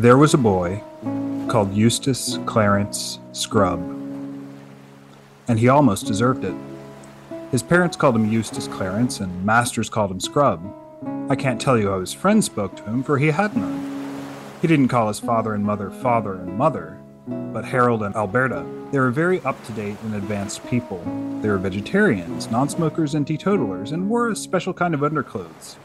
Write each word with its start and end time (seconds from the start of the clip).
There 0.00 0.16
was 0.16 0.32
a 0.32 0.38
boy 0.38 0.82
called 1.46 1.74
Eustace 1.74 2.38
Clarence 2.46 3.18
Scrub, 3.32 3.80
and 5.46 5.58
he 5.58 5.68
almost 5.68 6.06
deserved 6.06 6.42
it. 6.42 6.54
His 7.50 7.62
parents 7.62 7.98
called 7.98 8.16
him 8.16 8.32
Eustace 8.32 8.66
Clarence, 8.66 9.20
and 9.20 9.44
masters 9.44 9.90
called 9.90 10.10
him 10.10 10.18
Scrub. 10.18 10.64
I 11.28 11.36
can't 11.36 11.60
tell 11.60 11.76
you 11.76 11.90
how 11.90 12.00
his 12.00 12.14
friends 12.14 12.46
spoke 12.46 12.76
to 12.76 12.84
him, 12.84 13.02
for 13.02 13.18
he 13.18 13.26
had 13.26 13.54
none. 13.54 14.22
He 14.62 14.68
didn't 14.68 14.88
call 14.88 15.08
his 15.08 15.20
father 15.20 15.52
and 15.52 15.66
mother 15.66 15.90
father 15.90 16.32
and 16.32 16.56
mother, 16.56 16.98
but 17.28 17.66
Harold 17.66 18.02
and 18.02 18.16
Alberta. 18.16 18.64
They 18.92 18.98
were 18.98 19.10
very 19.10 19.42
up 19.42 19.62
to 19.66 19.72
date 19.72 19.98
and 20.02 20.14
advanced 20.14 20.66
people. 20.66 21.04
They 21.40 21.48
were 21.48 21.56
vegetarians, 21.56 22.50
non 22.50 22.68
smokers, 22.68 23.14
and 23.14 23.26
teetotalers, 23.26 23.92
and 23.92 24.10
wore 24.10 24.28
a 24.28 24.36
special 24.36 24.74
kind 24.74 24.92
of 24.92 25.02
underclothes. 25.02 25.76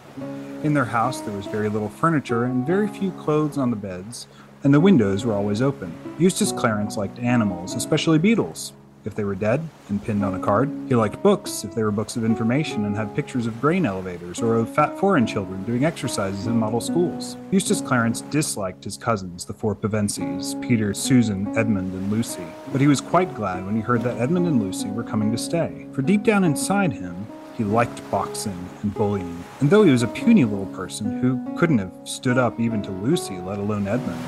In 0.64 0.74
their 0.74 0.86
house, 0.86 1.22
there 1.22 1.36
was 1.36 1.46
very 1.46 1.70
little 1.70 1.88
furniture 1.88 2.44
and 2.44 2.68
very 2.68 2.90
few 2.90 3.12
clothes 3.12 3.58
on 3.58 3.70
the 3.70 3.78
beds, 3.78 4.28
and 4.64 4.74
the 4.74 4.82
windows 4.82 5.26
were 5.26 5.34
always 5.34 5.62
open. 5.62 5.94
Eustace 6.20 6.52
Clarence 6.52 6.98
liked 6.98 7.20
animals, 7.20 7.74
especially 7.74 8.18
beetles. 8.18 8.74
If 9.06 9.14
they 9.14 9.24
were 9.24 9.36
dead 9.36 9.62
and 9.90 10.04
pinned 10.04 10.26
on 10.26 10.34
a 10.34 10.40
card, 10.40 10.68
he 10.90 10.96
liked 10.96 11.22
books 11.22 11.64
if 11.64 11.76
they 11.76 11.84
were 11.84 11.92
books 11.92 12.18
of 12.18 12.26
information 12.26 12.86
and 12.86 12.96
had 12.96 13.16
pictures 13.16 13.46
of 13.46 13.62
grain 13.62 13.86
elevators 13.86 14.42
or 14.42 14.56
of 14.56 14.74
fat 14.74 14.98
foreign 14.98 15.28
children 15.28 15.64
doing 15.64 15.86
exercises 15.86 16.48
in 16.48 16.58
model 16.58 16.82
schools. 16.82 17.38
Eustace 17.52 17.82
Clarence 17.82 18.22
disliked 18.22 18.84
his 18.84 18.98
cousins, 18.98 19.46
the 19.46 19.54
four 19.54 19.76
Pevensies 19.76 20.60
Peter, 20.60 20.92
Susan, 20.96 21.56
Edmund, 21.56 21.94
and 21.94 22.12
Lucy, 22.12 22.48
but 22.72 22.82
he 22.82 22.88
was 22.88 23.00
quite 23.00 23.36
glad 23.36 23.64
when 23.64 23.76
he 23.76 23.82
heard 23.82 24.02
that 24.02 24.18
Edmund 24.18 24.48
and 24.48 24.62
Lucy 24.62 24.90
were 24.90 25.04
coming 25.04 25.32
to 25.32 25.38
stay, 25.38 25.86
for 25.92 26.02
deep 26.02 26.24
down 26.24 26.44
inside 26.44 26.92
him, 26.92 27.28
he 27.56 27.64
liked 27.64 28.10
boxing 28.10 28.70
and 28.82 28.94
bullying. 28.94 29.44
And 29.60 29.70
though 29.70 29.84
he 29.84 29.92
was 29.92 30.04
a 30.04 30.08
puny 30.08 30.46
little 30.46 30.66
person 30.68 31.22
who 31.22 31.56
couldn't 31.58 31.78
have 31.78 31.94
stood 32.04 32.38
up 32.38 32.60
even 32.60 32.82
to 32.82 32.92
Lucy, 32.92 33.38
let 33.38 33.60
alone 33.60 33.88
Edmund, 33.88 34.20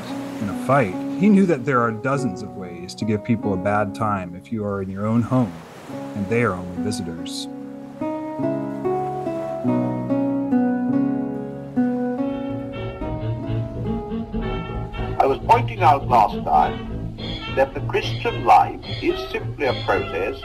in 0.42 0.50
a 0.50 0.66
fight, 0.66 0.94
he 1.20 1.30
knew 1.30 1.46
that 1.48 1.66
there 1.66 1.82
are 1.82 1.92
dozens 1.92 2.44
of 2.44 2.57
ways 2.88 2.96
to 2.96 3.04
give 3.04 3.22
people 3.22 3.54
a 3.54 3.58
bad 3.58 3.94
time 3.94 4.34
if 4.34 4.50
you 4.50 4.64
are 4.64 4.82
in 4.82 4.90
your 4.90 5.06
own 5.06 5.22
home 5.22 5.52
and 6.16 6.26
they 6.30 6.42
are 6.44 6.54
only 6.54 6.84
visitors. 6.84 7.48
I 15.20 15.26
was 15.26 15.40
pointing 15.46 15.82
out 15.82 16.08
last 16.08 16.42
time 16.46 17.18
that 17.58 17.74
the 17.74 17.82
Christian 17.90 18.46
life 18.46 18.80
is 19.04 19.20
simply 19.32 19.66
a 19.66 19.74
process 19.84 20.42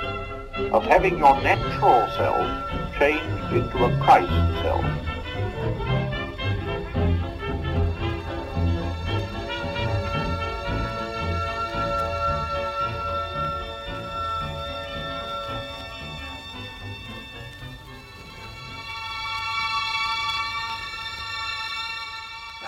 of 0.72 0.82
having 0.82 1.18
your 1.18 1.40
natural 1.42 2.08
self 2.16 2.98
changed 2.98 3.52
into 3.54 3.84
a 3.84 4.00
Christ 4.02 4.62
self. 4.62 5.11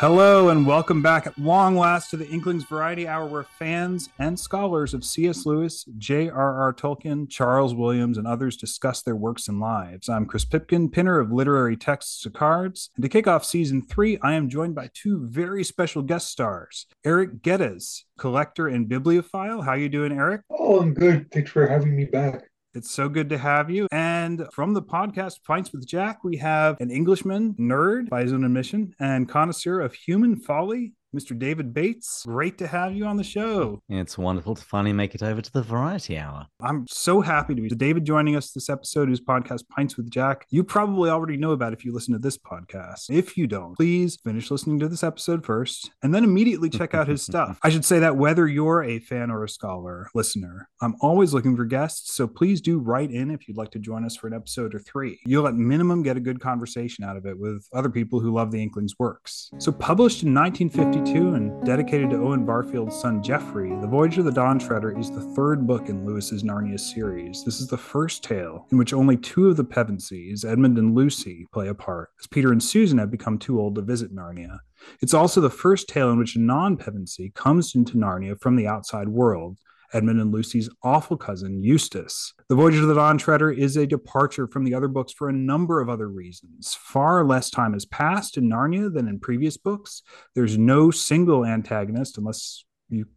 Hello 0.04 0.50
and 0.50 0.66
welcome 0.66 1.00
back 1.00 1.26
at 1.26 1.38
long 1.38 1.78
last 1.78 2.10
to 2.10 2.18
the 2.18 2.28
Inklings 2.28 2.64
Variety 2.64 3.08
Hour, 3.08 3.24
where 3.24 3.42
fans 3.42 4.10
and 4.18 4.38
scholars 4.38 4.92
of 4.92 5.02
C.S. 5.02 5.46
Lewis, 5.46 5.86
J.R.R. 5.96 6.74
Tolkien, 6.74 7.26
Charles 7.26 7.74
Williams, 7.74 8.18
and 8.18 8.26
others 8.26 8.58
discuss 8.58 9.00
their 9.00 9.16
works 9.16 9.48
and 9.48 9.60
lives. 9.60 10.10
I'm 10.10 10.26
Chris 10.26 10.44
Pipkin, 10.44 10.90
pinner 10.90 11.18
of 11.20 11.32
literary 11.32 11.78
texts 11.78 12.20
to 12.20 12.28
cards. 12.28 12.90
And 12.96 13.02
to 13.02 13.08
kick 13.08 13.26
off 13.26 13.46
season 13.46 13.80
three, 13.80 14.18
I 14.20 14.34
am 14.34 14.50
joined 14.50 14.74
by 14.74 14.90
two 14.92 15.26
very 15.26 15.64
special 15.64 16.02
guest 16.02 16.28
stars. 16.28 16.84
Eric 17.02 17.40
Geddes, 17.40 18.04
collector 18.18 18.68
and 18.68 18.86
bibliophile. 18.86 19.62
How 19.62 19.72
you 19.72 19.88
doing, 19.88 20.12
Eric? 20.12 20.42
Oh, 20.50 20.80
I'm 20.80 20.92
good. 20.92 21.30
Thanks 21.30 21.50
for 21.50 21.66
having 21.66 21.96
me 21.96 22.04
back. 22.04 22.50
It's 22.76 22.90
so 22.90 23.08
good 23.08 23.28
to 23.28 23.38
have 23.38 23.70
you. 23.70 23.86
And 23.92 24.48
from 24.52 24.74
the 24.74 24.82
podcast 24.82 25.44
Pints 25.44 25.70
with 25.72 25.86
Jack, 25.86 26.24
we 26.24 26.36
have 26.38 26.76
an 26.80 26.90
Englishman, 26.90 27.54
nerd 27.54 28.08
by 28.08 28.22
his 28.22 28.32
own 28.32 28.42
admission, 28.42 28.92
and 28.98 29.28
connoisseur 29.28 29.80
of 29.80 29.94
human 29.94 30.34
folly, 30.34 30.92
Mr. 31.14 31.38
David 31.38 31.72
Bates. 31.72 32.24
Great 32.26 32.58
to 32.58 32.66
have 32.66 32.94
you 32.94 33.04
on 33.04 33.16
the 33.16 33.24
show. 33.24 33.80
It's 33.88 34.18
wonderful 34.18 34.54
to 34.54 34.64
finally 34.64 34.92
make 34.92 35.14
it 35.14 35.22
over 35.22 35.40
to 35.40 35.52
the 35.52 35.62
Variety 35.62 36.18
Hour. 36.18 36.46
I'm 36.60 36.86
so 36.88 37.20
happy 37.20 37.54
to 37.54 37.62
be 37.62 37.68
David 37.68 38.04
joining 38.04 38.36
us 38.36 38.50
this 38.50 38.68
episode, 38.68 39.08
whose 39.08 39.20
podcast 39.20 39.68
Pints 39.68 39.96
with 39.96 40.10
Jack. 40.10 40.46
You 40.50 40.64
probably 40.64 41.10
already 41.10 41.36
know 41.36 41.52
about 41.52 41.72
if 41.72 41.84
you 41.84 41.92
listen 41.92 42.12
to 42.12 42.18
this 42.18 42.36
podcast. 42.36 43.10
If 43.10 43.36
you 43.36 43.46
don't, 43.46 43.76
please 43.76 44.16
finish 44.16 44.50
listening 44.50 44.80
to 44.80 44.88
this 44.88 45.04
episode 45.04 45.44
first 45.44 45.90
and 46.02 46.14
then 46.14 46.24
immediately 46.24 46.70
check 46.70 46.94
out 46.94 47.08
his 47.08 47.22
stuff. 47.26 47.58
I 47.62 47.70
should 47.70 47.84
say 47.84 47.98
that 48.00 48.16
whether 48.16 48.48
you're 48.48 48.82
a 48.82 48.98
fan 48.98 49.30
or 49.30 49.44
a 49.44 49.48
scholar, 49.48 50.08
listener, 50.14 50.68
I'm 50.80 50.96
always 51.00 51.32
looking 51.34 51.56
for 51.56 51.64
guests. 51.64 52.14
So 52.14 52.26
please 52.26 52.60
do 52.60 52.78
write 52.78 53.10
in 53.10 53.30
if 53.30 53.46
you'd 53.46 53.56
like 53.56 53.70
to 53.72 53.78
join 53.78 54.04
us 54.04 54.16
for 54.16 54.26
an 54.26 54.34
episode 54.34 54.74
or 54.74 54.78
three. 54.78 55.20
You'll 55.26 55.46
at 55.46 55.54
minimum 55.54 56.02
get 56.02 56.16
a 56.16 56.20
good 56.20 56.40
conversation 56.40 57.04
out 57.04 57.16
of 57.16 57.26
it 57.26 57.38
with 57.38 57.68
other 57.72 57.90
people 57.90 58.20
who 58.20 58.32
love 58.32 58.50
the 58.50 58.62
Inklings 58.62 58.94
works. 58.98 59.50
So 59.58 59.70
published 59.70 60.22
in 60.22 60.34
1952 60.34 61.03
and 61.12 61.64
dedicated 61.66 62.08
to 62.10 62.16
Owen 62.16 62.46
Barfield's 62.46 62.98
son 62.98 63.22
Geoffrey, 63.22 63.68
The 63.68 63.86
Voyage 63.86 64.16
of 64.16 64.24
the 64.24 64.32
Dawn 64.32 64.58
Treader 64.58 64.98
is 64.98 65.10
the 65.10 65.20
third 65.20 65.66
book 65.66 65.90
in 65.90 66.06
Lewis's 66.06 66.42
Narnia 66.42 66.80
series. 66.80 67.44
This 67.44 67.60
is 67.60 67.68
the 67.68 67.76
first 67.76 68.24
tale 68.24 68.66
in 68.72 68.78
which 68.78 68.94
only 68.94 69.18
two 69.18 69.48
of 69.48 69.58
the 69.58 69.64
Pevensies, 69.64 70.46
Edmund 70.46 70.78
and 70.78 70.94
Lucy, 70.94 71.46
play 71.52 71.68
a 71.68 71.74
part, 71.74 72.08
as 72.18 72.26
Peter 72.26 72.52
and 72.52 72.62
Susan 72.62 72.96
have 72.96 73.10
become 73.10 73.38
too 73.38 73.60
old 73.60 73.74
to 73.74 73.82
visit 73.82 74.14
Narnia. 74.14 74.60
It's 75.02 75.12
also 75.12 75.42
the 75.42 75.50
first 75.50 75.88
tale 75.88 76.10
in 76.10 76.18
which 76.18 76.36
a 76.36 76.40
non 76.40 76.78
Pevensie 76.78 77.34
comes 77.34 77.74
into 77.74 77.98
Narnia 77.98 78.40
from 78.40 78.56
the 78.56 78.66
outside 78.66 79.08
world, 79.08 79.58
Edmund 79.94 80.20
and 80.20 80.32
Lucy's 80.32 80.68
awful 80.82 81.16
cousin, 81.16 81.62
Eustace. 81.62 82.34
The 82.48 82.56
Voyage 82.56 82.76
of 82.76 82.88
the 82.88 82.94
Dawn 82.94 83.16
Treader 83.16 83.52
is 83.52 83.76
a 83.76 83.86
departure 83.86 84.48
from 84.48 84.64
the 84.64 84.74
other 84.74 84.88
books 84.88 85.12
for 85.12 85.28
a 85.28 85.32
number 85.32 85.80
of 85.80 85.88
other 85.88 86.08
reasons. 86.08 86.74
Far 86.74 87.24
less 87.24 87.48
time 87.48 87.74
has 87.74 87.86
passed 87.86 88.36
in 88.36 88.50
Narnia 88.50 88.92
than 88.92 89.06
in 89.06 89.20
previous 89.20 89.56
books. 89.56 90.02
There's 90.34 90.58
no 90.58 90.90
single 90.90 91.46
antagonist, 91.46 92.18
unless 92.18 92.64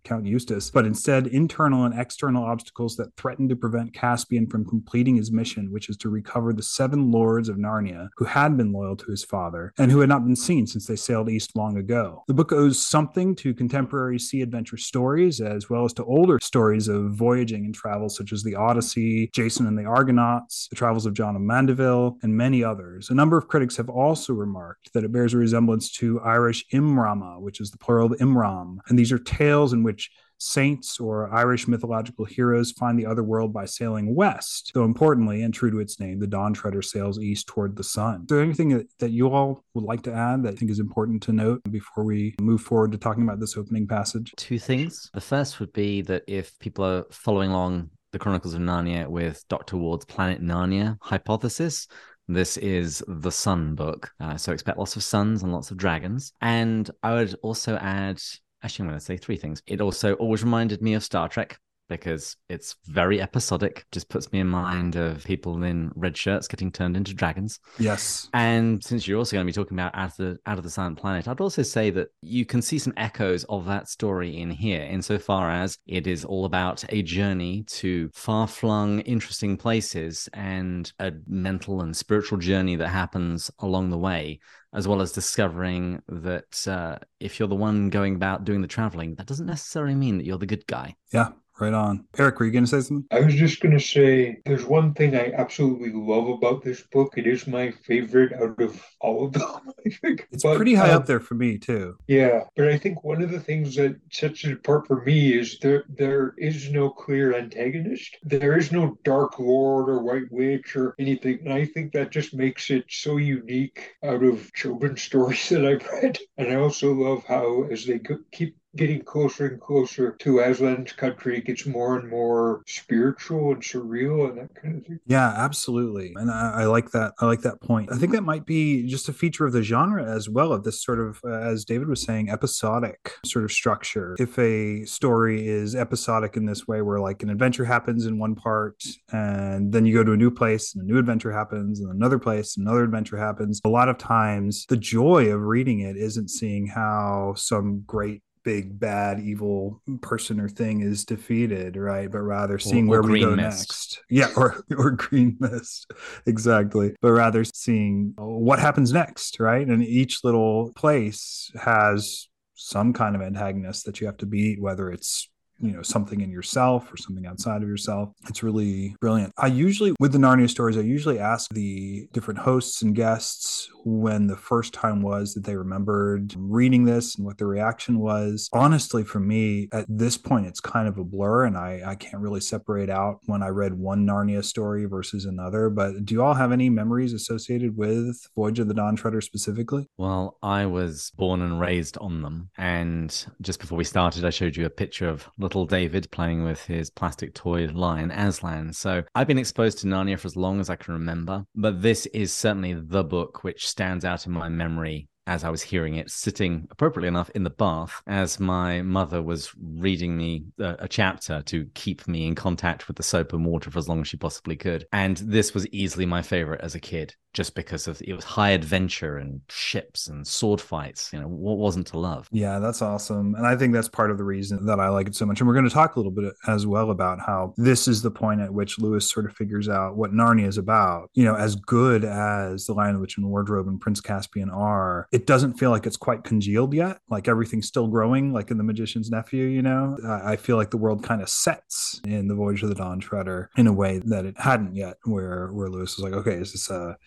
count 0.03 0.25
Eustace, 0.25 0.69
but 0.69 0.85
instead 0.85 1.27
internal 1.27 1.85
and 1.85 1.99
external 1.99 2.43
obstacles 2.43 2.95
that 2.95 3.15
threaten 3.15 3.47
to 3.49 3.55
prevent 3.55 3.93
Caspian 3.93 4.47
from 4.47 4.65
completing 4.65 5.15
his 5.15 5.31
mission, 5.31 5.71
which 5.71 5.89
is 5.89 5.97
to 5.97 6.09
recover 6.09 6.53
the 6.53 6.63
seven 6.63 7.11
lords 7.11 7.49
of 7.49 7.57
Narnia 7.57 8.09
who 8.17 8.25
had 8.25 8.57
been 8.57 8.71
loyal 8.71 8.95
to 8.95 9.11
his 9.11 9.23
father 9.23 9.73
and 9.77 9.91
who 9.91 9.99
had 9.99 10.09
not 10.09 10.23
been 10.23 10.35
seen 10.35 10.67
since 10.67 10.87
they 10.87 10.95
sailed 10.95 11.29
east 11.29 11.55
long 11.55 11.77
ago. 11.77 12.23
The 12.27 12.33
book 12.33 12.51
owes 12.51 12.83
something 12.83 13.35
to 13.37 13.53
contemporary 13.53 14.19
sea 14.19 14.41
adventure 14.41 14.77
stories 14.77 15.41
as 15.41 15.69
well 15.69 15.85
as 15.85 15.93
to 15.93 16.05
older 16.05 16.39
stories 16.41 16.87
of 16.87 17.11
voyaging 17.11 17.65
and 17.65 17.75
travel, 17.75 18.09
such 18.09 18.31
as 18.31 18.43
the 18.43 18.55
Odyssey, 18.55 19.29
Jason 19.33 19.67
and 19.67 19.77
the 19.77 19.85
Argonauts, 19.85 20.67
the 20.69 20.75
travels 20.75 21.05
of 21.05 21.13
John 21.13 21.35
of 21.35 21.41
Mandeville, 21.41 22.17
and 22.21 22.35
many 22.35 22.63
others. 22.63 23.09
A 23.09 23.15
number 23.15 23.37
of 23.37 23.47
critics 23.47 23.77
have 23.77 23.89
also 23.89 24.33
remarked 24.33 24.93
that 24.93 25.03
it 25.03 25.11
bears 25.11 25.33
a 25.33 25.37
resemblance 25.37 25.91
to 25.93 26.19
Irish 26.21 26.65
Imrama, 26.73 27.39
which 27.39 27.59
is 27.59 27.71
the 27.71 27.77
plural 27.77 28.11
of 28.11 28.19
Imram, 28.19 28.77
and 28.87 28.97
these 28.97 29.11
are 29.11 29.19
tales 29.19 29.66
in 29.73 29.83
which 29.83 30.11
saints 30.39 30.99
or 30.99 31.33
Irish 31.33 31.67
mythological 31.67 32.25
heroes 32.25 32.71
find 32.71 32.97
the 32.97 33.05
other 33.05 33.23
world 33.23 33.53
by 33.53 33.65
sailing 33.65 34.13
west. 34.13 34.71
Though 34.73 34.83
importantly, 34.83 35.41
and 35.41 35.53
true 35.53 35.71
to 35.71 35.79
its 35.79 35.99
name, 35.99 36.19
the 36.19 36.27
Dawn 36.27 36.53
Treader 36.53 36.81
sails 36.81 37.19
east 37.19 37.47
toward 37.47 37.75
the 37.75 37.83
sun. 37.83 38.21
Is 38.21 38.27
there 38.27 38.41
anything 38.41 38.69
that, 38.69 38.87
that 38.99 39.11
you 39.11 39.29
all 39.29 39.63
would 39.73 39.83
like 39.83 40.03
to 40.03 40.13
add 40.13 40.43
that 40.43 40.53
I 40.53 40.55
think 40.55 40.71
is 40.71 40.79
important 40.79 41.23
to 41.23 41.33
note 41.33 41.61
before 41.71 42.03
we 42.03 42.35
move 42.39 42.61
forward 42.61 42.91
to 42.91 42.97
talking 42.97 43.23
about 43.23 43.39
this 43.39 43.57
opening 43.57 43.87
passage? 43.87 44.33
Two 44.37 44.59
things. 44.59 45.09
The 45.13 45.21
first 45.21 45.59
would 45.59 45.73
be 45.73 46.01
that 46.03 46.23
if 46.27 46.57
people 46.59 46.85
are 46.85 47.05
following 47.11 47.51
along 47.51 47.89
the 48.11 48.19
Chronicles 48.19 48.53
of 48.53 48.61
Narnia 48.61 49.07
with 49.07 49.43
Dr. 49.49 49.77
Ward's 49.77 50.05
Planet 50.05 50.41
Narnia 50.41 50.97
hypothesis, 51.01 51.87
this 52.29 52.57
is 52.57 53.03
the 53.07 53.31
Sun 53.31 53.75
book. 53.75 54.11
Uh, 54.19 54.35
so 54.35 54.51
expect 54.51 54.77
lots 54.77 54.95
of 54.97 55.03
suns 55.03 55.43
and 55.43 55.53
lots 55.53 55.71
of 55.71 55.77
dragons. 55.77 56.33
And 56.41 56.89
I 57.01 57.13
would 57.13 57.35
also 57.41 57.77
add 57.77 58.21
actually, 58.63 58.83
I'm 58.83 58.89
going 58.89 58.99
to 58.99 59.05
say 59.05 59.17
three 59.17 59.37
things. 59.37 59.61
It 59.67 59.81
also 59.81 60.13
always 60.15 60.43
reminded 60.43 60.81
me 60.81 60.93
of 60.93 61.03
Star 61.03 61.27
Trek 61.29 61.59
because 61.87 62.35
it's 62.49 62.75
very 62.85 63.21
episodic. 63.21 63.85
Just 63.91 64.09
puts 64.09 64.31
me 64.31 64.39
in 64.39 64.47
mind 64.47 64.95
of 64.95 65.23
people 65.23 65.63
in 65.63 65.91
red 65.95 66.15
shirts 66.15 66.47
getting 66.47 66.71
turned 66.71 66.97
into 66.97 67.13
dragons. 67.13 67.59
Yes. 67.79 68.29
And 68.33 68.83
since 68.83 69.07
you're 69.07 69.17
also 69.17 69.35
going 69.35 69.45
to 69.45 69.51
be 69.51 69.55
talking 69.55 69.77
about 69.77 69.95
out 69.95 70.11
of 70.11 70.17
the 70.17 70.37
out 70.45 70.57
of 70.57 70.63
the 70.63 70.69
silent 70.69 70.97
planet, 70.97 71.27
I'd 71.27 71.41
also 71.41 71.63
say 71.63 71.89
that 71.91 72.09
you 72.21 72.45
can 72.45 72.61
see 72.61 72.79
some 72.79 72.93
echoes 72.97 73.43
of 73.45 73.65
that 73.65 73.87
story 73.89 74.37
in 74.37 74.49
here, 74.49 74.81
insofar 74.81 75.49
as 75.49 75.77
it 75.85 76.07
is 76.07 76.25
all 76.25 76.45
about 76.45 76.83
a 76.89 77.01
journey 77.01 77.63
to 77.67 78.09
far-flung, 78.13 78.99
interesting 79.01 79.57
places 79.57 80.29
and 80.33 80.91
a 80.99 81.11
mental 81.27 81.81
and 81.81 81.95
spiritual 81.95 82.37
journey 82.37 82.75
that 82.75 82.89
happens 82.89 83.49
along 83.59 83.89
the 83.89 83.97
way 83.97 84.39
as 84.73 84.87
well 84.87 85.01
as 85.01 85.11
discovering 85.11 86.01
that 86.07 86.67
uh, 86.67 86.97
if 87.19 87.39
you're 87.39 87.47
the 87.47 87.55
one 87.55 87.89
going 87.89 88.15
about 88.15 88.43
doing 88.43 88.61
the 88.61 88.67
traveling, 88.67 89.15
that 89.15 89.25
doesn't 89.25 89.45
necessarily 89.45 89.95
mean 89.95 90.17
that 90.17 90.25
you're 90.25 90.37
the 90.37 90.45
good 90.45 90.67
guy. 90.67 90.95
Yeah, 91.11 91.29
right 91.59 91.73
on. 91.73 92.05
Eric, 92.17 92.39
were 92.39 92.45
you 92.45 92.51
going 92.51 92.65
to 92.65 92.69
say 92.69 92.81
something? 92.81 93.05
I 93.11 93.21
was 93.21 93.35
just 93.35 93.61
going 93.61 93.77
to 93.77 93.83
say 93.83 94.39
there's 94.45 94.65
one 94.65 94.93
thing 94.93 95.15
I 95.15 95.31
absolutely 95.31 95.91
love 95.91 96.27
about 96.27 96.63
this 96.63 96.81
book. 96.81 97.13
It 97.17 97.27
is 97.27 97.47
my 97.47 97.71
favorite 97.71 98.33
out 98.33 98.59
of 98.61 98.83
all 98.99 99.25
of 99.25 99.33
them, 99.33 99.73
I 99.85 99.89
think. 99.89 100.27
It's 100.31 100.43
But, 100.43 100.57
pretty 100.57 100.75
high 100.75 100.91
um, 100.91 101.01
up 101.01 101.05
there 101.05 101.19
for 101.19 101.35
me 101.35 101.57
too. 101.57 101.97
Yeah, 102.07 102.43
but 102.55 102.67
I 102.67 102.77
think 102.77 103.03
one 103.03 103.21
of 103.21 103.31
the 103.31 103.39
things 103.39 103.75
that 103.75 103.99
sets 104.11 104.43
it 104.45 104.53
apart 104.53 104.87
for 104.87 105.03
me 105.03 105.37
is 105.37 105.59
there 105.59 105.85
there 105.89 106.33
is 106.37 106.69
no 106.71 106.89
clear 106.89 107.35
antagonist. 107.35 108.17
There 108.23 108.57
is 108.57 108.71
no 108.71 108.97
dark 109.03 109.39
lord 109.39 109.89
or 109.89 110.01
white 110.01 110.31
witch 110.31 110.75
or 110.75 110.95
anything. 110.99 111.39
And 111.43 111.53
I 111.53 111.65
think 111.65 111.93
that 111.93 112.11
just 112.11 112.33
makes 112.33 112.69
it 112.69 112.85
so 112.89 113.17
unique 113.17 113.95
out 114.03 114.23
of 114.23 114.53
children's 114.53 115.01
stories 115.07 115.49
that 115.49 115.65
I've 115.65 115.87
read. 115.87 116.19
And 116.37 116.51
I 116.51 116.55
also 116.55 116.93
love 116.93 117.23
how 117.25 117.63
as 117.63 117.85
they 117.85 117.99
keep 118.31 118.55
getting 118.77 119.01
closer 119.01 119.47
and 119.47 119.59
closer 119.59 120.11
to 120.19 120.35
Aslan's 120.35 120.93
country, 120.93 121.41
gets 121.41 121.65
more 121.65 121.99
and 121.99 122.09
more 122.09 122.63
spiritual 122.67 123.51
and 123.51 123.61
surreal 123.61 124.29
and 124.29 124.37
that 124.37 124.55
kind 124.55 124.77
of 124.77 124.85
thing. 124.85 124.99
Yeah, 125.05 125.33
absolutely. 125.35 126.13
And 126.15 126.31
I, 126.31 126.61
I 126.61 126.65
like 126.65 126.91
that. 126.91 127.13
I 127.19 127.25
like 127.25 127.41
that 127.41 127.61
point. 127.61 127.91
I 127.91 127.97
think 127.97 128.11
that 128.13 128.23
might 128.23 128.45
be 128.45 128.83
just 128.87 129.09
a 129.09 129.13
feature 129.13 129.45
of 129.45 129.53
the 129.53 129.63
genre 129.63 130.03
as 130.03 130.29
well, 130.29 130.53
of 130.53 130.63
this 130.63 130.81
sort 130.83 130.99
of, 130.99 131.19
uh, 131.25 131.31
as 131.31 131.65
David 131.65 131.87
was 131.89 132.01
saying, 132.01 132.29
episodic 132.29 133.13
sort 133.25 133.43
of 133.45 133.51
structure. 133.51 134.15
If 134.19 134.37
a 134.39 134.85
story 134.85 135.47
is 135.47 135.75
episodic 135.75 136.37
in 136.37 136.45
this 136.45 136.67
way, 136.67 136.81
where 136.81 136.99
like 136.99 137.23
an 137.23 137.29
adventure 137.29 137.65
happens 137.65 138.05
in 138.05 138.19
one 138.19 138.35
part, 138.35 138.83
and 139.11 139.71
then 139.71 139.85
you 139.85 139.93
go 139.93 140.03
to 140.03 140.13
a 140.13 140.17
new 140.17 140.31
place 140.31 140.75
and 140.75 140.83
a 140.83 140.87
new 140.87 140.99
adventure 140.99 141.31
happens, 141.31 141.79
and 141.79 141.91
another 141.91 142.19
place, 142.19 142.57
another 142.57 142.83
adventure 142.83 143.17
happens, 143.17 143.59
a 143.65 143.69
lot 143.69 143.89
of 143.89 143.97
times 143.97 144.65
the 144.69 144.77
joy 144.77 145.31
of 145.31 145.41
reading 145.41 145.79
it 145.79 145.97
isn't 145.97 146.29
seeing 146.29 146.67
how 146.67 147.33
some 147.35 147.83
great 147.85 148.21
big 148.47 148.79
bad 148.79 149.19
evil 149.19 149.81
person 150.01 150.39
or 150.39 150.47
thing 150.47 150.79
is 150.79 151.03
defeated 151.03 151.75
right? 151.75 152.09
But 152.09 152.21
rather 152.21 152.57
seeing 152.57 152.87
or 152.87 153.01
where 153.01 153.03
we 153.03 153.19
go 153.19 153.35
mist. 153.35 153.59
next. 153.59 153.99
Yeah 154.09 154.29
or 154.37 154.63
or 154.77 154.91
green 154.91 155.35
mist. 155.41 155.91
Exactly. 156.25 156.95
But 157.01 157.11
rather 157.11 157.43
seeing 157.43 158.13
uh, 158.17 158.25
what 158.25 158.59
happens 158.59 158.93
next 158.93 159.37
right? 159.41 159.67
And 159.67 159.83
each 159.83 160.23
little 160.23 160.71
place 160.77 161.51
has 161.61 162.29
some 162.55 162.93
kind 162.93 163.17
of 163.17 163.21
antagonist 163.21 163.85
that 163.85 163.99
you 163.99 164.07
have 164.07 164.17
to 164.17 164.25
beat 164.25 164.61
whether 164.61 164.89
it's 164.91 165.29
you 165.59 165.71
know 165.71 165.81
something 165.81 166.21
in 166.21 166.29
yourself 166.29 166.91
or 166.93 166.97
something 166.97 167.25
outside 167.25 167.61
of 167.63 167.67
yourself. 167.67 168.13
It's 168.29 168.43
really 168.43 168.95
brilliant. 169.01 169.33
I 169.37 169.47
usually 169.47 169.93
with 169.99 170.13
the 170.13 170.19
narnia 170.19 170.49
stories 170.49 170.77
i 170.77 170.81
usually 170.81 171.19
ask 171.19 171.49
the 171.49 172.07
different 172.13 172.39
hosts 172.39 172.81
and 172.81 172.95
guests 172.95 173.69
when 173.87 174.27
the 174.27 174.35
first 174.35 174.73
time 174.73 175.01
was 175.01 175.33
that 175.33 175.43
they 175.43 175.55
remembered 175.55 176.33
reading 176.37 176.85
this 176.85 177.15
and 177.15 177.25
what 177.25 177.37
the 177.37 177.45
reaction 177.45 177.99
was 177.99 178.49
honestly 178.53 179.03
for 179.03 179.19
me 179.19 179.69
at 179.71 179.85
this 179.87 180.17
point 180.17 180.45
it's 180.45 180.59
kind 180.59 180.87
of 180.87 180.97
a 180.97 181.03
blur 181.03 181.45
and 181.45 181.57
i 181.57 181.81
i 181.85 181.95
can't 181.95 182.21
really 182.21 182.41
separate 182.41 182.89
out 182.89 183.19
when 183.25 183.41
i 183.41 183.47
read 183.47 183.73
one 183.73 184.05
narnia 184.05 184.43
story 184.43 184.85
versus 184.85 185.25
another 185.25 185.69
but 185.69 186.05
do 186.05 186.13
you 186.13 186.21
all 186.21 186.33
have 186.33 186.51
any 186.51 186.69
memories 186.69 187.13
associated 187.13 187.77
with 187.77 188.27
voyage 188.35 188.59
of 188.59 188.67
the 188.67 188.73
dawn 188.73 188.95
treader 188.95 189.21
specifically 189.21 189.87
Well, 189.97 190.37
I 190.41 190.65
was 190.65 191.11
born 191.17 191.41
and 191.41 191.59
raised 191.59 191.97
on 191.97 192.21
them. 192.21 192.49
And 192.57 193.25
just 193.41 193.59
before 193.59 193.77
we 193.77 193.83
started, 193.83 194.25
I 194.25 194.29
showed 194.29 194.55
you 194.55 194.65
a 194.65 194.69
picture 194.69 195.07
of 195.07 195.27
little 195.37 195.65
David 195.65 196.09
playing 196.11 196.43
with 196.43 196.65
his 196.65 196.89
plastic 196.89 197.33
toy 197.33 197.67
lion, 197.67 198.11
Aslan. 198.11 198.73
So 198.73 199.03
I've 199.15 199.27
been 199.27 199.37
exposed 199.37 199.79
to 199.79 199.87
Narnia 199.87 200.19
for 200.19 200.27
as 200.27 200.35
long 200.35 200.59
as 200.59 200.69
I 200.69 200.75
can 200.75 200.93
remember. 200.93 201.45
But 201.55 201.81
this 201.81 202.05
is 202.07 202.33
certainly 202.33 202.73
the 202.73 203.03
book 203.03 203.43
which 203.43 203.67
stands 203.77 204.03
out 204.03 204.25
in 204.25 204.31
my 204.31 204.49
memory 204.49 205.07
as 205.27 205.43
I 205.43 205.49
was 205.51 205.61
hearing 205.61 205.95
it, 205.95 206.09
sitting 206.09 206.67
appropriately 206.71 207.09
enough 207.09 207.29
in 207.35 207.43
the 207.43 207.51
bath 207.51 208.01
as 208.07 208.39
my 208.39 208.81
mother 208.81 209.21
was 209.21 209.53
reading 209.59 210.17
me 210.17 210.45
a, 210.57 210.77
a 210.79 210.87
chapter 210.87 211.43
to 211.43 211.67
keep 211.75 212.07
me 212.07 212.25
in 212.25 212.33
contact 212.33 212.87
with 212.87 212.97
the 212.97 213.03
soap 213.03 213.33
and 213.33 213.45
water 213.45 213.69
for 213.69 213.77
as 213.77 213.87
long 213.87 214.01
as 214.01 214.07
she 214.07 214.17
possibly 214.17 214.55
could. 214.55 214.87
And 214.91 215.17
this 215.17 215.53
was 215.53 215.67
easily 215.67 216.07
my 216.07 216.23
favorite 216.23 216.61
as 216.61 216.73
a 216.73 216.79
kid, 216.79 217.13
just 217.37 217.53
because 217.53 217.87
of 217.87 218.01
it 218.01 218.15
was 218.15 218.23
high 218.23 218.49
adventure 218.49 219.17
and 219.17 219.41
ships 219.47 220.07
and 220.07 220.25
sword 220.25 220.59
fights. 220.59 221.13
You 221.13 221.21
know, 221.21 221.27
what 221.27 221.59
wasn't 221.59 221.85
to 221.87 221.99
love? 221.99 222.27
Yeah, 222.31 222.57
that's 222.57 222.81
awesome. 222.81 223.35
And 223.35 223.45
I 223.45 223.55
think 223.55 223.73
that's 223.73 223.87
part 223.87 224.09
of 224.09 224.17
the 224.17 224.23
reason 224.23 224.65
that 224.65 224.79
I 224.79 224.89
like 224.89 225.05
it 225.05 225.15
so 225.15 225.27
much. 225.27 225.39
And 225.39 225.47
we're 225.47 225.53
going 225.53 225.69
to 225.69 225.73
talk 225.73 225.95
a 225.95 225.99
little 225.99 226.11
bit 226.11 226.33
as 226.47 226.65
well 226.65 226.89
about 226.89 227.19
how 227.19 227.53
this 227.55 227.87
is 227.87 228.01
the 228.01 228.09
point 228.09 228.41
at 228.41 228.51
which 228.51 228.79
Lewis 228.79 229.07
sort 229.07 229.27
of 229.27 229.35
figures 229.35 229.69
out 229.69 229.97
what 229.97 230.13
Narnia 230.13 230.47
is 230.47 230.57
about. 230.57 231.11
You 231.13 231.25
know, 231.25 231.35
as 231.35 231.55
good 231.55 232.03
as 232.03 232.65
The 232.65 232.73
Lion, 232.73 232.95
the 232.95 233.01
Witch, 233.01 233.17
and 233.17 233.23
the 233.23 233.29
Wardrobe 233.29 233.67
and 233.67 233.79
Prince 233.79 234.01
Caspian 234.01 234.49
are, 234.49 235.07
it 235.11 235.27
doesn't 235.27 235.59
feel 235.59 235.69
like 235.69 235.85
it's 235.85 235.95
quite 235.95 236.23
congealed 236.23 236.73
yet. 236.73 236.97
Like 237.07 237.27
everything's 237.27 237.67
still 237.67 237.85
growing, 237.85 238.33
like 238.33 238.49
in 238.49 238.57
The 238.57 238.63
Magician's 238.63 239.11
Nephew, 239.11 239.45
you 239.45 239.61
know? 239.61 239.95
I 240.03 240.31
I 240.31 240.35
feel 240.37 240.57
like 240.57 240.71
the 240.71 240.77
world 240.77 241.03
kind 241.03 241.21
of 241.21 241.29
sets 241.29 242.01
in 242.03 242.27
The 242.27 242.35
Voyage 242.35 242.63
of 242.63 242.69
the 242.69 242.75
Dawn 242.75 242.99
Treader 242.99 243.51
in 243.57 243.67
a 243.67 243.73
way 243.73 243.99
that 244.05 244.25
it 244.25 244.39
hadn't 244.39 244.75
yet, 244.75 244.97
where, 245.03 245.51
where 245.51 245.69
Lewis 245.69 245.97
was 245.97 246.03
like, 246.03 246.13
okay, 246.13 246.33
is 246.33 246.51
this 246.53 246.71
a 246.71 246.97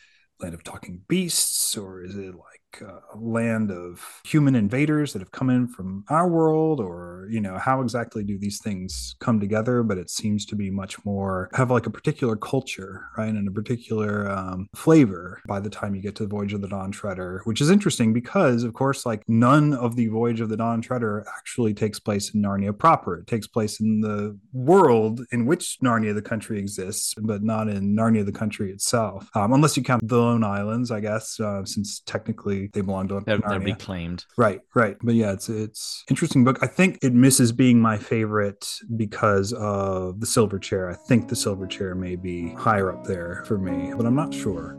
land 0.43 0.55
of 0.55 0.65
talking 0.65 1.03
beasts 1.09 1.77
or 1.77 2.03
is 2.03 2.17
it 2.17 2.35
like 2.35 2.60
a 2.81 3.17
land 3.17 3.71
of 3.71 4.21
human 4.25 4.55
invaders 4.55 5.13
that 5.13 5.21
have 5.21 5.33
come 5.33 5.51
in 5.51 5.69
from 5.69 6.05
our 6.09 6.29
world 6.29 6.81
or 6.81 7.29
you 7.31 7.41
know 7.41 7.59
how 7.59 7.81
exactly 7.81 8.25
do 8.25 8.39
these 8.39 8.61
things 8.61 9.15
come 9.21 9.41
together? 9.41 9.83
But 9.83 9.99
it 9.99 10.11
seems 10.11 10.47
to 10.47 10.57
be 10.57 10.71
much 10.71 11.05
more 11.05 11.49
have 11.55 11.71
like 11.71 11.87
a 11.87 11.91
particular 11.91 12.37
culture 12.37 13.07
right 13.17 13.29
and 13.29 13.49
a 13.49 13.53
particular 13.53 14.31
um, 14.31 14.69
flavor 14.75 15.41
by 15.47 15.61
the 15.61 15.71
time 15.71 15.95
you 15.95 16.03
get 16.03 16.15
to 16.17 16.23
the 16.25 16.29
voyage 16.29 16.53
of 16.53 16.61
the 16.61 16.69
dawn 16.69 16.91
treader 16.91 17.41
which 17.45 17.61
is 17.61 17.71
interesting 17.71 18.13
because 18.13 18.63
of 18.63 18.75
course 18.75 19.05
like 19.05 19.23
none 19.29 19.75
of 19.75 19.97
the 19.97 20.07
voyage 20.09 20.41
of 20.41 20.49
the 20.49 20.57
dawn 20.57 20.81
treader 20.81 21.25
actually 21.37 21.75
takes 21.75 21.99
place 21.99 22.35
in 22.35 22.43
narnia 22.43 22.77
proper. 22.77 23.19
It 23.19 23.27
takes 23.27 23.47
place 23.47 23.81
in 23.81 24.01
the 24.01 24.39
world 24.53 25.21
in 25.33 25.47
which 25.47 25.79
narnia 25.83 26.15
the 26.15 26.23
country 26.23 26.59
exists 26.59 27.15
but 27.17 27.43
not 27.43 27.69
in 27.69 27.95
narnia 27.95 28.25
the 28.25 28.33
country 28.33 28.71
itself 28.71 29.29
um, 29.35 29.53
unless 29.53 29.77
you 29.77 29.83
count 29.83 30.07
the 30.07 30.17
lone 30.17 30.45
islands 30.45 30.91
i 30.91 31.01
guess 31.01 31.39
uh, 31.41 31.65
since 31.65 32.01
technically 32.01 32.60
they 32.69 32.81
belong 32.81 33.09
to 33.09 33.21
They're, 33.25 33.39
they're 33.39 33.61
reclaimed. 33.61 34.25
Right, 34.37 34.61
right. 34.75 34.97
But 35.03 35.15
yeah, 35.15 35.33
it's 35.33 35.49
it's 35.49 36.05
interesting 36.09 36.45
book. 36.45 36.59
I 36.63 36.67
think 36.67 36.99
it 37.03 37.13
misses 37.13 37.53
being 37.53 37.81
my 37.81 37.97
favorite 37.99 38.67
because 38.97 39.53
of 39.55 40.21
the 40.21 40.27
silver 40.27 40.59
chair. 40.59 40.91
I 40.91 40.95
think 40.95 41.29
the 41.29 41.37
silver 41.37 41.67
chair 41.67 41.95
may 41.95 42.17
be 42.17 42.51
higher 42.55 42.93
up 42.93 43.05
there 43.05 43.43
for 43.47 43.59
me, 43.59 43.93
but 43.97 44.07
I'm 44.07 44.17
not 44.17 44.33
sure. 44.35 44.77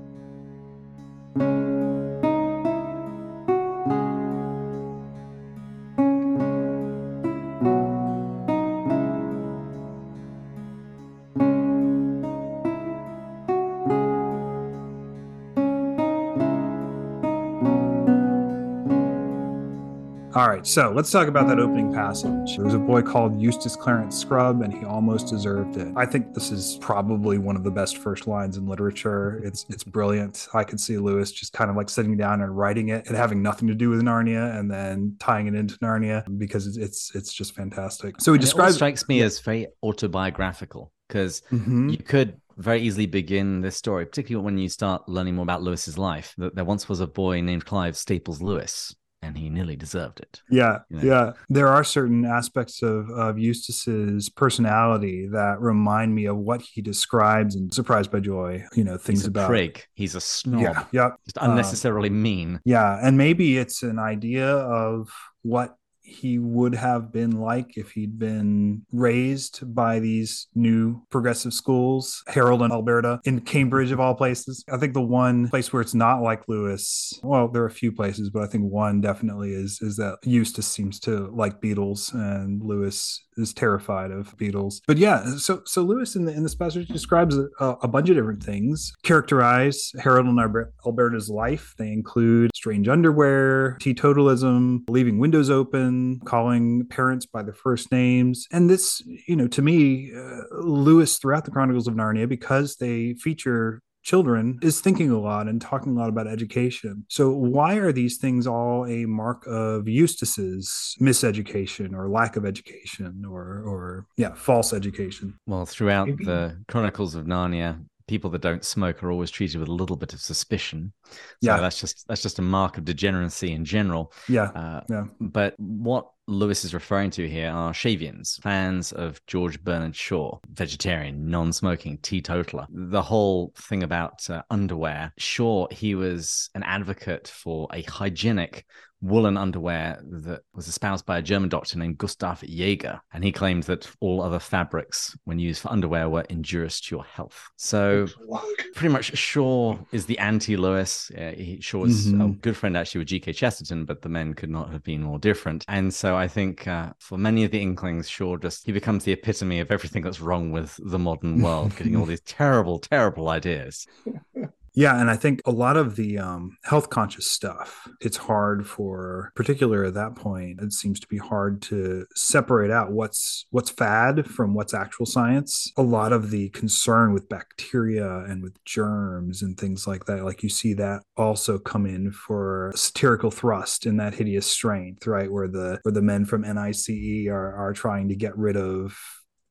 Right, 20.56 20.68
so 20.68 20.92
let's 20.92 21.10
talk 21.12 21.28
about 21.28 21.48
that 21.48 21.60
opening 21.60 21.94
passage. 21.94 22.56
There 22.56 22.66
was 22.66 22.74
a 22.74 22.80
boy 22.80 23.02
called 23.02 23.40
Eustace 23.42 23.76
Clarence 23.76 24.18
Scrub, 24.18 24.62
and 24.62 24.74
he 24.74 24.84
almost 24.86 25.28
deserved 25.28 25.78
it. 25.78 25.94
I 25.96 26.06
think 26.06 26.34
this 26.34 26.52
is 26.52 26.78
probably 26.82 27.38
one 27.38 27.56
of 27.56 27.64
the 27.64 27.72
best 27.72 27.98
first 27.98 28.28
lines 28.28 28.58
in 28.58 28.66
literature. 28.68 29.42
It's 29.44 29.66
it's 29.70 29.84
brilliant. 29.84 30.48
I 30.54 30.64
could 30.64 30.80
see 30.80 30.98
Lewis 30.98 31.32
just 31.32 31.54
kind 31.54 31.70
of 31.70 31.76
like 31.78 31.90
sitting 31.90 32.18
down 32.18 32.42
and 32.42 32.56
writing 32.56 32.90
it 32.90 33.08
and 33.08 33.16
having 33.16 33.42
nothing 33.42 33.68
to 33.70 33.76
do 33.76 33.90
with 33.90 34.02
Narnia, 34.02 34.58
and 34.60 34.70
then 34.70 35.16
tying 35.20 35.48
it 35.48 35.56
into 35.56 35.78
Narnia 35.78 36.24
because 36.38 36.68
it's 36.68 36.78
it's, 36.78 37.16
it's 37.16 37.34
just 37.34 37.56
fantastic. 37.56 38.20
So 38.20 38.34
he 38.34 38.40
describes. 38.40 38.76
strikes 38.76 39.08
me 39.08 39.22
as 39.22 39.40
very 39.40 39.68
autobiographical 39.84 40.92
because 41.08 41.42
Mhm. 41.52 41.92
you 41.92 41.98
could 41.98 42.40
very 42.58 42.82
easily 42.82 43.06
begin 43.06 43.62
this 43.62 43.78
story, 43.78 44.06
particularly 44.06 44.44
when 44.46 44.58
you 44.58 44.70
start 44.70 45.08
learning 45.08 45.36
more 45.36 45.44
about 45.44 45.64
Lewis's 45.64 45.98
life. 45.98 46.34
That 46.38 46.56
there 46.56 46.66
once 46.66 46.88
was 46.90 47.00
a 47.00 47.08
boy 47.08 47.42
named 47.42 47.66
Clive 47.66 47.96
Staples 47.98 48.42
Lewis, 48.42 48.94
and 49.22 49.38
he 49.38 49.50
nearly 49.50 49.76
deserved 49.76 50.20
it. 50.20 50.42
Yeah, 50.50 50.80
you 50.90 50.98
know? 50.98 51.04
yeah. 51.04 51.32
There 51.50 51.68
are 51.68 51.84
certain 51.84 52.26
aspects 52.26 52.82
of, 52.82 53.10
of 53.12 53.38
Eustace's 53.38 54.30
personality 54.30 55.28
that 55.32 55.60
remind 55.60 56.16
me 56.16 56.26
of 56.26 56.38
what 56.38 56.62
he 56.62 56.82
describes 56.82 57.56
in 57.56 57.72
Surprised 57.72 58.12
by 58.12 58.20
Joy. 58.20 58.64
You 58.76 58.84
know, 58.84 58.98
things 58.98 59.20
He's 59.20 59.28
a 59.28 59.30
about 59.30 59.48
prig. 59.48 59.86
He's 59.94 60.16
a 60.16 60.22
snob. 60.22 60.62
Yeah, 60.62 60.86
yeah, 60.92 61.10
Just 61.26 61.38
unnecessarily 61.40 62.10
mean. 62.10 62.60
yeah. 62.66 63.00
And 63.02 63.18
maybe 63.18 63.58
it's 63.58 63.84
an 63.84 64.00
idea 64.00 64.48
of 64.48 65.12
what 65.44 65.76
he 66.02 66.40
would 66.40 66.76
have 66.76 67.12
been 67.12 67.40
like 67.40 67.78
if 67.78 67.92
he'd 67.92 68.20
been 68.20 68.84
raised 68.92 69.74
by 69.74 70.00
these 70.00 70.48
new 70.56 71.02
progressive 71.10 71.54
schools, 71.54 72.24
Harold 72.28 72.62
and 72.62 72.72
Alberta 72.72 73.20
in 73.24 73.42
Cambridge, 73.42 73.92
of 73.92 74.00
all 74.00 74.16
places. 74.16 74.64
I 74.72 74.78
think 74.78 74.94
the 74.94 75.02
one 75.02 75.48
place 75.50 75.72
where 75.72 75.82
it's 75.82 75.94
not 75.94 76.22
like 76.22 76.48
Lewis, 76.48 77.20
well, 77.24 77.48
there 77.48 77.64
are 77.64 77.68
a 77.68 77.72
few 77.72 77.92
places, 77.92 78.30
but 78.30 78.44
I 78.44 78.48
think 78.48 78.66
one 78.66 79.02
definitely 79.02 79.52
is 79.54 79.80
is 79.82 79.98
that 79.98 80.18
Eustace 80.24 80.68
seems 80.68 81.00
to 81.02 81.30
like 81.34 81.62
beetles 81.62 82.12
and 82.14 82.64
Lewis 82.64 83.24
is 83.38 83.54
terrified 83.54 84.12
of 84.12 84.36
beetles. 84.38 84.82
But 84.88 84.98
yeah, 84.98 85.26
so 85.38 85.62
so 85.66 85.82
Lewis 85.82 86.16
in 86.16 86.26
the 86.26 86.34
in 86.34 86.44
this 86.44 86.56
passage 86.56 86.88
describes 86.88 87.38
a, 87.38 87.66
a 87.82 87.88
bunch 87.88 88.10
of 88.10 88.16
different 88.16 88.44
things. 88.44 88.94
Characterize 89.04 89.92
Harold 90.00 90.28
and 90.28 90.40
Alberta's 90.86 91.30
life. 91.30 91.74
They 91.78 91.92
include 91.92 92.52
strange 92.56 92.88
underwear, 92.88 93.78
teetotalism, 93.82 94.90
leaving 94.90 95.18
windows 95.20 95.50
open, 95.50 95.91
children, 95.92 96.20
calling 96.26 96.88
parents 96.88 97.26
by 97.26 97.44
their 97.44 97.54
first 97.54 97.92
names. 97.92 98.48
And 98.52 98.70
this, 98.70 99.02
you 99.28 99.36
know, 99.36 99.48
to 99.48 99.62
me, 99.62 100.12
uh, 100.16 100.62
Lewis 100.62 101.18
throughout 101.18 101.46
the 101.46 101.52
Chronicles 101.52 101.88
of 101.88 101.96
Narnia, 101.96 102.28
because 102.28 102.78
they 102.78 103.14
feature 103.16 103.82
children 104.04 104.58
is 104.64 104.82
thinking 104.82 105.12
a 105.12 105.20
lot 105.20 105.48
and 105.48 105.62
talking 105.62 105.96
a 105.96 106.00
lot 106.00 106.10
about 106.10 106.26
education. 106.26 107.06
So 107.08 107.30
why 107.30 107.76
are 107.76 107.92
these 107.92 108.18
things 108.18 108.48
all 108.48 108.86
a 108.88 109.06
mark 109.06 109.46
of 109.46 109.88
Eustace's 109.88 110.96
miseducation 111.00 111.94
or 111.94 112.10
lack 112.10 112.36
of 112.36 112.44
education 112.44 113.24
or 113.30 113.62
or 113.64 114.06
yeah, 114.18 114.34
false 114.34 114.74
education? 114.74 115.38
Well, 115.46 115.66
throughout 115.66 116.08
Maybe. 116.08 116.26
the 116.26 116.58
Chronicles 116.68 117.14
of 117.14 117.26
Narnia, 117.26 117.86
people 118.12 118.30
that 118.30 118.42
don't 118.42 118.66
smoke 118.66 119.02
are 119.02 119.10
always 119.10 119.32
treated 119.32 119.58
with 119.58 119.70
a 119.70 119.74
little 119.74 119.96
bit 119.96 120.12
of 120.14 120.20
suspicion. 120.20 120.92
So 121.06 121.16
yeah, 121.40 121.62
that's 121.62 121.80
just 121.80 122.06
that's 122.10 122.22
just 122.22 122.40
a 122.40 122.42
mark 122.42 122.78
of 122.78 122.84
degeneracy 122.84 123.54
in 123.54 123.64
general. 123.64 124.12
Yeah, 124.28 124.50
uh, 124.50 124.82
yeah. 124.90 125.06
But 125.22 125.56
what 125.58 126.12
Lewis 126.28 126.66
is 126.66 126.74
referring 126.74 127.10
to 127.12 127.28
here 127.28 127.50
are 127.50 127.72
Shavians, 127.72 128.42
fans 128.42 128.92
of 128.92 129.26
George 129.28 129.64
Bernard 129.64 129.96
Shaw, 129.96 130.40
vegetarian, 130.52 131.30
non-smoking, 131.30 132.00
teetotaler. 132.00 132.68
The 132.70 133.02
whole 133.02 133.54
thing 133.56 133.84
about 133.84 134.30
uh, 134.30 134.42
underwear. 134.50 135.14
Shaw, 135.18 135.68
he 135.72 135.96
was 135.96 136.50
an 136.54 136.64
advocate 136.64 137.30
for 137.30 137.70
a 137.72 137.82
hygienic 137.84 138.66
woolen 139.02 139.38
underwear 139.38 140.00
that 140.04 140.42
was 140.54 140.68
espoused 140.68 141.06
by 141.06 141.18
a 141.18 141.22
German 141.22 141.50
doctor 141.50 141.78
named 141.78 141.98
Gustav 141.98 142.44
Jaeger. 142.44 143.02
And 143.14 143.24
he 143.24 143.32
claimed 143.32 143.64
that 143.64 143.90
all 144.00 144.22
other 144.22 144.40
fabrics, 144.40 145.18
when 145.26 145.40
used 145.40 145.62
for 145.62 145.72
underwear, 145.72 146.10
were 146.10 146.22
injurious 146.22 146.80
to 146.82 146.96
your 146.96 147.04
health. 147.04 147.50
So 147.58 148.08
pretty 148.76 148.94
much 148.94 149.18
Shaw 149.18 149.78
is 149.92 150.06
the 150.06 150.20
anti 150.20 150.56
Lewis. 150.56 151.12
Uh, 151.12 151.34
Shaw 151.60 151.86
is 151.86 152.08
mm-hmm. 152.08 152.22
a 152.22 152.30
good 152.30 152.56
friend 152.56 152.78
actually 152.78 153.00
with 153.00 153.08
G.K. 153.08 153.34
Chesterton, 153.34 153.86
but 153.86 154.02
the 154.02 154.10
men 154.10 154.34
could 154.34 154.50
not 154.50 154.72
have 154.72 154.84
been 154.84 155.02
more 155.02 155.20
different. 155.20 155.66
And 155.68 155.94
so 155.94 156.16
I 156.16 156.28
think 156.28 156.68
uh, 156.68 156.94
for 157.00 157.18
many 157.18 157.44
of 157.44 157.52
the 157.52 157.62
Inklings, 157.62 158.10
Shaw 158.10 158.38
just, 158.38 158.66
he 158.66 158.72
becomes 158.72 159.04
the 159.04 159.14
epitome 159.14 159.60
of 159.60 159.72
everything 159.72 160.04
that's 160.04 160.22
wrong 160.22 160.52
with 160.52 160.80
the 160.84 161.00
modern 161.00 161.42
world, 161.42 161.76
getting 161.76 161.96
all 161.96 162.06
these 162.12 162.22
terrible, 162.22 162.80
terrible 162.80 163.30
ideas. 163.30 163.88
Yeah, 164.74 165.00
and 165.00 165.10
I 165.10 165.18
think 165.18 165.42
a 165.46 165.52
lot 165.52 165.76
of 165.76 165.98
the 165.98 166.18
um, 166.18 166.58
health 166.64 166.90
conscious 166.90 167.30
stuff, 167.30 167.90
it's 168.00 168.16
hard 168.16 168.66
for, 168.66 169.34
particular 169.36 169.84
at 169.84 169.96
that 169.96 170.16
point, 170.16 170.62
it 170.62 170.72
seems 170.72 171.00
to 171.02 171.08
be 171.08 171.18
hard 171.18 171.62
to 171.64 172.06
separate 172.16 172.72
out 172.72 172.92
what's 172.92 173.46
what's 173.50 173.70
fad 173.70 174.26
from 174.28 174.54
what's 174.54 174.74
actual 174.74 175.06
science. 175.06 175.72
A 175.78 175.82
lot 175.82 176.14
of 176.14 176.32
the 176.32 176.50
concern 176.50 177.14
with 177.14 177.28
bacteria 177.28 178.20
and 178.20 178.42
with 178.42 178.64
germs 178.64 179.42
and 179.42 179.58
things 179.58 179.88
like 179.88 180.06
that, 180.06 180.24
like 180.24 180.42
you 180.42 180.50
see 180.50 180.74
that 180.76 181.04
also 181.18 181.60
come 181.60 181.86
in 181.86 182.12
for 182.12 182.72
satirical 182.74 183.32
thrust 183.32 183.86
in 183.86 183.98
that 183.98 184.14
hideous 184.14 184.48
strength, 184.48 185.06
right? 185.06 185.32
Where 185.32 185.50
the 185.50 185.80
where 185.84 185.92
the 185.92 186.02
men 186.02 186.24
from 186.24 186.42
NICE 186.44 187.28
are 187.28 187.56
are 187.56 187.74
trying 187.74 188.08
to 188.08 188.16
get 188.16 188.38
rid 188.38 188.56
of 188.56 188.98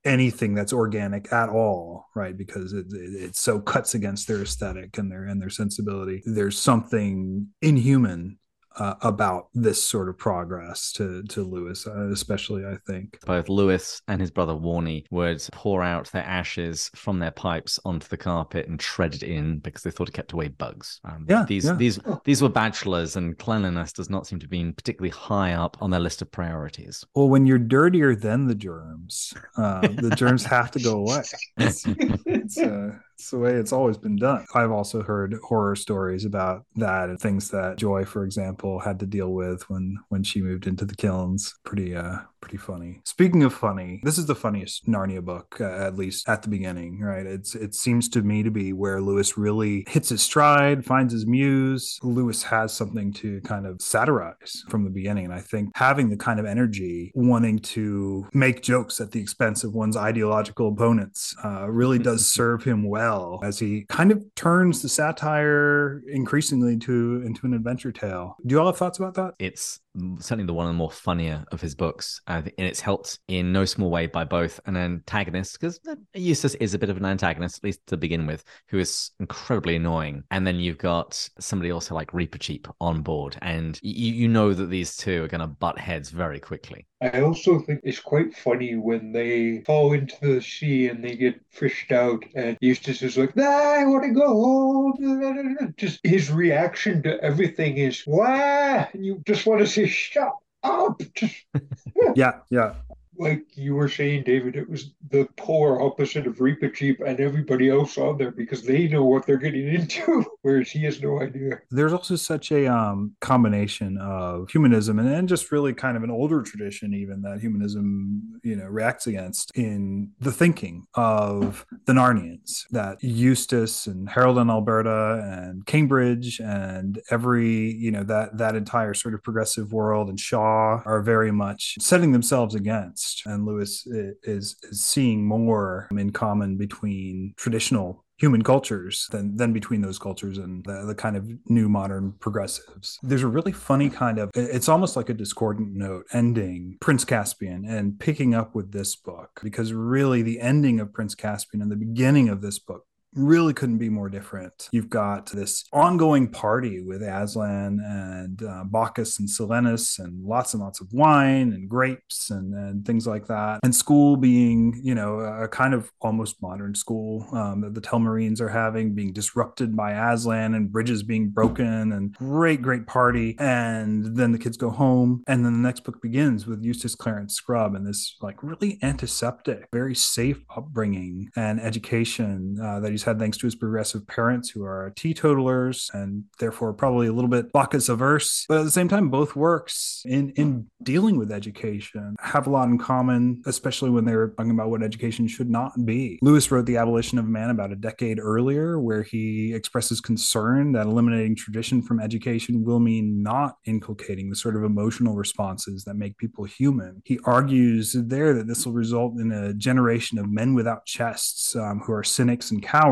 anything 0.05 0.55
that's 0.55 0.73
organic 0.73 1.33
at 1.33 1.49
all 1.49 2.07
right? 2.15 2.37
Because 2.37 2.73
it, 2.73 2.87
it, 2.91 3.23
it, 3.23 3.37
so 3.37 3.61
cuts 3.61 3.95
against 3.95 4.29
their 4.29 4.43
aesthetic 4.43 4.99
and 4.99 5.11
their 5.11 5.25
and 5.25 5.41
their 5.41 5.51
sensibility. 5.51 6.23
There's 6.27 6.59
something 6.59 7.49
inhuman 7.63 8.39
uh, 8.81 8.95
about 9.03 9.49
this 9.53 9.83
sort 9.83 10.09
of 10.09 10.17
progress 10.17 10.91
to 10.93 11.23
to 11.25 11.43
Lewis, 11.43 11.87
uh, 11.87 12.09
especially 12.11 12.65
I 12.65 12.77
think 12.87 13.19
both 13.27 13.49
Lewis 13.49 14.01
and 14.09 14.21
his 14.21 14.31
brother 14.31 14.55
Warnie 14.55 15.05
would 15.11 15.47
pour 15.53 15.83
out 15.83 16.11
their 16.13 16.25
ashes 16.25 16.91
from 16.95 17.19
their 17.19 17.31
pipes 17.31 17.79
onto 17.85 18.09
the 18.09 18.17
carpet 18.17 18.69
and 18.69 18.81
shred 18.81 19.15
it 19.15 19.23
in 19.23 19.59
because 19.59 19.83
they 19.83 19.91
thought 19.91 20.09
it 20.09 20.15
kept 20.15 20.33
away 20.33 20.49
bugs. 20.49 21.01
Um, 21.05 21.27
yeah, 21.29 21.45
these 21.47 21.67
yeah. 21.67 21.75
these 21.75 21.99
these 22.25 22.41
were 22.43 22.49
bachelors, 22.49 23.17
and 23.17 23.39
cleanliness 23.39 23.93
does 23.93 24.09
not 24.09 24.27
seem 24.27 24.39
to 24.41 24.49
be 24.49 24.73
particularly 24.73 25.11
high 25.11 25.53
up 25.53 25.77
on 25.83 25.91
their 25.91 26.01
list 26.01 26.23
of 26.23 26.33
priorities. 26.33 27.05
Well, 27.15 27.29
when 27.29 27.47
you're 27.47 27.59
dirtier 27.59 28.15
than 28.15 28.47
the 28.47 28.55
germs, 28.55 29.35
uh, 29.59 29.87
the 29.89 30.15
germs 30.17 30.45
have 30.45 30.71
to 30.73 30.81
go 30.81 30.99
away. 30.99 31.23
It's, 32.57 32.59
uh, 32.59 32.93
it's 33.15 33.31
the 33.31 33.39
way 33.39 33.53
it's 33.55 33.73
always 33.73 33.97
been 33.97 34.17
done. 34.17 34.45
I've 34.55 34.71
also 34.73 35.03
heard 35.03 35.35
horror 35.43 35.77
stories 35.77 36.25
about 36.25 36.65
that 36.77 37.09
and 37.09 37.21
things 37.21 37.51
that 37.51 37.77
Joy, 37.77 38.05
for 38.05 38.25
example, 38.25 38.81
had 38.81 38.99
to 39.01 39.07
deal 39.07 39.33
with 39.33 39.69
when 39.71 39.99
when 40.09 40.23
she 40.23 40.43
moved 40.43 40.67
into 40.67 40.85
the 40.85 40.97
kilns. 40.97 41.55
Pretty 41.65 41.95
uh 41.95 42.19
pretty 42.41 42.57
funny. 42.57 43.01
Speaking 43.05 43.43
of 43.43 43.53
funny, 43.53 44.01
this 44.03 44.19
is 44.19 44.27
the 44.27 44.35
funniest 44.35 44.87
Narnia 44.87 45.23
book, 45.23 45.59
uh, 45.61 45.65
at 45.65 45.97
least 45.97 46.29
at 46.29 46.43
the 46.43 46.49
beginning, 46.49 47.01
right? 47.01 47.27
It's 47.27 47.55
it 47.55 47.75
seems 47.75 48.09
to 48.11 48.23
me 48.23 48.43
to 48.43 48.51
be 48.51 48.73
where 48.73 49.01
Lewis 49.01 49.37
really 49.37 49.85
hits 49.89 50.09
his 50.09 50.23
stride, 50.23 50.85
finds 50.85 51.13
his 51.13 51.27
muse. 51.27 51.99
Lewis 52.03 52.43
has 52.45 52.73
something 52.73 53.13
to 53.15 53.41
kind 53.43 53.67
of 53.67 53.81
satirize 53.81 54.65
from 54.69 54.85
the 54.85 54.91
beginning, 54.91 55.27
and 55.27 55.35
I 55.35 55.41
think 55.41 55.71
having 55.75 56.11
the 56.11 56.17
kind 56.17 56.41
of 56.41 56.47
energy, 56.47 57.13
wanting 57.15 57.59
to 57.61 58.27
make 58.33 58.63
jokes 58.63 59.01
at 59.01 59.13
the 59.13 59.21
expense 59.21 59.65
of 59.65 59.75
one's 59.75 59.97
ideological 59.97 60.69
opponents, 60.69 61.35
uh, 61.45 61.69
really 61.69 61.99
does 62.11 62.31
serve 62.31 62.65
him 62.65 62.89
well 62.89 63.41
as 63.43 63.59
he 63.59 63.85
kind 63.89 64.11
of 64.11 64.25
turns 64.35 64.83
the 64.83 64.89
satire 64.89 66.03
increasingly 66.09 66.77
to 66.79 67.23
into 67.25 67.47
an 67.47 67.55
adventure 67.55 67.93
tale. 67.93 68.37
Do 68.47 68.55
you 68.55 68.61
all 68.61 68.67
have 68.67 68.77
thoughts 68.77 68.99
about 68.99 69.15
that? 69.15 69.35
It's 69.39 69.81
certainly 70.19 70.47
the 70.47 70.55
one 70.55 70.67
of 70.67 70.73
the 70.73 70.77
more 70.79 70.91
funnier 70.91 71.45
of 71.53 71.61
his 71.61 71.75
books. 71.75 72.21
Uh, 72.27 72.43
and 72.59 72.67
it's 72.67 72.81
helped 72.81 73.19
in 73.29 73.53
no 73.53 73.65
small 73.65 73.91
way 73.91 74.07
by 74.07 74.25
both 74.25 74.61
an 74.67 74.77
antagonist, 74.77 75.59
because 75.59 75.81
Eustace 76.15 76.55
is 76.57 76.75
a 76.75 76.79
bit 76.79 76.91
of 76.91 76.97
an 76.97 77.05
antagonist, 77.05 77.59
at 77.59 77.65
least 77.65 77.81
to 77.87 77.97
begin 77.97 78.27
with, 78.27 78.45
who 78.69 78.79
is 78.79 79.11
incredibly 79.19 79.77
annoying. 79.77 80.23
And 80.31 80.47
then 80.47 80.61
you've 80.61 80.79
got 80.79 81.29
somebody 81.39 81.71
also 81.71 81.95
like 81.95 82.13
Reepicheep 82.13 82.71
on 82.81 83.03
board. 83.03 83.37
And 83.43 83.79
you, 83.83 84.13
you 84.13 84.29
know 84.29 84.55
that 84.55 84.67
these 84.67 84.97
two 84.97 85.25
are 85.25 85.29
going 85.29 85.41
to 85.41 85.47
butt 85.47 85.79
heads 85.79 86.11
very 86.11 86.41
quickly. 86.41 86.87
I 87.01 87.23
also 87.23 87.59
think 87.61 87.81
it's 87.83 88.01
quite 88.01 88.37
funny 88.37 88.77
when 88.77 89.13
they 89.13 89.63
fall 89.65 89.95
into 89.95 90.17
the 90.21 90.43
sea 90.43 90.89
and 90.89 91.03
they 91.03 91.17
get 91.17 91.41
fished 91.49 91.93
out, 91.93 92.23
and 92.35 92.59
Eustace 92.61 93.03
is 93.03 93.17
like, 93.17 93.37
I 93.39 93.85
want 93.87 94.05
to 94.05 94.11
go 94.11 94.27
home. 94.27 95.75
Just 95.77 96.01
his 96.05 96.31
reaction 96.31 97.03
to 97.05 97.19
everything 97.23 97.79
is? 97.79 98.05
And 98.07 99.05
you 99.05 99.23
just 99.27 99.47
want 99.47 99.61
to 99.61 99.67
say, 99.67 99.87
shut 99.87 100.33
up. 100.63 101.01
yeah, 102.15 102.41
yeah 102.51 102.75
like 103.21 103.45
you 103.55 103.75
were 103.75 103.89
saying, 103.89 104.23
David, 104.25 104.57
it 104.57 104.69
was 104.69 104.93
the 105.11 105.29
polar 105.37 105.83
opposite 105.83 106.27
of 106.27 106.39
Reepicheep 106.39 107.07
and 107.07 107.21
everybody 107.21 107.69
else 107.69 107.99
on 107.99 108.17
there 108.17 108.31
because 108.31 108.63
they 108.63 108.89
know 108.89 109.05
what 109.05 109.27
they're 109.27 109.37
getting 109.37 109.69
into, 109.69 110.25
whereas 110.43 110.71
he 110.71 110.85
has 110.85 111.03
no 111.03 111.21
idea. 111.21 111.61
There's 111.71 111.93
also 111.93 112.17
such 112.17 112.51
a 112.51 112.67
um, 112.67 113.13
combination 113.21 113.99
of 113.99 114.51
humanism 114.51 114.99
and, 114.99 115.09
and 115.09 115.29
just 115.29 115.53
really 115.53 115.75
kind 115.75 115.99
of 115.99 116.03
an 116.03 116.11
older 116.11 116.43
tradition, 116.43 116.95
even 116.95 117.21
that 117.23 117.41
humanism, 117.41 118.41
you 118.43 118.57
know, 118.57 118.67
reacts 118.67 119.07
against 119.07 119.51
in 119.55 120.13
the 120.21 120.33
thinking 120.33 120.87
of 120.95 121.67
the 121.85 121.93
Narnians. 121.93 122.65
That 122.71 123.03
Eustace 123.03 123.87
and 123.87 124.09
Harold 124.09 124.39
and 124.39 124.51
Alberta 124.51 125.23
and 125.23 125.67
Cambridge 125.67 126.41
and 126.41 127.01
every, 127.11 127.73
you 127.73 127.91
know, 127.91 128.03
that 128.05 128.39
that 128.39 128.57
entire 128.57 128.95
sort 128.95 129.13
of 129.13 129.23
progressive 129.23 129.73
world 129.73 130.09
and 130.09 130.19
Shaw 130.19 130.81
are 130.87 131.03
very 131.03 131.31
much 131.31 131.77
setting 131.81 132.13
themselves 132.13 132.55
against 132.55 133.10
and 133.27 133.47
Lewis 133.47 133.87
is, 133.87 134.17
is 134.23 134.57
seeing 134.73 135.25
more 135.27 135.89
in 135.91 136.11
common 136.11 136.57
between 136.57 137.35
traditional 137.37 138.05
human 138.21 138.43
cultures 138.43 139.09
than 139.11 139.35
than 139.37 139.53
between 139.53 139.81
those 139.81 139.99
cultures 139.99 140.37
and 140.37 140.63
the, 140.67 140.85
the, 140.85 140.95
kind 140.95 141.17
of 141.17 141.27
new 141.47 141.71
modern 141.71 142.13
progressives. 142.21 142.99
There's 143.03 143.23
a 143.23 143.29
really 143.29 143.53
funny 143.53 143.89
kind 143.89 144.19
of 144.19 144.31
it's 144.35 144.69
almost 144.69 144.95
like 144.95 145.09
a 145.09 145.15
discordant 145.15 145.75
note 145.75 146.05
ending 146.13 146.77
Prince 146.81 147.07
Caspian 147.07 147.65
and 147.65 147.99
picking 147.99 148.35
up 148.35 148.55
with 148.55 148.73
this 148.73 148.95
book 148.95 149.41
because 149.43 149.73
really 149.73 150.21
the 150.21 150.39
ending 150.41 150.81
of 150.81 150.93
Prince 150.93 151.15
Caspian 151.15 151.63
and 151.63 151.73
the 151.73 151.77
beginning 151.77 152.29
of 152.29 152.43
this 152.43 152.59
book 152.59 152.85
really 153.15 153.53
couldn't 153.53 153.79
be 153.79 153.89
more 153.89 154.09
different. 154.09 154.69
You've 154.73 154.91
got 154.91 155.31
this 155.33 155.65
ongoing 155.73 156.29
party 156.29 156.83
with 156.83 157.03
Aslan 157.03 157.81
and 157.85 158.43
uh, 158.43 158.65
Bacchus 158.65 159.19
and 159.19 159.29
Silenus 159.29 159.99
and 159.99 160.25
lots 160.25 160.55
and 160.55 160.63
lots 160.63 160.81
of 160.81 160.93
wine 160.93 161.53
and 161.53 161.69
grapes 161.69 162.31
and, 162.31 162.55
and 162.55 162.87
things 162.87 163.07
like 163.07 163.27
that. 163.27 163.61
And 163.63 163.75
school 163.75 164.17
being, 164.17 164.81
you 164.83 164.95
know, 164.95 165.21
a 165.21 165.49
kind 165.49 165.75
of 165.75 165.91
almost 166.01 166.41
modern 166.43 166.75
school 166.75 167.27
um, 167.33 167.63
that 167.63 167.75
the 167.75 167.81
Telmarines 167.81 168.41
are 168.41 168.49
having, 168.49 168.95
being 168.95 169.13
disrupted 169.13 169.77
by 169.77 169.93
Aslan 169.93 170.55
and 170.55 170.71
bridges 170.71 171.03
being 171.03 171.31
broken 171.31 171.93
and 171.93 172.15
great, 172.15 172.63
great 172.63 172.87
party. 172.87 173.37
And 173.39 174.17
then 174.17 174.33
the 174.33 174.39
kids 174.39 174.57
go 174.57 174.71
home. 174.71 175.23
And 175.27 175.45
then 175.45 175.53
the 175.53 175.67
next 175.67 175.85
book 175.85 176.01
begins 176.03 176.47
with 176.47 176.63
Eustace 176.63 176.95
Clarence 176.95 177.35
Scrub 177.35 177.75
and 177.75 177.87
this 177.87 178.17
like 178.21 178.43
really 178.43 178.79
antiseptic, 178.83 179.69
very 179.73 179.95
safe 179.95 180.43
upbringing 180.57 181.31
and 181.37 181.61
education 181.61 182.59
uh, 182.63 182.81
that 182.81 182.91
he's 182.91 183.00
he's 183.01 183.07
had 183.07 183.19
thanks 183.19 183.39
to 183.39 183.47
his 183.47 183.55
progressive 183.55 184.07
parents 184.07 184.51
who 184.51 184.63
are 184.63 184.93
teetotalers 184.95 185.91
and 185.95 186.25
therefore 186.39 186.75
probably 186.75 187.07
a 187.07 187.13
little 187.13 187.31
bit 187.31 187.51
Bacchus 187.53 187.89
averse. 187.89 188.45
But 188.47 188.59
at 188.59 188.65
the 188.65 188.71
same 188.71 188.89
time, 188.89 189.09
both 189.09 189.35
works 189.35 190.03
in, 190.05 190.31
in 190.31 190.67
dealing 190.83 191.17
with 191.17 191.33
education 191.33 192.17
have 192.21 192.47
a 192.47 192.51
lot 192.51 192.69
in 192.69 192.77
common, 192.77 193.43
especially 193.47 193.89
when 193.89 194.05
they're 194.05 194.29
talking 194.29 194.51
about 194.51 194.69
what 194.69 194.83
education 194.83 195.27
should 195.27 195.49
not 195.49 195.73
be. 195.87 196.19
Lewis 196.21 196.51
wrote 196.51 196.67
The 196.67 196.77
Abolition 196.77 197.19
of 197.19 197.27
Man 197.27 197.51
about 197.51 197.73
a 197.73 197.77
decade 197.77 198.19
earlier, 198.21 198.79
where 198.79 199.03
he 199.03 199.55
expresses 199.55 200.01
concern 200.01 200.73
that 200.73 200.87
eliminating 200.87 201.37
tradition 201.37 201.81
from 201.81 202.01
education 202.01 202.65
will 202.65 202.81
mean 202.81 203.23
not 203.23 203.57
inculcating 203.65 204.29
the 204.29 204.37
sort 204.37 204.57
of 204.57 204.65
emotional 204.65 205.15
responses 205.15 205.85
that 205.85 205.95
make 205.95 206.19
people 206.19 206.45
human. 206.45 207.01
He 207.05 207.19
argues 207.25 207.97
there 207.97 208.35
that 208.35 208.47
this 208.47 208.67
will 208.67 208.75
result 208.75 209.15
in 209.19 209.33
a 209.33 209.55
generation 209.55 210.19
of 210.19 210.31
men 210.31 210.55
without 210.55 210.85
chests 210.85 211.57
um, 211.57 211.81
who 211.81 211.93
are 211.93 212.05
cynics 212.05 212.51
and 212.51 212.63
cowards 212.63 212.90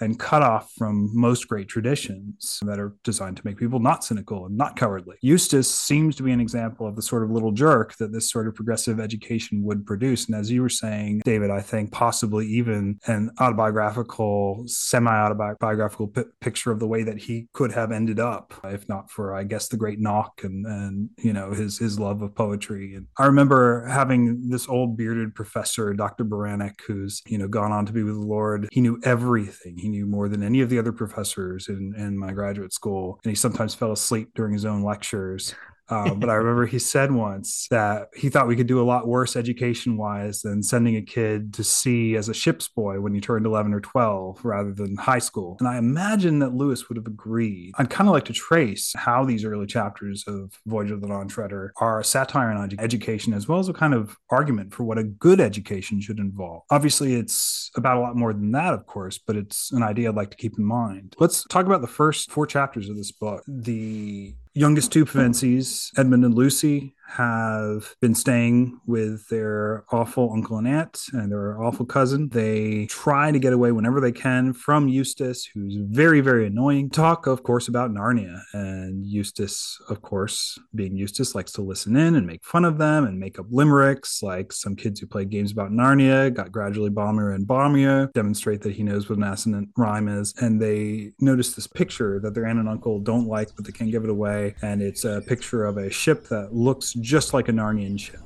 and 0.00 0.18
cut 0.18 0.42
off 0.42 0.72
from 0.76 1.10
most 1.14 1.48
great 1.48 1.68
traditions 1.68 2.60
that 2.62 2.78
are 2.78 2.94
designed 3.04 3.36
to 3.36 3.42
make 3.44 3.56
people 3.56 3.80
not 3.80 4.04
cynical 4.04 4.46
and 4.46 4.56
not 4.56 4.76
cowardly. 4.76 5.16
Eustace 5.22 5.72
seems 5.72 6.16
to 6.16 6.22
be 6.22 6.32
an 6.32 6.40
example 6.40 6.86
of 6.86 6.96
the 6.96 7.02
sort 7.02 7.22
of 7.22 7.30
little 7.30 7.52
jerk 7.52 7.96
that 7.96 8.12
this 8.12 8.30
sort 8.30 8.46
of 8.46 8.54
progressive 8.54 9.00
education 9.00 9.62
would 9.62 9.86
produce. 9.86 10.26
And 10.26 10.34
as 10.36 10.50
you 10.50 10.62
were 10.62 10.68
saying, 10.68 11.22
David, 11.24 11.50
I 11.50 11.60
think 11.60 11.92
possibly 11.92 12.46
even 12.46 12.98
an 13.06 13.30
autobiographical, 13.40 14.64
semi 14.66 15.10
autobiographical 15.10 16.08
p- 16.08 16.22
picture 16.40 16.70
of 16.70 16.78
the 16.78 16.88
way 16.88 17.02
that 17.02 17.18
he 17.18 17.48
could 17.52 17.72
have 17.72 17.92
ended 17.92 18.20
up, 18.20 18.54
if 18.64 18.88
not 18.88 19.10
for, 19.10 19.34
I 19.34 19.44
guess, 19.44 19.68
the 19.68 19.76
great 19.76 20.00
knock 20.00 20.40
and, 20.42 20.66
and 20.66 21.10
you 21.18 21.32
know, 21.32 21.52
his, 21.52 21.78
his 21.78 21.98
love 21.98 22.22
of 22.22 22.34
poetry. 22.34 22.94
And 22.94 23.06
I 23.18 23.26
remember 23.26 23.86
having 23.86 24.48
this 24.48 24.68
old 24.68 24.96
bearded 24.96 25.34
professor, 25.34 25.92
Dr. 25.94 26.24
Baranek, 26.24 26.80
who's, 26.86 27.22
you 27.26 27.38
know, 27.38 27.48
gone 27.48 27.72
on 27.72 27.86
to 27.86 27.92
be 27.92 28.02
with 28.02 28.14
the 28.14 28.26
Lord. 28.26 28.68
He 28.72 28.80
knew 28.80 29.00
everything. 29.30 29.76
He 29.76 29.88
knew 29.88 30.06
more 30.06 30.28
than 30.28 30.42
any 30.42 30.60
of 30.60 30.68
the 30.68 30.78
other 30.78 30.92
professors 30.92 31.68
in, 31.68 31.94
in 31.96 32.18
my 32.18 32.32
graduate 32.32 32.72
school. 32.72 33.20
And 33.24 33.30
he 33.30 33.36
sometimes 33.36 33.74
fell 33.74 33.92
asleep 33.92 34.30
during 34.34 34.52
his 34.52 34.64
own 34.64 34.82
lectures. 34.82 35.54
Uh, 35.90 36.14
but 36.14 36.30
I 36.30 36.34
remember 36.40 36.66
he 36.66 36.78
said 36.78 37.12
once 37.12 37.66
that 37.70 38.08
he 38.16 38.28
thought 38.28 38.46
we 38.46 38.56
could 38.56 38.66
do 38.66 38.80
a 38.80 38.84
lot 38.84 39.08
worse 39.08 39.36
education 39.36 39.96
wise 39.96 40.42
than 40.42 40.62
sending 40.62 40.96
a 40.96 41.02
kid 41.02 41.52
to 41.54 41.64
sea 41.64 42.16
as 42.16 42.28
a 42.28 42.34
ship's 42.34 42.68
boy 42.68 43.00
when 43.00 43.14
he 43.14 43.20
turned 43.20 43.46
11 43.46 43.74
or 43.74 43.80
12 43.80 44.44
rather 44.44 44.72
than 44.72 44.96
high 44.96 45.18
school. 45.18 45.56
And 45.60 45.68
I 45.68 45.78
imagine 45.78 46.38
that 46.38 46.54
Lewis 46.54 46.88
would 46.88 46.96
have 46.96 47.06
agreed. 47.06 47.72
I'd 47.78 47.90
kind 47.90 48.08
of 48.08 48.14
like 48.14 48.24
to 48.26 48.32
trace 48.32 48.92
how 48.96 49.24
these 49.24 49.44
early 49.44 49.66
chapters 49.66 50.24
of 50.26 50.58
Voyage 50.66 50.90
of 50.90 51.00
the 51.00 51.08
Dawn 51.08 51.28
Treader 51.28 51.72
are 51.78 52.00
a 52.00 52.04
satire 52.04 52.50
on 52.50 52.70
education 52.78 53.34
as 53.34 53.48
well 53.48 53.58
as 53.58 53.68
a 53.68 53.72
kind 53.72 53.94
of 53.94 54.16
argument 54.30 54.72
for 54.74 54.84
what 54.84 54.98
a 54.98 55.04
good 55.04 55.40
education 55.40 56.00
should 56.00 56.18
involve. 56.18 56.62
Obviously, 56.70 57.14
it's 57.14 57.70
about 57.76 57.96
a 57.96 58.00
lot 58.00 58.16
more 58.16 58.32
than 58.32 58.52
that, 58.52 58.74
of 58.74 58.86
course, 58.86 59.18
but 59.18 59.36
it's 59.36 59.72
an 59.72 59.82
idea 59.82 60.08
I'd 60.08 60.16
like 60.16 60.30
to 60.30 60.36
keep 60.36 60.58
in 60.58 60.64
mind. 60.64 61.14
Let's 61.18 61.44
talk 61.44 61.66
about 61.66 61.80
the 61.80 61.86
first 61.86 62.30
four 62.30 62.46
chapters 62.46 62.88
of 62.88 62.96
this 62.96 63.12
book. 63.12 63.42
The 63.46 64.34
youngest 64.54 64.92
two 64.92 65.04
Pevensies, 65.04 65.90
Edmund 65.98 66.24
and 66.24 66.34
Lucy, 66.34 66.94
have 67.16 67.94
been 68.00 68.14
staying 68.14 68.80
with 68.86 69.28
their 69.28 69.84
awful 69.90 70.32
uncle 70.32 70.58
and 70.58 70.68
aunt 70.68 71.02
and 71.12 71.30
their 71.30 71.60
awful 71.62 71.86
cousin. 71.86 72.28
They 72.28 72.86
try 72.86 73.32
to 73.32 73.38
get 73.38 73.52
away 73.52 73.72
whenever 73.72 74.00
they 74.00 74.12
can 74.12 74.52
from 74.52 74.88
Eustace, 74.88 75.44
who's 75.44 75.76
very, 75.76 76.20
very 76.20 76.46
annoying. 76.46 76.90
Talk, 76.90 77.26
of 77.26 77.42
course, 77.42 77.68
about 77.68 77.90
Narnia. 77.90 78.40
And 78.52 79.04
Eustace, 79.04 79.80
of 79.88 80.02
course, 80.02 80.58
being 80.74 80.96
Eustace, 80.96 81.34
likes 81.34 81.52
to 81.52 81.62
listen 81.62 81.96
in 81.96 82.14
and 82.14 82.26
make 82.26 82.44
fun 82.44 82.64
of 82.64 82.78
them 82.78 83.04
and 83.04 83.18
make 83.18 83.38
up 83.38 83.46
limericks 83.50 84.22
like 84.22 84.52
some 84.52 84.76
kids 84.76 85.00
who 85.00 85.06
play 85.06 85.24
games 85.24 85.52
about 85.52 85.70
Narnia 85.70 86.32
got 86.32 86.52
gradually 86.52 86.90
balmier 86.90 87.34
and 87.34 87.46
balmier, 87.46 88.12
demonstrate 88.12 88.62
that 88.62 88.74
he 88.74 88.82
knows 88.82 89.08
what 89.08 89.18
an 89.18 89.24
assonant 89.24 89.68
rhyme 89.76 90.08
is. 90.08 90.34
And 90.40 90.60
they 90.60 91.12
notice 91.20 91.54
this 91.54 91.66
picture 91.66 92.20
that 92.20 92.34
their 92.34 92.46
aunt 92.46 92.58
and 92.58 92.68
uncle 92.68 93.00
don't 93.00 93.26
like, 93.26 93.48
but 93.56 93.64
they 93.64 93.72
can't 93.72 93.90
give 93.90 94.04
it 94.04 94.10
away. 94.10 94.54
And 94.62 94.82
it's 94.82 95.04
a 95.04 95.22
picture 95.26 95.64
of 95.64 95.76
a 95.76 95.90
ship 95.90 96.28
that 96.28 96.54
looks 96.54 96.94
just 97.00 97.34
like 97.34 97.48
a 97.48 97.52
Narnian 97.52 97.98
ship. 97.98 98.20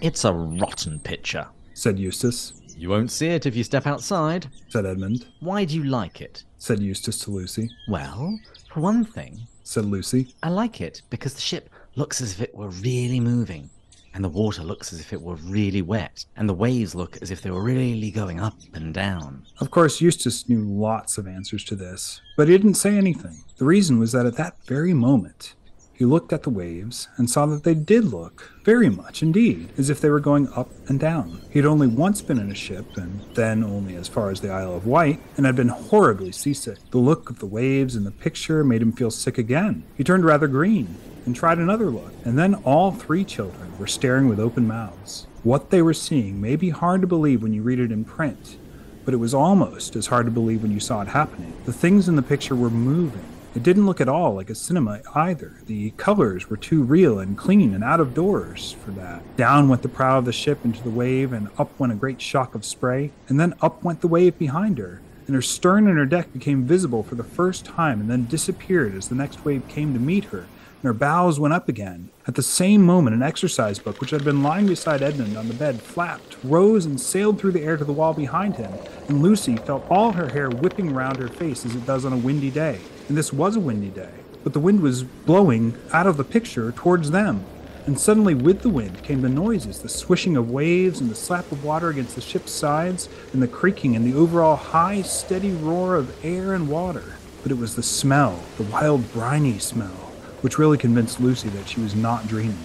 It's 0.00 0.24
a 0.24 0.32
rotten 0.32 0.98
picture, 1.00 1.46
said 1.74 1.98
Eustace. 1.98 2.54
You 2.76 2.88
won't 2.88 3.10
see 3.10 3.26
it 3.28 3.44
if 3.44 3.54
you 3.54 3.62
step 3.62 3.86
outside, 3.86 4.46
said 4.68 4.86
Edmund. 4.86 5.26
Why 5.40 5.66
do 5.66 5.76
you 5.76 5.84
like 5.84 6.22
it? 6.22 6.44
said 6.56 6.80
Eustace 6.80 7.18
to 7.20 7.30
Lucy. 7.30 7.70
Well, 7.88 8.38
for 8.72 8.80
one 8.80 9.04
thing, 9.04 9.46
said 9.64 9.84
Lucy, 9.84 10.34
I 10.42 10.48
like 10.48 10.80
it 10.80 11.02
because 11.10 11.34
the 11.34 11.40
ship 11.40 11.68
looks 11.96 12.20
as 12.20 12.32
if 12.32 12.40
it 12.40 12.54
were 12.54 12.70
really 12.70 13.20
moving, 13.20 13.68
and 14.14 14.24
the 14.24 14.28
water 14.28 14.62
looks 14.62 14.92
as 14.92 15.00
if 15.00 15.12
it 15.12 15.20
were 15.20 15.34
really 15.36 15.82
wet, 15.82 16.24
and 16.36 16.48
the 16.48 16.54
waves 16.54 16.94
look 16.94 17.20
as 17.20 17.30
if 17.30 17.42
they 17.42 17.50
were 17.50 17.62
really 17.62 18.10
going 18.10 18.40
up 18.40 18.56
and 18.74 18.94
down. 18.94 19.44
Of 19.60 19.70
course, 19.70 20.00
Eustace 20.00 20.48
knew 20.48 20.64
lots 20.64 21.18
of 21.18 21.28
answers 21.28 21.64
to 21.64 21.76
this, 21.76 22.20
but 22.36 22.48
he 22.48 22.56
didn't 22.56 22.74
say 22.74 22.96
anything. 22.96 23.44
The 23.58 23.66
reason 23.66 23.98
was 23.98 24.12
that 24.12 24.26
at 24.26 24.36
that 24.36 24.56
very 24.64 24.94
moment, 24.94 25.54
he 26.00 26.06
looked 26.06 26.32
at 26.32 26.44
the 26.44 26.48
waves 26.48 27.08
and 27.18 27.28
saw 27.28 27.44
that 27.44 27.62
they 27.62 27.74
did 27.74 28.06
look, 28.06 28.50
very 28.64 28.88
much 28.88 29.22
indeed, 29.22 29.68
as 29.76 29.90
if 29.90 30.00
they 30.00 30.08
were 30.08 30.18
going 30.18 30.48
up 30.56 30.70
and 30.88 30.98
down. 30.98 31.42
He 31.50 31.58
had 31.58 31.66
only 31.66 31.88
once 31.88 32.22
been 32.22 32.38
in 32.38 32.50
a 32.50 32.54
ship, 32.54 32.96
and 32.96 33.20
then 33.34 33.62
only 33.62 33.96
as 33.96 34.08
far 34.08 34.30
as 34.30 34.40
the 34.40 34.48
Isle 34.48 34.74
of 34.74 34.86
Wight, 34.86 35.20
and 35.36 35.44
had 35.44 35.56
been 35.56 35.68
horribly 35.68 36.32
seasick. 36.32 36.78
The 36.90 36.96
look 36.96 37.28
of 37.28 37.38
the 37.38 37.44
waves 37.44 37.96
in 37.96 38.04
the 38.04 38.10
picture 38.10 38.64
made 38.64 38.80
him 38.80 38.92
feel 38.92 39.10
sick 39.10 39.36
again. 39.36 39.82
He 39.94 40.02
turned 40.02 40.24
rather 40.24 40.48
green 40.48 40.96
and 41.26 41.36
tried 41.36 41.58
another 41.58 41.90
look, 41.90 42.14
and 42.24 42.38
then 42.38 42.54
all 42.54 42.92
three 42.92 43.22
children 43.22 43.78
were 43.78 43.86
staring 43.86 44.26
with 44.26 44.40
open 44.40 44.66
mouths. 44.66 45.26
What 45.42 45.68
they 45.68 45.82
were 45.82 45.92
seeing 45.92 46.40
may 46.40 46.56
be 46.56 46.70
hard 46.70 47.02
to 47.02 47.06
believe 47.06 47.42
when 47.42 47.52
you 47.52 47.60
read 47.60 47.78
it 47.78 47.92
in 47.92 48.06
print, 48.06 48.56
but 49.04 49.12
it 49.12 49.18
was 49.18 49.34
almost 49.34 49.96
as 49.96 50.06
hard 50.06 50.24
to 50.24 50.32
believe 50.32 50.62
when 50.62 50.72
you 50.72 50.80
saw 50.80 51.02
it 51.02 51.08
happening. 51.08 51.52
The 51.66 51.74
things 51.74 52.08
in 52.08 52.16
the 52.16 52.22
picture 52.22 52.56
were 52.56 52.70
moving 52.70 53.26
it 53.52 53.64
didn't 53.64 53.86
look 53.86 54.00
at 54.00 54.08
all 54.08 54.34
like 54.34 54.48
a 54.48 54.54
cinema 54.54 55.00
either. 55.14 55.58
The 55.66 55.90
colors 55.92 56.48
were 56.48 56.56
too 56.56 56.84
real 56.84 57.18
and 57.18 57.36
clean 57.36 57.74
and 57.74 57.82
out 57.82 57.98
of 57.98 58.14
doors 58.14 58.76
for 58.84 58.92
that. 58.92 59.36
Down 59.36 59.68
went 59.68 59.82
the 59.82 59.88
prow 59.88 60.18
of 60.18 60.24
the 60.24 60.32
ship 60.32 60.64
into 60.64 60.82
the 60.82 60.90
wave, 60.90 61.32
and 61.32 61.48
up 61.58 61.76
went 61.78 61.92
a 61.92 61.96
great 61.96 62.20
shock 62.22 62.54
of 62.54 62.64
spray, 62.64 63.10
and 63.28 63.40
then 63.40 63.54
up 63.60 63.82
went 63.82 64.02
the 64.02 64.08
wave 64.08 64.38
behind 64.38 64.78
her, 64.78 65.00
and 65.26 65.34
her 65.34 65.42
stern 65.42 65.88
and 65.88 65.98
her 65.98 66.06
deck 66.06 66.32
became 66.32 66.64
visible 66.64 67.02
for 67.02 67.16
the 67.16 67.24
first 67.24 67.64
time 67.64 68.00
and 68.00 68.08
then 68.08 68.26
disappeared 68.26 68.94
as 68.94 69.08
the 69.08 69.16
next 69.16 69.44
wave 69.44 69.66
came 69.66 69.94
to 69.94 70.00
meet 70.00 70.26
her, 70.26 70.40
and 70.40 70.84
her 70.84 70.92
bows 70.92 71.40
went 71.40 71.54
up 71.54 71.68
again. 71.68 72.08
At 72.28 72.36
the 72.36 72.44
same 72.44 72.82
moment, 72.82 73.16
an 73.16 73.22
exercise 73.22 73.80
book, 73.80 74.00
which 74.00 74.10
had 74.10 74.24
been 74.24 74.44
lying 74.44 74.68
beside 74.68 75.02
Edmund 75.02 75.36
on 75.36 75.48
the 75.48 75.54
bed, 75.54 75.82
flapped, 75.82 76.36
rose, 76.44 76.86
and 76.86 77.00
sailed 77.00 77.40
through 77.40 77.52
the 77.52 77.64
air 77.64 77.76
to 77.76 77.84
the 77.84 77.92
wall 77.92 78.14
behind 78.14 78.54
him, 78.54 78.72
and 79.08 79.22
Lucy 79.22 79.56
felt 79.56 79.84
all 79.90 80.12
her 80.12 80.28
hair 80.28 80.50
whipping 80.50 80.94
round 80.94 81.16
her 81.16 81.26
face 81.26 81.66
as 81.66 81.74
it 81.74 81.84
does 81.84 82.04
on 82.04 82.12
a 82.12 82.16
windy 82.16 82.50
day 82.50 82.78
and 83.10 83.18
this 83.18 83.32
was 83.32 83.56
a 83.56 83.60
windy 83.60 83.88
day, 83.88 84.12
but 84.44 84.52
the 84.52 84.60
wind 84.60 84.80
was 84.82 85.02
blowing 85.02 85.76
out 85.92 86.06
of 86.06 86.16
the 86.16 86.22
picture 86.22 86.70
towards 86.70 87.10
them. 87.10 87.44
And 87.84 87.98
suddenly, 87.98 88.34
with 88.34 88.62
the 88.62 88.68
wind, 88.68 89.02
came 89.02 89.20
the 89.20 89.28
noises 89.28 89.80
the 89.80 89.88
swishing 89.88 90.36
of 90.36 90.48
waves 90.48 91.00
and 91.00 91.10
the 91.10 91.16
slap 91.16 91.50
of 91.50 91.64
water 91.64 91.88
against 91.88 92.14
the 92.14 92.20
ship's 92.20 92.52
sides, 92.52 93.08
and 93.32 93.42
the 93.42 93.48
creaking 93.48 93.96
and 93.96 94.04
the 94.04 94.16
overall 94.16 94.54
high, 94.54 95.02
steady 95.02 95.50
roar 95.50 95.96
of 95.96 96.24
air 96.24 96.54
and 96.54 96.68
water. 96.68 97.02
But 97.42 97.50
it 97.50 97.58
was 97.58 97.74
the 97.74 97.82
smell, 97.82 98.44
the 98.58 98.62
wild, 98.62 99.12
briny 99.12 99.58
smell, 99.58 100.12
which 100.40 100.56
really 100.56 100.78
convinced 100.78 101.20
Lucy 101.20 101.48
that 101.48 101.68
she 101.68 101.80
was 101.80 101.96
not 101.96 102.28
dreaming. 102.28 102.64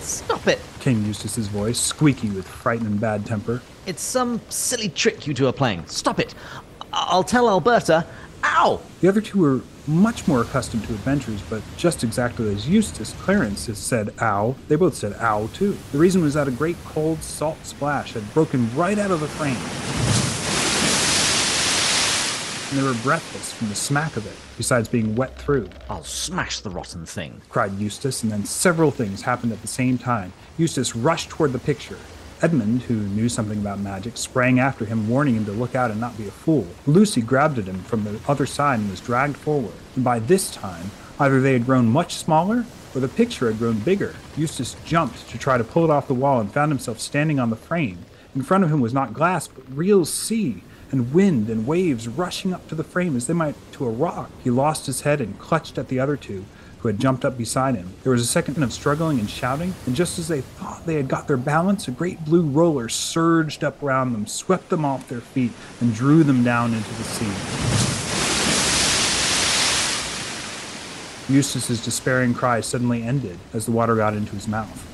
Stop 0.00 0.48
it! 0.48 0.58
came 0.80 1.06
Eustace's 1.06 1.46
voice, 1.46 1.78
squeaky 1.78 2.30
with 2.30 2.48
fright 2.48 2.80
and 2.80 2.98
bad 2.98 3.24
temper. 3.24 3.62
It's 3.88 4.02
some 4.02 4.42
silly 4.50 4.90
trick 4.90 5.26
you 5.26 5.32
two 5.32 5.46
are 5.46 5.52
playing. 5.52 5.86
Stop 5.86 6.20
it. 6.20 6.34
I'll 6.92 7.24
tell 7.24 7.48
Alberta. 7.48 8.04
Ow! 8.44 8.82
The 9.00 9.08
other 9.08 9.22
two 9.22 9.38
were 9.38 9.62
much 9.86 10.28
more 10.28 10.42
accustomed 10.42 10.84
to 10.84 10.92
adventures, 10.92 11.40
but 11.48 11.62
just 11.78 12.04
exactly 12.04 12.54
as 12.54 12.68
Eustace 12.68 13.14
Clarence 13.14 13.64
has 13.64 13.78
said 13.78 14.12
ow, 14.20 14.56
they 14.68 14.76
both 14.76 14.94
said 14.94 15.14
ow 15.14 15.48
too. 15.54 15.74
The 15.92 15.96
reason 15.96 16.20
was 16.20 16.34
that 16.34 16.46
a 16.46 16.50
great 16.50 16.76
cold 16.84 17.22
salt 17.22 17.64
splash 17.64 18.12
had 18.12 18.34
broken 18.34 18.68
right 18.76 18.98
out 18.98 19.10
of 19.10 19.20
the 19.20 19.26
frame. 19.26 19.56
And 22.68 22.78
they 22.78 22.86
were 22.86 23.02
breathless 23.02 23.54
from 23.54 23.70
the 23.70 23.74
smack 23.74 24.18
of 24.18 24.26
it, 24.26 24.36
besides 24.58 24.86
being 24.86 25.16
wet 25.16 25.38
through. 25.38 25.70
I'll 25.88 26.04
smash 26.04 26.60
the 26.60 26.68
rotten 26.68 27.06
thing, 27.06 27.40
cried 27.48 27.72
Eustace, 27.78 28.22
and 28.22 28.30
then 28.30 28.44
several 28.44 28.90
things 28.90 29.22
happened 29.22 29.52
at 29.52 29.62
the 29.62 29.66
same 29.66 29.96
time. 29.96 30.34
Eustace 30.58 30.94
rushed 30.94 31.30
toward 31.30 31.54
the 31.54 31.58
picture, 31.58 31.96
Edmund, 32.40 32.82
who 32.82 32.94
knew 32.94 33.28
something 33.28 33.58
about 33.58 33.80
magic, 33.80 34.16
sprang 34.16 34.60
after 34.60 34.84
him, 34.84 35.08
warning 35.08 35.34
him 35.34 35.44
to 35.46 35.52
look 35.52 35.74
out 35.74 35.90
and 35.90 36.00
not 36.00 36.16
be 36.16 36.28
a 36.28 36.30
fool. 36.30 36.66
Lucy 36.86 37.20
grabbed 37.20 37.58
at 37.58 37.66
him 37.66 37.82
from 37.82 38.04
the 38.04 38.20
other 38.28 38.46
side 38.46 38.78
and 38.78 38.90
was 38.90 39.00
dragged 39.00 39.36
forward. 39.36 39.74
And 39.96 40.04
by 40.04 40.18
this 40.20 40.50
time, 40.50 40.90
either 41.18 41.40
they 41.40 41.52
had 41.52 41.66
grown 41.66 41.88
much 41.88 42.14
smaller 42.14 42.64
or 42.94 43.00
the 43.00 43.08
picture 43.08 43.50
had 43.50 43.58
grown 43.58 43.78
bigger. 43.80 44.14
Eustace 44.36 44.76
jumped 44.84 45.28
to 45.30 45.38
try 45.38 45.58
to 45.58 45.64
pull 45.64 45.84
it 45.84 45.90
off 45.90 46.08
the 46.08 46.14
wall 46.14 46.40
and 46.40 46.52
found 46.52 46.70
himself 46.70 47.00
standing 47.00 47.40
on 47.40 47.50
the 47.50 47.56
frame. 47.56 47.98
In 48.34 48.42
front 48.42 48.64
of 48.64 48.72
him 48.72 48.80
was 48.80 48.94
not 48.94 49.14
glass, 49.14 49.48
but 49.48 49.64
real 49.76 50.04
sea, 50.04 50.62
and 50.90 51.12
wind 51.12 51.50
and 51.50 51.66
waves 51.66 52.08
rushing 52.08 52.52
up 52.52 52.66
to 52.68 52.74
the 52.74 52.84
frame 52.84 53.16
as 53.16 53.26
they 53.26 53.34
might 53.34 53.54
to 53.72 53.84
a 53.84 53.90
rock. 53.90 54.30
He 54.42 54.50
lost 54.50 54.86
his 54.86 55.02
head 55.02 55.20
and 55.20 55.38
clutched 55.38 55.76
at 55.76 55.88
the 55.88 56.00
other 56.00 56.16
two, 56.16 56.44
who 56.78 56.88
had 56.88 56.98
jumped 56.98 57.24
up 57.24 57.36
beside 57.36 57.74
him. 57.74 57.92
There 58.02 58.12
was 58.12 58.22
a 58.22 58.26
second 58.26 58.62
of 58.62 58.72
struggling 58.72 59.18
and 59.18 59.28
shouting, 59.28 59.74
and 59.86 59.94
just 59.94 60.18
as 60.18 60.28
they 60.28 60.40
thought 60.40 60.86
they 60.86 60.94
had 60.94 61.08
got 61.08 61.28
their 61.28 61.36
balance, 61.36 61.88
a 61.88 61.90
great 61.90 62.24
blue 62.24 62.42
roller 62.42 62.88
surged 62.88 63.64
up 63.64 63.76
round 63.80 64.14
them, 64.14 64.26
swept 64.26 64.68
them 64.68 64.84
off 64.84 65.08
their 65.08 65.20
feet, 65.20 65.52
and 65.80 65.94
drew 65.94 66.24
them 66.24 66.42
down 66.44 66.74
into 66.74 66.94
the 66.94 67.04
sea. 67.04 67.74
Eustace's 71.32 71.84
despairing 71.84 72.32
cry 72.32 72.60
suddenly 72.60 73.02
ended 73.02 73.38
as 73.52 73.66
the 73.66 73.72
water 73.72 73.94
got 73.96 74.14
into 74.14 74.32
his 74.32 74.48
mouth. 74.48 74.87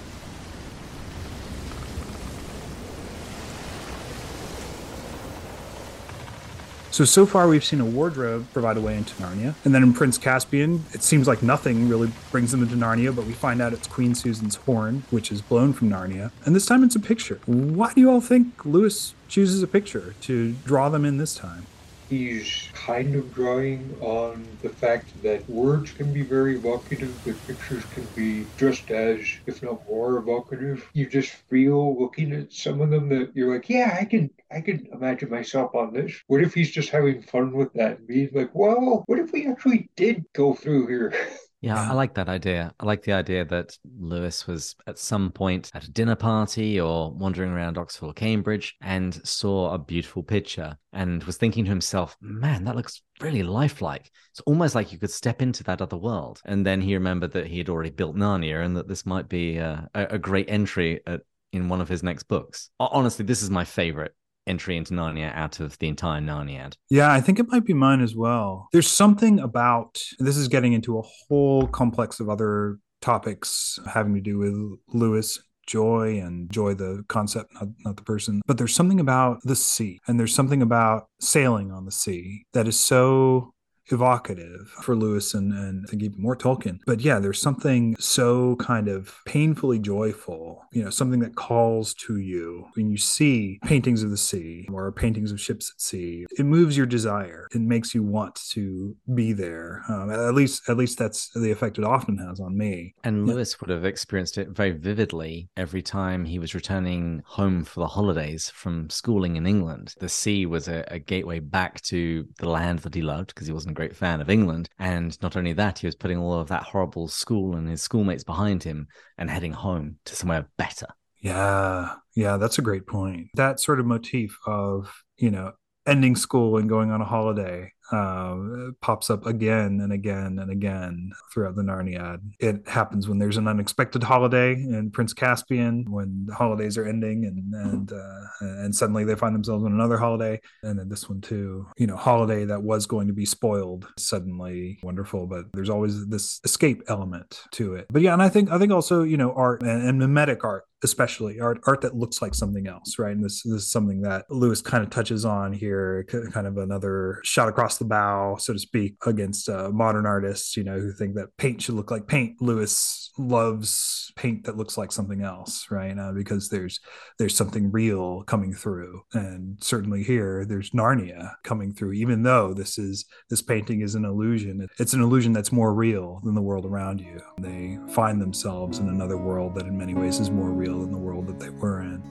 So, 6.94 7.04
so 7.04 7.26
far 7.26 7.48
we've 7.48 7.64
seen 7.64 7.80
a 7.80 7.84
wardrobe 7.84 8.46
provide 8.52 8.76
a 8.76 8.80
way 8.80 8.96
into 8.96 9.14
Narnia. 9.14 9.56
And 9.64 9.74
then 9.74 9.82
in 9.82 9.92
Prince 9.92 10.16
Caspian, 10.16 10.84
it 10.92 11.02
seems 11.02 11.26
like 11.26 11.42
nothing 11.42 11.88
really 11.88 12.12
brings 12.30 12.52
them 12.52 12.62
into 12.62 12.76
Narnia, 12.76 13.12
but 13.12 13.24
we 13.24 13.32
find 13.32 13.60
out 13.60 13.72
it's 13.72 13.88
Queen 13.88 14.14
Susan's 14.14 14.54
horn, 14.54 15.02
which 15.10 15.32
is 15.32 15.42
blown 15.42 15.72
from 15.72 15.90
Narnia. 15.90 16.30
And 16.44 16.54
this 16.54 16.66
time 16.66 16.84
it's 16.84 16.94
a 16.94 17.00
picture. 17.00 17.40
Why 17.46 17.92
do 17.92 18.00
you 18.00 18.08
all 18.08 18.20
think 18.20 18.64
Lewis 18.64 19.16
chooses 19.26 19.60
a 19.60 19.66
picture 19.66 20.14
to 20.20 20.52
draw 20.64 20.88
them 20.88 21.04
in 21.04 21.18
this 21.18 21.34
time? 21.34 21.66
He's 22.14 22.70
kind 22.74 23.14
of 23.16 23.32
drawing 23.32 23.92
on 24.00 24.58
the 24.62 24.68
fact 24.70 25.12
that 25.22 25.48
words 25.48 25.92
can 25.92 26.12
be 26.12 26.22
very 26.22 26.56
evocative, 26.56 27.22
but 27.24 27.44
pictures 27.46 27.84
can 27.86 28.08
be 28.14 28.50
just 28.58 28.90
as, 28.90 29.20
if 29.46 29.62
not 29.62 29.80
more, 29.88 30.18
evocative. 30.18 30.88
You 30.94 31.08
just 31.08 31.30
feel 31.50 31.98
looking 32.00 32.32
at 32.32 32.52
some 32.52 32.80
of 32.80 32.90
them 32.90 33.08
that 33.10 33.32
you're 33.34 33.52
like, 33.54 33.68
yeah, 33.68 33.96
I 34.00 34.04
can, 34.04 34.30
I 34.50 34.60
can 34.60 34.86
imagine 34.92 35.30
myself 35.30 35.74
on 35.74 35.92
this. 35.92 36.12
What 36.26 36.42
if 36.42 36.54
he's 36.54 36.70
just 36.70 36.90
having 36.90 37.22
fun 37.22 37.52
with 37.52 37.72
that 37.74 37.98
and 37.98 38.06
being 38.06 38.30
like, 38.32 38.54
well, 38.54 39.02
what 39.06 39.18
if 39.18 39.32
we 39.32 39.46
actually 39.46 39.90
did 39.96 40.24
go 40.32 40.54
through 40.54 40.86
here? 40.86 41.12
Yeah, 41.64 41.90
I 41.90 41.94
like 41.94 42.14
that 42.14 42.28
idea. 42.28 42.74
I 42.78 42.84
like 42.84 43.02
the 43.02 43.12
idea 43.12 43.44
that 43.46 43.76
Lewis 43.98 44.46
was 44.46 44.76
at 44.86 44.98
some 44.98 45.30
point 45.30 45.70
at 45.74 45.84
a 45.84 45.90
dinner 45.90 46.14
party 46.14 46.80
or 46.80 47.12
wandering 47.12 47.52
around 47.52 47.78
Oxford 47.78 48.06
or 48.06 48.12
Cambridge 48.12 48.76
and 48.82 49.14
saw 49.26 49.72
a 49.72 49.78
beautiful 49.78 50.22
picture 50.22 50.76
and 50.92 51.24
was 51.24 51.36
thinking 51.36 51.64
to 51.64 51.70
himself, 51.70 52.16
man, 52.20 52.64
that 52.64 52.76
looks 52.76 53.02
really 53.20 53.42
lifelike. 53.42 54.10
It's 54.30 54.40
almost 54.40 54.74
like 54.74 54.92
you 54.92 54.98
could 54.98 55.10
step 55.10 55.40
into 55.40 55.64
that 55.64 55.80
other 55.80 55.96
world. 55.96 56.40
And 56.44 56.66
then 56.66 56.80
he 56.80 56.94
remembered 56.94 57.32
that 57.32 57.46
he 57.46 57.58
had 57.58 57.68
already 57.68 57.90
built 57.90 58.16
Narnia 58.16 58.64
and 58.64 58.76
that 58.76 58.88
this 58.88 59.06
might 59.06 59.28
be 59.28 59.58
uh, 59.58 59.82
a, 59.94 60.06
a 60.10 60.18
great 60.18 60.50
entry 60.50 61.00
at, 61.06 61.22
in 61.52 61.68
one 61.68 61.80
of 61.80 61.88
his 61.88 62.02
next 62.02 62.24
books. 62.24 62.70
Honestly, 62.78 63.24
this 63.24 63.42
is 63.42 63.50
my 63.50 63.64
favorite 63.64 64.14
entry 64.46 64.76
into 64.76 64.94
Narnia 64.94 65.34
out 65.34 65.60
of 65.60 65.78
the 65.78 65.88
entire 65.88 66.20
Narniad. 66.20 66.76
Yeah, 66.90 67.12
I 67.12 67.20
think 67.20 67.38
it 67.38 67.46
might 67.48 67.64
be 67.64 67.74
mine 67.74 68.00
as 68.00 68.14
well. 68.14 68.68
There's 68.72 68.90
something 68.90 69.40
about 69.40 70.02
this 70.18 70.36
is 70.36 70.48
getting 70.48 70.72
into 70.72 70.98
a 70.98 71.02
whole 71.02 71.66
complex 71.66 72.20
of 72.20 72.28
other 72.28 72.78
topics 73.00 73.78
having 73.86 74.14
to 74.14 74.20
do 74.20 74.38
with 74.38 74.54
Lewis 74.88 75.38
joy 75.66 76.18
and 76.18 76.50
joy 76.50 76.74
the 76.74 77.02
concept 77.08 77.52
not, 77.54 77.68
not 77.86 77.96
the 77.96 78.02
person 78.02 78.42
but 78.46 78.58
there's 78.58 78.74
something 78.74 79.00
about 79.00 79.38
the 79.44 79.56
sea 79.56 79.98
and 80.06 80.20
there's 80.20 80.34
something 80.34 80.60
about 80.60 81.08
sailing 81.20 81.72
on 81.72 81.86
the 81.86 81.90
sea 81.90 82.44
that 82.52 82.68
is 82.68 82.78
so 82.78 83.53
evocative 83.88 84.68
for 84.82 84.96
Lewis 84.96 85.34
and, 85.34 85.52
and 85.52 85.84
I 85.86 85.90
think 85.90 86.02
even 86.02 86.20
more 86.20 86.36
Tolkien. 86.36 86.80
But 86.86 87.00
yeah, 87.00 87.18
there's 87.18 87.40
something 87.40 87.96
so 87.98 88.56
kind 88.56 88.88
of 88.88 89.20
painfully 89.26 89.78
joyful, 89.78 90.64
you 90.72 90.82
know, 90.82 90.90
something 90.90 91.20
that 91.20 91.36
calls 91.36 91.94
to 91.94 92.18
you 92.18 92.66
when 92.74 92.90
you 92.90 92.96
see 92.96 93.58
paintings 93.64 94.02
of 94.02 94.10
the 94.10 94.16
sea 94.16 94.68
or 94.72 94.90
paintings 94.92 95.32
of 95.32 95.40
ships 95.40 95.72
at 95.74 95.80
sea. 95.80 96.26
It 96.38 96.44
moves 96.44 96.76
your 96.76 96.86
desire. 96.86 97.48
It 97.52 97.60
makes 97.60 97.94
you 97.94 98.02
want 98.02 98.34
to 98.50 98.96
be 99.14 99.32
there. 99.32 99.82
Um, 99.88 100.10
at 100.10 100.34
least, 100.34 100.68
at 100.68 100.76
least 100.76 100.98
that's 100.98 101.30
the 101.30 101.50
effect 101.50 101.78
it 101.78 101.84
often 101.84 102.18
has 102.18 102.40
on 102.40 102.56
me. 102.56 102.94
And 103.04 103.26
Lewis 103.26 103.60
would 103.60 103.70
have 103.70 103.84
experienced 103.84 104.38
it 104.38 104.48
very 104.48 104.72
vividly 104.72 105.48
every 105.56 105.82
time 105.82 106.24
he 106.24 106.38
was 106.38 106.54
returning 106.54 107.22
home 107.26 107.64
for 107.64 107.80
the 107.80 107.86
holidays 107.86 108.50
from 108.50 108.88
schooling 108.90 109.36
in 109.36 109.46
England. 109.46 109.94
The 109.98 110.08
sea 110.08 110.46
was 110.46 110.68
a, 110.68 110.84
a 110.88 110.98
gateway 110.98 111.40
back 111.40 111.80
to 111.82 112.26
the 112.38 112.48
land 112.48 112.80
that 112.80 112.94
he 112.94 113.02
loved 113.02 113.28
because 113.28 113.46
he 113.46 113.52
wasn't 113.52 113.73
great 113.74 113.94
fan 113.94 114.20
of 114.20 114.30
England. 114.30 114.68
And 114.78 115.20
not 115.22 115.36
only 115.36 115.52
that, 115.54 115.80
he 115.80 115.86
was 115.86 115.94
putting 115.94 116.18
all 116.18 116.34
of 116.34 116.48
that 116.48 116.62
horrible 116.62 117.08
school 117.08 117.56
and 117.56 117.68
his 117.68 117.82
schoolmates 117.82 118.24
behind 118.24 118.62
him 118.62 118.88
and 119.18 119.30
heading 119.30 119.52
home 119.52 119.96
to 120.06 120.16
somewhere 120.16 120.48
better. 120.56 120.86
Yeah. 121.20 121.94
Yeah. 122.14 122.36
That's 122.36 122.58
a 122.58 122.62
great 122.62 122.86
point. 122.86 123.28
That 123.34 123.60
sort 123.60 123.80
of 123.80 123.86
motif 123.86 124.38
of, 124.46 124.90
you 125.16 125.30
know, 125.30 125.52
ending 125.86 126.16
school 126.16 126.56
and 126.56 126.68
going 126.68 126.90
on 126.90 127.00
a 127.00 127.04
holiday 127.04 127.72
uh, 127.92 128.36
pops 128.80 129.10
up 129.10 129.26
again 129.26 129.80
and 129.80 129.92
again 129.92 130.38
and 130.38 130.50
again 130.50 131.12
throughout 131.32 131.54
the 131.54 131.62
Narniad. 131.62 132.18
It 132.40 132.66
happens 132.66 133.08
when 133.08 133.18
there's 133.18 133.36
an 133.36 133.48
unexpected 133.48 134.02
holiday 134.02 134.52
in 134.52 134.90
Prince 134.90 135.12
Caspian, 135.12 135.84
when 135.88 136.26
the 136.26 136.34
holidays 136.34 136.78
are 136.78 136.86
ending, 136.86 137.24
and 137.24 137.54
and 137.54 137.92
uh, 137.92 138.26
and 138.40 138.74
suddenly 138.74 139.04
they 139.04 139.14
find 139.14 139.34
themselves 139.34 139.64
on 139.64 139.72
another 139.72 139.98
holiday, 139.98 140.40
and 140.62 140.78
then 140.78 140.88
this 140.88 141.08
one 141.08 141.20
too. 141.20 141.66
You 141.76 141.86
know, 141.86 141.96
holiday 141.96 142.44
that 142.46 142.62
was 142.62 142.86
going 142.86 143.08
to 143.08 143.14
be 143.14 143.26
spoiled 143.26 143.86
suddenly 143.98 144.78
wonderful, 144.82 145.26
but 145.26 145.46
there's 145.52 145.70
always 145.70 146.06
this 146.06 146.40
escape 146.44 146.82
element 146.88 147.42
to 147.52 147.74
it. 147.74 147.86
But 147.90 148.02
yeah, 148.02 148.12
and 148.12 148.22
I 148.22 148.28
think 148.28 148.50
I 148.50 148.58
think 148.58 148.72
also 148.72 149.02
you 149.02 149.16
know 149.16 149.32
art 149.34 149.62
and, 149.62 149.88
and 149.88 149.98
mimetic 149.98 150.44
art 150.44 150.64
especially 150.84 151.40
art 151.40 151.60
art 151.66 151.80
that 151.80 151.96
looks 151.96 152.22
like 152.22 152.34
something 152.34 152.66
else 152.66 152.98
right? 152.98 153.12
And 153.12 153.24
this, 153.24 153.42
this 153.42 153.62
is 153.62 153.70
something 153.70 154.02
that 154.02 154.24
lewis 154.30 154.62
kind 154.62 154.84
of 154.84 154.90
touches 154.90 155.24
on 155.24 155.52
here 155.52 156.06
kind 156.32 156.46
of 156.46 156.56
another 156.56 157.20
shot 157.24 157.48
across 157.48 157.78
the 157.78 157.84
bow 157.84 158.36
so 158.36 158.52
to 158.52 158.58
speak 158.58 158.96
against 159.06 159.48
uh, 159.48 159.70
modern 159.70 160.06
artists 160.06 160.56
you 160.56 160.64
know 160.64 160.78
who 160.78 160.92
think 160.92 161.14
that 161.14 161.36
paint 161.36 161.62
should 161.62 161.74
look 161.74 161.90
like 161.90 162.06
paint. 162.06 162.40
Lewis 162.40 163.10
loves 163.18 164.12
paint 164.16 164.44
that 164.44 164.56
looks 164.56 164.76
like 164.76 164.92
something 164.92 165.22
else 165.22 165.66
right? 165.70 165.98
Uh, 165.98 166.12
because 166.12 166.48
there's 166.48 166.80
there's 167.18 167.36
something 167.36 167.70
real 167.70 168.22
coming 168.24 168.52
through. 168.52 169.02
And 169.12 169.58
certainly 169.62 170.02
here 170.02 170.44
there's 170.44 170.70
narnia 170.70 171.32
coming 171.42 171.72
through 171.72 171.92
even 171.92 172.22
though 172.22 172.54
this 172.54 172.78
is 172.78 173.04
this 173.30 173.42
painting 173.42 173.80
is 173.80 173.94
an 173.94 174.04
illusion. 174.04 174.66
It's 174.78 174.94
an 174.94 175.02
illusion 175.02 175.32
that's 175.32 175.52
more 175.52 175.74
real 175.74 176.20
than 176.24 176.34
the 176.34 176.42
world 176.42 176.66
around 176.66 177.00
you. 177.00 177.20
They 177.40 177.78
find 177.88 178.20
themselves 178.20 178.78
in 178.78 178.88
another 178.88 179.16
world 179.16 179.54
that 179.54 179.66
in 179.66 179.76
many 179.76 179.94
ways 179.94 180.20
is 180.20 180.30
more 180.30 180.50
real 180.50 180.73
in 180.82 180.90
the 180.92 180.98
world 180.98 181.26
that 181.26 181.38
they 181.38 181.50
were 181.50 181.80
in. 181.80 182.02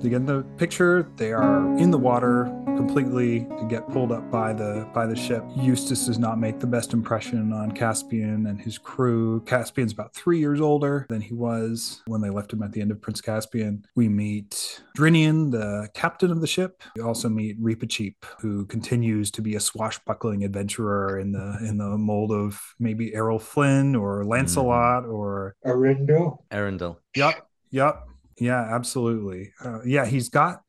To 0.00 0.08
get 0.08 0.24
the 0.26 0.44
picture, 0.56 1.06
they 1.16 1.32
are 1.32 1.76
in 1.76 1.90
the 1.90 1.98
water 1.98 2.50
completely 2.80 3.40
to 3.58 3.66
get 3.68 3.86
pulled 3.90 4.10
up 4.10 4.30
by 4.30 4.54
the 4.54 4.88
by 4.94 5.04
the 5.04 5.14
ship. 5.14 5.44
Eustace 5.54 6.06
does 6.06 6.18
not 6.18 6.38
make 6.38 6.58
the 6.60 6.66
best 6.66 6.94
impression 6.94 7.52
on 7.52 7.70
Caspian 7.72 8.46
and 8.46 8.58
his 8.58 8.78
crew. 8.78 9.42
Caspian's 9.42 9.92
about 9.92 10.14
three 10.14 10.38
years 10.38 10.62
older 10.62 11.04
than 11.10 11.20
he 11.20 11.34
was 11.34 12.00
when 12.06 12.22
they 12.22 12.30
left 12.30 12.54
him 12.54 12.62
at 12.62 12.72
the 12.72 12.80
end 12.80 12.90
of 12.90 12.98
Prince 13.02 13.20
Caspian. 13.20 13.84
We 13.96 14.08
meet 14.08 14.80
Drinian, 14.96 15.50
the 15.50 15.90
captain 15.92 16.30
of 16.30 16.40
the 16.40 16.46
ship. 16.46 16.82
We 16.96 17.02
also 17.02 17.28
meet 17.28 17.62
Reepicheep, 17.62 18.14
who 18.38 18.64
continues 18.64 19.30
to 19.32 19.42
be 19.42 19.56
a 19.56 19.60
swashbuckling 19.60 20.42
adventurer 20.42 21.18
in 21.18 21.32
the 21.32 21.58
in 21.60 21.76
the 21.76 21.98
mold 21.98 22.32
of 22.32 22.58
maybe 22.78 23.14
Errol 23.14 23.38
Flynn 23.38 23.94
or 23.94 24.24
Lancelot 24.24 25.04
mm. 25.04 25.12
or 25.12 25.54
Arundel. 25.66 26.46
Eärendil. 26.50 26.96
Yep. 27.14 27.46
Yep. 27.72 28.06
Yeah, 28.38 28.74
absolutely. 28.74 29.52
Uh, 29.62 29.80
yeah, 29.84 30.06
he's 30.06 30.30
got 30.30 30.62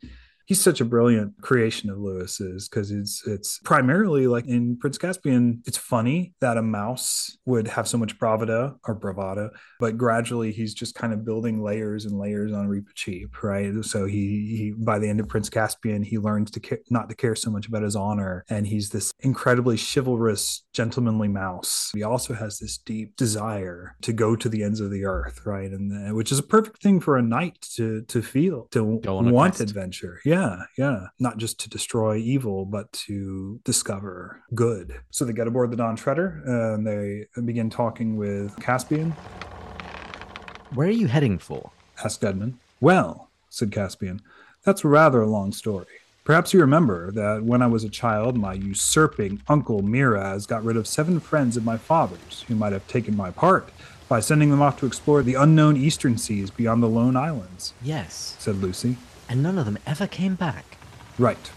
he's 0.51 0.59
such 0.59 0.81
a 0.81 0.85
brilliant 0.85 1.31
creation 1.41 1.89
of 1.89 1.97
Lewis's 1.97 2.67
because 2.67 2.91
it's 2.91 3.25
it's 3.25 3.57
primarily 3.59 4.27
like 4.27 4.45
in 4.47 4.77
Prince 4.77 4.97
Caspian, 4.97 5.63
it's 5.65 5.77
funny 5.77 6.33
that 6.41 6.57
a 6.57 6.61
mouse 6.61 7.37
would 7.45 7.69
have 7.69 7.87
so 7.87 7.97
much 7.97 8.19
bravado 8.19 8.77
or 8.85 8.93
bravado, 8.93 9.51
but 9.79 9.95
gradually 9.95 10.51
he's 10.51 10.73
just 10.73 10.93
kind 10.93 11.13
of 11.13 11.23
building 11.23 11.63
layers 11.63 12.03
and 12.03 12.19
layers 12.19 12.51
on 12.51 12.67
Reepicheep, 12.67 13.41
right? 13.41 13.73
So 13.85 14.05
he, 14.05 14.17
he 14.57 14.73
by 14.77 14.99
the 14.99 15.07
end 15.07 15.21
of 15.21 15.29
Prince 15.29 15.49
Caspian, 15.49 16.03
he 16.03 16.17
learns 16.17 16.51
to 16.51 16.59
care, 16.59 16.79
not 16.89 17.07
to 17.07 17.15
care 17.15 17.33
so 17.35 17.49
much 17.49 17.67
about 17.67 17.83
his 17.83 17.95
honor, 17.95 18.43
and 18.49 18.67
he's 18.67 18.89
this 18.89 19.13
incredibly 19.21 19.77
chivalrous, 19.77 20.65
gentlemanly 20.73 21.29
mouse. 21.29 21.91
He 21.93 22.03
also 22.03 22.33
has 22.33 22.59
this 22.59 22.77
deep 22.77 23.15
desire 23.15 23.95
to 24.01 24.11
go 24.11 24.35
to 24.35 24.49
the 24.49 24.63
ends 24.63 24.81
of 24.81 24.91
the 24.91 25.05
earth, 25.05 25.45
right? 25.45 25.71
And 25.71 26.09
uh, 26.09 26.13
which 26.13 26.33
is 26.33 26.39
a 26.39 26.43
perfect 26.43 26.83
thing 26.83 26.99
for 26.99 27.15
a 27.15 27.21
knight 27.21 27.61
to 27.75 28.01
to 28.01 28.21
feel, 28.21 28.67
to 28.71 28.83
want 28.83 29.55
quest. 29.55 29.61
adventure. 29.61 30.19
Yeah 30.25 30.40
yeah, 30.41 30.63
yeah. 30.77 31.07
Not 31.19 31.37
just 31.37 31.59
to 31.61 31.69
destroy 31.69 32.17
evil, 32.17 32.65
but 32.65 32.91
to 33.07 33.59
discover 33.63 34.41
good. 34.55 34.99
So 35.09 35.25
they 35.25 35.33
get 35.33 35.47
aboard 35.47 35.71
the 35.71 35.77
Dawn 35.77 35.95
Treader 35.95 36.41
uh, 36.47 36.73
and 36.75 36.85
they 36.87 37.27
begin 37.45 37.69
talking 37.69 38.17
with 38.17 38.55
Caspian. 38.59 39.11
Where 40.73 40.87
are 40.87 40.91
you 40.91 41.07
heading 41.07 41.37
for? 41.37 41.71
asked 42.03 42.23
Edmund. 42.23 42.57
Well, 42.79 43.29
said 43.49 43.71
Caspian, 43.71 44.21
that's 44.63 44.83
rather 44.83 45.21
a 45.21 45.27
long 45.27 45.51
story. 45.51 45.85
Perhaps 46.23 46.53
you 46.53 46.59
remember 46.61 47.11
that 47.11 47.43
when 47.43 47.61
I 47.61 47.67
was 47.67 47.83
a 47.83 47.89
child, 47.89 48.37
my 48.37 48.53
usurping 48.53 49.41
uncle 49.47 49.81
Miraz 49.81 50.45
got 50.45 50.63
rid 50.63 50.77
of 50.77 50.87
seven 50.87 51.19
friends 51.19 51.57
of 51.57 51.65
my 51.65 51.77
father's 51.77 52.43
who 52.47 52.55
might 52.55 52.73
have 52.73 52.87
taken 52.87 53.15
my 53.17 53.31
part 53.31 53.69
by 54.07 54.19
sending 54.19 54.49
them 54.49 54.61
off 54.61 54.79
to 54.79 54.85
explore 54.85 55.23
the 55.23 55.33
unknown 55.35 55.77
eastern 55.77 56.17
seas 56.17 56.51
beyond 56.51 56.81
the 56.83 56.87
Lone 56.87 57.15
Islands, 57.15 57.73
Yes. 57.81 58.35
said 58.39 58.55
Lucy. 58.57 58.97
And 59.31 59.41
none 59.41 59.57
of 59.57 59.63
them 59.63 59.79
ever 59.87 60.07
came 60.07 60.35
back. 60.35 60.75
Right. 61.17 61.51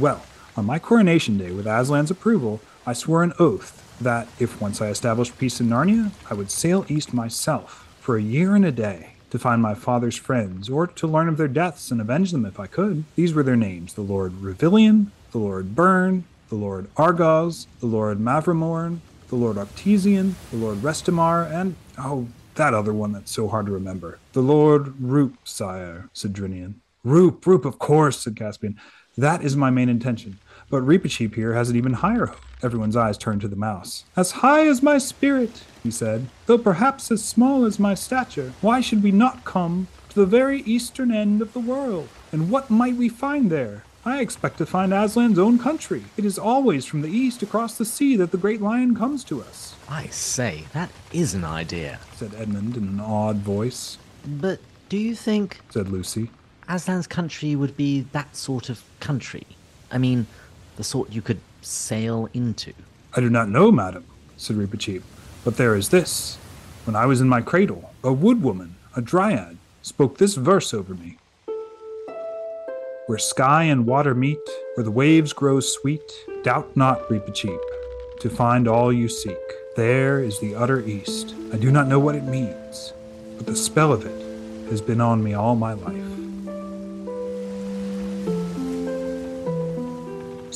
Well, 0.00 0.26
on 0.56 0.66
my 0.66 0.80
coronation 0.80 1.38
day, 1.38 1.52
with 1.52 1.64
Aslan's 1.64 2.10
approval, 2.10 2.60
I 2.84 2.92
swore 2.92 3.22
an 3.22 3.34
oath 3.38 3.86
that 4.00 4.26
if 4.40 4.60
once 4.60 4.82
I 4.82 4.88
established 4.88 5.38
peace 5.38 5.60
in 5.60 5.68
Narnia, 5.68 6.10
I 6.28 6.34
would 6.34 6.50
sail 6.50 6.84
east 6.88 7.14
myself 7.14 7.86
for 8.00 8.16
a 8.16 8.22
year 8.22 8.56
and 8.56 8.64
a 8.64 8.72
day 8.72 9.12
to 9.30 9.38
find 9.38 9.62
my 9.62 9.74
father's 9.74 10.16
friends, 10.16 10.68
or 10.68 10.88
to 10.88 11.06
learn 11.06 11.28
of 11.28 11.36
their 11.36 11.46
deaths 11.46 11.92
and 11.92 12.00
avenge 12.00 12.32
them 12.32 12.44
if 12.44 12.58
I 12.58 12.66
could. 12.66 13.04
These 13.14 13.32
were 13.32 13.44
their 13.44 13.54
names 13.54 13.94
the 13.94 14.00
Lord 14.00 14.32
Revilian, 14.32 15.12
the 15.30 15.38
Lord 15.38 15.76
Bern, 15.76 16.24
the 16.48 16.56
Lord 16.56 16.92
Argoz, 16.96 17.68
the 17.78 17.86
Lord 17.86 18.18
Mavramorn, 18.18 18.98
the 19.28 19.36
Lord 19.36 19.56
Octesian, 19.56 20.34
the 20.50 20.56
Lord 20.56 20.78
Restimar, 20.78 21.48
and, 21.48 21.76
oh, 21.96 22.26
that 22.56 22.74
other 22.74 22.92
one 22.92 23.12
that's 23.12 23.30
so 23.30 23.46
hard 23.46 23.66
to 23.66 23.72
remember. 23.72 24.18
The 24.32 24.42
Lord 24.42 24.94
Rhoop, 25.00 25.34
sire, 25.44 26.10
Drinian. 26.12 26.74
Rhoop, 27.04 27.40
Rhoop, 27.40 27.64
of 27.64 27.78
course, 27.78 28.20
said 28.20 28.36
Caspian. 28.36 28.78
That 29.16 29.42
is 29.42 29.56
my 29.56 29.70
main 29.70 29.88
intention. 29.88 30.38
But 30.70 30.82
Reepicheep 30.82 31.34
here 31.34 31.54
has 31.54 31.70
an 31.70 31.76
even 31.76 31.94
higher 31.94 32.26
hope. 32.26 32.38
Everyone's 32.62 32.96
eyes 32.96 33.16
turned 33.16 33.40
to 33.40 33.48
the 33.48 33.56
mouse. 33.56 34.04
As 34.16 34.32
high 34.32 34.66
as 34.66 34.82
my 34.82 34.98
spirit, 34.98 35.62
he 35.82 35.90
said, 35.90 36.26
though 36.44 36.58
perhaps 36.58 37.10
as 37.10 37.24
small 37.24 37.64
as 37.64 37.78
my 37.78 37.94
stature. 37.94 38.52
Why 38.60 38.82
should 38.82 39.02
we 39.02 39.12
not 39.12 39.44
come 39.44 39.88
to 40.10 40.20
the 40.20 40.26
very 40.26 40.60
eastern 40.62 41.10
end 41.10 41.40
of 41.40 41.54
the 41.54 41.60
world? 41.60 42.08
And 42.32 42.50
what 42.50 42.68
might 42.70 42.96
we 42.96 43.08
find 43.08 43.50
there? 43.50 43.84
I 44.04 44.20
expect 44.20 44.58
to 44.58 44.66
find 44.66 44.92
Aslan's 44.92 45.38
own 45.38 45.58
country. 45.58 46.04
It 46.16 46.24
is 46.24 46.38
always 46.38 46.84
from 46.84 47.02
the 47.02 47.08
east 47.10 47.42
across 47.42 47.76
the 47.76 47.84
sea 47.84 48.16
that 48.16 48.30
the 48.30 48.38
great 48.38 48.60
lion 48.62 48.94
comes 48.94 49.24
to 49.24 49.40
us, 49.42 49.74
I 49.88 50.06
say, 50.06 50.64
that 50.72 50.90
is 51.12 51.34
an 51.34 51.44
idea. 51.44 51.98
said 52.14 52.34
Edmund 52.34 52.76
in 52.76 52.84
an 52.84 53.00
awed 53.00 53.38
voice. 53.38 53.98
But 54.26 54.60
do 54.88 54.96
you 54.96 55.14
think 55.14 55.60
Said 55.70 55.88
Lucy. 55.88 56.30
Aslan's 56.70 57.08
country 57.08 57.56
would 57.56 57.76
be 57.76 58.02
that 58.12 58.36
sort 58.36 58.68
of 58.68 58.84
country? 59.00 59.44
I 59.90 59.98
mean, 59.98 60.28
the 60.76 60.84
sort 60.84 61.10
you 61.10 61.20
could 61.20 61.40
sail 61.62 62.28
into. 62.32 62.72
I 63.12 63.20
do 63.20 63.28
not 63.28 63.48
know, 63.48 63.72
madam, 63.72 64.04
said 64.36 64.54
Reepicheep, 64.54 65.02
but 65.44 65.56
there 65.56 65.74
is 65.74 65.88
this. 65.88 66.36
When 66.84 66.94
I 66.94 67.06
was 67.06 67.20
in 67.20 67.28
my 67.28 67.40
cradle, 67.40 67.92
a 68.04 68.12
wood 68.12 68.40
woman, 68.40 68.76
a 68.94 69.02
dryad, 69.02 69.58
spoke 69.82 70.18
this 70.18 70.36
verse 70.36 70.72
over 70.72 70.94
me. 70.94 71.18
Where 73.06 73.18
sky 73.18 73.64
and 73.64 73.84
water 73.84 74.14
meet, 74.14 74.38
where 74.76 74.84
the 74.84 74.92
waves 74.92 75.32
grow 75.32 75.58
sweet, 75.58 76.12
doubt 76.44 76.76
not, 76.76 77.08
Reepicheep, 77.08 77.58
to 78.20 78.30
find 78.30 78.68
all 78.68 78.92
you 78.92 79.08
seek. 79.08 79.36
There 79.74 80.22
is 80.22 80.38
the 80.38 80.54
utter 80.54 80.80
east. 80.80 81.34
I 81.52 81.56
do 81.56 81.72
not 81.72 81.88
know 81.88 81.98
what 81.98 82.14
it 82.14 82.22
means, 82.22 82.92
but 83.36 83.46
the 83.46 83.56
spell 83.56 83.92
of 83.92 84.06
it 84.06 84.70
has 84.70 84.80
been 84.80 85.00
on 85.00 85.24
me 85.24 85.34
all 85.34 85.56
my 85.56 85.72
life. 85.72 86.29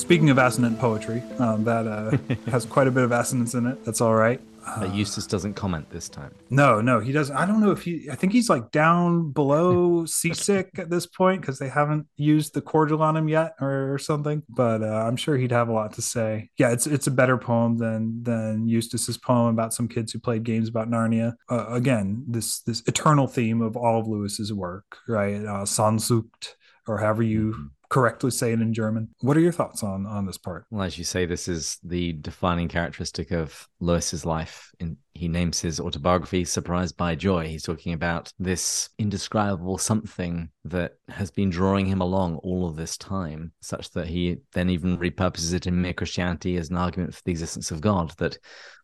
Speaking 0.04 0.28
of 0.28 0.36
assonant 0.36 0.78
poetry, 0.78 1.22
um, 1.38 1.64
that 1.64 1.86
uh, 1.86 2.14
has 2.50 2.66
quite 2.66 2.86
a 2.86 2.90
bit 2.90 3.04
of 3.04 3.10
assonance 3.10 3.54
in 3.54 3.66
it. 3.66 3.82
That's 3.86 4.02
all 4.02 4.14
right. 4.14 4.38
But 4.78 4.94
Eustace 4.94 5.26
doesn't 5.26 5.54
comment 5.54 5.88
this 5.88 6.10
time. 6.10 6.34
No, 6.50 6.82
no, 6.82 7.00
he 7.00 7.10
doesn't. 7.10 7.34
I 7.34 7.46
don't 7.46 7.62
know 7.62 7.70
if 7.70 7.84
he. 7.84 8.10
I 8.12 8.14
think 8.14 8.34
he's 8.34 8.50
like 8.50 8.70
down 8.70 9.30
below 9.30 10.04
seasick 10.06 10.78
at 10.78 10.90
this 10.90 11.06
point 11.06 11.40
because 11.40 11.58
they 11.58 11.70
haven't 11.70 12.06
used 12.18 12.52
the 12.52 12.60
cordial 12.60 13.02
on 13.02 13.16
him 13.16 13.28
yet 13.28 13.54
or, 13.62 13.96
something. 13.98 14.42
But 14.46 14.82
uh, 14.82 15.06
I'm 15.08 15.16
sure 15.16 15.38
he'd 15.38 15.52
have 15.52 15.68
a 15.68 15.72
lot 15.72 15.94
to 15.94 16.02
say. 16.02 16.50
Yeah, 16.58 16.72
it's 16.72 16.86
it's 16.86 17.06
a 17.06 17.10
better 17.10 17.38
poem 17.38 17.78
than 17.78 18.22
than 18.22 18.68
Eustace's 18.68 19.16
poem 19.16 19.54
about 19.54 19.72
some 19.72 19.88
kids 19.88 20.12
who 20.12 20.18
played 20.18 20.44
games 20.44 20.68
about 20.68 20.90
Narnia. 20.90 21.32
Uh, 21.48 21.68
again, 21.70 22.26
this 22.28 22.60
this 22.60 22.82
eternal 22.86 23.26
theme 23.26 23.62
of 23.62 23.74
all 23.74 23.98
of 23.98 24.06
Lewis's 24.06 24.52
work, 24.52 24.98
right? 25.08 25.36
Uh, 25.36 25.64
Sehnsucht, 25.64 26.56
or 26.86 26.98
however 26.98 27.22
you 27.22 27.70
correctly 27.94 28.32
say 28.32 28.52
it 28.52 28.60
in 28.60 28.74
German. 28.74 29.08
What 29.20 29.36
are 29.36 29.40
your 29.40 29.52
thoughts 29.52 29.84
on 29.84 30.04
on 30.04 30.26
this 30.26 30.36
part? 30.36 30.66
Well, 30.68 30.82
as 30.82 30.98
you 30.98 31.04
say, 31.04 31.26
this 31.26 31.46
is 31.46 31.78
the 31.84 32.14
defining 32.14 32.66
characteristic 32.66 33.30
of 33.30 33.68
Lewis's 33.78 34.26
life. 34.26 34.72
In, 34.80 34.96
he 35.12 35.28
names 35.28 35.60
his 35.60 35.78
autobiography 35.78 36.44
Surprised 36.44 36.96
by 36.96 37.14
Joy. 37.14 37.46
He's 37.46 37.62
talking 37.62 37.92
about 37.92 38.32
this 38.36 38.88
indescribable 38.98 39.78
something 39.78 40.50
that 40.64 40.94
has 41.08 41.30
been 41.30 41.50
drawing 41.50 41.86
him 41.86 42.00
along 42.00 42.38
all 42.38 42.66
of 42.66 42.74
this 42.74 42.96
time, 42.96 43.52
such 43.62 43.92
that 43.92 44.08
he 44.08 44.38
then 44.54 44.70
even 44.70 44.98
repurposes 44.98 45.54
it 45.54 45.68
in 45.68 45.80
Mere 45.80 45.92
Christianity 45.92 46.56
as 46.56 46.70
an 46.70 46.76
argument 46.76 47.14
for 47.14 47.22
the 47.24 47.30
existence 47.30 47.70
of 47.70 47.80
God. 47.80 48.12
That, 48.18 48.38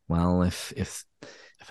well, 0.06 0.42
if 0.42 0.72
if 0.76 1.04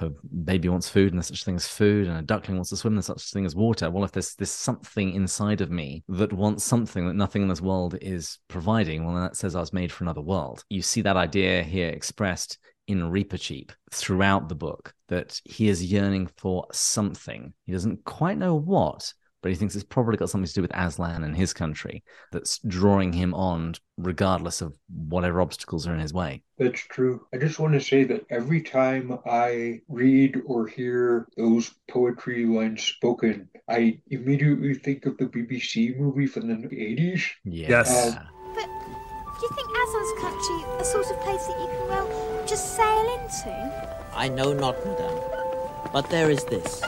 a 0.02 0.12
baby 0.44 0.70
wants 0.70 0.90
food 0.90 1.12
and 1.12 1.18
there's 1.18 1.28
such 1.28 1.44
thing 1.44 1.56
as 1.56 1.68
food 1.68 2.08
and 2.08 2.18
a 2.18 2.22
duckling 2.22 2.58
wants 2.58 2.70
to 2.70 2.78
swim 2.78 2.96
there's 2.96 3.06
such 3.06 3.32
thing 3.32 3.46
as 3.46 3.56
water 3.56 3.90
well 3.90 4.04
if 4.04 4.12
there's 4.12 4.36
this 4.36 4.52
something 4.52 5.14
inside 5.14 5.62
of 5.62 5.72
me 5.72 6.04
that 6.08 6.34
wants 6.34 6.64
something 6.64 7.08
that 7.08 7.16
nothing 7.16 7.42
in 7.42 7.48
this 7.48 7.62
world 7.62 7.98
is 8.02 8.40
providing 8.48 9.06
well 9.06 9.14
then 9.14 9.24
that 9.24 9.36
says 9.36 9.56
i 9.56 9.60
was 9.60 9.74
made 9.74 9.92
for 9.92 10.04
another 10.04 10.22
world. 10.22 10.64
You 10.70 10.82
see 10.82 11.02
that 11.02 11.18
idea 11.18 11.64
here 11.64 11.90
expressed 11.90 12.58
in 12.88 13.02
Reepicheep 13.02 13.70
throughout 13.92 14.50
the 14.50 14.56
book 14.56 14.94
that 15.10 15.40
he 15.46 15.70
is 15.70 15.92
yearning 15.92 16.28
for 16.38 16.66
something. 16.72 17.54
He 17.66 17.72
doesn't 17.72 18.04
quite 18.04 18.38
know 18.38 18.56
what 18.56 19.14
but 19.42 19.50
he 19.50 19.56
thinks 19.56 19.76
it's 19.76 19.84
probably 19.84 20.18
got 20.18 20.30
something 20.30 20.48
to 20.48 20.54
do 20.54 20.62
with 20.62 20.76
Aslan 20.76 21.24
and 21.24 21.36
his 21.36 21.54
country 21.54 22.04
that's 22.32 22.60
drawing 22.68 23.14
him 23.14 23.34
on 23.34 23.76
regardless 23.98 24.62
of 24.62 24.78
whatever 24.90 25.42
obstacles 25.42 25.88
are 25.88 25.94
in 25.94 26.00
his 26.00 26.14
way 26.14 26.42
That's 26.58 26.82
true. 26.82 27.26
I 27.34 27.38
just 27.38 27.60
want 27.60 27.74
to 27.74 27.82
say 27.82 28.04
that 28.06 28.26
every 28.30 28.62
time 28.62 29.18
I 29.26 29.82
read 29.88 30.42
or 30.46 30.68
hear 30.68 31.28
those 31.38 31.72
poetry 31.90 32.46
lines 32.46 32.84
spoken, 32.84 33.50
I 33.70 34.00
immediately 34.10 34.74
think 34.74 35.06
of 35.06 35.18
the 35.18 35.26
BBC 35.26 35.98
movie 35.98 36.28
from 36.28 36.48
the 36.48 36.68
80s. 36.68 37.24
yeah 37.46 37.70
Yes. 37.70 38.16
Um, 38.18 38.28
but 38.56 38.66
do 38.66 39.46
you 39.46 39.50
think 39.56 39.70
Aslan's 39.70 40.22
country 40.22 40.82
a 40.82 40.84
sort 40.84 41.10
of 41.10 41.20
place 41.22 41.46
that 41.48 41.60
you 41.60 41.68
can, 41.68 41.88
well, 41.88 42.46
just 42.46 42.76
sail 42.76 43.20
into? 43.22 44.10
I 44.14 44.28
know 44.28 44.52
not, 44.52 44.76
madame. 44.86 45.20
But 45.94 46.10
there 46.10 46.30
is 46.30 46.44
this. 46.46 46.82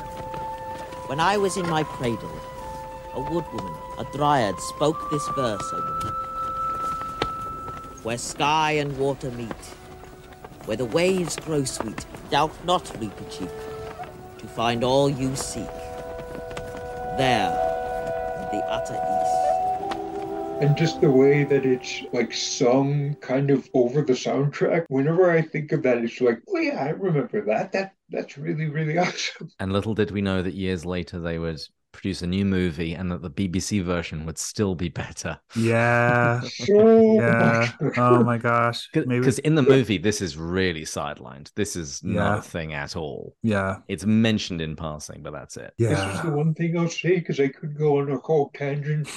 When 1.11 1.19
I 1.19 1.35
was 1.35 1.57
in 1.57 1.69
my 1.69 1.83
cradle, 1.83 2.31
a 3.15 3.19
woodwoman, 3.19 3.75
a 3.99 4.05
dryad, 4.15 4.57
spoke 4.61 5.11
this 5.11 5.27
verse 5.35 5.73
over 5.73 5.99
me. 6.05 6.09
Where 8.03 8.17
sky 8.17 8.71
and 8.79 8.97
water 8.97 9.29
meet, 9.31 9.63
where 10.63 10.77
the 10.77 10.85
waves 10.85 11.35
grow 11.35 11.65
sweet, 11.65 12.05
doubt 12.29 12.53
not, 12.63 12.85
Reepicheep, 12.85 13.51
to 14.37 14.47
find 14.47 14.85
all 14.85 15.09
you 15.09 15.35
seek. 15.35 15.75
There, 17.17 17.51
in 18.37 18.57
the 18.57 18.63
utter 18.69 18.93
east. 18.93 19.40
And 20.61 20.77
just 20.77 21.01
the 21.01 21.09
way 21.09 21.43
that 21.43 21.65
it's 21.65 22.03
like 22.13 22.33
sung 22.33 23.15
kind 23.15 23.49
of 23.49 23.67
over 23.73 24.01
the 24.03 24.13
soundtrack. 24.13 24.85
Whenever 24.89 25.31
I 25.31 25.41
think 25.41 25.71
of 25.71 25.81
that, 25.83 25.97
it's 25.97 26.21
like, 26.21 26.41
oh 26.49 26.59
yeah, 26.59 26.83
I 26.83 26.89
remember 26.89 27.43
that. 27.45 27.71
That 27.71 27.93
that's 28.09 28.37
really, 28.37 28.69
really 28.69 28.97
awesome. 28.99 29.49
And 29.59 29.73
little 29.73 29.93
did 29.95 30.11
we 30.11 30.21
know 30.21 30.41
that 30.43 30.53
years 30.53 30.85
later 30.85 31.19
they 31.19 31.39
would 31.39 31.59
produce 31.93 32.21
a 32.21 32.27
new 32.27 32.45
movie 32.45 32.93
and 32.93 33.11
that 33.11 33.21
the 33.21 33.29
BBC 33.29 33.83
version 33.83 34.25
would 34.25 34.37
still 34.37 34.75
be 34.75 34.87
better. 34.87 35.37
Yeah. 35.57 36.41
So 36.49 37.15
Yeah. 37.15 37.69
much. 37.81 37.97
Oh 37.97 38.23
my 38.23 38.37
gosh. 38.37 38.87
Because 38.93 39.39
in 39.39 39.55
the 39.55 39.61
movie, 39.63 39.97
this 39.97 40.21
is 40.21 40.37
really 40.37 40.83
sidelined. 40.83 41.51
This 41.55 41.75
is 41.75 42.01
not 42.03 42.33
Yeah. 42.35 42.37
a 42.39 42.41
thing 42.41 42.73
at 42.73 42.95
all. 42.95 43.35
Yeah. 43.43 43.77
It's 43.89 44.05
mentioned 44.05 44.61
in 44.61 44.75
passing, 44.77 45.21
but 45.21 45.33
that's 45.33 45.57
it. 45.57 45.73
Yeah. 45.77 45.89
This 45.89 46.15
is 46.17 46.21
the 46.21 46.31
one 46.31 46.53
thing 46.53 46.77
I'll 46.77 46.87
say 46.87 47.15
because 47.15 47.39
I 47.41 47.49
could 47.49 47.75
go 47.77 47.99
on 47.99 48.09
a 48.11 48.17
whole 48.19 48.51
tangent. 48.53 49.09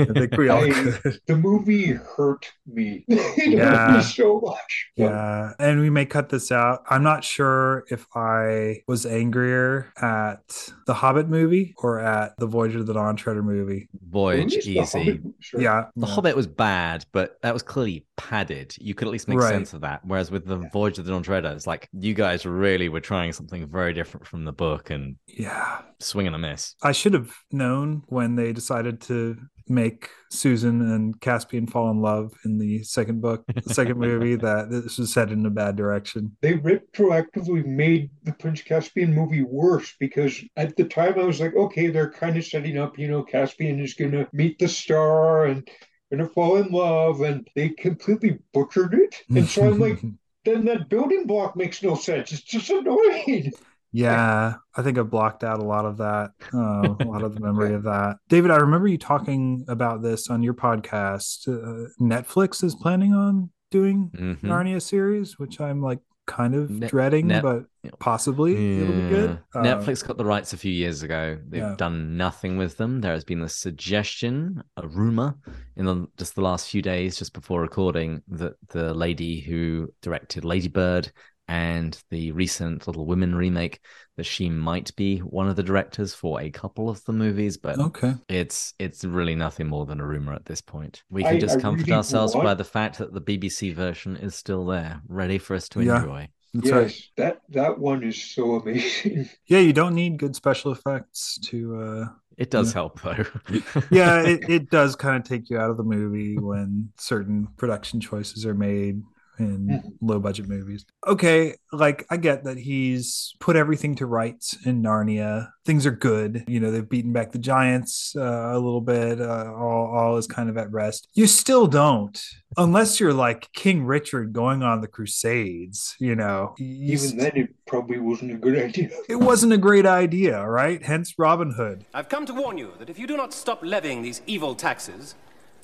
I 0.00 0.12
think 0.12 0.36
we 0.36 0.48
all 0.48 0.62
I- 0.64 0.94
The 1.26 1.36
movie 1.36 1.92
hurt 1.92 2.50
me. 2.66 3.04
it 3.08 3.18
hurt 3.18 3.46
Yeah. 3.46 3.96
me 3.96 4.02
so 4.02 4.40
much. 4.40 4.86
But 4.96 5.02
Yeah. 5.04 5.52
And 5.58 5.80
we 5.80 5.90
may 5.90 6.06
cut 6.06 6.28
this 6.28 6.50
out. 6.52 6.82
I'm 6.88 7.02
not 7.02 7.24
sure 7.24 7.84
if 7.90 8.06
I 8.14 8.82
was 8.88 9.06
angrier 9.06 9.92
at 10.00 10.72
the 10.86 10.94
Hobbit 10.94 11.28
movie 11.28 11.74
or 11.78 12.00
at 12.00 12.36
the 12.38 12.46
Voyage 12.46 12.74
of 12.74 12.86
the 12.86 12.94
Dawn 12.94 13.16
Treader 13.16 13.42
movie. 13.42 13.88
Voyage, 14.08 14.56
at 14.56 14.64
the 14.64 14.78
easy. 14.80 14.98
Hobbit- 14.98 15.20
sure. 15.40 15.60
Yeah. 15.60 15.86
The 15.96 16.06
yeah. 16.06 16.12
Hobbit 16.14 16.36
was 16.36 16.46
bad, 16.46 17.04
but 17.12 17.36
that 17.42 17.52
was 17.52 17.62
clearly 17.62 18.06
padded. 18.16 18.74
You 18.78 18.94
could 18.94 19.08
at 19.08 19.12
least 19.12 19.28
make 19.28 19.38
Right. 19.38 19.50
sense 19.52 19.72
of 19.72 19.80
that. 19.82 20.00
Whereas 20.04 20.30
with 20.30 20.46
the 20.46 20.68
Voyage 20.72 20.98
of 20.98 21.04
the 21.04 21.10
Dawn 21.12 21.22
Treader, 21.22 21.48
it's 21.48 21.66
like 21.66 21.88
you 21.92 22.14
guys 22.14 22.44
really 22.46 22.88
were 22.88 23.00
trying 23.00 23.32
something 23.32 23.66
very 23.68 23.92
different 23.94 24.26
from 24.26 24.44
the 24.44 24.52
book 24.52 24.90
and 24.90 25.16
Yeah. 25.26 25.80
swing 26.00 26.26
and 26.26 26.36
a 26.36 26.38
miss. 26.38 26.74
I 26.82 26.92
should 26.92 27.14
have 27.14 27.30
known 27.52 28.02
when 28.06 28.36
they 28.36 28.52
decided 28.52 29.00
to 29.02 29.36
make 29.70 30.10
Susan 30.30 30.80
and 30.92 31.20
Caspian 31.20 31.66
fall 31.66 31.90
in 31.90 32.00
love 32.02 32.32
in 32.44 32.58
the 32.58 32.82
second 32.82 33.20
book, 33.20 33.44
the 33.46 33.74
second 33.74 33.98
movie, 33.98 34.36
that 34.36 34.70
this 34.70 34.98
was 34.98 35.14
headed 35.14 35.38
in 35.38 35.46
a 35.46 35.50
bad 35.50 35.76
direction. 35.76 36.36
They 36.42 36.54
retroactively 36.54 37.64
made 37.64 38.10
the 38.24 38.32
Prince 38.32 38.62
Caspian 38.62 39.14
movie 39.14 39.42
worse 39.42 39.94
because 39.98 40.42
at 40.56 40.76
the 40.76 40.84
time 40.84 41.18
I 41.18 41.24
was 41.24 41.40
like, 41.40 41.54
okay, 41.54 41.88
they're 41.88 42.10
kind 42.10 42.36
of 42.36 42.44
setting 42.44 42.78
up, 42.78 42.98
you 42.98 43.08
know, 43.08 43.22
Caspian 43.22 43.80
is 43.80 43.94
going 43.94 44.12
to 44.12 44.28
meet 44.32 44.58
the 44.58 44.68
star 44.68 45.46
and 45.46 45.68
gonna 46.10 46.28
fall 46.28 46.56
in 46.56 46.70
love, 46.70 47.20
and 47.20 47.48
they 47.54 47.68
completely 47.70 48.38
butchered 48.52 48.94
it. 48.94 49.22
And 49.30 49.46
so 49.48 49.68
I'm 49.68 49.78
like, 49.78 50.00
then 50.44 50.64
that 50.64 50.88
building 50.88 51.26
block 51.26 51.56
makes 51.56 51.82
no 51.82 51.94
sense. 51.94 52.32
It's 52.32 52.42
just 52.42 52.70
annoying. 52.70 53.52
Yeah, 53.92 54.54
I 54.76 54.82
think 54.82 54.98
I've 54.98 55.10
blocked 55.10 55.42
out 55.44 55.58
a 55.58 55.64
lot 55.64 55.84
of 55.84 55.96
that, 55.98 56.30
uh, 56.54 56.94
a 57.00 57.04
lot 57.04 57.22
of 57.22 57.34
the 57.34 57.40
memory 57.48 57.74
of 57.74 57.82
that. 57.84 58.16
David, 58.28 58.50
I 58.50 58.56
remember 58.58 58.86
you 58.88 58.98
talking 58.98 59.64
about 59.68 60.02
this 60.02 60.28
on 60.28 60.42
your 60.42 60.54
podcast. 60.54 61.48
Uh, 61.48 61.88
Netflix 62.00 62.62
is 62.62 62.74
planning 62.74 63.12
on 63.14 63.50
doing 63.70 64.10
Mhm. 64.16 64.40
Narnia 64.42 64.80
series, 64.82 65.38
which 65.38 65.60
I'm 65.60 65.80
like 65.82 65.98
kind 66.26 66.54
of 66.54 66.70
Net- 66.70 66.90
dreading, 66.90 67.26
net- 67.26 67.42
but 67.42 67.64
possibly 67.98 68.78
it'll 68.82 68.92
be 68.94 69.08
good. 69.08 69.38
Yeah. 69.54 69.60
Uh, 69.60 69.64
Netflix 69.64 70.06
got 70.06 70.16
the 70.16 70.24
rights 70.24 70.52
a 70.52 70.56
few 70.56 70.70
years 70.70 71.02
ago. 71.02 71.38
They've 71.48 71.60
Yeah. 71.62 71.74
done 71.76 72.16
nothing 72.16 72.56
with 72.56 72.76
them. 72.76 73.00
There 73.00 73.12
has 73.12 73.24
been 73.24 73.40
a 73.42 73.48
suggestion, 73.48 74.62
a 74.76 74.86
rumor, 74.86 75.34
in 75.76 75.86
the, 75.86 76.06
just 76.16 76.36
the 76.36 76.42
last 76.42 76.68
few 76.70 76.82
days, 76.82 77.16
just 77.18 77.32
before 77.32 77.60
recording, 77.60 78.22
that 78.28 78.52
the 78.68 78.94
lady 78.94 79.40
who 79.40 79.88
directed 80.02 80.44
Lady 80.44 80.68
Bird 80.68 81.10
and 81.50 82.00
the 82.10 82.30
recent 82.32 82.86
Little 82.86 83.06
Women 83.06 83.34
remake, 83.34 83.80
that 84.16 84.24
she 84.24 84.48
might 84.48 84.94
be 84.94 85.18
one 85.18 85.48
of 85.48 85.56
the 85.56 85.62
directors 85.64 86.14
for 86.14 86.40
a 86.40 86.48
couple 86.50 86.88
of 86.88 87.04
the 87.04 87.12
movies, 87.12 87.56
but 87.56 87.78
Okay. 87.78 88.14
it's 88.28 88.74
it's 88.78 89.04
really 89.04 89.34
nothing 89.34 89.66
more 89.66 89.84
than 89.84 90.00
a 90.00 90.06
rumor 90.06 90.32
at 90.32 90.44
this 90.46 90.60
point. 90.60 91.02
We 91.10 91.24
I- 91.24 91.32
can 91.32 91.40
just 91.40 91.58
I 91.58 91.60
comfort 91.60 91.86
really 91.86 91.96
ourselves 91.96 92.34
by 92.34 92.54
the 92.54 92.64
fact 92.64 92.98
that 92.98 93.12
the 93.12 93.20
BBC 93.20 93.74
version 93.74 94.16
is 94.16 94.34
still 94.36 94.64
there, 94.64 95.02
ready 95.08 95.38
for 95.38 95.56
us 95.56 95.68
to 95.70 95.82
Yeah. 95.82 95.96
enjoy. 95.98 96.28
That's 96.54 96.66
yes, 96.66 96.74
right. 96.74 97.02
that 97.16 97.40
that 97.50 97.78
one 97.78 98.02
is 98.04 98.22
so 98.22 98.54
amazing. 98.60 99.28
Yeah, 99.46 99.58
you 99.60 99.72
don't 99.72 99.94
need 99.94 100.18
good 100.18 100.36
special 100.36 100.72
effects 100.72 101.38
to 101.50 101.76
uh 101.76 102.04
It 102.36 102.50
does 102.50 102.68
Yeah. 102.68 102.74
help 102.74 103.00
though. 103.02 103.24
yeah, 103.90 104.22
it, 104.22 104.40
it 104.48 104.70
does 104.70 104.96
kind 104.96 105.16
of 105.16 105.24
take 105.28 105.50
you 105.50 105.58
out 105.58 105.70
of 105.70 105.76
the 105.76 105.84
movie 105.84 106.38
when 106.38 106.92
certain 106.96 107.48
production 107.56 108.00
choices 108.00 108.46
are 108.46 108.54
made 108.54 109.02
in 109.40 109.66
Mhm. 109.68 109.92
low 110.00 110.18
budget 110.20 110.48
movies. 110.48 110.84
Okay, 111.06 111.54
like 111.72 112.06
I 112.10 112.16
get 112.16 112.44
that 112.44 112.58
he's 112.58 113.34
put 113.40 113.56
everything 113.56 113.94
to 113.96 114.06
rights 114.06 114.56
in 114.64 114.82
Narnia. 114.82 115.50
Things 115.64 115.86
are 115.86 115.90
good. 115.90 116.44
You 116.48 116.60
know, 116.60 116.70
they've 116.70 116.88
beaten 116.88 117.12
back 117.12 117.32
the 117.32 117.38
giants 117.38 118.14
uh, 118.16 118.20
a 118.52 118.58
little 118.58 118.80
bit. 118.80 119.20
Uh, 119.20 119.52
all, 119.56 119.86
all 119.96 120.16
is 120.16 120.26
kind 120.26 120.48
of 120.50 120.56
at 120.56 120.70
rest. 120.72 121.08
You 121.14 121.26
still 121.26 121.66
don't, 121.66 122.20
unless 122.56 122.98
you're 123.00 123.12
like 123.12 123.48
King 123.52 123.84
Richard 123.84 124.32
going 124.32 124.62
on 124.62 124.80
the 124.80 124.88
Crusades. 124.88 125.94
You 125.98 126.14
know, 126.16 126.54
you 126.58 126.94
Even 126.94 127.16
then, 127.18 127.32
it 127.34 127.54
probably 127.66 127.98
wasn't 127.98 128.32
a 128.32 128.36
good 128.36 128.58
idea. 128.58 128.90
it 129.08 129.16
wasn't 129.16 129.52
a 129.52 129.58
great 129.58 129.86
idea, 129.86 130.44
right? 130.46 130.82
Hence 130.82 131.14
Robin 131.18 131.52
Hood. 131.52 131.84
I've 131.94 132.08
come 132.08 132.26
to 132.26 132.34
warn 132.34 132.58
you 132.58 132.72
that 132.78 132.90
if 132.90 132.98
you 132.98 133.06
do 133.06 133.16
not 133.16 133.32
stop 133.32 133.60
levying 133.62 134.02
these 134.02 134.22
evil 134.26 134.54
taxes, 134.54 135.14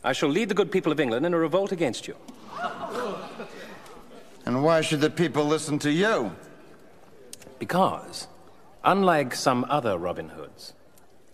I 0.04 0.12
shall 0.12 0.28
lead 0.28 0.48
the 0.48 0.54
good 0.54 0.70
people 0.70 0.92
of 0.92 1.00
England 1.00 1.26
in 1.26 1.34
a 1.34 1.38
revolt 1.38 1.72
against 1.72 2.06
you. 2.06 2.14
And 4.46 4.62
why 4.62 4.80
should 4.80 5.00
the 5.00 5.10
people 5.10 5.44
listen 5.44 5.80
to 5.80 5.90
you? 5.90 6.30
Because, 7.58 8.28
unlike 8.84 9.34
some 9.34 9.66
other 9.68 9.98
Robin 9.98 10.28
Hoods, 10.28 10.72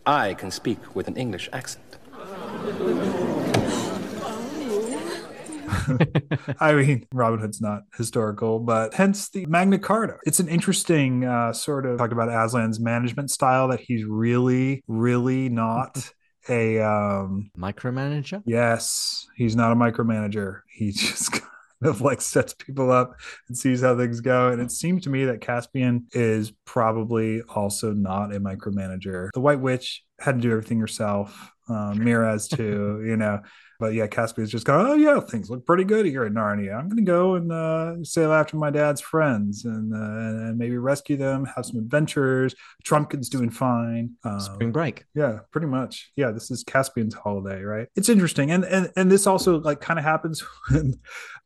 I 0.06 0.32
can 0.32 0.50
speak 0.50 0.96
with 0.96 1.08
an 1.08 1.16
English 1.16 1.50
accent. 1.52 1.98
I 6.58 6.72
mean, 6.72 7.06
Robin 7.12 7.38
Hood's 7.38 7.60
not 7.60 7.82
historical, 7.98 8.58
but 8.58 8.94
hence 8.94 9.28
the 9.28 9.44
Magna 9.44 9.78
Carta. 9.78 10.16
It's 10.24 10.40
an 10.40 10.48
interesting 10.48 11.26
uh, 11.26 11.52
sort 11.52 11.84
of 11.84 11.98
talked 11.98 12.14
about 12.14 12.30
Aslan's 12.30 12.80
management 12.80 13.30
style 13.30 13.68
that 13.68 13.80
he's 13.80 14.04
really, 14.04 14.82
really 14.88 15.50
not 15.50 16.10
a. 16.48 16.80
Um, 16.80 17.50
Micromanager? 17.58 18.42
yes, 18.46 19.26
he's 19.36 19.54
not 19.54 19.72
a 19.72 19.76
micromanager. 19.76 20.60
He 20.72 20.92
just 20.92 21.32
kind 21.32 21.44
of 21.88 22.00
like 22.00 22.20
sets 22.20 22.54
people 22.54 22.90
up 22.90 23.14
and 23.48 23.56
sees 23.56 23.82
how 23.82 23.96
things 23.96 24.20
go. 24.20 24.50
And 24.50 24.60
it 24.60 24.70
seemed 24.70 25.02
to 25.04 25.10
me 25.10 25.24
that 25.24 25.40
Caspian 25.40 26.06
is 26.12 26.52
probably 26.64 27.42
also 27.42 27.92
not 27.92 28.34
a 28.34 28.40
micromanager. 28.40 29.30
The 29.34 29.40
White 29.40 29.60
Witch 29.60 30.02
had 30.18 30.36
to 30.36 30.40
do 30.40 30.52
everything 30.52 30.80
herself. 30.80 31.50
Um, 31.68 32.02
Miraz 32.04 32.48
too, 32.48 33.02
you 33.06 33.16
know. 33.16 33.40
But 33.82 33.94
yeah, 33.94 34.06
Caspian's 34.06 34.52
just 34.52 34.64
going, 34.64 34.86
oh 34.86 34.94
yeah, 34.94 35.18
things 35.18 35.50
look 35.50 35.66
pretty 35.66 35.82
good 35.82 36.06
here 36.06 36.24
in 36.24 36.34
Narnia. 36.34 36.78
I'm 36.78 36.88
gonna 36.88 37.02
go 37.02 37.34
and 37.34 37.50
uh, 37.50 38.04
sail 38.04 38.32
after 38.32 38.56
my 38.56 38.70
dad's 38.70 39.00
friends 39.00 39.64
and, 39.64 39.92
uh, 39.92 40.46
and 40.46 40.56
maybe 40.56 40.76
rescue 40.76 41.16
them, 41.16 41.44
have 41.56 41.66
some 41.66 41.80
adventures. 41.80 42.54
Trumpkin's 42.84 43.28
doing 43.28 43.50
fine. 43.50 44.12
Um, 44.22 44.38
Spring 44.38 44.70
break. 44.70 45.04
yeah, 45.16 45.40
pretty 45.50 45.66
much. 45.66 46.12
Yeah, 46.14 46.30
this 46.30 46.52
is 46.52 46.62
Caspian's 46.62 47.14
holiday, 47.14 47.60
right? 47.62 47.88
It's 47.96 48.08
interesting, 48.08 48.52
and 48.52 48.64
and 48.64 48.92
and 48.96 49.10
this 49.10 49.26
also 49.26 49.58
like 49.58 49.80
kind 49.80 49.98
of 49.98 50.04
happens 50.04 50.44
when 50.70 50.94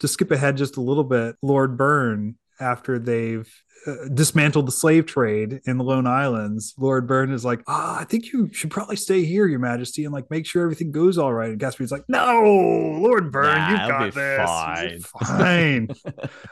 to 0.00 0.06
skip 0.06 0.30
ahead 0.30 0.58
just 0.58 0.76
a 0.76 0.82
little 0.82 1.04
bit. 1.04 1.36
Lord 1.40 1.78
Bern, 1.78 2.36
after 2.60 2.98
they've 2.98 3.50
uh, 3.86 4.08
dismantled 4.12 4.66
the 4.66 4.72
slave 4.72 5.06
trade 5.06 5.60
in 5.66 5.78
the 5.78 5.84
Lone 5.84 6.06
Islands, 6.06 6.74
Lord 6.78 7.06
Bern 7.06 7.32
is 7.32 7.44
like, 7.44 7.62
ah, 7.66 8.00
I 8.00 8.04
think 8.04 8.32
you 8.32 8.52
should 8.52 8.70
probably 8.70 8.96
stay 8.96 9.24
here, 9.24 9.46
Your 9.46 9.58
Majesty, 9.58 10.04
and 10.04 10.12
like 10.12 10.30
make 10.30 10.46
sure 10.46 10.62
everything 10.62 10.92
goes 10.92 11.18
all 11.18 11.32
right. 11.32 11.50
And 11.50 11.60
Caspian's 11.60 11.92
like, 11.92 12.04
No, 12.08 12.98
Lord 13.00 13.30
Bern, 13.32 13.56
Nah, 13.56 13.70
you 13.70 13.88
got 13.88 14.14
this. 14.14 14.46
fine." 14.46 15.00
Fine. 15.26 15.88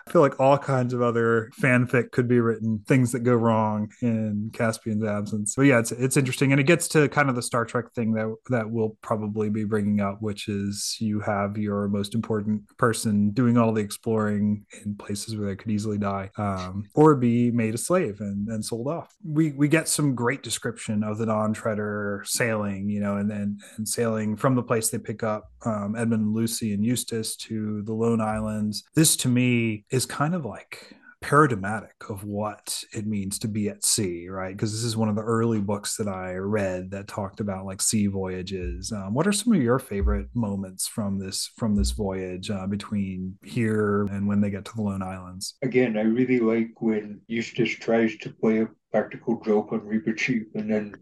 I 0.07 0.11
feel 0.11 0.20
like 0.23 0.38
all 0.40 0.59
kinds 0.59 0.92
of 0.94 1.03
other 1.03 1.51
fanfic 1.61 2.11
could 2.12 2.29
be 2.29 2.40
written, 2.40 2.83
things 2.87 3.12
that 3.12 3.20
go 3.20 3.35
wrong 3.35 3.90
in 4.03 4.51
Caspian's 4.53 5.05
absence. 5.05 5.55
But 5.57 5.62
yeah, 5.62 5.79
it's 5.79 5.92
it's 5.92 6.16
interesting, 6.16 6.53
and 6.53 6.61
it 6.61 6.64
gets 6.64 6.88
to 6.88 7.09
kind 7.09 7.29
of 7.29 7.35
the 7.37 7.42
Star 7.42 7.64
Trek 7.64 7.92
thing 7.94 8.12
that 8.14 8.35
that 8.51 8.70
we'll 8.70 8.97
probably 9.03 9.51
be 9.51 9.64
bringing 9.64 10.01
up, 10.01 10.20
which 10.20 10.49
is 10.49 10.97
you 11.01 11.20
have 11.20 11.57
your 11.57 11.88
most 11.88 12.14
important 12.14 12.62
person 12.79 13.31
doing 13.31 13.57
all 13.59 13.73
the 13.73 13.81
exploring 13.83 14.64
in 14.85 14.94
places 14.97 15.37
where 15.37 15.49
they 15.49 15.57
could 15.57 15.70
easily 15.70 15.99
die, 15.99 16.31
um, 16.37 16.85
or 16.94 17.14
be 17.25 17.51
made 17.51 17.75
a 17.75 17.79
slave 17.79 18.21
and, 18.21 18.49
and 18.49 18.65
sold 18.65 18.89
off. 18.89 19.15
We 19.25 19.53
we 19.53 19.69
get 19.69 19.89
some 19.89 20.15
great 20.15 20.43
description 20.43 21.03
of 21.03 21.19
the 21.19 21.27
Dawn 21.27 21.53
Treader 21.53 22.23
sailing, 22.27 22.89
you 22.89 23.01
know, 23.01 23.17
and 23.17 23.31
and, 23.33 23.61
and 23.77 23.89
sailing 23.89 24.37
from 24.37 24.55
the 24.55 24.63
place 24.63 24.89
they 24.89 24.99
pick 24.99 25.23
up 25.23 25.51
um, 25.65 25.95
Edmund 25.97 26.35
Lucy 26.35 26.73
and 26.75 26.85
Eustace 26.85 27.37
to 27.37 27.83
the 27.83 27.95
Lone 27.95 28.21
Islands. 28.21 28.85
This 28.95 29.17
to 29.17 29.29
me 29.29 29.85
is 29.91 30.07
kind 30.07 30.35
of 30.35 30.45
like 30.45 30.97
paradigmatic 31.25 31.95
of 32.11 32.23
what 32.25 32.85
it 32.93 33.07
means 33.07 33.39
to 33.39 33.49
be 33.49 33.71
at 33.71 33.83
sea, 33.83 34.29
right? 34.29 34.55
Because 34.55 34.73
this 34.73 34.85
is 34.85 34.95
one 34.95 35.09
of 35.09 35.17
the 35.17 35.23
early 35.23 35.59
books 35.59 35.97
that 35.97 36.07
I 36.07 36.35
read 36.35 36.91
that 36.91 37.09
talked 37.09 37.41
about 37.41 37.65
like 37.65 37.81
sea 37.81 38.09
voyages. 38.09 38.93
Um, 38.93 39.15
what 39.15 39.27
are 39.27 39.33
some 39.33 39.55
of 39.55 39.63
your 39.63 39.79
favorite 39.79 40.29
moments 40.35 40.87
from 40.87 41.19
this 41.19 41.51
from 41.57 41.77
this 41.77 41.93
voyage 41.93 42.51
uh, 42.51 42.67
between 42.67 43.39
here 43.43 44.03
and 44.11 44.29
when 44.29 44.43
they 44.43 44.51
get 44.51 44.67
to 44.67 44.73
the 44.77 44.83
Lone 44.83 45.03
Islands? 45.03 45.55
Again, 45.63 45.97
I 45.97 46.03
really 46.03 46.41
like 46.41 46.83
when 46.83 47.23
Eustace 47.27 47.71
tries 47.71 48.15
to 48.19 48.29
play 48.29 48.61
a 48.61 48.69
practical 48.93 49.41
joke 49.41 49.73
on 49.73 49.81
Reepicheep, 49.81 50.55
and 50.55 50.71
then 50.71 50.95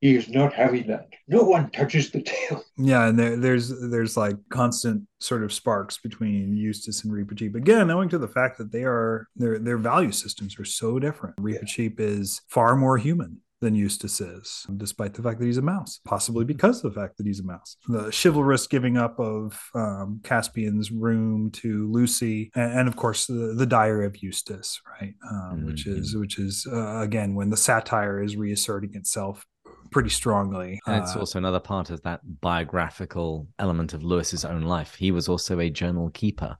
he 0.00 0.16
is 0.16 0.28
not 0.28 0.52
having 0.52 0.86
that. 0.88 1.08
No 1.28 1.42
one 1.42 1.70
touches 1.70 2.10
the 2.10 2.22
tail. 2.22 2.62
Yeah, 2.78 3.06
and 3.06 3.18
there, 3.18 3.36
there's 3.36 3.72
there's 3.90 4.16
like 4.16 4.36
constant 4.50 5.04
sort 5.18 5.42
of 5.42 5.52
sparks 5.52 5.98
between 5.98 6.56
Eustace 6.56 7.04
and 7.04 7.12
Reepicheep. 7.12 7.54
Again, 7.54 7.90
owing 7.90 8.10
to 8.10 8.18
the 8.18 8.28
fact 8.28 8.58
that 8.58 8.70
they 8.70 8.84
are 8.84 9.28
their 9.34 9.58
their 9.58 9.78
value 9.78 10.12
systems 10.12 10.58
are 10.58 10.64
so 10.64 10.98
different. 10.98 11.36
Reepicheep 11.36 11.98
is 11.98 12.42
far 12.48 12.76
more 12.76 12.98
human 12.98 13.40
than 13.60 13.74
Eustace 13.74 14.20
is, 14.20 14.66
despite 14.76 15.14
the 15.14 15.22
fact 15.22 15.38
that 15.40 15.46
he's 15.46 15.56
a 15.56 15.62
mouse, 15.62 16.00
possibly 16.04 16.44
because 16.44 16.84
of 16.84 16.92
the 16.94 17.00
fact 17.00 17.16
that 17.16 17.26
he's 17.26 17.40
a 17.40 17.44
mouse. 17.44 17.76
The 17.88 18.14
chivalrous 18.22 18.66
giving 18.66 18.96
up 18.98 19.18
of 19.18 19.58
um, 19.74 20.20
Caspian's 20.22 20.90
room 20.92 21.50
to 21.52 21.90
Lucy, 21.90 22.50
and, 22.54 22.80
and 22.80 22.88
of 22.88 22.96
course 22.96 23.26
the, 23.26 23.54
the 23.56 23.66
Diary 23.66 24.06
of 24.06 24.22
Eustace, 24.22 24.80
right? 25.00 25.14
Um, 25.30 25.66
Which 25.66 25.86
is 25.86 26.14
which 26.14 26.38
is 26.38 26.66
uh, 26.70 27.00
again 27.00 27.34
when 27.34 27.50
the 27.50 27.56
satire 27.56 28.22
is 28.22 28.36
reasserting 28.36 28.94
itself 28.94 29.44
pretty 29.90 30.10
strongly. 30.10 30.80
And 30.86 31.02
it's 31.02 31.16
Uh, 31.16 31.20
also 31.20 31.38
another 31.38 31.60
part 31.60 31.90
of 31.90 32.02
that 32.02 32.20
biographical 32.40 33.48
element 33.58 33.94
of 33.94 34.02
Lewis's 34.02 34.44
own 34.44 34.62
life. 34.62 34.94
He 34.94 35.12
was 35.12 35.28
also 35.28 35.60
a 35.60 35.70
journal 35.70 36.10
keeper. 36.10 36.56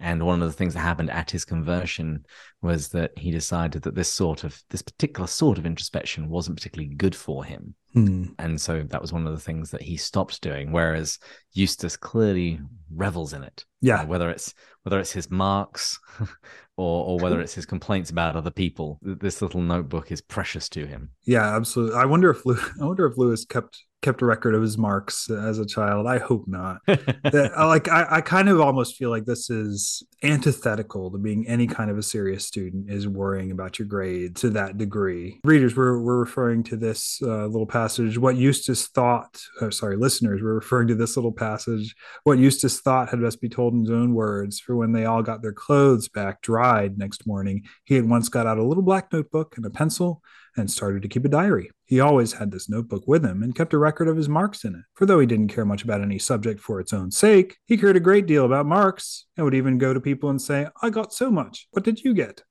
And 0.00 0.24
one 0.24 0.42
of 0.42 0.48
the 0.48 0.54
things 0.54 0.74
that 0.74 0.80
happened 0.80 1.10
at 1.10 1.30
his 1.30 1.44
conversion 1.44 2.24
was 2.62 2.88
that 2.88 3.12
he 3.16 3.30
decided 3.30 3.82
that 3.82 3.94
this 3.94 4.12
sort 4.12 4.44
of, 4.44 4.60
this 4.70 4.82
particular 4.82 5.26
sort 5.26 5.58
of 5.58 5.66
introspection 5.66 6.28
wasn't 6.28 6.56
particularly 6.56 6.94
good 6.94 7.14
for 7.14 7.44
him. 7.44 7.74
hmm. 7.92 8.26
And 8.38 8.60
so 8.60 8.82
that 8.82 9.00
was 9.00 9.12
one 9.12 9.26
of 9.26 9.34
the 9.34 9.40
things 9.40 9.70
that 9.70 9.82
he 9.82 9.96
stopped 9.96 10.40
doing. 10.40 10.72
Whereas 10.72 11.18
Eustace 11.52 11.96
clearly 11.96 12.60
revels 12.94 13.34
in 13.34 13.42
it. 13.42 13.64
Yeah. 13.80 14.02
Uh, 14.02 14.06
whether 14.06 14.30
it's 14.30 14.54
whether 14.82 14.98
it's 14.98 15.12
his 15.12 15.30
marks 15.30 15.98
or 16.76 17.04
or 17.04 17.18
whether 17.18 17.40
it's 17.40 17.54
his 17.54 17.66
complaints 17.66 18.10
about 18.10 18.36
other 18.36 18.50
people, 18.50 18.98
this 19.02 19.42
little 19.42 19.60
notebook 19.60 20.10
is 20.10 20.20
precious 20.20 20.68
to 20.70 20.86
him. 20.86 21.10
Yeah, 21.24 21.56
absolutely. 21.56 21.96
I 21.96 22.06
wonder 22.06 22.30
if 22.30 22.46
Lew- 22.46 22.58
I 22.80 22.84
wonder 22.84 23.06
if 23.06 23.18
Lewis 23.18 23.44
kept 23.44 23.84
kept 24.02 24.22
a 24.22 24.26
record 24.26 24.54
of 24.54 24.62
his 24.62 24.78
marks 24.78 25.30
as 25.30 25.58
a 25.58 25.66
child. 25.66 26.06
I 26.06 26.18
hope 26.18 26.44
not. 26.46 26.80
that, 26.86 27.52
like 27.56 27.88
I, 27.88 28.06
I 28.10 28.20
kind 28.20 28.48
of 28.48 28.60
almost 28.60 28.96
feel 28.96 29.10
like 29.10 29.24
this 29.24 29.50
is 29.50 30.02
antithetical 30.22 31.10
to 31.10 31.18
being 31.18 31.46
any 31.46 31.66
kind 31.66 31.90
of 31.90 31.98
a 31.98 32.02
serious 32.02 32.46
student 32.46 32.90
is 32.90 33.06
worrying 33.06 33.50
about 33.50 33.78
your 33.78 33.88
grade 33.88 34.36
to 34.36 34.50
that 34.50 34.78
degree. 34.78 35.40
Readers, 35.44 35.76
we're, 35.76 36.00
we're 36.00 36.18
referring 36.18 36.62
to 36.64 36.76
this 36.76 37.20
uh, 37.22 37.46
little 37.46 37.66
passage. 37.66 38.18
What 38.18 38.36
Eustace 38.36 38.88
thought, 38.88 39.40
oh, 39.60 39.70
sorry, 39.70 39.96
listeners, 39.96 40.40
we're 40.42 40.54
referring 40.54 40.88
to 40.88 40.94
this 40.94 41.16
little 41.16 41.32
passage. 41.32 41.94
What 42.24 42.38
Eustace 42.38 42.80
thought 42.80 43.10
had 43.10 43.20
best 43.20 43.40
be 43.40 43.48
told 43.48 43.74
in 43.74 43.80
his 43.80 43.90
own 43.90 44.14
words. 44.14 44.60
For 44.60 44.76
when 44.76 44.92
they 44.92 45.04
all 45.04 45.22
got 45.22 45.42
their 45.42 45.52
clothes 45.52 46.08
back 46.08 46.42
dried 46.42 46.98
next 46.98 47.26
morning, 47.26 47.64
he 47.84 47.98
at 47.98 48.04
once 48.04 48.28
got 48.28 48.46
out 48.46 48.58
a 48.58 48.64
little 48.64 48.82
black 48.82 49.12
notebook 49.12 49.56
and 49.56 49.66
a 49.66 49.70
pencil 49.70 50.22
and 50.56 50.70
started 50.70 51.02
to 51.02 51.08
keep 51.08 51.24
a 51.24 51.28
diary. 51.28 51.70
He 51.84 52.00
always 52.00 52.34
had 52.34 52.50
this 52.50 52.68
notebook 52.68 53.06
with 53.06 53.24
him 53.24 53.42
and 53.42 53.54
kept 53.54 53.74
a 53.74 53.78
record 53.78 54.08
of 54.08 54.16
his 54.16 54.28
marks 54.28 54.64
in 54.64 54.74
it. 54.74 54.82
For 54.94 55.06
though 55.06 55.20
he 55.20 55.26
didn't 55.26 55.48
care 55.48 55.64
much 55.64 55.84
about 55.84 56.00
any 56.00 56.18
subject 56.18 56.60
for 56.60 56.80
its 56.80 56.92
own 56.92 57.10
sake, 57.10 57.56
he 57.66 57.76
cared 57.76 57.96
a 57.96 58.00
great 58.00 58.26
deal 58.26 58.44
about 58.44 58.66
marks 58.66 59.26
and 59.36 59.44
would 59.44 59.54
even 59.54 59.78
go 59.78 59.94
to 59.94 60.00
people 60.00 60.30
and 60.30 60.40
say, 60.40 60.68
I 60.82 60.90
got 60.90 61.12
so 61.12 61.30
much. 61.30 61.68
What 61.70 61.84
did 61.84 62.02
you 62.04 62.14
get? 62.14 62.42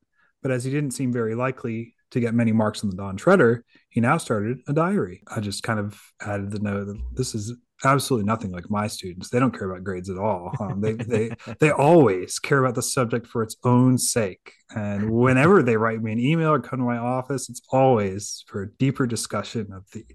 But 0.42 0.52
as 0.52 0.64
he 0.64 0.72
didn't 0.72 0.92
seem 0.92 1.12
very 1.12 1.36
likely 1.36 1.96
to 2.12 2.20
get 2.20 2.34
many 2.34 2.52
marks 2.52 2.84
on 2.84 2.90
the 2.90 2.96
Dawn 2.96 3.18
Treader, 3.18 3.64
he 3.90 4.00
now 4.00 4.18
started 4.18 4.60
a 4.68 4.74
diary. 4.74 5.22
I 5.28 5.42
just 5.42 5.64
kind 5.64 5.80
of 5.80 6.02
added 6.22 6.52
the 6.52 6.60
note 6.60 6.86
that 6.88 7.02
this 7.14 7.36
is 7.36 7.56
absolutely 7.86 8.26
nothing 8.26 8.52
like 8.52 8.70
my 8.70 8.88
students. 8.88 9.30
They 9.30 9.40
don't 9.40 9.58
care 9.58 9.70
about 9.70 9.84
grades 9.84 10.10
at 10.10 10.18
all. 10.18 10.52
Um, 10.60 10.82
they 10.82 10.94
they 10.94 11.32
they 11.60 11.72
always 11.72 12.40
care 12.40 12.60
about 12.60 12.76
the 12.76 12.82
subject 12.82 13.28
for 13.28 13.44
its 13.44 13.56
own 13.64 13.98
sake. 13.98 14.54
And 14.76 15.10
whenever 15.10 15.64
they 15.64 15.78
write 15.78 16.02
me 16.02 16.12
an 16.12 16.20
email 16.20 16.50
or 16.50 16.60
come 16.60 16.80
to 16.80 16.86
my 16.86 16.98
office, 16.98 17.50
it's 17.50 17.62
always 17.72 18.44
for 18.48 18.64
a 18.64 18.72
deeper 18.74 19.08
discussion 19.08 19.72
of 19.74 19.90
the 19.92 20.06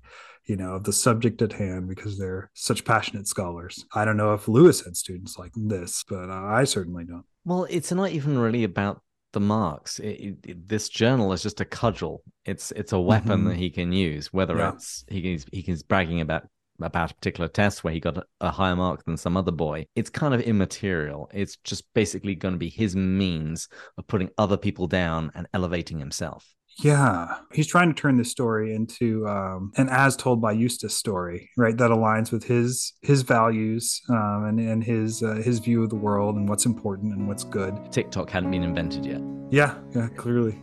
you 0.45 0.57
know 0.57 0.75
of 0.75 0.85
the 0.85 0.93
subject 0.93 1.43
at 1.43 1.53
hand 1.53 1.89
because 1.89 2.19
they're 2.19 2.51
such 2.55 2.85
passionate 2.85 3.27
scholars. 3.27 3.85
I 3.95 4.05
don't 4.05 4.17
know 4.17 4.35
if 4.35 4.49
Lewis 4.49 4.85
had 4.85 4.97
students 4.97 5.39
like 5.39 5.53
this, 5.57 6.05
but 6.09 6.31
uh, 6.31 6.45
I 6.45 6.65
certainly 6.65 7.05
don't. 7.05 7.25
Well, 7.45 7.67
it's 7.69 7.93
not 7.93 8.11
even 8.11 8.39
really 8.39 8.65
about 8.65 9.03
the 9.33 9.41
marks. 9.41 9.99
It, 9.99 10.39
it, 10.45 10.69
this 10.69 10.89
journal 10.89 11.33
is 11.33 11.43
just 11.43 11.61
a 11.61 11.65
cudgel. 11.65 12.23
It's 12.45 12.71
it's 12.73 12.93
a 12.93 13.01
weapon 13.01 13.41
mm-hmm. 13.41 13.49
that 13.49 13.57
he 13.57 13.69
can 13.69 13.93
use. 13.93 14.33
Whether 14.33 14.57
yeah. 14.57 14.73
it's 14.73 15.05
he 15.09 15.21
can, 15.21 15.47
he 15.53 15.63
can 15.63 15.77
bragging 15.89 16.21
about 16.23 16.45
about 16.81 17.13
a 17.13 17.15
particular 17.15 17.49
test 17.49 17.85
where 17.85 17.93
he 17.93 18.01
got 18.01 18.25
a 18.41 18.51
higher 18.51 18.77
mark 18.77 19.05
than 19.05 19.17
some 19.17 19.37
other 19.37 19.53
boy, 19.53 19.87
it's 19.95 20.11
kind 20.11 20.35
of 20.35 20.41
immaterial. 20.41 21.31
It's 21.33 21.57
just 21.57 21.93
basically 21.95 22.35
going 22.35 22.55
to 22.55 22.59
be 22.59 22.69
his 22.69 22.97
means 22.97 23.69
of 23.99 24.07
putting 24.07 24.31
other 24.39 24.57
people 24.57 24.87
down 24.87 25.31
and 25.35 25.47
elevating 25.55 25.99
himself. 25.99 26.55
Yeah, 26.83 27.37
he's 27.53 27.69
trying 27.69 27.95
to 27.95 28.01
turn 28.01 28.17
this 28.17 28.33
story 28.33 28.75
into 28.75 29.29
um, 29.29 29.73
an 29.77 29.89
as 29.89 30.17
told 30.17 30.41
by 30.41 30.53
Eustace 30.53 30.97
story, 30.97 31.51
right? 31.57 31.77
That 31.77 31.93
aligns 31.93 32.33
with 32.33 32.43
his 32.43 32.95
his 33.01 33.23
values 33.23 34.01
um, 34.09 34.47
and 34.47 34.59
and 34.59 34.83
his 34.83 35.23
uh, 35.23 35.35
his 35.35 35.61
view 35.61 35.85
of 35.85 35.91
the 35.91 35.97
world 35.97 36.35
and 36.35 36.49
what's 36.49 36.67
important 36.67 37.15
and 37.15 37.29
what's 37.29 37.45
good. 37.45 37.93
TikTok 37.93 38.29
hadn't 38.29 38.51
been 38.51 38.65
invented 38.65 39.07
yet. 39.07 39.21
Yeah, 39.51 39.79
yeah, 39.95 40.09
clearly. 40.17 40.59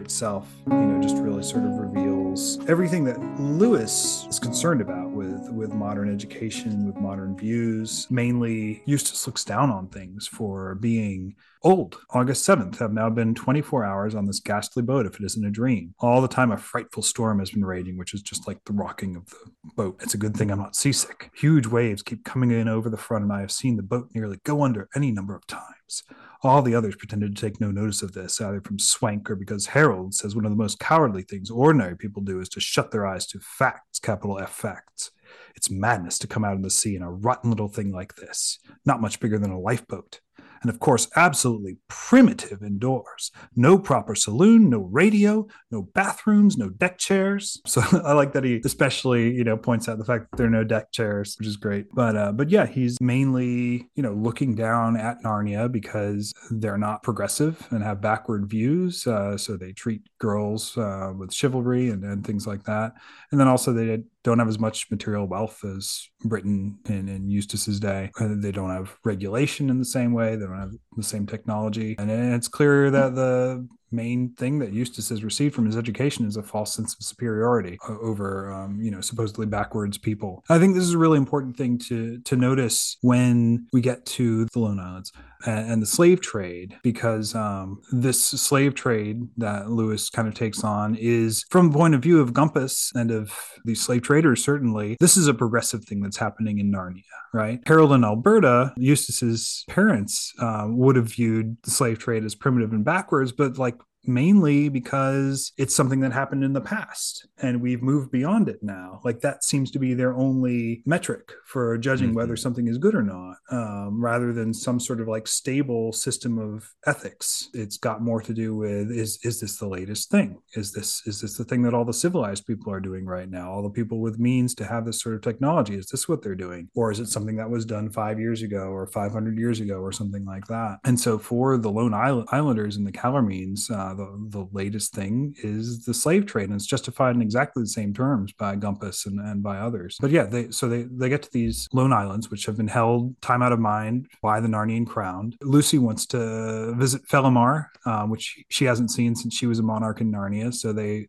Itself, 0.00 0.48
you 0.66 0.74
know, 0.74 1.00
just 1.00 1.16
really 1.16 1.42
sort 1.42 1.64
of 1.64 1.72
reveals 1.72 2.58
everything 2.68 3.04
that 3.04 3.20
Lewis 3.40 4.26
is 4.28 4.38
concerned 4.38 4.80
about 4.80 5.10
with 5.10 5.50
with 5.50 5.72
modern 5.72 6.12
education, 6.12 6.86
with 6.86 6.96
modern 6.96 7.36
views. 7.36 8.06
Mainly, 8.10 8.82
Eustace 8.86 9.26
looks 9.26 9.44
down 9.44 9.70
on 9.70 9.88
things 9.88 10.26
for 10.26 10.74
being 10.76 11.34
old. 11.62 11.98
August 12.10 12.46
7th 12.46 12.78
have 12.78 12.92
now 12.92 13.10
been 13.10 13.34
24 13.34 13.84
hours 13.84 14.14
on 14.14 14.26
this 14.26 14.40
ghastly 14.40 14.82
boat, 14.82 15.06
if 15.06 15.16
it 15.16 15.24
isn't 15.24 15.44
a 15.44 15.50
dream. 15.50 15.94
All 16.00 16.20
the 16.20 16.28
time, 16.28 16.50
a 16.50 16.56
frightful 16.56 17.02
storm 17.02 17.38
has 17.38 17.50
been 17.50 17.64
raging, 17.64 17.98
which 17.98 18.14
is 18.14 18.22
just 18.22 18.48
like 18.48 18.64
the 18.64 18.72
rocking 18.72 19.16
of 19.16 19.26
the 19.26 19.50
boat. 19.76 20.00
It's 20.02 20.14
a 20.14 20.18
good 20.18 20.36
thing 20.36 20.50
I'm 20.50 20.58
not 20.58 20.76
seasick. 20.76 21.30
Huge 21.34 21.66
waves 21.66 22.02
keep 22.02 22.24
coming 22.24 22.50
in 22.50 22.68
over 22.68 22.88
the 22.88 22.96
front, 22.96 23.24
and 23.24 23.32
I 23.32 23.40
have 23.40 23.52
seen 23.52 23.76
the 23.76 23.82
boat 23.82 24.08
nearly 24.14 24.38
go 24.44 24.62
under 24.62 24.88
any 24.94 25.10
number 25.10 25.34
of 25.34 25.46
times. 25.46 26.02
All 26.42 26.62
the 26.62 26.74
others 26.74 26.96
pretended 26.96 27.36
to 27.36 27.40
take 27.40 27.60
no 27.60 27.70
notice 27.70 28.02
of 28.02 28.12
this, 28.12 28.40
either 28.40 28.62
from 28.62 28.78
swank 28.78 29.30
or 29.30 29.36
because 29.36 29.66
Harold 29.66 30.14
says 30.14 30.34
one 30.34 30.46
of 30.46 30.50
the 30.50 30.56
most 30.56 30.78
cowardly 30.78 31.22
things 31.22 31.50
ordinary 31.50 31.96
people 31.96 32.22
do 32.22 32.40
is 32.40 32.48
to 32.50 32.60
shut 32.60 32.90
their 32.90 33.06
eyes 33.06 33.26
to 33.26 33.40
facts, 33.40 33.98
capital 33.98 34.38
F 34.38 34.52
facts. 34.52 35.10
It's 35.54 35.70
madness 35.70 36.18
to 36.20 36.26
come 36.26 36.44
out 36.44 36.56
in 36.56 36.62
the 36.62 36.70
sea 36.70 36.96
in 36.96 37.02
a 37.02 37.10
rotten 37.10 37.50
little 37.50 37.68
thing 37.68 37.92
like 37.92 38.16
this, 38.16 38.58
not 38.86 39.02
much 39.02 39.20
bigger 39.20 39.38
than 39.38 39.50
a 39.50 39.60
lifeboat 39.60 40.20
and 40.62 40.70
of 40.70 40.80
course, 40.80 41.08
absolutely 41.16 41.78
primitive 41.88 42.62
indoors. 42.62 43.30
No 43.56 43.78
proper 43.78 44.14
saloon, 44.14 44.70
no 44.70 44.80
radio, 44.80 45.46
no 45.70 45.82
bathrooms, 45.82 46.56
no 46.56 46.68
deck 46.70 46.98
chairs. 46.98 47.60
So 47.66 47.82
I 48.04 48.12
like 48.12 48.32
that 48.32 48.44
he 48.44 48.60
especially, 48.64 49.32
you 49.34 49.44
know, 49.44 49.56
points 49.56 49.88
out 49.88 49.98
the 49.98 50.04
fact 50.04 50.30
that 50.30 50.36
there 50.36 50.46
are 50.46 50.50
no 50.50 50.64
deck 50.64 50.92
chairs, 50.92 51.36
which 51.38 51.48
is 51.48 51.56
great. 51.56 51.86
But 51.94 52.16
uh, 52.16 52.32
but 52.32 52.50
yeah, 52.50 52.66
he's 52.66 53.00
mainly, 53.00 53.88
you 53.94 54.02
know, 54.02 54.12
looking 54.12 54.54
down 54.54 54.96
at 54.96 55.22
Narnia 55.22 55.70
because 55.70 56.32
they're 56.50 56.78
not 56.78 57.02
progressive 57.02 57.66
and 57.70 57.82
have 57.82 58.00
backward 58.00 58.48
views. 58.48 59.06
Uh, 59.06 59.36
so 59.36 59.56
they 59.56 59.72
treat 59.72 60.02
girls 60.18 60.76
uh, 60.76 61.12
with 61.16 61.32
chivalry 61.32 61.90
and, 61.90 62.04
and 62.04 62.26
things 62.26 62.46
like 62.46 62.64
that. 62.64 62.92
And 63.30 63.40
then 63.40 63.48
also 63.48 63.72
they 63.72 64.02
don't 64.22 64.38
have 64.38 64.48
as 64.48 64.58
much 64.58 64.90
material 64.90 65.26
wealth 65.26 65.64
as 65.64 66.08
Britain 66.24 66.78
in, 66.88 67.08
in 67.08 67.30
Eustace's 67.30 67.80
day. 67.80 68.10
They 68.20 68.52
don't 68.52 68.70
have 68.70 68.96
regulation 69.04 69.70
in 69.70 69.78
the 69.78 69.84
same 69.84 70.12
way. 70.12 70.36
They 70.36 70.46
don't 70.50 70.60
have 70.60 70.74
the 70.96 71.02
same 71.02 71.26
technology. 71.26 71.96
And 71.98 72.10
it's 72.10 72.48
clear 72.48 72.90
that 72.90 73.14
the 73.14 73.66
main 73.92 74.34
thing 74.34 74.58
that 74.60 74.72
Eustace 74.72 75.08
has 75.08 75.24
received 75.24 75.54
from 75.54 75.66
his 75.66 75.76
education 75.76 76.26
is 76.26 76.36
a 76.36 76.42
false 76.42 76.74
sense 76.74 76.94
of 76.94 77.02
superiority 77.02 77.78
over, 77.88 78.52
um, 78.52 78.80
you 78.80 78.90
know, 78.90 79.00
supposedly 79.00 79.46
backwards 79.46 79.98
people. 79.98 80.44
I 80.48 80.58
think 80.58 80.74
this 80.74 80.84
is 80.84 80.94
a 80.94 80.98
really 80.98 81.18
important 81.18 81.56
thing 81.56 81.78
to 81.88 82.20
to 82.20 82.36
notice 82.36 82.96
when 83.00 83.66
we 83.72 83.80
get 83.80 84.06
to 84.06 84.46
the 84.46 84.58
Lone 84.58 84.78
Islands 84.78 85.12
and, 85.46 85.72
and 85.72 85.82
the 85.82 85.86
slave 85.86 86.20
trade, 86.20 86.76
because 86.82 87.34
um, 87.34 87.80
this 87.92 88.22
slave 88.22 88.74
trade 88.74 89.22
that 89.38 89.70
Lewis 89.70 90.10
kind 90.10 90.28
of 90.28 90.34
takes 90.34 90.62
on 90.64 90.94
is, 90.96 91.44
from 91.50 91.70
the 91.70 91.78
point 91.78 91.94
of 91.94 92.02
view 92.02 92.20
of 92.20 92.32
Gumpas 92.32 92.90
and 92.94 93.10
of 93.10 93.32
these 93.64 93.80
slave 93.80 94.02
traders, 94.02 94.44
certainly 94.44 94.96
this 95.00 95.16
is 95.16 95.26
a 95.26 95.34
progressive 95.34 95.84
thing 95.84 96.00
that's 96.00 96.16
happening 96.16 96.58
in 96.58 96.72
Narnia, 96.72 97.02
right? 97.32 97.60
Harold 97.66 97.92
and 97.92 98.04
Alberta, 98.04 98.72
Eustace's 98.76 99.64
parents, 99.68 100.32
uh, 100.38 100.66
would 100.68 100.96
have 100.96 101.12
viewed 101.12 101.56
the 101.62 101.70
slave 101.70 101.98
trade 101.98 102.24
as 102.24 102.34
primitive 102.34 102.72
and 102.72 102.84
backwards, 102.84 103.32
but 103.32 103.58
like 103.58 103.76
mainly 104.04 104.68
because 104.68 105.52
it's 105.56 105.74
something 105.74 106.00
that 106.00 106.12
happened 106.12 106.44
in 106.44 106.52
the 106.52 106.60
past 106.60 107.26
and 107.42 107.60
we've 107.60 107.82
moved 107.82 108.10
beyond 108.10 108.48
it 108.48 108.62
now. 108.62 109.00
Like 109.04 109.20
that 109.20 109.44
seems 109.44 109.70
to 109.72 109.78
be 109.78 109.94
their 109.94 110.14
only 110.14 110.82
metric 110.86 111.32
for 111.46 111.76
judging 111.78 112.08
mm-hmm. 112.08 112.16
whether 112.16 112.36
something 112.36 112.66
is 112.66 112.78
good 112.78 112.94
or 112.94 113.02
not, 113.02 113.36
um, 113.50 114.02
rather 114.02 114.32
than 114.32 114.54
some 114.54 114.80
sort 114.80 115.00
of 115.00 115.08
like 115.08 115.26
stable 115.26 115.92
system 115.92 116.38
of 116.38 116.68
ethics. 116.86 117.48
It's 117.54 117.76
got 117.76 118.02
more 118.02 118.20
to 118.22 118.32
do 118.32 118.56
with 118.56 118.90
is 118.90 119.18
is 119.22 119.40
this 119.40 119.56
the 119.56 119.68
latest 119.68 120.10
thing? 120.10 120.40
Is 120.54 120.72
this 120.72 121.02
is 121.06 121.20
this 121.20 121.36
the 121.36 121.44
thing 121.44 121.62
that 121.62 121.74
all 121.74 121.84
the 121.84 121.92
civilized 121.92 122.46
people 122.46 122.72
are 122.72 122.80
doing 122.80 123.04
right 123.04 123.28
now? 123.28 123.50
All 123.50 123.62
the 123.62 123.70
people 123.70 124.00
with 124.00 124.18
means 124.18 124.54
to 124.56 124.64
have 124.64 124.86
this 124.86 125.00
sort 125.00 125.14
of 125.14 125.22
technology, 125.22 125.76
is 125.76 125.86
this 125.86 126.08
what 126.08 126.22
they're 126.22 126.34
doing? 126.34 126.68
Or 126.74 126.90
is 126.90 127.00
it 127.00 127.08
something 127.08 127.36
that 127.36 127.50
was 127.50 127.64
done 127.64 127.90
five 127.90 128.18
years 128.18 128.42
ago 128.42 128.70
or 128.70 128.86
500 128.86 129.38
years 129.38 129.60
ago 129.60 129.76
or 129.80 129.92
something 129.92 130.24
like 130.24 130.46
that? 130.46 130.78
And 130.84 130.98
so 130.98 131.18
for 131.18 131.58
the 131.58 131.70
Lone 131.70 131.94
Island, 131.94 132.28
Islanders 132.32 132.76
and 132.76 132.86
the 132.86 132.92
Calormenes, 132.92 133.70
uh, 133.70 133.89
the, 133.94 134.28
the 134.28 134.46
latest 134.52 134.92
thing 134.92 135.34
is 135.42 135.84
the 135.84 135.94
slave 135.94 136.26
trade, 136.26 136.44
and 136.44 136.54
it's 136.54 136.66
justified 136.66 137.14
in 137.14 137.22
exactly 137.22 137.62
the 137.62 137.68
same 137.68 137.92
terms 137.94 138.32
by 138.32 138.56
Gumpas 138.56 139.06
and, 139.06 139.20
and 139.20 139.42
by 139.42 139.58
others. 139.58 139.96
But 140.00 140.10
yeah, 140.10 140.24
they 140.24 140.50
so 140.50 140.68
they 140.68 140.82
they 140.82 141.08
get 141.08 141.22
to 141.22 141.32
these 141.32 141.68
lone 141.72 141.92
islands, 141.92 142.30
which 142.30 142.46
have 142.46 142.56
been 142.56 142.68
held 142.68 143.20
time 143.20 143.42
out 143.42 143.52
of 143.52 143.60
mind 143.60 144.08
by 144.22 144.40
the 144.40 144.48
Narnian 144.48 144.86
crown. 144.86 145.34
Lucy 145.42 145.78
wants 145.78 146.06
to 146.06 146.74
visit 146.76 147.06
Felimath, 147.06 147.66
um, 147.86 148.10
which 148.10 148.42
she 148.48 148.64
hasn't 148.64 148.90
seen 148.90 149.14
since 149.14 149.34
she 149.34 149.46
was 149.46 149.58
a 149.58 149.62
monarch 149.62 150.00
in 150.00 150.12
Narnia. 150.12 150.52
So 150.54 150.72
they 150.72 151.08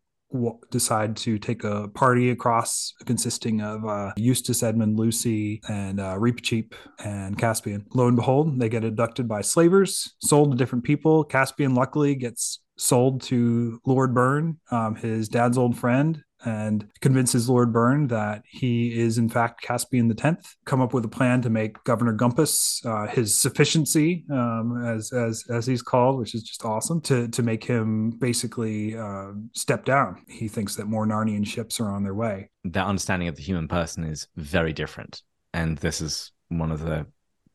decide 0.70 1.16
to 1.16 1.38
take 1.38 1.64
a 1.64 1.88
party 1.88 2.30
across 2.30 2.94
consisting 3.04 3.60
of 3.60 3.84
uh, 3.84 4.12
Eustace, 4.16 4.62
Edmund, 4.62 4.98
Lucy, 4.98 5.60
and 5.68 6.00
uh, 6.00 6.16
Reepicheep 6.16 6.72
and 7.04 7.38
Caspian. 7.38 7.84
Lo 7.94 8.08
and 8.08 8.16
behold, 8.16 8.58
they 8.58 8.68
get 8.68 8.84
abducted 8.84 9.28
by 9.28 9.42
slavers, 9.42 10.14
sold 10.22 10.52
to 10.52 10.56
different 10.56 10.84
people. 10.84 11.24
Caspian 11.24 11.74
luckily 11.74 12.14
gets 12.14 12.60
sold 12.82 13.22
to 13.22 13.80
Lord 13.86 14.14
Bern, 14.14 14.58
um, 14.70 14.94
his 14.96 15.28
dad's 15.28 15.56
old 15.56 15.76
friend, 15.78 16.22
and 16.44 16.88
convinces 17.00 17.48
Lord 17.48 17.72
Bern 17.72 18.08
that 18.08 18.42
he 18.46 18.98
is 18.98 19.18
in 19.18 19.28
fact 19.28 19.62
Caspian 19.62 20.08
the 20.08 20.14
Tenth. 20.14 20.54
Come 20.64 20.80
up 20.80 20.92
with 20.92 21.04
a 21.04 21.08
plan 21.08 21.40
to 21.42 21.50
make 21.50 21.82
Governor 21.84 22.14
Gumpas 22.14 22.84
uh, 22.84 23.06
his 23.06 23.40
sufficiency, 23.40 24.24
um, 24.30 24.84
as 24.84 25.12
as 25.12 25.44
as 25.48 25.66
he's 25.66 25.82
called, 25.82 26.18
which 26.18 26.34
is 26.34 26.42
just 26.42 26.64
awesome. 26.64 27.00
To 27.02 27.28
to 27.28 27.42
make 27.42 27.64
him 27.64 28.10
basically 28.10 28.96
uh, 28.96 29.32
step 29.52 29.84
down. 29.84 30.24
He 30.28 30.48
thinks 30.48 30.76
that 30.76 30.86
more 30.86 31.06
Narnian 31.06 31.46
ships 31.46 31.80
are 31.80 31.90
on 31.90 32.02
their 32.02 32.14
way. 32.14 32.50
That 32.64 32.86
understanding 32.86 33.28
of 33.28 33.36
the 33.36 33.42
human 33.42 33.68
person 33.68 34.04
is 34.04 34.26
very 34.36 34.72
different, 34.72 35.22
and 35.54 35.78
this 35.78 36.00
is 36.00 36.32
one 36.48 36.72
of 36.72 36.80
the 36.80 37.06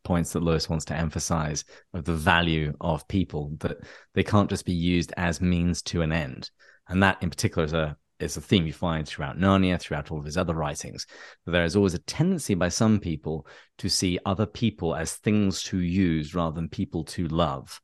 points 0.07 0.31
that 0.31 0.41
Lewis 0.41 0.69
wants 0.69 0.85
to 0.85 0.95
emphasize 0.95 1.65
of 1.93 2.05
the 2.05 2.13
value 2.13 2.73
of 2.79 3.07
people 3.09 3.51
that 3.59 3.77
they 4.13 4.23
can't 4.23 4.49
just 4.49 4.65
be 4.65 4.71
used 4.71 5.11
as 5.17 5.41
means 5.41 5.81
to 5.81 6.01
an 6.01 6.13
end. 6.13 6.49
And 6.87 7.03
that 7.03 7.21
in 7.21 7.29
particular 7.29 7.65
is 7.65 7.73
a 7.73 7.97
is 8.19 8.37
a 8.37 8.41
theme 8.41 8.65
you 8.65 8.73
find 8.73 9.05
throughout 9.05 9.37
Narnia, 9.37 9.79
throughout 9.79 10.09
all 10.09 10.19
of 10.19 10.25
his 10.25 10.37
other 10.37 10.55
writings. 10.55 11.05
There 11.45 11.65
is 11.65 11.75
always 11.75 11.93
a 11.93 11.99
tendency 11.99 12.55
by 12.55 12.69
some 12.69 12.99
people 12.99 13.45
to 13.79 13.89
see 13.89 14.17
other 14.25 14.45
people 14.45 14.95
as 14.95 15.13
things 15.13 15.61
to 15.63 15.77
use 15.77 16.33
rather 16.33 16.55
than 16.55 16.69
people 16.69 17.03
to 17.03 17.27
love, 17.27 17.79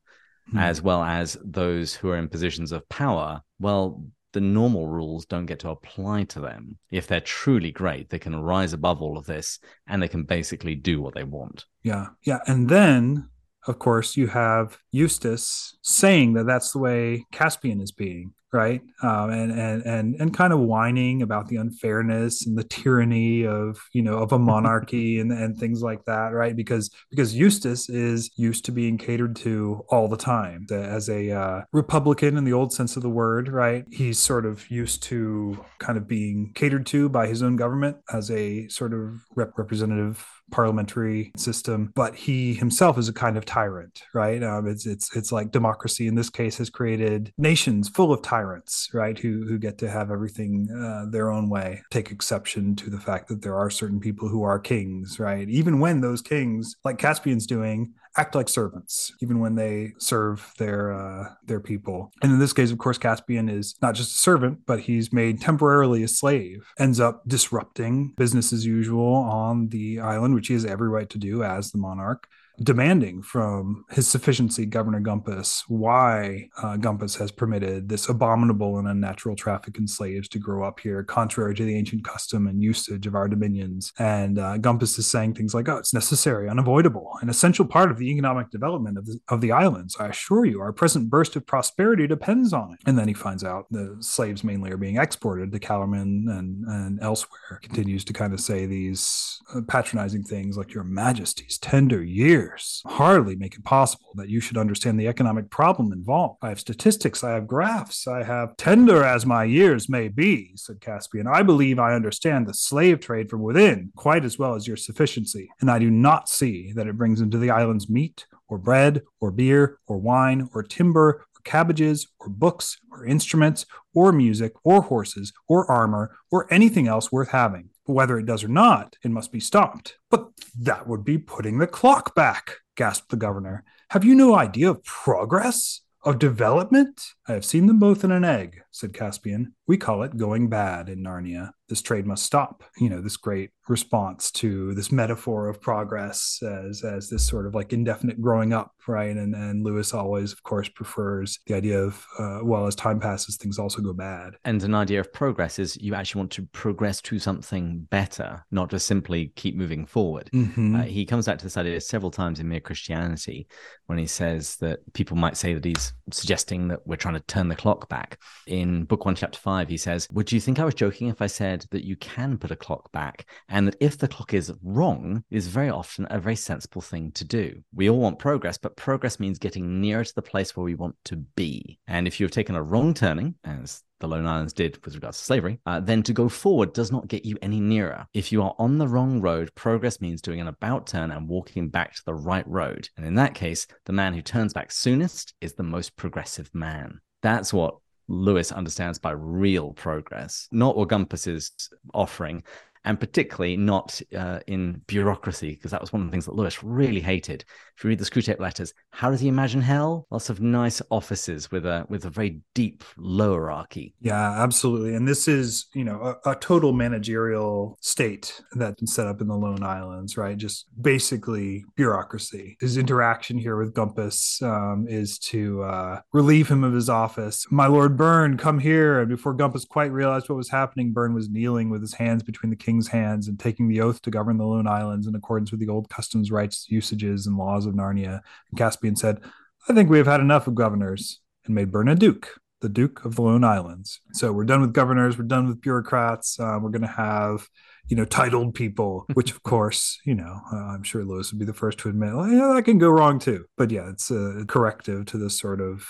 hmm. 0.50 0.58
as 0.58 0.82
well 0.82 1.04
as 1.04 1.36
those 1.44 1.94
who 1.94 2.08
are 2.08 2.16
in 2.16 2.28
positions 2.28 2.72
of 2.72 2.88
power. 2.88 3.42
Well, 3.60 4.02
the 4.34 4.40
normal 4.40 4.88
rules 4.88 5.24
don't 5.24 5.46
get 5.46 5.60
to 5.60 5.70
apply 5.70 6.24
to 6.24 6.40
them. 6.40 6.76
If 6.90 7.06
they're 7.06 7.20
truly 7.20 7.72
great, 7.72 8.10
they 8.10 8.18
can 8.18 8.36
rise 8.36 8.72
above 8.74 9.00
all 9.00 9.16
of 9.16 9.26
this 9.26 9.60
and 9.86 10.02
they 10.02 10.08
can 10.08 10.24
basically 10.24 10.74
do 10.74 11.00
what 11.00 11.14
they 11.14 11.24
want. 11.24 11.64
Yeah. 11.82 12.08
Yeah. 12.24 12.40
And 12.46 12.68
then, 12.68 13.30
of 13.66 13.78
course, 13.78 14.16
you 14.16 14.26
have 14.26 14.76
Eustace 14.90 15.78
saying 15.82 16.34
that 16.34 16.46
that's 16.46 16.72
the 16.72 16.80
way 16.80 17.24
Caspian 17.32 17.80
is 17.80 17.92
being 17.92 18.34
right? 18.54 18.80
Um, 19.02 19.30
and 19.30 19.52
and 19.52 19.82
and 19.82 20.14
and 20.20 20.32
kind 20.32 20.52
of 20.52 20.60
whining 20.60 21.20
about 21.22 21.48
the 21.48 21.56
unfairness 21.56 22.46
and 22.46 22.56
the 22.56 22.64
tyranny 22.64 23.44
of 23.44 23.78
you 23.92 24.00
know 24.00 24.18
of 24.18 24.32
a 24.32 24.38
monarchy 24.38 25.18
and 25.20 25.32
and 25.32 25.58
things 25.58 25.82
like 25.82 26.04
that 26.06 26.32
right? 26.32 26.56
Because 26.56 26.90
because 27.10 27.34
Eustace 27.34 27.88
is 27.90 28.30
used 28.36 28.64
to 28.66 28.72
being 28.72 28.96
catered 28.96 29.36
to 29.36 29.84
all 29.90 30.08
the 30.08 30.16
time 30.16 30.66
as 30.70 31.10
a 31.10 31.30
uh, 31.30 31.62
republican 31.72 32.36
in 32.36 32.44
the 32.44 32.52
old 32.52 32.72
sense 32.72 32.96
of 32.96 33.02
the 33.02 33.10
word 33.10 33.48
right? 33.48 33.84
He's 33.90 34.18
sort 34.18 34.46
of 34.46 34.70
used 34.70 35.02
to 35.04 35.62
kind 35.78 35.98
of 35.98 36.06
being 36.06 36.52
catered 36.54 36.86
to 36.86 37.08
by 37.08 37.26
his 37.26 37.42
own 37.42 37.56
government 37.56 37.96
as 38.12 38.30
a 38.30 38.68
sort 38.68 38.94
of 38.94 39.20
rep- 39.34 39.58
representative 39.58 40.24
parliamentary 40.50 41.32
system, 41.36 41.92
but 41.94 42.14
he 42.14 42.54
himself 42.54 42.98
is 42.98 43.08
a 43.08 43.12
kind 43.12 43.36
of 43.36 43.44
tyrant, 43.44 44.02
right? 44.12 44.42
Um, 44.42 44.66
it's 44.66 44.86
it's 44.86 45.14
it's 45.16 45.32
like 45.32 45.50
democracy 45.50 46.06
in 46.06 46.14
this 46.14 46.30
case 46.30 46.58
has 46.58 46.70
created 46.70 47.32
nations 47.38 47.88
full 47.88 48.12
of 48.12 48.22
tyrants, 48.22 48.88
right? 48.92 49.18
Who 49.18 49.46
who 49.46 49.58
get 49.58 49.78
to 49.78 49.90
have 49.90 50.10
everything 50.10 50.68
uh, 50.70 51.10
their 51.10 51.30
own 51.30 51.48
way. 51.48 51.82
Take 51.90 52.10
exception 52.10 52.76
to 52.76 52.90
the 52.90 53.00
fact 53.00 53.28
that 53.28 53.42
there 53.42 53.56
are 53.56 53.70
certain 53.70 54.00
people 54.00 54.28
who 54.28 54.42
are 54.42 54.58
kings, 54.58 55.18
right? 55.18 55.48
Even 55.48 55.80
when 55.80 56.00
those 56.00 56.22
kings, 56.22 56.76
like 56.84 56.98
Caspian's 56.98 57.46
doing, 57.46 57.94
act 58.16 58.34
like 58.34 58.48
servants 58.48 59.12
even 59.20 59.40
when 59.40 59.54
they 59.54 59.92
serve 59.98 60.52
their 60.58 60.92
uh, 60.92 61.28
their 61.46 61.60
people. 61.60 62.12
And 62.22 62.32
in 62.32 62.38
this 62.38 62.52
case, 62.52 62.70
of 62.70 62.78
course, 62.78 62.98
Caspian 62.98 63.48
is 63.48 63.74
not 63.82 63.94
just 63.94 64.14
a 64.14 64.18
servant, 64.18 64.60
but 64.66 64.80
he's 64.80 65.12
made 65.12 65.40
temporarily 65.40 66.02
a 66.02 66.08
slave. 66.08 66.66
Ends 66.78 67.00
up 67.00 67.22
disrupting 67.26 68.14
business 68.16 68.52
as 68.52 68.64
usual 68.64 69.14
on 69.14 69.68
the 69.68 70.00
island, 70.00 70.34
which 70.34 70.48
he 70.48 70.54
has 70.54 70.64
every 70.64 70.88
right 70.88 71.10
to 71.10 71.18
do 71.18 71.42
as 71.42 71.70
the 71.70 71.78
monarch 71.78 72.28
demanding 72.62 73.22
from 73.22 73.84
his 73.90 74.06
sufficiency, 74.08 74.66
Governor 74.66 75.00
Gumpas, 75.00 75.64
why 75.68 76.48
uh, 76.58 76.76
Gumpas 76.76 77.18
has 77.18 77.32
permitted 77.32 77.88
this 77.88 78.08
abominable 78.08 78.78
and 78.78 78.88
unnatural 78.88 79.36
traffic 79.36 79.78
in 79.78 79.88
slaves 79.88 80.28
to 80.28 80.38
grow 80.38 80.66
up 80.66 80.80
here, 80.80 81.02
contrary 81.02 81.54
to 81.54 81.64
the 81.64 81.76
ancient 81.76 82.04
custom 82.04 82.46
and 82.46 82.62
usage 82.62 83.06
of 83.06 83.14
our 83.14 83.28
dominions. 83.28 83.92
And 83.98 84.38
uh, 84.38 84.58
Gumpas 84.58 84.98
is 84.98 85.06
saying 85.06 85.34
things 85.34 85.54
like, 85.54 85.68
oh, 85.68 85.76
it's 85.76 85.94
necessary, 85.94 86.48
unavoidable, 86.48 87.10
an 87.22 87.28
essential 87.28 87.64
part 87.64 87.90
of 87.90 87.98
the 87.98 88.10
economic 88.10 88.50
development 88.50 88.98
of 88.98 89.06
the, 89.06 89.18
of 89.28 89.40
the 89.40 89.52
islands. 89.52 89.96
I 89.98 90.08
assure 90.08 90.44
you, 90.44 90.60
our 90.60 90.72
present 90.72 91.10
burst 91.10 91.36
of 91.36 91.46
prosperity 91.46 92.06
depends 92.06 92.52
on 92.52 92.72
it. 92.72 92.78
And 92.86 92.98
then 92.98 93.08
he 93.08 93.14
finds 93.14 93.44
out 93.44 93.66
the 93.70 93.96
slaves 94.00 94.44
mainly 94.44 94.70
are 94.70 94.76
being 94.76 94.98
exported 94.98 95.52
to 95.52 95.58
Calormen 95.58 96.30
and, 96.30 96.64
and 96.66 97.02
elsewhere. 97.02 97.58
Continues 97.62 98.04
to 98.04 98.12
kind 98.12 98.32
of 98.32 98.40
say 98.40 98.66
these 98.66 99.40
uh, 99.54 99.60
patronizing 99.66 100.22
things 100.22 100.56
like, 100.56 100.72
Your 100.72 100.84
Majesty's 100.84 101.58
tender 101.58 102.02
years 102.02 102.43
years 102.44 102.82
hardly 102.86 103.36
make 103.36 103.54
it 103.54 103.64
possible 103.64 104.10
that 104.14 104.28
you 104.28 104.40
should 104.40 104.56
understand 104.56 104.98
the 104.98 105.08
economic 105.08 105.50
problem 105.50 105.92
involved. 105.92 106.38
I 106.42 106.48
have 106.50 106.60
statistics, 106.60 107.24
I 107.24 107.32
have 107.32 107.46
graphs, 107.46 108.06
I 108.06 108.22
have 108.22 108.56
tender 108.56 109.04
as 109.04 109.26
my 109.26 109.44
years 109.44 109.88
may 109.88 110.08
be, 110.08 110.52
said 110.56 110.80
Caspian. 110.80 111.26
I 111.26 111.42
believe 111.42 111.78
I 111.78 111.94
understand 111.94 112.46
the 112.46 112.54
slave 112.54 113.00
trade 113.00 113.30
from 113.30 113.42
within 113.42 113.92
quite 113.96 114.24
as 114.24 114.38
well 114.38 114.54
as 114.54 114.66
your 114.66 114.76
sufficiency, 114.76 115.48
and 115.60 115.70
I 115.70 115.78
do 115.78 115.90
not 115.90 116.28
see 116.28 116.72
that 116.72 116.86
it 116.86 116.98
brings 116.98 117.20
into 117.20 117.38
the 117.38 117.50
islands 117.50 117.88
meat 117.88 118.26
or 118.48 118.58
bread 118.58 119.02
or 119.20 119.30
beer 119.30 119.78
or 119.86 119.98
wine 119.98 120.48
or 120.54 120.62
timber 120.62 121.08
or 121.08 121.40
cabbages 121.44 122.06
or 122.20 122.28
books 122.28 122.78
or 122.90 123.04
instruments 123.04 123.66
or 123.94 124.12
music 124.12 124.52
or 124.64 124.82
horses 124.82 125.32
or 125.48 125.70
armor 125.70 126.16
or 126.30 126.52
anything 126.52 126.86
else 126.86 127.10
worth 127.10 127.30
having. 127.30 127.70
Whether 127.86 128.18
it 128.18 128.26
does 128.26 128.42
or 128.44 128.48
not, 128.48 128.96
it 129.02 129.10
must 129.10 129.30
be 129.30 129.40
stopped. 129.40 129.98
But 130.10 130.30
that 130.58 130.86
would 130.86 131.04
be 131.04 131.18
putting 131.18 131.58
the 131.58 131.66
clock 131.66 132.14
back, 132.14 132.56
gasped 132.76 133.10
the 133.10 133.16
governor. 133.16 133.64
Have 133.90 134.04
you 134.04 134.14
no 134.14 134.34
idea 134.34 134.70
of 134.70 134.82
progress? 134.84 135.80
Of 136.02 136.18
development? 136.18 137.14
I 137.26 137.32
have 137.32 137.44
seen 137.44 137.66
them 137.66 137.78
both 137.78 138.04
in 138.04 138.10
an 138.10 138.24
egg, 138.24 138.60
said 138.70 138.92
Caspian. 138.92 139.54
We 139.66 139.78
call 139.78 140.02
it 140.02 140.16
going 140.16 140.48
bad 140.50 140.90
in 140.90 141.02
Narnia. 141.02 141.52
This 141.70 141.80
trade 141.80 142.06
must 142.06 142.24
stop. 142.24 142.62
You 142.78 142.90
know, 142.90 143.00
this 143.00 143.16
great 143.16 143.50
response 143.66 144.30
to 144.30 144.74
this 144.74 144.92
metaphor 144.92 145.48
of 145.48 145.60
progress 145.60 146.38
as 146.42 146.84
as 146.84 147.08
this 147.08 147.26
sort 147.26 147.46
of 147.46 147.54
like 147.54 147.72
indefinite 147.72 148.20
growing 148.20 148.52
up, 148.52 148.72
right? 148.86 149.16
And 149.16 149.34
and 149.34 149.64
Lewis 149.64 149.94
always, 149.94 150.32
of 150.32 150.42
course, 150.42 150.68
prefers 150.68 151.38
the 151.46 151.54
idea 151.54 151.80
of 151.80 152.04
uh, 152.18 152.40
well, 152.42 152.66
as 152.66 152.74
time 152.74 153.00
passes, 153.00 153.38
things 153.38 153.58
also 153.58 153.80
go 153.80 153.94
bad. 153.94 154.34
And 154.44 154.62
an 154.62 154.74
idea 154.74 155.00
of 155.00 155.10
progress 155.10 155.58
is 155.58 155.78
you 155.80 155.94
actually 155.94 156.18
want 156.20 156.32
to 156.32 156.42
progress 156.52 157.00
to 157.02 157.18
something 157.18 157.86
better, 157.90 158.44
not 158.50 158.68
just 158.68 158.86
simply 158.86 159.32
keep 159.36 159.56
moving 159.56 159.86
forward. 159.86 160.28
Mm-hmm. 160.34 160.76
Uh, 160.76 160.82
he 160.82 161.06
comes 161.06 161.24
back 161.24 161.38
to 161.38 161.44
this 161.44 161.56
idea 161.56 161.80
several 161.80 162.10
times 162.10 162.38
in 162.38 162.48
Mere 162.48 162.60
Christianity 162.60 163.46
when 163.86 163.98
he 163.98 164.06
says 164.06 164.56
that 164.56 164.80
people 164.92 165.16
might 165.16 165.38
say 165.38 165.54
that 165.54 165.64
he's 165.64 165.94
suggesting 166.10 166.68
that 166.68 166.86
we're 166.86 166.96
trying 166.96 167.13
to 167.16 167.26
turn 167.26 167.48
the 167.48 167.56
clock 167.56 167.88
back. 167.88 168.18
In 168.46 168.84
Book 168.84 169.04
One, 169.04 169.14
Chapter 169.14 169.38
Five, 169.38 169.68
he 169.68 169.76
says, 169.76 170.08
"Would 170.12 170.32
you 170.32 170.40
think 170.40 170.58
I 170.58 170.64
was 170.64 170.74
joking 170.74 171.08
if 171.08 171.22
I 171.22 171.26
said 171.26 171.66
that 171.70 171.84
you 171.84 171.96
can 171.96 172.38
put 172.38 172.50
a 172.50 172.56
clock 172.56 172.92
back?" 172.92 173.26
and 173.48 173.66
that 173.66 173.76
if 173.80 173.98
the 173.98 174.08
clock 174.08 174.34
is 174.34 174.52
wrong, 174.62 175.24
is 175.30 175.48
very 175.48 175.70
often 175.70 176.06
a 176.10 176.20
very 176.20 176.36
sensible 176.36 176.82
thing 176.82 177.12
to 177.12 177.24
do. 177.24 177.62
We 177.74 177.88
all 177.88 177.98
want 177.98 178.18
progress, 178.18 178.58
but 178.58 178.76
progress 178.76 179.20
means 179.20 179.38
getting 179.38 179.80
nearer 179.80 180.04
to 180.04 180.14
the 180.14 180.22
place 180.22 180.56
where 180.56 180.64
we 180.64 180.74
want 180.74 180.96
to 181.04 181.16
be. 181.16 181.78
And 181.86 182.06
if 182.06 182.20
you've 182.20 182.30
taken 182.30 182.54
a 182.54 182.62
wrong 182.62 182.94
turning, 182.94 183.34
as 183.44 183.82
the 184.00 184.08
Lone 184.08 184.26
Islands 184.26 184.52
did 184.52 184.84
with 184.84 184.94
regards 184.94 185.18
to 185.18 185.24
slavery, 185.24 185.60
uh, 185.66 185.80
then 185.80 186.02
to 186.04 186.12
go 186.12 186.28
forward 186.28 186.72
does 186.72 186.92
not 186.92 187.08
get 187.08 187.24
you 187.24 187.36
any 187.42 187.60
nearer. 187.60 188.06
If 188.12 188.32
you 188.32 188.42
are 188.42 188.54
on 188.58 188.78
the 188.78 188.88
wrong 188.88 189.20
road, 189.20 189.54
progress 189.54 190.00
means 190.00 190.20
doing 190.20 190.40
an 190.40 190.48
about 190.48 190.86
turn 190.86 191.10
and 191.10 191.28
walking 191.28 191.68
back 191.68 191.94
to 191.94 192.02
the 192.04 192.14
right 192.14 192.46
road. 192.46 192.88
And 192.96 193.06
in 193.06 193.14
that 193.14 193.34
case, 193.34 193.66
the 193.86 193.92
man 193.92 194.14
who 194.14 194.22
turns 194.22 194.52
back 194.52 194.72
soonest 194.72 195.34
is 195.40 195.54
the 195.54 195.62
most 195.62 195.96
progressive 195.96 196.50
man. 196.54 197.00
That's 197.22 197.52
what 197.52 197.76
Lewis 198.08 198.52
understands 198.52 198.98
by 198.98 199.12
real 199.12 199.72
progress, 199.72 200.48
not 200.52 200.76
what 200.76 200.88
Gumpas 200.88 201.26
is 201.26 201.52
offering 201.94 202.42
and 202.84 203.00
particularly 203.00 203.56
not 203.56 204.00
uh, 204.16 204.40
in 204.46 204.82
bureaucracy, 204.86 205.50
because 205.50 205.70
that 205.70 205.80
was 205.80 205.92
one 205.92 206.02
of 206.02 206.08
the 206.08 206.12
things 206.12 206.26
that 206.26 206.34
Lewis 206.34 206.62
really 206.62 207.00
hated. 207.00 207.44
If 207.76 207.84
you 207.84 207.88
read 207.88 207.98
the 207.98 208.04
Screwtape 208.04 208.40
letters, 208.40 208.72
how 208.90 209.10
does 209.10 209.20
he 209.20 209.28
imagine 209.28 209.60
hell? 209.60 210.06
Lots 210.10 210.30
of 210.30 210.40
nice 210.40 210.80
offices 210.90 211.50
with 211.50 211.66
a 211.66 211.86
with 211.88 212.04
a 212.04 212.10
very 212.10 212.40
deep 212.54 212.84
hierarchy. 212.96 213.94
Yeah, 214.00 214.42
absolutely. 214.42 214.94
And 214.94 215.08
this 215.08 215.26
is, 215.28 215.66
you 215.74 215.84
know, 215.84 216.16
a, 216.24 216.30
a 216.30 216.36
total 216.36 216.72
managerial 216.72 217.78
state 217.80 218.40
that's 218.52 218.80
been 218.80 218.86
set 218.86 219.06
up 219.06 219.20
in 219.20 219.28
the 219.28 219.36
Lone 219.36 219.62
Islands, 219.62 220.16
right? 220.16 220.36
Just 220.36 220.66
basically 220.80 221.64
bureaucracy. 221.76 222.56
His 222.60 222.76
interaction 222.76 223.38
here 223.38 223.56
with 223.56 223.74
Gumpas 223.74 224.42
um, 224.42 224.86
is 224.88 225.18
to 225.20 225.62
uh, 225.62 226.00
relieve 226.12 226.48
him 226.48 226.64
of 226.64 226.72
his 226.72 226.88
office. 226.88 227.46
My 227.50 227.66
Lord 227.66 227.96
Bern, 227.96 228.36
come 228.36 228.58
here. 228.58 229.00
And 229.00 229.08
before 229.08 229.34
Gumpas 229.34 229.66
quite 229.66 229.92
realized 229.92 230.28
what 230.28 230.36
was 230.36 230.50
happening, 230.50 230.92
Bern 230.92 231.14
was 231.14 231.28
kneeling 231.28 231.70
with 231.70 231.80
his 231.80 231.94
hands 231.94 232.22
between 232.22 232.50
the 232.50 232.56
king 232.56 232.73
king's 232.74 232.88
hands 232.88 233.28
and 233.28 233.38
taking 233.38 233.68
the 233.68 233.80
oath 233.80 234.02
to 234.02 234.10
govern 234.10 234.36
the 234.36 234.44
Lone 234.44 234.66
Islands 234.66 235.06
in 235.06 235.14
accordance 235.14 235.52
with 235.52 235.60
the 235.60 235.68
old 235.68 235.88
customs, 235.88 236.32
rights, 236.32 236.66
usages, 236.68 237.26
and 237.26 237.36
laws 237.36 237.66
of 237.66 237.74
Narnia. 237.74 238.20
And 238.50 238.58
Caspian 238.58 238.96
said, 238.96 239.20
I 239.68 239.74
think 239.74 239.88
we 239.88 239.98
have 239.98 240.08
had 240.08 240.20
enough 240.20 240.46
of 240.48 240.56
governors, 240.56 241.20
and 241.46 241.54
made 241.54 241.70
Bern 241.70 241.88
a 241.88 241.94
duke, 241.94 242.40
the 242.62 242.68
Duke 242.68 243.04
of 243.04 243.14
the 243.14 243.22
Lone 243.22 243.44
Islands. 243.44 244.00
So 244.12 244.32
we're 244.32 244.44
done 244.44 244.60
with 244.60 244.72
governors, 244.72 245.16
we're 245.16 245.24
done 245.24 245.46
with 245.46 245.60
bureaucrats. 245.60 246.40
Uh, 246.40 246.58
we're 246.60 246.70
going 246.70 246.82
to 246.82 246.88
have, 246.88 247.48
you 247.88 247.96
know, 247.96 248.04
titled 248.04 248.54
people, 248.54 249.06
which 249.14 249.30
of 249.30 249.42
course, 249.44 250.00
you 250.04 250.14
know, 250.14 250.40
uh, 250.52 250.56
I'm 250.56 250.82
sure 250.82 251.04
Lewis 251.04 251.32
would 251.32 251.38
be 251.38 251.44
the 251.44 251.54
first 251.54 251.78
to 251.80 251.88
admit, 251.88 252.14
well, 252.14 252.28
yeah, 252.28 252.52
that 252.54 252.64
can 252.64 252.78
go 252.78 252.88
wrong 252.88 253.20
too. 253.20 253.44
But 253.56 253.70
yeah, 253.70 253.88
it's 253.90 254.10
a 254.10 254.44
corrective 254.48 255.06
to 255.06 255.18
this 255.18 255.38
sort 255.38 255.60
of 255.60 255.86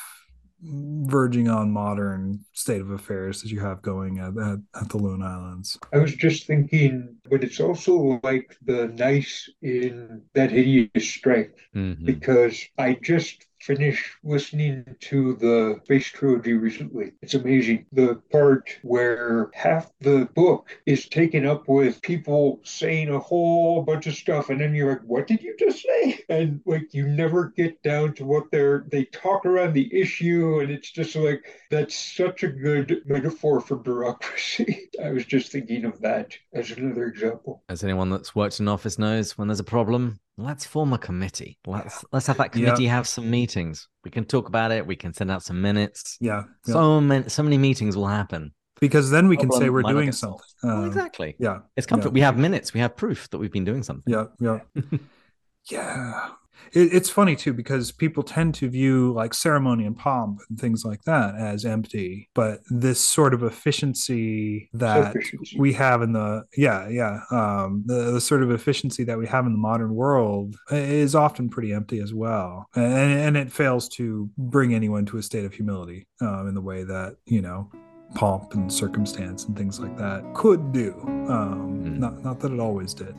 verging 0.67 1.49
on 1.49 1.71
modern 1.71 2.45
state 2.53 2.81
of 2.81 2.91
affairs 2.91 3.43
that 3.43 3.51
you 3.51 3.61
have 3.61 3.83
going 3.83 4.19
at, 4.19 4.37
at, 4.39 4.59
at 4.81 4.89
the 4.89 4.97
Lone 4.97 5.23
Islands. 5.23 5.79
I 5.93 5.99
was 5.99 6.15
just 6.15 6.47
thinking, 6.47 7.17
but 7.31 7.45
it's 7.45 7.61
also 7.61 8.19
like 8.23 8.57
the 8.65 8.89
nice 8.89 9.49
in 9.63 10.23
that 10.35 10.51
hideous 10.51 11.09
strength 11.09 11.59
Mhm. 11.75 12.05
because 12.05 12.65
I 12.79 12.95
just 13.03 13.47
finished 13.65 14.11
listening 14.23 14.85
to 15.01 15.35
the 15.37 15.81
Space 15.85 16.07
Trilogy 16.07 16.53
recently. 16.53 17.13
It's 17.23 17.35
amazing. 17.35 17.87
The 17.93 18.17
part 18.31 18.71
where 18.83 19.51
half 19.55 19.91
the 20.01 20.29
book 20.35 20.69
is 20.87 21.09
taken 21.09 21.47
up 21.47 21.67
with 21.67 22.03
people 22.03 22.61
saying 22.65 23.09
a 23.09 23.19
whole 23.19 23.83
bunch 23.83 24.07
of 24.07 24.15
stuff, 24.15 24.51
and 24.51 24.61
then 24.61 24.75
you're 24.75 24.91
like, 24.91 25.03
what 25.05 25.27
did 25.27 25.43
you 25.43 25.57
just 25.59 25.83
say? 25.83 26.21
And 26.29 26.61
like 26.67 26.93
you 26.93 27.09
never 27.09 27.53
get 27.57 27.83
down 27.83 28.15
to 28.15 28.25
what 28.25 28.51
they're 28.51 28.85
they 28.91 29.05
talk 29.07 29.47
around 29.47 29.73
the 29.73 29.89
issue, 29.99 30.61
and 30.61 30.71
it's 30.71 30.91
just 30.91 31.17
like 31.17 31.45
that's 31.71 31.95
such 31.95 32.43
a 32.43 32.49
good 32.49 33.03
metaphor 33.07 33.61
for 33.61 33.77
bureaucracy. 33.77 34.91
I 35.05 35.11
was 35.11 35.25
just 35.25 35.51
thinking 35.51 35.85
of 35.85 36.01
that 36.03 36.37
as 36.53 36.71
another 36.71 37.07
example. 37.07 37.63
As 37.69 37.83
anyone 37.83 38.11
that's 38.11 38.35
worked 38.35 38.61
in 38.61 38.69
an 38.69 38.73
office 38.73 38.99
knows, 38.99 39.39
when 39.39 39.49
there's 39.49 39.61
a 39.61 39.65
problem, 39.65 40.19
let's 40.37 40.65
form 40.67 40.93
a 40.93 40.99
committee. 40.99 41.59
Let's 41.67 42.05
let's 42.13 42.27
have 42.27 42.37
that 42.39 42.55
Yeah. 42.57 42.67
committee 42.67 42.87
have 42.87 43.07
some 43.09 43.31
meetings. 43.31 43.89
We 44.05 44.11
can 44.11 44.25
talk 44.25 44.49
about 44.49 44.73
it. 44.73 44.87
We 44.87 44.97
can 44.97 45.13
send 45.15 45.31
out 45.31 45.43
some 45.43 45.61
minutes. 45.61 46.17
Yeah. 46.21 46.45
yeah. 46.67 46.73
So 46.75 47.01
many 47.01 47.29
so 47.29 47.43
many 47.43 47.59
meetings 47.59 47.97
will 47.97 48.09
happen. 48.09 48.53
because 48.81 49.09
then 49.11 49.29
we 49.29 49.37
can 49.37 49.51
say 49.53 49.71
we're 49.71 49.83
doing 49.83 50.13
something. 50.13 50.41
Well, 50.63 50.79
Um, 50.79 50.87
exactly. 50.87 51.37
Yeah. 51.39 51.59
It's 51.77 51.87
comfort. 51.87 52.09
yeah. 52.09 52.15
We 52.15 52.21
have 52.21 52.37
minutes. 52.37 52.75
We 52.75 52.81
have 52.81 52.97
proof 52.97 53.31
that 53.31 53.39
we've 53.39 53.53
been 53.53 53.65
doing 53.65 53.83
something. 53.83 54.13
Yeah, 54.13 54.27
yeah, 54.41 54.59
yeah. 55.71 56.31
It, 56.73 56.93
it's 56.95 57.11
funny 57.11 57.37
too 57.37 57.53
because 57.53 57.93
people 57.93 58.23
tend 58.23 58.55
to 58.57 58.69
view 58.69 59.13
like 59.13 59.35
ceremony 59.35 59.85
and 59.87 59.97
pomp 59.97 60.41
and 60.49 60.59
things 60.59 60.85
like 60.85 61.03
that 61.05 61.35
as 61.37 61.65
empty, 61.65 62.29
but 62.35 62.61
this 62.71 63.01
sort 63.01 63.35
of 63.35 63.43
efficiency 63.43 64.69
that 64.73 65.03
Self-efficiency. 65.05 65.59
we 65.59 65.73
have 65.75 66.03
in 66.03 66.13
the 66.13 66.45
yeah 66.57 66.89
yeah 66.89 67.21
um, 67.31 67.83
the 67.87 68.11
the 68.13 68.21
sort 68.21 68.43
of 68.43 68.51
efficiency 68.51 69.05
that 69.05 69.19
we 69.19 69.27
have 69.27 69.47
in 69.47 69.53
the 69.53 69.59
modern 69.59 69.95
world 69.95 70.57
is 70.71 71.15
often 71.15 71.49
pretty 71.49 71.73
empty 71.73 71.99
as 72.01 72.13
well, 72.15 72.67
and 72.75 73.13
and 73.13 73.37
it 73.37 73.53
fails 73.53 73.89
to 73.91 74.29
bring 74.39 74.75
anyone 74.75 75.05
to 75.07 75.19
a 75.19 75.23
state 75.23 75.45
of 75.45 75.53
humility 75.55 76.07
um, 76.21 76.49
in 76.49 76.55
the 76.55 76.61
way 76.61 76.85
that 76.85 77.17
you 77.27 77.41
know 77.43 77.71
pomp 78.15 78.55
and 78.55 78.73
circumstance 78.73 79.45
and 79.47 79.57
things 79.57 79.81
like 79.81 79.97
that 79.97 80.23
could 80.35 80.73
do. 80.73 80.95
Um, 81.29 81.73
Mm. 81.85 81.99
Not 81.99 82.23
not 82.25 82.41
that 82.41 82.53
it 82.53 82.61
always 82.61 82.95
did. 82.95 83.15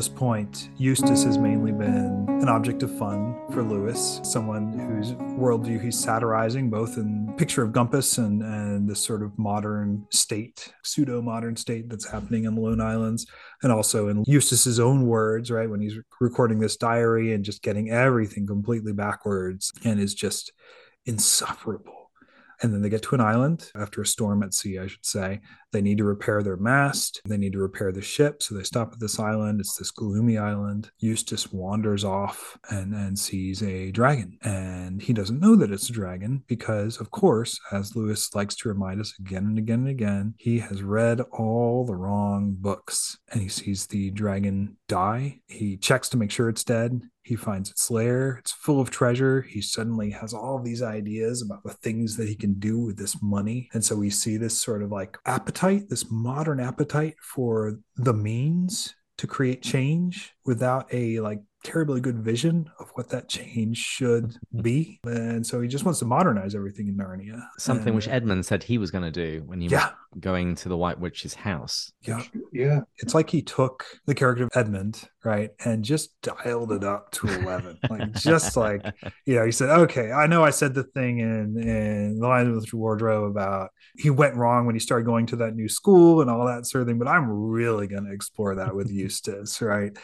This 0.00 0.08
point, 0.08 0.70
Eustace 0.78 1.24
has 1.24 1.36
mainly 1.36 1.72
been 1.72 2.24
an 2.26 2.48
object 2.48 2.82
of 2.82 2.98
fun 2.98 3.38
for 3.52 3.62
Lewis, 3.62 4.18
someone 4.22 4.72
whose 4.72 5.12
worldview 5.12 5.78
he's 5.78 5.98
satirizing, 5.98 6.70
both 6.70 6.96
in 6.96 7.30
Picture 7.36 7.62
of 7.62 7.72
Gumpas 7.72 8.16
and, 8.16 8.42
and 8.42 8.88
this 8.88 8.98
sort 8.98 9.22
of 9.22 9.38
modern 9.38 10.06
state, 10.10 10.72
pseudo 10.82 11.20
modern 11.20 11.54
state 11.54 11.90
that's 11.90 12.08
happening 12.08 12.44
in 12.44 12.54
the 12.54 12.62
Lone 12.62 12.80
Islands, 12.80 13.26
and 13.62 13.70
also 13.70 14.08
in 14.08 14.24
Eustace's 14.26 14.80
own 14.80 15.06
words, 15.06 15.50
right? 15.50 15.68
When 15.68 15.82
he's 15.82 15.98
recording 16.18 16.60
this 16.60 16.78
diary 16.78 17.34
and 17.34 17.44
just 17.44 17.60
getting 17.60 17.90
everything 17.90 18.46
completely 18.46 18.94
backwards 18.94 19.70
and 19.84 20.00
is 20.00 20.14
just 20.14 20.50
insufferable. 21.04 22.10
And 22.62 22.72
then 22.72 22.80
they 22.80 22.88
get 22.88 23.02
to 23.02 23.14
an 23.14 23.20
island 23.20 23.70
after 23.74 24.00
a 24.00 24.06
storm 24.06 24.42
at 24.42 24.54
sea, 24.54 24.78
I 24.78 24.86
should 24.86 25.04
say. 25.04 25.40
They 25.72 25.80
need 25.82 25.98
to 25.98 26.04
repair 26.04 26.42
their 26.42 26.56
mast. 26.56 27.20
They 27.24 27.36
need 27.36 27.52
to 27.52 27.58
repair 27.58 27.92
the 27.92 28.02
ship. 28.02 28.42
So 28.42 28.54
they 28.54 28.62
stop 28.62 28.92
at 28.92 29.00
this 29.00 29.18
island. 29.18 29.60
It's 29.60 29.76
this 29.76 29.90
gloomy 29.90 30.38
island. 30.38 30.90
Eustace 30.98 31.52
wanders 31.52 32.04
off 32.04 32.58
and, 32.70 32.94
and 32.94 33.18
sees 33.18 33.62
a 33.62 33.90
dragon. 33.90 34.38
And 34.42 35.00
he 35.00 35.12
doesn't 35.12 35.40
know 35.40 35.56
that 35.56 35.70
it's 35.70 35.88
a 35.88 35.92
dragon 35.92 36.42
because, 36.46 37.00
of 37.00 37.10
course, 37.10 37.58
as 37.72 37.96
Lewis 37.96 38.34
likes 38.34 38.54
to 38.56 38.68
remind 38.68 39.00
us 39.00 39.14
again 39.18 39.44
and 39.44 39.58
again 39.58 39.80
and 39.80 39.88
again, 39.88 40.34
he 40.38 40.58
has 40.58 40.82
read 40.82 41.20
all 41.32 41.84
the 41.84 41.96
wrong 41.96 42.56
books. 42.58 43.18
And 43.32 43.40
he 43.40 43.48
sees 43.48 43.86
the 43.86 44.10
dragon 44.10 44.76
die. 44.88 45.40
He 45.46 45.76
checks 45.76 46.08
to 46.10 46.16
make 46.16 46.30
sure 46.30 46.48
it's 46.48 46.64
dead. 46.64 47.02
He 47.22 47.36
finds 47.36 47.70
its 47.70 47.90
lair. 47.90 48.38
It's 48.38 48.52
full 48.52 48.80
of 48.80 48.90
treasure. 48.90 49.42
He 49.42 49.60
suddenly 49.60 50.10
has 50.10 50.32
all 50.32 50.58
these 50.58 50.82
ideas 50.82 51.42
about 51.42 51.62
the 51.62 51.74
things 51.74 52.16
that 52.16 52.28
he 52.28 52.34
can 52.34 52.54
do 52.54 52.78
with 52.78 52.96
this 52.96 53.22
money. 53.22 53.68
And 53.72 53.84
so 53.84 53.94
we 53.94 54.10
see 54.10 54.36
this 54.36 54.58
sort 54.58 54.82
of 54.82 54.90
like 54.90 55.18
appetite, 55.26 55.59
this 55.90 56.10
modern 56.10 56.58
appetite 56.58 57.16
for 57.20 57.78
the 57.96 58.14
means 58.14 58.94
to 59.18 59.26
create 59.26 59.60
change 59.62 60.32
without 60.46 60.92
a 60.94 61.20
like 61.20 61.42
terribly 61.62 62.00
good 62.00 62.18
vision 62.18 62.70
of 62.78 62.90
what 62.94 63.08
that 63.10 63.28
change 63.28 63.76
should 63.76 64.24
mm-hmm. 64.24 64.62
be. 64.62 65.00
And 65.04 65.46
so 65.46 65.60
he 65.60 65.68
just 65.68 65.84
wants 65.84 66.00
to 66.00 66.06
modernize 66.06 66.54
everything 66.54 66.88
in 66.88 66.96
Narnia. 66.96 67.42
Something 67.58 67.88
And, 67.88 67.96
which 67.96 68.08
Edmund 68.08 68.46
said 68.46 68.62
he 68.62 68.78
was 68.78 68.90
going 68.90 69.04
to 69.04 69.10
do 69.10 69.42
when 69.46 69.60
he 69.60 69.68
Yeah. 69.68 69.90
was 70.12 70.20
going 70.20 70.54
to 70.56 70.68
the 70.68 70.76
White 70.76 70.98
Witch's 70.98 71.34
house. 71.34 71.92
Yeah. 72.02 72.22
Yeah. 72.52 72.80
It's 72.98 73.14
like 73.14 73.30
he 73.30 73.42
took 73.42 73.84
the 74.06 74.14
character 74.14 74.44
of 74.44 74.50
Edmund, 74.54 75.08
right, 75.24 75.50
and 75.64 75.84
just 75.84 76.20
dialed 76.22 76.72
it 76.72 76.84
up 76.84 77.10
to 77.12 77.28
11. 77.28 77.78
like, 77.90 78.12
just 78.14 78.56
like, 78.56 78.84
you 79.26 79.36
know, 79.36 79.44
he 79.44 79.52
said, 79.52 79.70
okay, 79.70 80.12
I 80.12 80.26
know 80.26 80.44
I 80.44 80.50
said 80.50 80.74
the 80.74 80.84
thing 80.84 81.18
in, 81.18 81.58
in 81.58 82.18
The 82.18 82.26
Lion 82.26 82.54
with 82.54 82.70
the 82.70 82.76
Wardrobe 82.76 83.30
about 83.30 83.70
he 83.96 84.10
went 84.10 84.36
wrong 84.36 84.66
when 84.66 84.74
he 84.74 84.80
started 84.80 85.04
going 85.04 85.26
to 85.26 85.36
that 85.36 85.54
new 85.54 85.68
school 85.68 86.20
and 86.20 86.30
all 86.30 86.46
that 86.46 86.66
sort 86.66 86.82
of 86.82 86.88
thing, 86.88 86.98
but 86.98 87.08
I'm 87.08 87.28
really 87.28 87.86
going 87.86 88.04
to 88.04 88.12
explore 88.12 88.54
that 88.56 88.74
with 88.74 88.90
Eustace, 88.90 89.60
right? 89.60 89.96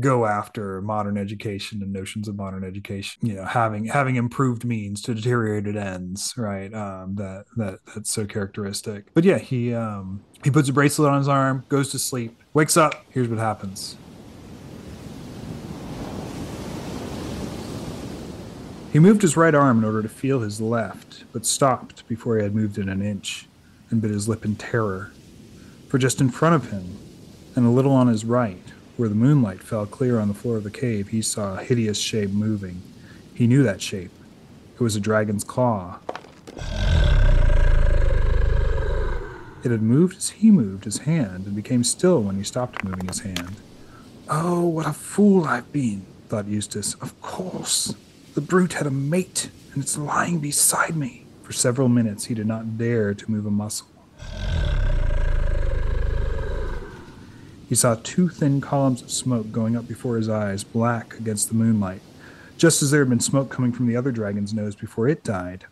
Go 0.00 0.26
after 0.26 0.80
modern 0.82 1.16
education 1.16 1.82
and 1.82 1.92
notions 1.92 2.28
of 2.28 2.36
modern 2.36 2.64
education 2.64 3.26
you 3.26 3.34
know 3.34 3.44
having 3.44 3.86
having 3.86 4.16
improved 4.16 4.64
means 4.64 5.02
to 5.02 5.14
deteriorated 5.14 5.76
ends 5.76 6.34
right? 6.36 6.72
Um 6.74 7.14
that 7.16 7.44
that 7.56 7.78
that's 7.94 8.10
so 8.10 8.26
characteristic. 8.26 9.06
But 9.14 9.24
yeah 9.24 9.38
he 9.38 9.74
um 9.74 10.22
he 10.44 10.50
puts 10.50 10.68
a 10.68 10.72
bracelet 10.72 11.10
on 11.10 11.18
his 11.18 11.28
arm 11.28 11.64
goes 11.68 11.90
to 11.90 11.98
sleep 11.98 12.40
wakes 12.54 12.76
up 12.76 13.04
here's 13.10 13.28
what 13.28 13.38
happens. 13.38 13.96
He 18.92 18.98
moved 18.98 19.22
his 19.22 19.36
right 19.36 19.54
arm 19.54 19.78
in 19.78 19.84
order 19.84 20.02
to 20.02 20.08
feel 20.08 20.40
his 20.40 20.60
left 20.60 21.24
but 21.32 21.44
stopped 21.44 22.08
before 22.08 22.36
he 22.36 22.42
had 22.42 22.54
moved 22.54 22.78
it 22.78 22.88
an 22.88 23.02
inch 23.02 23.46
and 23.90 24.00
bit 24.00 24.10
his 24.10 24.28
lip 24.28 24.44
in 24.44 24.56
terror. 24.56 25.12
For 25.88 25.98
just 25.98 26.20
in 26.20 26.30
front 26.30 26.54
of 26.54 26.70
him 26.70 26.98
and 27.54 27.66
a 27.66 27.70
little 27.70 27.92
on 27.92 28.08
his 28.08 28.24
right 28.24 28.62
where 28.98 29.08
the 29.08 29.14
moonlight 29.14 29.62
fell 29.62 29.86
clear 29.86 30.18
on 30.18 30.26
the 30.26 30.34
floor 30.34 30.56
of 30.56 30.64
the 30.64 30.70
cave, 30.72 31.08
he 31.08 31.22
saw 31.22 31.56
a 31.56 31.62
hideous 31.62 32.00
shape 32.00 32.30
moving. 32.30 32.82
He 33.32 33.46
knew 33.46 33.62
that 33.62 33.80
shape. 33.80 34.10
It 34.74 34.80
was 34.80 34.96
a 34.96 35.00
dragon's 35.00 35.44
claw. 35.44 36.00
It 39.62 39.70
had 39.70 39.82
moved 39.82 40.16
as 40.16 40.30
he 40.30 40.50
moved 40.50 40.84
his 40.84 40.98
hand 40.98 41.46
and 41.46 41.54
became 41.54 41.84
still 41.84 42.20
when 42.20 42.38
he 42.38 42.42
stopped 42.42 42.82
moving 42.82 43.06
his 43.06 43.20
hand. 43.20 43.54
Oh, 44.28 44.66
what 44.66 44.86
a 44.86 44.92
fool 44.92 45.44
I've 45.44 45.72
been, 45.72 46.04
thought 46.28 46.48
Eustace. 46.48 46.94
Of 46.94 47.20
course. 47.22 47.94
The 48.34 48.40
brute 48.40 48.72
had 48.72 48.88
a 48.88 48.90
mate, 48.90 49.48
and 49.74 49.82
it's 49.84 49.96
lying 49.96 50.40
beside 50.40 50.96
me. 50.96 51.24
For 51.44 51.52
several 51.52 51.88
minutes 51.88 52.24
he 52.24 52.34
did 52.34 52.48
not 52.48 52.76
dare 52.76 53.14
to 53.14 53.30
move 53.30 53.46
a 53.46 53.50
muscle. 53.50 53.86
He 57.68 57.74
saw 57.74 57.96
two 58.02 58.30
thin 58.30 58.62
columns 58.62 59.02
of 59.02 59.10
smoke 59.10 59.52
going 59.52 59.76
up 59.76 59.86
before 59.86 60.16
his 60.16 60.28
eyes, 60.28 60.64
black 60.64 61.14
against 61.18 61.48
the 61.48 61.54
moonlight, 61.54 62.00
just 62.56 62.82
as 62.82 62.90
there 62.90 63.02
had 63.02 63.10
been 63.10 63.20
smoke 63.20 63.50
coming 63.50 63.72
from 63.72 63.86
the 63.86 63.96
other 63.96 64.10
dragon's 64.10 64.54
nose 64.54 64.74
before 64.74 65.06
it 65.06 65.22
died. 65.22 65.66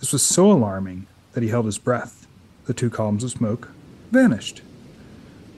This 0.00 0.12
was 0.12 0.22
so 0.22 0.50
alarming 0.50 1.06
that 1.34 1.44
he 1.44 1.50
held 1.50 1.66
his 1.66 1.78
breath. 1.78 2.26
The 2.66 2.74
two 2.74 2.90
columns 2.90 3.22
of 3.22 3.30
smoke 3.30 3.70
vanished. 4.10 4.62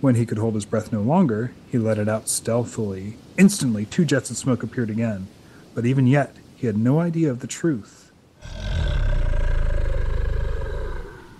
When 0.03 0.16
he 0.16 0.26
could 0.26 0.37
hold 0.37 0.55
his 0.55 0.66
breath 0.66 0.93
no 0.93 1.01
longer, 1.01 1.53
he 1.70 1.78
let 1.78 1.99
it 1.99 2.11
out 2.11 2.28
stealthily. 2.28 3.16
Instantly, 3.39 3.87
two 3.87 4.05
jets 4.05 4.31
of 4.31 4.37
smoke 4.37 4.62
appeared 4.62 4.91
again, 4.91 5.28
but 5.74 5.87
even 5.87 6.07
yet, 6.07 6.37
he 6.57 6.66
had 6.66 6.76
no 6.76 7.01
idea 7.01 7.31
of 7.31 7.41
the 7.41 7.47
truth. 7.47 8.12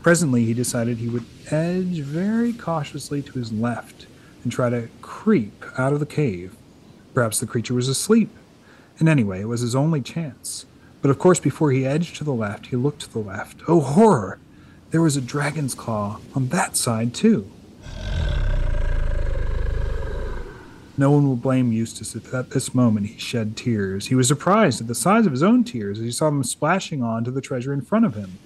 Presently, 0.03 0.47
he 0.47 0.55
decided 0.55 0.97
he 0.97 1.11
would 1.11 1.26
edge 1.51 2.01
very 2.01 2.55
cautiously 2.55 3.20
to 3.20 3.32
his 3.32 3.53
left 3.53 4.07
and 4.43 4.53
try 4.53 4.70
to 4.70 4.88
creep 5.03 5.64
out 5.78 5.93
of 5.93 6.01
the 6.01 6.07
cave. 6.07 6.55
Perhaps 7.14 7.41
the 7.41 7.47
creature 7.47 7.74
was 7.74 7.88
asleep. 7.88 8.30
And 8.99 9.09
anyway, 9.09 9.41
it 9.41 9.49
was 9.49 9.61
his 9.61 9.74
only 9.74 10.01
chance. 10.01 10.66
But 11.03 11.11
of 11.11 11.18
course, 11.18 11.41
before 11.41 11.72
he 11.72 11.86
edged 11.86 12.16
to 12.16 12.24
the 12.24 12.34
left, 12.34 12.66
he 12.66 12.76
looked 12.76 13.01
to 13.03 13.12
the 13.12 13.18
left. 13.18 13.62
Oh, 13.66 13.80
horror! 13.80 14.38
There 14.91 15.03
was 15.03 15.16
a 15.16 15.20
dragon's 15.20 15.74
claw 15.74 16.20
on 16.34 16.49
that 16.49 16.76
side, 16.76 17.14
too. 17.14 17.51
No 20.99 21.11
one 21.12 21.26
will 21.26 21.36
blame 21.36 21.72
Eustace 21.72 22.14
if 22.14 22.34
at 22.34 22.51
this 22.51 22.74
moment 22.74 23.07
he 23.07 23.18
shed 23.18 23.57
tears. 23.57 24.09
He 24.09 24.14
was 24.14 24.28
surprised 24.28 24.82
at 24.82 24.86
the 24.86 24.95
size 24.95 25.24
of 25.24 25.32
his 25.32 25.43
own 25.43 25.64
tears 25.64 25.99
as 25.99 26.05
he 26.05 26.11
saw 26.11 26.26
them 26.26 26.45
splashing 26.45 27.03
on 27.03 27.24
to 27.24 27.30
the 27.30 27.41
treasure 27.41 27.72
in 27.72 27.80
front 27.80 28.05
of 28.05 28.14
him. 28.14 28.38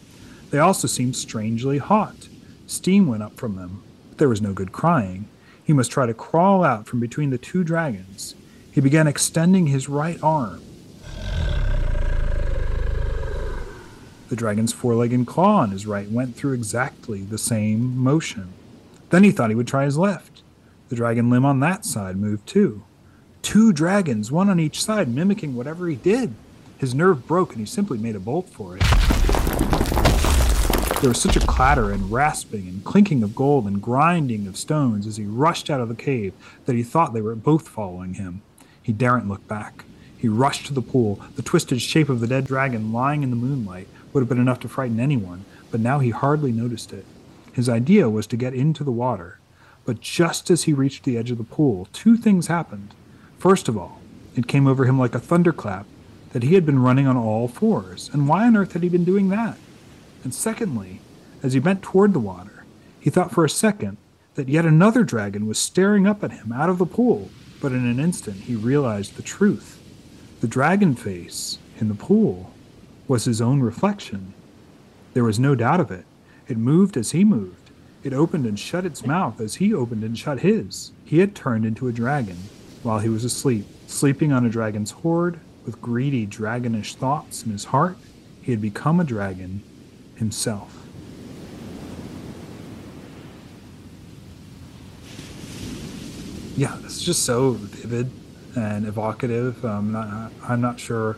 They 0.50 0.60
also 0.60 0.86
seemed 0.86 1.16
strangely 1.16 1.78
hot. 1.78 2.28
Steam 2.68 3.08
went 3.08 3.24
up 3.24 3.36
from 3.36 3.56
them. 3.56 3.82
But 4.10 4.18
there 4.18 4.28
was 4.28 4.40
no 4.40 4.52
good 4.52 4.70
crying. 4.70 5.28
He 5.64 5.72
must 5.72 5.90
try 5.90 6.06
to 6.06 6.14
crawl 6.14 6.62
out 6.62 6.86
from 6.86 7.00
between 7.00 7.30
the 7.30 7.38
two 7.38 7.64
dragons. 7.64 8.34
He 8.70 8.80
began 8.80 9.06
extending 9.06 9.68
his 9.68 9.88
right 9.88 10.22
arm. 10.22 10.60
The 14.28 14.36
dragon's 14.36 14.72
foreleg 14.72 15.12
and 15.12 15.26
claw 15.26 15.58
on 15.58 15.70
his 15.70 15.86
right 15.86 16.10
went 16.10 16.36
through 16.36 16.52
exactly 16.52 17.22
the 17.22 17.38
same 17.38 17.96
motion. 17.96 18.52
Then 19.10 19.24
he 19.24 19.30
thought 19.30 19.50
he 19.50 19.56
would 19.56 19.68
try 19.68 19.84
his 19.84 19.96
left. 19.96 20.42
The 20.88 20.96
dragon 20.96 21.30
limb 21.30 21.44
on 21.44 21.60
that 21.60 21.84
side 21.84 22.16
moved 22.16 22.46
too. 22.46 22.82
Two 23.42 23.72
dragons, 23.72 24.32
one 24.32 24.50
on 24.50 24.60
each 24.60 24.82
side, 24.82 25.08
mimicking 25.08 25.54
whatever 25.54 25.88
he 25.88 25.96
did. 25.96 26.34
His 26.78 26.94
nerve 26.94 27.26
broke 27.26 27.52
and 27.52 27.60
he 27.60 27.66
simply 27.66 27.98
made 27.98 28.16
a 28.16 28.20
bolt 28.20 28.48
for 28.48 28.76
it. 28.76 28.82
There 31.00 31.10
was 31.10 31.20
such 31.20 31.36
a 31.36 31.46
clatter 31.46 31.90
and 31.90 32.10
rasping 32.10 32.66
and 32.66 32.82
clinking 32.82 33.22
of 33.22 33.34
gold 33.34 33.66
and 33.66 33.82
grinding 33.82 34.46
of 34.46 34.56
stones 34.56 35.06
as 35.06 35.18
he 35.18 35.24
rushed 35.24 35.68
out 35.68 35.80
of 35.80 35.88
the 35.88 35.94
cave 35.94 36.32
that 36.64 36.76
he 36.76 36.82
thought 36.82 37.12
they 37.12 37.20
were 37.20 37.34
both 37.34 37.68
following 37.68 38.14
him. 38.14 38.40
He 38.82 38.92
daren't 38.92 39.28
look 39.28 39.46
back. 39.46 39.84
He 40.16 40.28
rushed 40.28 40.66
to 40.66 40.72
the 40.72 40.80
pool. 40.80 41.20
The 41.36 41.42
twisted 41.42 41.82
shape 41.82 42.08
of 42.08 42.20
the 42.20 42.26
dead 42.26 42.46
dragon 42.46 42.90
lying 42.92 43.22
in 43.22 43.28
the 43.28 43.36
moonlight 43.36 43.88
would 44.12 44.22
have 44.22 44.28
been 44.28 44.40
enough 44.40 44.60
to 44.60 44.68
frighten 44.68 44.98
anyone, 44.98 45.44
but 45.70 45.80
now 45.80 45.98
he 45.98 46.10
hardly 46.10 46.52
noticed 46.52 46.92
it. 46.92 47.04
His 47.52 47.68
idea 47.68 48.08
was 48.08 48.26
to 48.28 48.38
get 48.38 48.54
into 48.54 48.82
the 48.82 48.90
water. 48.90 49.38
But 49.84 50.00
just 50.00 50.50
as 50.50 50.62
he 50.62 50.72
reached 50.72 51.04
the 51.04 51.18
edge 51.18 51.30
of 51.30 51.36
the 51.36 51.44
pool, 51.44 51.88
two 51.92 52.16
things 52.16 52.46
happened. 52.46 52.94
First 53.38 53.68
of 53.68 53.76
all, 53.76 54.00
it 54.34 54.48
came 54.48 54.66
over 54.66 54.86
him 54.86 54.98
like 54.98 55.14
a 55.14 55.20
thunderclap 55.20 55.86
that 56.32 56.42
he 56.42 56.54
had 56.54 56.64
been 56.64 56.82
running 56.82 57.06
on 57.06 57.16
all 57.16 57.46
fours, 57.46 58.08
and 58.12 58.26
why 58.26 58.46
on 58.46 58.56
earth 58.56 58.72
had 58.72 58.82
he 58.82 58.88
been 58.88 59.04
doing 59.04 59.28
that? 59.28 59.58
And 60.24 60.34
secondly, 60.34 61.00
as 61.42 61.52
he 61.52 61.60
bent 61.60 61.82
toward 61.82 62.14
the 62.14 62.18
water, 62.18 62.64
he 62.98 63.10
thought 63.10 63.30
for 63.30 63.44
a 63.44 63.50
second 63.50 63.98
that 64.34 64.48
yet 64.48 64.64
another 64.64 65.04
dragon 65.04 65.46
was 65.46 65.58
staring 65.58 66.06
up 66.06 66.24
at 66.24 66.32
him 66.32 66.50
out 66.50 66.70
of 66.70 66.78
the 66.78 66.86
pool, 66.86 67.28
but 67.60 67.72
in 67.72 67.86
an 67.86 68.00
instant 68.00 68.36
he 68.36 68.56
realized 68.56 69.14
the 69.16 69.22
truth. 69.22 69.80
The 70.40 70.48
dragon 70.48 70.94
face 70.94 71.58
in 71.78 71.88
the 71.88 71.94
pool 71.94 72.52
was 73.06 73.26
his 73.26 73.42
own 73.42 73.60
reflection. 73.60 74.32
There 75.12 75.24
was 75.24 75.38
no 75.38 75.54
doubt 75.54 75.80
of 75.80 75.90
it. 75.90 76.06
It 76.48 76.56
moved 76.56 76.96
as 76.96 77.12
he 77.12 77.22
moved. 77.22 77.70
It 78.02 78.14
opened 78.14 78.46
and 78.46 78.58
shut 78.58 78.86
its 78.86 79.06
mouth 79.06 79.40
as 79.40 79.56
he 79.56 79.72
opened 79.74 80.04
and 80.04 80.18
shut 80.18 80.40
his. 80.40 80.92
He 81.04 81.18
had 81.18 81.34
turned 81.34 81.66
into 81.66 81.86
a 81.86 81.92
dragon 81.92 82.38
while 82.82 82.98
he 82.98 83.08
was 83.10 83.24
asleep, 83.24 83.66
sleeping 83.86 84.32
on 84.32 84.44
a 84.44 84.50
dragon's 84.50 84.90
hoard 84.90 85.38
with 85.66 85.80
greedy, 85.80 86.26
dragonish 86.26 86.94
thoughts 86.94 87.42
in 87.42 87.52
his 87.52 87.66
heart. 87.66 87.96
He 88.42 88.52
had 88.52 88.60
become 88.60 89.00
a 89.00 89.04
dragon 89.04 89.62
himself. 90.24 90.74
Yeah, 96.56 96.78
it's 96.84 97.02
just 97.02 97.24
so 97.24 97.52
vivid 97.52 98.10
and 98.56 98.86
evocative. 98.86 99.62
Um, 99.64 99.92
not, 99.92 100.32
I'm 100.48 100.60
not 100.60 100.80
sure 100.80 101.16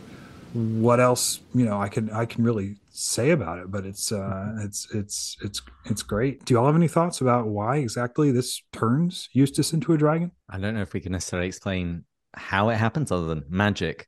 what 0.53 0.99
else 0.99 1.41
you 1.53 1.65
know 1.65 1.79
I 1.79 1.89
can 1.89 2.09
I 2.09 2.25
can 2.25 2.43
really 2.43 2.75
say 2.89 3.29
about 3.29 3.59
it, 3.59 3.71
but 3.71 3.85
it's 3.85 4.11
uh, 4.11 4.55
it's 4.59 4.87
it's 4.93 5.37
it's 5.41 5.61
it's 5.85 6.01
great. 6.01 6.43
Do 6.43 6.53
you 6.53 6.59
all 6.59 6.65
have 6.65 6.75
any 6.75 6.87
thoughts 6.87 7.21
about 7.21 7.47
why 7.47 7.77
exactly 7.77 8.31
this 8.31 8.61
turns 8.73 9.29
Eustace 9.31 9.71
into 9.73 9.93
a 9.93 9.97
dragon? 9.97 10.31
I 10.49 10.57
don't 10.57 10.73
know 10.73 10.81
if 10.81 10.93
we 10.93 10.99
can 10.99 11.13
necessarily 11.13 11.47
explain 11.47 12.03
how 12.33 12.69
it 12.69 12.75
happens 12.75 13.11
other 13.11 13.27
than 13.27 13.43
magic, 13.47 14.07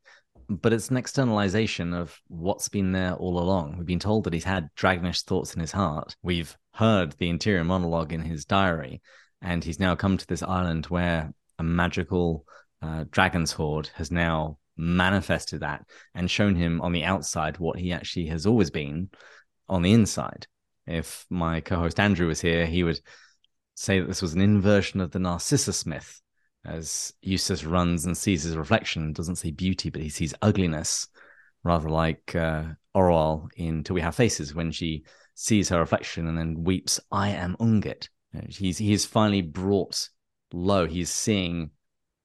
but 0.50 0.74
it's 0.74 0.90
an 0.90 0.98
externalization 0.98 1.94
of 1.94 2.20
what's 2.28 2.70
been 2.70 2.92
there 2.92 3.14
all 3.14 3.40
along. 3.40 3.78
We've 3.78 3.86
been 3.86 4.00
told 4.00 4.24
that 4.24 4.34
he's 4.34 4.44
had 4.44 4.70
dragonish 4.76 5.24
thoughts 5.24 5.54
in 5.54 5.62
his 5.62 5.72
heart. 5.72 6.16
We've 6.24 6.58
heard 6.74 7.12
the 7.14 7.30
interior 7.30 7.64
monologue 7.64 8.12
in 8.12 8.22
his 8.22 8.46
diary, 8.46 9.02
and 9.42 9.64
he's 9.64 9.80
now 9.80 9.96
come 9.96 10.18
to 10.18 10.28
this 10.28 10.42
island 10.42 10.88
where 10.88 11.32
a 11.60 11.64
magical 11.64 12.46
uh, 12.82 13.06
dragon's 13.12 13.52
horde 13.52 13.92
has 13.96 14.12
now 14.12 14.58
manifested 14.76 15.60
that 15.60 15.86
and 16.16 16.32
shown 16.32 16.56
him 16.56 16.82
on 16.82 16.94
the 16.94 17.04
outside 17.04 17.60
what 17.60 17.78
he 17.78 17.94
actually 17.94 18.28
has 18.28 18.46
always 18.46 18.72
been 18.72 19.10
on 19.68 19.84
the 19.84 19.94
inside. 19.94 20.48
If 20.88 21.26
my 21.30 21.62
co 21.62 21.76
host 21.76 22.00
Andrew 22.00 22.28
was 22.28 22.42
here, 22.42 22.66
he 22.66 22.84
would 22.84 23.00
say 23.76 24.00
that 24.00 24.08
this 24.08 24.22
was 24.22 24.34
an 24.34 24.42
inversion 24.42 25.00
of 25.00 25.12
the 25.12 25.20
Narcissus 25.20 25.86
myth, 25.86 26.22
as 26.66 27.14
Eustace 27.22 27.64
runs 27.64 28.06
and 28.06 28.18
sees 28.18 28.44
his 28.44 28.58
reflection, 28.58 29.14
doesn't 29.14 29.38
see 29.38 29.52
beauty, 29.52 29.90
but 29.90 30.02
he 30.02 30.10
sees 30.10 30.34
ugliness, 30.42 31.08
rather 31.64 31.90
like 31.90 32.36
uh, 32.36 32.64
in 33.56 33.84
Till 33.84 33.94
We 33.94 34.02
Have 34.02 34.16
Faces 34.16 34.54
when 34.54 34.72
she 34.72 35.04
sees 35.36 35.70
her 35.70 35.80
reflection 35.80 36.28
and 36.28 36.38
then 36.38 36.64
weeps, 36.64 37.00
I 37.12 37.30
am 37.30 37.56
Ungit. 37.60 38.10
He's, 38.50 38.78
he's 38.78 39.06
finally 39.06 39.42
brought 39.42 40.10
low. 40.52 40.86
He's 40.86 41.10
seeing 41.10 41.72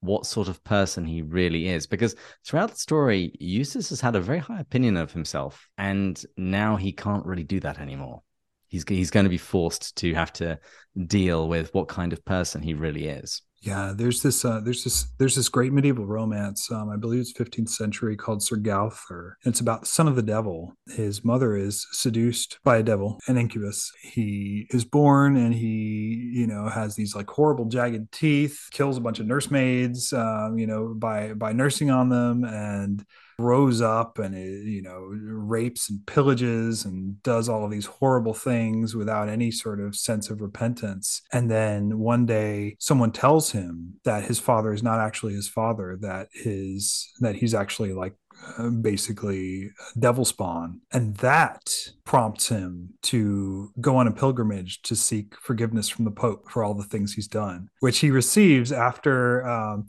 what 0.05 0.27
sort 0.27 0.49
of 0.49 0.63
person 0.65 1.05
he 1.05 1.23
really 1.23 1.69
is. 1.69 1.87
Because 1.87 2.15
throughout 2.45 2.71
the 2.71 2.77
story, 2.77 3.33
Eustace 3.41 3.89
has 3.89 4.01
had 4.01 4.17
a 4.17 4.21
very 4.21 4.39
high 4.39 4.61
opinion 4.61 4.97
of 4.97 5.13
himself, 5.13 5.69
and 5.79 6.23
now 6.37 6.77
he 6.77 6.93
can't 6.93 7.25
really 7.25 7.43
do 7.45 7.61
that 7.61 7.79
anymore. 7.79 8.23
He's 8.69 8.85
he's 8.89 9.11
going 9.11 9.25
to 9.25 9.31
be 9.31 9.39
forced 9.39 9.97
to 9.97 10.15
have 10.15 10.33
to 10.35 10.59
deal 11.07 11.49
with 11.49 11.73
what 11.75 11.89
kind 11.89 12.13
of 12.13 12.25
person 12.25 12.63
he 12.63 12.75
really 12.75 13.07
is. 13.07 13.43
Yeah, 13.65 13.95
there's 13.97 14.21
this 14.21 14.45
uh, 14.45 14.61
there's 14.61 14.85
this 14.85 15.07
there's 15.19 15.35
this 15.35 15.49
great 15.49 15.73
medieval 15.73 16.05
romance. 16.05 16.71
Um, 16.71 16.91
I 16.91 16.97
believe 16.97 17.21
it's 17.21 17.33
15th 17.33 17.71
century 17.71 18.15
called 18.15 18.43
Sir 18.43 18.57
Gowther. 18.57 19.39
It's 19.45 19.61
about 19.61 19.81
the 19.81 19.87
son 19.87 20.07
of 20.07 20.17
the 20.17 20.23
devil. 20.23 20.75
His 20.89 21.25
mother 21.25 21.57
is 21.57 21.87
seduced 21.91 22.59
by 22.63 22.77
a 22.77 22.83
devil, 22.83 23.19
an 23.27 23.39
incubus. 23.39 23.91
He 24.03 24.67
is 24.69 24.85
born 24.85 25.39
and 25.39 25.55
he 25.55 26.31
you 26.35 26.47
know 26.47 26.69
has 26.69 26.95
these 26.95 27.17
like 27.17 27.31
horrible 27.31 27.65
jagged 27.65 28.13
teeth. 28.13 28.69
Kills 28.71 28.99
a 28.99 29.01
bunch 29.01 29.19
of 29.19 29.27
nursemaids, 29.27 30.13
um, 30.13 30.59
you 30.59 30.67
know, 30.67 30.93
by 30.95 31.33
by 31.33 31.55
nursing 31.55 31.91
on 31.91 32.11
them 32.11 32.45
and 32.45 33.03
grows 33.39 33.81
up 33.81 34.19
and 34.19 34.35
you 34.35 34.83
know 34.83 35.01
rapes 35.01 35.91
and 35.91 36.01
pillages 36.07 36.85
and 36.85 37.23
does 37.23 37.49
all 37.49 37.65
of 37.65 37.71
these 37.71 37.87
horrible 37.87 38.35
things 38.35 38.95
without 38.95 39.29
any 39.29 39.51
sort 39.51 39.81
of 39.81 39.97
sense 39.97 40.31
of 40.31 40.41
repentance. 40.41 41.23
And 41.33 41.51
then 41.51 41.99
one 41.99 42.27
day 42.27 42.77
someone 42.79 43.13
tells 43.13 43.53
him 43.53 43.95
that 44.05 44.25
his 44.25 44.39
father 44.39 44.73
is 44.73 44.83
not 44.83 45.01
actually 45.01 45.35
his 45.35 45.49
father 45.49 45.97
that 46.01 46.29
his 46.33 47.13
that 47.21 47.37
he's 47.37 47.55
actually 47.55 47.93
like 47.93 48.15
uh, 48.59 48.69
basically 48.69 49.71
devil 49.99 50.25
spawn. 50.25 50.81
And 50.93 51.17
that 51.19 51.75
prompts 52.05 52.49
him 52.49 52.95
to 53.03 53.71
go 53.81 53.97
on 53.97 54.09
a 54.09 54.13
pilgrimage 54.13 54.83
to 54.83 54.97
seek 54.97 55.35
forgiveness 55.41 55.89
from 55.89 56.05
the 56.05 56.11
pope 56.11 56.51
for 56.51 56.65
all 56.65 56.75
the 56.75 56.85
things 56.85 57.15
he's 57.15 57.29
done 57.29 57.69
which 57.81 57.99
he 57.99 58.11
receives 58.11 58.73
after 58.73 59.47
um, 59.47 59.89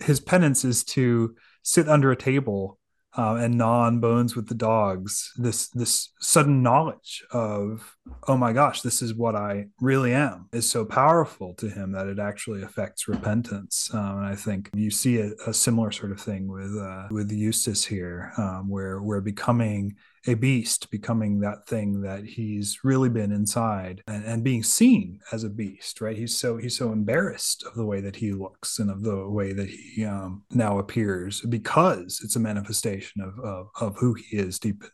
his 0.00 0.20
penance 0.20 0.64
is 0.64 0.84
to 0.84 1.34
sit 1.62 1.88
under 1.88 2.10
a 2.10 2.16
table 2.16 2.78
uh, 3.16 3.34
and 3.34 3.58
gnaw 3.58 3.82
on 3.82 4.00
bones 4.00 4.34
with 4.34 4.48
the 4.48 4.54
dogs. 4.54 5.32
This 5.36 5.68
this 5.68 6.12
sudden 6.20 6.62
knowledge 6.62 7.22
of 7.30 7.96
oh 8.26 8.36
my 8.36 8.52
gosh, 8.52 8.80
this 8.80 9.02
is 9.02 9.14
what 9.14 9.36
I 9.36 9.66
really 9.80 10.14
am 10.14 10.48
is 10.52 10.68
so 10.68 10.84
powerful 10.84 11.54
to 11.54 11.68
him 11.68 11.92
that 11.92 12.06
it 12.06 12.18
actually 12.18 12.62
affects 12.62 13.08
repentance. 13.08 13.90
Um, 13.92 14.18
and 14.18 14.26
I 14.26 14.34
think 14.34 14.70
you 14.74 14.90
see 14.90 15.18
a, 15.18 15.32
a, 15.46 15.52
similar 15.52 15.90
sort 15.90 16.12
of 16.12 16.20
thing 16.20 16.48
with 16.48 16.74
uh, 16.76 17.08
with 17.10 17.30
Eustace 17.30 17.84
here, 17.84 18.32
um, 18.38 18.68
where 18.68 19.02
we're 19.02 19.20
becoming 19.20 19.96
a 20.26 20.34
beast, 20.34 20.90
becoming 20.90 21.40
that 21.40 21.66
thing 21.66 22.00
that 22.02 22.24
he's 22.24 22.78
really 22.84 23.08
been 23.08 23.32
inside 23.32 24.02
and, 24.06 24.24
and 24.24 24.44
being 24.44 24.62
seen 24.62 25.20
as 25.32 25.44
a 25.44 25.50
beast, 25.50 26.00
right? 26.00 26.16
He's 26.16 26.36
so 26.36 26.56
he's 26.56 26.76
so 26.76 26.92
embarrassed 26.92 27.64
of 27.66 27.74
the 27.74 27.84
way 27.84 28.00
that 28.00 28.16
he 28.16 28.32
looks 28.32 28.78
and 28.78 28.90
of 28.90 29.02
the 29.02 29.28
way 29.28 29.52
that 29.52 29.68
he 29.68 30.04
um, 30.04 30.44
now 30.50 30.78
appears 30.78 31.40
because 31.40 32.20
it's 32.22 32.36
a 32.36 32.40
manifestation 32.40 33.20
of, 33.20 33.38
of, 33.40 33.68
of 33.80 33.96
who 33.96 34.14
he 34.14 34.36
is 34.36 34.58
deep 34.58 34.84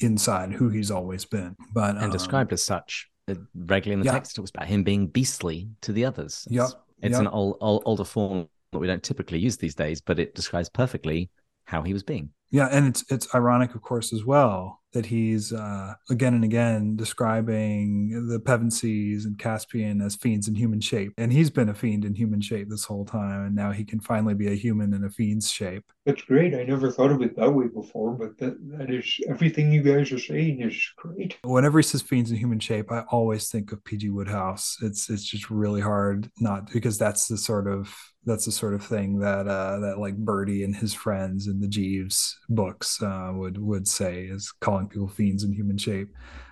inside, 0.00 0.52
who 0.52 0.68
he's 0.68 0.90
always 0.90 1.24
been. 1.24 1.56
But 1.72 1.96
and 1.96 2.06
um, 2.06 2.10
described 2.10 2.52
as 2.52 2.64
such 2.64 3.08
regularly 3.54 3.94
in 3.94 4.00
the 4.00 4.06
yeah. 4.06 4.12
text, 4.12 4.32
it 4.32 4.36
talks 4.36 4.50
about 4.50 4.66
him 4.66 4.82
being 4.82 5.06
beastly 5.06 5.68
to 5.82 5.92
the 5.92 6.04
others. 6.04 6.44
It's, 6.46 6.56
yep. 6.56 6.70
it's 7.02 7.12
yep. 7.12 7.20
an 7.20 7.28
old, 7.28 7.56
old, 7.60 7.82
older 7.86 8.04
form 8.04 8.48
that 8.72 8.78
we 8.78 8.86
don't 8.86 9.02
typically 9.02 9.38
use 9.38 9.56
these 9.56 9.74
days, 9.74 10.00
but 10.00 10.18
it 10.18 10.34
describes 10.34 10.68
perfectly 10.68 11.30
how 11.72 11.82
he 11.82 11.92
was 11.92 12.04
being. 12.04 12.30
Yeah, 12.52 12.68
and 12.70 12.86
it's 12.86 13.02
it's 13.10 13.34
ironic, 13.34 13.74
of 13.74 13.80
course, 13.80 14.12
as 14.12 14.24
well 14.24 14.82
that 14.92 15.06
he's 15.06 15.54
uh, 15.54 15.94
again 16.10 16.34
and 16.34 16.44
again 16.44 16.96
describing 16.96 18.28
the 18.28 18.38
Pevensies 18.38 19.24
and 19.24 19.38
Caspian 19.38 20.02
as 20.02 20.16
fiends 20.16 20.48
in 20.48 20.54
human 20.54 20.82
shape, 20.82 21.14
and 21.16 21.32
he's 21.32 21.48
been 21.48 21.70
a 21.70 21.74
fiend 21.74 22.04
in 22.04 22.14
human 22.14 22.42
shape 22.42 22.68
this 22.68 22.84
whole 22.84 23.06
time, 23.06 23.46
and 23.46 23.54
now 23.54 23.72
he 23.72 23.86
can 23.86 24.00
finally 24.00 24.34
be 24.34 24.48
a 24.48 24.54
human 24.54 24.92
in 24.92 25.02
a 25.02 25.08
fiend's 25.08 25.50
shape. 25.50 25.84
That's 26.04 26.20
great. 26.20 26.54
I 26.54 26.64
never 26.64 26.90
thought 26.90 27.10
of 27.10 27.22
it 27.22 27.34
that 27.36 27.54
way 27.54 27.68
before, 27.68 28.12
but 28.12 28.36
that 28.36 28.58
that 28.76 28.90
is 28.90 29.18
everything 29.30 29.72
you 29.72 29.82
guys 29.82 30.12
are 30.12 30.18
saying 30.18 30.60
is 30.60 30.78
great. 30.98 31.38
Whenever 31.42 31.78
he 31.78 31.82
says 31.84 32.02
fiends 32.02 32.30
in 32.30 32.36
human 32.36 32.60
shape, 32.60 32.92
I 32.92 33.04
always 33.10 33.48
think 33.48 33.72
of 33.72 33.82
PG 33.82 34.10
Wodehouse. 34.10 34.76
It's 34.82 35.08
it's 35.08 35.24
just 35.24 35.48
really 35.48 35.80
hard 35.80 36.30
not 36.38 36.70
because 36.70 36.98
that's 36.98 37.28
the 37.28 37.38
sort 37.38 37.66
of 37.66 37.96
that's 38.24 38.44
the 38.44 38.52
sort 38.52 38.74
of 38.74 38.84
thing 38.84 39.18
that 39.18 39.48
uh, 39.48 39.78
that 39.80 39.98
like 39.98 40.16
Bertie 40.16 40.64
and 40.64 40.74
his 40.74 40.94
friends 40.94 41.48
in 41.48 41.60
the 41.60 41.68
Jeeves 41.68 42.38
books 42.48 43.02
uh, 43.02 43.32
would 43.34 43.58
would 43.58 43.88
say 43.88 44.24
is 44.24 44.52
calling 44.60 44.88
people 44.88 45.08
fiends 45.08 45.44
in 45.44 45.52
human 45.52 45.78
shape. 45.78 46.08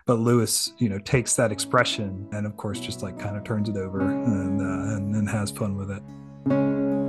But 0.07 0.15
Lewis, 0.15 0.73
you 0.79 0.89
know, 0.89 0.99
takes 0.99 1.35
that 1.37 1.53
expression 1.53 2.29
and 2.33 2.47
of 2.47 2.57
course 2.57 2.81
just 2.81 3.03
like 3.03 3.19
kind 3.19 3.37
of 3.37 3.45
turns 3.45 3.69
it 3.69 3.77
over 3.77 4.01
and 4.01 4.61
uh, 4.61 4.97
and, 4.97 5.15
and 5.15 5.29
has 5.29 5.51
fun 5.51 5.77
with 5.77 5.91
it. 5.91 7.00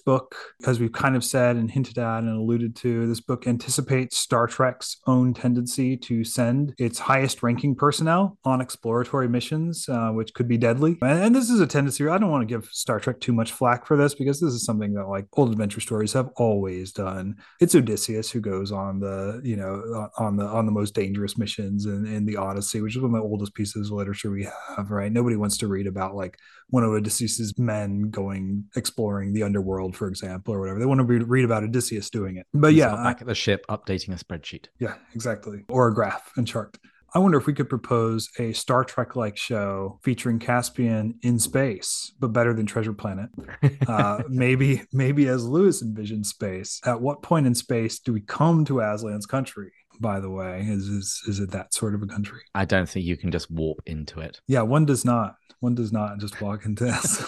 Book, 0.00 0.34
as 0.66 0.80
we've 0.80 0.92
kind 0.92 1.16
of 1.16 1.24
said 1.24 1.56
and 1.56 1.70
hinted 1.70 1.98
at 1.98 2.18
and 2.20 2.28
alluded 2.28 2.74
to, 2.76 3.06
this 3.06 3.20
book 3.20 3.46
anticipates 3.46 4.18
Star 4.18 4.46
Trek's 4.46 4.98
own 5.06 5.34
tendency 5.34 5.96
to 5.98 6.24
send 6.24 6.74
its 6.78 6.98
highest 6.98 7.42
ranking 7.42 7.74
personnel 7.74 8.38
on 8.44 8.60
exploratory 8.60 9.28
missions, 9.28 9.88
uh, 9.88 10.10
which 10.10 10.34
could 10.34 10.48
be 10.48 10.58
deadly. 10.58 10.98
And, 11.02 11.22
and, 11.24 11.34
this 11.34 11.50
is 11.50 11.60
a 11.60 11.66
tendency. 11.66 12.06
I 12.06 12.18
don't 12.18 12.30
want 12.30 12.48
to 12.48 12.54
give 12.54 12.68
Star 12.72 12.98
Trek 12.98 13.20
too 13.20 13.32
much 13.32 13.52
flack 13.52 13.86
for 13.86 13.96
this 13.96 14.14
because 14.14 14.40
this 14.40 14.52
is 14.52 14.64
something 14.64 14.94
that 14.94 15.08
like 15.08 15.26
old 15.34 15.52
adventure 15.52 15.80
stories 15.80 16.12
have 16.12 16.30
always 16.36 16.92
done. 16.92 17.36
It's 17.60 17.74
Odysseus 17.74 18.30
who 18.30 18.40
goes 18.40 18.72
on 18.72 19.00
the, 19.00 19.40
you 19.44 19.56
know, 19.56 20.10
on 20.18 20.36
the 20.36 20.44
on 20.44 20.66
the 20.66 20.72
most 20.72 20.94
dangerous 20.94 21.38
missions 21.38 21.86
in, 21.86 22.06
in 22.06 22.26
the 22.26 22.36
Odyssey, 22.36 22.80
which 22.80 22.96
is 22.96 23.02
one 23.02 23.14
of 23.14 23.20
the 23.20 23.28
oldest 23.28 23.54
pieces 23.54 23.90
of 23.90 23.96
literature 23.96 24.30
we 24.30 24.44
have, 24.76 24.90
right? 24.90 25.12
Nobody 25.12 25.36
wants 25.36 25.58
to 25.58 25.68
read 25.68 25.86
about 25.86 26.14
like 26.14 26.38
one 26.70 26.84
of 26.84 26.90
Odysseus's 26.90 27.58
men 27.58 28.10
going 28.10 28.64
exploring 28.76 29.32
the 29.32 29.42
underworld, 29.42 29.96
for 29.96 30.08
example, 30.08 30.54
or 30.54 30.60
whatever. 30.60 30.78
They 30.78 30.86
want 30.86 30.98
to 30.98 31.04
read, 31.04 31.22
read 31.24 31.44
about 31.44 31.64
Odysseus 31.64 32.10
doing 32.10 32.36
it. 32.36 32.46
But 32.54 32.74
yeah, 32.74 32.94
back 32.94 33.18
I, 33.18 33.20
at 33.20 33.26
the 33.26 33.34
ship, 33.34 33.66
updating 33.68 34.08
a 34.10 34.24
spreadsheet. 34.24 34.66
Yeah, 34.78 34.94
exactly, 35.14 35.64
or 35.68 35.88
a 35.88 35.94
graph 35.94 36.32
and 36.36 36.46
chart. 36.46 36.78
I 37.12 37.18
wonder 37.18 37.38
if 37.38 37.46
we 37.46 37.54
could 37.54 37.68
propose 37.68 38.28
a 38.38 38.52
Star 38.52 38.84
Trek 38.84 39.16
like 39.16 39.36
show 39.36 39.98
featuring 40.04 40.38
Caspian 40.38 41.18
in 41.22 41.40
space, 41.40 42.12
but 42.20 42.28
better 42.28 42.54
than 42.54 42.66
Treasure 42.66 42.92
Planet. 42.92 43.30
Uh, 43.86 44.22
maybe, 44.28 44.82
maybe 44.92 45.26
as 45.26 45.44
Lewis 45.44 45.82
envisioned 45.82 46.24
space. 46.24 46.80
At 46.84 47.00
what 47.00 47.22
point 47.22 47.46
in 47.46 47.54
space 47.54 47.98
do 47.98 48.12
we 48.12 48.20
come 48.20 48.64
to 48.66 48.74
Aslan's 48.74 49.26
country? 49.26 49.72
By 50.00 50.20
the 50.20 50.30
way 50.30 50.66
is, 50.68 50.88
is 50.88 51.22
is 51.26 51.40
it 51.40 51.50
that 51.50 51.72
sort 51.74 51.94
of 51.94 52.02
a 52.02 52.06
country 52.06 52.40
i 52.54 52.64
don't 52.64 52.88
think 52.88 53.04
you 53.04 53.16
can 53.16 53.30
just 53.30 53.50
warp 53.50 53.80
into 53.86 54.20
it 54.20 54.40
yeah 54.46 54.62
one 54.62 54.84
does 54.84 55.04
not 55.04 55.36
one 55.60 55.74
does 55.74 55.92
not 55.92 56.18
just 56.18 56.40
walk 56.40 56.64
into 56.64 56.84
this. 56.84 57.22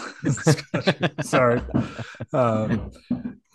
Sorry. 1.29 1.61
Um, 2.35 2.91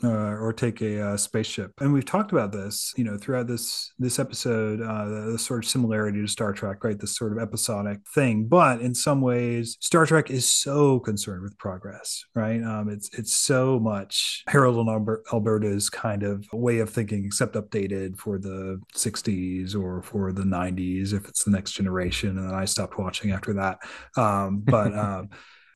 uh, 0.03 0.09
or 0.09 0.53
take 0.53 0.81
a 0.81 1.01
uh, 1.01 1.17
spaceship. 1.17 1.71
And 1.79 1.91
we've 1.91 2.05
talked 2.05 2.31
about 2.31 2.51
this, 2.51 2.93
you 2.97 3.03
know, 3.03 3.17
throughout 3.17 3.47
this 3.47 3.91
this 3.97 4.19
episode, 4.19 4.81
uh, 4.81 5.05
the, 5.05 5.31
the, 5.31 5.39
sort 5.39 5.63
of 5.63 5.69
similarity 5.69 6.21
to 6.21 6.27
Star 6.27 6.53
Trek, 6.53 6.83
right? 6.83 6.99
This 6.99 7.15
sort 7.15 7.31
of 7.31 7.39
episodic 7.39 7.99
thing. 8.13 8.45
But 8.45 8.81
in 8.81 8.93
some 8.93 9.21
ways, 9.21 9.77
Star 9.79 10.05
Trek 10.05 10.29
is 10.29 10.49
so 10.49 10.99
concerned 10.99 11.41
with 11.41 11.57
progress, 11.57 12.23
right? 12.35 12.61
Um, 12.61 12.89
it's 12.89 13.09
it's 13.17 13.35
so 13.35 13.79
much 13.79 14.43
Harold 14.47 14.87
and 14.87 15.17
Alberta's 15.33 15.89
kind 15.89 16.23
of 16.23 16.45
way 16.53 16.79
of 16.79 16.89
thinking, 16.89 17.25
except 17.25 17.55
updated 17.55 18.17
for 18.17 18.37
the 18.37 18.79
60s 18.95 19.75
or 19.75 20.03
for 20.03 20.31
the 20.31 20.43
90s, 20.43 21.13
if 21.13 21.27
it's 21.27 21.43
the 21.43 21.51
next 21.51 21.71
generation. 21.71 22.37
And 22.37 22.49
then 22.49 22.55
I 22.55 22.65
stopped 22.65 22.99
watching 22.99 23.31
after 23.31 23.53
that. 23.53 23.79
Um, 24.15 24.59
but 24.59 24.93
um, 24.97 25.29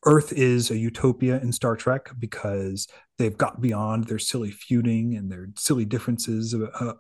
Earth 0.06 0.34
is 0.34 0.72
a 0.72 0.78
utopia 0.78 1.40
in 1.42 1.52
Star 1.52 1.76
Trek 1.76 2.10
because 2.18 2.88
they've 3.18 3.38
got 3.38 3.62
beyond 3.62 4.06
their 4.06 4.18
silly 4.18 4.50
feuding 4.50 5.16
and 5.16 5.32
their 5.32 5.50
silly 5.56 5.86
differences 5.86 6.56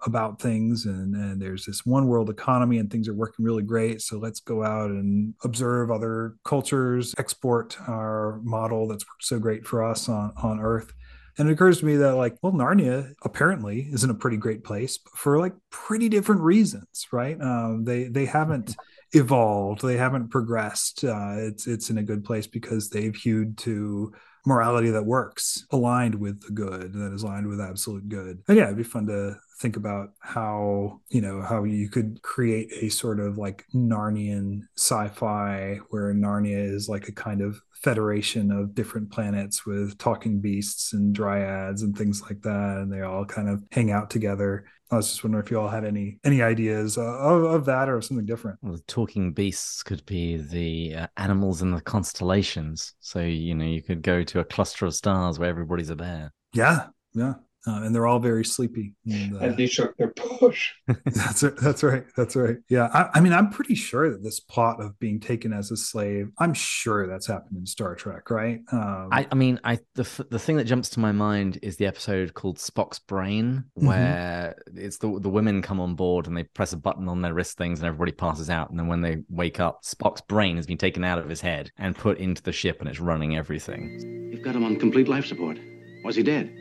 about 0.05 0.39
things. 0.39 0.85
And, 0.85 1.15
and 1.15 1.41
there's 1.41 1.65
this 1.65 1.83
one 1.83 2.07
world 2.07 2.29
economy 2.29 2.77
and 2.77 2.91
things 2.91 3.07
are 3.07 3.15
working 3.15 3.43
really 3.43 3.63
great. 3.63 4.01
So 4.01 4.19
let's 4.19 4.39
go 4.39 4.63
out 4.63 4.91
and 4.91 5.33
observe 5.43 5.89
other 5.89 6.35
cultures, 6.45 7.15
export 7.17 7.75
our 7.87 8.39
model 8.43 8.87
that's 8.87 9.05
so 9.19 9.39
great 9.39 9.65
for 9.65 9.83
us 9.83 10.07
on, 10.07 10.33
on 10.37 10.59
Earth. 10.59 10.93
And 11.37 11.49
it 11.49 11.53
occurs 11.53 11.79
to 11.79 11.85
me 11.85 11.95
that, 11.95 12.15
like, 12.15 12.35
well, 12.43 12.51
Narnia 12.51 13.13
apparently 13.23 13.87
is 13.89 14.03
in 14.03 14.09
a 14.09 14.13
pretty 14.13 14.37
great 14.37 14.63
place 14.63 14.99
for 15.15 15.39
like 15.39 15.53
pretty 15.69 16.09
different 16.09 16.41
reasons, 16.41 17.07
right? 17.11 17.39
Um, 17.41 17.85
they 17.85 18.03
they 18.03 18.25
haven't 18.25 18.75
evolved. 19.13 19.81
They 19.81 19.97
haven't 19.97 20.29
progressed. 20.29 21.03
Uh, 21.03 21.35
it's 21.37 21.67
it's 21.67 21.89
in 21.89 21.97
a 21.97 22.03
good 22.03 22.23
place 22.23 22.47
because 22.47 22.89
they've 22.89 23.15
hewed 23.15 23.57
to 23.59 24.13
morality 24.45 24.89
that 24.89 25.05
works, 25.05 25.65
aligned 25.71 26.15
with 26.15 26.41
the 26.41 26.51
good, 26.51 26.93
that 26.93 27.13
is 27.13 27.23
aligned 27.23 27.47
with 27.47 27.61
absolute 27.61 28.09
good. 28.09 28.41
And 28.47 28.57
yeah, 28.57 28.65
it'd 28.65 28.77
be 28.77 28.83
fun 28.83 29.05
to 29.07 29.35
think 29.59 29.77
about 29.77 30.09
how 30.19 30.99
you 31.09 31.21
know 31.21 31.41
how 31.41 31.63
you 31.63 31.87
could 31.87 32.21
create 32.23 32.71
a 32.81 32.89
sort 32.89 33.19
of 33.19 33.37
like 33.37 33.65
Narnian 33.75 34.61
sci-fi 34.75 35.79
where 35.89 36.13
Narnia 36.13 36.57
is 36.57 36.89
like 36.89 37.07
a 37.07 37.13
kind 37.13 37.41
of 37.41 37.61
federation 37.73 38.51
of 38.51 38.75
different 38.75 39.11
planets 39.11 39.65
with 39.65 39.97
talking 39.97 40.39
beasts 40.39 40.93
and 40.93 41.15
dryads 41.15 41.81
and 41.81 41.97
things 41.97 42.21
like 42.21 42.41
that 42.41 42.77
and 42.77 42.91
they 42.91 43.01
all 43.01 43.25
kind 43.25 43.49
of 43.49 43.63
hang 43.71 43.91
out 43.91 44.09
together 44.09 44.65
I 44.91 44.97
was 44.97 45.09
just 45.09 45.23
wondering 45.23 45.43
if 45.43 45.49
you 45.49 45.59
all 45.59 45.69
had 45.69 45.85
any 45.85 46.19
any 46.25 46.41
ideas 46.41 46.97
uh, 46.97 47.01
of, 47.01 47.43
of 47.43 47.65
that 47.65 47.89
or 47.89 48.01
something 48.01 48.25
different. 48.25 48.59
Well, 48.61 48.73
the 48.73 48.81
talking 48.87 49.31
beasts 49.31 49.83
could 49.83 50.05
be 50.05 50.37
the 50.37 50.95
uh, 51.03 51.07
animals 51.17 51.61
in 51.61 51.71
the 51.71 51.81
constellations. 51.81 52.93
So 52.99 53.21
you 53.21 53.55
know 53.55 53.65
you 53.65 53.81
could 53.81 54.01
go 54.01 54.23
to 54.23 54.39
a 54.39 54.45
cluster 54.45 54.85
of 54.85 54.93
stars 54.93 55.39
where 55.39 55.49
everybody's 55.49 55.89
a 55.89 55.95
bear. 55.95 56.33
Yeah, 56.53 56.87
yeah 57.13 57.35
uh, 57.67 57.83
and 57.83 57.93
they're 57.93 58.07
all 58.07 58.19
very 58.19 58.43
sleepy. 58.43 58.95
And, 59.05 59.35
uh, 59.35 59.39
and 59.39 59.57
they 59.57 59.67
took 59.67 59.95
their 59.97 60.09
push. 60.09 60.71
that's 61.05 61.43
it. 61.43 61.57
That's 61.57 61.83
right. 61.83 62.05
That's 62.17 62.35
right. 62.35 62.57
Yeah. 62.69 62.89
I, 62.93 63.17
I, 63.17 63.19
mean, 63.21 63.33
I'm 63.33 63.49
pretty 63.49 63.75
sure 63.75 64.09
that 64.09 64.23
this 64.23 64.39
plot 64.39 64.81
of 64.81 64.97
being 64.99 65.19
taken 65.19 65.53
as 65.53 65.69
a 65.69 65.77
slave, 65.77 66.31
I'm 66.39 66.53
sure 66.53 67.07
that's 67.07 67.27
happened 67.27 67.57
in 67.57 67.65
Star 67.67 67.95
Trek, 67.95 68.31
right? 68.31 68.61
Um, 68.71 69.09
I, 69.11 69.27
I, 69.31 69.35
mean, 69.35 69.59
I 69.63 69.79
the 69.93 70.25
the 70.29 70.39
thing 70.39 70.57
that 70.57 70.63
jumps 70.63 70.89
to 70.91 70.99
my 70.99 71.11
mind 71.11 71.59
is 71.61 71.77
the 71.77 71.85
episode 71.85 72.33
called 72.33 72.57
Spock's 72.57 72.99
Brain, 72.99 73.65
mm-hmm. 73.77 73.87
where 73.87 74.55
mm-hmm. 74.67 74.79
it's 74.79 74.97
the 74.97 75.19
the 75.19 75.29
women 75.29 75.61
come 75.61 75.79
on 75.79 75.95
board 75.95 76.27
and 76.27 76.35
they 76.35 76.43
press 76.43 76.73
a 76.73 76.77
button 76.77 77.07
on 77.07 77.21
their 77.21 77.33
wrist 77.33 77.57
things 77.57 77.79
and 77.79 77.87
everybody 77.87 78.11
passes 78.11 78.49
out, 78.49 78.69
and 78.71 78.79
then 78.79 78.87
when 78.87 79.01
they 79.01 79.17
wake 79.29 79.59
up, 79.59 79.83
Spock's 79.83 80.21
brain 80.21 80.55
has 80.55 80.65
been 80.65 80.77
taken 80.77 81.03
out 81.03 81.19
of 81.19 81.29
his 81.29 81.41
head 81.41 81.71
and 81.77 81.95
put 81.95 82.17
into 82.17 82.41
the 82.41 82.51
ship, 82.51 82.79
and 82.79 82.89
it's 82.89 82.99
running 82.99 83.37
everything. 83.37 84.31
You've 84.31 84.43
got 84.43 84.55
him 84.55 84.63
on 84.63 84.77
complete 84.77 85.07
life 85.07 85.25
support. 85.25 85.59
Was 86.03 86.15
he 86.15 86.23
dead? 86.23 86.60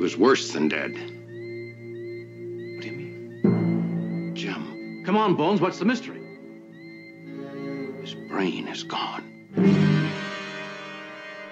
He 0.00 0.02
was 0.02 0.16
worse 0.16 0.50
than 0.52 0.68
dead. 0.68 0.92
What 0.92 1.02
do 2.80 2.86
you 2.88 2.92
mean? 2.92 4.32
Jim. 4.34 5.02
Come 5.04 5.18
on, 5.18 5.34
Bones, 5.34 5.60
what's 5.60 5.78
the 5.78 5.84
mystery? 5.84 6.22
His 8.00 8.14
brain 8.14 8.66
is 8.68 8.82
gone. 8.82 9.89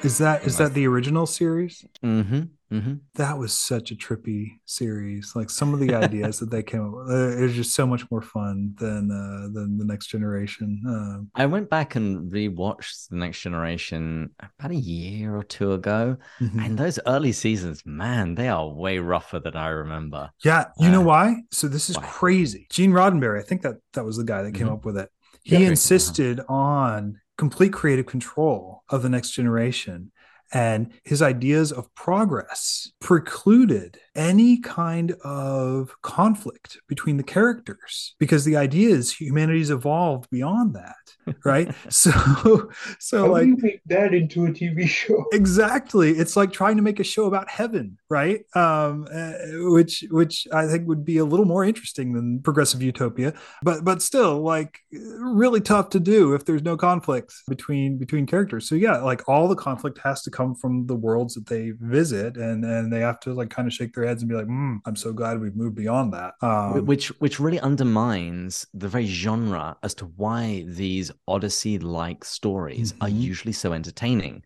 Is 0.02 0.18
that 0.18 0.46
is 0.46 0.56
that 0.58 0.74
the 0.74 0.86
original 0.86 1.26
series? 1.26 1.84
Mm-hmm. 2.04 2.42
Mm-hmm. 2.72 2.94
That 3.14 3.38
was 3.38 3.52
such 3.52 3.90
a 3.90 3.96
trippy 3.96 4.58
series. 4.64 5.32
Like 5.34 5.50
some 5.50 5.74
of 5.74 5.80
the 5.80 5.94
ideas 5.94 6.38
that 6.38 6.50
they 6.50 6.62
came 6.62 6.86
up 6.86 6.92
with, 6.92 7.10
uh, 7.10 7.36
it 7.38 7.42
was 7.42 7.54
just 7.54 7.74
so 7.74 7.86
much 7.86 8.08
more 8.10 8.20
fun 8.20 8.74
than 8.78 9.10
uh, 9.10 9.48
than 9.52 9.76
the 9.76 9.84
Next 9.84 10.06
Generation. 10.06 10.82
Um, 10.86 11.30
I 11.34 11.46
went 11.46 11.68
back 11.68 11.96
and 11.96 12.30
rewatched 12.30 13.08
the 13.08 13.16
Next 13.16 13.40
Generation 13.40 14.30
about 14.40 14.70
a 14.70 14.76
year 14.76 15.34
or 15.34 15.42
two 15.42 15.72
ago, 15.72 16.16
mm-hmm. 16.40 16.60
and 16.60 16.78
those 16.78 17.00
early 17.06 17.32
seasons, 17.32 17.82
man, 17.84 18.34
they 18.34 18.48
are 18.48 18.68
way 18.68 18.98
rougher 18.98 19.40
than 19.40 19.56
I 19.56 19.68
remember. 19.68 20.30
Yeah, 20.44 20.66
you 20.78 20.88
uh, 20.88 20.92
know 20.92 21.02
why? 21.02 21.36
So 21.50 21.66
this 21.66 21.90
is 21.90 21.96
why? 21.96 22.04
crazy. 22.04 22.66
Gene 22.70 22.92
Roddenberry, 22.92 23.40
I 23.40 23.42
think 23.42 23.62
that 23.62 23.76
that 23.94 24.04
was 24.04 24.16
the 24.16 24.24
guy 24.24 24.42
that 24.42 24.52
came 24.54 24.66
mm-hmm. 24.66 24.76
up 24.76 24.84
with 24.84 24.98
it. 24.98 25.10
He 25.42 25.56
yeah, 25.56 25.68
insisted 25.68 26.40
on 26.48 27.20
complete 27.38 27.72
creative 27.72 28.04
control 28.04 28.82
of 28.90 29.02
the 29.02 29.08
Next 29.08 29.30
Generation 29.30 30.10
And 30.52 30.92
his 31.04 31.20
ideas 31.20 31.72
of 31.72 31.94
progress 31.94 32.90
precluded 33.00 33.98
any 34.14 34.58
kind 34.58 35.12
of 35.24 35.94
conflict 36.02 36.78
between 36.88 37.16
the 37.16 37.22
characters 37.22 38.14
because 38.18 38.44
the 38.44 38.56
idea 38.56 38.88
is 38.90 39.12
humanity's 39.12 39.70
evolved 39.70 40.28
beyond 40.30 40.74
that 40.74 40.96
right? 41.44 41.74
So 41.88 42.70
so 42.98 43.26
How 43.26 43.32
like 43.32 43.42
do 43.44 43.48
you 43.48 43.56
make 43.60 43.80
that 43.86 44.14
into 44.14 44.46
a 44.46 44.50
TV 44.50 44.86
show? 44.86 45.24
exactly. 45.32 46.12
It's 46.12 46.36
like 46.36 46.52
trying 46.52 46.76
to 46.76 46.82
make 46.82 47.00
a 47.00 47.04
show 47.04 47.26
about 47.26 47.48
heaven 47.50 47.98
right? 48.10 48.40
Um 48.54 49.06
uh, 49.12 49.32
which 49.70 50.04
which 50.10 50.46
i 50.52 50.66
think 50.66 50.86
would 50.88 51.04
be 51.04 51.18
a 51.18 51.24
little 51.24 51.44
more 51.44 51.64
interesting 51.64 52.12
than 52.12 52.40
progressive 52.40 52.82
utopia 52.82 53.34
but 53.62 53.84
but 53.84 54.02
still 54.02 54.40
like 54.40 54.80
really 54.92 55.60
tough 55.60 55.90
to 55.90 56.00
do 56.00 56.34
if 56.34 56.44
there's 56.44 56.62
no 56.62 56.76
conflict 56.76 57.32
between 57.48 57.98
between 57.98 58.26
characters. 58.26 58.68
So 58.68 58.74
yeah 58.74 58.98
like 58.98 59.28
all 59.28 59.48
the 59.48 59.56
conflict 59.56 59.98
has 60.04 60.22
to 60.22 60.30
come 60.38 60.52
from 60.62 60.72
the 60.90 60.98
worlds 61.06 61.32
that 61.36 61.46
they 61.52 61.64
visit 61.98 62.36
and 62.46 62.58
and 62.74 62.84
they 62.92 63.02
have 63.08 63.18
to 63.24 63.30
like 63.40 63.50
kind 63.56 63.66
of 63.68 63.72
shake 63.78 63.92
their 63.94 64.06
heads 64.08 64.20
and 64.22 64.28
be 64.32 64.38
like 64.40 64.46
mm, 64.56 64.76
i'm 64.86 64.98
so 65.04 65.10
glad 65.20 65.32
we've 65.40 65.60
moved 65.62 65.76
beyond 65.84 66.08
that. 66.18 66.30
Um, 66.48 66.86
which 66.92 67.06
which 67.24 67.40
really 67.44 67.60
undermines 67.70 68.52
the 68.82 68.88
very 68.94 69.06
genre 69.06 69.66
as 69.86 69.94
to 70.00 70.04
why 70.22 70.64
these 70.82 71.06
odyssey 71.34 71.74
like 71.78 72.20
stories 72.38 72.88
are 73.02 73.08
Mhm. 73.08 73.20
usually 73.30 73.56
so 73.62 73.68
entertaining 73.80 74.36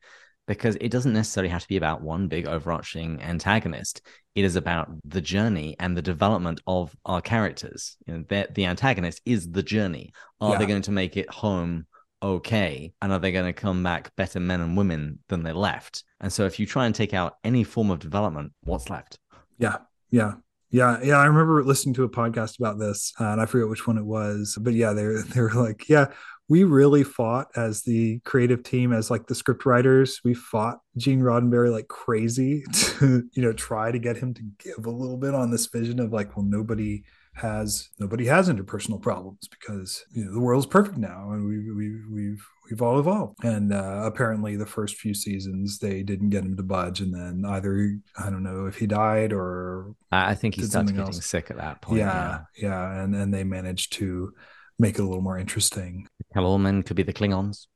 because 0.53 0.74
it 0.80 0.90
doesn't 0.95 1.12
necessarily 1.20 1.53
have 1.55 1.62
to 1.66 1.72
be 1.74 1.76
about 1.82 2.03
one 2.14 2.24
big 2.34 2.45
overarching 2.55 3.11
antagonist. 3.22 3.95
It 4.34 4.45
is 4.45 4.57
about 4.57 4.86
the 5.14 5.20
journey 5.34 5.68
and 5.82 5.90
the 5.97 6.03
development 6.12 6.59
of 6.66 6.84
our 7.11 7.20
characters. 7.32 7.80
You 8.07 8.11
know 8.14 8.24
the, 8.30 8.40
the 8.57 8.66
antagonist 8.72 9.18
is 9.34 9.40
the 9.59 9.62
journey. 9.74 10.07
Are 10.40 10.59
they 10.59 10.66
going 10.72 10.82
to 10.88 10.99
make 11.03 11.14
it 11.22 11.30
home 11.30 11.86
okay 12.23 12.93
and 13.03 13.12
are 13.12 13.18
they 13.18 13.33
going 13.33 13.45
to 13.45 13.53
come 13.53 13.83
back 13.83 14.14
better 14.16 14.39
men 14.41 14.61
and 14.61 14.77
women 14.77 15.18
than 15.29 15.43
they 15.43 15.53
left 15.53 16.05
and 16.20 16.33
so 16.33 16.47
if 16.47 16.61
you 16.61 16.66
try 16.66 16.87
and 16.87 16.95
take 16.95 17.12
out 17.12 17.37
any 17.45 17.64
form 17.64 17.91
of 17.91 17.99
development 17.99 18.53
what's 18.62 18.89
left 18.89 19.18
Yeah, 19.59 19.79
yeah, 20.11 20.35
yeah, 20.70 20.99
yeah. 21.03 21.16
I 21.16 21.27
remember 21.27 21.62
listening 21.62 21.95
to 21.95 22.05
a 22.05 22.09
podcast 22.09 22.59
about 22.59 22.79
this, 22.79 23.12
uh, 23.20 23.27
and 23.27 23.41
I 23.41 23.47
forget 23.47 23.68
which 23.68 23.87
one 23.87 23.99
it 23.99 24.05
was, 24.05 24.59
but 24.61 24.75
yeah, 24.75 24.93
they 24.93 25.05
were, 25.05 25.23
they 25.35 25.41
were 25.41 25.53
like, 25.53 25.89
yeah, 25.89 26.07
we 26.49 26.64
really 26.64 27.05
fought 27.05 27.49
as 27.57 27.83
the 27.83 28.18
creative 28.25 28.62
team, 28.62 28.93
as 28.93 29.11
like 29.11 29.27
the 29.27 29.35
script 29.35 29.64
writers, 29.64 30.20
we 30.25 30.35
fought 30.35 30.81
Gene 30.97 31.20
Roddenberry 31.20 31.70
like 31.70 31.89
crazy 31.89 32.64
to 32.73 33.29
you 33.33 33.43
know 33.43 33.53
try 33.53 33.93
to 33.93 33.99
get 33.99 34.16
him 34.16 34.35
to 34.35 34.43
give 34.59 34.87
a 34.87 34.91
little 34.91 35.16
bit 35.16 35.35
on 35.35 35.51
this 35.51 35.66
vision 35.66 36.01
of 36.01 36.12
like, 36.12 36.37
well, 36.37 36.45
nobody 36.45 37.05
has 37.35 37.89
nobody 37.99 38.26
has 38.26 38.49
interpersonal 38.49 39.01
problems 39.01 39.49
because 39.49 40.05
you 40.12 40.24
know 40.24 40.33
the 40.33 40.41
world's 40.41 40.66
perfect 40.66 40.99
now 40.99 41.33
and 41.33 41.47
we 41.47 41.70
we 41.72 41.97
we've 42.12 42.47
we've 42.70 42.83
all 42.83 42.99
evolved. 42.99 43.43
And 43.43 43.72
uh, 43.72 44.03
apparently 44.05 44.57
the 44.57 44.66
first 44.66 44.97
few 44.97 45.14
seasons 45.14 45.78
they 45.78 46.03
didn't 46.03 46.30
get 46.30 46.45
him 46.45 46.57
to 46.57 46.62
budge 46.62 47.01
and 47.01 47.14
then 47.14 47.45
either 47.51 47.97
i 48.18 48.30
don't 48.30 48.43
know 48.43 48.66
if 48.66 48.76
he 48.76 48.87
died 48.87 49.33
or 49.33 49.95
i 50.11 50.35
think 50.35 50.57
he 50.57 50.62
started 50.62 50.95
getting 50.95 51.14
else. 51.14 51.24
sick 51.24 51.51
at 51.51 51.57
that 51.57 51.80
point 51.80 51.99
yeah 51.99 52.41
yeah. 52.57 53.03
and 53.03 53.14
and 53.14 53.33
they 53.33 53.45
managed 53.45 53.95
to 53.95 54.33
make 54.78 54.99
it 54.99 55.03
a 55.03 55.05
little 55.05 55.22
more 55.22 55.39
interesting. 55.39 56.09
Calormen 56.35 56.85
could 56.85 56.97
be 56.97 57.03
the 57.03 57.12
Klingons. 57.12 57.66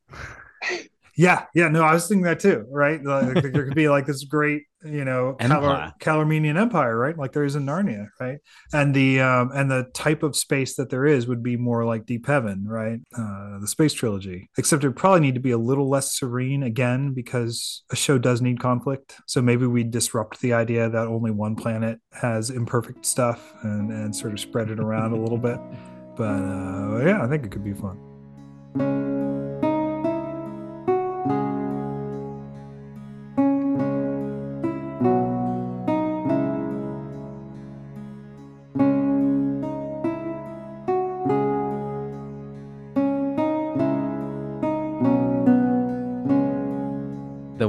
yeah 1.16 1.44
yeah. 1.54 1.68
No 1.68 1.82
i 1.82 1.94
was 1.94 2.08
thinking 2.08 2.24
that 2.24 2.40
too 2.40 2.66
right? 2.70 3.02
Like, 3.02 3.42
there 3.42 3.64
could 3.64 3.74
be 3.74 3.88
like 3.88 4.06
this 4.06 4.24
great 4.24 4.64
you 4.86 5.04
know 5.04 5.36
Empire. 5.40 5.92
Cal- 6.00 6.24
Calarmenian 6.24 6.56
empire 6.56 6.96
right? 6.96 7.16
Like 7.16 7.32
there 7.32 7.44
is 7.44 7.56
in 7.56 7.66
narnia 7.66 8.08
right? 8.20 8.38
And 8.72 8.94
the 8.94 9.20
um 9.20 9.50
and 9.54 9.70
the 9.70 9.84
type 9.94 10.22
of 10.22 10.36
space 10.36 10.76
that 10.76 10.90
there 10.90 11.06
is 11.06 11.26
would 11.26 11.42
be 11.42 11.56
more 11.56 11.84
like 11.84 12.06
deep 12.06 12.26
heaven 12.26 12.64
right? 12.66 13.00
Uh 13.16 13.58
the 13.58 13.68
space 13.68 13.92
trilogy. 13.92 14.50
Except 14.58 14.84
it 14.84 14.88
would 14.88 14.96
probably 14.96 15.20
need 15.20 15.34
to 15.34 15.40
be 15.40 15.50
a 15.50 15.58
little 15.58 15.88
less 15.88 16.18
serene 16.18 16.62
again 16.62 17.12
because 17.12 17.84
a 17.90 17.96
show 17.96 18.18
does 18.18 18.40
need 18.42 18.60
conflict. 18.60 19.16
So 19.26 19.42
maybe 19.42 19.66
we 19.66 19.84
disrupt 19.84 20.40
the 20.40 20.52
idea 20.52 20.88
that 20.88 21.06
only 21.06 21.30
one 21.30 21.56
planet 21.56 22.00
has 22.12 22.50
imperfect 22.50 23.04
stuff 23.04 23.52
and 23.62 23.90
and 23.90 24.14
sort 24.14 24.32
of 24.32 24.40
spread 24.40 24.70
it 24.70 24.80
around 24.80 25.12
a 25.12 25.20
little 25.20 25.38
bit. 25.38 25.58
But 26.16 26.24
uh 26.24 27.04
yeah 27.04 27.22
i 27.22 27.28
think 27.28 27.44
it 27.44 27.50
could 27.50 27.62
be 27.62 27.74
fun 27.74 27.98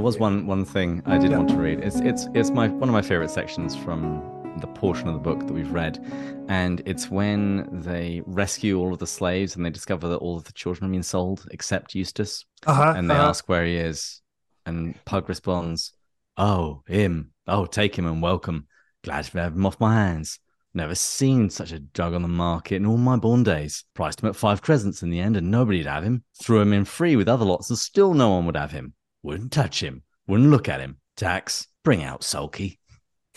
was 0.08 0.18
one 0.18 0.46
one 0.46 0.64
thing 0.64 1.02
I 1.04 1.18
did 1.18 1.32
want 1.32 1.50
to 1.50 1.56
read. 1.58 1.80
It's 1.80 1.96
it's 1.96 2.28
it's 2.32 2.50
my 2.50 2.68
one 2.68 2.88
of 2.88 2.94
my 2.94 3.02
favorite 3.02 3.28
sections 3.28 3.76
from 3.76 4.56
the 4.58 4.66
portion 4.66 5.06
of 5.06 5.12
the 5.12 5.20
book 5.20 5.40
that 5.40 5.52
we've 5.52 5.70
read, 5.70 6.02
and 6.48 6.80
it's 6.86 7.10
when 7.10 7.68
they 7.82 8.22
rescue 8.24 8.78
all 8.78 8.94
of 8.94 9.00
the 9.00 9.06
slaves 9.06 9.54
and 9.54 9.66
they 9.66 9.68
discover 9.68 10.08
that 10.08 10.16
all 10.16 10.38
of 10.38 10.44
the 10.44 10.52
children 10.54 10.84
have 10.84 10.92
been 10.92 11.02
sold 11.02 11.46
except 11.50 11.94
Eustace, 11.94 12.46
uh-huh, 12.66 12.94
and 12.96 13.10
they 13.10 13.14
uh-huh. 13.14 13.28
ask 13.28 13.50
where 13.50 13.66
he 13.66 13.76
is, 13.76 14.22
and 14.64 14.94
Pug 15.04 15.28
responds, 15.28 15.92
"Oh, 16.38 16.82
him. 16.86 17.32
Oh, 17.46 17.66
take 17.66 17.98
him 17.98 18.06
and 18.06 18.22
welcome. 18.22 18.66
Glad 19.04 19.26
to 19.26 19.38
have 19.40 19.52
him 19.52 19.66
off 19.66 19.78
my 19.78 19.92
hands." 19.92 20.40
Never 20.72 20.94
seen 20.94 21.50
such 21.50 21.72
a 21.72 21.80
dog 21.80 22.14
on 22.14 22.22
the 22.22 22.28
market 22.28 22.76
in 22.76 22.86
all 22.86 22.96
my 22.96 23.16
born 23.16 23.42
days. 23.42 23.84
Priced 23.92 24.22
him 24.22 24.30
at 24.30 24.36
five 24.36 24.62
crescents 24.62 25.02
in 25.02 25.10
the 25.10 25.20
end, 25.20 25.36
and 25.36 25.50
nobody'd 25.50 25.84
have 25.84 26.04
him. 26.04 26.24
Threw 26.42 26.60
him 26.62 26.72
in 26.72 26.86
free 26.86 27.14
with 27.14 27.28
other 27.28 27.44
lots, 27.44 27.68
and 27.68 27.78
still 27.78 28.14
no 28.14 28.30
one 28.30 28.46
would 28.46 28.56
have 28.56 28.70
him. 28.70 28.94
Wouldn't 29.28 29.52
touch 29.52 29.82
him. 29.82 30.04
Wouldn't 30.26 30.48
look 30.48 30.70
at 30.70 30.80
him. 30.80 30.96
Tacks, 31.14 31.66
bring 31.84 32.02
out 32.02 32.24
Sulky. 32.24 32.80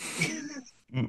uh, 0.96 1.02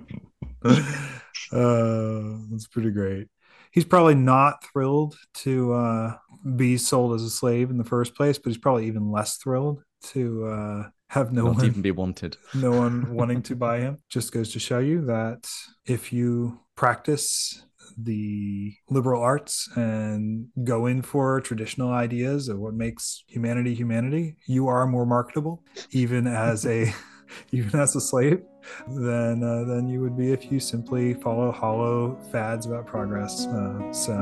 that's 2.51 2.67
pretty 2.69 2.91
great. 2.91 3.29
He's 3.71 3.85
probably 3.85 4.15
not 4.15 4.61
thrilled 4.65 5.15
to 5.35 5.71
uh, 5.71 6.17
be 6.57 6.75
sold 6.75 7.15
as 7.15 7.23
a 7.23 7.29
slave 7.29 7.69
in 7.69 7.77
the 7.77 7.85
first 7.85 8.13
place, 8.13 8.37
but 8.37 8.49
he's 8.49 8.57
probably 8.57 8.87
even 8.87 9.09
less 9.09 9.37
thrilled 9.37 9.81
to 10.07 10.47
uh, 10.47 10.89
have 11.07 11.31
no 11.31 11.45
Not 11.45 11.55
one, 11.55 11.65
even 11.65 11.81
be 11.81 11.91
wanted. 11.91 12.35
no 12.53 12.71
one 12.71 13.15
wanting 13.15 13.41
to 13.43 13.55
buy 13.55 13.79
him. 13.79 13.99
Just 14.09 14.33
goes 14.33 14.51
to 14.51 14.59
show 14.59 14.79
you 14.79 15.05
that 15.05 15.49
if 15.85 16.11
you 16.11 16.59
practice 16.75 17.63
the 17.97 18.73
liberal 18.89 19.21
arts 19.21 19.69
and 19.75 20.47
go 20.63 20.85
in 20.85 21.01
for 21.01 21.41
traditional 21.41 21.91
ideas 21.91 22.47
of 22.47 22.59
what 22.59 22.73
makes 22.73 23.23
humanity 23.27 23.73
humanity, 23.73 24.35
you 24.47 24.67
are 24.67 24.85
more 24.87 25.05
marketable, 25.05 25.63
even 25.91 26.27
as 26.27 26.65
a 26.65 26.93
even 27.51 27.79
as 27.79 27.95
a 27.95 28.01
slave, 28.01 28.41
than 28.87 29.43
uh, 29.43 29.63
than 29.65 29.87
you 29.87 30.01
would 30.01 30.17
be 30.17 30.31
if 30.31 30.51
you 30.51 30.59
simply 30.59 31.13
follow 31.15 31.51
hollow 31.51 32.17
fads 32.31 32.65
about 32.65 32.85
progress. 32.85 33.45
Uh, 33.47 33.91
so 33.91 34.13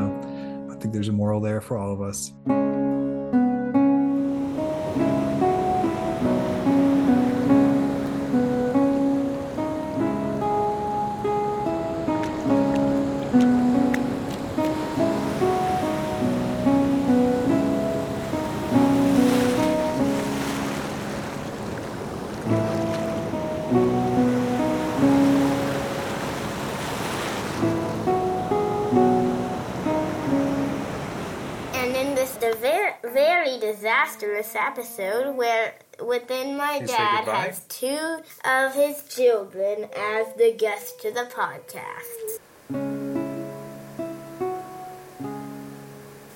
I 0.72 0.76
think 0.76 0.94
there's 0.94 1.10
a 1.10 1.14
moral 1.14 1.42
there 1.42 1.62
for 1.62 1.78
all 1.78 1.94
of 1.94 2.02
us. 2.02 2.34
Disastrous 34.12 34.56
episode, 34.56 35.36
where 35.36 35.74
within 36.06 36.58
my 36.58 36.78
You 36.78 36.88
dad 36.88 37.26
has 37.26 37.62
two 37.66 38.18
of 38.46 38.74
his 38.74 39.04
children 39.04 39.88
as 39.96 40.34
the 40.36 40.54
guests 40.58 40.94
to 41.02 41.12
the 41.12 41.30
podcast. 41.32 42.40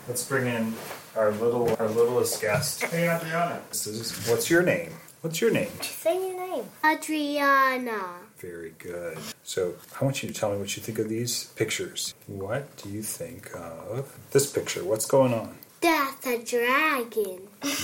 Let's 0.08 0.26
bring 0.26 0.48
in 0.48 0.74
our 1.16 1.32
little 1.32 1.76
our 1.80 1.90
littlest 1.90 2.42
guest. 2.42 2.84
Hey 2.84 3.10
Adriana. 3.10 3.62
This 3.70 3.88
is 3.88 4.28
what's 4.30 4.50
your 4.50 4.62
name? 4.62 4.92
What's 5.22 5.42
your 5.42 5.52
name? 5.52 5.72
Say 5.82 6.16
your 6.16 6.38
name. 6.56 6.66
Adriana. 6.86 8.20
Very 8.38 8.74
good. 8.78 9.18
So 9.44 9.74
I 10.00 10.04
want 10.04 10.22
you 10.22 10.30
to 10.30 10.36
tell 10.36 10.52
me 10.52 10.60
what 10.60 10.78
you 10.78 10.84
think 10.84 11.00
of 11.00 11.10
these 11.10 11.46
pictures. 11.56 12.14
What 12.28 12.78
do 12.78 12.90
you 12.90 13.02
think 13.02 13.50
of 13.56 14.16
this 14.32 14.52
picture? 14.52 14.84
What's 14.84 15.06
going 15.06 15.34
on? 15.34 15.58
That's 15.86 16.26
a 16.26 16.44
dragon. 16.44 17.42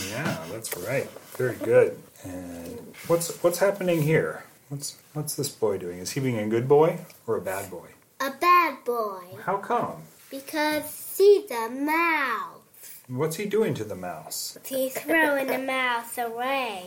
Yeah, 0.10 0.44
that's 0.52 0.76
right. 0.78 1.08
Very 1.38 1.56
good. 1.58 2.00
And 2.24 2.96
what's 3.06 3.30
what's 3.44 3.60
happening 3.60 4.02
here? 4.02 4.44
What's 4.70 4.98
what's 5.14 5.36
this 5.36 5.50
boy 5.50 5.78
doing? 5.78 6.00
Is 6.00 6.10
he 6.14 6.20
being 6.20 6.40
a 6.40 6.48
good 6.48 6.68
boy 6.68 7.02
or 7.28 7.38
a 7.38 7.42
bad 7.42 7.70
boy? 7.70 7.90
A 8.20 8.32
bad 8.32 8.84
boy. 8.86 9.22
How 9.44 9.58
come? 9.58 10.02
Because 10.32 11.16
he's 11.16 11.52
a 11.52 11.70
mouse. 11.70 13.04
What's 13.08 13.36
he 13.36 13.46
doing 13.46 13.76
to 13.76 13.84
the 13.84 13.96
mouse? 13.96 14.58
He's 14.66 14.98
throwing 14.98 15.46
the 15.46 15.60
mouse 15.60 16.18
away. 16.18 16.86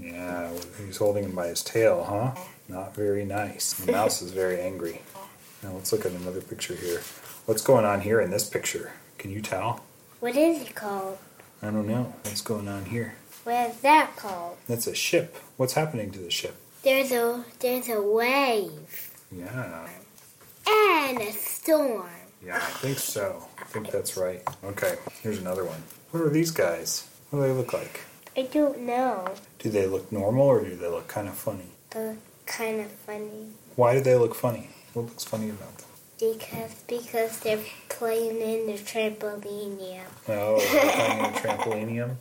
Yeah, 0.00 0.52
he's 0.78 0.98
holding 0.98 1.24
him 1.24 1.34
by 1.34 1.48
his 1.48 1.64
tail, 1.64 2.04
huh? 2.04 2.40
Not 2.68 2.94
very 2.94 3.24
nice. 3.24 3.72
The 3.72 3.90
mouse 3.90 4.22
is 4.22 4.30
very 4.30 4.60
angry. 4.60 5.02
Now 5.64 5.72
let's 5.72 5.90
look 5.90 6.06
at 6.06 6.12
another 6.12 6.40
picture 6.40 6.76
here. 6.76 7.00
What's 7.46 7.62
going 7.62 7.84
on 7.84 8.02
here 8.02 8.20
in 8.20 8.30
this 8.30 8.48
picture? 8.48 8.92
Can 9.18 9.32
you 9.32 9.40
tell? 9.40 9.82
What 10.22 10.36
is 10.36 10.62
it 10.62 10.76
called? 10.76 11.18
I 11.60 11.66
don't 11.72 11.88
know. 11.88 12.14
What's 12.22 12.42
going 12.42 12.68
on 12.68 12.84
here? 12.84 13.14
What 13.42 13.70
is 13.70 13.80
that 13.80 14.14
called? 14.14 14.56
That's 14.68 14.86
a 14.86 14.94
ship. 14.94 15.36
What's 15.56 15.72
happening 15.72 16.12
to 16.12 16.20
the 16.20 16.30
ship? 16.30 16.54
There's 16.84 17.10
a 17.10 17.44
there's 17.58 17.88
a 17.88 18.00
wave 18.00 19.10
Yeah. 19.32 19.88
and 20.68 21.20
a 21.20 21.32
storm. 21.32 22.06
Yeah, 22.40 22.54
I 22.54 22.70
think 22.82 22.98
so. 23.00 23.48
I 23.58 23.64
think 23.64 23.90
that's 23.90 24.16
right. 24.16 24.42
Okay, 24.62 24.94
here's 25.22 25.38
another 25.40 25.64
one. 25.64 25.82
What 26.12 26.22
are 26.22 26.30
these 26.30 26.52
guys? 26.52 27.08
What 27.30 27.40
do 27.40 27.46
they 27.48 27.52
look 27.52 27.72
like? 27.72 28.02
I 28.36 28.42
don't 28.42 28.82
know. 28.82 29.26
Do 29.58 29.70
they 29.70 29.88
look 29.88 30.12
normal 30.12 30.46
or 30.46 30.60
do 30.64 30.76
they 30.76 30.86
look 30.86 31.08
kind 31.08 31.26
of 31.26 31.34
funny? 31.34 31.66
They're 31.90 32.16
kind 32.46 32.80
of 32.80 32.92
funny 32.92 33.48
Why 33.74 33.94
do 33.94 34.00
they 34.02 34.14
look 34.14 34.36
funny? 34.36 34.70
What 34.92 35.06
looks 35.06 35.24
funny 35.24 35.50
about 35.50 35.78
them? 35.78 35.81
Because 36.30 36.74
because 36.86 37.38
they're 37.40 37.58
playing 37.88 38.40
in 38.40 38.66
the 38.66 38.78
trampoline. 38.90 40.00
Oh, 40.28 40.58
playing 40.60 41.18
in 41.18 41.24
a 41.24 41.32
trampolinium. 41.42 42.16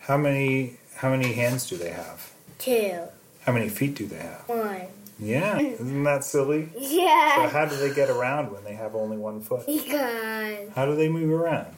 How 0.00 0.16
many 0.16 0.76
how 0.96 1.10
many 1.10 1.32
hands 1.32 1.68
do 1.68 1.76
they 1.76 1.90
have? 1.90 2.32
two, 2.58 3.00
How 3.44 3.52
many 3.52 3.68
feet 3.68 3.94
do 3.96 4.06
they 4.06 4.18
have? 4.18 4.42
one. 4.48 4.82
Yeah, 5.18 5.58
isn't 5.82 6.04
that 6.04 6.24
silly? 6.24 6.68
Yeah. 6.76 7.36
So 7.36 7.48
how 7.48 7.64
do 7.66 7.76
they 7.76 7.92
get 7.94 8.08
around 8.10 8.52
when 8.52 8.62
they 8.64 8.74
have 8.74 8.94
only 8.94 9.16
one 9.16 9.40
foot? 9.40 9.66
Because 9.66 10.68
How 10.74 10.86
do 10.86 10.94
they 10.96 11.08
move 11.08 11.30
around? 11.30 11.74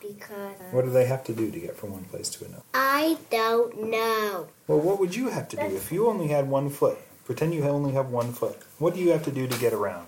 because 0.00 0.56
What 0.72 0.84
do 0.84 0.90
they 0.90 1.06
have 1.06 1.24
to 1.24 1.32
do 1.34 1.50
to 1.50 1.58
get 1.58 1.76
from 1.76 1.92
one 1.92 2.04
place 2.04 2.28
to 2.30 2.44
another? 2.44 2.62
I 2.74 3.16
don't 3.30 3.90
know. 3.90 4.48
Well, 4.66 4.80
what 4.80 4.98
would 5.00 5.14
you 5.16 5.28
have 5.28 5.48
to 5.48 5.56
do 5.56 5.62
if 5.62 5.90
you 5.90 6.06
only 6.08 6.28
had 6.28 6.48
one 6.48 6.70
foot? 6.70 6.98
Pretend 7.26 7.52
you 7.54 7.64
only 7.64 7.92
have 7.92 8.10
one 8.10 8.32
foot. 8.32 8.56
What 8.78 8.94
do 8.94 9.00
you 9.00 9.10
have 9.10 9.24
to 9.24 9.32
do 9.32 9.48
to 9.48 9.58
get 9.58 9.72
around? 9.72 10.06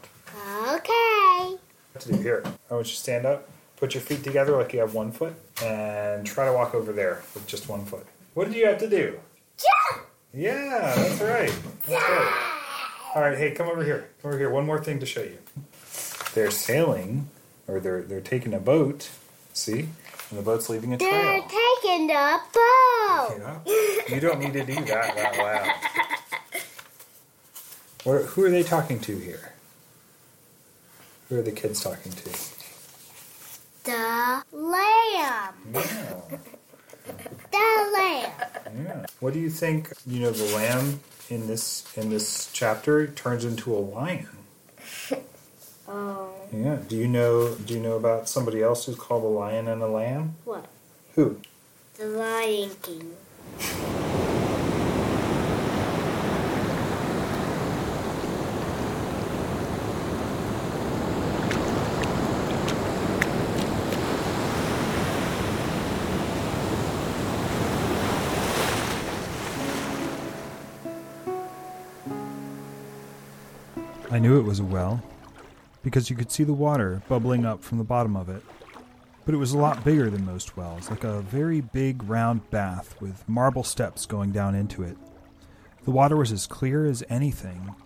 Okay. 0.68 1.56
What 1.92 2.00
to 2.02 2.12
do 2.12 2.22
here? 2.22 2.42
Oh, 2.46 2.52
I 2.70 2.74
want 2.74 2.86
you 2.86 2.92
to 2.92 2.98
stand 2.98 3.26
up, 3.26 3.48
put 3.76 3.94
your 3.94 4.00
feet 4.02 4.22
together 4.22 4.56
like 4.56 4.72
you 4.72 4.78
have 4.78 4.94
one 4.94 5.10
foot, 5.10 5.34
and 5.60 6.24
try 6.24 6.46
to 6.46 6.52
walk 6.52 6.76
over 6.76 6.92
there 6.92 7.22
with 7.34 7.44
just 7.48 7.68
one 7.68 7.84
foot. 7.84 8.06
What 8.34 8.46
did 8.46 8.54
you 8.56 8.66
have 8.66 8.78
to 8.78 8.88
do? 8.88 9.18
Jump. 9.56 10.06
Yeah, 10.32 10.94
that's 10.94 11.20
right. 11.20 11.52
That's 11.88 11.88
right. 11.88 12.54
All 13.16 13.22
right, 13.22 13.36
hey, 13.36 13.50
come 13.50 13.66
over 13.66 13.82
here. 13.82 14.10
Come 14.22 14.28
over 14.28 14.38
here. 14.38 14.50
One 14.50 14.64
more 14.64 14.82
thing 14.82 15.00
to 15.00 15.06
show 15.06 15.22
you. 15.22 15.38
They're 16.34 16.52
sailing, 16.52 17.30
or 17.66 17.80
they're 17.80 18.02
they're 18.02 18.20
taking 18.20 18.54
a 18.54 18.60
boat. 18.60 19.10
See, 19.54 19.88
and 20.30 20.38
the 20.38 20.42
boat's 20.42 20.68
leaving 20.68 20.92
a 20.92 20.98
trail. 20.98 21.10
They're 21.10 21.40
taking 21.40 22.06
the 22.06 22.38
boat. 22.54 23.64
Yeah. 23.66 24.14
You 24.14 24.20
don't 24.20 24.38
need 24.38 24.52
to 24.52 24.64
do 24.64 24.74
that 24.84 25.16
that 25.16 25.36
loud. 25.36 26.14
Who 28.16 28.44
are 28.44 28.50
they 28.50 28.62
talking 28.62 29.00
to 29.00 29.18
here? 29.18 29.52
Who 31.28 31.38
are 31.38 31.42
the 31.42 31.52
kids 31.52 31.82
talking 31.82 32.12
to? 32.12 32.30
The 33.84 34.42
lamb. 34.52 35.54
Yeah. 35.72 36.20
The 37.50 37.90
lamb. 37.94 38.32
Yeah. 38.84 39.06
What 39.20 39.32
do 39.32 39.40
you 39.40 39.48
think? 39.48 39.90
You 40.06 40.20
know, 40.20 40.30
the 40.30 40.54
lamb 40.54 41.00
in 41.30 41.46
this 41.46 41.86
in 41.96 42.10
this 42.10 42.50
chapter 42.52 43.06
turns 43.06 43.44
into 43.44 43.74
a 43.74 43.78
lion. 43.80 44.28
Oh. 45.90 46.34
Yeah. 46.52 46.76
Do 46.86 46.96
you 46.96 47.08
know? 47.08 47.54
Do 47.54 47.72
you 47.72 47.80
know 47.80 47.96
about 47.96 48.28
somebody 48.28 48.62
else 48.62 48.84
who's 48.84 48.96
called 48.96 49.24
a 49.24 49.26
lion 49.26 49.68
and 49.68 49.80
a 49.82 49.86
lamb? 49.86 50.34
What? 50.44 50.66
Who? 51.14 51.40
The 51.94 52.06
Lion 52.08 52.70
King. 52.82 53.16
I 74.18 74.20
knew 74.20 74.40
it 74.40 74.44
was 74.44 74.58
a 74.58 74.64
well 74.64 75.00
because 75.84 76.10
you 76.10 76.16
could 76.16 76.32
see 76.32 76.42
the 76.42 76.52
water 76.52 77.00
bubbling 77.08 77.46
up 77.46 77.62
from 77.62 77.78
the 77.78 77.84
bottom 77.84 78.16
of 78.16 78.28
it. 78.28 78.42
But 79.24 79.32
it 79.32 79.38
was 79.38 79.52
a 79.52 79.58
lot 79.58 79.84
bigger 79.84 80.10
than 80.10 80.26
most 80.26 80.56
wells, 80.56 80.90
like 80.90 81.04
a 81.04 81.20
very 81.20 81.60
big 81.60 82.02
round 82.02 82.50
bath 82.50 83.00
with 83.00 83.28
marble 83.28 83.62
steps 83.62 84.06
going 84.06 84.32
down 84.32 84.56
into 84.56 84.82
it. 84.82 84.96
The 85.84 85.92
water 85.92 86.16
was 86.16 86.32
as 86.32 86.48
clear 86.48 86.84
as 86.84 87.04
anything, 87.08 87.76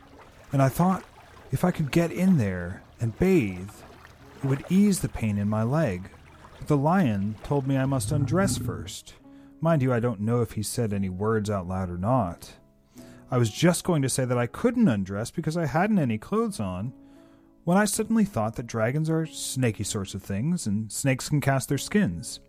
and 0.55 0.63
I 0.63 0.71
thought 0.71 1.05
if 1.51 1.67
I 1.67 1.71
could 1.71 1.91
get 1.91 2.11
in 2.11 2.39
there 2.39 2.83
and 2.99 3.19
bathe, 3.19 3.69
it 4.43 4.47
would 4.47 4.65
ease 4.71 5.01
the 5.01 5.11
pain 5.11 5.37
in 5.37 5.51
my 5.51 5.65
leg. 5.65 6.09
But 6.59 6.67
the 6.67 6.79
lion 6.79 7.35
told 7.43 7.67
me 7.67 7.77
I 7.77 7.85
must 7.85 8.11
undress 8.11 8.57
first. 8.57 9.17
Mind 9.61 9.83
you, 9.83 9.93
I 9.93 10.01
don't 10.01 10.21
know 10.21 10.41
if 10.41 10.53
he 10.53 10.63
said 10.63 10.95
any 10.95 11.11
words 11.11 11.51
out 11.51 11.69
loud 11.69 11.91
or 11.91 11.99
not. 11.99 12.55
I 13.33 13.39
was 13.39 13.51
just 13.51 13.85
going 13.85 14.03
to 14.03 14.11
say 14.11 14.27
that 14.27 14.37
I 14.37 14.47
couldn't 14.47 14.89
undress 14.89 15.31
because 15.31 15.57
I 15.57 15.65
hadn't 15.65 15.99
any 15.99 16.19
clothes 16.19 16.61
on, 16.61 16.93
when 17.65 17.79
I 17.79 17.87
suddenly 17.87 18.27
thought 18.27 18.57
that 18.57 18.67
dragons 18.67 19.09
are 19.09 19.25
snaky 19.25 19.85
sorts 19.85 20.13
of 20.13 20.23
things, 20.23 20.67
and 20.67 20.93
snakes 20.93 21.31
can 21.31 21.41
cast 21.41 21.71
their 21.71 21.79
skins. 21.79 22.41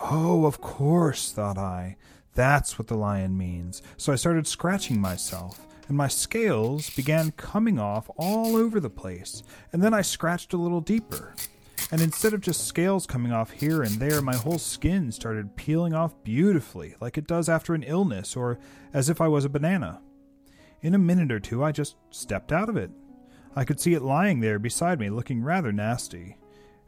Oh, 0.00 0.46
of 0.46 0.62
course, 0.62 1.30
thought 1.30 1.58
I. 1.58 1.98
That's 2.32 2.78
what 2.78 2.88
the 2.88 2.96
lion 2.96 3.36
means. 3.36 3.82
So 3.98 4.10
I 4.10 4.16
started 4.16 4.46
scratching 4.46 4.98
myself, 4.98 5.66
and 5.88 5.96
my 5.96 6.08
scales 6.08 6.88
began 6.88 7.32
coming 7.32 7.78
off 7.78 8.08
all 8.16 8.56
over 8.56 8.80
the 8.80 8.88
place. 8.88 9.42
And 9.74 9.82
then 9.82 9.92
I 9.92 10.00
scratched 10.00 10.54
a 10.54 10.56
little 10.56 10.80
deeper. 10.80 11.34
And 11.90 12.02
instead 12.02 12.34
of 12.34 12.42
just 12.42 12.66
scales 12.66 13.06
coming 13.06 13.32
off 13.32 13.50
here 13.50 13.82
and 13.82 13.94
there, 13.94 14.20
my 14.20 14.36
whole 14.36 14.58
skin 14.58 15.10
started 15.10 15.56
peeling 15.56 15.94
off 15.94 16.22
beautifully, 16.22 16.94
like 17.00 17.16
it 17.16 17.26
does 17.26 17.48
after 17.48 17.74
an 17.74 17.82
illness, 17.82 18.36
or 18.36 18.58
as 18.92 19.08
if 19.08 19.22
I 19.22 19.28
was 19.28 19.46
a 19.46 19.50
banana. 19.50 20.02
In 20.82 20.94
a 20.94 20.98
minute 20.98 21.32
or 21.32 21.40
two, 21.40 21.64
I 21.64 21.72
just 21.72 21.96
stepped 22.10 22.52
out 22.52 22.68
of 22.68 22.76
it. 22.76 22.90
I 23.56 23.64
could 23.64 23.80
see 23.80 23.94
it 23.94 24.02
lying 24.02 24.40
there 24.40 24.58
beside 24.58 25.00
me, 25.00 25.08
looking 25.08 25.42
rather 25.42 25.72
nasty. 25.72 26.36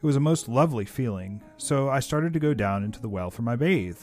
It 0.03 0.07
was 0.07 0.17
a 0.17 0.21
most 0.21 0.49
lovely 0.49 0.85
feeling, 0.85 1.43
so 1.57 1.89
I 1.89 2.01
started 2.01 2.35
to 2.35 2.39
go 2.39 2.53
down 2.53 2.85
into 2.85 3.01
the 3.01 3.09
well 3.09 3.31
for 3.31 3.43
my 3.43 3.57
bathe. 3.57 4.03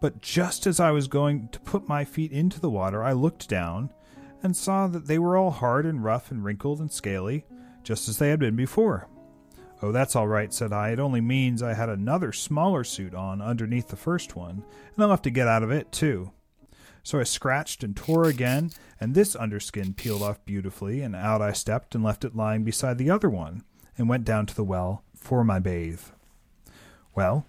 But 0.00 0.20
just 0.20 0.66
as 0.66 0.80
I 0.80 0.90
was 0.90 1.08
going 1.08 1.48
to 1.48 1.60
put 1.60 1.88
my 1.88 2.04
feet 2.04 2.30
into 2.30 2.60
the 2.60 2.70
water, 2.70 3.02
I 3.02 3.12
looked 3.12 3.48
down 3.48 3.90
and 4.42 4.54
saw 4.54 4.86
that 4.86 5.06
they 5.06 5.18
were 5.18 5.38
all 5.38 5.50
hard 5.50 5.86
and 5.86 6.04
rough 6.04 6.30
and 6.30 6.44
wrinkled 6.44 6.78
and 6.78 6.92
scaly, 6.92 7.46
just 7.82 8.06
as 8.06 8.18
they 8.18 8.28
had 8.28 8.38
been 8.38 8.54
before. 8.54 9.08
Oh, 9.84 9.92
that's 9.92 10.16
all 10.16 10.26
right, 10.26 10.50
said 10.50 10.72
I. 10.72 10.92
It 10.92 10.98
only 10.98 11.20
means 11.20 11.62
I 11.62 11.74
had 11.74 11.90
another 11.90 12.32
smaller 12.32 12.84
suit 12.84 13.14
on 13.14 13.42
underneath 13.42 13.88
the 13.88 13.96
first 13.96 14.34
one, 14.34 14.64
and 14.94 15.04
I'll 15.04 15.10
have 15.10 15.20
to 15.20 15.30
get 15.30 15.46
out 15.46 15.62
of 15.62 15.70
it, 15.70 15.92
too. 15.92 16.32
So 17.02 17.20
I 17.20 17.24
scratched 17.24 17.84
and 17.84 17.94
tore 17.94 18.24
again, 18.24 18.70
and 18.98 19.14
this 19.14 19.36
underskin 19.36 19.94
peeled 19.94 20.22
off 20.22 20.42
beautifully, 20.46 21.02
and 21.02 21.14
out 21.14 21.42
I 21.42 21.52
stepped 21.52 21.94
and 21.94 22.02
left 22.02 22.24
it 22.24 22.34
lying 22.34 22.64
beside 22.64 22.96
the 22.96 23.10
other 23.10 23.28
one, 23.28 23.62
and 23.98 24.08
went 24.08 24.24
down 24.24 24.46
to 24.46 24.56
the 24.56 24.64
well 24.64 25.04
for 25.14 25.44
my 25.44 25.58
bathe. 25.58 26.00
Well, 27.14 27.44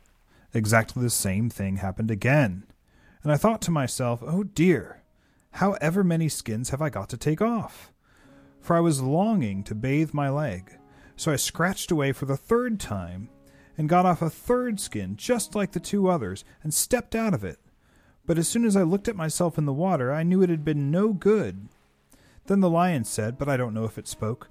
exactly 0.54 1.02
the 1.02 1.10
same 1.10 1.50
thing 1.50 1.78
happened 1.78 2.12
again, 2.12 2.66
and 3.24 3.32
I 3.32 3.38
thought 3.38 3.62
to 3.62 3.72
myself, 3.72 4.22
oh 4.22 4.44
dear, 4.44 5.02
however 5.52 6.04
many 6.04 6.28
skins 6.28 6.72
have 6.72 6.82
I 6.82 6.90
got 6.90 7.08
to 7.12 7.18
take 7.18 7.42
off? 7.42 7.94
For 8.60 8.76
I 8.76 8.82
was 8.82 9.02
longing 9.02 9.64
to 9.64 9.74
bathe 9.74 10.14
my 10.14 10.30
leg, 10.30 10.78
so 11.16 11.32
I 11.32 11.36
scratched 11.36 11.92
away 11.92 12.12
for 12.12 12.26
the 12.26 12.38
third 12.38 12.80
time, 12.80 13.30
and 13.78 13.90
got 13.90 14.06
off 14.06 14.22
a 14.22 14.30
third 14.30 14.80
skin 14.80 15.16
just 15.16 15.56
like 15.56 15.72
the 15.72 15.80
two 15.80 16.10
others, 16.10 16.44
and 16.64 16.74
stepped 16.74 17.16
out 17.16 17.34
of 17.34 17.44
it 17.44 17.60
but 18.26 18.38
as 18.38 18.48
soon 18.48 18.66
as 18.66 18.76
I 18.76 18.84
looked 18.84 19.08
at 19.08 19.16
myself 19.16 19.58
in 19.58 19.66
the 19.66 19.74
water, 19.74 20.12
I 20.12 20.24
knew 20.24 20.42
it 20.42 20.50
had 20.50 20.66
been 20.66 20.90
no 20.90 21.14
good. 21.14 21.68
Then 22.48 22.60
the 22.60 22.70
lion 22.70 23.04
said, 23.04 23.38
but 23.38 23.50
I 23.50 23.58
don't 23.58 23.74
know 23.74 23.86
if 23.86 23.98
it 23.98 24.08
spoke, 24.08 24.50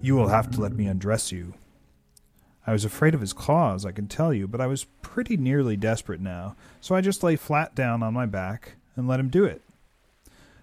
You 0.00 0.14
will 0.14 0.28
have 0.28 0.50
to 0.52 0.60
let 0.60 0.72
me 0.72 0.86
undress 0.86 1.32
you. 1.32 1.54
I 2.66 2.72
was 2.72 2.84
afraid 2.84 3.14
of 3.14 3.20
his 3.20 3.32
claws, 3.32 3.84
I 3.84 3.92
can 3.92 4.08
tell 4.08 4.32
you, 4.32 4.46
but 4.46 4.60
I 4.60 4.66
was 4.66 4.84
pretty 5.02 5.36
nearly 5.36 5.76
desperate 5.76 6.20
now, 6.20 6.54
so 6.80 6.94
I 6.94 7.00
just 7.00 7.22
lay 7.22 7.36
flat 7.36 7.74
down 7.74 8.02
on 8.02 8.14
my 8.14 8.26
back 8.26 8.76
and 8.94 9.08
let 9.08 9.20
him 9.20 9.28
do 9.28 9.44
it. 9.44 9.62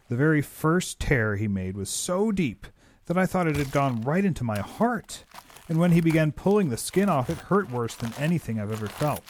The 0.08 0.16
very 0.16 0.42
first 0.42 1.00
tear 1.00 1.36
he 1.36 1.48
made 1.48 1.76
was 1.76 1.90
so 1.90 2.32
deep 2.32 2.68
that 3.06 3.18
I 3.18 3.26
thought 3.26 3.48
it 3.48 3.56
had 3.56 3.72
gone 3.72 4.02
right 4.02 4.26
into 4.26 4.44
my 4.44 4.60
heart, 4.60 5.24
and 5.68 5.80
when 5.80 5.92
he 5.92 6.02
began 6.02 6.32
pulling 6.32 6.70
the 6.70 6.78
skin 6.78 7.10
off, 7.10 7.30
it 7.30 7.38
hurt 7.38 7.72
worse 7.72 7.96
than 7.96 8.14
anything 8.18 8.60
I've 8.60 8.72
ever 8.72 8.88
felt. 8.88 9.24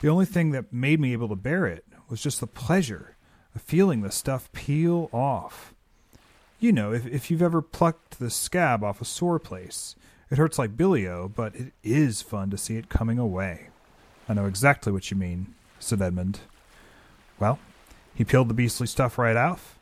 The 0.00 0.08
only 0.08 0.26
thing 0.26 0.50
that 0.52 0.72
made 0.72 1.00
me 1.00 1.12
able 1.12 1.28
to 1.28 1.36
bear 1.36 1.66
it 1.66 1.84
was 2.08 2.22
just 2.22 2.40
the 2.40 2.46
pleasure 2.46 3.16
of 3.54 3.62
feeling 3.62 4.00
the 4.00 4.10
stuff 4.10 4.50
peel 4.52 5.08
off. 5.12 5.74
You 6.60 6.72
know, 6.72 6.92
if, 6.92 7.06
if 7.06 7.30
you've 7.30 7.42
ever 7.42 7.62
plucked 7.62 8.18
the 8.18 8.30
scab 8.30 8.82
off 8.82 9.00
a 9.00 9.04
sore 9.04 9.38
place, 9.38 9.94
it 10.30 10.38
hurts 10.38 10.58
like 10.58 10.76
bilio, 10.76 11.32
but 11.34 11.54
it 11.54 11.72
is 11.82 12.22
fun 12.22 12.50
to 12.50 12.58
see 12.58 12.76
it 12.76 12.88
coming 12.88 13.18
away. 13.18 13.68
I 14.28 14.34
know 14.34 14.46
exactly 14.46 14.92
what 14.92 15.10
you 15.10 15.16
mean, 15.16 15.54
said 15.78 16.02
Edmund. 16.02 16.40
Well, 17.38 17.58
he 18.14 18.24
peeled 18.24 18.48
the 18.48 18.54
beastly 18.54 18.86
stuff 18.86 19.16
right 19.16 19.36
off, 19.36 19.78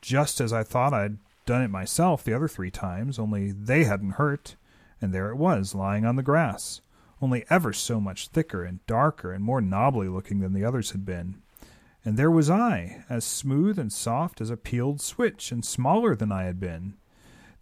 just 0.00 0.40
as 0.40 0.52
I 0.52 0.62
thought 0.62 0.94
I'd 0.94 1.16
done 1.50 1.62
it 1.62 1.68
myself 1.68 2.22
the 2.22 2.32
other 2.32 2.46
three 2.46 2.70
times, 2.70 3.18
only 3.18 3.50
they 3.50 3.82
hadn't 3.82 4.12
hurt, 4.12 4.54
and 5.00 5.12
there 5.12 5.30
it 5.30 5.36
was, 5.36 5.74
lying 5.74 6.06
on 6.06 6.14
the 6.14 6.22
grass, 6.22 6.80
only 7.20 7.44
ever 7.50 7.72
so 7.72 8.00
much 8.00 8.28
thicker 8.28 8.62
and 8.62 8.86
darker 8.86 9.32
and 9.32 9.42
more 9.42 9.60
knobbly 9.60 10.06
looking 10.06 10.38
than 10.38 10.52
the 10.52 10.64
others 10.64 10.92
had 10.92 11.04
been. 11.04 11.42
And 12.04 12.16
there 12.16 12.30
was 12.30 12.48
I, 12.48 13.04
as 13.10 13.24
smooth 13.24 13.80
and 13.80 13.92
soft 13.92 14.40
as 14.40 14.48
a 14.48 14.56
peeled 14.56 15.00
switch, 15.00 15.50
and 15.50 15.64
smaller 15.64 16.14
than 16.14 16.30
I 16.30 16.44
had 16.44 16.60
been. 16.60 16.94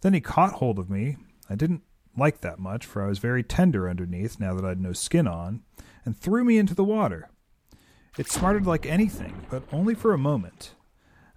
Then 0.01 0.13
he 0.13 0.21
caught 0.21 0.53
hold 0.53 0.77
of 0.77 0.91
me. 0.91 1.17
I 1.49 1.55
didn't 1.55 1.81
like 2.15 2.41
that 2.41 2.59
much, 2.59 2.85
for 2.85 3.03
I 3.03 3.07
was 3.07 3.17
very 3.17 3.41
tender 3.41 3.89
underneath 3.89 4.39
now 4.39 4.53
that 4.53 4.63
I'd 4.63 4.79
no 4.79 4.93
skin 4.93 5.27
on, 5.27 5.63
and 6.05 6.15
threw 6.15 6.43
me 6.43 6.59
into 6.59 6.75
the 6.75 6.83
water. 6.83 7.31
It 8.19 8.29
smarted 8.29 8.67
like 8.67 8.85
anything, 8.85 9.47
but 9.49 9.63
only 9.71 9.95
for 9.95 10.13
a 10.13 10.19
moment. 10.19 10.75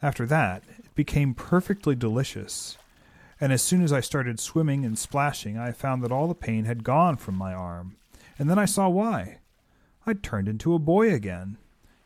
After 0.02 0.26
that, 0.26 0.64
became 0.94 1.34
perfectly 1.34 1.94
delicious, 1.94 2.76
and 3.40 3.52
as 3.52 3.62
soon 3.62 3.82
as 3.82 3.92
I 3.92 4.00
started 4.00 4.38
swimming 4.38 4.84
and 4.84 4.98
splashing, 4.98 5.58
I 5.58 5.72
found 5.72 6.02
that 6.02 6.12
all 6.12 6.28
the 6.28 6.34
pain 6.34 6.64
had 6.64 6.84
gone 6.84 7.16
from 7.16 7.34
my 7.34 7.52
arm, 7.52 7.96
and 8.38 8.48
then 8.48 8.58
I 8.58 8.66
saw 8.66 8.88
why. 8.88 9.38
I'd 10.06 10.22
turned 10.22 10.48
into 10.48 10.74
a 10.74 10.78
boy 10.78 11.12
again. 11.12 11.58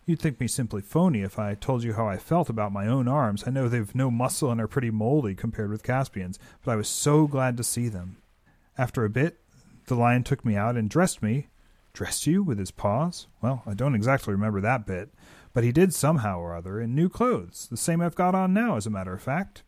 You'd 0.07 0.21
think 0.21 0.39
me 0.39 0.47
simply 0.47 0.83
phony 0.83 1.23
if 1.23 1.39
I 1.39 1.55
told 1.55 1.83
you 1.83 1.95
how 1.95 2.07
I 2.09 2.17
felt 2.17 2.49
about 2.49 2.73
my 2.73 2.87
own 2.87 3.09
arms. 3.09 3.45
I 3.47 3.51
know 3.51 3.69
they've 3.69 3.95
no 3.95 4.11
muscle 4.11 4.51
and 4.51 4.61
are 4.61 4.69
pretty 4.69 4.91
moldy 4.91 5.35
compared 5.35 5.71
with 5.71 5.83
Caspian's, 5.83 6.39
but 6.65 6.71
I 6.71 6.77
was 6.77 6.89
so 6.89 7.27
glad 7.27 7.57
to 7.57 7.65
see 7.65 7.89
them. 7.89 8.19
After 8.79 9.05
a 9.05 9.11
bit, 9.11 9.41
the 9.87 9.95
lion 9.95 10.23
took 10.23 10.45
me 10.45 10.55
out 10.57 10.77
and 10.77 10.89
dressed 10.89 11.23
me. 11.23 11.49
Dressed 11.93 12.27
you 12.27 12.43
with 12.43 12.59
his 12.59 12.71
paws? 12.71 13.27
Well, 13.41 13.63
I 13.67 13.75
don't 13.75 13.95
exactly 13.95 14.33
remember 14.33 14.61
that 14.61 14.87
bit, 14.87 15.09
but 15.57 15.65
he 15.65 15.73
did 15.73 15.95
somehow 15.95 16.39
or 16.39 16.55
other 16.55 16.83
in 16.83 16.95
new 16.95 17.09
clothes, 17.09 17.67
the 17.71 17.79
same 17.79 18.03
I've 18.03 18.15
got 18.15 18.35
on 18.35 18.53
now, 18.53 18.77
as 18.77 18.87
a 18.87 18.91
matter 18.91 19.15
of 19.15 19.23
fact. 19.23 19.63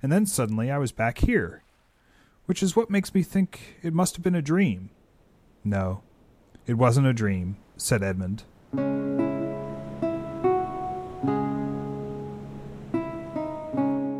And 0.00 0.12
then 0.12 0.24
suddenly 0.24 0.70
I 0.70 0.78
was 0.78 0.92
back 0.92 1.18
here, 1.18 1.64
which 2.46 2.62
is 2.62 2.76
what 2.76 2.90
makes 2.90 3.12
me 3.12 3.24
think 3.24 3.76
it 3.82 3.92
must 3.92 4.14
have 4.14 4.22
been 4.22 4.36
a 4.36 4.40
dream. 4.40 4.90
No, 5.64 6.02
it 6.64 6.74
wasn't 6.74 7.08
a 7.08 7.12
dream, 7.12 7.56
said 7.76 8.04
Edmund. 8.04 8.44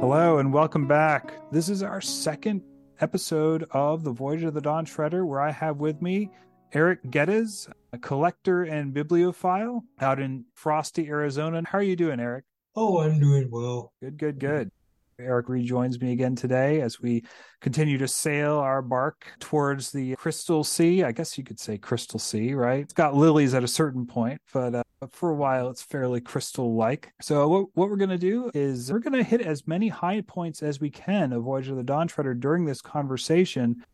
Hello 0.00 0.38
and 0.38 0.52
welcome 0.52 0.88
back. 0.88 1.34
This 1.52 1.68
is 1.68 1.84
our 1.84 2.00
second 2.00 2.62
episode 3.00 3.68
of 3.70 4.02
The 4.02 4.10
Voyage 4.10 4.42
of 4.42 4.54
the 4.54 4.60
Dawn 4.60 4.84
Treader, 4.84 5.24
where 5.24 5.40
I 5.40 5.52
have 5.52 5.76
with 5.76 6.02
me 6.02 6.30
Eric 6.74 7.10
Geddes, 7.10 7.68
a 7.92 7.98
collector 7.98 8.62
and 8.62 8.94
bibliophile 8.94 9.84
out 10.00 10.18
in 10.18 10.46
frosty 10.54 11.06
Arizona. 11.06 11.62
How 11.66 11.76
are 11.76 11.82
you 11.82 11.96
doing, 11.96 12.18
Eric? 12.18 12.46
Oh, 12.74 13.00
I'm 13.00 13.20
doing 13.20 13.50
well. 13.50 13.92
Good, 14.00 14.16
good, 14.16 14.38
good. 14.38 14.70
Eric 15.18 15.50
rejoins 15.50 16.00
me 16.00 16.12
again 16.12 16.34
today 16.34 16.80
as 16.80 16.98
we 16.98 17.24
continue 17.60 17.98
to 17.98 18.08
sail 18.08 18.54
our 18.56 18.80
bark 18.80 19.26
towards 19.38 19.92
the 19.92 20.16
Crystal 20.16 20.64
Sea. 20.64 21.04
I 21.04 21.12
guess 21.12 21.36
you 21.36 21.44
could 21.44 21.60
say 21.60 21.76
Crystal 21.76 22.18
Sea, 22.18 22.54
right? 22.54 22.80
It's 22.80 22.94
got 22.94 23.14
lilies 23.14 23.52
at 23.52 23.62
a 23.62 23.68
certain 23.68 24.06
point, 24.06 24.40
but 24.54 24.74
uh, 24.74 24.82
for 25.10 25.28
a 25.28 25.34
while 25.34 25.68
it's 25.68 25.82
fairly 25.82 26.22
crystal 26.22 26.74
like. 26.74 27.12
So, 27.20 27.46
what, 27.48 27.66
what 27.74 27.90
we're 27.90 27.96
going 27.96 28.08
to 28.08 28.18
do 28.18 28.50
is 28.54 28.90
we're 28.90 28.98
going 28.98 29.12
to 29.12 29.22
hit 29.22 29.42
as 29.42 29.66
many 29.66 29.88
high 29.88 30.22
points 30.22 30.62
as 30.62 30.80
we 30.80 30.88
can 30.88 31.34
of 31.34 31.42
Voyage 31.42 31.68
of 31.68 31.76
the 31.76 31.82
Dawn 31.82 32.08
Treader 32.08 32.32
during 32.32 32.64
this 32.64 32.80
conversation. 32.80 33.84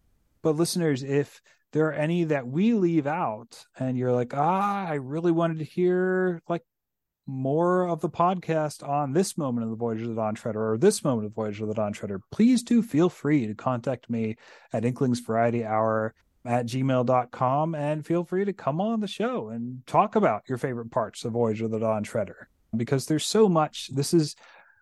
But, 0.43 0.55
listeners, 0.55 1.03
if 1.03 1.43
there 1.73 1.87
are 1.87 1.93
any 1.93 2.25
that 2.25 2.47
we 2.47 2.75
leave 2.75 3.07
out 3.07 3.65
and 3.79 3.99
you're 3.99 4.13
like, 4.13 4.33
ah, 4.35 4.87
I 4.87 4.95
really 4.95 5.33
wanted 5.33 5.59
to 5.59 5.65
hear 5.65 6.43
like 6.49 6.63
more 7.27 7.87
of 7.87 8.01
the 8.01 8.09
podcast 8.09 8.87
on 8.87 9.13
this 9.13 9.37
moment 9.37 9.65
of 9.65 9.71
the 9.71 9.77
Voyage 9.77 10.01
of 10.01 10.09
the 10.09 10.15
Dawn 10.15 10.35
Treader 10.35 10.73
or 10.73 10.79
this 10.79 11.05
moment 11.05 11.27
of 11.27 11.33
the 11.33 11.35
Voyage 11.35 11.61
of 11.61 11.69
the 11.69 11.75
Dawn 11.75 11.93
Treader, 11.93 12.21
please 12.31 12.63
do 12.63 12.83
feel 12.83 13.11
free 13.11 13.47
to 13.47 13.55
contact 13.55 14.09
me 14.09 14.37
at 14.73 14.85
Inklings 14.85 15.21
Variety 15.21 15.65
Hour 15.65 16.15
at 16.47 16.67
gmail.com 16.67 17.75
and 17.75 18.07
feel 18.07 18.25
free 18.25 18.47
to 18.47 18.53
come 18.55 18.81
on 18.81 19.01
the 19.01 19.07
show 19.07 19.49
and 19.49 19.87
talk 19.87 20.17
about 20.17 20.43
your 20.49 20.57
favorite 20.57 20.91
parts 20.91 21.25
of 21.25 21.33
Voyage 21.33 21.61
of 21.61 21.71
the 21.71 21.79
Dawn 21.79 22.03
Treader 22.03 22.49
because 22.75 23.07
there's 23.07 23.27
so 23.27 23.49
much. 23.49 23.91
This 23.93 24.15
is 24.15 24.35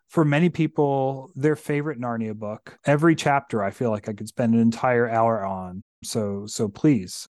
for 0.09 0.25
many 0.25 0.49
people 0.49 1.31
their 1.35 1.57
favorite 1.57 2.01
Narnia 2.01 2.35
book. 2.35 2.79
Every 2.85 3.17
chapter 3.17 3.63
I 3.63 3.71
feel 3.71 3.91
like 3.91 4.09
I 4.09 4.13
could 4.13 4.29
spend 4.29 4.55
an 4.55 4.61
entire 4.61 5.09
hour 5.09 5.45
on. 5.45 5.83
So 6.07 6.47
so 6.47 6.69
please 6.69 7.29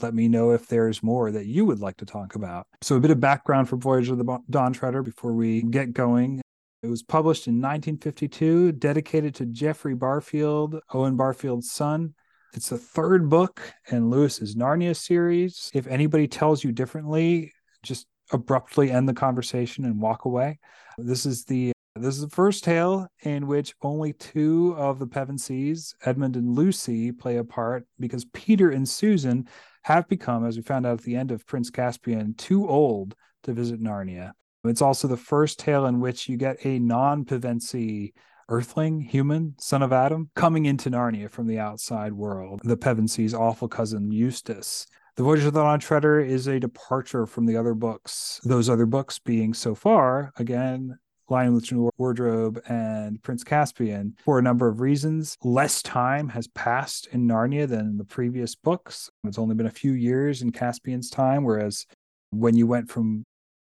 let 0.00 0.14
me 0.14 0.28
know 0.28 0.52
if 0.52 0.66
there's 0.66 1.02
more 1.02 1.30
that 1.32 1.46
you 1.46 1.64
would 1.64 1.80
like 1.80 1.96
to 1.98 2.06
talk 2.06 2.34
about. 2.34 2.66
So, 2.82 2.96
a 2.96 3.00
bit 3.00 3.10
of 3.10 3.20
background 3.20 3.68
for 3.68 3.76
Voyage 3.76 4.08
of 4.08 4.18
the 4.18 4.38
Dawn 4.50 4.72
Treader 4.72 5.02
before 5.02 5.32
we 5.32 5.62
get 5.62 5.92
going. 5.92 6.40
It 6.82 6.86
was 6.86 7.02
published 7.02 7.48
in 7.48 7.54
1952, 7.54 8.72
dedicated 8.72 9.34
to 9.36 9.46
Geoffrey 9.46 9.94
Barfield, 9.94 10.78
Owen 10.94 11.16
Barfield's 11.16 11.72
son. 11.72 12.14
It's 12.54 12.68
the 12.68 12.78
third 12.78 13.28
book 13.28 13.60
in 13.90 14.10
Lewis's 14.10 14.54
Narnia 14.54 14.96
series. 14.96 15.70
If 15.74 15.86
anybody 15.86 16.28
tells 16.28 16.62
you 16.62 16.70
differently, 16.72 17.52
just 17.82 18.06
abruptly 18.30 18.90
end 18.90 19.08
the 19.08 19.14
conversation 19.14 19.84
and 19.84 20.00
walk 20.00 20.24
away. 20.24 20.60
This 20.96 21.26
is 21.26 21.44
the 21.44 21.72
this 21.98 22.14
is 22.14 22.20
the 22.22 22.30
first 22.30 22.64
tale 22.64 23.08
in 23.22 23.46
which 23.46 23.74
only 23.82 24.12
two 24.12 24.74
of 24.76 24.98
the 24.98 25.06
Pevensies, 25.06 25.94
Edmund 26.04 26.36
and 26.36 26.54
Lucy, 26.54 27.12
play 27.12 27.36
a 27.36 27.44
part 27.44 27.86
because 28.00 28.24
Peter 28.26 28.70
and 28.70 28.88
Susan 28.88 29.48
have 29.82 30.08
become, 30.08 30.46
as 30.46 30.56
we 30.56 30.62
found 30.62 30.86
out 30.86 30.98
at 30.98 31.04
the 31.04 31.16
end 31.16 31.30
of 31.30 31.46
Prince 31.46 31.70
Caspian, 31.70 32.34
too 32.34 32.68
old 32.68 33.14
to 33.42 33.52
visit 33.52 33.80
Narnia. 33.80 34.32
It's 34.64 34.82
also 34.82 35.08
the 35.08 35.16
first 35.16 35.58
tale 35.58 35.86
in 35.86 36.00
which 36.00 36.28
you 36.28 36.36
get 36.36 36.64
a 36.64 36.78
non 36.78 37.24
Pevensie 37.24 38.12
earthling, 38.48 39.00
human, 39.00 39.54
son 39.58 39.82
of 39.82 39.92
Adam, 39.92 40.30
coming 40.34 40.66
into 40.66 40.90
Narnia 40.90 41.30
from 41.30 41.46
the 41.46 41.58
outside 41.58 42.12
world, 42.12 42.60
the 42.64 42.76
Pevensie's 42.76 43.34
awful 43.34 43.68
cousin 43.68 44.10
Eustace. 44.10 44.86
The 45.16 45.22
Voyage 45.22 45.44
of 45.44 45.52
the 45.52 45.60
Dawn 45.60 45.80
Treader 45.80 46.20
is 46.20 46.46
a 46.46 46.60
departure 46.60 47.26
from 47.26 47.44
the 47.44 47.56
other 47.56 47.74
books, 47.74 48.40
those 48.44 48.70
other 48.70 48.86
books 48.86 49.18
being 49.18 49.52
so 49.52 49.74
far, 49.74 50.32
again, 50.36 50.96
Lion 51.28 51.60
Wardrobe 51.98 52.62
and 52.68 53.22
Prince 53.22 53.44
Caspian 53.44 54.14
for 54.24 54.38
a 54.38 54.42
number 54.42 54.68
of 54.68 54.80
reasons. 54.80 55.36
Less 55.42 55.82
time 55.82 56.28
has 56.30 56.48
passed 56.48 57.08
in 57.12 57.26
Narnia 57.26 57.68
than 57.68 57.80
in 57.80 57.96
the 57.98 58.04
previous 58.04 58.54
books. 58.54 59.10
It's 59.24 59.38
only 59.38 59.54
been 59.54 59.66
a 59.66 59.70
few 59.70 59.92
years 59.92 60.42
in 60.42 60.52
Caspian's 60.52 61.10
time, 61.10 61.44
whereas 61.44 61.86
when 62.30 62.56
you 62.56 62.66
went 62.66 62.90
from 62.90 63.24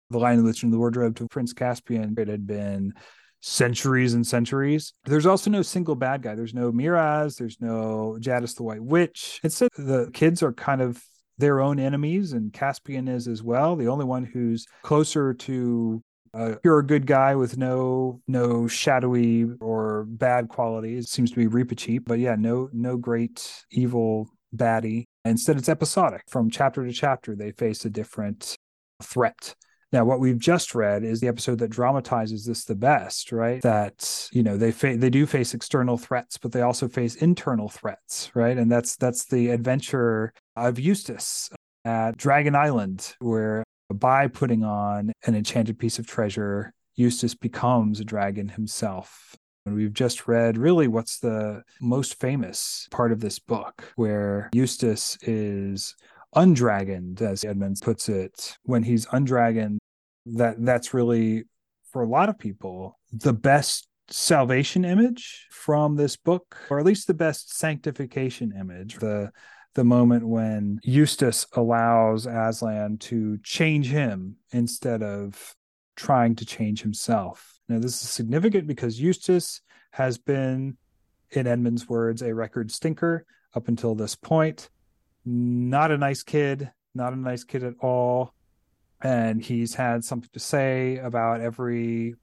The 0.09 0.19
Lion, 0.19 0.43
Wardrobe 0.63 1.15
to 1.17 1.27
Prince 1.27 1.53
Caspian, 1.53 2.15
it 2.17 2.27
had 2.27 2.47
been 2.47 2.93
centuries 3.41 4.13
and 4.13 4.25
centuries. 4.25 4.93
There's 5.05 5.25
also 5.25 5.49
no 5.49 5.61
single 5.61 5.95
bad 5.95 6.21
guy. 6.21 6.35
There's 6.35 6.53
no 6.53 6.71
Miraz. 6.71 7.35
There's 7.35 7.59
no 7.59 8.17
Jadis 8.19 8.53
the 8.53 8.63
White 8.63 8.83
Witch. 8.83 9.39
Instead, 9.43 9.69
the 9.77 10.09
kids 10.13 10.43
are 10.43 10.53
kind 10.53 10.81
of 10.81 11.03
their 11.37 11.59
own 11.59 11.79
enemies, 11.79 12.33
and 12.33 12.53
Caspian 12.53 13.07
is 13.07 13.27
as 13.27 13.41
well. 13.41 13.75
The 13.75 13.87
only 13.87 14.05
one 14.05 14.23
who's 14.23 14.67
closer 14.83 15.33
to 15.33 16.03
uh, 16.33 16.55
you're 16.63 16.79
a 16.79 16.85
good 16.85 17.05
guy 17.05 17.35
with 17.35 17.57
no 17.57 18.21
no 18.27 18.67
shadowy 18.67 19.45
or 19.59 20.05
bad 20.07 20.47
qualities. 20.47 21.05
It 21.05 21.09
seems 21.09 21.31
to 21.31 21.37
be 21.37 21.47
Reepicheep, 21.47 22.03
but 22.05 22.19
yeah, 22.19 22.35
no 22.37 22.69
no 22.71 22.97
great 22.97 23.63
evil 23.71 24.29
baddie. 24.55 25.05
Instead, 25.25 25.57
it's 25.57 25.69
episodic. 25.69 26.23
From 26.29 26.49
chapter 26.49 26.85
to 26.85 26.93
chapter, 26.93 27.35
they 27.35 27.51
face 27.51 27.85
a 27.85 27.89
different 27.89 28.55
threat. 29.03 29.55
Now, 29.91 30.05
what 30.05 30.21
we've 30.21 30.39
just 30.39 30.73
read 30.73 31.03
is 31.03 31.19
the 31.19 31.27
episode 31.27 31.59
that 31.59 31.69
dramatizes 31.69 32.45
this 32.45 32.63
the 32.63 32.75
best, 32.75 33.33
right? 33.33 33.61
That 33.61 34.29
you 34.31 34.41
know 34.41 34.55
they 34.55 34.71
fa- 34.71 34.95
they 34.97 35.09
do 35.09 35.25
face 35.25 35.53
external 35.53 35.97
threats, 35.97 36.37
but 36.37 36.53
they 36.53 36.61
also 36.61 36.87
face 36.87 37.15
internal 37.15 37.67
threats, 37.67 38.31
right? 38.33 38.57
And 38.57 38.71
that's 38.71 38.95
that's 38.95 39.25
the 39.25 39.49
adventure 39.49 40.31
of 40.55 40.79
Eustace 40.79 41.49
at 41.83 42.15
Dragon 42.15 42.55
Island, 42.55 43.15
where 43.19 43.65
by 43.93 44.27
putting 44.27 44.63
on 44.63 45.11
an 45.25 45.35
enchanted 45.35 45.79
piece 45.79 45.99
of 45.99 46.07
treasure, 46.07 46.73
Eustace 46.95 47.35
becomes 47.35 47.99
a 47.99 48.05
dragon 48.05 48.49
himself. 48.49 49.35
And 49.65 49.75
we've 49.75 49.93
just 49.93 50.27
read 50.27 50.57
really 50.57 50.87
what's 50.87 51.19
the 51.19 51.63
most 51.79 52.19
famous 52.19 52.87
part 52.91 53.11
of 53.11 53.19
this 53.19 53.37
book, 53.37 53.91
where 53.95 54.49
Eustace 54.53 55.17
is 55.21 55.95
undragoned, 56.35 57.21
as 57.21 57.45
Edmonds 57.45 57.81
puts 57.81 58.09
it. 58.09 58.57
When 58.63 58.83
he's 58.83 59.05
undragoned, 59.11 59.79
that 60.25 60.63
that's 60.63 60.93
really 60.93 61.43
for 61.91 62.01
a 62.01 62.07
lot 62.07 62.29
of 62.29 62.39
people 62.39 62.97
the 63.11 63.33
best 63.33 63.87
salvation 64.09 64.85
image 64.85 65.47
from 65.51 65.95
this 65.95 66.17
book, 66.17 66.57
or 66.69 66.79
at 66.79 66.85
least 66.85 67.07
the 67.07 67.13
best 67.13 67.55
sanctification 67.55 68.53
image. 68.59 68.97
The 68.97 69.31
the 69.73 69.83
moment 69.83 70.27
when 70.27 70.79
Eustace 70.83 71.47
allows 71.53 72.25
Aslan 72.25 72.97
to 72.97 73.37
change 73.43 73.87
him 73.89 74.35
instead 74.51 75.01
of 75.01 75.55
trying 75.95 76.35
to 76.35 76.45
change 76.45 76.81
himself. 76.81 77.59
Now, 77.69 77.79
this 77.79 78.03
is 78.03 78.09
significant 78.09 78.67
because 78.67 78.99
Eustace 78.99 79.61
has 79.91 80.17
been, 80.17 80.77
in 81.31 81.47
Edmund's 81.47 81.87
words, 81.87 82.21
a 82.21 82.33
record 82.33 82.71
stinker 82.71 83.25
up 83.55 83.67
until 83.67 83.95
this 83.95 84.15
point. 84.15 84.69
Not 85.25 85.91
a 85.91 85.97
nice 85.97 86.23
kid, 86.23 86.71
not 86.93 87.13
a 87.13 87.17
nice 87.17 87.43
kid 87.43 87.63
at 87.63 87.75
all. 87.79 88.33
and 89.01 89.43
he's 89.43 89.75
had 89.75 90.03
something 90.03 90.29
to 90.33 90.39
say 90.39 90.97
about 90.97 91.41
every 91.41 92.15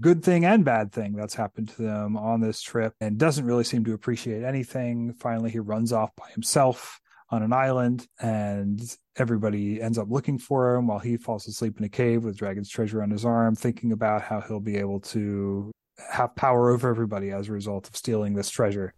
good 0.00 0.22
thing 0.22 0.44
and 0.44 0.64
bad 0.64 0.92
thing 0.92 1.14
that's 1.14 1.34
happened 1.34 1.68
to 1.68 1.82
them 1.82 2.16
on 2.16 2.40
this 2.40 2.60
trip 2.60 2.94
and 3.00 3.18
doesn't 3.18 3.46
really 3.46 3.64
seem 3.64 3.84
to 3.84 3.94
appreciate 3.94 4.44
anything. 4.44 5.12
Finally, 5.14 5.50
he 5.50 5.58
runs 5.58 5.92
off 5.92 6.14
by 6.16 6.28
himself 6.30 7.00
on 7.30 7.42
an 7.42 7.52
island 7.52 8.06
and 8.20 8.96
everybody 9.16 9.82
ends 9.82 9.98
up 9.98 10.08
looking 10.10 10.38
for 10.38 10.74
him 10.74 10.86
while 10.86 10.98
he 10.98 11.16
falls 11.16 11.46
asleep 11.48 11.78
in 11.78 11.84
a 11.84 11.88
cave 11.88 12.22
with 12.22 12.36
dragon's 12.36 12.70
treasure 12.70 13.02
on 13.02 13.10
his 13.10 13.24
arm 13.24 13.56
thinking 13.56 13.92
about 13.92 14.22
how 14.22 14.40
he'll 14.40 14.60
be 14.60 14.76
able 14.76 15.00
to 15.00 15.72
have 16.12 16.36
power 16.36 16.70
over 16.70 16.88
everybody 16.88 17.30
as 17.32 17.48
a 17.48 17.52
result 17.52 17.88
of 17.88 17.96
stealing 17.96 18.34
this 18.34 18.48
treasure 18.48 18.94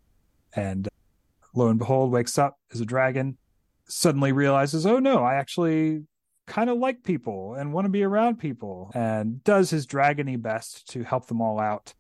and 0.55 0.89
lo 1.55 1.69
and 1.69 1.79
behold 1.79 2.13
wakes 2.13 2.37
up 2.37 2.59
as 2.73 2.81
a 2.81 2.85
dragon 2.85 3.39
suddenly 3.89 4.33
realizes 4.33 4.85
oh 4.85 4.99
no 4.99 5.23
i 5.23 5.35
actually 5.35 6.03
kind 6.49 6.71
of 6.71 6.79
like 6.79 7.05
people 7.05 7.55
and 7.55 7.73
want 7.73 7.85
to 7.85 7.91
be 7.91 8.03
around 8.03 8.39
people 8.39 8.91
and 8.95 9.45
does 9.45 9.71
his 9.71 9.87
dragony 9.87 10.41
best 10.41 10.89
to 10.89 11.05
help 11.05 11.27
them 11.27 11.41
all 11.41 11.61
out. 11.61 11.95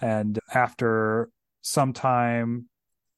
And 0.00 0.38
after 0.54 1.28
some 1.60 1.92
time 1.92 2.66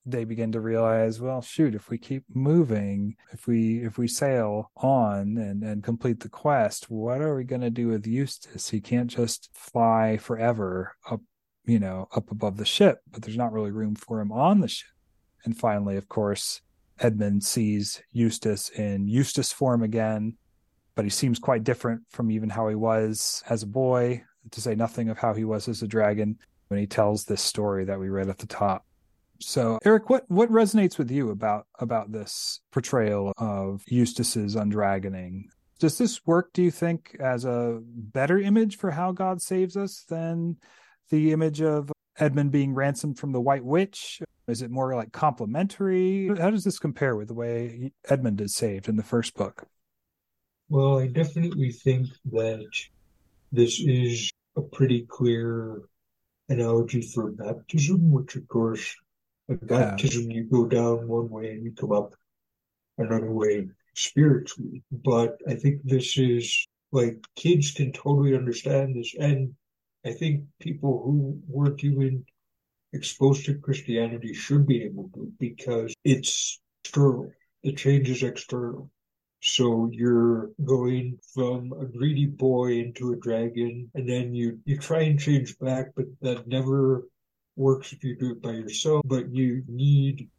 they 0.04 0.24
begin 0.24 0.50
to 0.50 0.60
realize 0.60 1.20
well 1.20 1.40
shoot 1.40 1.76
if 1.76 1.88
we 1.88 1.96
keep 1.96 2.24
moving 2.34 3.14
if 3.30 3.46
we 3.46 3.84
if 3.84 3.98
we 3.98 4.08
sail 4.08 4.68
on 4.78 5.38
and 5.38 5.62
and 5.62 5.84
complete 5.84 6.18
the 6.18 6.28
quest 6.28 6.90
what 6.90 7.20
are 7.20 7.36
we 7.36 7.44
going 7.44 7.60
to 7.60 7.70
do 7.70 7.86
with 7.86 8.04
eustace? 8.04 8.70
He 8.70 8.80
can't 8.80 9.08
just 9.08 9.48
fly 9.54 10.16
forever 10.16 10.96
up 11.08 11.20
you 11.64 11.78
know 11.78 12.08
up 12.16 12.32
above 12.32 12.56
the 12.56 12.64
ship 12.64 13.00
but 13.12 13.22
there's 13.22 13.36
not 13.36 13.52
really 13.52 13.70
room 13.70 13.94
for 13.94 14.20
him 14.20 14.32
on 14.32 14.60
the 14.60 14.66
ship. 14.66 14.88
And 15.44 15.56
finally 15.56 15.96
of 15.96 16.08
course 16.08 16.62
edmund 16.98 17.44
sees 17.44 18.02
eustace 18.10 18.70
in 18.70 19.06
eustace 19.06 19.52
form 19.52 19.84
again 19.84 20.36
but 20.94 21.05
he 21.05 21.10
seems 21.10 21.39
quite 21.39 21.64
different 21.64 22.02
from 22.10 22.31
even 22.31 22.51
how 22.51 22.69
he 22.69 22.74
was 22.74 23.43
as 23.48 23.62
a 23.62 23.66
boy 23.66 24.23
to 24.51 24.60
say 24.60 24.74
nothing 24.74 25.09
of 25.09 25.19
how 25.19 25.35
he 25.35 25.44
was 25.44 25.69
as 25.69 25.82
a 25.82 25.89
dragon 25.89 26.39
when 26.69 26.81
he 26.81 26.86
tells 26.86 27.24
this 27.24 27.43
story 27.43 27.85
that 27.85 28.01
we 28.01 28.09
read 28.09 28.28
at 28.28 28.39
the 28.39 28.47
top 28.47 28.85
so, 29.43 29.78
Eric, 29.85 30.09
what 30.09 30.24
what 30.31 30.51
resonates 30.51 30.98
with 30.98 31.10
you 31.10 31.31
about 31.31 31.66
about 31.78 32.12
this 32.12 32.60
portrayal 32.70 33.32
of 33.36 33.82
Eustace's 33.89 34.56
undragoning? 34.56 35.44
Does 35.78 35.98
this 35.98 36.24
work, 36.24 36.52
do 36.52 36.62
you 36.62 36.70
think, 36.70 37.16
as 37.19 37.44
a 37.44 37.81
better 37.82 38.39
image 38.39 38.78
for 38.78 38.93
how 38.93 39.10
God 39.10 39.43
saves 39.43 39.77
us 39.77 40.05
than 40.09 40.59
the 41.10 41.32
image 41.32 41.60
of 41.60 41.90
Edmund 42.19 42.52
being 42.52 42.73
ransomed 42.73 43.19
from 43.19 43.32
the 43.32 43.40
White 43.40 43.64
Witch? 43.64 44.20
Is 44.47 44.62
it 44.62 44.70
more 44.70 44.94
like 44.94 45.12
complementary? 45.12 46.28
How 46.39 46.51
does 46.51 46.64
this 46.64 46.78
compare 46.78 47.16
with 47.16 47.28
the 47.28 47.35
way 47.35 47.93
Edmund 48.09 48.40
is 48.40 48.55
saved 48.55 48.89
in 48.89 48.97
the 48.97 49.02
first 49.02 49.35
book? 49.35 49.66
Well, 50.72 51.00
I 51.00 51.06
definitely 51.06 51.70
think 51.70 52.08
that 52.32 52.64
this 53.52 53.78
is 53.78 54.30
a 54.56 54.62
pretty 54.62 55.04
clear 55.06 55.82
analogy 56.48 57.02
for 57.02 57.30
baptism, 57.30 58.10
which 58.10 58.36
of 58.36 58.48
course 58.48 58.96
baptism, 59.50 60.30
you 60.30 60.44
go 60.44 60.66
down 60.66 61.08
one 61.08 61.28
way 61.28 61.50
and 61.50 61.62
you 61.62 61.72
come 61.72 61.92
up 61.92 62.14
another 62.96 63.30
way 63.30 63.68
spiritually. 63.94 64.82
But 64.90 65.36
I 65.46 65.56
think 65.56 65.82
this 65.84 66.16
is 66.16 66.66
like 66.90 67.22
kids 67.36 67.72
can 67.72 67.92
totally 67.92 68.34
understand 68.34 68.96
this. 68.96 69.14
And 69.20 69.54
I 70.06 70.12
think 70.12 70.44
people 70.58 71.02
who 71.04 71.38
weren't 71.48 71.84
even 71.84 72.24
exposed 72.94 73.44
to 73.44 73.58
Christianity 73.58 74.32
should 74.32 74.66
be 74.66 74.84
able 74.84 75.10
to 75.16 75.30
because 75.38 75.92
it's 76.02 76.62
external. 76.82 77.30
The 77.62 77.74
change 77.74 78.08
is 78.08 78.22
external. 78.22 78.90
So 79.43 79.90
you're 79.93 80.51
going 80.64 81.19
from 81.35 81.73
a 81.73 81.85
greedy 81.85 82.27
boy 82.27 82.78
into 82.78 83.12
a 83.12 83.16
dragon, 83.16 83.90
and 83.94 84.09
then 84.09 84.32
you, 84.35 84.60
you 84.64 84.78
try 84.78 85.01
and 85.02 85.19
change 85.19 85.59
back, 85.59 85.86
but 85.97 86.06
that 86.20 86.47
never 86.47 87.09
works 87.56 87.93
if 87.93 88.05
you 88.05 88.16
do 88.16 88.31
it 88.32 88.43
by 88.43 88.52
yourself, 88.52 89.02
but 89.05 89.35
you 89.35 89.64
need, 89.66 90.31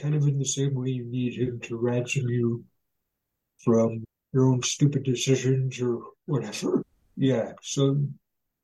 kind 0.00 0.14
of 0.14 0.28
in 0.28 0.38
the 0.38 0.44
same 0.44 0.74
way 0.74 0.90
you 0.90 1.04
need 1.04 1.34
him 1.34 1.58
to 1.64 1.76
ransom 1.76 2.28
you 2.28 2.64
from 3.64 4.04
your 4.32 4.46
own 4.46 4.62
stupid 4.62 5.02
decisions 5.02 5.80
or 5.80 6.00
whatever. 6.26 6.82
Yeah, 7.14 7.52
so 7.60 8.02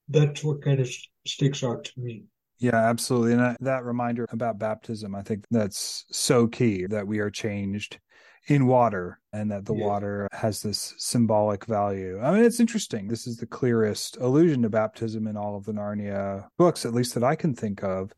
that's 0.09 0.43
what 0.43 0.63
kind 0.63 0.81
of 0.81 0.89
sticks 1.27 1.63
out 1.63 1.85
to 1.85 1.93
me. 1.99 2.25
Yeah, 2.59 2.77
absolutely. 2.77 3.35
And 3.35 3.59
that 3.61 3.85
reminder 3.85 4.27
about 4.31 4.59
baptism, 4.59 5.15
I 5.15 5.21
think 5.21 5.45
that's 5.51 6.07
so 6.11 6.47
key 6.47 6.87
that 6.87 7.07
we 7.07 7.19
are 7.19 7.31
changed 7.31 8.01
in 8.47 8.67
water 8.67 9.21
and 9.33 9.51
that 9.51 9.67
the 9.67 9.75
yeah. 9.75 9.87
water 9.87 10.29
has 10.33 10.63
this 10.63 10.95
symbolic 10.97 11.67
value. 11.67 12.19
I 12.21 12.33
mean, 12.33 12.45
it's 12.45 12.61
interesting. 12.61 13.09
This 13.09 13.27
is 13.27 13.37
the 13.37 13.47
clearest 13.47 14.17
allusion 14.21 14.63
to 14.63 14.71
baptism 14.71 15.27
in 15.27 15.37
all 15.37 15.57
of 15.57 15.65
the 15.65 15.73
Narnia 15.73 16.47
books, 16.57 16.85
at 16.85 16.95
least 16.95 17.15
that 17.15 17.25
I 17.25 17.37
can 17.37 17.55
think 17.55 17.83
of. 17.83 18.13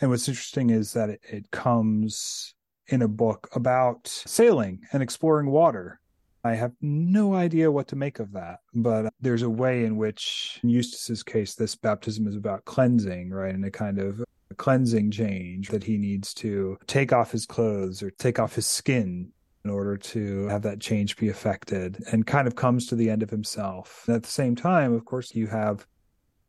And 0.00 0.10
what's 0.10 0.28
interesting 0.28 0.70
is 0.70 0.92
that 0.92 1.10
it, 1.10 1.20
it 1.28 1.50
comes 1.50 2.54
in 2.88 3.02
a 3.02 3.08
book 3.08 3.48
about 3.54 4.06
sailing 4.06 4.80
and 4.92 5.02
exploring 5.02 5.50
water. 5.50 6.00
I 6.44 6.54
have 6.54 6.72
no 6.80 7.34
idea 7.34 7.70
what 7.70 7.88
to 7.88 7.96
make 7.96 8.20
of 8.20 8.32
that, 8.32 8.60
but 8.74 9.12
there's 9.20 9.42
a 9.42 9.50
way 9.50 9.84
in 9.84 9.96
which, 9.96 10.60
in 10.62 10.70
Eustace's 10.70 11.22
case, 11.22 11.54
this 11.54 11.74
baptism 11.74 12.26
is 12.26 12.36
about 12.36 12.64
cleansing, 12.64 13.30
right? 13.30 13.54
And 13.54 13.64
a 13.64 13.70
kind 13.70 13.98
of 13.98 14.24
cleansing 14.56 15.10
change 15.10 15.68
that 15.68 15.84
he 15.84 15.98
needs 15.98 16.32
to 16.34 16.78
take 16.86 17.12
off 17.12 17.32
his 17.32 17.44
clothes 17.44 18.02
or 18.02 18.10
take 18.10 18.38
off 18.38 18.54
his 18.54 18.66
skin 18.66 19.32
in 19.68 19.74
order 19.74 19.98
to 19.98 20.46
have 20.46 20.62
that 20.62 20.80
change 20.80 21.14
be 21.18 21.28
effected 21.28 22.02
and 22.10 22.26
kind 22.26 22.46
of 22.46 22.56
comes 22.56 22.86
to 22.86 22.96
the 22.96 23.10
end 23.10 23.22
of 23.22 23.28
himself. 23.28 24.04
And 24.06 24.16
at 24.16 24.22
the 24.22 24.30
same 24.30 24.56
time, 24.56 24.94
of 24.94 25.04
course, 25.04 25.34
you 25.34 25.46
have 25.48 25.86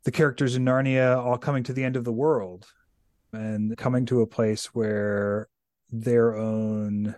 the 0.06 0.12
characters 0.12 0.56
in 0.56 0.64
Narnia 0.64 1.18
all 1.18 1.38
coming 1.38 1.64
to 1.64 1.74
the 1.74 1.84
end 1.84 1.98
of 1.98 2.06
the 2.06 2.14
world 2.14 2.66
and 3.34 3.78
coming 3.78 4.06
to 4.06 4.22
a 4.22 4.28
place 4.28 4.68
where 4.68 5.50
their 5.91 6.34
own 6.38 7.14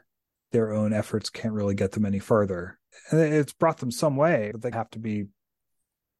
their 0.50 0.74
own 0.74 0.92
efforts 0.92 1.30
can't 1.30 1.54
really 1.54 1.76
get 1.76 1.92
them 1.92 2.06
any 2.06 2.20
further. 2.20 2.80
And 3.12 3.22
it's 3.22 3.54
brought 3.54 3.78
them 3.78 3.92
some 3.92 4.16
way, 4.16 4.50
but 4.52 4.64
they 4.64 4.76
have 4.76 4.90
to 4.92 5.00
be 5.00 5.28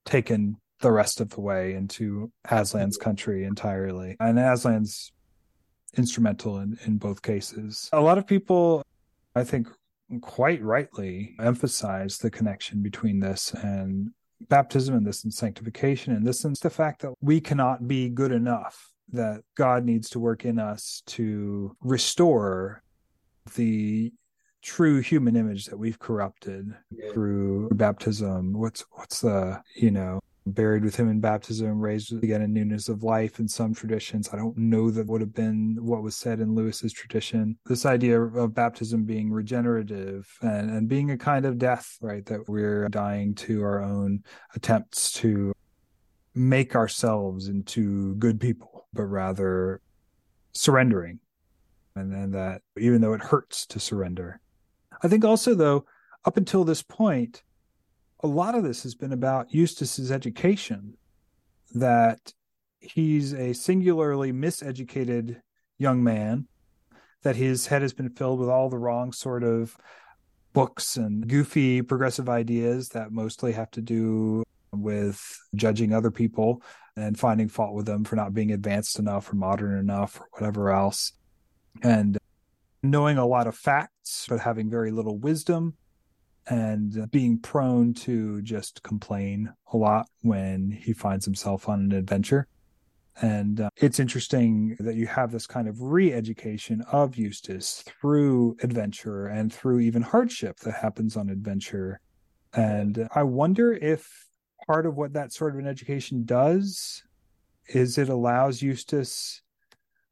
taken 0.06 0.58
the 0.82 0.92
rest 0.92 1.20
of 1.20 1.32
the 1.32 1.42
way 1.42 1.74
into 1.74 2.32
Aslan's 2.48 2.98
country 2.98 3.46
entirely. 3.46 4.16
And 4.20 4.38
Aslan's 4.38 5.12
instrumental 5.98 6.60
in, 6.60 6.78
in 6.86 6.98
both 6.98 7.24
cases. 7.24 7.90
A 7.92 8.00
lot 8.00 8.20
of 8.20 8.28
people 8.28 8.86
I 9.36 9.44
think 9.44 9.68
quite 10.22 10.62
rightly 10.62 11.36
emphasize 11.40 12.18
the 12.18 12.30
connection 12.30 12.82
between 12.82 13.20
this 13.20 13.54
and 13.54 14.12
baptism 14.50 14.96
and 14.96 15.06
this 15.06 15.24
and 15.24 15.34
sanctification 15.34 16.14
and 16.14 16.26
this 16.26 16.44
and 16.44 16.56
the 16.58 16.70
fact 16.70 17.02
that 17.02 17.14
we 17.22 17.40
cannot 17.40 17.88
be 17.88 18.10
good 18.10 18.32
enough 18.32 18.92
that 19.12 19.42
God 19.56 19.86
needs 19.86 20.10
to 20.10 20.20
work 20.20 20.46
in 20.46 20.60
us 20.60 21.04
to 21.06 21.76
restore 21.82 22.82
the 23.56 24.12
true 24.62 25.00
human 25.00 25.36
image 25.36 25.66
that 25.66 25.78
we've 25.78 26.00
corrupted 26.00 26.74
yeah. 26.92 27.12
through 27.12 27.70
baptism 27.74 28.54
what's 28.54 28.86
what's 28.92 29.22
the 29.22 29.60
you 29.76 29.90
know 29.90 30.20
buried 30.46 30.84
with 30.84 30.96
him 30.96 31.10
in 31.10 31.20
baptism, 31.20 31.80
raised 31.80 32.12
again 32.24 32.42
in 32.42 32.54
newness 32.54 32.90
of 32.90 33.04
life 33.04 33.40
in 33.40 33.48
some 33.48 33.74
traditions. 33.74 34.30
I 34.34 34.38
don't 34.38 34.58
know 34.58 34.90
that 34.90 35.08
would 35.08 35.22
have 35.22 35.34
been 35.34 35.78
what 35.80 36.02
was 36.02 36.16
said 36.16 36.40
in 36.40 36.56
Lewis's 36.56 36.94
tradition. 36.94 37.58
This 37.66 37.86
idea 37.86 38.20
of 38.22 38.54
baptism 38.54 39.04
being 39.04 39.32
regenerative 39.32 40.28
and, 40.42 40.72
and 40.72 40.88
being 40.88 41.12
a 41.12 41.18
kind 41.18 41.46
of 41.46 41.58
death, 41.58 41.98
right? 42.02 42.26
That 42.26 42.50
we're 42.50 42.90
dying 42.90 43.36
to 43.36 43.64
our 43.64 43.82
own 43.82 44.24
attempts 44.56 45.12
to 45.14 45.54
make 46.34 46.76
ourselves 46.76 47.48
into 47.48 48.16
good 48.16 48.40
people, 48.40 48.88
but 48.94 49.04
rather 49.04 49.82
surrendering. 50.54 51.20
And 51.96 52.12
then 52.12 52.32
that 52.32 52.62
even 52.78 53.02
though 53.02 53.14
it 53.14 53.22
hurts 53.22 53.66
to 53.68 53.80
surrender. 53.80 54.40
I 55.04 55.08
think 55.08 55.26
also, 55.26 55.56
though, 55.56 55.86
up 56.26 56.38
until 56.38 56.64
this 56.64 56.84
point, 56.84 57.44
a 58.24 58.28
lot 58.28 58.56
of 58.56 58.64
this 58.64 58.84
has 58.84 58.96
been 58.96 59.14
about 59.14 59.54
Eustace's 59.54 60.12
education, 60.12 60.96
that 61.74 62.34
he's 62.80 63.34
a 63.34 63.54
singularly 63.54 64.32
miseducated 64.32 65.42
young 65.78 66.04
man, 66.04 66.48
that 67.24 67.36
his 67.36 67.68
head 67.68 67.82
has 67.82 67.94
been 67.94 68.10
filled 68.10 68.40
with 68.40 68.50
all 68.50 68.70
the 68.70 68.78
wrong 68.78 69.12
sort 69.12 69.44
of 69.44 69.76
books 70.54 70.98
and 70.98 71.28
goofy 71.28 71.82
progressive 71.82 72.28
ideas 72.28 72.90
that 72.90 73.12
mostly 73.12 73.54
have 73.54 73.72
to 73.72 73.82
do 73.82 74.44
with 74.72 75.40
judging 75.56 75.94
other 75.94 76.12
people 76.12 76.62
and 76.96 77.18
finding 77.18 77.48
fault 77.48 77.74
with 77.74 77.86
them 77.86 78.04
for 78.04 78.16
not 78.16 78.34
being 78.34 78.52
advanced 78.52 79.00
enough 79.00 79.32
or 79.32 79.36
modern 79.36 79.80
enough 79.80 80.20
or 80.20 80.28
whatever 80.32 80.72
else. 80.72 81.14
And 81.84 82.18
knowing 82.84 83.18
a 83.18 83.26
lot 83.26 83.48
of 83.48 83.56
facts, 83.56 84.26
but 84.28 84.40
having 84.40 84.70
very 84.70 84.92
little 84.92 85.18
wisdom 85.18 85.76
and 86.52 87.10
being 87.12 87.40
prone 87.40 87.94
to 87.94 88.42
just 88.42 88.84
complain 88.84 89.50
a 89.72 89.78
lot 89.78 90.10
when 90.22 90.70
he 90.70 90.92
finds 90.92 91.24
himself 91.24 91.70
on 91.70 91.80
an 91.80 91.92
adventure. 91.94 92.46
And 93.22 93.62
uh, 93.62 93.70
it's 93.78 94.02
interesting 94.02 94.76
that 94.80 94.96
you 94.96 95.08
have 95.08 95.32
this 95.32 95.48
kind 95.48 95.70
of 95.70 95.82
re 95.82 96.12
education 96.12 96.82
of 96.92 97.16
Eustace 97.16 97.84
through 97.86 98.58
adventure 98.62 99.28
and 99.28 99.52
through 99.54 99.80
even 99.80 100.02
hardship 100.02 100.58
that 100.60 100.74
happens 100.74 101.16
on 101.16 101.30
adventure. 101.30 102.02
And 102.54 103.08
I 103.16 103.24
wonder 103.24 103.72
if 103.72 104.28
part 104.68 104.86
of 104.86 104.98
what 104.98 105.14
that 105.14 105.32
sort 105.32 105.54
of 105.54 105.60
an 105.60 105.68
education 105.68 106.26
does 106.26 107.02
is 107.70 107.98
it 107.98 108.10
allows 108.10 108.62
Eustace 108.62 109.42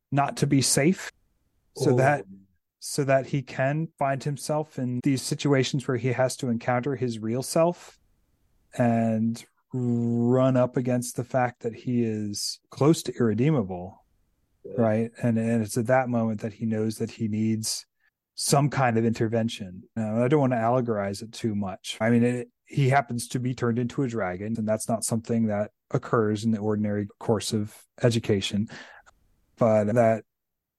not 0.09 0.37
to 0.37 0.47
be 0.47 0.61
safe 0.61 1.11
so 1.75 1.91
Oh. 1.91 1.95
that 1.97 2.25
so 2.79 3.03
that 3.03 3.27
he 3.27 3.41
can 3.41 3.87
find 3.97 4.23
himself 4.23 4.79
in 4.79 4.99
these 5.03 5.21
situations 5.21 5.87
where 5.87 5.97
he 5.97 6.13
has 6.13 6.35
to 6.37 6.49
encounter 6.49 6.95
his 6.95 7.19
real 7.19 7.43
self 7.43 7.99
and 8.77 9.43
run 9.73 10.57
up 10.57 10.77
against 10.77 11.15
the 11.15 11.23
fact 11.23 11.61
that 11.61 11.73
he 11.73 12.03
is 12.03 12.59
close 12.71 13.03
to 13.03 13.13
irredeemable 13.19 13.99
right? 14.77 15.11
And 15.21 15.37
and 15.37 15.63
it's 15.63 15.77
at 15.77 15.87
that 15.87 16.09
moment 16.09 16.41
that 16.41 16.53
he 16.53 16.65
knows 16.65 16.97
that 16.97 17.11
he 17.11 17.27
needs 17.27 17.85
some 18.35 18.69
kind 18.69 18.97
of 18.97 19.05
intervention. 19.05 19.83
Now, 19.95 20.23
i 20.23 20.27
don't 20.27 20.39
want 20.39 20.53
to 20.53 20.57
allegorize 20.57 21.21
it 21.21 21.33
too 21.33 21.55
much. 21.55 21.97
I 21.99 22.09
mean 22.09 22.23
it, 22.23 22.49
he 22.65 22.89
happens 22.89 23.27
to 23.29 23.39
be 23.39 23.53
turned 23.53 23.79
into 23.79 24.03
a 24.03 24.07
dragon 24.07 24.55
and 24.57 24.67
that's 24.67 24.87
not 24.87 25.03
something 25.03 25.47
that 25.47 25.71
occurs 25.91 26.43
in 26.43 26.51
the 26.51 26.59
ordinary 26.59 27.07
course 27.19 27.51
of 27.51 27.75
education. 28.03 28.69
But 29.57 29.93
that 29.95 30.23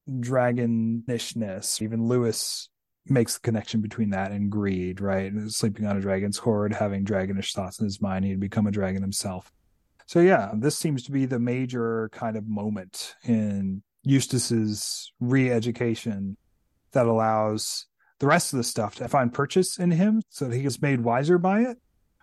dragonishness. 0.09 1.83
Even 1.83 2.07
lewis 2.07 2.69
makes 3.07 3.35
the 3.35 3.41
connection 3.41 3.81
between 3.81 4.11
that 4.11 4.33
and 4.33 4.51
greed 4.51 5.01
right? 5.01 5.33
Sleeping 5.49 5.87
on 5.87 5.97
a 5.97 6.01
dragon's 6.01 6.39
hoard 6.39 6.73
having 6.73 7.05
dragonish 7.05 7.53
thoughts 7.53 7.79
in 7.79 7.85
his 7.85 8.01
mind 8.01 8.25
he'd 8.25 8.41
become 8.41 8.67
a 8.67 8.73
dragon 8.73 9.03
himself. 9.03 9.53
So 10.07 10.21
yeah, 10.21 10.51
this 10.55 10.77
seems 10.77 11.05
to 11.05 11.13
be 11.13 11.27
the 11.27 11.39
major 11.39 12.09
kind 12.13 12.37
of 12.37 12.49
moment 12.49 13.15
in 13.25 13.83
Eustace's 14.03 15.13
re-education 15.21 16.37
that 16.93 17.07
allows 17.07 17.87
the 18.19 18.27
rest 18.27 18.53
of 18.53 18.57
the 18.57 18.65
stuff 18.65 18.97
to 18.97 19.09
find 19.09 19.33
purchase 19.33 19.79
in 19.79 19.93
him 19.93 20.23
so 20.29 20.47
that 20.47 20.57
he 20.57 20.65
is 20.65 20.83
made 20.83 21.03
wiser 21.03 21.39
by 21.39 21.61
it. 21.61 21.79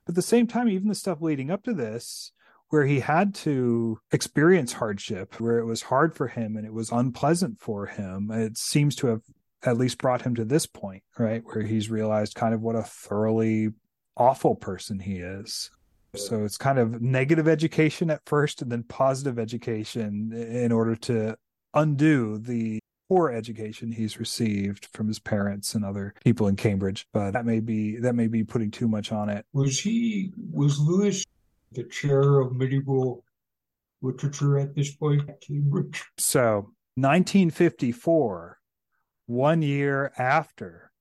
But 0.05 0.11
at 0.11 0.15
the 0.15 0.21
same 0.21 0.47
time, 0.47 0.69
even 0.69 0.87
the 0.87 0.95
stuff 0.95 1.21
leading 1.21 1.49
up 1.49 1.63
to 1.63 1.73
this, 1.73 2.31
where 2.69 2.85
he 2.85 2.99
had 2.99 3.33
to 3.33 3.99
experience 4.11 4.73
hardship, 4.73 5.39
where 5.39 5.57
it 5.59 5.65
was 5.65 5.83
hard 5.83 6.15
for 6.15 6.27
him 6.27 6.55
and 6.55 6.65
it 6.65 6.73
was 6.73 6.91
unpleasant 6.91 7.59
for 7.59 7.85
him, 7.85 8.29
it 8.31 8.57
seems 8.57 8.95
to 8.97 9.07
have 9.07 9.21
at 9.63 9.77
least 9.77 9.97
brought 9.97 10.21
him 10.21 10.35
to 10.35 10.45
this 10.45 10.65
point, 10.65 11.03
right? 11.17 11.43
Where 11.45 11.63
he's 11.63 11.89
realized 11.89 12.35
kind 12.35 12.53
of 12.53 12.61
what 12.61 12.75
a 12.75 12.83
thoroughly 12.83 13.69
awful 14.15 14.55
person 14.55 14.99
he 14.99 15.17
is. 15.17 15.69
So 16.15 16.43
it's 16.43 16.57
kind 16.57 16.79
of 16.79 17.01
negative 17.01 17.47
education 17.47 18.09
at 18.09 18.21
first 18.25 18.61
and 18.61 18.71
then 18.71 18.83
positive 18.83 19.37
education 19.37 20.31
in 20.33 20.71
order 20.71 20.95
to 20.95 21.37
undo 21.73 22.37
the 22.37 22.79
poor 23.09 23.29
education 23.29 23.91
he's 23.91 24.19
received 24.19 24.87
from 24.93 25.07
his 25.07 25.19
parents 25.19 25.75
and 25.75 25.85
other 25.85 26.13
people 26.23 26.47
in 26.47 26.55
Cambridge. 26.55 27.05
But 27.13 27.31
that 27.31 27.45
may 27.45 27.59
be 27.59 27.97
that 27.97 28.15
may 28.15 28.27
be 28.27 28.43
putting 28.43 28.71
too 28.71 28.87
much 28.87 29.11
on 29.11 29.29
it. 29.29 29.45
Was 29.53 29.79
he 29.79 30.31
was 30.51 30.79
Lewis 30.79 31.23
the 31.71 31.83
chair 31.85 32.39
of 32.39 32.55
medieval 32.55 33.23
literature 34.01 34.57
at 34.57 34.75
this 34.75 34.95
point 34.95 35.29
Cambridge? 35.41 36.03
So 36.17 36.71
1954, 36.95 38.59
one 39.27 39.61
year 39.61 40.11
after 40.17 40.91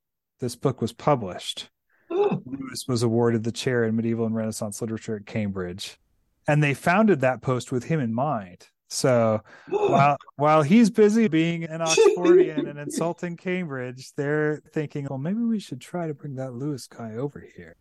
this 0.41 0.57
book 0.57 0.81
was 0.81 0.93
published, 0.93 1.71
Lewis 2.11 2.85
was 2.89 3.03
awarded 3.03 3.45
the 3.45 3.53
chair 3.53 3.85
in 3.85 3.97
medieval 3.97 4.27
and 4.27 4.35
Renaissance 4.35 4.81
literature 4.81 5.17
at 5.17 5.27
Cambridge, 5.27 5.99
and 6.47 6.63
they 6.63 6.75
founded 6.75 7.21
that 7.21 7.43
post 7.43 7.73
with 7.73 7.85
him 7.85 8.01
in 8.01 8.13
mind. 8.13 8.69
So 8.89 9.43
while 9.69 10.17
while 10.37 10.63
he's 10.63 10.91
busy 10.91 11.29
being 11.29 11.65
an 11.65 11.81
Oxfordian 11.81 12.69
and 12.69 12.79
insulting 12.87 13.37
Cambridge, 13.37 14.13
they're 14.17 14.63
thinking, 14.73 15.07
well, 15.09 15.19
maybe 15.19 15.41
we 15.41 15.59
should 15.59 15.81
try 15.81 16.07
to 16.07 16.15
bring 16.15 16.37
that 16.37 16.55
Lewis 16.55 16.87
guy 16.87 17.15
over 17.15 17.45
here. 17.57 17.77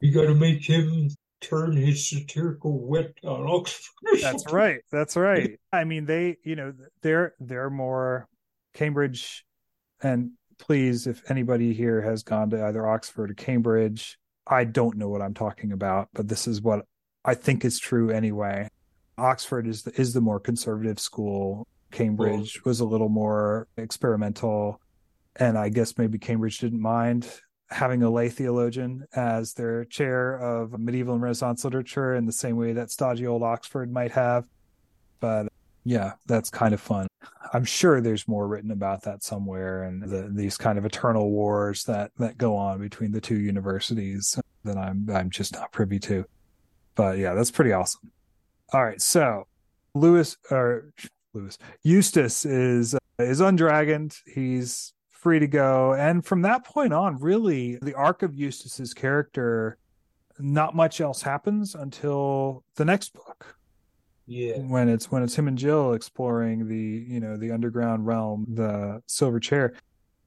You 0.00 0.12
got 0.14 0.26
to 0.26 0.34
make 0.34 0.64
him 0.64 1.10
turn 1.40 1.76
his 1.76 2.08
satirical 2.08 2.86
wit 2.86 3.14
on 3.24 3.46
Oxford. 3.46 4.20
That's 4.20 4.52
right. 4.52 4.80
That's 4.90 5.16
right. 5.16 5.58
I 5.72 5.84
mean, 5.84 6.06
they, 6.06 6.36
you 6.44 6.56
know, 6.56 6.72
they're 7.02 7.34
they're 7.40 7.70
more 7.70 8.28
Cambridge, 8.74 9.44
and 10.02 10.32
please, 10.58 11.06
if 11.06 11.28
anybody 11.30 11.72
here 11.72 12.02
has 12.02 12.22
gone 12.22 12.50
to 12.50 12.64
either 12.64 12.86
Oxford 12.86 13.30
or 13.30 13.34
Cambridge, 13.34 14.18
I 14.46 14.64
don't 14.64 14.96
know 14.96 15.08
what 15.08 15.22
I'm 15.22 15.34
talking 15.34 15.72
about, 15.72 16.08
but 16.12 16.28
this 16.28 16.46
is 16.46 16.60
what 16.60 16.84
I 17.24 17.34
think 17.34 17.64
is 17.64 17.78
true 17.78 18.10
anyway. 18.10 18.68
Oxford 19.18 19.66
is 19.66 19.82
the, 19.82 20.00
is 20.00 20.12
the 20.12 20.20
more 20.20 20.40
conservative 20.40 20.98
school. 20.98 21.66
Cambridge 21.90 22.64
was 22.64 22.80
a 22.80 22.84
little 22.84 23.08
more 23.08 23.66
experimental, 23.76 24.80
and 25.36 25.58
I 25.58 25.68
guess 25.68 25.98
maybe 25.98 26.18
Cambridge 26.18 26.58
didn't 26.58 26.80
mind 26.80 27.28
having 27.70 28.02
a 28.02 28.10
lay 28.10 28.28
theologian 28.28 29.06
as 29.14 29.54
their 29.54 29.84
chair 29.84 30.36
of 30.36 30.78
medieval 30.78 31.14
and 31.14 31.22
Renaissance 31.22 31.64
literature 31.64 32.14
in 32.14 32.26
the 32.26 32.32
same 32.32 32.56
way 32.56 32.72
that 32.72 32.90
stodgy 32.90 33.26
old 33.26 33.42
Oxford 33.42 33.92
might 33.92 34.12
have. 34.12 34.44
But 35.20 35.48
yeah, 35.84 36.14
that's 36.26 36.50
kind 36.50 36.74
of 36.74 36.80
fun. 36.80 37.06
I'm 37.52 37.64
sure 37.64 38.00
there's 38.00 38.28
more 38.28 38.46
written 38.46 38.70
about 38.70 39.02
that 39.02 39.22
somewhere, 39.22 39.84
and 39.84 40.02
the, 40.02 40.30
these 40.30 40.56
kind 40.56 40.78
of 40.78 40.84
eternal 40.84 41.30
wars 41.30 41.84
that 41.84 42.12
that 42.18 42.38
go 42.38 42.56
on 42.56 42.80
between 42.80 43.12
the 43.12 43.20
two 43.20 43.38
universities 43.38 44.38
that 44.64 44.76
I'm 44.76 45.08
I'm 45.12 45.30
just 45.30 45.54
not 45.54 45.72
privy 45.72 45.98
to. 46.00 46.24
But 46.94 47.18
yeah, 47.18 47.34
that's 47.34 47.50
pretty 47.50 47.72
awesome. 47.72 48.10
All 48.72 48.84
right, 48.84 49.00
so 49.00 49.46
Lewis 49.94 50.36
or 50.50 50.92
Lewis 51.34 51.58
Eustace 51.82 52.44
is 52.44 52.94
uh, 52.94 52.98
is 53.18 53.40
undragoned. 53.40 54.16
He's 54.26 54.92
free 55.20 55.38
to 55.38 55.46
go, 55.46 55.92
and 55.94 56.24
from 56.24 56.42
that 56.42 56.64
point 56.64 56.92
on, 56.92 57.18
really, 57.18 57.76
the 57.82 57.94
arc 57.94 58.22
of 58.22 58.34
Eustace's 58.34 58.94
character, 58.94 59.76
not 60.38 60.74
much 60.74 61.00
else 61.00 61.22
happens 61.22 61.74
until 61.74 62.64
the 62.76 62.84
next 62.84 63.12
book 63.12 63.56
Yeah. 64.26 64.58
when 64.58 64.88
it's 64.88 65.10
when 65.10 65.22
it's 65.22 65.34
him 65.36 65.48
and 65.48 65.58
Jill 65.58 65.92
exploring 65.92 66.66
the 66.68 67.04
you 67.08 67.20
know 67.20 67.36
the 67.36 67.50
underground 67.52 68.06
realm, 68.06 68.46
the 68.48 69.02
silver 69.06 69.40
chair. 69.40 69.74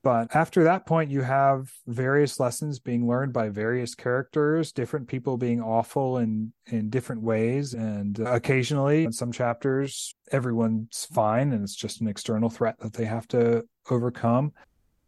But 0.03 0.35
after 0.35 0.65
that 0.65 0.85
point, 0.85 1.09
you 1.11 1.21
have 1.21 1.71
various 1.87 2.37
lessons 2.37 2.77
being 2.77 3.07
learned 3.07 3.31
by 3.31 3.47
various 3.47 3.95
characters, 3.95 4.73
different 4.73 5.07
people 5.07 5.37
being 5.37 5.61
awful 5.61 6.17
in 6.19 6.53
in 6.67 6.89
different 6.89 7.21
ways, 7.23 7.73
and 7.73 8.19
occasionally 8.19 9.05
in 9.05 9.13
some 9.13 9.31
chapters, 9.31 10.13
everyone's 10.31 11.07
fine 11.11 11.53
and 11.53 11.63
it's 11.63 11.73
just 11.75 12.01
an 12.01 12.07
external 12.07 12.49
threat 12.49 12.77
that 12.79 12.93
they 12.93 13.05
have 13.05 13.27
to 13.29 13.63
overcome. 13.89 14.51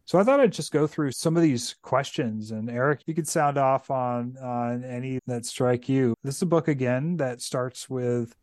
So 0.06 0.20
I 0.20 0.24
thought 0.24 0.40
I'd 0.40 0.54
just 0.54 0.72
go 0.72 0.86
through 0.86 1.12
some 1.12 1.36
of 1.36 1.42
these 1.42 1.76
questions, 1.82 2.52
and 2.52 2.70
Eric, 2.70 3.02
you 3.08 3.16
could 3.16 3.28
sound 3.28 3.58
off 3.58 3.90
on 3.90 4.38
on 4.38 4.84
any 4.84 5.20
that 5.26 5.46
strike 5.46 5.90
you. 5.90 6.14
This 6.24 6.36
is 6.36 6.42
a 6.44 6.48
book 6.48 6.68
again 6.68 7.18
that 7.18 7.42
starts 7.42 7.90
with 7.90 8.36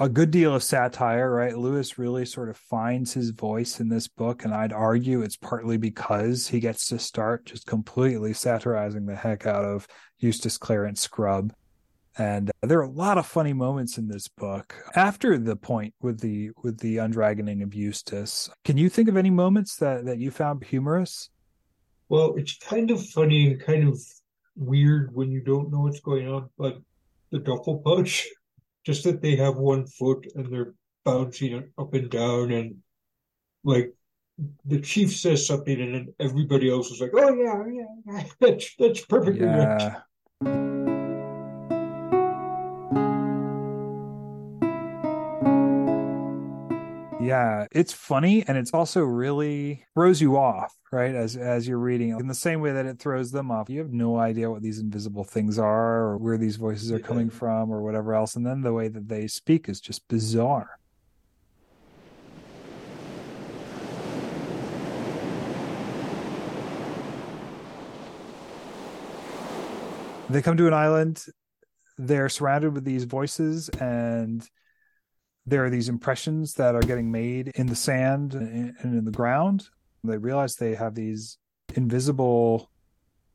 a 0.00 0.08
good 0.08 0.32
deal 0.32 0.52
of 0.52 0.64
satire, 0.64 1.32
right? 1.32 1.56
Lewis 1.56 1.98
really 1.98 2.26
sort 2.26 2.48
of 2.48 2.56
finds 2.56 3.12
his 3.12 3.30
voice 3.30 3.78
in 3.78 3.88
this 3.88 4.08
book, 4.08 4.44
and 4.44 4.52
I'd 4.52 4.72
argue 4.72 5.22
it's 5.22 5.36
partly 5.36 5.76
because 5.76 6.48
he 6.48 6.58
gets 6.58 6.88
to 6.88 6.98
start 6.98 7.46
just 7.46 7.64
completely 7.64 8.32
satirizing 8.32 9.06
the 9.06 9.14
heck 9.14 9.46
out 9.46 9.64
of 9.64 9.86
Eustace 10.18 10.58
Clarence 10.58 11.00
Scrubb. 11.00 11.54
And 12.16 12.50
uh, 12.62 12.66
there 12.66 12.78
are 12.78 12.82
a 12.82 12.90
lot 12.90 13.18
of 13.18 13.26
funny 13.26 13.52
moments 13.52 13.98
in 13.98 14.08
this 14.08 14.28
book. 14.28 14.74
After 14.94 15.36
the 15.38 15.56
point 15.56 15.94
with 16.00 16.20
the 16.20 16.50
with 16.62 16.78
the 16.78 16.96
undragoning 16.96 17.62
of 17.62 17.74
Eustace, 17.74 18.48
can 18.64 18.76
you 18.76 18.88
think 18.88 19.08
of 19.08 19.16
any 19.16 19.30
moments 19.30 19.76
that 19.76 20.04
that 20.04 20.18
you 20.18 20.30
found 20.30 20.64
humorous? 20.64 21.30
Well, 22.08 22.34
it's 22.36 22.56
kind 22.58 22.90
of 22.90 23.04
funny 23.04 23.52
and 23.52 23.60
kind 23.60 23.88
of 23.88 24.00
weird 24.56 25.14
when 25.14 25.32
you 25.32 25.40
don't 25.40 25.72
know 25.72 25.80
what's 25.80 26.00
going 26.00 26.28
on, 26.28 26.48
but 26.56 26.78
the 27.30 27.40
Dufflepuds, 27.40 28.24
just 28.86 29.04
that 29.04 29.20
they 29.20 29.36
have 29.36 29.56
one 29.56 29.86
foot 29.86 30.26
and 30.34 30.52
they're 30.52 30.74
bouncing 31.04 31.70
up 31.76 31.94
and 31.94 32.10
down 32.10 32.52
and 32.52 32.76
like 33.62 33.92
the 34.64 34.80
chief 34.80 35.14
says 35.14 35.46
something 35.46 35.80
and 35.80 35.94
then 35.94 36.14
everybody 36.20 36.70
else 36.70 36.90
is 36.90 37.00
like, 37.00 37.12
Oh 37.14 37.34
yeah, 37.34 37.64
yeah, 37.72 37.84
yeah. 38.06 38.24
That's 38.40 38.74
that's 38.76 39.04
perfectly 39.04 39.46
right. 39.46 40.83
Yeah. 47.34 47.66
It's 47.72 47.92
funny 47.92 48.44
and 48.46 48.56
it's 48.56 48.72
also 48.72 49.00
really 49.00 49.84
throws 49.94 50.20
you 50.20 50.36
off, 50.36 50.72
right? 50.92 51.16
As 51.16 51.36
as 51.36 51.66
you're 51.66 51.78
reading 51.78 52.10
in 52.10 52.28
the 52.28 52.34
same 52.34 52.60
way 52.60 52.70
that 52.70 52.86
it 52.86 53.00
throws 53.00 53.32
them 53.32 53.50
off. 53.50 53.68
You 53.68 53.80
have 53.80 53.92
no 53.92 54.18
idea 54.18 54.48
what 54.48 54.62
these 54.62 54.78
invisible 54.78 55.24
things 55.24 55.58
are 55.58 55.96
or 56.02 56.16
where 56.16 56.38
these 56.38 56.54
voices 56.54 56.92
are 56.92 57.00
coming 57.00 57.30
from 57.30 57.72
or 57.72 57.82
whatever 57.82 58.14
else. 58.14 58.36
And 58.36 58.46
then 58.46 58.60
the 58.62 58.72
way 58.72 58.86
that 58.86 59.08
they 59.08 59.26
speak 59.26 59.68
is 59.68 59.80
just 59.80 60.06
bizarre. 60.06 60.78
They 70.30 70.40
come 70.40 70.56
to 70.56 70.68
an 70.68 70.74
island, 70.74 71.24
they're 71.98 72.28
surrounded 72.28 72.74
with 72.74 72.84
these 72.84 73.04
voices 73.04 73.68
and 73.80 74.48
there 75.46 75.64
are 75.64 75.70
these 75.70 75.88
impressions 75.88 76.54
that 76.54 76.74
are 76.74 76.80
getting 76.80 77.10
made 77.10 77.48
in 77.54 77.66
the 77.66 77.76
sand 77.76 78.34
and 78.34 78.74
in 78.82 79.04
the 79.04 79.10
ground. 79.10 79.68
They 80.02 80.18
realize 80.18 80.56
they 80.56 80.74
have 80.74 80.94
these 80.94 81.38
invisible 81.74 82.70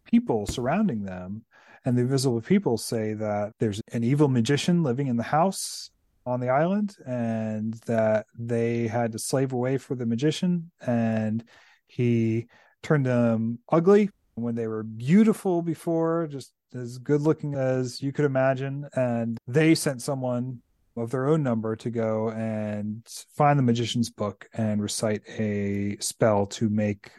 people 0.06 0.48
surrounding 0.48 1.04
them. 1.04 1.46
And 1.86 1.98
the 1.98 2.02
invisible 2.02 2.42
people 2.42 2.78
say 2.78 3.14
that 3.14 3.54
there's 3.60 3.82
an 3.92 4.04
evil 4.04 4.28
magician 4.28 4.84
living 4.84 5.08
in 5.08 5.18
the 5.18 5.24
house 5.24 5.92
on 6.26 6.40
the 6.40 6.50
island 6.50 6.96
and 7.06 7.76
that 7.86 8.26
they 8.38 8.88
had 8.88 9.12
to 9.14 9.20
slave 9.20 9.54
away 9.54 9.78
for 9.78 9.96
the 9.96 10.06
magician 10.06 10.72
and 10.86 11.44
he 11.88 12.48
turned 12.84 13.06
them 13.06 13.60
ugly 13.70 14.10
when 14.36 14.56
they 14.56 14.68
were 14.68 14.84
beautiful 14.84 15.62
before, 15.62 16.28
just 16.28 16.54
as 16.74 16.98
good 16.98 17.22
looking 17.22 17.56
as 17.56 18.02
you 18.02 18.12
could 18.12 18.26
imagine. 18.26 18.88
And 18.94 19.38
they 19.48 19.76
sent 19.76 20.02
someone 20.02 20.62
of 20.96 21.12
their 21.12 21.28
own 21.28 21.44
number 21.44 21.76
to 21.78 21.90
go 21.90 22.30
and 22.30 23.06
find 23.36 23.58
the 23.58 23.64
magician's 23.64 24.10
book 24.10 24.50
and 24.54 24.82
recite 24.82 25.22
a 25.38 25.98
spell 26.00 26.46
to 26.46 26.70
make 26.70 27.12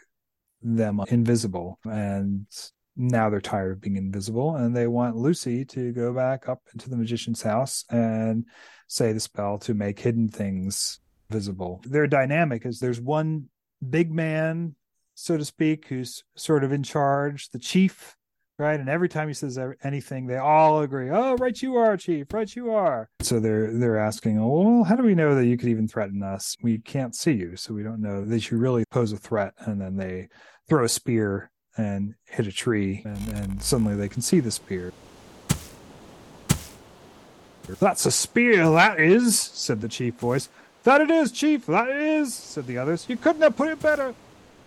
them 0.63 1.01
invisible. 1.09 1.79
And 1.85 2.47
now 2.97 3.31
they're 3.31 3.41
tired 3.41 3.73
of 3.73 3.81
being 3.81 3.97
invisible 3.97 4.57
and 4.57 4.77
they 4.77 4.87
want 4.87 5.17
Lucy 5.17 5.65
to 5.65 5.93
go 5.93 6.13
back 6.13 6.49
up 6.49 6.61
into 6.73 6.91
the 6.91 6.97
magician's 6.97 7.43
house 7.43 7.85
and 7.91 8.45
say 8.89 9.13
the 9.13 9.21
spell 9.21 9.59
to 9.59 9.75
make 9.75 9.99
hidden 9.99 10.29
things 10.29 11.01
visible. 11.31 11.81
Their 11.85 12.07
dynamic 12.07 12.67
is 12.67 12.81
there's 12.81 13.01
one 13.01 13.49
big 13.89 14.13
man, 14.13 14.75
so 15.15 15.37
to 15.37 15.45
speak, 15.45 15.87
who's 15.89 16.25
sort 16.37 16.65
of 16.65 16.73
in 16.73 16.83
charge, 16.83 17.51
the 17.51 17.59
chief, 17.59 18.17
right? 18.61 18.79
And 18.79 18.89
every 18.89 19.09
time 19.09 19.27
he 19.27 19.35
says 19.35 19.59
anything, 19.83 20.27
they 20.27 20.37
all 20.37 20.83
agree, 20.83 21.11
"Oh, 21.11 21.35
right 21.37 21.61
you 21.61 21.77
are, 21.77 21.97
chief. 21.97 22.33
Right 22.33 22.55
you 22.55 22.71
are." 22.71 23.09
So 23.21 23.41
they're 23.41 23.73
they're 23.73 23.99
asking, 23.99 24.39
oh, 24.39 24.49
"Well, 24.49 24.85
how 24.85 24.95
do 24.95 25.03
we 25.03 25.15
know 25.15 25.35
that 25.35 25.47
you 25.47 25.57
could 25.57 25.69
even 25.69 25.89
threaten 25.89 26.23
us? 26.23 26.57
We 26.63 26.79
can't 26.79 27.17
see 27.17 27.33
you, 27.33 27.57
so 27.57 27.75
we 27.75 27.83
don't 27.83 28.01
know 28.01 28.25
that 28.25 28.51
you 28.51 28.59
really 28.59 28.85
pose 28.91 29.13
a 29.13 29.17
threat." 29.17 29.55
And 29.59 29.81
then 29.81 29.97
they 29.97 30.29
throw 30.69 30.85
a 30.85 30.89
spear 30.89 31.51
and 31.77 32.15
hit 32.25 32.47
a 32.47 32.53
tree, 32.53 33.03
and, 33.05 33.29
and 33.29 33.63
suddenly 33.63 33.97
they 33.97 34.09
can 34.09 34.23
see 34.23 34.41
the 34.41 34.51
spear. 34.51 34.93
That's 37.79 38.05
a 38.05 38.11
spear, 38.11 38.69
that 38.71 38.99
is, 38.99 39.39
said 39.39 39.81
the 39.81 39.89
chief 39.89 40.15
voice. 40.15 40.49
That 40.83 41.01
it 41.01 41.11
is, 41.11 41.31
chief, 41.31 41.67
that 41.67 41.89
is, 41.89 42.35
said 42.35 42.67
the 42.67 42.79
others. 42.79 43.07
You 43.09 43.17
couldn't 43.17 43.43
have 43.43 43.57
put 43.57 43.69
it 43.69 43.81
better. 43.81 44.15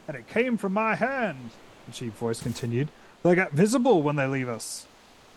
And 0.08 0.16
it 0.16 0.28
came 0.28 0.58
from 0.58 0.74
my 0.74 0.96
hand, 0.96 1.50
the 1.86 1.92
chief 1.92 2.14
voice 2.14 2.42
continued. 2.42 2.90
They 3.24 3.36
got 3.36 3.52
visible 3.52 4.04
when 4.04 4.16
they 4.18 4.28
leave 4.28 4.50
us. 4.50 4.86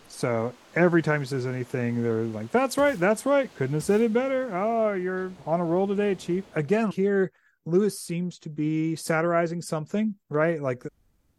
So 0.09 0.53
every 0.75 1.03
time 1.03 1.21
he 1.21 1.27
says 1.27 1.47
anything, 1.47 2.03
they're 2.03 2.23
like, 2.23 2.51
that's 2.51 2.77
right, 2.77 2.99
that's 2.99 3.25
right. 3.25 3.49
Couldn't 3.57 3.75
have 3.75 3.85
said 3.85 4.01
it 4.01 4.13
better. 4.13 4.55
Oh, 4.55 4.93
you're 4.93 5.31
on 5.47 5.61
a 5.61 5.65
roll 5.65 5.87
today, 5.87 6.15
chief. 6.15 6.45
Again, 6.55 6.91
here, 6.91 7.33
Lewis 7.65 8.01
seems 8.01 8.39
to 8.41 8.49
be 8.49 8.97
satirizing 8.97 9.63
something, 9.63 10.15
right? 10.29 10.61
Like 10.61 10.85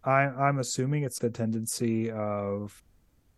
I, 0.03 0.23
I'm 0.23 0.59
assuming 0.59 1.03
it's 1.03 1.19
the 1.19 1.29
tendency 1.29 2.11
of 2.11 2.81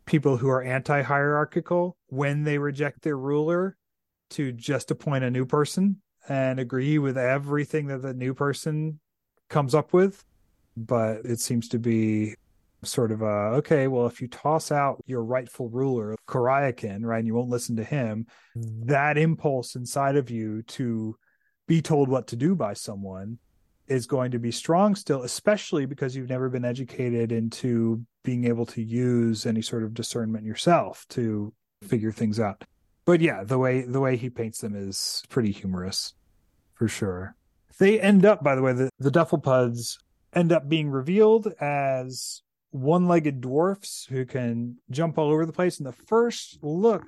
people 0.06 0.38
who 0.38 0.50
are 0.50 0.62
anti-hierarchical 0.62 1.96
when 2.08 2.44
they 2.44 2.58
reject 2.58 3.02
their 3.02 3.18
ruler 3.18 3.78
to 4.32 4.52
just 4.52 4.92
appoint 4.92 5.24
a 5.24 5.32
new 5.32 5.46
person 5.46 6.02
and 6.28 6.60
agree 6.60 7.00
with 7.00 7.18
everything 7.18 7.88
that 7.88 8.02
the 8.02 8.14
new 8.14 8.34
person 8.34 9.00
comes 9.50 9.74
up 9.74 9.94
with 9.94 10.26
but 10.78 11.26
it 11.26 11.40
seems 11.40 11.68
to 11.68 11.80
be 11.80 12.36
sort 12.84 13.12
of 13.12 13.22
a 13.22 13.26
okay 13.58 13.88
well 13.88 14.06
if 14.08 14.22
you 14.22 14.28
toss 14.28 14.72
out 14.72 15.04
your 15.06 15.24
rightful 15.24 15.70
ruler 15.70 16.16
Coriakin 16.28 17.04
right 17.04 17.18
and 17.20 17.28
you 17.28 17.34
won't 17.34 17.50
listen 17.50 17.76
to 17.76 17.84
him 17.84 18.26
mm-hmm. 18.58 18.88
that 18.88 19.18
impulse 19.18 19.76
inside 19.76 20.16
of 20.16 20.30
you 20.30 20.62
to 20.64 21.18
be 21.68 21.82
told 21.82 22.10
what 22.10 22.28
to 22.28 22.36
do 22.36 22.56
by 22.56 22.74
someone 22.74 23.38
is 23.90 24.06
going 24.06 24.32
to 24.32 24.40
be 24.40 24.52
strong 24.52 24.96
still, 24.96 25.24
especially 25.24 25.86
because 25.86 26.16
you've 26.16 26.30
never 26.30 26.48
been 26.48 26.64
educated 26.64 27.32
into 27.32 28.06
being 28.24 28.46
able 28.46 28.66
to 28.68 28.82
use 28.82 29.46
any 29.46 29.62
sort 29.62 29.84
of 29.84 29.94
discernment 29.94 30.46
yourself 30.46 31.06
to 31.10 31.52
figure 31.84 32.12
things 32.12 32.40
out. 32.40 32.64
But 33.06 33.20
yeah, 33.22 33.44
the 33.44 33.58
way 33.58 33.82
the 33.82 34.00
way 34.00 34.16
he 34.16 34.30
paints 34.30 34.62
them 34.62 34.76
is 34.76 35.24
pretty 35.30 35.52
humorous, 35.52 36.14
for 36.76 36.88
sure. 36.88 37.36
They 37.80 38.00
end 38.00 38.26
up, 38.26 38.44
by 38.44 38.56
the 38.56 38.62
way, 38.62 38.74
the, 38.74 38.90
the 39.00 39.10
Dufflepuds 39.10 39.98
end 40.34 40.52
up 40.52 40.70
being 40.70 40.90
revealed 40.90 41.48
as 41.60 42.44
one-legged 42.72 43.42
dwarfs 43.42 44.06
who 44.10 44.26
can 44.26 44.78
jump 44.92 45.18
all 45.18 45.32
over 45.32 45.46
the 45.46 45.54
place. 45.54 45.78
And 45.78 45.88
the 45.88 45.92
first 45.92 46.60
look 46.62 47.04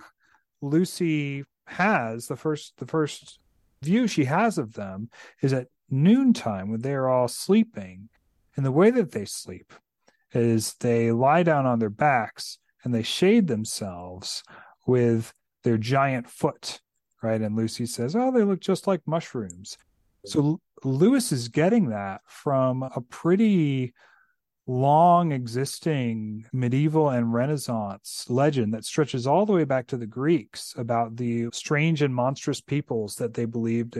Lucy 0.62 1.44
has, 1.66 2.28
the 2.28 2.36
first 2.36 2.74
the 2.78 2.88
first 2.88 3.40
view 3.82 4.08
she 4.08 4.26
has 4.26 4.58
of 4.58 4.74
them 4.74 5.10
is 5.42 5.54
at 5.54 5.68
noontime 5.90 6.70
when 6.70 6.82
they're 6.82 7.10
all 7.10 7.28
sleeping. 7.28 8.10
And 8.56 8.66
the 8.66 8.72
way 8.72 8.92
that 8.92 9.12
they 9.12 9.26
sleep 9.26 9.74
is 10.34 10.76
they 10.76 11.12
lie 11.12 11.44
down 11.44 11.66
on 11.66 11.80
their 11.80 11.90
backs 11.90 12.58
and 12.84 12.94
they 12.94 13.04
shade 13.04 13.48
themselves 13.48 14.44
with 14.86 15.34
their 15.64 15.78
giant 15.78 16.30
foot, 16.30 16.80
right? 17.22 17.42
And 17.42 17.56
Lucy 17.56 17.86
says, 17.86 18.16
Oh, 18.16 18.32
they 18.32 18.44
look 18.44 18.60
just 18.60 18.88
like 18.88 19.02
mushrooms. 19.06 19.78
So 20.26 20.60
Lewis 20.84 21.32
is 21.32 21.48
getting 21.48 21.90
that 21.90 22.22
from 22.28 22.84
a 22.84 23.02
pretty 23.02 23.94
long 24.72 25.34
existing 25.34 26.46
medieval 26.54 27.10
and 27.10 27.34
Renaissance 27.34 28.26
legend 28.30 28.74
that 28.74 28.86
stretches 28.86 29.28
all 29.28 29.46
the 29.46 29.54
way 29.54 29.66
back 29.66 29.86
to 29.88 29.98
the 29.98 30.08
Greeks 30.08 30.74
about 30.78 31.18
the 31.18 31.48
strange 31.52 32.02
and 32.02 32.16
monstrous 32.16 32.62
peoples 32.62 33.16
that 33.16 33.34
they 33.34 33.46
believed 33.46 33.98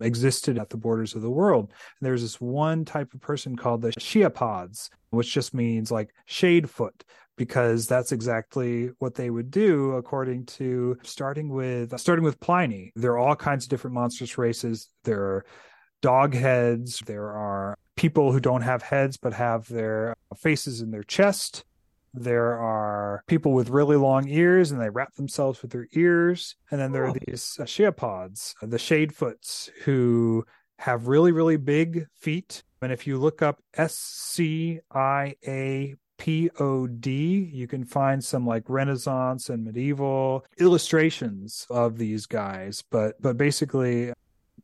existed 0.00 0.58
at 0.58 0.70
the 0.70 0.76
borders 0.76 1.14
of 1.14 1.22
the 1.22 1.30
world. 1.30 1.72
And 2.00 2.06
there's 2.06 2.22
this 2.22 2.40
one 2.40 2.84
type 2.84 3.12
of 3.14 3.20
person 3.20 3.56
called 3.56 3.82
the 3.82 3.92
Sciapods, 3.92 4.90
which 5.10 5.32
just 5.32 5.54
means 5.54 5.90
like 5.90 6.10
shade 6.26 6.70
foot 6.70 7.04
because 7.36 7.86
that's 7.88 8.12
exactly 8.12 8.90
what 8.98 9.14
they 9.14 9.30
would 9.30 9.50
do 9.50 9.92
according 9.92 10.44
to 10.44 10.96
starting 11.02 11.48
with 11.48 11.98
starting 11.98 12.24
with 12.24 12.38
Pliny. 12.40 12.92
There 12.94 13.12
are 13.12 13.18
all 13.18 13.36
kinds 13.36 13.64
of 13.64 13.70
different 13.70 13.94
monstrous 13.94 14.38
races. 14.38 14.88
There 15.04 15.22
are 15.22 15.44
dog 16.02 16.34
heads, 16.34 17.00
there 17.06 17.30
are 17.30 17.78
people 17.96 18.32
who 18.32 18.40
don't 18.40 18.62
have 18.62 18.82
heads 18.82 19.16
but 19.16 19.34
have 19.34 19.68
their 19.68 20.16
faces 20.36 20.80
in 20.80 20.90
their 20.90 21.02
chest. 21.02 21.64
There 22.14 22.58
are 22.58 23.22
people 23.26 23.52
with 23.52 23.70
really 23.70 23.96
long 23.96 24.28
ears 24.28 24.70
and 24.70 24.80
they 24.80 24.90
wrap 24.90 25.14
themselves 25.14 25.62
with 25.62 25.70
their 25.70 25.88
ears. 25.92 26.56
And 26.70 26.80
then 26.80 26.92
there 26.92 27.06
are 27.06 27.14
these 27.26 27.56
uh, 27.58 27.64
Sciapods, 27.64 28.54
the 28.60 28.76
Shadefoots, 28.76 29.70
who 29.84 30.44
have 30.78 31.06
really, 31.06 31.32
really 31.32 31.56
big 31.56 32.06
feet. 32.14 32.64
And 32.82 32.92
if 32.92 33.06
you 33.06 33.16
look 33.16 33.40
up 33.40 33.62
S 33.74 33.94
C 33.94 34.80
I 34.92 35.36
A 35.46 35.94
P 36.18 36.50
O 36.58 36.86
D, 36.86 37.50
you 37.52 37.66
can 37.66 37.84
find 37.84 38.22
some 38.22 38.46
like 38.46 38.64
Renaissance 38.68 39.48
and 39.48 39.64
medieval 39.64 40.44
illustrations 40.58 41.66
of 41.70 41.98
these 41.98 42.26
guys. 42.26 42.82
But 42.90 43.20
but 43.22 43.36
basically, 43.36 44.12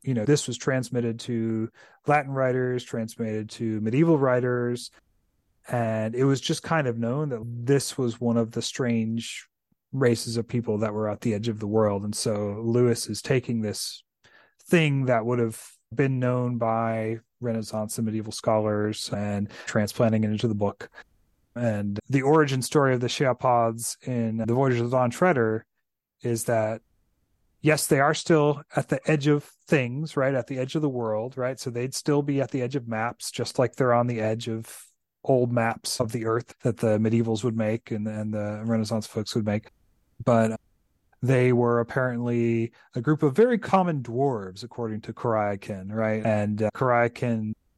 you 0.08 0.14
know, 0.14 0.24
this 0.24 0.46
was 0.46 0.56
transmitted 0.56 1.20
to 1.20 1.68
Latin 2.06 2.32
writers, 2.32 2.82
transmitted 2.82 3.50
to 3.50 3.78
medieval 3.82 4.16
writers, 4.16 4.90
and 5.68 6.14
it 6.14 6.24
was 6.24 6.40
just 6.40 6.62
kind 6.62 6.86
of 6.86 6.96
known 6.96 7.28
that 7.28 7.42
this 7.44 7.98
was 7.98 8.18
one 8.18 8.38
of 8.38 8.52
the 8.52 8.62
strange 8.62 9.46
races 9.92 10.38
of 10.38 10.48
people 10.48 10.78
that 10.78 10.94
were 10.94 11.10
at 11.10 11.20
the 11.20 11.34
edge 11.34 11.48
of 11.48 11.60
the 11.60 11.66
world 11.66 12.04
and 12.04 12.14
so 12.14 12.60
lewis 12.62 13.08
is 13.08 13.22
taking 13.22 13.62
this 13.62 14.02
thing 14.66 15.06
that 15.06 15.24
would 15.24 15.38
have 15.38 15.58
been 15.94 16.18
known 16.18 16.58
by 16.58 17.18
renaissance 17.40 17.96
and 17.98 18.06
medieval 18.06 18.32
scholars 18.32 19.10
and 19.14 19.48
transplanting 19.66 20.24
it 20.24 20.30
into 20.30 20.48
the 20.48 20.54
book. 20.54 20.90
And 21.54 21.98
the 22.08 22.22
origin 22.22 22.60
story 22.60 22.94
of 22.94 23.00
the 23.00 23.06
Sciapods 23.06 23.96
in 24.06 24.38
the 24.38 24.54
voyages 24.54 24.82
of 24.82 24.90
Dawn 24.90 25.10
Treader 25.10 25.64
is 26.22 26.44
that 26.44 26.82
yes 27.60 27.86
they 27.86 28.00
are 28.00 28.14
still 28.14 28.62
at 28.76 28.88
the 28.88 29.00
edge 29.10 29.26
of 29.26 29.44
things 29.66 30.16
right 30.16 30.34
at 30.34 30.46
the 30.46 30.58
edge 30.58 30.74
of 30.74 30.82
the 30.82 30.88
world 30.88 31.36
right 31.36 31.58
so 31.58 31.70
they'd 31.70 31.94
still 31.94 32.22
be 32.22 32.40
at 32.40 32.50
the 32.50 32.62
edge 32.62 32.76
of 32.76 32.88
maps 32.88 33.30
just 33.30 33.58
like 33.58 33.74
they're 33.74 33.94
on 33.94 34.06
the 34.06 34.20
edge 34.20 34.48
of 34.48 34.88
old 35.24 35.52
maps 35.52 36.00
of 36.00 36.12
the 36.12 36.26
earth 36.26 36.54
that 36.62 36.78
the 36.78 36.98
medievals 36.98 37.44
would 37.44 37.56
make 37.56 37.90
and, 37.90 38.06
and 38.08 38.32
the 38.32 38.62
Renaissance 38.64 39.06
folks 39.06 39.34
would 39.34 39.44
make. 39.44 39.70
But 40.24 40.58
they 41.22 41.52
were 41.52 41.80
apparently 41.80 42.72
a 42.94 43.00
group 43.00 43.22
of 43.22 43.34
very 43.34 43.58
common 43.58 44.02
dwarves, 44.02 44.64
according 44.64 45.02
to 45.02 45.12
Coriakin, 45.12 45.92
right? 45.92 46.24
And 46.24 46.62
uh, 46.62 46.70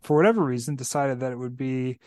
for 0.02 0.16
whatever 0.16 0.44
reason, 0.44 0.77
decided 0.77 1.20
that 1.20 1.32
it 1.32 1.39
would 1.39 1.57
be 1.57 1.98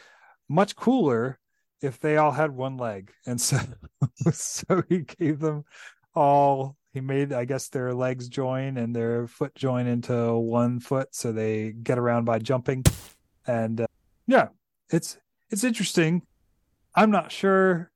much 0.48 0.76
cooler 0.76 1.40
if 1.82 2.00
they 2.00 2.18
all 2.18 2.32
had 2.32 2.52
one 2.52 2.78
leg. 2.78 3.12
And 3.26 3.40
so, 3.40 3.60
so 4.32 4.84
he 4.90 5.00
gave 5.00 5.40
them 5.40 5.66
all 6.16 6.78
he 6.94 7.02
made 7.02 7.34
i 7.34 7.44
guess 7.44 7.70
their 7.70 7.94
legs 7.94 8.30
join 8.30 8.78
and 8.78 8.96
their 8.96 9.28
foot 9.28 9.54
join 9.56 9.88
into 9.88 10.36
one 10.36 10.80
foot 10.80 11.14
so 11.14 11.32
they 11.32 11.72
get 11.72 11.98
around 11.98 12.26
by 12.26 12.40
jumping 12.40 12.84
and 13.48 13.82
uh, 13.82 13.88
yeah 14.28 14.48
it's 14.90 15.18
it's 15.50 15.64
interesting. 15.64 16.24
I'm 16.96 17.12
not 17.12 17.32
sure 17.32 17.92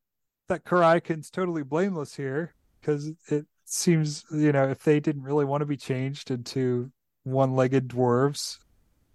that 0.48 0.64
Coriakin's 0.64 1.30
totally 1.30 1.64
blameless 1.64 2.16
here 2.16 2.54
because 2.80 3.12
it 3.30 3.46
seems, 3.66 4.26
you 4.32 4.52
know, 4.52 4.68
if 4.68 4.84
they 4.84 5.00
didn't 5.00 5.24
really 5.24 5.46
want 5.46 5.62
to 5.62 5.66
be 5.66 5.78
changed 5.78 6.32
into 6.32 6.92
one-legged 7.24 7.88
dwarves, 7.88 8.58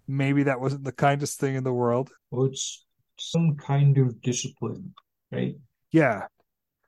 maybe 0.07 0.43
that 0.43 0.59
wasn't 0.59 0.83
the 0.83 0.91
kindest 0.91 1.39
thing 1.39 1.55
in 1.55 1.63
the 1.63 1.73
world. 1.73 2.11
Well, 2.31 2.45
it's 2.45 2.85
some 3.17 3.55
kind 3.55 3.97
of 3.97 4.21
discipline, 4.21 4.93
right? 5.31 5.55
Yeah. 5.91 6.27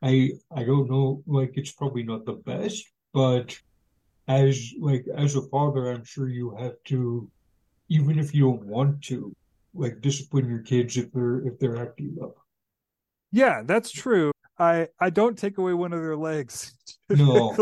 I 0.06 0.34
I 0.52 0.64
don't 0.64 0.90
know, 0.90 1.24
like 1.26 1.54
it's 1.56 1.72
probably 1.72 2.04
not 2.04 2.26
the 2.26 2.34
best, 2.34 2.86
but 3.12 3.58
as 4.28 4.72
like 4.80 5.06
as 5.18 5.36
a 5.36 5.42
father, 5.50 5.92
I'm 5.92 6.06
sure 6.06 6.30
you 6.30 6.56
have 6.56 6.76
to, 6.86 7.30
even 7.90 8.20
if 8.20 8.34
you 8.34 8.44
don't 8.44 8.66
want 8.66 9.02
to, 9.06 9.34
like 9.74 10.02
discipline 10.02 10.48
your 10.48 10.62
kids 10.62 10.96
if 10.96 11.12
they're 11.12 11.40
if 11.48 11.58
they're 11.58 11.82
acting 11.82 12.18
up. 12.22 12.36
Yeah, 13.32 13.64
that's 13.66 13.92
true. 13.92 14.32
I 14.60 14.90
I 15.00 15.10
don't 15.10 15.38
take 15.38 15.58
away 15.58 15.74
one 15.74 15.92
of 15.92 16.00
their 16.02 16.18
legs. 16.18 16.74
No. 17.08 17.56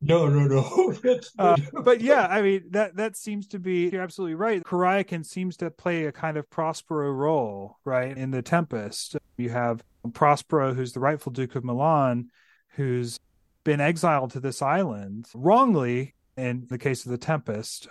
No, 0.00 0.28
no, 0.28 0.40
no. 0.46 0.94
Uh, 1.38 1.56
but 1.84 2.00
yeah, 2.00 2.26
I 2.26 2.42
mean 2.42 2.64
that 2.70 2.96
that 2.96 3.16
seems 3.16 3.46
to 3.48 3.60
be 3.60 3.88
you're 3.88 4.02
absolutely 4.02 4.34
right. 4.34 4.62
Coriakin 4.64 5.24
seems 5.24 5.56
to 5.58 5.70
play 5.70 6.06
a 6.06 6.12
kind 6.12 6.36
of 6.36 6.50
Prospero 6.50 7.12
role, 7.12 7.76
right? 7.84 8.16
In 8.16 8.32
the 8.32 8.42
Tempest, 8.42 9.16
you 9.36 9.50
have 9.50 9.84
Prospero, 10.10 10.74
who's 10.74 10.92
the 10.92 11.00
rightful 11.00 11.32
Duke 11.32 11.54
of 11.54 11.64
Milan, 11.64 12.30
who's 12.74 13.18
been 13.64 13.80
exiled 13.80 14.30
to 14.32 14.40
this 14.40 14.62
island 14.62 15.26
wrongly 15.34 16.14
in 16.36 16.66
the 16.68 16.78
case 16.78 17.04
of 17.04 17.10
the 17.10 17.18
Tempest, 17.18 17.88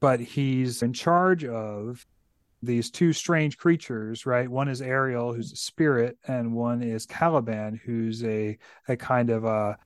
but 0.00 0.20
he's 0.20 0.82
in 0.82 0.92
charge 0.92 1.44
of 1.44 2.06
these 2.62 2.90
two 2.90 3.12
strange 3.12 3.56
creatures, 3.56 4.26
right? 4.26 4.48
One 4.48 4.68
is 4.68 4.82
Ariel, 4.82 5.32
who's 5.32 5.52
a 5.52 5.56
spirit, 5.56 6.18
and 6.26 6.54
one 6.54 6.82
is 6.82 7.06
Caliban, 7.06 7.80
who's 7.84 8.24
a 8.24 8.58
a 8.88 8.96
kind 8.96 9.30
of 9.30 9.44
a 9.44 9.78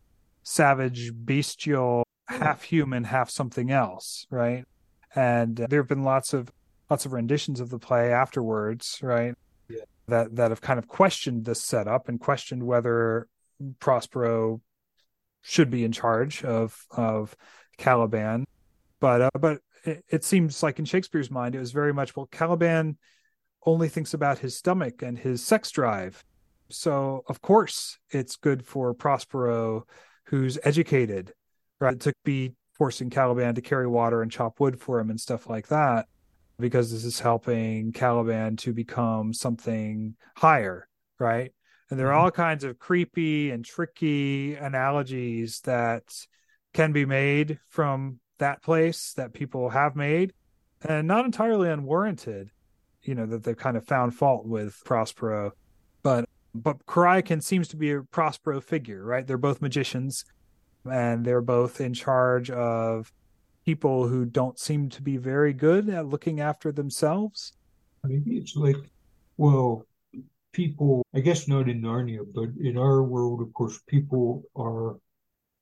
savage, 0.42 1.12
bestial, 1.14 2.06
half 2.28 2.62
human, 2.62 3.04
half 3.04 3.30
something 3.30 3.70
else, 3.70 4.26
right? 4.30 4.64
And 5.14 5.60
uh, 5.60 5.66
there 5.68 5.80
have 5.80 5.88
been 5.88 6.04
lots 6.04 6.32
of 6.32 6.50
lots 6.88 7.06
of 7.06 7.12
renditions 7.12 7.60
of 7.60 7.70
the 7.70 7.78
play 7.78 8.12
afterwards, 8.12 8.98
right? 9.02 9.34
That 10.08 10.34
that 10.36 10.50
have 10.50 10.60
kind 10.60 10.78
of 10.78 10.88
questioned 10.88 11.44
this 11.44 11.62
setup 11.62 12.08
and 12.08 12.18
questioned 12.20 12.62
whether 12.62 13.28
Prospero 13.78 14.60
should 15.42 15.70
be 15.70 15.84
in 15.84 15.92
charge 15.92 16.44
of 16.44 16.76
of 16.90 17.36
Caliban, 17.78 18.44
but 19.00 19.22
uh, 19.22 19.30
but 19.38 19.60
it, 19.84 20.04
it 20.08 20.24
seems 20.24 20.62
like 20.62 20.78
in 20.78 20.84
Shakespeare's 20.84 21.30
mind 21.30 21.54
it 21.54 21.60
was 21.60 21.72
very 21.72 21.92
much 21.92 22.16
well 22.16 22.26
Caliban 22.26 22.98
only 23.64 23.88
thinks 23.88 24.12
about 24.12 24.40
his 24.40 24.56
stomach 24.56 25.02
and 25.02 25.18
his 25.18 25.44
sex 25.44 25.70
drive, 25.70 26.24
so 26.68 27.22
of 27.28 27.40
course 27.40 27.98
it's 28.10 28.36
good 28.36 28.66
for 28.66 28.92
Prospero, 28.94 29.86
who's 30.26 30.58
educated, 30.64 31.32
right, 31.80 31.98
to 32.00 32.12
be 32.24 32.54
forcing 32.72 33.10
Caliban 33.10 33.54
to 33.54 33.60
carry 33.60 33.86
water 33.86 34.22
and 34.22 34.32
chop 34.32 34.58
wood 34.58 34.80
for 34.80 34.98
him 34.98 35.10
and 35.10 35.20
stuff 35.20 35.48
like 35.48 35.68
that, 35.68 36.06
because 36.62 36.90
this 36.90 37.04
is 37.04 37.20
helping 37.20 37.92
Caliban 37.92 38.56
to 38.56 38.72
become 38.72 39.34
something 39.34 40.14
higher, 40.36 40.88
right? 41.18 41.52
And 41.90 41.98
there 41.98 42.08
are 42.08 42.14
mm-hmm. 42.14 42.24
all 42.24 42.30
kinds 42.30 42.64
of 42.64 42.78
creepy 42.78 43.50
and 43.50 43.62
tricky 43.62 44.54
analogies 44.54 45.60
that 45.64 46.04
can 46.72 46.92
be 46.92 47.04
made 47.04 47.58
from 47.68 48.20
that 48.38 48.62
place 48.62 49.12
that 49.14 49.34
people 49.34 49.68
have 49.68 49.94
made 49.94 50.32
and 50.80 51.06
not 51.06 51.26
entirely 51.26 51.68
unwarranted, 51.68 52.50
you 53.02 53.14
know, 53.14 53.26
that 53.26 53.44
they've 53.44 53.56
kind 53.56 53.76
of 53.76 53.84
found 53.84 54.14
fault 54.14 54.46
with 54.46 54.80
Prospero. 54.84 55.52
But 56.02 56.28
but 56.54 56.84
Coriakin 56.86 57.42
seems 57.42 57.68
to 57.68 57.76
be 57.76 57.92
a 57.92 58.02
Prospero 58.02 58.60
figure, 58.60 59.04
right? 59.04 59.26
They're 59.26 59.38
both 59.38 59.62
magicians 59.62 60.24
and 60.90 61.24
they're 61.24 61.42
both 61.42 61.80
in 61.80 61.94
charge 61.94 62.50
of 62.50 63.12
people 63.64 64.08
who 64.08 64.24
don't 64.24 64.58
seem 64.58 64.88
to 64.90 65.02
be 65.02 65.16
very 65.16 65.52
good 65.52 65.88
at 65.88 66.06
looking 66.06 66.40
after 66.40 66.72
themselves. 66.72 67.52
Maybe 68.04 68.36
it's 68.36 68.56
like, 68.56 68.76
well, 69.36 69.86
people, 70.52 71.02
I 71.14 71.20
guess 71.20 71.46
not 71.48 71.68
in 71.68 71.82
Narnia, 71.82 72.20
but 72.34 72.48
in 72.60 72.76
our 72.76 73.02
world, 73.02 73.40
of 73.40 73.52
course, 73.54 73.80
people 73.86 74.42
are 74.56 74.96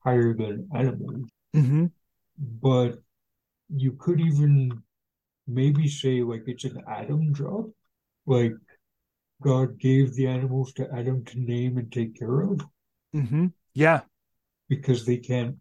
higher 0.03 0.33
than 0.35 0.69
animals. 0.75 1.29
Mm-hmm. 1.55 1.87
But 2.63 2.99
you 3.69 3.93
could 3.93 4.21
even 4.21 4.83
maybe 5.47 5.89
say 5.89 6.23
like 6.23 6.45
it's 6.47 6.65
an 6.65 6.83
Adam 6.89 7.35
job. 7.35 7.71
Like 8.27 8.53
God 9.43 9.79
gave 9.79 10.15
the 10.15 10.27
animals 10.27 10.73
to 10.75 10.89
Adam 10.95 11.25
to 11.27 11.41
name 11.41 11.79
and 11.79 11.91
take 11.93 12.19
care 12.19 12.41
of 12.43 12.61
Mm-hmm. 13.15 13.47
Yeah. 13.75 14.03
because 14.69 15.05
they 15.05 15.17
can't, 15.17 15.57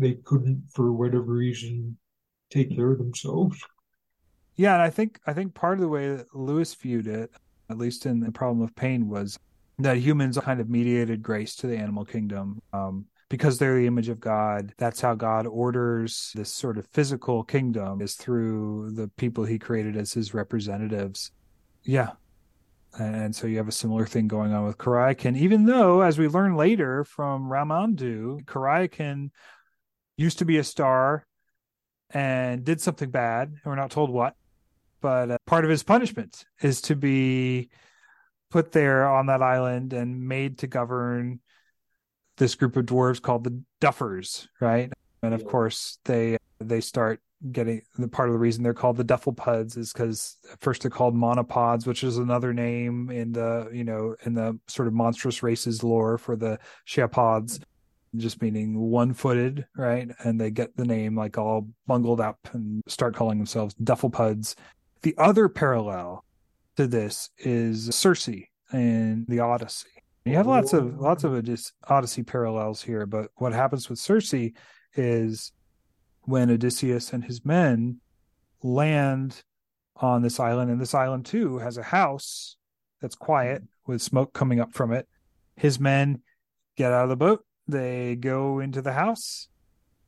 they 0.00 0.14
couldn't, 0.24 0.64
for 0.72 0.92
whatever 0.92 1.32
reason, 1.32 1.96
take 2.50 2.74
care 2.74 2.92
of 2.92 2.98
themselves. 2.98 3.60
Yeah, 4.56 4.74
and 4.74 4.82
I 4.82 4.90
think 4.90 5.20
I 5.26 5.32
think 5.32 5.54
part 5.54 5.78
of 5.78 5.80
the 5.80 5.88
way 5.88 6.16
that 6.16 6.34
Lewis 6.34 6.74
viewed 6.74 7.06
it, 7.06 7.30
at 7.70 7.78
least 7.78 8.06
in 8.06 8.20
the 8.20 8.32
problem 8.32 8.62
of 8.62 8.74
pain, 8.74 9.08
was 9.08 9.38
that 9.78 9.98
humans 9.98 10.38
kind 10.38 10.60
of 10.60 10.68
mediated 10.68 11.22
grace 11.22 11.54
to 11.56 11.66
the 11.66 11.76
animal 11.76 12.04
kingdom. 12.04 12.60
Um, 12.72 13.06
because 13.30 13.58
they're 13.58 13.76
the 13.76 13.86
image 13.86 14.08
of 14.08 14.18
God, 14.18 14.74
that's 14.76 15.00
how 15.00 15.14
God 15.14 15.46
orders 15.46 16.32
this 16.34 16.52
sort 16.52 16.76
of 16.76 16.86
physical 16.88 17.44
kingdom 17.44 18.02
is 18.02 18.16
through 18.16 18.90
the 18.90 19.06
people 19.16 19.44
he 19.44 19.58
created 19.58 19.96
as 19.96 20.12
his 20.12 20.34
representatives. 20.34 21.30
Yeah. 21.84 22.10
And 22.98 23.34
so 23.34 23.46
you 23.46 23.56
have 23.58 23.68
a 23.68 23.72
similar 23.72 24.04
thing 24.04 24.26
going 24.26 24.52
on 24.52 24.66
with 24.66 24.78
Coriakin, 24.78 25.36
even 25.36 25.64
though, 25.64 26.00
as 26.00 26.18
we 26.18 26.26
learn 26.26 26.56
later 26.56 27.04
from 27.04 27.48
Ramandu, 27.48 28.44
Coriakin 28.46 29.30
used 30.20 30.38
to 30.38 30.44
be 30.44 30.58
a 30.58 30.64
star 30.64 31.26
and 32.10 32.64
did 32.64 32.80
something 32.80 33.10
bad. 33.10 33.48
and 33.48 33.60
We're 33.64 33.74
not 33.74 33.90
told 33.90 34.10
what, 34.10 34.34
but 35.00 35.30
uh, 35.30 35.38
part 35.46 35.64
of 35.64 35.70
his 35.70 35.82
punishment 35.82 36.44
is 36.60 36.82
to 36.82 36.96
be 36.96 37.70
put 38.50 38.72
there 38.72 39.08
on 39.08 39.26
that 39.26 39.42
island 39.42 39.92
and 39.92 40.28
made 40.28 40.58
to 40.58 40.66
govern 40.66 41.40
this 42.36 42.54
group 42.54 42.76
of 42.76 42.86
dwarves 42.86 43.22
called 43.22 43.44
the 43.44 43.62
Duffers, 43.80 44.48
right? 44.60 44.92
And 45.22 45.34
of 45.34 45.44
course, 45.44 45.98
they 46.04 46.38
they 46.58 46.80
start 46.80 47.20
getting 47.52 47.80
the 47.96 48.08
part 48.08 48.28
of 48.28 48.34
the 48.34 48.38
reason 48.38 48.62
they're 48.62 48.74
called 48.74 48.96
the 48.98 49.04
Dufflepuds 49.04 49.78
is 49.78 49.92
because 49.92 50.36
first 50.60 50.82
they're 50.82 50.90
called 50.90 51.14
monopods, 51.14 51.86
which 51.86 52.04
is 52.04 52.18
another 52.18 52.52
name 52.52 53.10
in 53.10 53.32
the 53.32 53.70
you 53.72 53.84
know 53.84 54.16
in 54.24 54.34
the 54.34 54.58
sort 54.66 54.88
of 54.88 54.94
monstrous 54.94 55.42
races 55.42 55.82
lore 55.82 56.18
for 56.18 56.36
the 56.36 56.58
Sciapods, 56.86 57.62
just 58.16 58.42
meaning 58.42 58.78
one-footed, 58.78 59.66
right? 59.76 60.08
And 60.24 60.40
they 60.40 60.50
get 60.50 60.76
the 60.76 60.84
name 60.84 61.16
like 61.16 61.38
all 61.38 61.68
bungled 61.86 62.20
up 62.20 62.38
and 62.52 62.82
start 62.86 63.14
calling 63.14 63.38
themselves 63.38 63.74
Dufflepuds. 63.74 64.54
The 65.02 65.14
other 65.16 65.48
parallel 65.48 66.24
to 66.76 66.86
this 66.86 67.30
is 67.38 67.94
Circe 67.94 68.28
in 68.72 69.26
the 69.28 69.40
Odyssey. 69.40 69.88
You 70.24 70.34
have 70.36 70.46
lots 70.46 70.72
of 70.72 70.98
lots 70.98 71.24
of 71.24 71.48
Odyssey 71.88 72.22
parallels 72.22 72.82
here, 72.82 73.06
but 73.06 73.30
what 73.36 73.52
happens 73.52 73.88
with 73.88 73.98
Circe 73.98 74.34
is 74.94 75.52
when 76.22 76.50
Odysseus 76.50 77.12
and 77.12 77.24
his 77.24 77.44
men 77.44 78.00
land 78.62 79.42
on 79.96 80.22
this 80.22 80.38
island, 80.38 80.70
and 80.70 80.80
this 80.80 80.94
island 80.94 81.24
too 81.26 81.58
has 81.58 81.78
a 81.78 81.82
house 81.82 82.56
that's 83.00 83.14
quiet 83.14 83.62
with 83.86 84.02
smoke 84.02 84.34
coming 84.34 84.60
up 84.60 84.74
from 84.74 84.92
it. 84.92 85.08
His 85.56 85.80
men 85.80 86.20
get 86.76 86.92
out 86.92 87.04
of 87.04 87.08
the 87.08 87.16
boat, 87.16 87.44
they 87.70 88.16
go 88.16 88.60
into 88.60 88.82
the 88.82 88.92
house, 88.92 89.48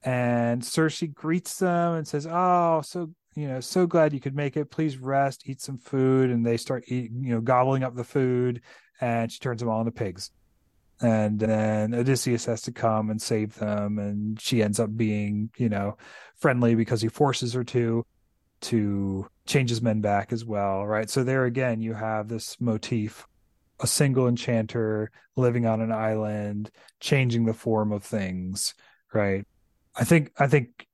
and 0.02 0.64
Circe 0.64 1.02
greets 1.14 1.59
them 1.59 1.94
and 1.94 2.06
says, 2.06 2.26
"Oh, 2.30 2.82
so 2.84 3.10
you 3.34 3.48
know, 3.48 3.60
so 3.60 3.86
glad 3.86 4.12
you 4.12 4.20
could 4.20 4.36
make 4.36 4.56
it. 4.56 4.70
Please 4.70 4.98
rest, 4.98 5.48
eat 5.48 5.60
some 5.60 5.78
food." 5.78 6.30
And 6.30 6.44
they 6.44 6.56
start 6.56 6.84
eating, 6.89 7.24
you 7.24 7.34
know, 7.34 7.40
gobbling 7.40 7.82
up 7.82 7.94
the 7.94 8.05
food, 8.05 8.62
and 9.01 9.30
she 9.30 9.39
turns 9.39 9.60
them 9.60 9.68
all 9.68 9.80
into 9.80 9.93
pigs. 9.93 10.30
And 11.01 11.40
then 11.40 11.94
Odysseus 11.94 12.44
has 12.44 12.62
to 12.62 12.72
come 12.72 13.10
and 13.10 13.20
save 13.20 13.56
them, 13.56 13.98
and 13.98 14.40
she 14.40 14.62
ends 14.62 14.78
up 14.78 14.97
being, 14.97 15.51
you 15.56 15.68
know, 15.68 15.97
friendly 16.36 16.74
because 16.76 17.02
he 17.02 17.09
forces 17.09 17.52
her 17.55 17.64
to, 17.64 18.06
to 18.62 19.26
change 19.47 19.70
his 19.70 19.82
men 19.82 20.01
back 20.01 20.32
as 20.32 20.44
well, 20.44 20.86
right? 20.86 21.10
So 21.10 21.24
there 21.24 21.44
again, 21.44 21.82
you 21.82 21.94
have 21.94 22.28
this 22.28 22.60
motif 22.60 23.26
a 23.83 23.87
single 23.87 24.29
enchanter 24.29 25.11
living 25.37 25.67
on 25.67 25.81
an 25.81 25.93
island, 25.93 26.71
changing 27.01 27.45
the 27.45 27.53
form 27.53 27.93
of 27.93 28.05
things, 28.05 28.75
right? 29.13 29.45
I 29.97 30.05
think 30.05 30.33
I 30.39 30.47
think 30.47 30.87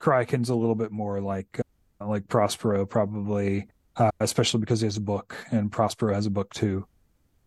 Coriakin's 0.00 0.50
a 0.50 0.54
little 0.54 0.74
bit 0.74 0.92
more 0.92 1.20
like 1.20 1.60
uh, 2.00 2.06
like 2.06 2.28
Prospero 2.28 2.86
probably, 2.86 3.66
uh, 3.96 4.10
especially 4.20 4.60
because 4.60 4.80
he 4.80 4.86
has 4.86 4.98
a 4.98 5.00
book 5.00 5.34
and 5.50 5.72
Prospero 5.72 6.14
has 6.14 6.26
a 6.26 6.30
book 6.30 6.52
too. 6.52 6.86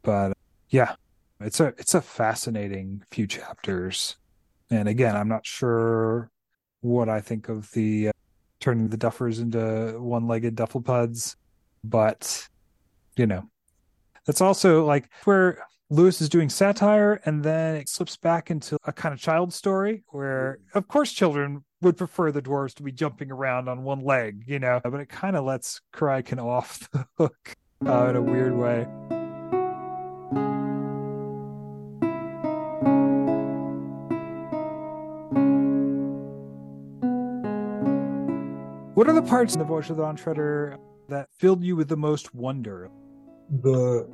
But 0.02 0.34
yeah, 0.70 0.96
it's 1.40 1.60
a 1.60 1.68
it's 1.78 1.94
a 1.94 2.02
fascinating 2.02 3.04
few 3.12 3.28
chapters, 3.28 4.18
and 4.72 4.90
again, 4.90 5.16
I'm 5.16 5.30
not 5.30 5.46
sure 5.46 6.32
what 6.82 7.08
I 7.08 7.22
think 7.22 7.50
of 7.50 7.72
the 7.72 8.10
uh, 8.10 8.12
turning 8.60 8.90
the 8.90 8.98
Duffers 8.98 9.40
into 9.40 10.00
one-legged 10.00 10.56
Dufflepuds, 10.56 11.36
but 11.84 12.48
you 13.16 13.28
know, 13.28 13.50
that's 14.28 14.42
also 14.42 14.86
like 14.86 15.10
where 15.24 15.66
Lewis 15.90 16.22
is 16.22 16.28
doing 16.28 16.50
satire 16.50 17.22
and 17.26 17.44
then 17.44 17.76
it 17.76 17.90
slips 17.90 18.18
back 18.18 18.52
into 18.52 18.78
a 18.84 18.92
kind 18.92 19.14
of 19.14 19.20
child 19.20 19.54
story 19.54 20.04
where, 20.10 20.60
of 20.76 20.88
course, 20.90 21.14
children 21.14 21.64
would 21.82 21.96
prefer 21.96 22.32
the 22.32 22.42
dwarves 22.42 22.76
to 22.76 22.84
be 22.84 22.92
jumping 22.92 23.32
around 23.32 23.70
on 23.70 23.84
one 23.84 24.02
leg, 24.04 24.44
you 24.46 24.60
know, 24.60 24.82
but 24.84 25.00
it 25.00 25.08
kind 25.08 25.38
of 25.38 25.46
lets 25.46 25.80
Coriakin 25.94 26.44
off 26.44 26.90
the 26.92 27.06
hook 27.18 27.56
uh, 27.86 28.08
in 28.10 28.16
a 28.18 28.22
weird 28.22 28.56
way. 28.56 28.86
What 38.94 39.08
are 39.08 39.14
the 39.14 39.22
parts 39.22 39.54
in 39.54 39.60
the 39.60 39.66
Voyage 39.66 39.90
of 39.92 39.96
the 39.96 40.04
Dawn 40.04 40.16
Treader 40.16 40.80
that 41.08 41.30
filled 41.38 41.64
you 41.64 41.76
with 41.76 41.88
the 41.88 41.96
most 41.96 42.34
wonder? 42.34 42.90
The 43.50 44.10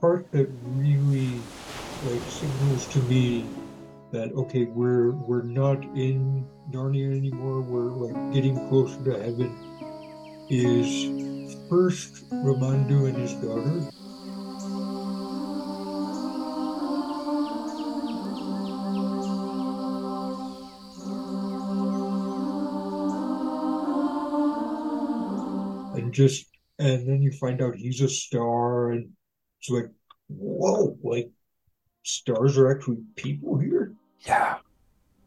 part 0.00 0.30
that 0.32 0.48
really 0.62 1.48
like 2.00 2.28
signals 2.28 2.86
to 2.88 3.02
me 3.02 3.50
that 4.12 4.32
okay, 4.32 4.64
we're 4.66 5.12
we're 5.12 5.42
not 5.42 5.82
in 5.96 6.46
Narnia 6.70 7.16
anymore. 7.16 7.62
We're 7.62 7.90
like 7.90 8.34
getting 8.34 8.68
closer 8.68 9.02
to 9.04 9.12
heaven. 9.12 9.56
Is 10.50 11.56
first 11.68 12.28
Ramandu 12.30 13.08
and 13.08 13.16
his 13.16 13.34
daughter. 13.34 13.90
And 25.96 26.12
just 26.12 26.55
and 26.78 27.08
then 27.08 27.22
you 27.22 27.32
find 27.32 27.62
out 27.62 27.74
he's 27.74 28.00
a 28.00 28.08
star 28.08 28.90
and 28.90 29.08
it's 29.60 29.70
like 29.70 29.90
whoa 30.28 30.96
like 31.02 31.30
stars 32.02 32.56
are 32.58 32.70
actually 32.70 32.98
people 33.16 33.58
here? 33.58 33.94
Yeah. 34.20 34.58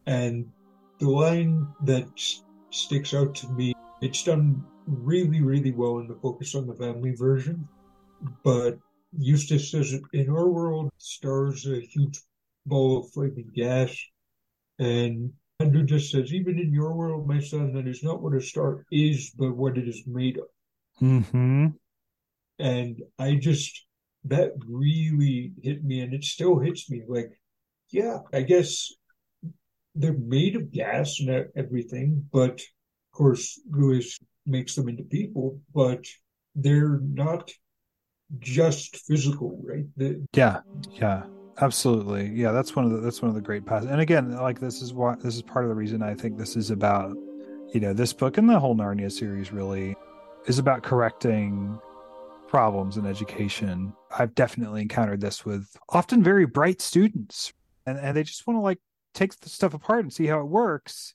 and 0.06 0.46
the 0.98 1.08
line 1.08 1.66
that 1.84 2.06
s- 2.16 2.42
sticks 2.70 3.14
out 3.14 3.34
to 3.36 3.48
me 3.48 3.74
it's 4.00 4.22
done 4.24 4.64
really 4.86 5.40
really 5.40 5.72
well 5.72 5.98
in 5.98 6.08
the 6.08 6.18
focus 6.22 6.54
on 6.54 6.66
the 6.66 6.74
family 6.74 7.14
version 7.14 7.66
but 8.44 8.78
eustace 9.18 9.70
says 9.70 9.94
in 10.12 10.28
our 10.28 10.48
world 10.48 10.90
stars 10.98 11.66
are 11.66 11.76
a 11.76 11.80
huge 11.80 12.20
ball 12.66 12.98
of 13.00 13.10
flaming 13.10 13.50
gas. 13.54 13.96
And 14.78 15.32
Andrew 15.58 15.84
just 15.84 16.10
says 16.10 16.32
even 16.32 16.58
in 16.58 16.72
your 16.72 16.94
world 16.94 17.26
my 17.26 17.40
son 17.40 17.72
that 17.74 17.86
is 17.86 18.02
not 18.02 18.22
what 18.22 18.34
a 18.34 18.40
star 18.40 18.84
is 18.90 19.30
but 19.36 19.56
what 19.56 19.76
it 19.76 19.88
is 19.88 20.02
made 20.06 20.38
of 20.38 20.44
Mm-hmm. 21.02 21.66
and 22.58 23.02
I 23.18 23.34
just 23.36 23.86
that 24.24 24.52
really 24.68 25.52
hit 25.62 25.82
me, 25.82 26.00
and 26.00 26.12
it 26.12 26.24
still 26.24 26.58
hits 26.58 26.90
me. 26.90 27.02
Like, 27.08 27.32
yeah, 27.90 28.18
I 28.32 28.42
guess 28.42 28.92
they're 29.94 30.12
made 30.12 30.56
of 30.56 30.70
gas 30.70 31.20
and 31.20 31.46
everything, 31.56 32.28
but 32.32 32.60
of 32.60 33.12
course 33.12 33.60
Lewis 33.70 34.18
makes 34.46 34.74
them 34.74 34.88
into 34.88 35.02
people, 35.04 35.58
but 35.74 36.04
they're 36.54 37.00
not 37.00 37.50
just 38.38 38.96
physical, 39.06 39.60
right? 39.64 39.84
The, 39.96 40.24
Yeah, 40.34 40.60
yeah, 40.92 41.24
absolutely. 41.60 42.28
Yeah, 42.28 42.52
that's 42.52 42.76
one 42.76 42.84
of 42.84 42.92
the 42.92 42.98
that's 42.98 43.22
one 43.22 43.30
of 43.30 43.34
the 43.34 43.40
great 43.40 43.64
passages. 43.64 43.90
And 43.90 44.00
again, 44.00 44.36
like 44.36 44.60
this 44.60 44.82
is 44.82 44.92
why 44.92 45.16
this 45.16 45.34
is 45.34 45.42
part 45.42 45.64
of 45.64 45.70
the 45.70 45.74
reason 45.74 46.02
I 46.02 46.14
think 46.14 46.38
this 46.38 46.56
is 46.56 46.70
about, 46.70 47.16
you 47.72 47.80
know, 47.80 47.92
this 47.92 48.12
book 48.12 48.38
and 48.38 48.48
the 48.48 48.58
whole 48.58 48.76
Narnia 48.76 49.10
series 49.10 49.52
really 49.52 49.96
is 50.46 50.58
about 50.58 50.82
correcting 50.82 51.78
problems 52.48 52.96
in 52.96 53.06
education. 53.06 53.92
I've 54.16 54.34
definitely 54.34 54.82
encountered 54.82 55.20
this 55.20 55.44
with 55.44 55.76
often 55.88 56.22
very 56.22 56.46
bright 56.46 56.80
students, 56.80 57.52
and 57.86 57.98
and 57.98 58.16
they 58.16 58.22
just 58.22 58.46
want 58.46 58.56
to 58.56 58.62
like 58.62 58.80
take 59.14 59.38
the 59.40 59.48
stuff 59.48 59.74
apart 59.74 60.00
and 60.04 60.12
see 60.12 60.26
how 60.26 60.40
it 60.40 60.46
works, 60.46 61.14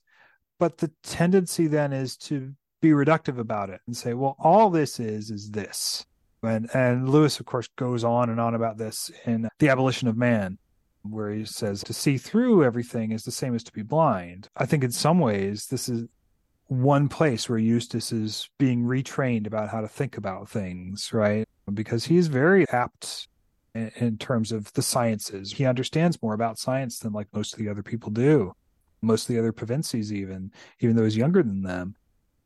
but 0.58 0.78
the 0.78 0.90
tendency 1.02 1.66
then 1.66 1.92
is 1.92 2.16
to 2.16 2.52
be 2.80 2.90
reductive 2.90 3.38
about 3.38 3.70
it 3.70 3.80
and 3.86 3.96
say, 3.96 4.14
well, 4.14 4.36
all 4.38 4.70
this 4.70 5.00
is 5.00 5.30
is 5.30 5.50
this 5.50 6.06
and 6.46 6.68
and 6.74 7.08
Lewis, 7.08 7.40
of 7.40 7.46
course, 7.46 7.68
goes 7.76 8.04
on 8.04 8.30
and 8.30 8.40
on 8.40 8.54
about 8.54 8.78
this 8.78 9.10
in 9.24 9.48
The 9.58 9.68
Abolition 9.68 10.08
of 10.08 10.16
Man, 10.16 10.58
where 11.02 11.30
he 11.30 11.44
says 11.44 11.82
to 11.84 11.92
see 11.92 12.18
through 12.18 12.64
everything 12.64 13.12
is 13.12 13.24
the 13.24 13.30
same 13.30 13.54
as 13.54 13.64
to 13.64 13.72
be 13.72 13.82
blind. 13.82 14.48
I 14.56 14.66
think 14.66 14.84
in 14.84 14.92
some 14.92 15.18
ways 15.18 15.66
this 15.66 15.88
is 15.88 16.06
one 16.68 17.08
place 17.08 17.48
where 17.48 17.58
Eustace 17.58 18.12
is 18.12 18.48
being 18.58 18.84
retrained 18.84 19.46
about 19.46 19.68
how 19.68 19.80
to 19.80 19.88
think 19.88 20.16
about 20.16 20.48
things, 20.48 21.12
right? 21.12 21.48
Because 21.72 22.04
he's 22.04 22.26
very 22.26 22.68
apt 22.70 23.28
in, 23.74 23.90
in 23.96 24.18
terms 24.18 24.52
of 24.52 24.72
the 24.72 24.82
sciences. 24.82 25.52
He 25.52 25.64
understands 25.64 26.20
more 26.22 26.34
about 26.34 26.58
science 26.58 26.98
than 26.98 27.12
like 27.12 27.28
most 27.32 27.52
of 27.52 27.58
the 27.58 27.68
other 27.68 27.82
people 27.82 28.10
do. 28.10 28.52
Most 29.02 29.28
of 29.28 29.34
the 29.34 29.38
other 29.38 29.52
Pevensies 29.52 30.10
even, 30.10 30.50
even 30.80 30.96
though 30.96 31.04
he's 31.04 31.16
younger 31.16 31.42
than 31.42 31.62
them. 31.62 31.94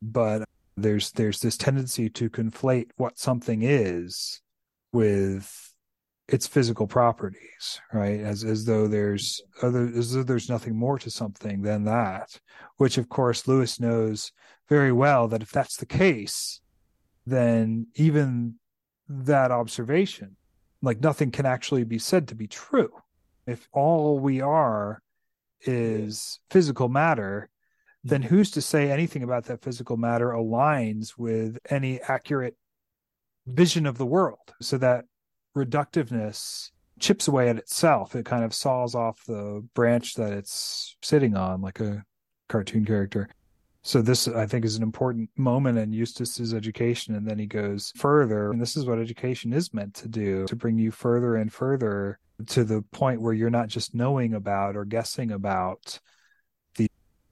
But 0.01 0.47
there's 0.77 1.11
there's 1.11 1.39
this 1.39 1.57
tendency 1.57 2.09
to 2.09 2.29
conflate 2.29 2.89
what 2.97 3.17
something 3.17 3.61
is 3.63 4.41
with 4.91 5.70
its 6.31 6.47
physical 6.47 6.87
properties 6.87 7.79
right? 7.93 8.21
As 8.21 8.43
as 8.43 8.65
though 8.65 8.87
there's 8.87 9.41
other 9.61 9.91
as 9.95 10.13
though 10.13 10.23
there's 10.23 10.49
nothing 10.49 10.75
more 10.75 10.97
to 10.99 11.11
something 11.11 11.61
than 11.61 11.83
that 11.85 12.39
which 12.77 12.97
of 12.97 13.09
course 13.09 13.47
lewis 13.47 13.79
knows 13.79 14.31
very 14.69 14.91
well 14.91 15.27
that 15.27 15.43
if 15.43 15.51
that's 15.51 15.77
the 15.77 15.85
case 15.85 16.61
then 17.25 17.87
even 17.95 18.55
that 19.07 19.51
observation 19.51 20.37
like 20.81 21.01
nothing 21.01 21.31
can 21.31 21.45
actually 21.45 21.83
be 21.83 21.99
said 21.99 22.27
to 22.29 22.35
be 22.35 22.47
true. 22.47 22.91
If 23.45 23.67
all 23.71 24.19
we 24.19 24.41
are 24.41 25.01
is 25.61 26.39
physical 26.49 26.89
matter 26.89 27.49
then 28.03 28.23
who's 28.23 28.49
to 28.49 28.61
say 28.61 28.89
anything 28.89 29.21
about 29.21 29.45
that 29.45 29.61
physical 29.61 29.95
matter 29.95 30.29
aligns 30.29 31.19
with 31.19 31.59
any 31.69 32.01
accurate 32.01 32.55
vision 33.45 33.85
of 33.85 33.99
the 33.99 34.05
world? 34.07 34.39
So 34.59 34.79
that 34.79 35.05
reductiveness 35.55 36.71
chips 36.99 37.27
away 37.27 37.49
at 37.49 37.57
itself. 37.57 38.15
It 38.15 38.25
kind 38.25 38.43
of 38.43 38.53
saws 38.53 38.95
off 38.95 39.25
the 39.25 39.65
branch 39.73 40.15
that 40.15 40.33
it's 40.33 40.95
sitting 41.01 41.35
on 41.35 41.61
like 41.61 41.79
a 41.79 42.03
cartoon 42.47 42.85
character. 42.85 43.29
So 43.83 44.03
this 44.03 44.27
i 44.27 44.45
think 44.45 44.63
is 44.63 44.75
an 44.75 44.83
important 44.83 45.29
moment 45.35 45.79
in 45.79 45.91
eustace's 45.91 46.53
education 46.53 47.15
and 47.15 47.27
then 47.27 47.39
he 47.39 47.47
goes 47.47 47.91
further. 47.95 48.51
And 48.51 48.61
this 48.61 48.77
is 48.77 48.85
what 48.85 48.99
education 48.99 49.53
is 49.53 49.73
meant 49.73 49.95
to 49.95 50.07
do 50.07 50.45
to 50.47 50.55
bring 50.55 50.77
you 50.77 50.91
further 50.91 51.35
and 51.35 51.51
further 51.51 52.19
to 52.47 52.63
the 52.63 52.83
point 52.91 53.21
where 53.21 53.33
you're 53.33 53.49
not 53.49 53.67
just 53.67 53.95
knowing 53.95 54.33
about 54.33 54.75
or 54.75 54.85
guessing 54.85 55.31
about 55.31 55.99
the 56.75 56.87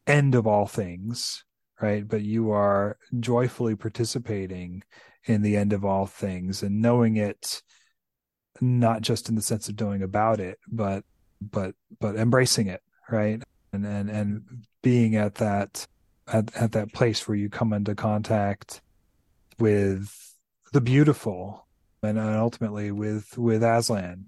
end 0.08 0.34
of 0.34 0.48
all 0.48 0.66
things 0.66 1.44
right? 1.82 2.08
But 2.08 2.22
you 2.22 2.52
are 2.52 2.98
joyfully 3.20 3.76
participating 3.76 4.84
in 5.26 5.42
the 5.42 5.58
end 5.58 5.74
of 5.74 5.86
all 5.86 6.06
things 6.06 6.64
and 6.64 6.82
knowing 6.82 7.18
it 7.18 7.62
not 8.62 9.02
just 9.02 9.30
in 9.30 9.36
the 9.36 9.42
sense 9.42 9.70
of 9.70 9.80
knowing 9.80 10.02
about 10.02 10.40
it 10.40 10.60
but 10.68 11.04
but 11.42 11.74
but 12.00 12.16
embracing 12.16 12.68
it 12.68 12.82
right? 13.12 13.42
And 13.74 13.86
and 13.86 14.10
and 14.10 14.66
being 14.82 15.16
at 15.16 15.36
that 15.36 15.86
at, 16.28 16.56
at 16.56 16.72
that 16.74 16.94
place 16.94 17.28
where 17.28 17.38
you 17.38 17.50
come 17.50 17.74
into 17.74 17.96
contact 17.96 18.82
with 19.58 20.14
the 20.72 20.82
beautiful 20.82 21.68
and, 22.04 22.18
and 22.18 22.36
ultimately 22.38 22.92
with 22.92 23.38
with 23.38 23.64
aslan. 23.64 24.26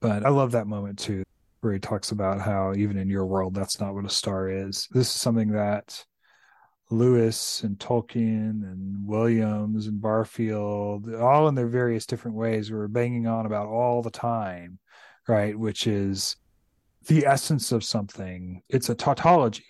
But 0.00 0.24
i 0.24 0.28
love 0.28 0.52
that 0.52 0.66
moment 0.66 0.98
too 0.98 1.24
where 1.60 1.72
he 1.72 1.80
talks 1.80 2.12
about 2.12 2.40
how 2.40 2.72
even 2.74 2.96
in 2.96 3.08
your 3.08 3.26
world 3.26 3.52
that's 3.52 3.80
not 3.80 3.94
what 3.94 4.04
a 4.04 4.10
star 4.10 4.48
is. 4.48 4.88
This 4.92 5.08
is 5.08 5.20
something 5.20 5.48
that 5.52 6.04
Lewis 6.90 7.62
and 7.62 7.78
Tolkien 7.78 8.62
and 8.62 9.06
Williams 9.06 9.86
and 9.86 10.00
Barfield, 10.00 11.12
all 11.14 11.48
in 11.48 11.54
their 11.54 11.66
various 11.66 12.06
different 12.06 12.36
ways, 12.36 12.70
were 12.70 12.88
banging 12.88 13.26
on 13.26 13.46
about 13.46 13.68
all 13.68 14.02
the 14.02 14.10
time, 14.10 14.78
right? 15.26 15.58
Which 15.58 15.86
is 15.86 16.36
the 17.06 17.26
essence 17.26 17.72
of 17.72 17.84
something. 17.84 18.62
It's 18.68 18.88
a 18.88 18.94
tautology 18.94 19.64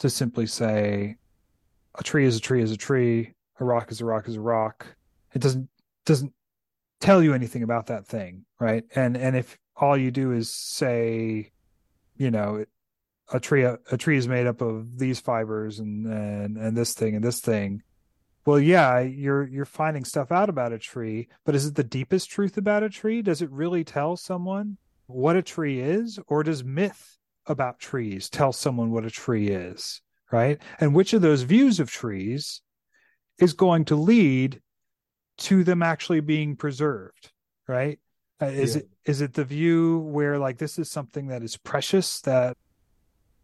to 0.00 0.10
simply 0.10 0.46
say 0.46 1.16
a 1.94 2.02
tree 2.02 2.26
is 2.26 2.36
a 2.36 2.40
tree 2.40 2.62
is 2.62 2.72
a 2.72 2.76
tree, 2.76 3.34
a 3.58 3.64
rock 3.64 3.90
is 3.90 4.00
a 4.00 4.04
rock 4.04 4.28
is 4.28 4.36
a 4.36 4.40
rock. 4.40 4.86
It 5.34 5.40
doesn't 5.40 5.68
doesn't 6.04 6.32
tell 7.00 7.22
you 7.22 7.34
anything 7.34 7.62
about 7.62 7.86
that 7.86 8.06
thing, 8.06 8.44
right? 8.60 8.84
And 8.94 9.16
and 9.16 9.36
if 9.36 9.58
all 9.76 9.96
you 9.96 10.10
do 10.10 10.32
is 10.32 10.50
say, 10.52 11.52
you 12.16 12.30
know, 12.30 12.64
a 13.32 13.38
tree 13.40 13.62
a, 13.64 13.78
tree 13.96 14.16
is 14.16 14.26
made 14.28 14.46
up 14.46 14.60
of 14.60 14.98
these 14.98 15.20
fibers 15.20 15.78
and 15.78 16.06
and 16.06 16.56
and 16.56 16.76
this 16.76 16.94
thing 16.94 17.14
and 17.14 17.24
this 17.24 17.40
thing. 17.40 17.82
Well 18.46 18.58
yeah 18.60 19.00
you're 19.00 19.46
you're 19.46 19.64
finding 19.66 20.04
stuff 20.04 20.32
out 20.32 20.48
about 20.48 20.72
a 20.72 20.78
tree 20.78 21.28
but 21.44 21.54
is 21.54 21.66
it 21.66 21.74
the 21.74 21.84
deepest 21.84 22.30
truth 22.30 22.56
about 22.56 22.82
a 22.82 22.88
tree? 22.88 23.20
Does 23.22 23.42
it 23.42 23.50
really 23.50 23.84
tell 23.84 24.16
someone 24.16 24.78
what 25.06 25.36
a 25.36 25.42
tree 25.42 25.80
is 25.80 26.18
or 26.28 26.42
does 26.42 26.64
myth 26.64 27.18
about 27.46 27.78
trees 27.78 28.28
tell 28.30 28.52
someone 28.52 28.90
what 28.90 29.04
a 29.04 29.10
tree 29.10 29.48
is 29.48 30.00
right? 30.32 30.60
And 30.80 30.94
which 30.94 31.12
of 31.12 31.22
those 31.22 31.42
views 31.42 31.80
of 31.80 31.90
trees 31.90 32.62
is 33.38 33.52
going 33.52 33.84
to 33.86 33.96
lead 33.96 34.60
to 35.38 35.64
them 35.64 35.82
actually 35.82 36.20
being 36.20 36.56
preserved 36.56 37.32
right? 37.66 37.98
Uh, 38.40 38.46
is 38.46 38.76
Yeah. 38.76 38.80
it 38.82 38.88
is 39.04 39.20
it 39.20 39.34
the 39.34 39.44
view 39.44 39.98
where 39.98 40.38
like 40.38 40.58
this 40.58 40.78
is 40.78 40.90
something 40.90 41.26
that 41.28 41.42
is 41.42 41.56
precious 41.58 42.20
that 42.22 42.56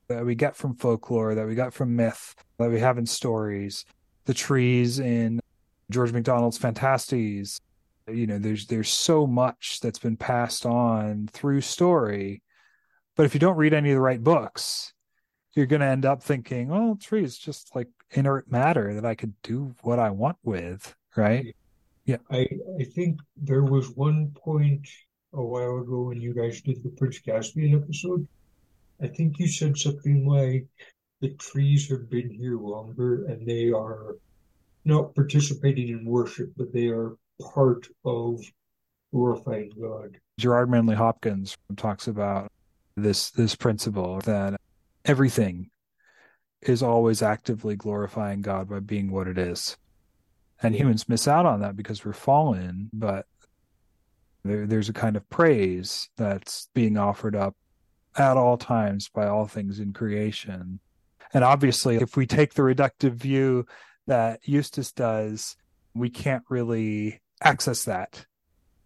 that 0.09 0.25
we 0.25 0.35
get 0.35 0.57
from 0.57 0.75
folklore, 0.75 1.35
that 1.35 1.47
we 1.47 1.55
got 1.55 1.73
from 1.73 1.97
myth, 1.97 2.35
that 2.59 2.71
we 2.71 2.81
have 2.81 2.99
in 2.99 3.07
stories, 3.07 3.85
the 4.25 4.35
trees 4.35 4.99
in 4.99 5.41
George 5.91 6.13
MacDonald's 6.13 6.59
Phantastes. 6.59 7.61
You 8.07 8.27
know, 8.27 8.39
there's 8.39 8.67
there's 8.67 8.91
so 8.91 9.27
much 9.27 9.81
that's 9.81 9.99
been 9.99 10.17
passed 10.17 10.67
on 10.67 11.29
through 11.33 11.63
story. 11.63 12.43
But 13.17 13.27
if 13.27 13.35
you 13.35 13.41
don't 13.41 13.57
read 13.57 13.73
any 13.73 13.91
of 13.91 13.95
the 13.95 14.01
right 14.01 14.23
books, 14.23 14.93
you're 15.55 15.67
going 15.67 15.81
to 15.81 15.87
end 15.87 16.05
up 16.05 16.23
thinking, 16.23 16.71
"Oh, 16.71 16.97
trees 17.01 17.39
just 17.39 17.75
like 17.75 17.89
inert 18.11 18.51
matter 18.51 18.95
that 18.95 19.07
I 19.07 19.15
could 19.15 19.35
do 19.43 19.75
what 19.83 19.99
I 19.99 20.11
want 20.11 20.37
with, 20.43 20.95
right? 21.17 21.55
Yeah. 22.05 22.19
I 22.31 22.47
I 22.79 22.85
think 22.85 23.21
there 23.37 23.65
was 23.65 23.91
one 23.91 24.33
point 24.37 24.87
a 25.33 25.43
while 25.43 25.79
ago 25.79 26.03
when 26.03 26.21
you 26.21 26.35
guys 26.35 26.61
did 26.61 26.83
the 26.83 26.91
Prince 26.91 27.19
Caspian 27.19 27.75
episode. 27.83 28.27
I 29.03 29.09
think 29.09 29.39
you 29.39 29.49
said 29.49 29.77
something 29.77 30.27
like 30.27 30.67
the 31.21 31.35
trees 31.35 31.89
have 31.91 32.11
been 32.11 32.31
here 32.31 32.59
longer 32.59 33.27
and 33.27 33.47
they 33.47 33.71
are 33.71 34.17
not 34.85 35.15
participating 35.15 35.89
in 35.89 36.05
worship, 36.05 36.53
but 36.57 36.73
they 36.73 36.89
are 36.89 37.17
part 37.55 37.87
of 38.05 38.41
glorifying 39.13 39.71
God. 39.81 40.19
Gerard 40.39 40.71
Manley 40.71 40.97
Hopkins 40.97 41.57
talks 41.77 42.09
about 42.09 42.51
this 42.97 43.31
this 43.31 43.55
principle 43.55 44.21
that 44.21 44.61
everything 45.05 45.71
is 46.63 46.83
always 46.83 47.23
actively 47.23 47.77
glorifying 47.77 48.41
God 48.41 48.69
by 48.69 48.81
being 48.81 49.11
what 49.11 49.27
it 49.27 49.39
is. 49.39 49.77
And 50.63 50.75
humans 50.75 51.09
miss 51.09 51.29
out 51.29 51.47
on 51.47 51.61
that 51.61 51.77
because 51.77 52.05
we're 52.05 52.13
fallen, 52.13 52.89
but 52.93 53.27
there, 54.45 54.67
there's 54.67 54.89
a 54.89 54.95
kind 54.95 55.17
of 55.17 55.29
praise 55.29 56.09
that's 56.17 56.69
being 56.75 56.97
offered 56.97 57.37
up 57.37 57.55
at 58.17 58.37
all 58.37 58.57
times 58.57 59.09
by 59.09 59.27
all 59.27 59.47
things 59.47 59.81
in 59.81 59.93
creation. 59.93 60.81
And 61.33 61.45
obviously, 61.45 61.97
if 61.97 62.17
we 62.17 62.27
take 62.27 62.55
the 62.55 62.63
reductive 62.63 63.15
view 63.15 63.67
that 64.07 64.41
Eustace 64.45 64.93
does, 64.93 65.57
we 65.95 66.11
can't 66.11 66.45
really 66.49 67.21
access 67.43 67.85
that 67.85 68.25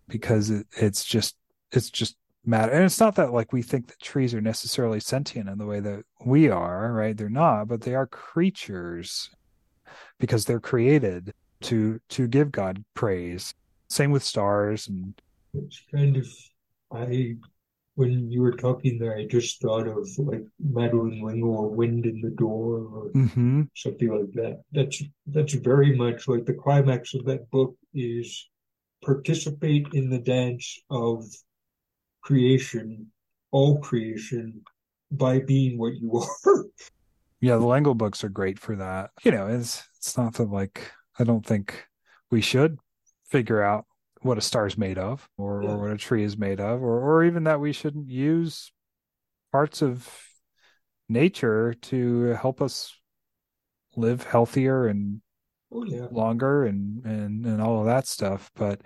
because 0.08 0.50
it, 0.50 0.66
it's 0.76 1.04
just 1.04 1.36
it's 1.72 1.90
just 1.90 2.16
matter. 2.44 2.72
And 2.72 2.84
it's 2.84 3.00
not 3.00 3.16
that 3.16 3.32
like 3.32 3.52
we 3.52 3.62
think 3.62 3.88
that 3.88 4.00
trees 4.00 4.34
are 4.34 4.40
necessarily 4.40 5.00
sentient 5.00 5.48
in 5.48 5.58
the 5.58 5.66
way 5.66 5.80
that 5.80 6.04
we 6.24 6.48
are, 6.48 6.92
right? 6.92 7.16
They're 7.16 7.28
not, 7.28 7.68
but 7.68 7.82
they 7.82 7.94
are 7.94 8.06
creatures 8.06 9.30
because 10.18 10.44
they're 10.44 10.60
created 10.60 11.34
to 11.62 12.00
to 12.10 12.26
give 12.26 12.50
God 12.50 12.84
praise. 12.94 13.54
Same 13.88 14.10
with 14.10 14.22
stars 14.22 14.88
and 14.88 15.20
it's 15.54 15.82
kind 15.92 16.16
of 16.16 16.26
I 16.92 17.36
when 17.98 18.30
you 18.30 18.42
were 18.42 18.52
talking 18.52 18.96
there, 18.96 19.16
I 19.16 19.26
just 19.26 19.60
thought 19.60 19.88
of 19.88 20.08
like 20.18 20.44
Madeleine 20.60 21.20
L'Engle 21.20 21.56
or 21.56 21.68
Wind 21.68 22.06
in 22.06 22.20
the 22.20 22.30
Door 22.30 22.76
or 22.94 23.10
mm-hmm. 23.10 23.62
something 23.74 24.08
like 24.08 24.32
that. 24.34 24.62
That's 24.70 25.02
that's 25.26 25.54
very 25.54 25.96
much 25.96 26.28
like 26.28 26.46
the 26.46 26.54
climax 26.54 27.14
of 27.14 27.24
that 27.24 27.50
book 27.50 27.74
is 27.92 28.48
participate 29.04 29.88
in 29.94 30.10
the 30.10 30.20
dance 30.20 30.80
of 30.90 31.24
creation, 32.22 33.08
all 33.50 33.78
creation, 33.78 34.62
by 35.10 35.40
being 35.40 35.76
what 35.76 35.94
you 35.96 36.22
are. 36.22 36.64
yeah, 37.40 37.56
the 37.56 37.66
L'Engle 37.66 37.96
books 37.96 38.22
are 38.22 38.28
great 38.28 38.60
for 38.60 38.76
that. 38.76 39.10
You 39.24 39.32
know, 39.32 39.48
it's 39.48 39.82
it's 39.96 40.16
not 40.16 40.34
that 40.34 40.50
like 40.50 40.92
I 41.18 41.24
don't 41.24 41.44
think 41.44 41.84
we 42.30 42.42
should 42.42 42.78
figure 43.28 43.60
out 43.60 43.86
what 44.22 44.38
a 44.38 44.42
star 44.42 44.66
is 44.66 44.76
made 44.76 44.98
of 44.98 45.28
or, 45.36 45.62
yeah. 45.62 45.70
or 45.70 45.78
what 45.78 45.90
a 45.90 45.96
tree 45.96 46.24
is 46.24 46.36
made 46.36 46.60
of 46.60 46.82
or 46.82 47.00
or 47.00 47.24
even 47.24 47.44
that 47.44 47.60
we 47.60 47.72
shouldn't 47.72 48.08
use 48.08 48.72
parts 49.52 49.82
of 49.82 50.08
nature 51.08 51.74
to 51.74 52.36
help 52.40 52.60
us 52.60 52.94
live 53.96 54.22
healthier 54.24 54.86
and 54.86 55.20
oh, 55.72 55.84
yeah. 55.84 56.06
longer 56.10 56.64
and 56.64 57.04
and 57.04 57.46
and 57.46 57.62
all 57.62 57.80
of 57.80 57.86
that 57.86 58.06
stuff 58.06 58.50
but 58.54 58.80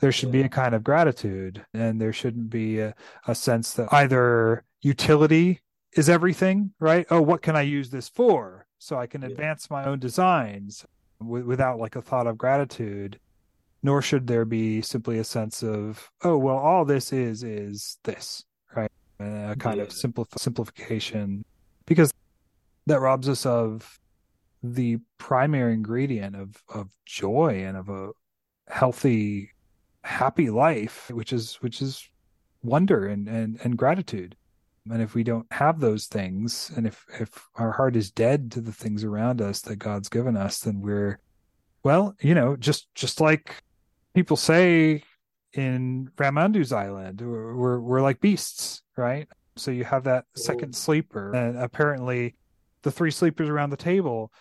there 0.00 0.12
should 0.12 0.30
yeah. 0.30 0.40
be 0.40 0.42
a 0.42 0.48
kind 0.48 0.74
of 0.74 0.82
gratitude 0.82 1.64
and 1.74 2.00
there 2.00 2.12
shouldn't 2.12 2.50
be 2.50 2.80
a, 2.80 2.94
a 3.26 3.34
sense 3.34 3.74
that 3.74 3.92
either 3.92 4.64
utility 4.82 5.60
is 5.96 6.08
everything 6.08 6.72
right 6.80 7.06
oh 7.10 7.20
what 7.20 7.42
can 7.42 7.56
i 7.56 7.62
use 7.62 7.90
this 7.90 8.08
for 8.08 8.66
so 8.78 8.98
i 8.98 9.06
can 9.06 9.22
advance 9.22 9.70
my 9.70 9.84
own 9.84 9.98
designs 9.98 10.84
w- 11.20 11.44
without 11.44 11.78
like 11.78 11.96
a 11.96 12.02
thought 12.02 12.26
of 12.26 12.38
gratitude 12.38 13.18
nor 13.86 14.02
should 14.02 14.26
there 14.26 14.44
be 14.44 14.82
simply 14.82 15.18
a 15.18 15.24
sense 15.24 15.62
of 15.62 16.10
oh 16.24 16.36
well 16.36 16.58
all 16.58 16.84
this 16.84 17.12
is 17.12 17.44
is 17.44 17.98
this 18.02 18.44
right? 18.74 18.90
A 19.20 19.56
kind 19.56 19.80
of 19.80 19.92
simple 19.92 20.26
simplification. 20.36 21.44
Because 21.86 22.12
that 22.86 23.00
robs 23.00 23.28
us 23.28 23.46
of 23.46 23.98
the 24.62 24.98
primary 25.18 25.72
ingredient 25.72 26.34
of 26.34 26.60
of 26.68 26.90
joy 27.04 27.62
and 27.64 27.76
of 27.76 27.88
a 27.88 28.10
healthy 28.68 29.50
happy 30.02 30.50
life 30.50 31.08
which 31.12 31.32
is 31.32 31.54
which 31.56 31.80
is 31.80 32.08
wonder 32.64 33.06
and 33.06 33.28
and, 33.28 33.60
and 33.62 33.78
gratitude. 33.78 34.36
And 34.90 35.00
if 35.00 35.14
we 35.14 35.22
don't 35.22 35.46
have 35.52 35.78
those 35.78 36.06
things 36.06 36.72
and 36.76 36.88
if 36.88 37.06
if 37.20 37.48
our 37.54 37.70
heart 37.70 37.94
is 37.94 38.10
dead 38.10 38.50
to 38.52 38.60
the 38.60 38.72
things 38.72 39.04
around 39.04 39.40
us 39.40 39.60
that 39.62 39.76
god's 39.76 40.08
given 40.08 40.36
us 40.36 40.58
then 40.60 40.80
we're 40.80 41.20
well 41.82 42.14
you 42.20 42.34
know 42.34 42.56
just 42.56 42.92
just 42.94 43.20
like 43.20 43.62
people 44.16 44.36
say 44.36 45.02
in 45.52 46.10
ramandu's 46.16 46.72
island 46.72 47.20
we're, 47.20 47.78
we're, 47.78 48.00
like 48.00 48.18
beasts 48.18 48.82
right? 48.96 49.28
So 49.56 49.70
you 49.70 49.84
have 49.84 50.04
that 50.04 50.24
oh. 50.26 50.40
second 50.40 50.74
sleeper 50.74 51.34
and 51.34 51.58
apparently 51.58 52.34
the 52.80 52.90
three 52.90 53.10
sleepers 53.10 53.50
around 53.50 53.70
the 53.70 53.76
table 53.76 54.32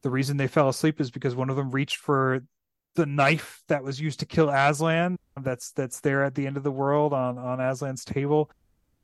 the 0.00 0.08
reason 0.08 0.38
they 0.38 0.46
fell 0.46 0.70
asleep 0.70 1.02
is 1.02 1.10
because 1.10 1.34
one 1.34 1.50
of 1.50 1.56
them 1.56 1.70
reached 1.70 1.98
for 1.98 2.44
the 2.94 3.04
knife 3.04 3.62
that 3.68 3.84
was 3.84 4.00
used 4.00 4.20
to 4.20 4.26
kill 4.26 4.48
Aslan 4.48 5.18
that's 5.42 5.72
that's 5.72 6.00
there 6.00 6.24
at 6.24 6.34
the 6.34 6.46
end 6.46 6.56
of 6.56 6.62
the 6.62 6.72
world 6.72 7.12
on 7.12 7.36
on 7.36 7.60
Aslan's 7.60 8.06
table 8.06 8.50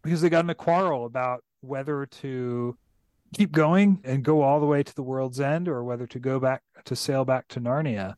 because 0.02 0.22
they 0.22 0.30
got 0.30 0.44
in 0.44 0.50
a 0.50 0.54
quarrel 0.54 1.04
about 1.04 1.44
whether 1.60 2.06
to 2.06 2.74
keep 3.34 3.52
going 3.52 4.00
and 4.04 4.24
go 4.24 4.40
all 4.40 4.60
the 4.60 4.66
way 4.66 4.82
to 4.82 4.94
the 4.94 5.02
world's 5.02 5.40
end 5.40 5.68
or 5.68 5.84
whether 5.84 6.06
to 6.06 6.18
go 6.18 6.40
back 6.40 6.62
to 6.86 6.96
sail 6.96 7.26
back 7.26 7.48
to 7.48 7.60
Narnia 7.60 8.14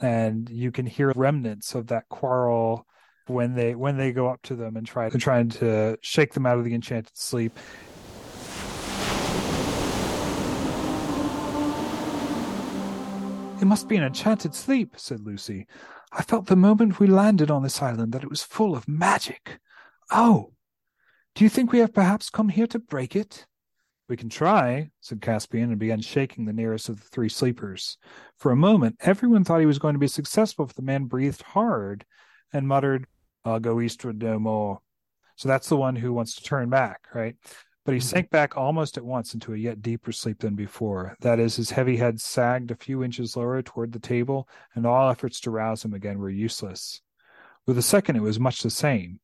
and 0.00 0.48
you 0.48 0.72
can 0.72 0.86
hear 0.86 1.12
remnants 1.14 1.74
of 1.74 1.88
that 1.88 2.08
quarrel 2.08 2.86
when 3.26 3.54
they 3.54 3.74
when 3.74 3.96
they 3.96 4.12
go 4.12 4.28
up 4.28 4.42
to 4.42 4.56
them 4.56 4.76
and 4.76 4.86
try 4.86 5.08
trying 5.10 5.48
to 5.48 5.96
shake 6.00 6.34
them 6.34 6.46
out 6.46 6.58
of 6.58 6.64
the 6.64 6.74
enchanted 6.74 7.16
sleep 7.16 7.56
It 13.60 13.66
must 13.66 13.88
be 13.88 13.96
an 13.96 14.04
enchanted 14.04 14.54
sleep, 14.54 14.94
said 14.96 15.20
Lucy. 15.20 15.66
I 16.12 16.22
felt 16.22 16.46
the 16.46 16.56
moment 16.56 16.98
we 16.98 17.06
landed 17.06 17.50
on 17.50 17.62
this 17.62 17.82
island 17.82 18.12
that 18.12 18.24
it 18.24 18.30
was 18.30 18.42
full 18.42 18.74
of 18.74 18.88
magic. 18.88 19.60
Oh, 20.10 20.54
do 21.34 21.44
you 21.44 21.50
think 21.50 21.70
we 21.70 21.80
have 21.80 21.92
perhaps 21.92 22.30
come 22.30 22.48
here 22.48 22.66
to 22.68 22.78
break 22.78 23.14
it? 23.14 23.46
We 24.10 24.16
can 24.16 24.28
try, 24.28 24.90
said 25.00 25.22
Caspian, 25.22 25.70
and 25.70 25.78
began 25.78 26.00
shaking 26.00 26.44
the 26.44 26.52
nearest 26.52 26.88
of 26.88 27.00
the 27.00 27.06
three 27.06 27.28
sleepers. 27.28 27.96
For 28.36 28.50
a 28.50 28.56
moment, 28.56 28.96
everyone 29.00 29.44
thought 29.44 29.60
he 29.60 29.66
was 29.66 29.78
going 29.78 29.94
to 29.94 30.00
be 30.00 30.08
successful, 30.08 30.66
but 30.66 30.74
the 30.74 30.82
man 30.82 31.04
breathed 31.04 31.42
hard 31.42 32.04
and 32.52 32.66
muttered, 32.66 33.06
I'll 33.44 33.60
go 33.60 33.80
eastward 33.80 34.20
no 34.20 34.40
more. 34.40 34.80
So 35.36 35.48
that's 35.48 35.68
the 35.68 35.76
one 35.76 35.94
who 35.94 36.12
wants 36.12 36.34
to 36.34 36.42
turn 36.42 36.68
back, 36.68 37.06
right? 37.14 37.36
but 37.84 37.92
he 37.92 37.98
mm-hmm. 37.98 38.08
sank 38.08 38.30
back 38.30 38.56
almost 38.56 38.96
at 38.96 39.04
once 39.04 39.32
into 39.32 39.54
a 39.54 39.56
yet 39.56 39.80
deeper 39.80 40.12
sleep 40.12 40.40
than 40.40 40.54
before. 40.54 41.16
That 41.20 41.40
is, 41.40 41.56
his 41.56 41.70
heavy 41.70 41.96
head 41.96 42.20
sagged 42.20 42.70
a 42.70 42.76
few 42.76 43.02
inches 43.02 43.36
lower 43.36 43.62
toward 43.62 43.92
the 43.92 43.98
table, 43.98 44.48
and 44.74 44.86
all 44.86 45.10
efforts 45.10 45.40
to 45.40 45.50
rouse 45.50 45.84
him 45.84 45.94
again 45.94 46.18
were 46.18 46.30
useless. 46.30 47.00
With 47.66 47.76
the 47.76 47.82
second, 47.82 48.16
it 48.16 48.22
was 48.22 48.40
much 48.40 48.62
the 48.62 48.70
same. 48.70 49.20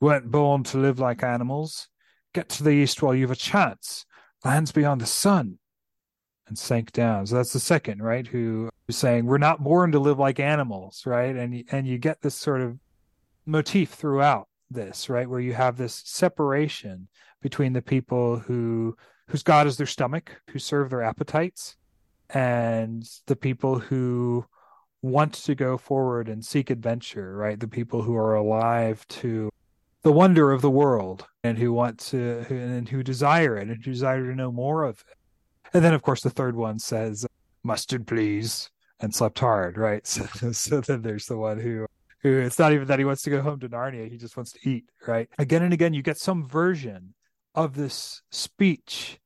Weren't 0.00 0.30
born 0.30 0.62
to 0.64 0.78
live 0.78 0.98
like 0.98 1.22
animals. 1.22 1.88
Get 2.34 2.50
to 2.50 2.64
the 2.64 2.70
east 2.70 3.02
while 3.02 3.14
you've 3.14 3.30
a 3.30 3.36
chance. 3.36 4.04
Lands 4.44 4.72
beyond 4.72 5.00
the 5.00 5.06
sun. 5.06 5.58
And 6.46 6.58
sank 6.58 6.92
down. 6.92 7.26
So 7.26 7.36
that's 7.36 7.54
the 7.54 7.60
second, 7.60 8.02
right? 8.02 8.26
Who 8.26 8.68
is 8.86 8.96
saying 8.96 9.24
we're 9.24 9.38
not 9.38 9.64
born 9.64 9.92
to 9.92 9.98
live 9.98 10.18
like 10.18 10.38
animals, 10.38 11.04
right? 11.06 11.34
And 11.34 11.64
and 11.70 11.86
you 11.86 11.96
get 11.96 12.20
this 12.20 12.34
sort 12.34 12.60
of 12.60 12.78
motif 13.46 13.90
throughout 13.90 14.48
this, 14.70 15.08
right? 15.08 15.28
Where 15.28 15.40
you 15.40 15.54
have 15.54 15.78
this 15.78 16.02
separation 16.04 17.08
between 17.40 17.72
the 17.72 17.80
people 17.80 18.38
who 18.38 18.94
whose 19.28 19.42
god 19.42 19.66
is 19.66 19.78
their 19.78 19.86
stomach, 19.86 20.42
who 20.50 20.58
serve 20.58 20.90
their 20.90 21.02
appetites, 21.02 21.76
and 22.30 23.08
the 23.26 23.36
people 23.36 23.78
who 23.78 24.44
want 25.00 25.34
to 25.34 25.54
go 25.54 25.76
forward 25.76 26.28
and 26.28 26.44
seek 26.44 26.70
adventure, 26.70 27.36
right? 27.36 27.58
The 27.58 27.68
people 27.68 28.02
who 28.02 28.16
are 28.16 28.34
alive 28.34 29.06
to 29.08 29.50
the 30.04 30.12
wonder 30.12 30.52
of 30.52 30.60
the 30.60 30.70
world 30.70 31.26
and 31.42 31.58
who 31.58 31.72
want 31.72 31.98
to 31.98 32.46
and 32.50 32.88
who 32.88 33.02
desire 33.02 33.56
it 33.56 33.68
and 33.68 33.82
who 33.82 33.90
desire 33.90 34.24
to 34.24 34.36
know 34.36 34.52
more 34.52 34.84
of 34.84 35.02
it. 35.08 35.16
And 35.72 35.82
then 35.82 35.94
of 35.94 36.02
course 36.02 36.22
the 36.22 36.30
third 36.30 36.54
one 36.54 36.78
says 36.78 37.26
mustard 37.64 38.06
please 38.06 38.70
and 39.00 39.14
slept 39.14 39.38
hard, 39.40 39.76
right? 39.76 40.06
So 40.06 40.52
so 40.52 40.80
then 40.82 41.02
there's 41.02 41.26
the 41.26 41.38
one 41.38 41.58
who 41.58 41.86
who 42.20 42.38
it's 42.38 42.58
not 42.58 42.72
even 42.72 42.86
that 42.88 42.98
he 42.98 43.04
wants 43.06 43.22
to 43.22 43.30
go 43.30 43.40
home 43.40 43.58
to 43.60 43.68
Narnia, 43.68 44.10
he 44.10 44.18
just 44.18 44.36
wants 44.36 44.52
to 44.52 44.70
eat, 44.70 44.84
right? 45.06 45.28
Again 45.38 45.62
and 45.62 45.72
again 45.72 45.94
you 45.94 46.02
get 46.02 46.18
some 46.18 46.46
version 46.46 47.14
of 47.54 47.74
this 47.74 48.20
speech 48.30 49.18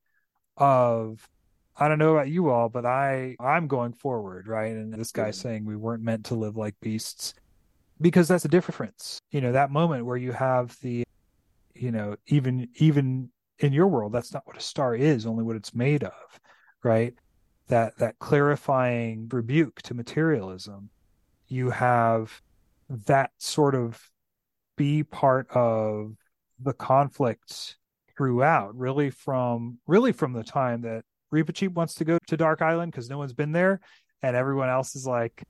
of 0.55 1.27
I 1.75 1.87
don't 1.89 1.99
know 1.99 2.15
about 2.15 2.29
you 2.29 2.49
all, 2.49 2.69
but 2.69 2.85
I 2.85 3.35
I'm 3.37 3.67
going 3.67 3.91
forward, 3.91 4.47
right? 4.47 4.71
And 4.71 4.93
this 4.93 5.11
guy 5.11 5.31
saying 5.31 5.65
we 5.65 5.75
weren't 5.75 6.03
meant 6.03 6.25
to 6.27 6.35
live 6.35 6.55
like 6.55 6.75
beasts 6.79 7.33
because 8.01 8.27
that's 8.27 8.45
a 8.45 8.49
difference. 8.49 9.19
You 9.31 9.41
know, 9.41 9.51
that 9.51 9.71
moment 9.71 10.05
where 10.05 10.17
you 10.17 10.31
have 10.31 10.77
the 10.81 11.03
you 11.73 11.91
know, 11.91 12.15
even 12.27 12.69
even 12.75 13.29
in 13.59 13.73
your 13.73 13.87
world, 13.87 14.13
that's 14.13 14.33
not 14.33 14.45
what 14.45 14.57
a 14.57 14.61
star 14.61 14.95
is, 14.95 15.25
only 15.25 15.43
what 15.43 15.55
it's 15.55 15.73
made 15.73 16.03
of, 16.03 16.39
right? 16.83 17.13
that 17.69 17.97
that 17.99 18.19
clarifying 18.19 19.29
rebuke 19.31 19.81
to 19.83 19.93
materialism. 19.93 20.89
You 21.47 21.69
have 21.69 22.41
that 23.07 23.31
sort 23.37 23.75
of 23.75 23.99
be 24.75 25.03
part 25.03 25.47
of 25.51 26.15
the 26.59 26.73
conflict 26.73 27.77
throughout, 28.17 28.75
really 28.75 29.09
from 29.09 29.77
really 29.87 30.11
from 30.11 30.33
the 30.33 30.43
time 30.43 30.81
that 30.81 31.03
Reepicheep 31.33 31.73
wants 31.73 31.93
to 31.95 32.05
go 32.05 32.17
to 32.27 32.37
Dark 32.37 32.61
Island 32.61 32.91
because 32.91 33.09
no 33.09 33.17
one's 33.17 33.33
been 33.33 33.51
there, 33.51 33.79
and 34.21 34.35
everyone 34.35 34.69
else 34.69 34.95
is 34.95 35.05
like, 35.07 35.43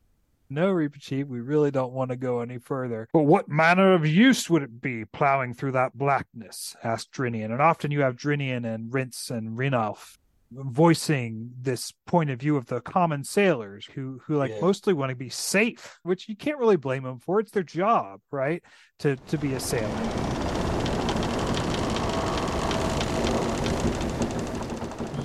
"No, 0.50 0.74
Reepicheep, 0.74 1.28
we 1.28 1.40
really 1.40 1.72
don't 1.72 1.94
want 1.94 2.10
to 2.12 2.18
go 2.18 2.40
any 2.42 2.58
further." 2.58 3.08
But 3.14 3.24
what 3.24 3.50
manner 3.50 3.94
of 3.94 4.06
use 4.06 4.50
would 4.50 4.64
it 4.64 4.82
be 4.82 5.06
plowing 5.06 5.54
through 5.54 5.74
that 5.74 5.98
blackness? 5.98 6.76
asked 6.84 7.12
Drinian, 7.12 7.52
and 7.52 7.62
often 7.62 7.92
you 7.92 8.02
have 8.02 8.16
Drinian 8.16 8.66
and 8.66 8.92
Rhince 8.92 9.30
and 9.30 9.58
Rynelf 9.58 10.18
voicing 10.52 11.52
this 11.62 11.94
point 12.08 12.32
of 12.32 12.40
view 12.40 12.56
of 12.58 12.66
the 12.66 12.82
common 12.82 13.24
sailors 13.24 13.86
who 13.94 14.20
who 14.26 14.36
like 14.36 14.50
Yeah. 14.50 14.62
mostly 14.62 14.94
want 14.94 15.12
to 15.12 15.16
be 15.16 15.30
safe 15.30 16.00
which 16.02 16.28
you 16.28 16.36
can't 16.36 16.58
really 16.58 16.76
blame 16.76 17.04
them 17.04 17.20
for 17.20 17.40
it's 17.40 17.52
their 17.52 17.62
job 17.62 18.20
right 18.32 18.64
to 18.98 19.16
to 19.16 19.38
be 19.38 19.54
a 19.54 19.60
sailor 19.60 19.90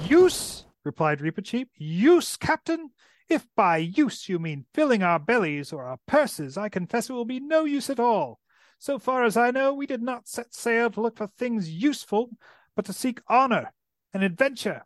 use 0.06 0.66
replied 0.84 1.20
Reepicheep. 1.20 1.68
use 1.76 2.36
captain 2.36 2.90
if 3.28 3.46
by 3.56 3.76
use 3.76 4.28
you 4.28 4.38
mean 4.38 4.66
filling 4.74 5.02
our 5.02 5.18
bellies 5.18 5.72
or 5.72 5.84
our 5.84 5.98
purses 6.06 6.56
i 6.56 6.68
confess 6.68 7.08
it 7.08 7.12
will 7.12 7.24
be 7.24 7.40
no 7.40 7.64
use 7.64 7.88
at 7.90 8.00
all 8.00 8.38
so 8.78 8.98
far 8.98 9.24
as 9.24 9.36
i 9.36 9.50
know 9.50 9.72
we 9.72 9.86
did 9.86 10.02
not 10.02 10.28
set 10.28 10.54
sail 10.54 10.90
to 10.90 11.00
look 11.00 11.16
for 11.16 11.26
things 11.26 11.70
useful 11.70 12.30
but 12.76 12.84
to 12.84 12.92
seek 12.92 13.20
honor 13.28 13.72
and 14.12 14.22
adventure 14.22 14.84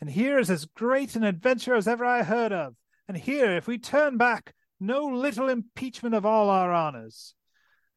and 0.00 0.10
here 0.10 0.38
is 0.38 0.50
as 0.50 0.64
great 0.64 1.16
an 1.16 1.24
adventure 1.24 1.74
as 1.74 1.88
ever 1.88 2.04
I 2.04 2.22
heard 2.22 2.52
of. 2.52 2.76
And 3.08 3.16
here, 3.16 3.56
if 3.56 3.66
we 3.66 3.78
turn 3.78 4.16
back, 4.16 4.54
no 4.78 5.06
little 5.06 5.48
impeachment 5.48 6.14
of 6.14 6.24
all 6.24 6.50
our 6.50 6.72
honors. 6.72 7.34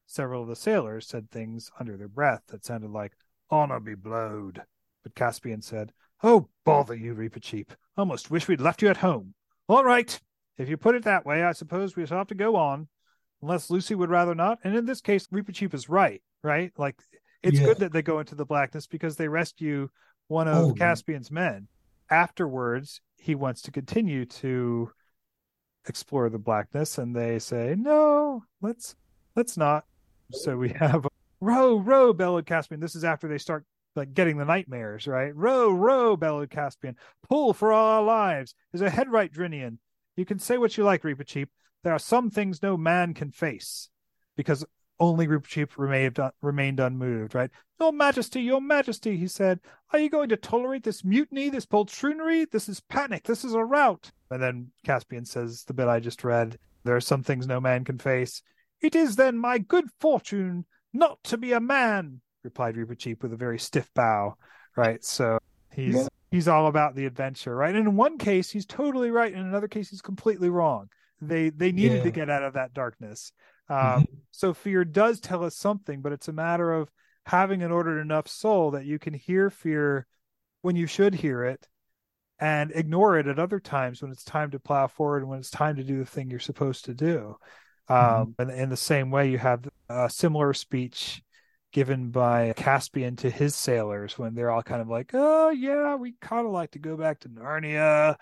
Several 0.07 0.41
of 0.41 0.49
the 0.49 0.55
sailors 0.55 1.07
said 1.07 1.29
things 1.29 1.69
under 1.79 1.97
their 1.97 2.07
breath 2.07 2.41
that 2.47 2.65
sounded 2.65 2.89
like, 2.89 3.13
honor 3.49 3.79
be 3.79 3.95
blowed. 3.95 4.63
But 5.03 5.15
Caspian 5.15 5.61
said, 5.61 5.93
Oh, 6.23 6.49
bother 6.65 6.95
you, 6.95 7.13
Reepicheep. 7.13 7.69
Almost 7.97 8.31
wish 8.31 8.47
we'd 8.47 8.61
left 8.61 8.81
you 8.81 8.89
at 8.89 8.97
home. 8.97 9.33
All 9.71 9.85
right. 9.85 10.19
If 10.57 10.67
you 10.67 10.75
put 10.75 10.95
it 10.95 11.03
that 11.05 11.25
way, 11.25 11.43
I 11.43 11.53
suppose 11.53 11.95
we 11.95 12.05
shall 12.05 12.17
have 12.17 12.27
to 12.27 12.35
go 12.35 12.57
on. 12.57 12.89
Unless 13.41 13.69
Lucy 13.69 13.95
would 13.95 14.09
rather 14.09 14.35
not. 14.35 14.59
And 14.65 14.75
in 14.75 14.85
this 14.85 14.99
case, 14.99 15.27
Reepicheep 15.27 15.73
is 15.73 15.87
right, 15.87 16.21
right? 16.43 16.73
Like, 16.77 17.01
it's 17.41 17.57
Yeah. 17.57 17.67
good 17.67 17.77
that 17.79 17.93
they 17.93 18.01
go 18.01 18.19
into 18.19 18.35
the 18.35 18.45
blackness 18.45 18.85
because 18.85 19.15
they 19.15 19.29
rescue 19.29 19.87
one 20.27 20.49
of 20.49 20.71
Oh. 20.71 20.73
Caspian's 20.73 21.31
men 21.31 21.69
afterwards 22.09 22.99
he 23.17 23.33
wants 23.33 23.61
to 23.61 23.71
continue 23.71 24.25
to 24.25 24.91
explore 25.87 26.29
the 26.29 26.37
blackness 26.37 26.97
and 26.97 27.15
they 27.15 27.39
say 27.39 27.73
no 27.77 28.43
let's 28.59 28.95
let's 29.37 29.55
not 29.55 29.85
so 30.31 30.57
we 30.57 30.69
have 30.69 31.07
row 31.39 31.77
row 31.79 32.11
bellowed 32.11 32.45
caspian 32.45 32.81
this 32.81 32.95
is 32.95 33.05
after 33.05 33.29
they 33.29 33.37
start 33.37 33.65
like 33.95 34.13
getting 34.13 34.37
the 34.37 34.45
nightmares 34.45 35.07
right 35.07 35.35
row 35.35 35.71
row 35.71 36.15
bellowed 36.15 36.49
caspian 36.49 36.95
pull 37.27 37.53
for 37.53 37.71
all 37.71 37.87
our 37.87 38.03
lives 38.03 38.55
is 38.73 38.81
a 38.81 38.89
head 38.89 39.11
right 39.11 39.33
drinian 39.33 39.77
you 40.15 40.25
can 40.25 40.39
say 40.39 40.57
what 40.57 40.77
you 40.77 40.83
like 40.83 41.03
reepicheep 41.03 41.47
there 41.83 41.93
are 41.93 41.99
some 41.99 42.29
things 42.29 42.61
no 42.61 42.77
man 42.77 43.13
can 43.13 43.31
face 43.31 43.89
because 44.35 44.65
only 45.01 45.27
Reepicheep 45.27 45.77
remained 45.77 46.19
uh, 46.19 46.31
remained 46.41 46.79
unmoved, 46.79 47.33
right? 47.33 47.49
Your 47.79 47.91
Majesty, 47.91 48.41
Your 48.41 48.61
Majesty, 48.61 49.17
he 49.17 49.27
said, 49.27 49.59
are 49.91 49.99
you 49.99 50.09
going 50.09 50.29
to 50.29 50.37
tolerate 50.37 50.83
this 50.83 51.03
mutiny, 51.03 51.49
this 51.49 51.65
poltroonery? 51.65 52.49
This 52.49 52.69
is 52.69 52.79
panic. 52.81 53.23
This 53.23 53.43
is 53.43 53.55
a 53.55 53.65
rout. 53.65 54.11
And 54.29 54.41
then 54.41 54.71
Caspian 54.85 55.25
says 55.25 55.63
the 55.63 55.73
bit 55.73 55.87
I 55.87 55.99
just 55.99 56.23
read. 56.23 56.57
There 56.83 56.95
are 56.95 57.01
some 57.01 57.23
things 57.23 57.47
no 57.47 57.59
man 57.59 57.83
can 57.83 57.97
face. 57.97 58.43
It 58.79 58.95
is 58.95 59.15
then 59.15 59.37
my 59.37 59.57
good 59.57 59.85
fortune 59.99 60.65
not 60.93 61.17
to 61.25 61.37
be 61.37 61.51
a 61.51 61.59
man, 61.59 62.21
replied 62.43 62.75
Reepicheep 62.75 63.21
with 63.21 63.33
a 63.33 63.37
very 63.37 63.59
stiff 63.59 63.89
bow. 63.93 64.35
Right. 64.75 65.03
So 65.03 65.39
he's 65.73 65.95
Yeah. 65.95 66.07
he's 66.31 66.47
all 66.47 66.67
about 66.67 66.95
the 66.95 67.05
adventure, 67.05 67.55
right? 67.55 67.75
And 67.75 67.87
in 67.87 67.95
one 67.95 68.17
case 68.17 68.49
he's 68.49 68.65
totally 68.65 69.11
right, 69.11 69.33
in 69.33 69.39
another 69.39 69.67
case 69.67 69.89
he's 69.89 70.01
completely 70.01 70.49
wrong. 70.49 70.89
They 71.21 71.49
they 71.49 71.71
needed 71.71 72.03
to 72.03 72.11
get 72.11 72.29
out 72.29 72.43
of 72.43 72.53
that 72.53 72.73
darkness. 72.73 73.31
Um, 73.69 74.05
so 74.31 74.53
fear 74.53 74.83
does 74.83 75.19
tell 75.19 75.43
us 75.43 75.55
something, 75.55 76.01
but 76.01 76.11
it's 76.11 76.27
a 76.27 76.33
matter 76.33 76.73
of 76.73 76.89
having 77.25 77.61
an 77.63 77.71
ordered 77.71 77.99
enough 78.01 78.27
soul 78.27 78.71
that 78.71 78.85
you 78.85 78.97
can 78.99 79.13
hear 79.13 79.49
fear 79.49 80.07
when 80.61 80.75
you 80.75 80.87
should 80.87 81.13
hear 81.13 81.43
it 81.43 81.67
and 82.39 82.71
ignore 82.73 83.17
it 83.19 83.27
at 83.27 83.37
other 83.39 83.59
times 83.59 84.01
when 84.01 84.11
it's 84.11 84.23
time 84.23 84.49
to 84.51 84.59
plow 84.59 84.87
forward 84.87 85.19
and 85.21 85.29
when 85.29 85.39
it's 85.39 85.51
time 85.51 85.75
to 85.75 85.83
do 85.83 85.99
the 85.99 86.05
thing 86.05 86.29
you're 86.29 86.39
supposed 86.39 86.85
to 86.85 86.93
do. 86.93 87.35
Um, 87.87 88.35
and 88.39 88.49
in 88.51 88.69
the 88.69 88.77
same 88.77 89.11
way, 89.11 89.29
you 89.29 89.37
have 89.37 89.67
a 89.89 90.09
similar 90.09 90.53
speech 90.53 91.21
given 91.71 92.09
by 92.09 92.53
Caspian 92.55 93.15
to 93.17 93.29
his 93.29 93.55
sailors 93.55 94.17
when 94.17 94.35
they're 94.35 94.51
all 94.51 94.63
kind 94.63 94.81
of 94.81 94.89
like, 94.89 95.11
oh, 95.13 95.49
yeah, 95.49 95.95
we 95.95 96.13
kind 96.21 96.45
of 96.45 96.51
like 96.51 96.71
to 96.71 96.79
go 96.79 96.97
back 96.97 97.19
to 97.21 97.29
Narnia. 97.29 98.15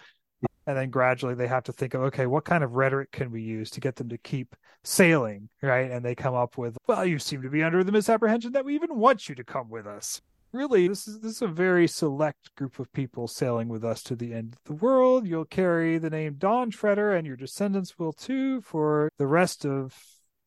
And 0.66 0.78
then 0.78 0.92
gradually 0.92 1.34
they 1.34 1.48
have 1.48 1.64
to 1.64 1.74
think 1.74 1.96
of, 1.96 2.02
okay, 2.04 2.28
what 2.28 2.46
kind 2.46 2.64
of 2.64 2.74
rhetoric 2.74 3.12
can 3.12 3.32
we 3.32 3.42
use 3.42 3.72
to 3.72 3.80
get 3.80 3.96
them 3.96 4.10
to 4.10 4.18
keep 4.20 4.56
sailing, 4.84 5.50
right? 5.64 5.90
And 5.90 6.06
they 6.06 6.14
come 6.14 6.36
up 6.36 6.58
with, 6.58 6.78
well, 6.88 7.06
you 7.06 7.18
seem 7.18 7.42
to 7.42 7.50
be 7.50 7.64
under 7.64 7.84
the 7.84 7.92
misapprehension 7.92 8.52
that 8.52 8.66
we 8.66 8.76
even 8.76 8.96
want 8.96 9.28
you 9.28 9.36
to 9.36 9.44
come 9.44 9.70
with 9.70 9.88
us. 9.88 10.22
Really, 10.52 10.88
this 10.88 11.08
is 11.08 11.20
this 11.20 11.34
is 11.34 11.42
a 11.44 11.48
very 11.48 11.88
select 11.88 12.56
group 12.56 12.80
of 12.80 12.92
people 12.92 13.28
sailing 13.28 13.68
with 13.68 13.86
us 13.86 14.02
to 14.04 14.16
the 14.16 14.34
end 14.34 14.54
of 14.54 14.64
the 14.64 14.74
world. 14.74 15.28
You'll 15.28 15.46
carry 15.46 16.00
the 16.00 16.10
name 16.10 16.36
Dawn 16.40 16.72
Treader, 16.72 17.14
and 17.14 17.28
your 17.28 17.36
descendants 17.36 18.00
will 18.00 18.14
too 18.14 18.62
for 18.62 19.12
the 19.20 19.28
rest 19.28 19.64
of 19.64 19.96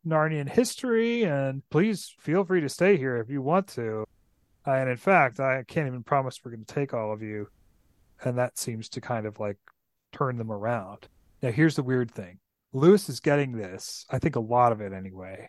Narnian 0.07 0.49
history. 0.49 1.24
And 1.24 1.62
please 1.70 2.15
feel 2.19 2.45
free 2.45 2.61
to 2.61 2.69
stay 2.69 2.97
here 2.97 3.16
if 3.16 3.31
you 3.31 3.43
want 3.43 3.69
to. 3.69 4.05
Uh, 4.66 4.73
and 4.73 4.91
in 4.91 4.97
fact, 4.97 5.41
I 5.41 5.65
can't 5.65 5.87
even 5.87 6.03
promise 6.03 6.41
we're 6.45 6.53
going 6.53 6.65
to 6.65 6.74
take 6.74 6.95
all 6.95 7.12
of 7.12 7.23
you. 7.23 7.49
And 8.24 8.39
that 8.39 8.59
seems 8.59 8.89
to 8.91 9.01
kind 9.01 9.27
of 9.27 9.41
like 9.41 9.59
turn 10.12 10.37
them 10.37 10.53
around. 10.53 11.09
Now, 11.43 11.51
here's 11.51 11.77
the 11.77 11.83
weird 11.83 12.11
thing 12.11 12.39
Lewis 12.73 13.09
is 13.09 13.20
getting 13.20 13.53
this, 13.53 14.07
I 14.11 14.19
think 14.19 14.37
a 14.37 14.41
lot 14.41 14.73
of 14.73 14.81
it 14.81 14.93
anyway, 14.93 15.49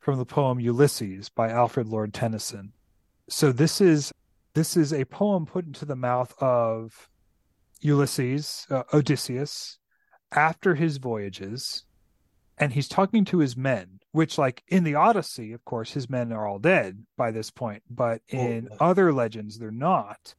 from 0.00 0.18
the 0.18 0.26
poem 0.26 0.60
Ulysses 0.60 1.28
by 1.28 1.50
Alfred 1.50 1.88
Lord 1.88 2.12
Tennyson. 2.12 2.72
So 3.28 3.52
this 3.52 3.80
is 3.80 4.12
this 4.54 4.76
is 4.76 4.92
a 4.92 5.04
poem 5.04 5.46
put 5.46 5.66
into 5.66 5.84
the 5.84 5.96
mouth 5.96 6.34
of 6.40 7.08
Ulysses, 7.80 8.66
uh, 8.70 8.82
Odysseus, 8.92 9.78
after 10.32 10.74
his 10.74 10.96
voyages, 10.96 11.84
and 12.60 12.72
he's 12.72 12.88
talking 12.88 13.24
to 13.26 13.38
his 13.38 13.56
men, 13.56 14.00
which, 14.12 14.38
like 14.38 14.62
in 14.68 14.84
the 14.84 14.94
Odyssey, 14.96 15.52
of 15.52 15.64
course, 15.64 15.92
his 15.92 16.10
men 16.10 16.32
are 16.32 16.46
all 16.46 16.58
dead 16.58 17.04
by 17.16 17.30
this 17.30 17.50
point, 17.50 17.82
but 17.88 18.20
oh, 18.32 18.36
in 18.38 18.68
other 18.80 19.12
legends, 19.12 19.58
they're 19.58 19.70
not. 19.70 20.34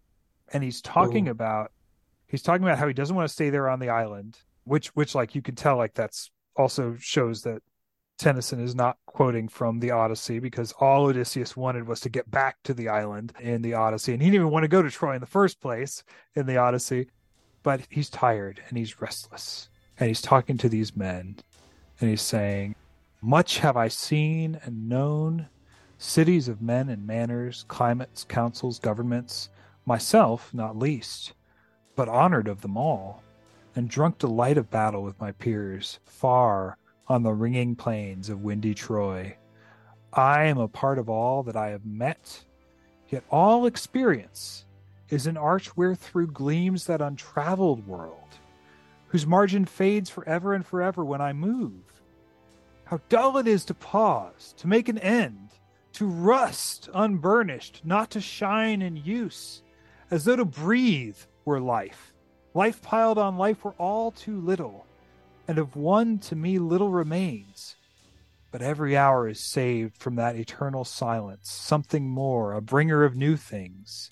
And 0.52 0.64
he's 0.64 0.82
talking 0.82 1.28
Oh. 1.28 1.32
about 1.32 1.72
he's 2.28 2.42
talking 2.44 2.64
about 2.64 2.78
how 2.80 2.88
he 2.88 2.94
doesn't 2.94 3.16
want 3.16 3.28
to 3.28 3.34
stay 3.34 3.50
there 3.50 3.70
on 3.70 3.80
the 3.80 3.90
island, 3.90 4.38
which 4.64 4.88
which 4.96 5.16
like 5.16 5.36
you 5.36 5.42
can 5.42 5.56
tell 5.56 5.78
like 5.78 5.94
that's 5.94 6.32
also 6.56 6.96
shows 7.00 7.44
that 7.44 7.62
Tennyson 8.18 8.60
is 8.60 8.76
not 8.76 8.98
quoting 9.06 9.48
from 9.48 9.80
the 9.80 9.92
Odyssey 9.92 10.40
because 10.40 10.74
all 10.74 11.06
Odysseus 11.06 11.56
wanted 11.56 11.88
was 11.88 12.02
to 12.02 12.10
get 12.10 12.30
back 12.30 12.58
to 12.66 12.74
the 12.74 12.90
island 12.90 13.32
in 13.40 13.62
the 13.62 13.76
Odyssey. 13.76 14.12
And 14.14 14.22
he 14.22 14.28
didn't 14.30 14.42
even 14.42 14.52
want 14.52 14.64
to 14.66 14.68
go 14.68 14.82
to 14.82 14.90
Troy 14.92 15.14
in 15.16 15.22
the 15.22 15.26
first 15.26 15.62
place 15.62 16.04
in 16.36 16.46
the 16.46 16.58
Odyssey. 16.58 17.08
But 17.64 17.82
he's 17.90 18.10
tired 18.10 18.62
and 18.68 18.78
he's 18.78 19.00
restless. 19.02 19.70
And 19.98 20.08
he's 20.10 20.22
talking 20.22 20.58
to 20.58 20.68
these 20.70 20.96
men 20.98 21.38
and 22.00 22.10
he's 22.10 22.22
saying, 22.22 22.76
Much 23.22 23.60
have 23.60 23.76
I 23.78 23.88
seen 23.88 24.60
and 24.64 24.88
known, 24.88 25.48
cities 25.98 26.48
of 26.48 26.62
men 26.62 26.90
and 26.90 27.06
manners, 27.06 27.66
climates, 27.68 28.24
councils, 28.24 28.80
governments, 28.80 29.50
myself 29.86 30.54
not 30.54 30.78
least, 30.78 31.34
but 31.96 32.08
honored 32.08 32.48
of 32.48 32.62
them 32.62 32.78
all, 32.78 33.22
and 33.76 33.90
drunk 33.90 34.18
delight 34.18 34.58
of 34.58 34.72
battle 34.72 35.04
with 35.04 35.20
my 35.20 35.32
peers, 35.34 36.00
far 36.06 36.78
on 37.08 37.24
the 37.24 37.34
ringing 37.34 37.76
plains 37.76 38.30
of 38.30 38.44
windy 38.44 38.74
Troy. 38.74 39.36
I 40.14 40.46
am 40.46 40.58
a 40.58 40.68
part 40.68 41.00
of 41.00 41.10
all 41.10 41.44
that 41.44 41.56
I 41.56 41.70
have 41.70 41.86
met, 41.86 42.46
yet 43.10 43.24
all 43.30 43.66
experience 43.66 44.66
is 45.10 45.28
an 45.28 45.38
arch 45.38 45.76
wherethrough 45.76 46.32
gleams 46.32 46.86
that 46.86 47.02
untraveled 47.02 47.86
world, 47.88 48.29
whose 49.10 49.28
margin 49.28 49.66
fades 49.66 50.10
forever 50.10 50.54
and 50.54 50.66
forever 50.66 51.04
when 51.04 51.22
I 51.22 51.34
move. 51.34 52.02
How 52.86 53.00
dull 53.10 53.38
it 53.38 53.48
is 53.48 53.66
to 53.66 53.74
pause, 53.74 54.54
to 54.58 54.68
make 54.68 54.90
an 54.90 54.98
end, 54.98 55.50
to 55.94 56.08
rust 56.08 56.90
unburnished, 56.94 57.82
not 57.84 58.12
to 58.12 58.22
shine 58.22 58.82
in 58.82 58.96
use, 58.96 59.62
as 60.10 60.26
though 60.26 60.36
to 60.36 60.46
breathe 60.46 61.18
were 61.46 61.60
life. 61.60 62.14
Life 62.54 62.82
piled 62.82 63.18
on 63.18 63.38
life 63.38 63.64
were 63.64 63.76
all 63.78 64.12
too 64.12 64.40
little, 64.40 64.86
and 65.48 65.58
of 65.58 65.76
one 65.76 66.20
to 66.20 66.36
me 66.36 66.58
little 66.58 66.90
remains. 66.90 67.76
But 68.52 68.62
every 68.62 68.98
hour 68.98 69.28
is 69.28 69.40
saved 69.40 69.98
from 69.98 70.16
that 70.16 70.36
eternal 70.36 70.84
silence, 70.84 71.52
something 71.52 72.10
more, 72.10 72.54
a 72.54 72.62
bringer 72.62 73.04
of 73.04 73.16
new 73.16 73.36
things. 73.38 74.10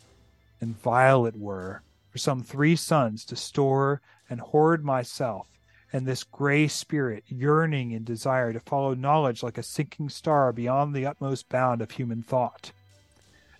And 0.62 0.80
vile 0.80 1.26
it 1.26 1.36
were 1.36 1.82
for 2.10 2.18
some 2.18 2.44
three 2.44 2.76
suns 2.76 3.26
to 3.26 3.36
store 3.36 4.02
and 4.30 4.40
hoard 4.40 4.84
myself 4.84 5.48
and 5.94 6.06
this 6.06 6.24
gray 6.24 6.68
spirit 6.68 7.24
yearning 7.28 7.94
and 7.94 8.06
desire 8.06 8.52
to 8.52 8.60
follow 8.60 8.94
knowledge 8.94 9.44
like 9.44 9.58
a 9.58 9.64
sinking 9.64 10.10
star 10.10 10.52
beyond 10.52 10.94
the 10.94 11.06
utmost 11.06 11.48
bound 11.50 11.82
of 11.82 11.92
human 11.92 12.24
thought. 12.24 12.72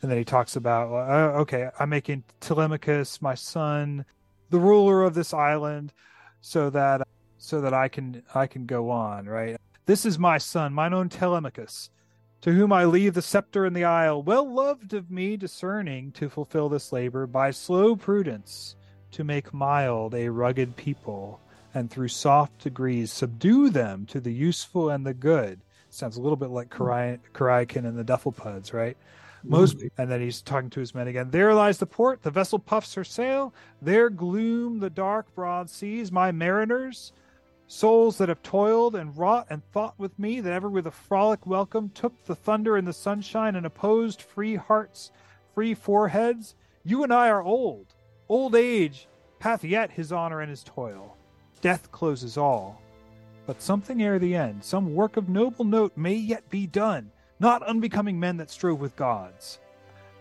And 0.02 0.12
then 0.12 0.18
he 0.18 0.26
talks 0.26 0.56
about, 0.56 0.92
uh, 0.92 1.40
okay, 1.40 1.70
I'm 1.80 1.90
making 1.90 2.24
Telemachus 2.40 3.22
my 3.22 3.36
son, 3.36 4.06
the 4.50 4.60
ruler 4.60 5.04
of 5.04 5.16
this 5.16 5.34
island, 5.34 5.94
so 6.42 6.70
that 6.70 7.08
so 7.40 7.62
that 7.62 7.74
I 7.74 7.88
can 7.88 8.24
I 8.34 8.48
can 8.48 8.66
go 8.66 8.90
on, 8.90 9.26
right? 9.26 9.58
This 9.86 10.06
is 10.06 10.20
my 10.20 10.38
son, 10.38 10.74
mine 10.74 10.94
own 10.94 11.10
Telemachus, 11.10 11.90
to 12.42 12.52
whom 12.52 12.72
I 12.72 12.86
leave 12.86 13.14
the 13.14 13.22
scepter 13.22 13.66
and 13.66 13.76
the 13.76 13.86
isle, 13.86 14.22
well 14.22 14.50
loved 14.50 14.94
of 14.94 15.10
me, 15.10 15.38
discerning 15.38 16.12
to 16.14 16.30
fulfill 16.30 16.70
this 16.70 16.92
labor 16.92 17.26
by 17.26 17.52
slow 17.52 17.96
prudence, 17.96 18.76
to 19.12 19.24
make 19.24 19.54
mild 19.54 20.14
a 20.14 20.30
rugged 20.30 20.76
people 20.76 21.40
and 21.74 21.92
through 21.92 22.08
soft 22.08 22.58
degrees 22.60 23.12
subdue 23.12 23.70
them 23.70 24.06
to 24.08 24.20
the 24.20 24.34
useful 24.34 24.90
and 24.90 25.06
the 25.06 25.14
good. 25.14 25.60
Sounds 25.90 26.18
a 26.18 26.22
little 26.22 26.38
bit 26.38 26.50
like 26.50 26.74
hmm. 26.74 26.84
Coriakin 26.84 27.86
and 27.86 27.98
the 27.98 28.04
Dufflepuds, 28.04 28.74
right? 28.74 28.98
Hmm. 29.44 29.50
Most, 29.50 29.84
and 29.98 30.10
then 30.10 30.22
he's 30.22 30.42
talking 30.42 30.70
to 30.72 30.80
his 30.80 30.96
men 30.96 31.08
again. 31.08 31.30
There 31.30 31.54
lies 31.54 31.78
the 31.78 31.86
port. 31.86 32.24
The 32.24 32.32
vessel 32.32 32.60
puffs 32.60 32.94
her 32.96 33.04
sail. 33.04 33.54
There 33.82 34.10
gloom 34.10 34.80
the 34.80 34.90
dark, 34.90 35.34
broad 35.36 35.70
seas. 35.70 36.12
My 36.12 36.32
mariners, 36.32 37.14
souls 37.68 38.18
that 38.18 38.30
have 38.30 38.42
toiled 38.42 38.96
and 38.96 39.16
wrought 39.18 39.48
and 39.50 39.64
thought 39.72 39.94
with 39.98 40.18
me, 40.18 40.42
that 40.42 40.54
ever 40.54 40.70
with 40.70 40.88
a 40.88 40.92
frolic 40.92 41.46
welcome 41.46 41.90
took 41.90 42.26
the 42.26 42.36
thunder 42.36 42.76
and 42.76 42.88
the 42.88 42.94
sunshine 42.94 43.56
and 43.56 43.66
opposed 43.66 44.22
free 44.22 44.56
hearts, 44.56 45.12
free 45.54 45.74
foreheads. 45.74 46.56
You 46.84 47.04
and 47.04 47.14
I 47.14 47.30
are 47.30 47.44
old. 47.44 47.94
Old 48.30 48.56
age 48.56 49.08
hath 49.40 49.64
yet 49.64 49.92
his 49.92 50.12
honor 50.12 50.42
and 50.42 50.50
his 50.50 50.64
toil. 50.64 51.16
Death 51.62 51.92
closes 51.92 52.38
all. 52.38 52.82
But 53.46 53.62
something 53.62 54.02
ere 54.02 54.20
the 54.20 54.36
end, 54.36 54.64
some 54.64 54.94
work 54.94 55.16
of 55.16 55.30
noble 55.30 55.64
note 55.64 55.96
may 55.96 56.14
yet 56.14 56.50
be 56.50 56.68
done, 56.68 57.12
not 57.40 57.64
unbecoming 57.64 58.20
men 58.20 58.36
that 58.38 58.50
strove 58.50 58.82
with 58.82 58.98
gods. 58.98 59.60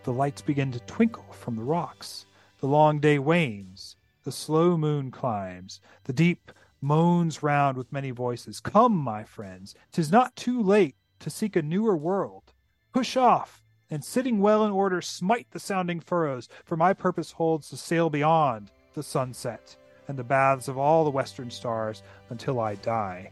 The 0.03 0.13
lights 0.13 0.41
begin 0.41 0.71
to 0.71 0.79
twinkle 0.81 1.25
from 1.31 1.57
the 1.57 1.63
rocks. 1.63 2.25
The 2.59 2.67
long 2.67 2.99
day 2.99 3.19
wanes. 3.19 3.97
The 4.23 4.31
slow 4.31 4.77
moon 4.77 5.11
climbs. 5.11 5.81
The 6.05 6.13
deep 6.13 6.51
moans 6.79 7.43
round 7.43 7.77
with 7.77 7.91
many 7.91 8.11
voices. 8.11 8.61
Come, 8.61 8.95
my 8.95 9.25
friends, 9.25 9.75
tis 9.91 10.11
not 10.11 10.35
too 10.35 10.61
late 10.61 10.95
to 11.19 11.29
seek 11.29 11.55
a 11.55 11.61
newer 11.61 11.97
world. 11.97 12.53
Push 12.93 13.17
off, 13.17 13.61
and 13.89 14.03
sitting 14.03 14.39
well 14.39 14.65
in 14.65 14.71
order, 14.71 15.01
smite 15.01 15.47
the 15.51 15.59
sounding 15.59 15.99
furrows, 15.99 16.49
for 16.65 16.75
my 16.75 16.93
purpose 16.93 17.31
holds 17.31 17.69
to 17.69 17.77
sail 17.77 18.09
beyond 18.09 18.71
the 18.93 19.03
sunset 19.03 19.75
and 20.07 20.17
the 20.17 20.23
baths 20.23 20.67
of 20.67 20.77
all 20.77 21.03
the 21.03 21.11
western 21.11 21.49
stars 21.51 22.03
until 22.29 22.59
I 22.59 22.75
die. 22.75 23.31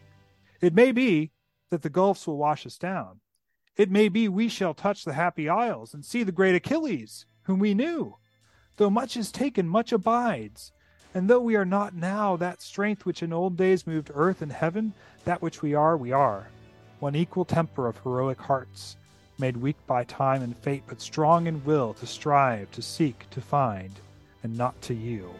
It 0.60 0.74
may 0.74 0.92
be 0.92 1.32
that 1.70 1.82
the 1.82 1.90
gulfs 1.90 2.26
will 2.26 2.36
wash 2.36 2.66
us 2.66 2.78
down. 2.78 3.20
It 3.76 3.90
may 3.90 4.08
be 4.08 4.28
we 4.28 4.48
shall 4.48 4.72
touch 4.72 5.04
the 5.04 5.12
happy 5.12 5.48
isles 5.48 5.92
and 5.92 6.04
see 6.04 6.22
the 6.22 6.32
great 6.32 6.54
Achilles, 6.54 7.26
whom 7.42 7.58
we 7.58 7.74
knew. 7.74 8.16
Though 8.76 8.90
much 8.90 9.16
is 9.16 9.30
taken, 9.30 9.68
much 9.68 9.92
abides. 9.92 10.72
And 11.14 11.28
though 11.28 11.40
we 11.40 11.56
are 11.56 11.64
not 11.64 11.94
now 11.94 12.36
that 12.36 12.62
strength 12.62 13.04
which 13.04 13.22
in 13.22 13.32
old 13.32 13.56
days 13.56 13.86
moved 13.86 14.10
earth 14.14 14.42
and 14.42 14.52
heaven, 14.52 14.92
that 15.24 15.42
which 15.42 15.62
we 15.62 15.74
are, 15.74 15.96
we 15.96 16.12
are. 16.12 16.48
One 17.00 17.14
equal 17.14 17.44
temper 17.44 17.86
of 17.86 17.98
heroic 17.98 18.40
hearts, 18.40 18.96
made 19.38 19.56
weak 19.56 19.76
by 19.86 20.04
time 20.04 20.42
and 20.42 20.56
fate, 20.56 20.82
but 20.86 21.00
strong 21.00 21.46
in 21.46 21.64
will 21.64 21.94
to 21.94 22.06
strive, 22.06 22.70
to 22.72 22.82
seek, 22.82 23.28
to 23.30 23.40
find, 23.40 23.92
and 24.42 24.56
not 24.56 24.80
to 24.82 24.94
yield. 24.94 25.38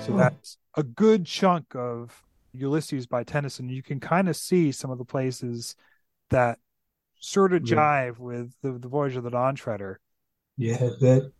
So 0.00 0.12
hmm. 0.12 0.18
that's 0.18 0.58
a 0.76 0.82
good 0.82 1.26
chunk 1.26 1.74
of 1.74 2.22
Ulysses 2.52 3.06
by 3.06 3.24
Tennyson. 3.24 3.68
You 3.68 3.82
can 3.82 4.00
kind 4.00 4.28
of 4.28 4.36
see 4.36 4.72
some 4.72 4.90
of 4.90 4.98
the 4.98 5.04
places 5.04 5.76
that 6.30 6.58
sort 7.20 7.52
of 7.52 7.62
jive 7.62 8.16
yeah. 8.18 8.24
with 8.24 8.54
the, 8.62 8.72
the 8.72 8.88
Voyage 8.88 9.16
of 9.16 9.24
the 9.24 9.30
Dawn 9.30 9.54
Treader. 9.54 10.00
Yeah, 10.56 10.78
that 11.00 11.32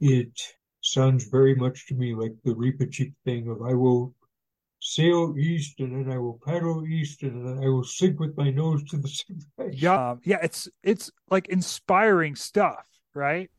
it 0.00 0.40
sounds 0.80 1.28
very 1.28 1.54
much 1.54 1.86
to 1.86 1.94
me 1.94 2.14
like 2.14 2.34
the 2.44 2.54
Reepicheep 2.54 3.12
thing 3.24 3.48
of 3.48 3.62
I 3.62 3.74
will 3.74 4.14
sail 4.86 5.34
east 5.38 5.80
and 5.80 5.92
then 6.06 6.12
I 6.12 6.18
will 6.18 6.40
paddle 6.46 6.86
east 6.86 7.22
and 7.22 7.46
then 7.46 7.64
I 7.64 7.68
will 7.68 7.84
sink 7.84 8.20
with 8.20 8.36
my 8.36 8.50
nose 8.50 8.84
to 8.90 8.98
the 8.98 9.08
sea. 9.08 9.34
Yeah, 9.72 10.10
um, 10.10 10.20
yeah, 10.24 10.38
it's 10.42 10.68
it's 10.82 11.10
like 11.30 11.48
inspiring 11.48 12.36
stuff, 12.36 12.86
right? 13.14 13.50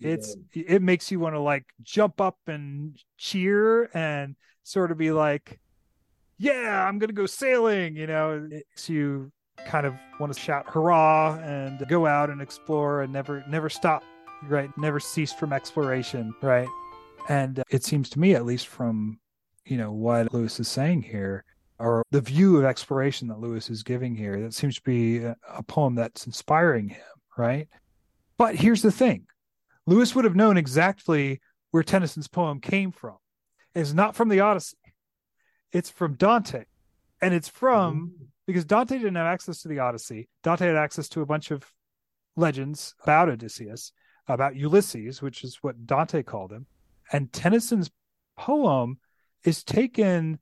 it's 0.00 0.36
yeah. 0.52 0.64
it 0.66 0.82
makes 0.82 1.10
you 1.10 1.18
want 1.18 1.34
to 1.34 1.40
like 1.40 1.64
jump 1.82 2.20
up 2.20 2.38
and 2.46 2.98
cheer 3.16 3.88
and 3.94 4.36
sort 4.62 4.90
of 4.90 4.98
be 4.98 5.10
like 5.12 5.60
yeah 6.38 6.86
i'm 6.86 6.98
gonna 6.98 7.12
go 7.12 7.26
sailing 7.26 7.96
you 7.96 8.06
know 8.06 8.32
it 8.32 8.50
makes 8.50 8.88
you 8.88 9.30
kind 9.66 9.86
of 9.86 9.94
want 10.18 10.32
to 10.32 10.38
shout 10.38 10.68
hurrah 10.68 11.38
and 11.38 11.86
go 11.88 12.06
out 12.06 12.28
and 12.28 12.42
explore 12.42 13.02
and 13.02 13.12
never 13.12 13.44
never 13.48 13.70
stop 13.70 14.02
right 14.48 14.70
never 14.76 14.98
cease 15.00 15.32
from 15.32 15.52
exploration 15.52 16.34
right 16.42 16.68
and 17.28 17.62
it 17.70 17.84
seems 17.84 18.10
to 18.10 18.18
me 18.18 18.34
at 18.34 18.44
least 18.44 18.66
from 18.66 19.18
you 19.66 19.76
know 19.76 19.92
what 19.92 20.32
lewis 20.32 20.60
is 20.60 20.68
saying 20.68 21.02
here 21.02 21.44
or 21.78 22.02
the 22.10 22.20
view 22.20 22.56
of 22.56 22.64
exploration 22.64 23.28
that 23.28 23.40
lewis 23.40 23.70
is 23.70 23.82
giving 23.82 24.14
here 24.14 24.40
that 24.40 24.54
seems 24.54 24.76
to 24.76 24.82
be 24.82 25.18
a, 25.18 25.36
a 25.52 25.62
poem 25.62 25.94
that's 25.94 26.26
inspiring 26.26 26.88
him 26.88 27.00
right 27.36 27.68
but 28.36 28.54
here's 28.54 28.82
the 28.82 28.92
thing 28.92 29.26
Lewis 29.86 30.14
would 30.14 30.24
have 30.24 30.36
known 30.36 30.56
exactly 30.56 31.40
where 31.70 31.82
Tennyson's 31.82 32.28
poem 32.28 32.60
came 32.60 32.90
from. 32.90 33.16
It's 33.74 33.92
not 33.92 34.14
from 34.14 34.28
the 34.28 34.40
Odyssey, 34.40 34.78
it's 35.72 35.90
from 35.90 36.14
Dante. 36.14 36.64
And 37.20 37.32
it's 37.32 37.48
from 37.48 37.96
mm-hmm. 37.96 38.24
because 38.46 38.66
Dante 38.66 38.98
didn't 38.98 39.14
have 39.14 39.26
access 39.26 39.62
to 39.62 39.68
the 39.68 39.78
Odyssey. 39.78 40.28
Dante 40.42 40.66
had 40.66 40.76
access 40.76 41.08
to 41.10 41.22
a 41.22 41.26
bunch 41.26 41.50
of 41.50 41.64
legends 42.36 42.94
about 43.02 43.30
Odysseus, 43.30 43.92
about 44.28 44.56
Ulysses, 44.56 45.22
which 45.22 45.42
is 45.42 45.58
what 45.62 45.86
Dante 45.86 46.22
called 46.22 46.52
him. 46.52 46.66
And 47.12 47.32
Tennyson's 47.32 47.90
poem 48.36 48.98
is 49.44 49.62
taken 49.62 50.38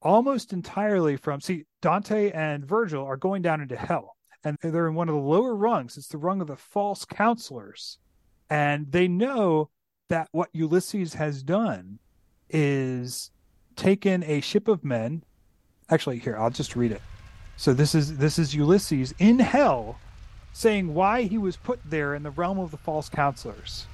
almost 0.00 0.52
entirely 0.52 1.16
from 1.16 1.40
see 1.40 1.64
Dante 1.80 2.30
and 2.30 2.64
Virgil 2.64 3.04
are 3.04 3.16
going 3.16 3.42
down 3.42 3.60
into 3.60 3.76
hell 3.76 4.16
and 4.44 4.56
they're 4.60 4.88
in 4.88 4.94
one 4.94 5.08
of 5.08 5.14
the 5.14 5.20
lower 5.20 5.54
rungs 5.54 5.96
it's 5.96 6.08
the 6.08 6.18
rung 6.18 6.40
of 6.40 6.48
the 6.48 6.56
false 6.56 7.04
counselors 7.04 7.98
and 8.50 8.90
they 8.92 9.08
know 9.08 9.70
that 10.08 10.28
what 10.32 10.50
Ulysses 10.52 11.14
has 11.14 11.42
done 11.42 11.98
is 12.50 13.30
taken 13.76 14.22
a 14.24 14.42
ship 14.42 14.68
of 14.68 14.84
men. 14.84 15.24
Actually, 15.88 16.18
here, 16.18 16.36
I'll 16.36 16.50
just 16.50 16.76
read 16.76 16.92
it. 16.92 17.00
So 17.56 17.72
this 17.72 17.94
is 17.94 18.18
this 18.18 18.38
is 18.38 18.54
Ulysses 18.54 19.14
in 19.18 19.38
hell 19.38 19.98
saying 20.52 20.92
why 20.92 21.22
he 21.22 21.38
was 21.38 21.56
put 21.56 21.80
there 21.82 22.14
in 22.14 22.22
the 22.22 22.30
realm 22.30 22.58
of 22.58 22.70
the 22.70 22.76
false 22.76 23.08
counselors. 23.08 23.86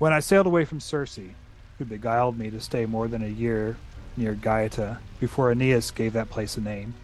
When 0.00 0.14
I 0.14 0.20
sailed 0.20 0.46
away 0.46 0.64
from 0.64 0.80
Circe, 0.80 1.18
who 1.76 1.84
beguiled 1.84 2.38
me 2.38 2.48
to 2.48 2.58
stay 2.58 2.86
more 2.86 3.06
than 3.06 3.22
a 3.22 3.28
year 3.28 3.76
near 4.16 4.32
Gaeta 4.32 4.98
before 5.18 5.50
Aeneas 5.50 5.90
gave 5.90 6.14
that 6.14 6.30
place 6.30 6.56
a 6.56 6.62
name, 6.62 6.94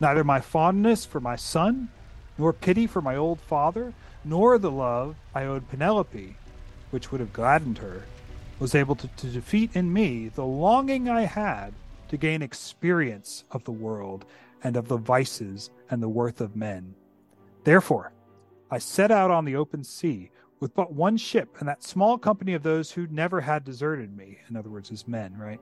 neither 0.00 0.24
my 0.24 0.40
fondness 0.40 1.04
for 1.04 1.20
my 1.20 1.36
son 1.36 1.90
nor 2.36 2.52
pity 2.52 2.88
for 2.88 3.00
my 3.00 3.14
old 3.14 3.40
father, 3.40 3.94
nor 4.24 4.58
the 4.58 4.70
love 4.72 5.14
I 5.32 5.44
owed 5.44 5.68
Penelope, 5.68 6.34
which 6.90 7.12
would 7.12 7.20
have 7.20 7.32
gladdened 7.32 7.78
her, 7.78 8.02
was 8.58 8.74
able 8.74 8.96
to, 8.96 9.06
to 9.06 9.28
defeat 9.28 9.76
in 9.76 9.92
me 9.92 10.26
the 10.26 10.44
longing 10.44 11.08
I 11.08 11.26
had 11.26 11.72
to 12.08 12.16
gain 12.16 12.42
experience 12.42 13.44
of 13.52 13.62
the 13.62 13.70
world 13.70 14.24
and 14.64 14.76
of 14.76 14.88
the 14.88 14.96
vices 14.96 15.70
and 15.88 16.02
the 16.02 16.08
worth 16.08 16.40
of 16.40 16.56
men. 16.56 16.96
Therefore, 17.62 18.10
I 18.72 18.78
set 18.78 19.12
out 19.12 19.30
on 19.30 19.44
the 19.44 19.54
open 19.54 19.84
sea 19.84 20.32
with 20.60 20.74
but 20.74 20.92
one 20.92 21.16
ship 21.16 21.56
and 21.58 21.68
that 21.68 21.82
small 21.82 22.18
company 22.18 22.54
of 22.54 22.62
those 22.62 22.92
who 22.92 23.06
never 23.08 23.40
had 23.40 23.64
deserted 23.64 24.16
me, 24.16 24.38
in 24.48 24.56
other 24.56 24.70
words, 24.70 24.92
as 24.92 25.08
men, 25.08 25.36
right? 25.36 25.60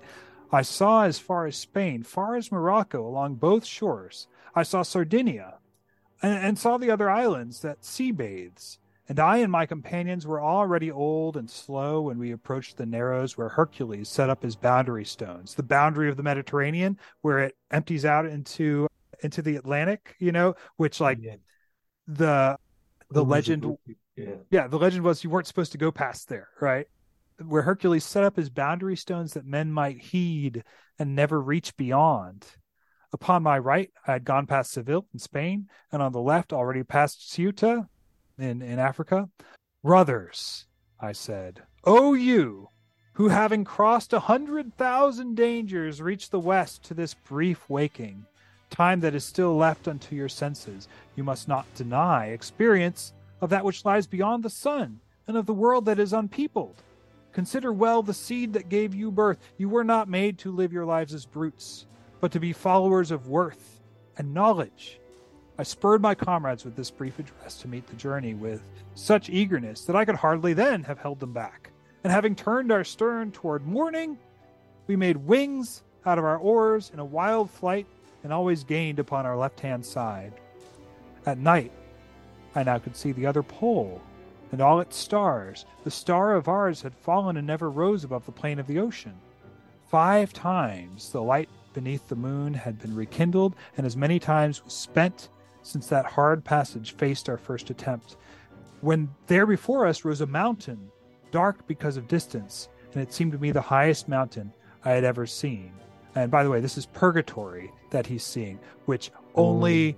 I 0.51 0.63
saw 0.63 1.05
as 1.05 1.19
far 1.19 1.47
as 1.47 1.57
Spain, 1.57 2.03
far 2.03 2.37
as 2.37 2.51
Morocco 2.51 3.07
along 3.07 3.37
both 3.37 3.65
shores. 3.65 4.27
I 4.55 4.63
saw 4.63 4.83
Sardinia, 4.83 5.59
and, 6.23 6.39
and 6.39 6.59
saw 6.59 6.79
the 6.79 6.91
other 6.91 7.11
islands 7.11 7.61
that 7.61 7.85
sea 7.85 8.13
bathes. 8.13 8.79
And 9.09 9.19
I 9.19 9.39
and 9.39 9.51
my 9.51 9.65
companions 9.65 10.27
were 10.27 10.43
already 10.43 10.91
old 10.91 11.39
and 11.39 11.49
slow 11.49 12.03
when 12.03 12.19
we 12.19 12.33
approached 12.33 12.77
the 12.77 12.85
narrows 12.85 13.39
where 13.39 13.49
Hercules 13.49 14.09
set 14.09 14.29
up 14.29 14.43
his 14.43 14.55
boundary 14.55 15.07
stones, 15.07 15.55
the 15.55 15.63
boundary 15.63 16.11
of 16.11 16.19
the 16.19 16.23
Mediterranean, 16.23 16.99
where 17.23 17.39
it 17.39 17.57
empties 17.71 18.05
out 18.05 18.27
into 18.27 18.87
into 19.23 19.41
the 19.41 19.57
Atlantic, 19.57 20.15
you 20.19 20.31
know, 20.31 20.55
which 20.77 21.01
like 21.01 21.19
yeah. 21.23 21.37
the 22.07 22.59
the 23.11 23.25
legend 23.25 23.79
yeah. 24.27 24.35
yeah, 24.51 24.67
the 24.67 24.79
legend 24.79 25.05
was 25.05 25.23
you 25.23 25.31
weren't 25.31 25.47
supposed 25.47 25.73
to 25.73 25.79
go 25.79 25.91
past 25.91 26.29
there, 26.29 26.49
right? 26.61 26.87
Where 27.45 27.63
Hercules 27.63 28.05
set 28.05 28.25
up 28.25 28.37
his 28.37 28.51
boundary 28.51 28.97
stones 28.97 29.35
that 29.35 29.47
men 29.47 29.73
might 29.73 29.99
heed 29.99 30.65
and 30.99 31.15
never 31.15 31.41
reach 31.41 31.77
beyond. 31.77 32.47
Upon 33.13 33.43
my 33.43 33.59
right, 33.59 33.91
I 34.07 34.13
had 34.13 34.25
gone 34.25 34.47
past 34.47 34.73
Seville 34.73 35.07
in 35.13 35.19
Spain, 35.19 35.69
and 35.93 36.03
on 36.03 36.13
the 36.13 36.21
left, 36.21 36.53
already 36.53 36.83
past 36.83 37.33
Ceuta 37.33 37.89
in, 38.39 38.61
in 38.61 38.79
Africa. 38.79 39.29
Brothers, 39.83 40.67
I 41.01 41.13
said, 41.13 41.63
O 41.85 42.13
you, 42.13 42.69
who 43.15 43.29
having 43.29 43.65
crossed 43.65 44.13
a 44.13 44.21
hundred 44.21 44.77
thousand 44.77 45.37
dangers 45.37 46.03
reach 46.03 46.31
the 46.31 46.41
west 46.41 46.83
to 46.85 46.95
this 46.95 47.15
brief 47.15 47.69
waking, 47.71 48.27
time 48.71 49.01
that 49.01 49.15
is 49.15 49.25
still 49.25 49.57
left 49.57 49.89
unto 49.89 50.15
your 50.15 50.29
senses, 50.29 50.89
you 51.17 51.25
must 51.25 51.49
not 51.49 51.73
deny 51.75 52.27
experience 52.27 53.13
of 53.41 53.51
that 53.51 53.65
which 53.65 53.85
lies 53.85 54.07
beyond 54.07 54.43
the 54.43 54.51
sun 54.51 55.01
and 55.27 55.37
of 55.37 55.47
the 55.47 55.55
world 55.55 55.85
that 55.85 55.99
is 55.99 56.13
unpeopled. 56.13 56.83
Consider 57.33 57.73
well 57.73 58.03
the 58.03 58.15
seed 58.15 58.53
that 58.55 58.69
gave 58.69 58.95
you 58.95 59.11
birth. 59.11 59.39
You 59.59 59.69
were 59.69 59.85
not 59.85 60.09
made 60.09 60.39
to 60.39 60.51
live 60.51 60.73
your 60.73 60.87
lives 60.87 61.15
as 61.15 61.27
brutes, 61.27 61.87
but 62.21 62.33
to 62.33 62.41
be 62.41 62.53
followers 62.53 63.11
of 63.11 63.29
worth 63.29 63.81
and 64.17 64.35
knowledge. 64.35 64.99
I 65.59 65.63
spurred 65.63 66.01
my 66.01 66.15
comrades 66.15 66.65
with 66.65 66.77
this 66.77 66.91
brief 66.91 67.19
address 67.19 67.57
to 67.61 67.69
meet 67.69 67.87
the 67.87 67.97
journey 67.97 68.35
with 68.35 68.63
such 68.95 69.29
eagerness 69.29 69.85
that 69.85 69.97
I 69.97 70.05
could 70.05 70.15
hardly 70.17 70.53
then 70.53 70.83
have 70.85 70.99
held 70.99 71.21
them 71.21 71.33
back. 71.33 71.71
And 72.05 72.13
having 72.13 72.35
turned 72.35 72.73
our 72.73 72.85
stern 72.85 73.33
toward 73.33 73.67
morning, 73.67 74.19
we 74.87 74.97
made 74.97 75.17
wings 75.17 75.83
out 76.07 76.19
of 76.19 76.25
our 76.25 76.39
oars 76.39 76.91
in 76.93 77.01
a 77.01 77.05
wild 77.05 77.51
flight 77.51 77.87
and 78.23 78.33
always 78.33 78.65
gained 78.65 78.99
upon 78.99 79.27
our 79.27 79.37
left 79.37 79.61
hand 79.61 79.85
side. 79.85 80.33
At 81.27 81.39
night, 81.39 81.73
I 82.59 82.65
now 82.65 82.79
could 82.79 82.97
see 82.97 83.13
the 83.13 83.27
other 83.27 83.45
pole 83.45 84.03
and 84.51 84.61
all 84.61 84.81
its 84.81 84.97
stars. 84.97 85.65
The 85.85 85.93
star 85.93 86.35
of 86.35 86.49
ours 86.49 86.83
had 86.83 86.93
fallen 86.97 87.37
and 87.37 87.47
never 87.47 87.71
rose 87.71 88.03
above 88.03 88.27
the 88.27 88.33
plane 88.33 88.59
of 88.59 88.67
the 88.67 88.81
ocean. 88.81 89.15
Five 89.87 90.33
times 90.33 91.13
the 91.13 91.23
light 91.23 91.49
beneath 91.73 92.09
the 92.09 92.17
moon 92.17 92.55
had 92.55 92.81
been 92.81 92.97
rekindled, 92.97 93.55
and 93.77 93.87
as 93.87 93.97
many 93.97 94.19
times 94.19 94.65
was 94.65 94.73
spent 94.73 95.29
since 95.63 95.87
that 95.87 96.05
hard 96.05 96.45
passage 96.45 96.97
faced 96.97 97.29
our 97.29 97.39
first 97.39 97.71
attempt. 97.71 98.17
When 98.81 99.09
there 99.29 99.47
before 99.47 99.87
us 99.87 100.05
rose 100.05 100.21
a 100.21 100.27
mountain, 100.27 100.91
dark 101.31 101.65
because 101.69 101.97
of 101.97 102.09
distance, 102.09 102.69
and 102.93 103.01
it 103.01 103.13
seemed 103.13 103.33
to 103.33 103.39
me 103.39 103.53
the 103.53 103.61
highest 103.61 104.09
mountain 104.09 104.53
I 104.85 104.91
had 104.91 105.05
ever 105.05 105.27
seen. 105.27 105.71
And 106.17 106.29
by 106.29 106.43
the 106.43 106.51
way, 106.51 106.61
this 106.61 106.77
is 106.77 106.87
purgatory 106.87 107.71
that 107.91 108.07
he's 108.07 108.25
seeing, 108.25 108.59
which 108.87 109.13
only, 109.37 109.97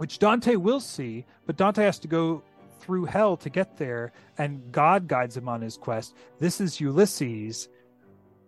which 0.00 0.18
Dante 0.18 0.56
will 0.56 0.80
see, 0.80 1.26
but 1.44 1.58
Dante 1.58 1.84
has 1.84 1.98
to 1.98 2.08
go 2.08 2.42
through 2.78 3.04
hell 3.04 3.36
to 3.36 3.50
get 3.50 3.76
there, 3.76 4.12
and 4.38 4.72
God 4.72 5.06
guides 5.06 5.36
him 5.36 5.46
on 5.46 5.60
his 5.60 5.76
quest. 5.76 6.16
This 6.38 6.58
is 6.58 6.80
Ulysses 6.80 7.68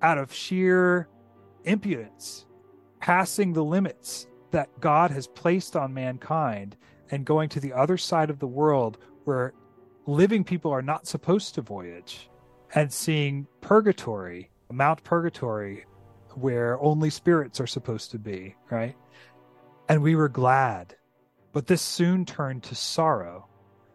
out 0.01 0.17
of 0.17 0.33
sheer 0.33 1.09
impudence, 1.65 2.47
passing 3.01 3.53
the 3.53 3.63
limits 3.63 4.29
that 4.51 4.71
God 4.81 5.11
has 5.11 5.27
placed 5.27 5.77
on 5.77 5.93
mankind 5.93 6.75
and 7.11 7.27
going 7.27 7.51
to 7.51 7.61
the 7.61 7.75
other 7.75 7.99
side 7.99 8.31
of 8.31 8.39
the 8.39 8.47
world 8.47 8.97
where 9.25 9.53
living 10.07 10.45
people 10.45 10.71
are 10.71 10.81
not 10.81 11.07
supposed 11.07 11.55
to 11.57 11.61
voyage 11.61 12.31
and 12.75 12.91
seeing 12.91 13.47
purgatory, 13.61 14.51
Mount 14.71 15.05
Purgatory, 15.05 15.85
where 16.31 16.81
only 16.81 17.11
spirits 17.11 17.61
are 17.61 17.67
supposed 17.67 18.11
to 18.13 18.19
be, 18.19 18.57
right? 18.71 18.97
And 19.91 20.03
we 20.03 20.15
were 20.15 20.31
glad. 20.31 20.97
But 21.53 21.67
this 21.67 21.83
soon 21.83 22.25
turned 22.25 22.63
to 22.65 22.75
sorrow. 22.75 23.47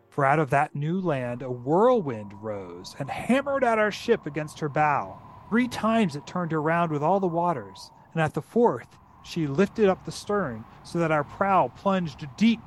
For 0.10 0.26
out 0.26 0.40
of 0.40 0.50
that 0.52 0.76
new 0.76 1.00
land 1.00 1.42
a 1.42 1.52
whirlwind 1.52 2.34
rose 2.42 2.96
and 3.00 3.10
hammered 3.10 3.64
at 3.64 3.80
our 3.80 3.92
ship 3.92 4.26
against 4.26 4.60
her 4.60 4.70
bow. 4.70 5.20
Three 5.50 5.68
times 5.68 6.16
it 6.16 6.28
turned 6.28 6.52
her 6.52 6.62
round 6.62 6.92
with 6.92 7.04
all 7.04 7.20
the 7.20 7.28
waters, 7.28 7.92
and 8.14 8.22
at 8.22 8.34
the 8.34 8.42
fourth 8.42 8.88
she 9.24 9.48
lifted 9.48 9.90
up 9.90 10.06
the 10.06 10.12
stern 10.12 10.66
so 10.84 11.00
that 11.00 11.12
our 11.12 11.24
prow 11.24 11.72
plunged 11.76 12.28
deep 12.38 12.62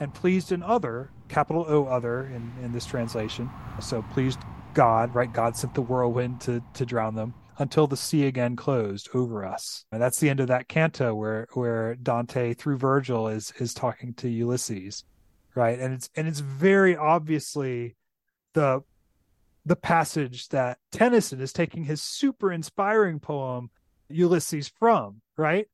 and 0.00 0.14
pleased 0.14 0.50
an 0.50 0.62
other, 0.62 1.10
capital 1.28 1.64
O 1.68 1.84
other 1.84 2.24
in, 2.26 2.52
in 2.62 2.72
this 2.72 2.86
translation. 2.86 3.50
So 3.80 4.02
pleased 4.12 4.40
God, 4.74 5.14
right? 5.14 5.32
God 5.32 5.56
sent 5.56 5.74
the 5.74 5.82
whirlwind 5.82 6.40
to, 6.42 6.62
to 6.74 6.86
drown 6.86 7.14
them 7.14 7.34
until 7.58 7.86
the 7.86 7.96
sea 7.96 8.26
again 8.26 8.56
closed 8.56 9.08
over 9.14 9.44
us. 9.44 9.84
And 9.92 10.00
that's 10.00 10.18
the 10.18 10.30
end 10.30 10.40
of 10.40 10.48
that 10.48 10.68
canto 10.68 11.14
where 11.14 11.46
where 11.54 11.94
Dante 11.94 12.54
through 12.54 12.78
Virgil 12.78 13.28
is 13.28 13.52
is 13.58 13.74
talking 13.74 14.14
to 14.14 14.28
Ulysses. 14.28 15.04
Right. 15.54 15.78
And 15.78 15.94
it's 15.94 16.08
and 16.16 16.26
it's 16.26 16.40
very 16.40 16.96
obviously 16.96 17.96
the 18.54 18.82
the 19.64 19.76
passage 19.76 20.48
that 20.48 20.78
Tennyson 20.90 21.40
is 21.40 21.52
taking 21.52 21.84
his 21.84 22.02
super 22.02 22.52
inspiring 22.52 23.20
poem 23.20 23.70
Ulysses 24.08 24.68
from, 24.68 25.20
right? 25.36 25.66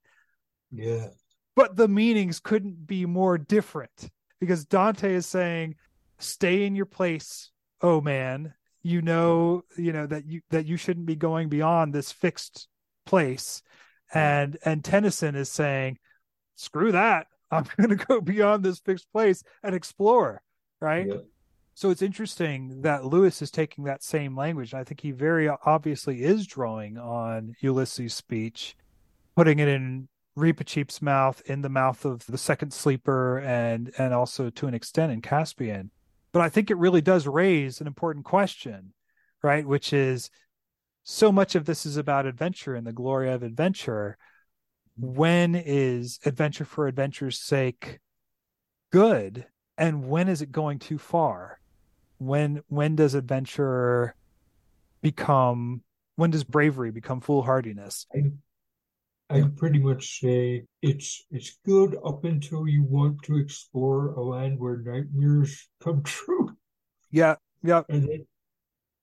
Yeah. 0.71 1.09
But 1.57 1.77
the 1.77 1.89
meanings 1.89 2.39
couldn't 2.39 2.87
be 2.87 3.07
more 3.07 3.39
different 3.39 4.11
because 4.41 4.65
Dante 4.65 5.15
is 5.15 5.27
saying, 5.27 5.77
stay 6.19 6.65
in 6.65 6.75
your 6.75 6.87
place, 6.87 7.51
oh 7.83 8.01
man. 8.01 8.55
You 8.83 9.03
know, 9.03 9.65
you 9.77 9.93
know 9.93 10.07
that 10.07 10.27
you 10.27 10.41
that 10.51 10.67
you 10.67 10.77
shouldn't 10.77 11.07
be 11.07 11.17
going 11.17 11.49
beyond 11.49 11.93
this 11.93 12.13
fixed 12.13 12.69
place. 13.07 13.63
Hmm. 14.13 14.19
And 14.19 14.59
and 14.65 14.85
Tennyson 14.85 15.35
is 15.35 15.51
saying, 15.51 15.99
screw 16.57 16.93
that. 16.93 17.27
I'm 17.51 17.67
gonna 17.79 17.97
go 17.97 18.21
beyond 18.21 18.65
this 18.65 18.79
fixed 18.81 19.11
place 19.13 19.43
and 19.63 19.75
explore. 19.75 20.43
Right. 20.81 21.07
Yeah. 21.09 21.17
So 21.75 21.91
it's 21.91 22.03
interesting 22.03 22.83
that 22.83 23.05
Lewis 23.05 23.41
is 23.41 23.53
taking 23.53 23.85
that 23.85 24.03
same 24.03 24.37
language. 24.37 24.75
I 24.75 24.83
think 24.83 25.01
he 25.01 25.13
very 25.13 25.49
obviously 25.49 26.25
is 26.25 26.45
drawing 26.45 26.99
on 26.99 27.55
Ulysses' 27.61 28.15
speech, 28.15 28.77
putting 29.37 29.61
it 29.61 29.69
in 29.69 30.09
Reepicheep's 30.37 31.01
mouth, 31.01 31.41
in 31.47 31.63
the 31.63 31.69
mouth 31.69 32.05
of 32.05 32.27
the 32.27 32.37
second 32.37 32.73
sleeper, 32.73 33.39
and 33.39 33.93
and 33.97 34.13
also 34.13 34.51
to 34.51 34.67
an 34.67 34.75
extent 34.75 35.13
in 35.13 35.23
Caspian. 35.23 35.93
But 36.33 36.43
I 36.43 36.49
think 36.49 36.71
it 36.71 36.77
really 36.77 37.01
does 37.01 37.27
raise 37.27 37.81
an 37.81 37.87
important 37.87 38.25
question, 38.25 38.93
right? 39.43 39.67
Which 39.67 39.93
is 39.93 40.31
so 41.05 41.33
much 41.33 41.55
of 41.55 41.65
this 41.65 41.87
is 41.87 41.97
about 41.97 42.27
adventure 42.27 42.75
and 42.75 42.87
the 42.87 42.93
glory 42.93 43.31
of 43.31 43.43
adventure. 43.43 44.19
When 44.99 45.55
is 45.55 46.19
adventure 46.25 46.65
for 46.65 46.87
adventure's 46.87 47.39
sake 47.39 48.01
good? 48.91 49.47
And 49.77 50.09
when 50.09 50.29
is 50.29 50.43
it 50.43 50.53
going 50.53 50.81
too 50.81 50.99
far? 50.99 51.61
When 52.19 52.63
when 52.69 52.97
does 52.97 53.15
adventure 53.15 54.15
become 55.01 55.83
when 56.17 56.31
does 56.31 56.45
bravery 56.45 56.91
become 56.91 57.21
foolhardiness? 57.21 58.07
I, 59.31 59.41
I 59.41 59.43
pretty 59.57 59.79
much 59.79 60.21
say 60.21 60.65
it's 60.83 61.25
it's 61.31 61.59
good 61.65 61.97
up 62.05 62.25
until 62.25 62.67
you 62.67 62.83
want 62.83 63.23
to 63.25 63.37
explore 63.37 64.09
a 64.15 64.23
land 64.23 64.59
where 64.59 64.79
nightmares 64.79 65.69
come 65.81 66.03
true. 66.03 66.57
Yeah, 67.11 67.37
yeah. 67.63 67.83
And 67.89 68.09
then 68.09 68.27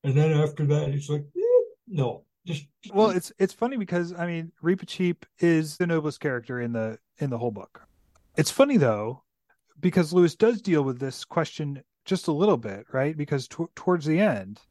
and 0.04 0.16
then 0.16 0.32
after 0.32 0.66
that 0.68 0.90
it's 0.90 1.10
like 1.10 1.26
eh, 1.36 1.64
no. 1.88 2.24
Just 2.46 2.68
well, 2.94 3.10
it's 3.10 3.32
it's 3.40 3.54
funny 3.54 3.76
because 3.76 4.14
I 4.14 4.28
mean 4.28 4.52
Reepicheep 4.64 5.24
is 5.40 5.78
the 5.78 5.88
noblest 5.88 6.20
character 6.20 6.62
in 6.62 6.74
the 6.74 7.00
in 7.18 7.32
the 7.32 7.38
whole 7.38 7.52
book. 7.52 7.82
It's 8.38 8.52
funny 8.52 8.78
though 8.78 9.24
because 9.80 10.14
Lewis 10.14 10.36
does 10.36 10.62
deal 10.62 10.84
with 10.84 11.00
this 11.00 11.26
question 11.26 11.82
just 12.06 12.28
a 12.28 12.32
little 12.32 12.58
bit, 12.58 12.86
right? 12.92 13.18
Because 13.18 13.48
t- 13.48 13.66
towards 13.76 14.06
the 14.06 14.20
end, 14.20 14.62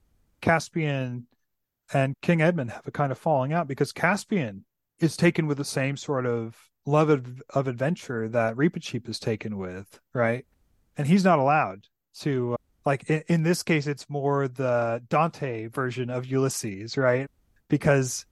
Caspian 0.41 1.27
and 1.93 2.15
King 2.23 2.43
Edmund 2.43 2.71
have 2.71 2.87
a 2.87 2.93
kind 2.93 3.11
of 3.11 3.19
falling 3.19 3.53
out 3.53 3.67
because 3.67 3.93
Caspian 3.93 4.65
is 5.01 5.17
taken 5.17 5.47
with 5.47 5.59
the 5.59 5.65
same 5.65 5.97
sort 5.97 6.27
of 6.27 6.57
love 6.87 7.09
of, 7.09 7.43
of 7.51 7.69
adventure 7.69 8.29
that 8.29 8.57
Reepicheep 8.57 9.09
is 9.09 9.19
taken 9.19 9.57
with, 9.59 9.99
right? 10.13 10.47
And 10.97 11.07
he's 11.07 11.25
not 11.25 11.39
allowed 11.39 11.87
to, 12.21 12.55
uh, 12.55 12.57
like, 12.85 13.09
in, 13.09 13.23
in 13.29 13.43
this 13.43 13.63
case, 13.63 13.87
it's 13.87 14.09
more 14.09 14.49
the 14.49 15.03
Dante 15.09 15.67
version 15.67 16.11
of 16.11 16.27
Ulysses, 16.27 16.97
right? 16.97 17.29
Because, 17.69 18.27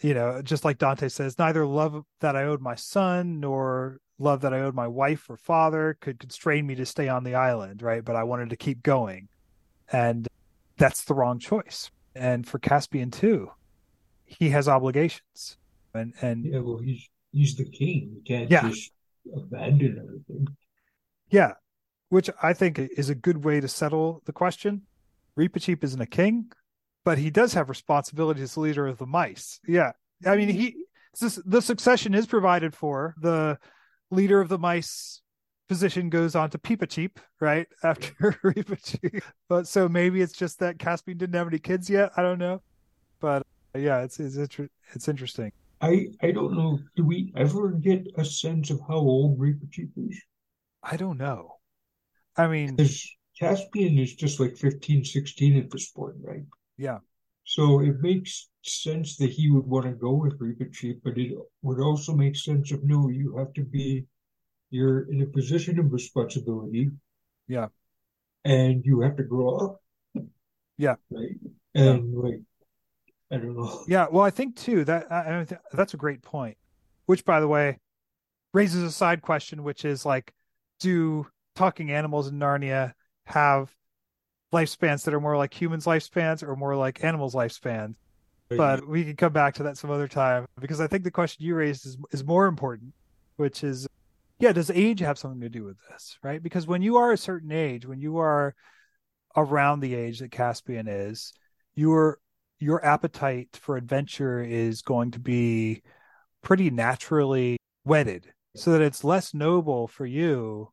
you 0.00 0.14
know, 0.14 0.42
just 0.42 0.64
like 0.64 0.78
Dante 0.78 1.08
says, 1.08 1.38
neither 1.38 1.66
love 1.66 2.04
that 2.20 2.36
I 2.36 2.44
owed 2.44 2.60
my 2.60 2.74
son 2.74 3.40
nor 3.40 4.00
love 4.18 4.40
that 4.42 4.52
I 4.52 4.60
owed 4.60 4.74
my 4.74 4.88
wife 4.88 5.28
or 5.30 5.36
father 5.36 5.96
could 6.00 6.18
constrain 6.18 6.66
me 6.66 6.74
to 6.76 6.86
stay 6.86 7.08
on 7.08 7.24
the 7.24 7.34
island, 7.34 7.82
right? 7.82 8.04
But 8.04 8.16
I 8.16 8.24
wanted 8.24 8.50
to 8.50 8.56
keep 8.56 8.82
going. 8.82 9.28
And 9.90 10.26
that's 10.76 11.04
the 11.04 11.14
wrong 11.14 11.38
choice. 11.38 11.90
And 12.14 12.46
for 12.46 12.58
Caspian 12.58 13.10
too, 13.10 13.50
he 14.24 14.50
has 14.50 14.68
obligations. 14.68 15.56
And 15.94 16.12
and 16.22 16.44
yeah, 16.44 16.58
well 16.60 16.78
he's 16.78 17.08
he's 17.32 17.56
the 17.56 17.64
king. 17.64 18.12
You 18.16 18.22
can't 18.26 18.50
Yeah. 18.50 18.68
just 18.68 18.92
abandon 19.36 19.98
everything. 20.02 20.46
yeah, 21.30 21.52
which 22.08 22.30
I 22.42 22.52
think 22.52 22.78
is 22.78 23.10
a 23.10 23.14
good 23.14 23.44
way 23.44 23.60
to 23.60 23.68
settle 23.68 24.22
the 24.24 24.32
question. 24.32 24.82
Reepicheep 25.38 25.84
isn't 25.84 26.00
a 26.00 26.06
king, 26.06 26.50
but 27.04 27.18
he 27.18 27.30
does 27.30 27.52
have 27.54 27.68
responsibilities 27.68 28.42
as 28.42 28.56
leader 28.56 28.86
of 28.86 28.98
the 28.98 29.06
mice. 29.06 29.60
Yeah. 29.66 29.92
I 30.26 30.36
mean 30.36 30.48
he 30.48 30.76
the 31.46 31.60
succession 31.62 32.14
is 32.14 32.26
provided 32.26 32.74
for. 32.74 33.14
The 33.20 33.58
leader 34.10 34.40
of 34.40 34.48
the 34.48 34.58
mice 34.58 35.20
position 35.68 36.08
goes 36.10 36.34
on 36.34 36.48
to 36.50 36.58
Peepiceek, 36.58 37.10
right? 37.40 37.66
After 37.82 38.14
Reepicheep. 38.44 39.22
But 39.48 39.66
so 39.66 39.88
maybe 39.88 40.20
it's 40.22 40.32
just 40.32 40.60
that 40.60 40.78
Caspian 40.78 41.18
didn't 41.18 41.34
have 41.34 41.48
any 41.48 41.58
kids 41.58 41.90
yet. 41.90 42.12
I 42.16 42.22
don't 42.22 42.38
know. 42.38 42.62
But 43.20 43.42
uh, 43.74 43.78
yeah, 43.80 44.02
it's 44.02 44.18
it's 44.20 44.36
it's 44.94 45.08
interesting. 45.08 45.52
I 45.80 46.08
I 46.22 46.32
don't 46.32 46.56
know. 46.56 46.78
Do 46.96 47.04
we 47.04 47.32
ever 47.36 47.70
get 47.70 48.06
a 48.16 48.24
sense 48.24 48.70
of 48.70 48.80
how 48.88 48.96
old 48.96 49.38
Reepicheep 49.38 49.90
is? 49.96 50.20
I 50.82 50.96
don't 50.96 51.18
know. 51.18 51.56
I 52.36 52.46
mean, 52.48 52.76
Because 52.76 53.08
Caspian 53.38 53.98
is 53.98 54.14
just 54.14 54.40
like 54.40 54.56
15, 54.56 55.04
16 55.04 55.56
at 55.56 55.70
this 55.70 55.90
point, 55.90 56.16
right? 56.20 56.44
Yeah. 56.76 56.98
So 57.44 57.80
it 57.80 58.00
makes 58.00 58.48
sense 58.62 59.16
that 59.16 59.30
he 59.30 59.50
would 59.50 59.66
want 59.66 59.86
to 59.86 59.92
go 59.92 60.12
with 60.12 60.38
Reepicheep, 60.38 61.00
but 61.02 61.16
it 61.16 61.36
would 61.62 61.80
also 61.80 62.14
make 62.14 62.36
sense 62.36 62.72
of 62.72 62.84
no, 62.84 63.08
you 63.08 63.36
have 63.38 63.52
to 63.54 63.64
be, 63.64 64.04
you're 64.70 65.10
in 65.10 65.22
a 65.22 65.26
position 65.26 65.78
of 65.78 65.92
responsibility. 65.92 66.90
Yeah. 67.46 67.68
And 68.44 68.84
you 68.84 69.00
have 69.00 69.16
to 69.16 69.22
grow 69.22 69.56
up. 69.56 69.80
Yeah. 70.76 70.96
Right. 71.10 71.36
And 71.74 72.14
like, 72.14 72.40
I 73.30 73.36
don't 73.36 73.56
know. 73.56 73.84
Yeah. 73.88 74.06
Well, 74.10 74.24
I 74.24 74.30
think 74.30 74.56
too 74.56 74.84
that 74.84 75.10
I, 75.10 75.40
I 75.40 75.44
th- 75.44 75.60
that's 75.72 75.94
a 75.94 75.98
great 75.98 76.22
point. 76.22 76.56
Which, 77.06 77.24
by 77.24 77.40
the 77.40 77.48
way, 77.48 77.78
raises 78.52 78.82
a 78.82 78.90
side 78.90 79.22
question, 79.22 79.64
which 79.64 79.84
is 79.84 80.04
like, 80.04 80.32
do 80.80 81.26
talking 81.56 81.90
animals 81.90 82.28
in 82.28 82.38
Narnia 82.38 82.92
have 83.26 83.74
lifespans 84.52 85.04
that 85.04 85.14
are 85.14 85.20
more 85.20 85.36
like 85.36 85.58
humans' 85.58 85.86
lifespans 85.86 86.42
or 86.42 86.54
more 86.56 86.76
like 86.76 87.02
animals' 87.02 87.34
lifespans? 87.34 87.96
But 88.50 88.88
we 88.88 89.04
can 89.04 89.16
come 89.16 89.32
back 89.32 89.54
to 89.54 89.62
that 89.64 89.76
some 89.76 89.90
other 89.90 90.08
time 90.08 90.46
because 90.58 90.80
I 90.80 90.86
think 90.86 91.04
the 91.04 91.10
question 91.10 91.44
you 91.44 91.54
raised 91.54 91.84
is 91.84 91.98
is 92.12 92.24
more 92.24 92.46
important, 92.46 92.94
which 93.36 93.62
is, 93.62 93.86
yeah, 94.38 94.52
does 94.52 94.70
age 94.70 95.00
have 95.00 95.18
something 95.18 95.42
to 95.42 95.50
do 95.50 95.64
with 95.64 95.76
this, 95.90 96.18
right? 96.22 96.42
Because 96.42 96.66
when 96.66 96.80
you 96.80 96.96
are 96.96 97.12
a 97.12 97.18
certain 97.18 97.52
age, 97.52 97.84
when 97.84 98.00
you 98.00 98.16
are 98.18 98.54
around 99.36 99.80
the 99.80 99.94
age 99.94 100.20
that 100.20 100.30
Caspian 100.30 100.88
is, 100.88 101.34
your 101.74 102.18
your 102.58 102.84
appetite 102.84 103.58
for 103.60 103.76
adventure 103.76 104.42
is 104.42 104.82
going 104.82 105.10
to 105.12 105.20
be 105.20 105.82
pretty 106.42 106.70
naturally 106.70 107.56
wedded 107.84 108.26
so 108.56 108.72
that 108.72 108.82
it's 108.82 109.04
less 109.04 109.34
noble 109.34 109.86
for 109.86 110.06
you 110.06 110.68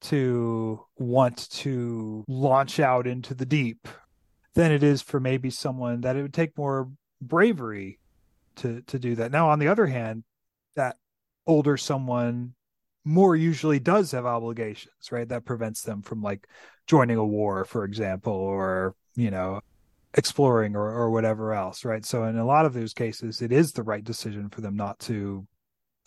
to 0.00 0.84
want 0.96 1.50
to 1.50 2.24
launch 2.28 2.78
out 2.78 3.06
into 3.06 3.34
the 3.34 3.46
deep 3.46 3.88
than 4.54 4.70
it 4.70 4.82
is 4.82 5.02
for 5.02 5.18
maybe 5.18 5.50
someone 5.50 6.02
that 6.02 6.16
it 6.16 6.22
would 6.22 6.34
take 6.34 6.56
more 6.56 6.90
bravery 7.20 7.98
to 8.56 8.82
to 8.82 8.98
do 8.98 9.14
that. 9.16 9.32
Now 9.32 9.50
on 9.50 9.58
the 9.58 9.68
other 9.68 9.86
hand, 9.86 10.24
that 10.76 10.96
older 11.46 11.76
someone 11.76 12.54
more 13.04 13.34
usually 13.34 13.80
does 13.80 14.12
have 14.12 14.26
obligations, 14.26 15.10
right? 15.10 15.28
That 15.28 15.44
prevents 15.44 15.82
them 15.82 16.02
from 16.02 16.22
like 16.22 16.46
joining 16.86 17.16
a 17.16 17.24
war, 17.24 17.64
for 17.64 17.84
example, 17.84 18.32
or 18.32 18.94
you 19.16 19.30
know, 19.30 19.60
exploring 20.18 20.74
or, 20.74 20.90
or 20.90 21.10
whatever 21.10 21.54
else, 21.54 21.84
right? 21.84 22.04
So 22.04 22.24
in 22.24 22.36
a 22.36 22.44
lot 22.44 22.66
of 22.66 22.74
those 22.74 22.92
cases, 22.92 23.40
it 23.40 23.52
is 23.52 23.70
the 23.72 23.84
right 23.84 24.02
decision 24.02 24.50
for 24.50 24.60
them 24.60 24.76
not 24.76 24.98
to 25.00 25.46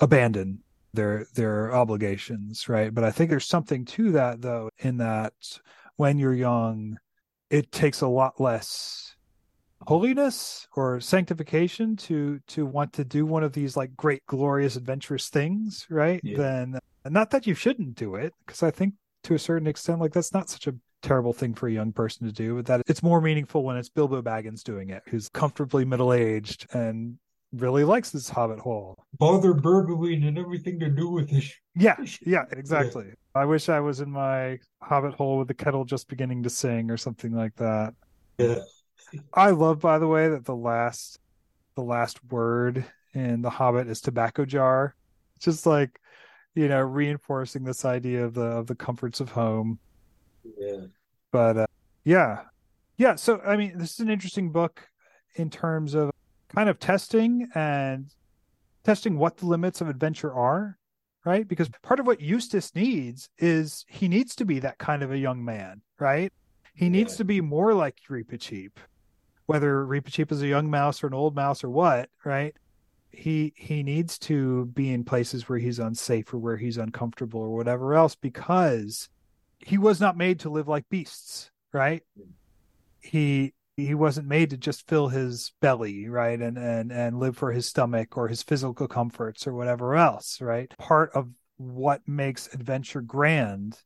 abandon 0.02 0.60
their 0.94 1.26
their 1.34 1.74
obligations, 1.74 2.68
right? 2.68 2.94
But 2.94 3.06
I 3.06 3.12
think 3.12 3.30
there's 3.30 3.48
something 3.48 3.86
to 3.86 4.12
that 4.12 4.42
though, 4.42 4.70
in 4.80 4.98
that 4.98 5.34
when 5.96 6.20
you're 6.20 6.34
young, 6.34 6.98
it 7.50 7.72
takes 7.72 8.02
a 8.02 8.08
lot 8.08 8.42
less 8.42 9.16
holiness 9.88 10.68
or 10.76 11.00
sanctification 11.00 11.96
to 11.96 12.40
to 12.48 12.66
want 12.66 12.92
to 12.94 13.06
do 13.06 13.26
one 13.26 13.44
of 13.44 13.54
these 13.54 13.76
like 13.76 13.96
great 13.96 14.24
glorious 14.28 14.76
adventurous 14.76 15.30
things 15.30 15.88
right 15.90 16.22
yeah. 16.24 16.38
then 16.38 16.80
not 17.10 17.32
that 17.32 17.48
you 17.48 17.56
shouldn't 17.56 17.96
do 17.96 18.14
it 18.14 18.32
because 18.46 18.62
i 18.62 18.70
think 18.70 18.94
to 19.24 19.34
a 19.34 19.40
certain 19.40 19.66
extent 19.66 20.00
like 20.00 20.14
that's 20.14 20.36
not 20.36 20.52
such 20.52 20.68
a 20.68 20.76
terrible 21.02 21.34
thing 21.34 21.54
for 21.54 21.68
a 21.68 21.72
young 21.72 21.92
person 21.92 22.26
to 22.28 22.34
do 22.34 22.56
but 22.56 22.66
that 22.66 22.82
it's 22.88 23.02
more 23.04 23.22
meaningful 23.22 23.64
when 23.64 23.76
it's 23.76 23.90
bilbo 23.90 24.22
baggins 24.22 24.64
doing 24.64 24.90
it 24.90 25.02
who's 25.08 25.30
comfortably 25.30 25.84
middle-aged 25.84 26.68
and 26.74 27.18
really 27.54 27.84
likes 27.84 28.12
this 28.12 28.30
hobbit 28.30 28.60
hole. 28.60 28.96
Bother 29.18 29.54
burgling 29.54 30.24
and 30.24 30.38
everything 30.38 30.80
to 30.80 30.90
do 30.90 31.10
with 31.10 31.32
it. 31.34 31.44
Yeah, 31.76 31.98
yeah, 32.26 32.46
exactly. 32.52 33.06
Yeah. 33.08 33.42
I 33.42 33.46
wish 33.46 33.70
I 33.70 33.80
was 33.80 34.02
in 34.02 34.12
my 34.12 34.60
hobbit 34.82 35.14
hole 35.14 35.38
with 35.38 35.48
the 35.48 35.54
kettle 35.54 35.86
just 35.86 36.08
beginning 36.08 36.44
to 36.44 36.50
sing 36.50 36.90
or 36.90 36.98
something 36.98 37.34
like 37.34 37.56
that. 37.56 37.94
Yeah. 38.38 38.60
I 39.34 39.52
love, 39.52 39.80
by 39.80 40.00
the 40.00 40.08
way, 40.08 40.30
that 40.30 40.46
the 40.46 40.56
last 40.56 41.20
the 41.76 41.84
last 41.84 42.20
word 42.26 42.86
in 43.14 43.42
the 43.42 43.50
Hobbit 43.50 43.88
is 43.88 44.02
tobacco 44.02 44.46
jar. 44.46 44.96
Just 45.40 45.66
like, 45.66 46.00
you 46.56 46.68
know, 46.68 46.80
reinforcing 46.80 47.64
this 47.64 47.84
idea 47.84 48.24
of 48.24 48.34
the 48.34 48.42
of 48.42 48.68
the 48.68 48.76
comforts 48.76 49.20
of 49.20 49.30
home. 49.30 49.80
Yeah. 50.58 50.86
But 51.32 51.58
uh, 51.58 51.68
yeah. 52.04 52.42
Yeah, 52.98 53.16
so 53.16 53.42
I 53.42 53.58
mean, 53.58 53.78
this 53.78 53.92
is 53.94 54.00
an 54.00 54.10
interesting 54.10 54.52
book 54.52 54.88
in 55.36 55.50
terms 55.50 55.96
of 55.96 56.12
kind 56.50 56.70
of 56.70 56.80
testing 56.80 57.48
and 57.56 58.14
testing 58.84 59.18
what 59.18 59.38
the 59.38 59.46
limits 59.46 59.82
of 59.82 59.90
adventure 59.90 60.34
are, 60.34 60.78
right? 61.26 61.48
Because 61.48 61.70
part 61.82 62.00
of 62.00 62.08
what 62.08 62.22
Eustace 62.22 62.76
needs 62.76 63.30
is 63.38 63.86
he 63.88 64.08
needs 64.08 64.36
to 64.36 64.46
be 64.46 64.60
that 64.60 64.78
kind 64.78 65.04
of 65.04 65.12
a 65.12 65.18
young 65.18 65.44
man, 65.44 65.82
right? 66.00 66.32
He 66.74 66.86
yeah. 66.86 66.92
needs 66.92 67.16
to 67.18 67.26
be 67.26 67.42
more 67.42 67.74
like 67.74 67.98
Reepicheep, 68.10 68.72
whether 69.46 69.86
Reepicheep 69.86 70.32
is 70.32 70.42
a 70.42 70.48
young 70.48 70.70
mouse 70.70 71.04
or 71.04 71.08
an 71.08 71.14
old 71.14 71.36
mouse 71.36 71.64
or 71.64 71.70
what, 71.70 72.10
right? 72.26 72.56
He 73.10 73.54
he 73.58 73.84
needs 73.84 74.18
to 74.20 74.66
be 74.68 74.94
in 74.94 75.04
places 75.04 75.50
where 75.50 75.60
he's 75.60 75.80
unsafe 75.80 76.34
or 76.34 76.38
where 76.38 76.58
he's 76.58 76.78
uncomfortable 76.78 77.42
or 77.42 77.50
whatever 77.50 77.94
else 77.94 78.16
because 78.16 79.10
he 79.66 79.78
was 79.78 80.00
not 80.00 80.18
made 80.18 80.42
to 80.42 80.50
live 80.50 80.68
like 80.68 80.90
beasts, 80.90 81.52
right? 81.74 82.02
He 83.00 83.54
he 83.78 83.96
wasn't 83.96 84.28
made 84.28 84.50
to 84.52 84.58
just 84.58 84.88
fill 84.88 85.08
his 85.08 85.54
belly 85.62 86.08
right 86.08 86.40
and 86.42 86.58
and 86.58 86.92
and 86.92 87.20
live 87.20 87.38
for 87.38 87.52
his 87.52 87.66
stomach 87.66 88.18
or 88.18 88.28
his 88.28 88.44
physical 88.44 88.88
comforts 88.88 89.48
or 89.48 89.54
whatever 89.54 89.96
else 89.96 90.42
right 90.42 90.74
part 90.78 91.10
of 91.14 91.30
what 91.58 92.02
makes 92.08 92.54
adventure 92.54 93.02
grand 93.02 93.80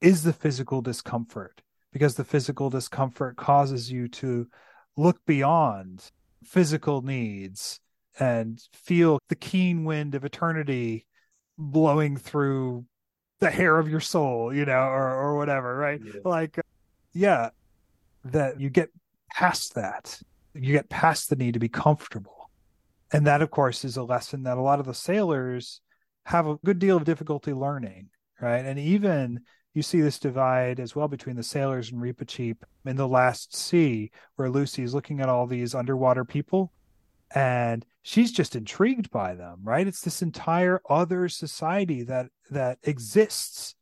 is 0.00 0.22
the 0.22 0.32
physical 0.32 0.80
discomfort 0.80 1.62
because 1.92 2.14
the 2.14 2.24
physical 2.24 2.70
discomfort 2.70 3.36
causes 3.36 3.90
you 3.90 4.08
to 4.08 4.46
look 4.96 5.18
beyond 5.26 6.10
physical 6.44 7.02
needs 7.02 7.80
and 8.18 8.60
feel 8.72 9.18
the 9.28 9.36
keen 9.36 9.84
wind 9.84 10.14
of 10.14 10.24
eternity 10.24 11.06
blowing 11.58 12.16
through 12.16 12.84
the 13.40 13.50
hair 13.50 13.78
of 13.78 13.88
your 13.88 14.00
soul 14.00 14.54
you 14.54 14.64
know 14.64 14.72
or 14.72 15.10
or 15.10 15.36
whatever 15.36 15.76
right 15.76 16.00
yeah. 16.04 16.12
like 16.24 16.58
uh, 16.58 16.62
yeah 17.12 17.50
that 18.24 18.60
you 18.60 18.70
get 18.70 18.90
past 19.30 19.74
that. 19.74 20.20
You 20.54 20.72
get 20.72 20.88
past 20.88 21.30
the 21.30 21.36
need 21.36 21.54
to 21.54 21.60
be 21.60 21.68
comfortable. 21.68 22.50
And 23.12 23.26
that, 23.26 23.42
of 23.42 23.50
course, 23.50 23.84
is 23.84 23.96
a 23.96 24.02
lesson 24.02 24.44
that 24.44 24.58
a 24.58 24.62
lot 24.62 24.80
of 24.80 24.86
the 24.86 24.94
sailors 24.94 25.80
have 26.26 26.46
a 26.46 26.56
good 26.64 26.78
deal 26.78 26.96
of 26.96 27.04
difficulty 27.04 27.52
learning, 27.52 28.10
right? 28.40 28.64
And 28.64 28.78
even 28.78 29.40
you 29.74 29.82
see 29.82 30.00
this 30.00 30.18
divide 30.18 30.80
as 30.80 30.94
well 30.94 31.08
between 31.08 31.36
the 31.36 31.42
sailors 31.42 31.90
and 31.90 32.00
Reepicheep 32.00 32.58
in 32.84 32.96
the 32.96 33.08
last 33.08 33.56
sea, 33.56 34.10
where 34.36 34.50
Lucy 34.50 34.82
is 34.82 34.94
looking 34.94 35.20
at 35.20 35.28
all 35.28 35.46
these 35.46 35.74
underwater 35.74 36.24
people 36.24 36.72
and 37.34 37.84
she's 38.02 38.32
just 38.32 38.56
intrigued 38.56 39.10
by 39.10 39.34
them, 39.34 39.60
right? 39.62 39.86
It's 39.86 40.02
this 40.02 40.22
entire 40.22 40.80
other 40.88 41.28
society 41.28 42.02
that 42.04 42.26
that 42.50 42.78
exists 42.82 43.74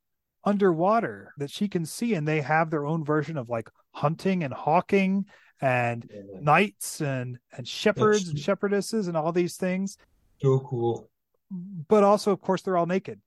underwater 0.45 1.35
that 1.39 1.51
she 1.51 1.69
can 1.69 1.85
see 1.85 2.15
and 2.15 2.27
they 2.27 2.41
have 2.41 2.71
their 2.71 2.87
own 2.87 3.05
version 3.05 3.37
of 3.37 3.49
like 3.49 3.69
hunting 3.93 4.45
and 4.45 4.55
hawking 4.55 5.27
and 5.61 6.09
yeah. 6.13 6.41
knights 6.41 7.01
and 7.01 7.39
and 7.57 7.67
shepherds 7.67 8.27
That's... 8.27 8.49
and 8.49 8.59
shepherdesses 8.59 9.09
and 9.09 9.17
all 9.17 9.33
these 9.33 9.57
things 9.57 9.99
so 10.41 10.61
cool 10.61 11.11
but 11.89 12.05
also 12.05 12.31
of 12.31 12.41
course 12.41 12.63
they're 12.63 12.77
all 12.77 12.87
naked 12.87 13.21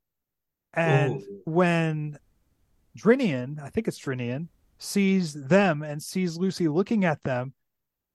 and 0.74 1.22
oh. 1.22 1.40
when 1.44 2.18
Drinian, 2.96 3.60
I 3.62 3.68
think 3.68 3.88
it's 3.88 4.00
Drinian, 4.00 4.48
sees 4.78 5.32
them 5.34 5.82
and 5.82 6.02
sees 6.02 6.36
Lucy 6.36 6.68
looking 6.68 7.04
at 7.04 7.22
them, 7.22 7.54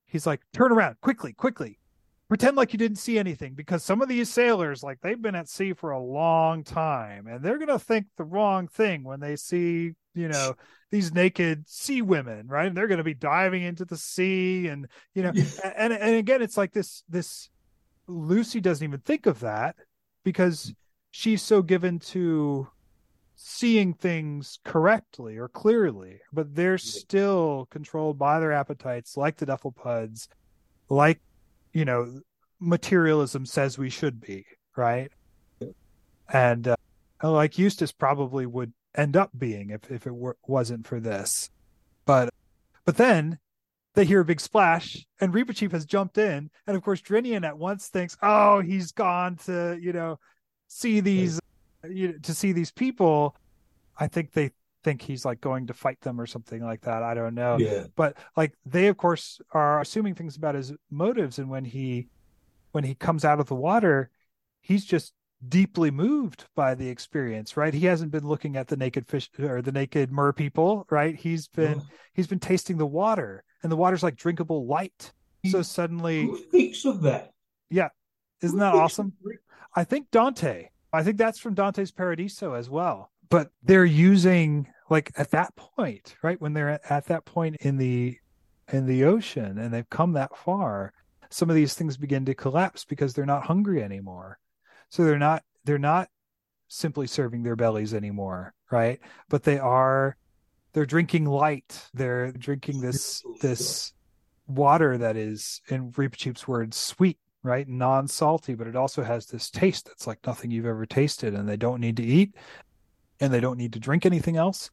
he's 0.06 0.28
like, 0.28 0.42
"Turn 0.54 0.72
around 0.72 1.00
quickly, 1.02 1.34
quickly! 1.34 1.80
Pretend 2.28 2.58
like 2.58 2.74
you 2.74 2.80
didn't 2.80 2.98
see 2.98 3.18
anything 3.18 3.54
because 3.54 3.84
some 3.84 4.02
of 4.02 4.10
these 4.10 4.30
sailors 4.30 4.84
like 4.84 5.00
they've 5.02 5.22
been 5.22 5.36
at 5.36 5.48
sea 5.48 5.74
for 5.74 5.92
a 5.92 6.00
long 6.00 6.64
time 6.64 7.28
and 7.28 7.42
they're 7.42 7.58
going 7.58 7.68
to 7.68 7.80
think 7.80 8.06
the 8.18 8.24
wrong 8.24 8.68
thing 8.68 9.04
when 9.04 9.20
they 9.20 9.36
see 9.36 9.92
you 10.14 10.28
know 10.28 10.54
these 10.92 11.14
naked 11.14 11.68
sea 11.68 12.02
women 12.02 12.48
right? 12.48 12.68
And 12.68 12.76
they're 12.76 12.88
going 12.88 12.98
to 12.98 13.04
be 13.04 13.14
diving 13.14 13.64
into 13.64 13.86
the 13.86 13.98
sea 13.98 14.68
and 14.68 14.88
you 15.14 15.24
know 15.24 15.32
and 15.76 15.94
and 15.94 16.16
again 16.16 16.42
it's 16.42 16.58
like 16.58 16.74
this 16.74 17.04
this 17.08 17.50
lucy 18.08 18.60
doesn't 18.60 18.86
even 18.86 19.00
think 19.02 19.26
of 19.26 19.40
that 19.42 19.76
because 20.24 20.74
she's 21.12 21.42
so 21.42 21.62
given 21.62 22.00
to 22.00 22.68
seeing 23.36 23.94
things 23.94 24.60
correctly 24.66 25.38
or 25.38 25.48
clearly 25.48 26.20
but 26.34 26.56
they're 26.56 26.78
still 26.78 27.68
controlled 27.70 28.18
by 28.18 28.40
their 28.40 28.52
appetites 28.52 29.16
like 29.16 29.38
the 29.38 29.46
dufflepuds 29.46 30.28
like 30.90 31.20
you 31.78 31.86
know 31.86 32.22
materialism 32.60 33.46
says 33.46 33.78
we 33.78 33.90
should 33.90 34.20
be 34.20 34.46
right? 34.78 35.12
And 36.32 36.68
uh, 36.68 36.76
like 37.22 37.58
eustace 37.58 37.92
probably 37.92 38.46
would 38.46 38.74
end 38.96 39.18
up 39.18 39.32
being 39.38 39.72
if, 39.72 39.92
if 39.92 40.08
it 40.08 40.16
were, 40.16 40.38
wasn't 40.48 40.88
for 40.88 41.00
this. 41.00 41.50
But 42.06 42.30
but 42.86 42.96
then 42.96 43.40
they 43.96 44.06
hear 44.06 44.22
a 44.22 44.26
big 44.26 44.40
splash 44.40 45.06
and 45.20 45.34
Reepicheep 45.34 45.72
has 45.72 45.86
jumped 45.86 46.18
in. 46.18 46.50
And 46.66 46.78
of 46.78 46.84
course 46.84 47.02
Drinian 47.02 47.46
at 47.46 47.58
once 47.58 47.90
thinks 47.90 48.16
oh 48.22 48.62
he's 48.62 48.92
gone 48.92 49.36
to 49.46 49.78
you 49.82 49.92
know 49.92 50.20
see 50.68 51.00
these 51.00 51.40
you 51.88 52.10
know, 52.10 52.14
to 52.24 52.34
see 52.34 52.54
these 52.54 52.72
people. 52.72 53.36
I 54.00 54.08
think 54.08 54.32
they 54.32 54.52
think 54.88 55.02
he's 55.02 55.26
like 55.26 55.42
going 55.42 55.68
to 55.68 55.74
fight 55.74 56.00
them 56.00 56.22
or 56.22 56.26
something 56.26 56.64
like 56.64 56.80
that. 56.82 57.04
I 57.04 57.14
don't 57.14 57.36
know. 57.36 57.58
Yeah. 57.60 57.88
But 57.98 58.16
like 58.38 58.54
they 58.66 58.88
of 58.88 58.96
course 58.96 59.42
are 59.52 59.82
assuming 59.82 60.16
things 60.16 60.38
about 60.38 60.56
his 60.56 60.72
motives 60.90 61.40
and 61.40 61.50
when 61.50 61.66
he 61.66 62.08
when 62.72 62.86
he 62.86 62.96
comes 62.96 63.26
out 63.26 63.42
of 63.42 63.48
the 63.48 63.56
water, 63.56 64.10
he's 64.62 64.86
just 64.86 65.12
deeply 65.50 65.92
moved 65.92 66.46
by 66.56 66.74
the 66.74 66.88
experience, 66.88 67.58
right? 67.58 67.74
He 67.74 67.86
hasn't 67.86 68.12
been 68.12 68.26
looking 68.26 68.56
at 68.56 68.70
the 68.70 68.78
naked 68.78 69.08
fish 69.08 69.30
or 69.40 69.62
the 69.62 69.74
naked 69.74 70.10
mer 70.10 70.32
people, 70.32 70.88
right? 70.90 71.16
He's 71.18 71.50
been 71.50 71.82
he's 72.14 72.28
been 72.28 72.40
tasting 72.40 72.78
the 72.78 72.86
water 72.86 73.44
and 73.62 73.70
the 73.70 73.76
water's 73.76 74.04
like 74.04 74.16
drinkable 74.16 74.66
light. 74.68 75.12
So 75.52 75.62
suddenly 75.62 76.28
Who 76.28 76.38
thinks 76.38 76.86
of 76.86 77.02
that? 77.02 77.34
yeah. 77.70 77.90
Isn't 78.42 78.60
that 78.60 78.74
awesome? 78.74 79.12
I 79.76 79.84
think 79.84 80.12
Dante. 80.12 80.70
I 80.94 81.04
think 81.04 81.18
that's 81.18 81.40
from 81.40 81.56
Dante's 81.56 81.92
Paradiso 81.92 82.54
as 82.54 82.70
well. 82.70 83.12
But 83.30 83.50
they're 83.64 83.84
using 83.84 84.68
like 84.90 85.12
at 85.18 85.32
that 85.32 85.56
point, 85.56 86.16
right? 86.22 86.40
When 86.40 86.54
they're 86.54 86.70
at, 86.70 86.82
at 86.90 87.06
that 87.06 87.26
point 87.26 87.58
in 87.62 87.78
the 87.78 88.18
in 88.72 88.86
the 88.86 89.06
ocean 89.06 89.58
and 89.58 89.74
they've 89.74 89.90
come 89.90 90.14
that 90.14 90.36
far, 90.38 90.94
some 91.30 91.50
of 91.50 91.56
these 91.56 91.74
things 91.74 91.98
begin 91.98 92.26
to 92.26 92.36
collapse 92.36 92.86
because 92.86 93.14
they're 93.14 93.26
not 93.26 93.46
hungry 93.46 93.84
anymore. 93.84 94.40
So 94.90 95.04
they're 95.04 95.20
not 95.20 95.44
they're 95.66 95.78
not 95.78 96.10
simply 96.68 97.08
serving 97.08 97.44
their 97.44 97.56
bellies 97.56 97.94
anymore, 97.94 98.54
right? 98.72 99.00
But 99.30 99.44
they 99.44 99.60
are 99.60 100.18
they're 100.74 100.86
drinking 100.86 101.26
light. 101.26 101.90
They're 101.94 102.32
drinking 102.32 102.82
this 102.82 103.24
this 103.42 103.94
water 104.48 104.98
that 104.98 105.18
is 105.18 105.62
in 105.70 105.92
Reepicheep's 105.92 106.48
words 106.48 106.78
sweet 106.78 107.18
right? 107.44 107.68
Non 107.70 108.08
salty, 108.10 108.56
but 108.56 108.68
it 108.68 108.76
also 108.76 109.04
has 109.04 109.28
this 109.28 109.50
taste 109.50 109.86
that's 109.86 110.06
like 110.06 110.20
nothing 110.26 110.52
you've 110.52 110.66
ever 110.66 110.86
tasted, 110.86 111.34
and 111.34 111.48
they 111.48 111.56
don't 111.56 111.80
need 111.80 111.96
to 111.96 112.04
eat 112.04 112.36
and 113.20 113.34
they 113.34 113.40
don't 113.40 113.58
need 113.58 113.74
to 113.74 113.80
drink 113.80 114.06
anything 114.06 114.38
else. 114.38 114.70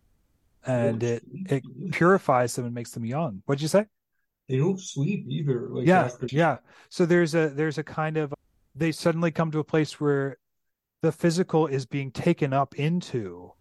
And 0.66 1.02
it 1.02 1.22
it 1.46 1.62
purifies 1.92 2.56
them 2.56 2.64
and 2.64 2.74
makes 2.74 2.92
them 2.92 3.04
young. 3.04 3.42
What'd 3.46 3.62
you 3.62 3.68
say? 3.68 3.86
They 4.48 4.58
don't 4.58 4.80
sleep 4.80 5.26
either. 5.28 5.68
Like 5.70 5.86
yeah, 5.86 6.04
after 6.04 6.26
yeah. 6.30 6.58
So 6.88 7.06
there's 7.06 7.34
a 7.34 7.48
there's 7.50 7.78
a 7.78 7.84
kind 7.84 8.16
of 8.16 8.32
they 8.74 8.92
suddenly 8.92 9.30
come 9.30 9.50
to 9.52 9.58
a 9.58 9.64
place 9.64 10.00
where 10.00 10.38
the 11.02 11.12
physical 11.12 11.66
is 11.66 11.86
being 11.86 12.10
taken 12.10 12.52
up 12.52 12.74
into 12.76 13.52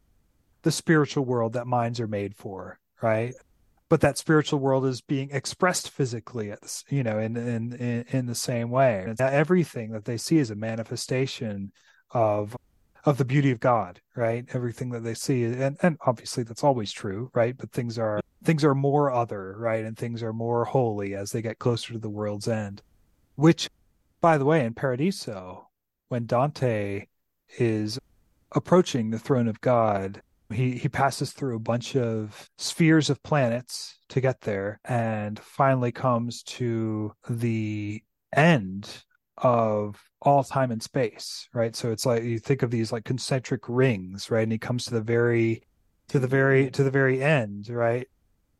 the 0.62 0.72
spiritual 0.72 1.26
world 1.26 1.54
that 1.54 1.68
minds 1.68 2.00
are 2.00 2.08
made 2.08 2.36
for, 2.36 2.80
right? 3.02 3.34
but 3.94 4.02
that 4.02 4.18
spiritual 4.18 4.58
world 4.58 4.88
is 4.88 5.02
being 5.02 5.30
expressed 5.32 5.92
physically 5.92 6.52
you 6.90 7.04
know 7.04 7.20
in, 7.20 7.38
in 7.38 7.74
in 7.74 8.06
in 8.10 8.26
the 8.26 8.34
same 8.34 8.72
way 8.72 9.06
everything 9.20 9.92
that 9.92 10.04
they 10.06 10.18
see 10.18 10.38
is 10.40 10.50
a 10.50 10.56
manifestation 10.56 11.72
of 12.10 12.58
of 13.06 13.18
the 13.18 13.26
beauty 13.26 13.52
of 13.52 13.60
god 13.60 14.00
right? 14.16 14.46
Everything 14.54 14.90
that 14.90 15.02
they 15.04 15.14
see 15.14 15.44
and 15.44 15.78
and 15.82 15.98
obviously 16.06 16.44
that's 16.44 16.64
always 16.64 16.92
true 16.92 17.30
right? 17.34 17.58
But 17.58 17.72
things 17.72 17.98
are 17.98 18.22
things 18.44 18.64
are 18.64 18.76
more 18.76 19.12
other 19.12 19.56
right? 19.58 19.86
And 19.86 19.98
things 19.98 20.24
are 20.24 20.34
more 20.34 20.66
holy 20.66 21.16
as 21.16 21.32
they 21.32 21.42
get 21.42 21.60
closer 21.60 21.94
to 21.94 22.00
the 22.00 22.10
world's 22.10 22.48
end 22.48 22.82
which 23.36 23.70
by 24.22 24.38
the 24.38 24.46
way 24.46 24.66
in 24.66 24.74
paradiso 24.74 25.68
when 26.10 26.26
dante 26.26 27.08
is 27.58 28.00
approaching 28.52 29.10
the 29.10 29.20
throne 29.20 29.48
of 29.48 29.60
god 29.62 30.22
he 30.52 30.78
he 30.78 30.88
passes 30.88 31.32
through 31.32 31.56
a 31.56 31.60
bunch 31.60 31.96
of 31.96 32.50
spheres 32.58 33.10
of 33.10 33.22
planets 33.24 33.98
to 34.10 34.22
get 34.22 34.42
there 34.42 34.80
and 34.86 35.40
finally 35.40 35.92
comes 35.92 36.44
to 36.44 37.12
the 37.30 38.02
end 38.36 39.04
of 39.38 40.02
all 40.22 40.44
time 40.44 40.72
and 40.72 40.82
space 40.82 41.48
right? 41.54 41.76
So 41.76 41.92
it's 41.92 42.06
like 42.06 42.24
you 42.24 42.40
think 42.40 42.62
of 42.64 42.72
these 42.72 42.92
like 42.92 43.06
concentric 43.06 43.62
rings 43.68 44.30
right? 44.32 44.44
And 44.44 44.52
he 44.52 44.58
comes 44.58 44.86
to 44.86 44.92
the 44.92 45.02
very 45.02 45.64
to 46.10 46.20
the 46.20 46.28
very 46.28 46.70
to 46.72 46.84
the 46.84 46.92
very 46.92 47.22
end 47.22 47.70
right? 47.70 48.08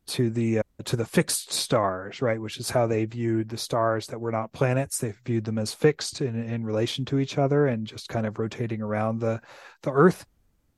To 0.08 0.28
the 0.28 0.58
uh, 0.58 0.62
to 0.84 0.96
the 0.96 1.04
fixed 1.04 1.52
stars 1.52 2.20
right? 2.20 2.40
Which 2.40 2.58
is 2.58 2.70
how 2.70 2.86
they 2.86 3.04
viewed 3.04 3.48
the 3.48 3.56
stars 3.56 4.06
that 4.08 4.20
were 4.20 4.32
not 4.32 4.52
planets. 4.52 4.98
They 4.98 5.14
viewed 5.24 5.44
them 5.44 5.58
as 5.58 5.72
fixed 5.72 6.20
in 6.20 6.36
in 6.36 6.64
relation 6.64 7.04
to 7.06 7.18
each 7.18 7.38
other 7.38 7.66
and 7.66 7.86
just 7.86 8.08
kind 8.08 8.26
of 8.26 8.38
rotating 8.38 8.82
around 8.82 9.20
the 9.20 9.40
the 9.82 9.92
earth. 9.92 10.26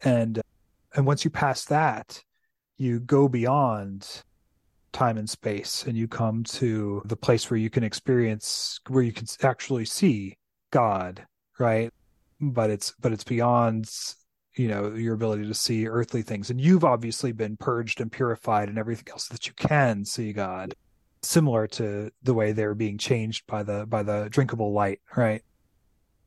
And 0.03 0.41
and 0.95 1.07
once 1.07 1.25
you 1.25 1.31
pass 1.31 1.65
that 1.67 2.23
you 2.77 3.01
go 3.01 3.29
beyond 3.29 4.23
time 4.97 5.19
and 5.19 5.29
space 5.29 5.85
and 5.87 5.97
you 5.97 6.09
come 6.09 6.43
to 6.45 7.03
the 7.05 7.17
place 7.17 7.51
where 7.51 7.59
you 7.59 7.71
can 7.71 7.85
experience 7.85 8.81
where 8.89 9.03
you 9.03 9.13
can 9.13 9.27
actually 9.43 9.85
see 9.85 10.37
god 10.71 11.27
right? 11.59 11.93
But 12.41 12.71
it's 12.71 12.93
but 13.01 13.13
it's 13.13 13.25
beyond 13.25 13.91
you 14.55 14.69
know 14.69 14.95
your 14.95 15.15
ability 15.15 15.47
to 15.47 15.55
see 15.55 15.87
earthly 15.87 16.23
things. 16.23 16.51
And 16.51 16.61
you've 16.61 16.85
obviously 16.85 17.33
been 17.33 17.57
purged 17.57 18.01
and 18.01 18.11
purified 18.11 18.69
and 18.69 18.79
everything 18.79 19.07
else 19.11 19.29
that 19.29 19.47
you 19.47 19.53
can 19.55 20.05
see 20.05 20.33
god 20.33 20.75
similar 21.23 21.67
to 21.67 22.11
the 22.23 22.35
way 22.35 22.53
they're 22.53 22.75
being 22.75 22.99
changed 22.99 23.47
by 23.47 23.63
the 23.63 23.87
by 23.87 24.03
the 24.03 24.29
drinkable 24.31 24.73
light 24.73 25.01
right? 25.17 25.43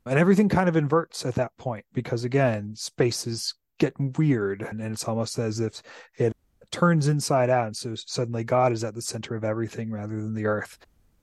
And 0.06 0.18
everything 0.18 0.50
kind 0.50 0.70
of 0.70 0.76
inverts 0.76 1.26
at 1.26 1.36
that 1.36 1.56
point 1.58 1.86
because 1.94 2.24
again 2.24 2.76
space 2.76 3.28
is 3.28 3.54
getting 3.78 4.14
weird 4.18 4.62
and 4.62 4.82
it's 4.82 5.08
almost 5.08 5.38
as 5.38 5.60
if 5.60 5.82
it 6.18 6.36
turns 6.72 7.08
inside 7.08 7.50
out 7.50 7.68
and 7.68 7.76
so 7.76 7.96
suddenly 7.96 8.44
god 8.44 8.72
is 8.72 8.84
at 8.84 8.94
the 8.94 9.02
center 9.02 9.36
of 9.36 9.44
everything 9.44 9.92
rather 9.92 10.22
than 10.22 10.34
the 10.34 10.46
earth 10.46 10.78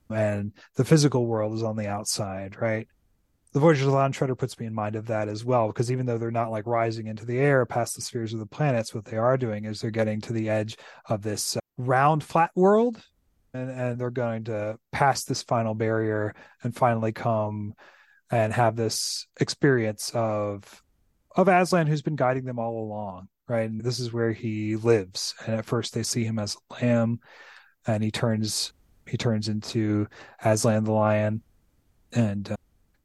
and 0.09 0.51
the 0.75 0.85
physical 0.85 1.25
world 1.25 1.53
is 1.53 1.63
on 1.63 1.75
the 1.75 1.87
outside 1.87 2.59
right? 2.61 2.87
The 3.53 3.61
voyage 3.61 3.79
of 3.79 3.87
the 3.87 3.93
Dawn 3.93 4.11
Treader 4.11 4.35
puts 4.35 4.59
me 4.59 4.67
in 4.67 4.73
mind 4.73 4.95
of 4.95 5.07
that 5.07 5.29
as 5.29 5.43
well 5.43 5.67
because 5.67 5.91
even 5.91 6.05
though 6.05 6.17
they're 6.17 6.29
not 6.29 6.51
like 6.51 6.67
rising 6.67 7.07
into 7.07 7.25
the 7.25 7.39
air 7.39 7.65
past 7.65 7.95
the 7.95 8.01
spheres 8.01 8.33
of 8.33 8.39
the 8.39 8.45
planets 8.45 8.93
what 8.93 9.05
they 9.05 9.17
are 9.17 9.37
doing 9.37 9.65
is 9.65 9.79
they're 9.79 9.89
getting 9.89 10.21
to 10.21 10.33
the 10.33 10.49
edge 10.49 10.77
of 11.07 11.23
this 11.23 11.57
uh, 11.57 11.59
round 11.77 12.23
flat 12.23 12.51
world 12.55 13.01
and, 13.53 13.71
and 13.71 13.99
they're 13.99 14.11
going 14.11 14.43
to 14.43 14.77
pass 14.91 15.23
this 15.23 15.41
final 15.41 15.73
barrier 15.73 16.35
and 16.61 16.75
finally 16.75 17.11
come 17.11 17.73
and 18.29 18.53
have 18.53 18.75
this 18.75 19.27
experience 19.39 20.11
of 20.13 20.83
of 21.35 21.47
Aslan 21.47 21.87
who's 21.87 22.01
been 22.01 22.15
guiding 22.15 22.45
them 22.45 22.57
all 22.57 22.83
along, 22.83 23.27
right? 23.47 23.69
And 23.69 23.81
this 23.81 23.99
is 23.99 24.13
where 24.13 24.31
he 24.31 24.75
lives. 24.75 25.35
And 25.45 25.55
at 25.55 25.65
first 25.65 25.93
they 25.93 26.03
see 26.03 26.23
him 26.23 26.39
as 26.39 26.55
a 26.55 26.73
lamb 26.73 27.19
and 27.85 28.03
he 28.03 28.11
turns 28.11 28.73
he 29.07 29.17
turns 29.17 29.47
into 29.47 30.07
Aslan 30.43 30.83
the 30.83 30.91
lion 30.91 31.41
and 32.11 32.51
uh, 32.51 32.55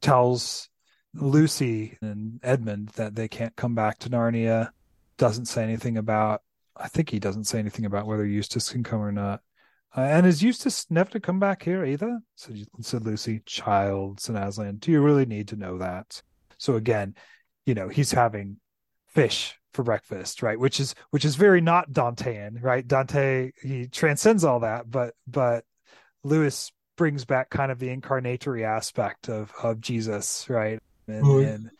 tells 0.00 0.68
Lucy 1.14 1.96
and 2.02 2.40
Edmund 2.42 2.88
that 2.96 3.14
they 3.14 3.28
can't 3.28 3.54
come 3.54 3.74
back 3.74 3.98
to 4.00 4.10
Narnia. 4.10 4.70
Doesn't 5.16 5.46
say 5.46 5.62
anything 5.62 5.96
about 5.96 6.42
I 6.76 6.88
think 6.88 7.10
he 7.10 7.20
doesn't 7.20 7.44
say 7.44 7.58
anything 7.58 7.84
about 7.84 8.06
whether 8.06 8.26
Eustace 8.26 8.70
can 8.70 8.82
come 8.82 9.00
or 9.00 9.12
not. 9.12 9.42
Uh, 9.94 10.00
and 10.00 10.26
is 10.26 10.42
Eustace 10.42 10.86
never 10.90 11.10
to 11.10 11.20
come 11.20 11.38
back 11.38 11.62
here 11.62 11.84
either? 11.84 12.18
Said, 12.34 12.66
said 12.80 13.04
Lucy, 13.04 13.42
child, 13.44 14.20
said 14.20 14.36
Aslan. 14.36 14.76
Do 14.76 14.90
you 14.90 15.02
really 15.02 15.26
need 15.26 15.48
to 15.48 15.56
know 15.56 15.76
that? 15.78 16.22
So 16.56 16.76
again, 16.76 17.14
you 17.66 17.74
know 17.74 17.88
he's 17.88 18.10
having 18.10 18.56
fish 19.08 19.58
for 19.72 19.82
breakfast 19.82 20.42
right? 20.42 20.58
Which 20.58 20.80
is 20.80 20.94
which 21.10 21.24
is 21.24 21.36
very 21.36 21.60
not 21.60 21.90
dantean 21.90 22.62
right? 22.62 22.86
Dante 22.86 23.52
he 23.62 23.86
transcends 23.86 24.44
all 24.44 24.60
that 24.60 24.90
but 24.90 25.14
but 25.26 25.64
lewis 26.24 26.72
brings 26.96 27.24
back 27.24 27.50
kind 27.50 27.72
of 27.72 27.78
the 27.78 27.88
incarnatory 27.88 28.64
aspect 28.64 29.28
of 29.28 29.52
of 29.62 29.80
jesus 29.80 30.46
right? 30.48 30.80
And 31.08 31.24
Oh, 31.24 31.38
and, 31.38 31.70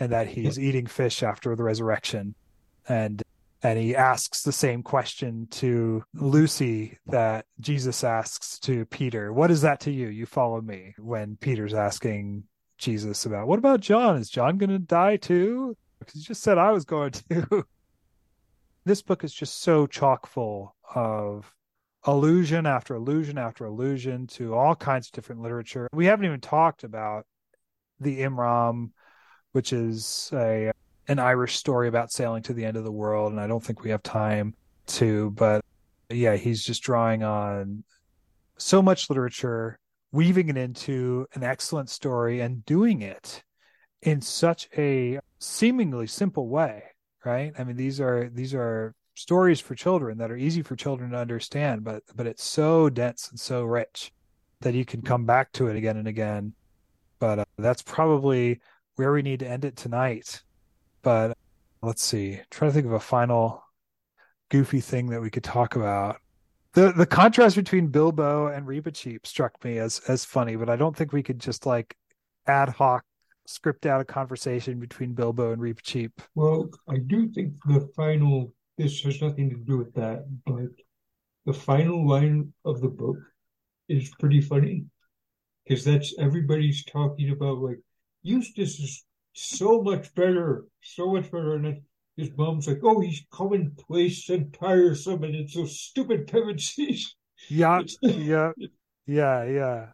and 0.00 0.12
that 0.12 0.26
he's 0.26 0.58
eating 0.58 0.86
fish 0.86 1.22
after 1.22 1.54
the 1.54 1.62
resurrection. 1.62 2.34
And 2.88 3.22
and 3.62 3.78
he 3.78 3.94
asks 3.94 4.42
the 4.42 4.50
same 4.52 4.82
question 4.82 5.46
to 5.52 6.02
lucy 6.14 6.98
that 7.06 7.46
jesus 7.60 8.02
asks 8.02 8.58
to 8.60 8.84
peter. 8.86 9.32
What 9.32 9.50
is 9.50 9.62
that 9.62 9.80
to 9.80 9.92
you? 9.92 10.08
You 10.08 10.26
follow 10.26 10.60
me. 10.60 10.94
When 10.98 11.36
peter's 11.36 11.74
asking 11.74 12.44
Jesus 12.78 13.24
about 13.24 13.46
what 13.46 13.60
about 13.60 13.80
John? 13.80 14.16
Is 14.16 14.28
John 14.28 14.58
going 14.58 14.70
to 14.70 14.78
die 14.80 15.16
too? 15.16 15.76
Because 16.06 16.20
he 16.20 16.26
just 16.26 16.42
said 16.42 16.58
I 16.58 16.70
was 16.70 16.84
going 16.84 17.12
to. 17.12 17.64
this 18.84 19.02
book 19.02 19.24
is 19.24 19.32
just 19.32 19.62
so 19.62 19.86
chock 19.86 20.26
full 20.26 20.74
of 20.94 21.52
allusion 22.04 22.66
after 22.66 22.94
allusion 22.96 23.38
after 23.38 23.64
allusion 23.64 24.26
to 24.26 24.54
all 24.54 24.74
kinds 24.74 25.06
of 25.06 25.12
different 25.12 25.40
literature. 25.40 25.88
We 25.92 26.06
haven't 26.06 26.26
even 26.26 26.40
talked 26.40 26.84
about 26.84 27.26
the 28.00 28.20
Immram, 28.20 28.90
which 29.52 29.72
is 29.72 30.30
a 30.32 30.72
an 31.08 31.18
Irish 31.18 31.56
story 31.56 31.88
about 31.88 32.12
sailing 32.12 32.42
to 32.44 32.52
the 32.52 32.64
end 32.64 32.76
of 32.76 32.84
the 32.84 32.92
world, 32.92 33.32
and 33.32 33.40
I 33.40 33.46
don't 33.46 33.62
think 33.62 33.82
we 33.82 33.90
have 33.90 34.02
time 34.02 34.54
to. 34.88 35.30
But 35.30 35.64
yeah, 36.10 36.36
he's 36.36 36.64
just 36.64 36.82
drawing 36.82 37.22
on 37.22 37.84
so 38.58 38.82
much 38.82 39.10
literature 39.10 39.78
weaving 40.12 40.50
it 40.50 40.56
into 40.58 41.26
an 41.34 41.42
excellent 41.42 41.88
story 41.88 42.40
and 42.40 42.64
doing 42.66 43.00
it 43.02 43.42
in 44.02 44.20
such 44.20 44.68
a 44.76 45.18
seemingly 45.42 46.06
simple 46.06 46.48
way 46.48 46.84
right? 47.24 47.52
I 47.58 47.64
mean 47.64 47.76
these 47.76 48.00
are 48.00 48.28
these 48.32 48.54
are 48.54 48.94
stories 49.14 49.60
for 49.60 49.74
children 49.74 50.18
that 50.18 50.30
are 50.30 50.36
easy 50.36 50.62
for 50.62 50.74
children 50.74 51.10
to 51.10 51.18
understand 51.18 51.84
but 51.84 52.02
but 52.16 52.26
it's 52.26 52.42
so 52.42 52.88
dense 52.88 53.28
and 53.30 53.38
so 53.38 53.64
rich 53.64 54.10
that 54.60 54.74
you 54.74 54.84
can 54.84 55.02
come 55.02 55.26
back 55.26 55.52
to 55.52 55.66
it 55.66 55.76
again 55.76 55.96
and 55.96 56.08
again. 56.08 56.54
But 57.18 57.40
uh, 57.40 57.44
that's 57.58 57.82
probably 57.82 58.60
where 58.96 59.12
we 59.12 59.22
need 59.22 59.40
to 59.40 59.48
end 59.48 59.64
it 59.64 59.76
tonight. 59.76 60.42
But 61.02 61.36
let's 61.82 62.02
see 62.02 62.40
try 62.50 62.68
to 62.68 62.74
think 62.74 62.86
of 62.86 62.92
a 62.92 63.00
final 63.00 63.62
goofy 64.50 64.80
thing 64.80 65.08
that 65.10 65.20
we 65.20 65.30
could 65.30 65.44
talk 65.44 65.76
about. 65.76 66.16
The 66.74 66.92
the 66.92 67.06
contrast 67.06 67.56
between 67.56 67.88
Bilbo 67.88 68.46
and 68.46 68.66
Reepicheep 68.66 69.26
struck 69.26 69.62
me 69.64 69.78
as 69.78 70.00
as 70.08 70.24
funny, 70.24 70.56
but 70.56 70.70
I 70.70 70.76
don't 70.76 70.96
think 70.96 71.12
we 71.12 71.22
could 71.22 71.38
just 71.38 71.66
like 71.66 71.96
ad 72.46 72.70
hoc 72.70 73.04
script 73.46 73.86
out 73.86 74.00
a 74.00 74.04
conversation 74.04 74.78
between 74.78 75.14
Bilbo 75.14 75.52
and 75.52 75.60
Reepicheep. 75.60 76.12
Well, 76.34 76.70
I 76.88 76.98
do 76.98 77.28
think 77.28 77.54
the 77.66 77.88
final, 77.96 78.54
this 78.78 79.00
has 79.02 79.20
nothing 79.20 79.50
to 79.50 79.56
do 79.56 79.78
with 79.78 79.92
that, 79.94 80.24
but 80.46 80.70
the 81.46 81.52
final 81.52 82.06
line 82.06 82.52
of 82.64 82.80
the 82.80 82.88
book 82.88 83.16
is 83.88 84.10
pretty 84.20 84.40
funny 84.40 84.84
because 85.64 85.84
that's 85.84 86.14
everybody's 86.18 86.84
talking 86.84 87.30
about 87.30 87.58
like 87.58 87.78
Eustace 88.22 88.78
is 88.78 89.04
so 89.32 89.82
much 89.82 90.14
better, 90.14 90.64
so 90.80 91.12
much 91.12 91.30
better. 91.30 91.54
And 91.54 91.82
his 92.16 92.30
mom's 92.36 92.68
like, 92.68 92.80
oh, 92.82 93.00
he's 93.00 93.24
commonplace 93.30 94.28
and 94.28 94.52
tiresome 94.52 95.24
and 95.24 95.34
it's 95.34 95.54
so 95.54 95.66
stupid 95.66 96.26
Pevensie's. 96.26 97.16
Yeah, 97.48 97.82
yeah, 98.02 98.52
yeah, 99.06 99.44
yeah. 99.44 99.86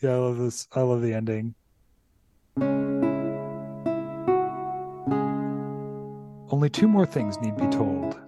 Yeah, 0.00 0.10
I 0.10 0.16
love 0.16 0.38
this. 0.38 0.68
I 0.72 0.82
love 0.82 1.00
the 1.00 1.14
ending. 1.14 1.54
Only 6.50 6.70
two 6.70 6.86
more 6.86 7.06
things 7.06 7.40
need 7.40 7.56
be 7.56 7.66
told. 7.68 8.20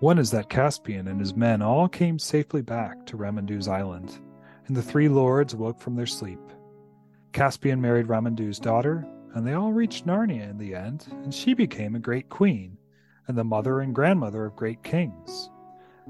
One 0.00 0.18
is 0.18 0.30
that 0.32 0.48
Caspian 0.48 1.08
and 1.08 1.20
his 1.20 1.36
men 1.36 1.62
all 1.62 1.88
came 1.88 2.18
safely 2.18 2.62
back 2.62 3.06
to 3.06 3.16
Ramandu's 3.16 3.68
island, 3.68 4.18
and 4.66 4.76
the 4.76 4.82
three 4.82 5.08
lords 5.08 5.54
woke 5.54 5.78
from 5.80 5.94
their 5.94 6.06
sleep. 6.06 6.40
Caspian 7.32 7.80
married 7.80 8.08
Ramandu's 8.08 8.58
daughter, 8.58 9.06
and 9.34 9.46
they 9.46 9.54
all 9.54 9.72
reached 9.72 10.06
Narnia 10.06 10.50
in 10.50 10.58
the 10.58 10.74
end, 10.74 11.06
and 11.10 11.32
she 11.32 11.54
became 11.54 11.94
a 11.94 12.00
great 12.00 12.28
queen, 12.28 12.76
and 13.28 13.38
the 13.38 13.44
mother 13.44 13.80
and 13.80 13.94
grandmother 13.94 14.44
of 14.44 14.56
great 14.56 14.82
kings. 14.82 15.48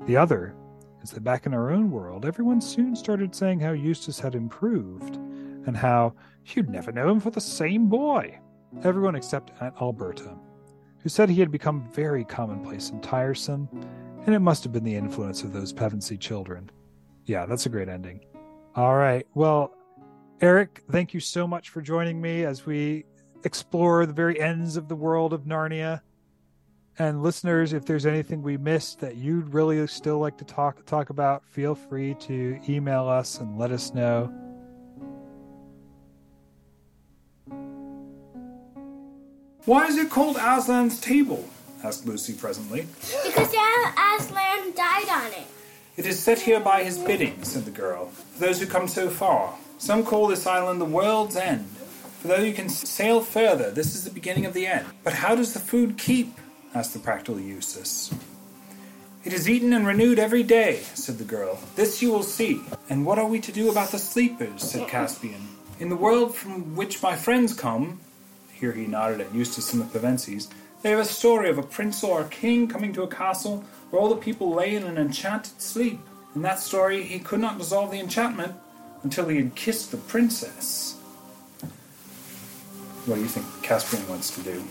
The 0.07 0.17
other 0.17 0.55
is 1.03 1.11
that 1.11 1.25
back 1.25 1.47
in 1.47 1.55
our 1.55 1.71
own 1.71 1.91
world, 1.91 2.25
everyone 2.25 2.61
soon 2.61 2.97
started 2.97 3.35
saying 3.35 3.61
how 3.61 3.73
Eustace 3.73 4.19
had 4.19 4.35
improved, 4.35 5.19
and 5.67 5.77
how 5.77 6.15
you'd 6.47 6.69
never 6.69 6.93
know 6.93 7.09
him 7.09 7.21
for 7.21 7.31
the 7.31 7.41
same 7.41 7.89
boy. 7.89 8.39
Everyone 8.83 9.15
except 9.15 9.53
Aunt 9.61 9.75
Alberta, 9.81 10.37
who 10.99 11.09
said 11.09 11.29
he 11.29 11.41
had 11.41 11.51
become 11.51 11.89
very 11.93 12.25
commonplace 12.25 12.91
and 12.91 13.03
tiresome, 13.03 13.69
and 14.27 14.35
it 14.35 14.41
must 14.41 14.65
have 14.65 14.73
been 14.73 14.85
the 14.85 14.97
influence 14.97 15.43
of 15.43 15.53
those 15.53 15.73
Pevensie 15.73 16.19
children. 16.19 16.71
Yeah, 17.27 17.47
that's 17.47 17.67
a 17.67 17.69
great 17.69 17.89
ending. 17.89 18.21
All 18.75 18.97
right. 18.97 19.27
Well, 19.35 19.73
Eric, 20.41 20.83
thank 20.91 21.15
you 21.15 21.21
so 21.21 21.47
much 21.47 21.69
for 21.69 21.81
joining 21.81 22.21
me 22.21 22.45
as 22.45 22.67
we 22.67 23.05
explore 23.45 24.07
the 24.07 24.13
very 24.13 24.41
ends 24.41 24.77
of 24.77 24.89
the 24.89 24.97
world 24.97 25.33
of 25.33 25.45
Narnia. 25.45 26.01
And 26.99 27.23
listeners, 27.23 27.73
if 27.73 27.85
there's 27.85 28.07
anything 28.07 28.43
we 28.43 28.57
missed 28.57 29.01
that 29.01 29.17
you'd 29.17 29.53
really 29.53 29.85
still 29.87 30.19
like 30.19 30.39
to 30.39 30.45
talk 30.45 30.85
talk 30.87 31.11
about, 31.11 31.45
feel 31.47 31.75
free 31.75 32.15
to 32.21 32.59
email 32.69 33.09
us 33.09 33.39
and 33.41 33.59
let 33.59 33.71
us 33.71 33.95
know. 33.95 34.33
Why 39.65 39.87
is 39.87 39.97
it 39.97 40.11
called 40.11 40.37
Aslan's 40.37 41.01
table? 41.01 41.49
asked 41.83 42.07
Lucy 42.07 42.35
presently. 42.35 42.87
Because 43.25 43.49
Aslan 43.49 44.75
died 44.75 45.09
on 45.09 45.33
it. 45.33 45.47
It 45.97 46.07
is 46.07 46.19
set 46.19 46.41
here 46.41 46.61
by 46.61 46.83
his 46.83 46.99
bidding, 46.99 47.43
said 47.45 47.65
the 47.65 47.71
girl, 47.71 48.07
for 48.07 48.41
those 48.41 48.61
who 48.61 48.67
come 48.67 48.89
so 48.89 49.09
far. 49.09 49.55
Some 49.79 50.05
call 50.05 50.27
this 50.27 50.47
island 50.47 50.81
the 50.81 50.87
world's 50.87 51.37
end. 51.37 51.67
For 52.21 52.29
though 52.29 52.43
you 52.43 52.53
can 52.53 52.69
sail 52.69 53.21
further, 53.21 53.71
this 53.71 53.95
is 53.95 54.05
the 54.05 54.11
beginning 54.11 54.45
of 54.45 54.53
the 54.55 54.67
end. 54.67 54.87
But 55.03 55.15
how 55.15 55.35
does 55.35 55.55
the 55.55 55.61
food 55.61 55.97
keep? 55.97 56.37
asked 56.75 56.93
the 56.93 56.99
practical 56.99 57.41
Eustace. 57.41 58.13
It 59.25 59.33
is 59.33 59.49
eaten 59.49 59.73
and 59.73 59.87
renewed 59.87 60.19
every 60.19 60.43
day, 60.43 60.83
said 60.93 61.17
the 61.17 61.25
girl. 61.25 61.59
This 61.77 62.03
you 62.03 62.11
will 62.13 62.23
see. 62.23 62.61
And 62.91 63.07
what 63.07 63.19
are 63.19 63.27
we 63.27 63.41
to 63.41 63.53
do 63.53 63.71
about 63.71 63.91
the 63.91 63.99
sleepers? 63.99 64.63
said 64.63 64.89
Caspian. 64.89 65.49
In 65.81 65.89
the 65.89 65.97
world 65.97 66.35
from 66.35 66.77
which 66.77 67.03
my 67.03 67.17
friends 67.17 67.55
come, 67.55 68.01
here 68.55 68.73
he 68.73 68.87
nodded 68.87 69.21
at 69.21 69.35
Eustace 69.35 69.73
and 69.73 69.83
the 69.83 69.99
Pevensies, 69.99 70.49
they 70.83 70.91
have 70.91 71.01
a 71.01 71.05
story 71.05 71.49
of 71.49 71.59
a 71.59 71.63
prince 71.63 72.05
or 72.05 72.21
a 72.21 72.29
king 72.29 72.69
coming 72.69 72.93
to 72.93 73.03
a 73.03 73.09
castle 73.09 73.65
where 73.91 74.03
all 74.03 74.09
the 74.09 74.17
people 74.17 74.55
lay 74.55 74.75
in 74.75 74.85
an 74.85 74.99
enchanted 74.99 75.61
sleep. 75.61 75.99
In 76.35 76.43
that 76.43 76.59
story, 76.59 77.03
he 77.03 77.19
could 77.19 77.41
not 77.41 77.59
dissolve 77.59 77.91
the 77.91 78.01
enchantment 78.01 78.55
until 79.03 79.29
he 79.29 79.37
had 79.37 79.55
kissed 79.55 79.91
the 79.91 79.97
princess. 79.97 80.99
What 83.07 83.17
do 83.17 83.21
you 83.21 83.29
think 83.29 83.47
Caspian 83.63 84.07
wants 84.09 84.35
to 84.35 84.43
do? 84.43 84.65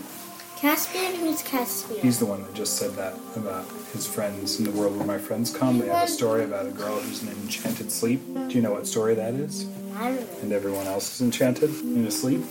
Caspian? 0.56 1.14
Who's 1.16 1.42
Caspian? 1.42 2.00
He's 2.00 2.18
the 2.18 2.26
one 2.26 2.42
that 2.42 2.54
just 2.54 2.76
said 2.76 2.92
that 2.92 3.14
about 3.36 3.66
his 3.92 4.06
friends 4.06 4.58
in 4.58 4.64
the 4.64 4.70
world 4.70 4.96
where 4.96 5.06
my 5.06 5.18
friends 5.18 5.56
come. 5.56 5.78
They 5.78 5.88
have 5.88 6.04
a 6.04 6.10
story 6.10 6.44
about 6.44 6.66
a 6.66 6.70
girl 6.70 6.98
who's 7.00 7.22
in 7.22 7.28
an 7.28 7.36
enchanted 7.42 7.90
sleep. 7.90 8.20
Do 8.34 8.54
you 8.54 8.62
know 8.62 8.72
what 8.72 8.86
story 8.86 9.14
that 9.14 9.34
is? 9.34 9.68
I 9.96 10.10
don't 10.10 10.20
know. 10.20 10.38
And 10.42 10.52
everyone 10.52 10.86
else 10.86 11.14
is 11.14 11.20
enchanted 11.20 11.70
in 11.80 12.06
a 12.06 12.10
sleep? 12.10 12.42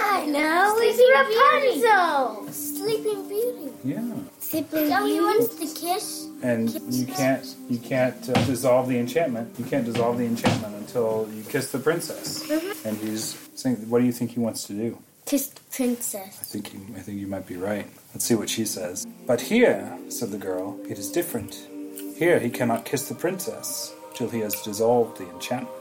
I 0.00 0.26
know. 0.26 0.74
Sleeping 0.76 1.10
Rapunzel. 1.18 2.52
Sleeping 2.52 3.28
Beauty. 3.28 3.72
Yeah. 3.84 4.14
Sleeping 4.38 4.92
Oh, 4.92 5.06
he 5.06 5.20
wants 5.20 5.54
to 5.56 5.80
kiss. 5.80 6.28
And 6.42 6.70
you 6.94 7.06
can't 7.06 7.44
you 7.68 7.78
can't 7.78 8.28
uh, 8.28 8.44
dissolve 8.44 8.88
the 8.88 8.98
enchantment. 8.98 9.58
You 9.58 9.64
can't 9.64 9.84
dissolve 9.84 10.18
the 10.18 10.24
enchantment 10.24 10.74
until 10.76 11.28
you 11.34 11.42
kiss 11.42 11.72
the 11.72 11.78
princess. 11.78 12.46
Mm-hmm. 12.46 12.88
And 12.88 12.96
he's 12.98 13.36
saying, 13.56 13.76
"What 13.90 13.98
do 13.98 14.06
you 14.06 14.12
think 14.12 14.30
he 14.32 14.40
wants 14.40 14.64
to 14.68 14.72
do?" 14.72 14.98
Kiss 15.26 15.48
the 15.48 15.60
princess. 15.70 16.38
I 16.40 16.44
think 16.44 16.72
you, 16.72 16.80
I 16.96 17.00
think 17.00 17.20
you 17.20 17.26
might 17.26 17.46
be 17.46 17.56
right. 17.56 17.86
Let's 18.14 18.24
see 18.24 18.34
what 18.36 18.48
she 18.48 18.64
says. 18.64 19.06
But 19.26 19.40
here, 19.40 19.98
said 20.08 20.30
the 20.30 20.38
girl, 20.38 20.78
it 20.88 20.98
is 20.98 21.10
different. 21.10 21.68
Here 22.16 22.38
he 22.38 22.50
cannot 22.50 22.84
kiss 22.84 23.08
the 23.08 23.14
princess 23.14 23.92
till 24.14 24.30
he 24.30 24.40
has 24.40 24.54
dissolved 24.62 25.18
the 25.18 25.28
enchantment. 25.28 25.77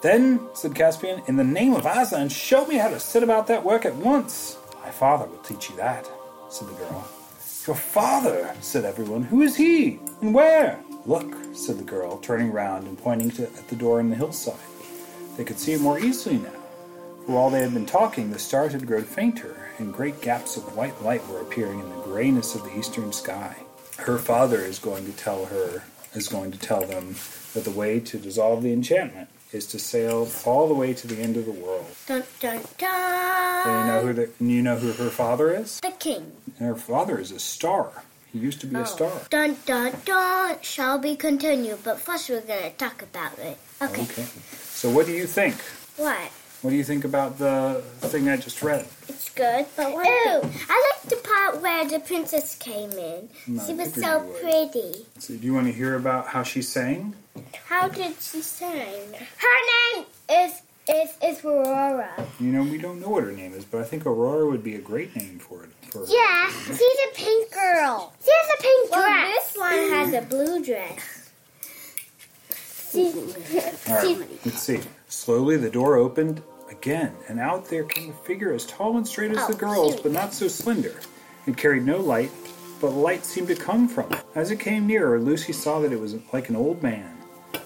Then, 0.00 0.48
said 0.54 0.76
Caspian, 0.76 1.22
in 1.26 1.36
the 1.36 1.44
name 1.44 1.74
of 1.74 1.84
Aslan, 1.84 2.28
show 2.28 2.64
me 2.66 2.76
how 2.76 2.88
to 2.88 3.00
set 3.00 3.24
about 3.24 3.48
that 3.48 3.64
work 3.64 3.84
at 3.84 3.96
once. 3.96 4.56
My 4.84 4.90
father 4.92 5.26
will 5.26 5.38
teach 5.38 5.70
you 5.70 5.76
that, 5.76 6.08
said 6.50 6.68
the 6.68 6.74
girl. 6.74 7.08
Your 7.66 7.74
father, 7.74 8.54
said 8.60 8.84
everyone. 8.84 9.24
Who 9.24 9.42
is 9.42 9.56
he? 9.56 9.98
And 10.20 10.32
where? 10.32 10.80
Look, 11.04 11.34
said 11.52 11.78
the 11.78 11.84
girl, 11.84 12.18
turning 12.18 12.52
round 12.52 12.86
and 12.86 12.96
pointing 12.96 13.32
to, 13.32 13.42
at 13.42 13.68
the 13.68 13.74
door 13.74 13.98
in 13.98 14.08
the 14.08 14.14
hillside. 14.14 14.54
They 15.36 15.44
could 15.44 15.58
see 15.58 15.72
it 15.72 15.80
more 15.80 15.98
easily 15.98 16.38
now. 16.38 16.52
For 17.26 17.32
while 17.32 17.50
they 17.50 17.62
had 17.62 17.74
been 17.74 17.84
talking, 17.84 18.30
the 18.30 18.38
stars 18.38 18.72
had 18.72 18.86
grown 18.86 19.02
fainter, 19.02 19.70
and 19.78 19.92
great 19.92 20.20
gaps 20.20 20.56
of 20.56 20.76
white 20.76 21.02
light 21.02 21.26
were 21.28 21.40
appearing 21.40 21.80
in 21.80 21.88
the 21.90 22.02
grayness 22.02 22.54
of 22.54 22.62
the 22.62 22.78
eastern 22.78 23.12
sky. 23.12 23.56
Her 23.98 24.16
father 24.16 24.60
is 24.60 24.78
going 24.78 25.06
to 25.06 25.12
tell 25.18 25.46
her, 25.46 25.82
is 26.14 26.28
going 26.28 26.52
to 26.52 26.58
tell 26.58 26.86
them 26.86 27.16
that 27.54 27.64
the 27.64 27.72
way 27.72 27.98
to 27.98 28.18
dissolve 28.18 28.62
the 28.62 28.72
enchantment 28.72 29.28
is 29.52 29.66
to 29.66 29.78
sail 29.78 30.28
all 30.44 30.68
the 30.68 30.74
way 30.74 30.92
to 30.92 31.06
the 31.06 31.16
end 31.16 31.36
of 31.36 31.46
the 31.46 31.52
world. 31.52 31.86
Dun 32.06 32.22
dun 32.40 32.60
dun. 32.76 33.68
And 33.68 33.80
you 33.80 33.92
know 33.92 33.98
dun. 33.98 34.06
who 34.06 34.12
the, 34.12 34.30
and 34.38 34.50
you 34.50 34.62
know 34.62 34.76
who 34.76 34.92
her 34.92 35.10
father 35.10 35.54
is? 35.54 35.80
The 35.80 35.90
king. 35.92 36.32
And 36.58 36.68
her 36.68 36.76
father 36.76 37.18
is 37.18 37.32
a 37.32 37.38
star. 37.38 38.04
He 38.32 38.38
used 38.38 38.60
to 38.60 38.66
be 38.66 38.76
a 38.76 38.80
oh. 38.80 38.84
star. 38.84 39.12
Dun 39.30 39.56
dun 39.64 39.92
dun. 40.04 40.56
Shall 40.60 40.98
be 40.98 41.16
continued, 41.16 41.78
but 41.82 41.98
first 41.98 42.28
we're 42.28 42.42
gonna 42.42 42.70
talk 42.70 43.02
about 43.02 43.38
it. 43.38 43.58
Okay. 43.80 44.02
Okay. 44.02 44.26
So 44.52 44.90
what 44.90 45.06
do 45.06 45.12
you 45.12 45.26
think? 45.26 45.56
What? 45.96 46.30
What 46.60 46.70
do 46.70 46.76
you 46.76 46.82
think 46.82 47.04
about 47.04 47.38
the 47.38 47.82
thing 48.00 48.28
I 48.28 48.36
just 48.36 48.62
read? 48.62 48.84
It's 49.08 49.30
good, 49.30 49.66
but 49.76 49.92
one 49.92 50.04
Ooh, 50.04 50.40
I 50.68 50.92
like 50.92 51.08
the 51.08 51.16
part 51.16 51.62
where 51.62 51.88
the 51.88 52.00
princess 52.00 52.56
came 52.56 52.90
in. 52.90 53.28
No, 53.46 53.64
she 53.64 53.74
was 53.74 53.94
so 53.94 54.20
pretty. 54.40 55.06
So 55.20 55.36
do 55.36 55.46
you 55.46 55.54
want 55.54 55.68
to 55.68 55.72
hear 55.72 55.94
about 55.94 56.26
how 56.26 56.42
she 56.42 56.62
sang? 56.62 57.14
How 57.66 57.88
did 57.88 58.14
she 58.20 58.42
sing? 58.42 59.12
Her 59.12 59.96
name 59.96 60.06
is 60.30 60.62
is 60.88 61.10
is 61.22 61.44
Aurora. 61.44 62.26
You 62.40 62.46
know, 62.48 62.62
we 62.62 62.78
don't 62.78 63.00
know 63.00 63.08
what 63.10 63.24
her 63.24 63.32
name 63.32 63.52
is, 63.54 63.64
but 63.64 63.80
I 63.80 63.84
think 63.84 64.06
Aurora 64.06 64.46
would 64.46 64.64
be 64.64 64.74
a 64.74 64.80
great 64.80 65.14
name 65.16 65.38
for 65.38 65.64
it. 65.64 65.70
For 65.90 65.98
her. 66.00 66.04
Yeah, 66.08 66.50
she's 66.66 66.80
a 66.80 67.14
pink 67.14 67.52
girl. 67.52 68.12
She 68.24 68.30
has 68.32 68.58
a 68.58 68.62
pink 68.62 68.92
dress. 68.92 69.52
This 69.52 69.56
one 69.56 69.72
has 69.90 70.14
a 70.14 70.22
blue 70.22 70.64
dress. 70.64 71.30
She, 72.90 73.12
All 73.88 73.94
right, 73.96 74.18
let's 74.46 74.62
see. 74.62 74.80
Slowly, 75.08 75.56
the 75.58 75.68
door 75.70 75.96
opened 75.96 76.42
again, 76.70 77.12
and 77.28 77.38
out 77.38 77.66
there 77.68 77.84
came 77.84 78.10
a 78.10 78.14
figure 78.14 78.52
as 78.52 78.64
tall 78.64 78.96
and 78.96 79.06
straight 79.06 79.30
as 79.30 79.46
the 79.46 79.54
Oh, 79.54 79.56
girls, 79.56 79.92
cute. 79.94 80.02
but 80.04 80.12
not 80.12 80.32
so 80.32 80.48
slender. 80.48 80.94
It 81.46 81.56
carried 81.58 81.84
no 81.84 81.98
light, 81.98 82.30
but 82.80 82.90
light 82.90 83.26
seemed 83.26 83.48
to 83.48 83.54
come 83.56 83.88
from 83.88 84.10
it. 84.12 84.22
As 84.34 84.50
it 84.50 84.58
came 84.60 84.86
nearer, 84.86 85.20
Lucy 85.20 85.52
saw 85.52 85.80
that 85.80 85.92
it 85.92 86.00
was 86.00 86.14
like 86.32 86.48
an 86.48 86.56
old 86.56 86.82
man. 86.82 87.17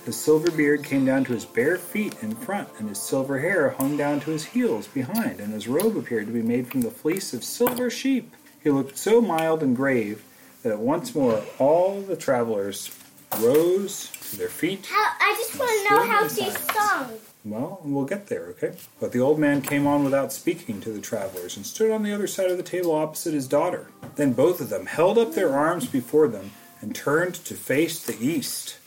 His 0.04 0.16
silver 0.16 0.50
beard 0.50 0.82
came 0.82 1.04
down 1.04 1.24
to 1.24 1.32
his 1.32 1.44
bare 1.44 1.78
feet 1.78 2.16
in 2.22 2.34
front, 2.34 2.68
and 2.78 2.88
his 2.88 2.98
silver 2.98 3.38
hair 3.38 3.70
hung 3.70 3.96
down 3.96 4.20
to 4.20 4.30
his 4.30 4.44
heels 4.44 4.88
behind, 4.88 5.38
and 5.38 5.52
his 5.52 5.68
robe 5.68 5.96
appeared 5.96 6.26
to 6.26 6.32
be 6.32 6.42
made 6.42 6.66
from 6.66 6.80
the 6.80 6.90
fleece 6.90 7.32
of 7.32 7.44
silver 7.44 7.88
sheep. 7.88 8.34
He 8.62 8.70
looked 8.70 8.98
so 8.98 9.20
mild 9.20 9.62
and 9.62 9.76
grave 9.76 10.24
that 10.62 10.78
once 10.78 11.14
more 11.14 11.42
all 11.58 12.00
the 12.00 12.16
travelers 12.16 12.90
rose 13.38 14.10
to 14.30 14.36
their 14.36 14.48
feet 14.48 14.86
how, 14.86 15.12
I 15.20 15.34
just 15.38 15.58
want 15.58 15.88
to 15.88 15.94
know 15.94 16.06
how 16.06 16.28
she 16.28 16.50
sung. 16.50 17.18
well, 17.44 17.80
we'll 17.84 18.04
get 18.04 18.26
there, 18.26 18.46
okay? 18.50 18.74
But 19.00 19.12
the 19.12 19.20
old 19.20 19.38
man 19.38 19.62
came 19.62 19.86
on 19.86 20.04
without 20.04 20.32
speaking 20.32 20.80
to 20.82 20.90
the 20.90 21.00
travelers 21.00 21.56
and 21.56 21.64
stood 21.64 21.90
on 21.90 22.02
the 22.02 22.12
other 22.12 22.26
side 22.26 22.50
of 22.50 22.56
the 22.56 22.62
table 22.62 22.92
opposite 22.92 23.34
his 23.34 23.48
daughter. 23.48 23.88
Then 24.16 24.32
both 24.32 24.60
of 24.60 24.68
them 24.68 24.86
held 24.86 25.18
up 25.18 25.34
their 25.34 25.56
arms 25.56 25.86
before 25.86 26.28
them 26.28 26.50
and 26.80 26.94
turned 26.94 27.34
to 27.36 27.54
face 27.54 28.04
the 28.04 28.20
east. 28.24 28.78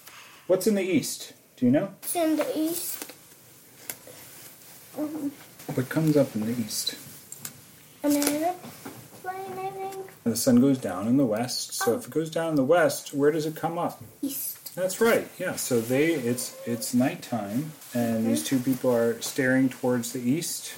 What's 0.47 0.67
in 0.67 0.75
the 0.75 0.83
east? 0.83 1.33
Do 1.57 1.65
you 1.65 1.71
know? 1.71 1.89
It's 2.03 2.15
in 2.15 2.35
the 2.35 2.57
east. 2.57 3.11
Um, 4.97 5.31
What 5.73 5.89
comes 5.89 6.15
up 6.15 6.35
in 6.35 6.41
the 6.45 6.51
east? 6.61 6.95
an 8.03 8.11
airplane, 8.11 8.55
I 9.57 9.69
think. 9.71 9.95
The 10.23 10.35
sun 10.35 10.61
goes 10.61 10.77
down 10.77 11.07
in 11.07 11.17
the 11.17 11.25
west. 11.25 11.73
So 11.73 11.95
if 11.95 12.05
it 12.07 12.11
goes 12.11 12.29
down 12.29 12.49
in 12.49 12.55
the 12.55 12.63
west, 12.63 13.13
where 13.13 13.31
does 13.31 13.45
it 13.47 13.55
come 13.55 13.79
up? 13.79 14.01
East. 14.21 14.75
That's 14.75 15.01
right. 15.01 15.27
Yeah. 15.39 15.55
So 15.55 15.81
they 15.81 16.13
it's 16.13 16.55
it's 16.67 16.93
nighttime, 16.93 17.71
and 17.93 18.27
these 18.27 18.43
two 18.43 18.59
people 18.59 18.93
are 18.93 19.19
staring 19.21 19.69
towards 19.69 20.11
the 20.11 20.19
east. 20.19 20.73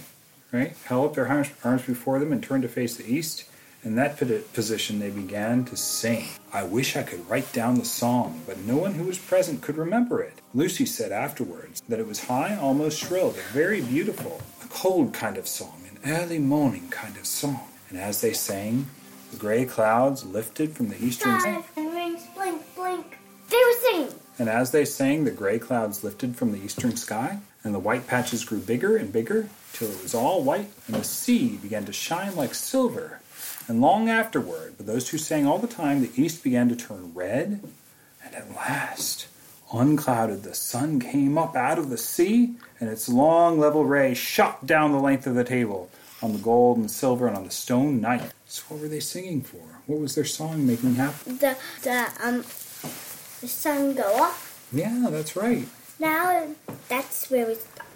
Right. 0.53 0.73
Held 0.85 1.07
up 1.07 1.14
their 1.15 1.27
arms, 1.27 1.49
arms 1.65 1.81
before 1.81 2.19
them 2.19 2.31
and 2.31 2.41
turned 2.41 2.64
to 2.64 2.69
face 2.69 2.95
the 2.95 3.11
east. 3.11 3.44
In 3.88 3.96
that 3.96 4.18
position, 4.52 5.00
they 5.00 5.10
began 5.10 5.64
to 5.64 5.78
sing. 5.78 6.26
I 6.52 6.64
wish 6.64 6.98
I 6.98 7.04
could 7.04 7.26
write 7.30 7.54
down 7.54 7.76
the 7.76 7.86
song, 7.86 8.42
but 8.46 8.58
no 8.60 8.76
one 8.76 8.96
who 8.96 9.06
was 9.06 9.18
present 9.18 9.62
could 9.62 9.78
remember 9.78 10.20
it. 10.22 10.42
Lucy 10.54 10.86
said 10.86 11.14
afterwards 11.14 11.82
that 11.88 11.98
it 11.98 12.06
was 12.06 12.26
high, 12.26 12.58
almost 12.58 13.00
shrill, 13.00 13.32
but 13.32 13.44
very 13.54 13.80
beautiful. 13.80 14.42
A 14.62 14.68
cold 14.68 15.14
kind 15.14 15.38
of 15.38 15.48
song, 15.48 15.84
an 15.90 16.12
early 16.12 16.38
morning 16.38 16.90
kind 16.90 17.16
of 17.16 17.26
song. 17.26 17.62
And 17.90 17.98
as 17.98 18.20
they 18.20 18.34
sang, 18.34 18.88
the 19.32 19.38
gray 19.38 19.64
clouds 19.64 20.26
lifted 20.26 20.76
from 20.76 20.90
the 20.90 21.02
eastern 21.02 21.40
sky. 21.40 21.64
and 21.78 21.94
rings 21.94 22.24
blink 22.36 22.64
blink. 22.76 23.18
They 23.50 23.56
were 23.56 23.80
singing. 23.90 24.20
and 24.38 24.50
as 24.50 24.72
they 24.72 24.84
sang, 24.84 25.24
the 25.24 25.32
gray 25.32 25.60
clouds 25.60 26.04
lifted 26.04 26.36
from 26.36 26.52
the 26.52 26.62
eastern 26.62 26.98
sky, 26.98 27.40
and 27.64 27.74
the 27.74 27.80
white 27.80 28.06
patches 28.06 28.44
grew 28.44 28.60
bigger 28.60 28.98
and 28.98 29.14
bigger 29.14 29.48
till 29.72 29.90
it 29.90 30.04
was 30.04 30.14
all 30.14 30.44
white, 30.44 30.68
and 30.88 30.98
the 30.98 31.06
sea 31.06 31.56
began 31.56 31.86
to 31.86 31.94
shine 31.94 32.36
like 32.36 32.54
silver. 32.54 33.22
And 33.68 33.81
long 33.81 34.10
afterward, 34.10 34.76
but 34.77 34.85
those 34.85 35.10
who 35.10 35.18
sang 35.18 35.45
all 35.45 35.57
the 35.57 35.68
time, 35.68 36.02
the 36.02 36.11
east 36.15 36.44
began 36.44 36.69
to 36.69 36.76
turn 36.76 37.11
red, 37.14 37.61
and 38.23 38.35
at 38.35 38.49
last, 38.56 39.27
unclouded, 39.73 40.44
the 40.44 40.53
sun 40.53 40.99
came 40.99 41.38
up 41.38 41.56
out 41.56 41.77
of 41.77 41.89
the 41.89 41.98
sea, 41.98 42.56
and 42.80 42.89
its 42.89 43.10
long 43.10 43.60
level 43.60 43.84
ray 43.84 44.14
shot 44.14 44.65
down 44.65 44.94
the 44.94 44.99
length 44.99 45.27
of 45.27 45.35
the 45.35 45.44
table 45.44 45.89
on 46.22 46.34
the 46.34 46.39
gold 46.39 46.77
and 46.77 46.89
silver 46.89 47.27
and 47.27 47.35
on 47.35 47.44
the 47.44 47.52
stone 47.52 48.02
knife. 48.02 48.34
So 48.45 48.64
what 48.69 48.81
were 48.81 48.88
they 48.88 48.99
singing 48.99 49.41
for? 49.41 49.61
What 49.85 49.99
was 49.99 50.15
their 50.15 50.26
song 50.26 50.65
making 50.65 50.95
happen? 50.95 51.38
The 51.38 51.57
the 51.84 52.10
um 52.23 52.38
the 53.41 53.48
sun 53.48 53.94
go 53.94 54.23
up. 54.23 54.38
Yeah, 54.72 55.07
that's 55.10 55.35
right. 55.35 55.68
Now 55.99 56.48
that's 56.88 57.30
where 57.30 57.48
we 57.48 57.56
stop. 57.56 57.87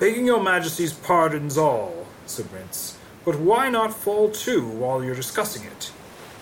Begging 0.00 0.24
your 0.24 0.42
majesty's 0.42 0.94
pardons 0.94 1.58
all, 1.58 2.06
said 2.24 2.46
Rhince, 2.46 2.96
but 3.22 3.38
why 3.38 3.68
not 3.68 3.92
fall 3.92 4.30
to 4.30 4.66
while 4.66 5.04
you're 5.04 5.14
discussing 5.14 5.62
it? 5.64 5.92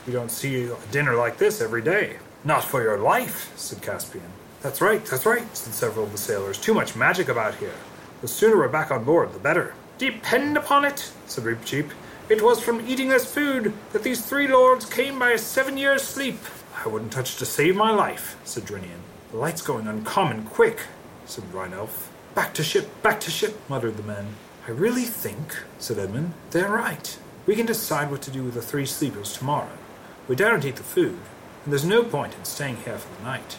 We 0.06 0.12
don't 0.12 0.30
see 0.30 0.66
a 0.66 0.76
dinner 0.92 1.16
like 1.16 1.38
this 1.38 1.60
every 1.60 1.82
day. 1.82 2.18
Not 2.44 2.62
for 2.62 2.84
your 2.84 2.98
life, 2.98 3.52
said 3.56 3.82
Caspian. 3.82 4.30
That's 4.62 4.80
right, 4.80 5.04
that's 5.04 5.26
right, 5.26 5.56
said 5.56 5.74
several 5.74 6.06
of 6.06 6.12
the 6.12 6.18
sailors. 6.18 6.56
Too 6.56 6.72
much 6.72 6.94
magic 6.94 7.28
about 7.28 7.56
here. 7.56 7.74
The 8.20 8.28
sooner 8.28 8.56
we're 8.56 8.68
back 8.68 8.92
on 8.92 9.02
board, 9.02 9.32
the 9.32 9.40
better. 9.40 9.74
Depend 9.98 10.56
upon 10.56 10.84
it, 10.84 11.10
said 11.26 11.42
Reepicheep. 11.42 11.90
It 12.28 12.40
was 12.40 12.60
from 12.60 12.86
eating 12.88 13.08
this 13.08 13.34
food 13.34 13.72
that 13.90 14.04
these 14.04 14.24
three 14.24 14.46
lords 14.46 14.86
came 14.86 15.18
by 15.18 15.32
a 15.32 15.38
seven 15.38 15.76
years' 15.76 16.04
sleep. 16.04 16.38
I 16.84 16.86
wouldn't 16.86 17.10
touch 17.10 17.34
to 17.38 17.44
save 17.44 17.74
my 17.74 17.90
life, 17.90 18.36
said 18.44 18.62
Drinian. 18.66 19.00
The 19.32 19.38
light's 19.38 19.62
going 19.62 19.88
uncommon 19.88 20.44
quick, 20.44 20.82
said 21.26 21.42
Rynelf. 21.52 22.06
Back 22.38 22.54
to 22.54 22.62
ship, 22.62 23.02
back 23.02 23.18
to 23.22 23.32
ship, 23.32 23.58
muttered 23.68 23.96
the 23.96 24.04
men. 24.04 24.36
I 24.68 24.70
really 24.70 25.06
think, 25.06 25.56
said 25.80 25.98
Edmund, 25.98 26.34
they're 26.52 26.70
right. 26.70 27.18
We 27.46 27.56
can 27.56 27.66
decide 27.66 28.12
what 28.12 28.22
to 28.22 28.30
do 28.30 28.44
with 28.44 28.54
the 28.54 28.62
three 28.62 28.86
sleepers 28.86 29.36
tomorrow. 29.36 29.76
We 30.28 30.36
daren't 30.36 30.64
eat 30.64 30.76
the 30.76 30.84
food, 30.84 31.18
and 31.64 31.72
there's 31.72 31.84
no 31.84 32.04
point 32.04 32.36
in 32.36 32.44
staying 32.44 32.76
here 32.76 32.96
for 32.96 33.12
the 33.16 33.24
night. 33.24 33.58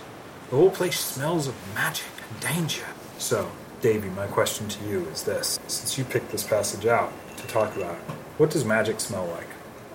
The 0.49 0.55
whole 0.55 0.69
place 0.69 0.97
smells 0.97 1.45
of 1.45 1.55
magic 1.75 2.07
and 2.31 2.39
danger. 2.39 2.85
So, 3.17 3.51
Davy, 3.81 4.07
my 4.11 4.27
question 4.27 4.69
to 4.69 4.85
you 4.85 5.05
is 5.07 5.23
this. 5.23 5.59
Since 5.67 5.97
you 5.97 6.05
picked 6.05 6.31
this 6.31 6.47
passage 6.47 6.85
out 6.85 7.11
to 7.35 7.47
talk 7.47 7.75
about, 7.75 7.97
what 8.37 8.49
does 8.49 8.63
magic 8.63 9.01
smell 9.01 9.25
like? 9.25 9.49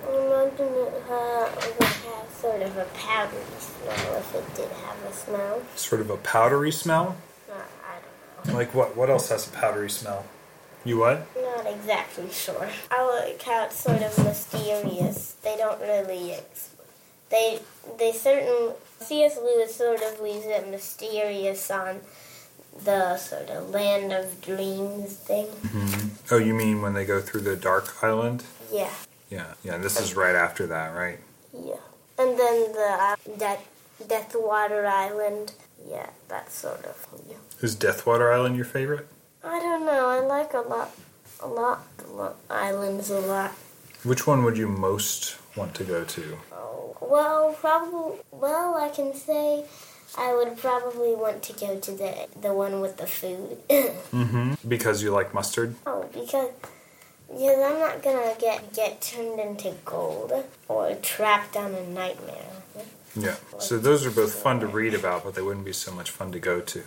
I 0.07 0.15
imagine 0.15 0.75
it 0.75 1.03
ha- 1.09 1.49
would 1.55 1.89
have 1.89 2.31
sort 2.39 2.61
of 2.61 2.77
a 2.77 2.85
powdery 2.93 3.41
smell 3.57 4.19
if 4.19 4.35
it 4.35 4.55
did 4.57 4.69
have 4.69 5.11
a 5.11 5.13
smell. 5.15 5.63
Sort 5.75 6.03
of 6.03 6.11
a 6.11 6.19
powdery 6.19 6.71
smell? 6.71 7.17
Not, 8.47 8.55
I 8.55 8.59
Like 8.59 8.75
what? 8.75 8.97
What 8.97 9.11
else 9.11 9.29
has 9.29 9.47
a 9.47 9.51
powdery 9.51 9.91
smell? 9.91 10.25
You 10.85 10.99
what? 10.99 11.27
Not 11.41 11.67
exactly 11.67 12.31
sure. 12.31 12.69
I 12.91 13.25
like 13.27 13.43
how 13.43 13.65
it's 13.65 13.81
sort 13.81 14.03
of 14.03 14.17
mysterious. 14.25 15.33
They 15.43 15.57
don't 15.57 15.81
really. 15.81 16.33
Ex- 16.33 16.71
they 17.31 17.61
they 17.99 18.13
certain 18.13 18.73
C.S. 19.01 19.39
Lewis 19.39 19.75
sort 19.75 20.03
of 20.03 20.21
leaves 20.21 20.47
it 20.47 20.69
mysterious 20.69 21.71
on 21.71 22.01
the 22.85 23.17
sort 23.17 23.49
of 23.51 23.71
land 23.71 24.13
of 24.13 24.41
dreams 24.43 25.15
thing. 25.15 25.47
Oh, 26.31 26.39
you 26.39 26.55
mean 26.55 26.83
when 26.83 26.93
they 26.95 27.05
go 27.05 27.21
through 27.21 27.43
the 27.43 27.57
dark 27.57 28.03
island? 28.03 28.45
Yeah, 28.73 28.91
Yeah, 29.31 29.55
yeah. 29.63 29.79
This 29.79 29.99
is 30.01 30.15
right 30.15 30.35
after 30.35 30.67
that, 30.67 30.95
right? 30.95 31.19
yeah. 31.53 31.77
And 32.19 32.39
then 32.39 32.73
the 32.73 33.17
uh, 33.41 33.57
Death 34.09 34.37
water 34.39 34.87
Island. 34.87 35.53
Yeah, 35.89 36.11
that 36.29 36.51
sort 36.53 36.85
of. 36.85 37.07
Yeah. 37.29 37.37
Is 37.65 37.75
Deathwater 37.77 38.31
Island 38.31 38.57
your 38.57 38.67
favorite? 38.67 39.07
I 39.43 39.59
don't 39.59 39.87
know. 39.87 40.07
I 40.07 40.21
like 40.21 40.53
a 40.53 40.59
lot, 40.59 40.91
a 41.41 41.47
lot, 41.49 41.87
a 42.07 42.13
lot 42.13 42.37
islands 42.51 43.09
a 43.09 43.21
lot. 43.21 43.53
Which 44.03 44.27
one 44.27 44.45
would 44.45 44.59
you 44.59 44.69
most 44.69 45.39
want 45.57 45.75
to 45.77 45.85
go 45.85 46.05
to? 46.05 46.37
Oh, 46.53 46.95
Well, 47.01 47.55
probably. 47.55 48.19
Well, 48.31 48.75
I 48.75 48.91
can 48.91 49.15
say 49.15 49.65
I 50.19 50.35
would 50.35 50.59
probably 50.59 51.15
want 51.15 51.43
to 51.45 51.55
go 51.55 51.81
to 51.81 51.93
the 51.93 52.29
the 52.39 52.53
one 52.53 52.83
with 52.83 52.99
the 52.99 53.07
food. 53.07 53.57
Mm-hmm. 54.13 54.69
Because 54.69 55.03
you 55.03 55.11
like 55.11 55.33
mustard? 55.33 55.75
oh, 55.87 56.05
because 56.13 56.51
because 57.29 57.59
I'm 57.69 57.79
not 57.81 58.03
gonna 58.03 58.35
get 58.39 58.75
get 58.75 59.01
turned 59.01 59.41
into 59.41 59.73
gold 59.87 60.35
or 60.69 60.95
trapped 60.97 61.57
on 61.57 61.75
a 61.75 61.87
nightmare. 61.89 62.53
Yeah. 63.17 63.37
So 63.59 63.79
those 63.79 64.05
are 64.05 64.11
both 64.11 64.35
fun 64.35 64.61
to 64.61 64.67
read 64.67 64.93
about, 64.93 65.25
but 65.25 65.35
they 65.35 65.41
wouldn't 65.41 65.65
be 65.65 65.73
so 65.73 65.93
much 65.93 66.11
fun 66.11 66.31
to 66.33 66.39
go 66.39 66.61
to. 66.61 66.83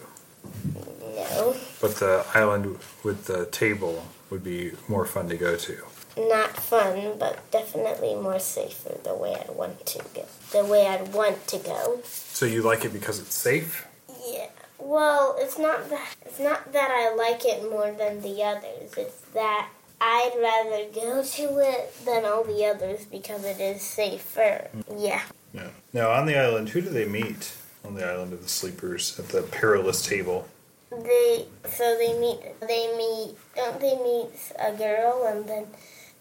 No, 1.16 1.56
But 1.82 1.96
the 1.96 2.26
island 2.34 2.78
with 3.04 3.26
the 3.26 3.46
table 3.48 4.04
would 4.30 4.44
be 4.44 4.72
more 4.88 5.06
fun 5.06 5.30
to 5.30 5.38
go 5.38 5.56
to. 5.56 5.78
not 6.18 6.56
fun, 6.58 7.18
but 7.20 7.50
definitely 7.52 8.16
more 8.16 8.40
safer 8.40 8.98
the 9.04 9.14
way 9.16 9.36
I 9.36 9.52
want 9.52 9.86
to 9.88 10.00
go. 10.14 10.26
The 10.52 10.66
way 10.66 10.88
I'd 10.88 11.14
want 11.14 11.48
to 11.48 11.58
go. 11.60 12.00
So 12.04 12.46
you 12.46 12.62
like 12.62 12.86
it 12.86 12.94
because 12.94 13.20
it's 13.20 13.36
safe? 13.36 13.86
Yeah. 14.28 14.48
Well, 14.80 15.36
it's 15.40 15.58
not 15.58 15.90
that 15.90 16.16
it's 16.26 16.40
not 16.40 16.72
that 16.74 16.90
I 16.92 17.14
like 17.16 17.46
it 17.46 17.70
more 17.70 17.92
than 17.92 18.22
the 18.22 18.44
others. 18.44 18.94
It's 18.98 19.22
that 19.34 19.70
I'd 20.00 20.36
rather 20.40 20.86
go 20.94 21.24
to 21.38 21.60
it 21.60 21.94
than 22.06 22.26
all 22.26 22.44
the 22.44 22.66
others 22.66 23.06
because 23.06 23.44
it 23.44 23.60
is 23.60 23.82
safer. 23.82 24.70
Mm. 24.76 24.84
Yeah. 25.08 25.22
Yeah. 25.54 25.70
Now 25.94 26.12
on 26.12 26.26
the 26.28 26.38
island, 26.38 26.70
who 26.70 26.82
do 26.82 26.90
they 26.90 27.06
meet 27.06 27.56
on 27.88 27.96
the 27.96 28.06
island 28.06 28.34
of 28.34 28.44
the 28.44 28.50
sleepers 28.50 29.18
at 29.20 29.30
the 29.30 29.42
perilous 29.42 30.06
table? 30.06 30.48
They 30.92 31.46
so 31.66 31.98
they 31.98 32.18
meet 32.20 32.40
they 32.62 32.96
meet 32.98 33.36
don't 33.56 33.80
they 33.80 33.96
meet 33.96 34.30
a 34.60 34.74
girl 34.74 35.26
and 35.28 35.48
then 35.48 35.68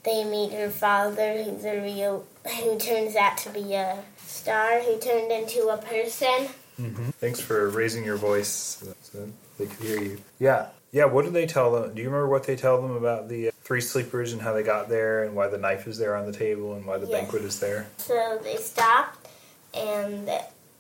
they 0.05 0.25
meet 0.25 0.53
her 0.53 0.71
father 0.71 1.43
who's 1.43 1.65
a 1.65 1.81
real 1.81 2.25
who 2.63 2.79
turns 2.79 3.17
out 3.17 3.37
to 3.39 3.51
be 3.51 3.75
a 3.75 3.99
star 4.19 4.81
who 4.81 4.99
turned 4.99 5.31
into 5.31 5.69
a 5.69 5.79
person. 5.79 6.49
Mm-hmm. 6.81 7.11
Thanks 7.21 7.41
for 7.41 7.69
raising 7.71 8.05
your 8.05 8.17
voice 8.17 8.85
so 9.03 9.29
they 9.59 9.67
could 9.67 9.87
hear 9.87 10.03
you. 10.03 10.19
Yeah. 10.39 10.69
Yeah, 10.93 11.07
what 11.07 11.25
do 11.25 11.31
they 11.31 11.47
tell 11.47 11.73
them? 11.73 11.95
Do 11.95 12.01
you 12.01 12.09
remember 12.09 12.29
what 12.29 12.45
they 12.45 12.57
tell 12.57 12.81
them 12.81 12.93
about 12.93 13.29
the 13.29 13.49
uh, 13.49 13.51
three 13.65 13.81
sleepers 13.81 14.33
and 14.33 14.41
how 14.41 14.53
they 14.53 14.63
got 14.63 14.89
there 14.89 15.25
and 15.25 15.35
why 15.35 15.49
the 15.49 15.59
knife 15.59 15.87
is 15.87 15.99
there 15.99 16.17
on 16.17 16.27
the 16.27 16.33
table 16.37 16.75
and 16.75 16.87
why 16.87 16.97
the 16.97 17.07
Yes. 17.07 17.21
banquet 17.21 17.43
is 17.43 17.61
there? 17.61 17.87
So 17.99 18.39
they 18.43 18.57
stopped, 18.57 19.29
and 19.75 20.31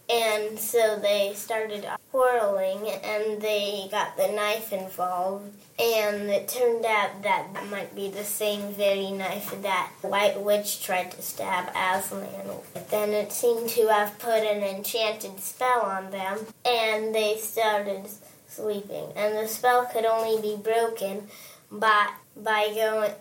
and 0.08 0.58
so 0.58 0.98
they 1.00 1.32
started 1.34 1.86
quarreling, 2.12 2.88
and 2.88 3.40
they 3.40 3.88
got 3.90 4.16
the 4.16 4.28
knife 4.28 4.72
involved, 4.72 5.52
and 5.78 6.30
it 6.30 6.48
turned 6.48 6.84
out 6.84 7.22
that 7.22 7.52
that 7.52 7.70
might 7.70 7.94
be 7.94 8.08
the 8.10 8.24
same 8.24 8.72
very 8.72 9.10
knife 9.10 9.54
that 9.62 9.90
White 10.02 10.40
Witch 10.40 10.82
tried 10.82 11.10
to 11.12 11.22
stab 11.22 11.68
Aslan 11.74 12.28
with. 12.46 12.90
Then 12.90 13.10
it 13.10 13.32
seemed 13.32 13.68
to 13.70 13.88
have 13.88 14.18
put 14.18 14.44
an 14.44 14.62
enchanted 14.62 15.40
spell 15.40 15.82
on 15.82 16.10
them, 16.10 16.38
and 16.64 17.14
they 17.14 17.36
started 17.38 18.08
sleeping. 18.48 19.12
And 19.16 19.36
the 19.36 19.48
spell 19.48 19.86
could 19.86 20.04
only 20.04 20.40
be 20.40 20.56
broken 20.56 21.28
by 21.70 22.10
by 22.36 22.70
going 22.74 23.12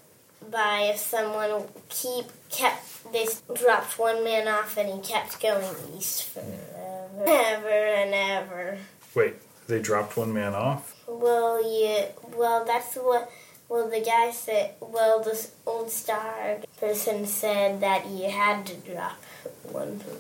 by 0.51 0.91
if 0.93 0.97
someone 0.97 1.63
keep 1.89 2.25
kept 2.49 3.11
they 3.11 3.27
dropped 3.53 3.97
one 3.99 4.23
man 4.23 4.47
off 4.47 4.77
and 4.77 4.89
he 4.89 4.99
kept 5.07 5.41
going 5.41 5.75
east 5.97 6.23
forever, 6.23 6.74
ever 7.21 7.69
and 7.69 8.13
ever. 8.13 8.77
Wait, 9.13 9.35
They 9.67 9.81
dropped 9.81 10.17
one 10.17 10.33
man 10.33 10.53
off. 10.53 10.95
Well, 11.07 11.61
yeah. 11.63 12.07
Well, 12.35 12.65
that's 12.65 12.95
what. 12.95 13.31
Well, 13.69 13.89
the 13.89 14.01
guy 14.01 14.31
said. 14.31 14.75
Well, 14.79 15.23
this 15.23 15.53
old 15.65 15.89
star 15.89 16.57
person 16.79 17.25
said 17.25 17.81
that 17.81 18.07
you 18.07 18.29
had 18.29 18.65
to 18.67 18.75
drop 18.75 19.17
one. 19.63 19.99
Person. 19.99 20.17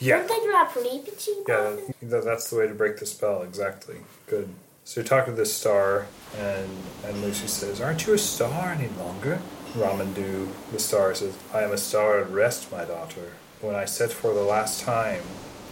Yeah. 0.00 0.18
Don't 0.26 0.28
they 0.28 0.50
drop 0.50 0.72
Reepichi? 0.72 1.28
Yeah, 1.46 1.76
that, 2.08 2.24
that's 2.24 2.50
the 2.50 2.56
way 2.56 2.66
to 2.66 2.74
break 2.74 2.98
the 2.98 3.06
spell. 3.06 3.42
Exactly. 3.42 3.98
Good. 4.26 4.48
So 4.84 5.00
you're 5.00 5.06
talking 5.06 5.34
to 5.34 5.38
this 5.38 5.54
star, 5.54 6.06
and 6.36 6.68
and 7.04 7.22
Lucy 7.22 7.46
says, 7.46 7.80
"Aren't 7.80 8.04
you 8.06 8.14
a 8.14 8.18
star 8.18 8.70
any 8.72 8.88
longer?" 8.98 9.40
Ramandu, 9.74 10.48
the 10.72 10.78
star, 10.80 11.14
says, 11.14 11.34
"I 11.54 11.62
am 11.62 11.70
a 11.70 11.78
star 11.78 12.18
at 12.20 12.30
rest, 12.30 12.72
my 12.72 12.84
daughter. 12.84 13.32
When 13.60 13.76
I 13.76 13.84
set 13.84 14.10
for 14.12 14.34
the 14.34 14.42
last 14.42 14.80
time, 14.80 15.22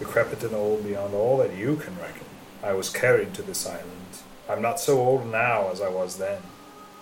decrepit 0.01 0.43
and 0.43 0.55
old 0.55 0.83
beyond 0.83 1.13
all 1.13 1.37
that 1.37 1.55
you 1.55 1.75
can 1.75 1.95
reckon, 1.97 2.25
I 2.63 2.73
was 2.73 2.89
carried 2.89 3.33
to 3.35 3.43
this 3.43 3.67
island. 3.67 4.17
I'm 4.49 4.61
not 4.61 4.79
so 4.79 4.99
old 4.99 5.31
now 5.31 5.69
as 5.71 5.79
I 5.79 5.89
was 5.89 6.17
then. 6.17 6.41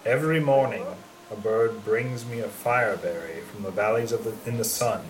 Every 0.05 0.39
morning, 0.39 0.85
a 1.31 1.35
bird 1.35 1.85
brings 1.85 2.25
me 2.25 2.39
a 2.41 2.47
fireberry 2.47 3.41
from 3.43 3.63
the 3.63 3.71
valleys 3.71 4.11
of 4.11 4.23
the 4.25 4.33
in 4.49 4.57
the 4.57 4.63
sun, 4.63 5.01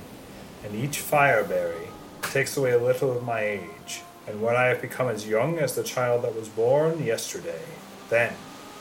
and 0.63 0.75
each 0.75 0.99
fireberry 0.99 1.87
takes 2.21 2.55
away 2.55 2.71
a 2.71 2.77
little 2.77 3.11
of 3.11 3.23
my 3.23 3.41
age." 3.41 4.03
And 4.27 4.41
when 4.41 4.55
I 4.55 4.65
have 4.65 4.81
become 4.81 5.09
as 5.09 5.27
young 5.27 5.57
as 5.57 5.73
the 5.73 5.83
child 5.83 6.21
that 6.23 6.35
was 6.35 6.47
born 6.47 7.03
yesterday, 7.03 7.65
then 8.09 8.33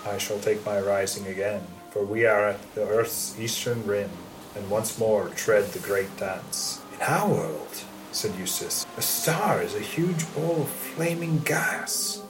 I 0.06 0.18
shall 0.18 0.38
take 0.38 0.66
my 0.66 0.78
rising 0.78 1.26
again, 1.26 1.66
for 1.90 2.02
we 2.02 2.26
are 2.26 2.48
at 2.50 2.74
the 2.74 2.86
earth's 2.86 3.34
eastern 3.38 3.86
rim, 3.86 4.10
and 4.54 4.68
once 4.68 4.98
more 4.98 5.30
tread 5.30 5.72
the 5.72 5.78
great 5.78 6.14
dance. 6.18 6.80
In 6.94 7.00
our 7.00 7.28
world, 7.28 7.74
said 8.12 8.34
Eustace, 8.36 8.86
a 8.96 9.02
star 9.02 9.62
is 9.62 9.74
a 9.74 9.80
huge 9.80 10.32
ball 10.34 10.62
of 10.62 10.68
flaming 10.68 11.38
gas. 11.40 12.22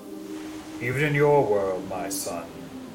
Even 0.81 1.03
in 1.03 1.15
your 1.15 1.45
world, 1.45 1.89
my 1.89 2.09
son, 2.09 2.47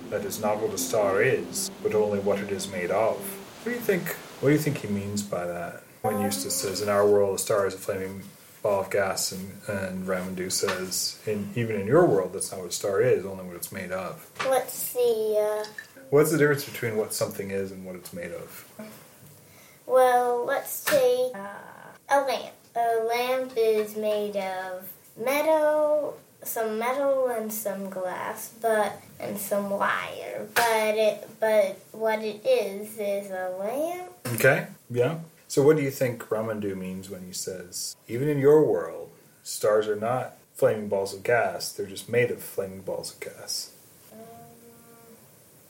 that 0.10 0.24
is 0.26 0.40
not 0.40 0.60
what 0.60 0.74
a 0.74 0.78
star 0.78 1.22
is, 1.22 1.70
but 1.82 1.94
only 1.94 2.20
what 2.20 2.40
it 2.40 2.52
is 2.52 2.70
made 2.72 2.92
of. 2.92 3.18
What 3.64 3.66
do 3.66 3.72
you 3.72 3.80
think? 3.80 4.16
What 4.42 4.50
do 4.50 4.54
you 4.54 4.60
think 4.62 4.78
he 4.80 4.88
means 4.88 5.22
by 5.24 5.46
that? 5.46 5.84
When 6.02 6.20
Eustace 6.22 6.56
says, 6.56 6.82
"In 6.82 6.90
our 6.90 7.08
world, 7.08 7.36
a 7.36 7.40
star 7.40 7.66
is 7.66 7.74
a 7.74 7.78
flaming 7.78 8.24
ball 8.62 8.82
of 8.82 8.90
gas," 8.90 9.32
and 9.32 9.54
and 9.68 10.06
Ramandu 10.06 10.52
says, 10.52 11.18
"In 11.26 11.50
even 11.56 11.80
in 11.80 11.88
your 11.88 12.06
world, 12.06 12.34
that's 12.34 12.52
not 12.52 12.60
what 12.62 12.70
a 12.70 12.74
star 12.74 13.02
is, 13.02 13.26
only 13.26 13.44
what 13.46 13.56
it's 13.56 13.72
made 13.72 13.92
of." 13.92 14.30
What's 14.46 14.94
the? 14.94 15.62
Uh, 15.64 15.66
What's 16.10 16.32
the 16.32 16.38
difference 16.38 16.66
between 16.66 16.96
what 16.98 17.14
something 17.14 17.50
is 17.50 17.72
and 17.72 17.86
what 17.86 17.96
it's 17.96 18.14
made 18.14 18.32
of? 18.32 18.66
well, 19.88 20.46
let's 20.46 20.84
take 20.84 21.36
uh, 21.36 21.48
a 22.10 22.20
lamp. 22.22 22.54
A 22.76 23.04
lamp 23.06 23.54
is 23.56 23.96
made 23.96 24.36
of 24.36 24.92
metal, 25.16 26.18
some 26.44 26.80
metal, 26.80 27.28
and 27.28 27.54
some 27.54 27.90
glass, 27.90 28.52
but 28.62 29.00
and 29.20 29.38
some 29.38 29.70
wire. 29.70 30.48
But 30.56 30.98
it, 30.98 31.30
but 31.40 31.80
what 31.92 32.24
it 32.24 32.44
is 32.46 32.98
is 32.98 33.30
a 33.30 33.56
lamp. 33.60 34.12
Okay, 34.34 34.68
yeah. 34.90 35.20
So, 35.48 35.62
what 35.62 35.78
do 35.78 35.84
you 35.84 35.92
think 35.92 36.24
Ramandu 36.30 36.76
means 36.76 37.12
when 37.12 37.24
he 37.24 37.32
says, 37.32 37.96
"Even 38.08 38.28
in 38.28 38.40
your 38.40 38.64
world, 38.64 39.12
stars 39.44 39.88
are 39.88 39.96
not 39.96 40.38
flaming 40.56 40.88
balls 40.88 41.14
of 41.14 41.22
gas; 41.22 41.72
they're 41.72 41.86
just 41.86 42.10
made 42.10 42.32
of 42.32 42.42
flaming 42.42 42.82
balls 42.82 43.14
of 43.14 43.20
gas, 43.20 43.70
um, 44.12 44.20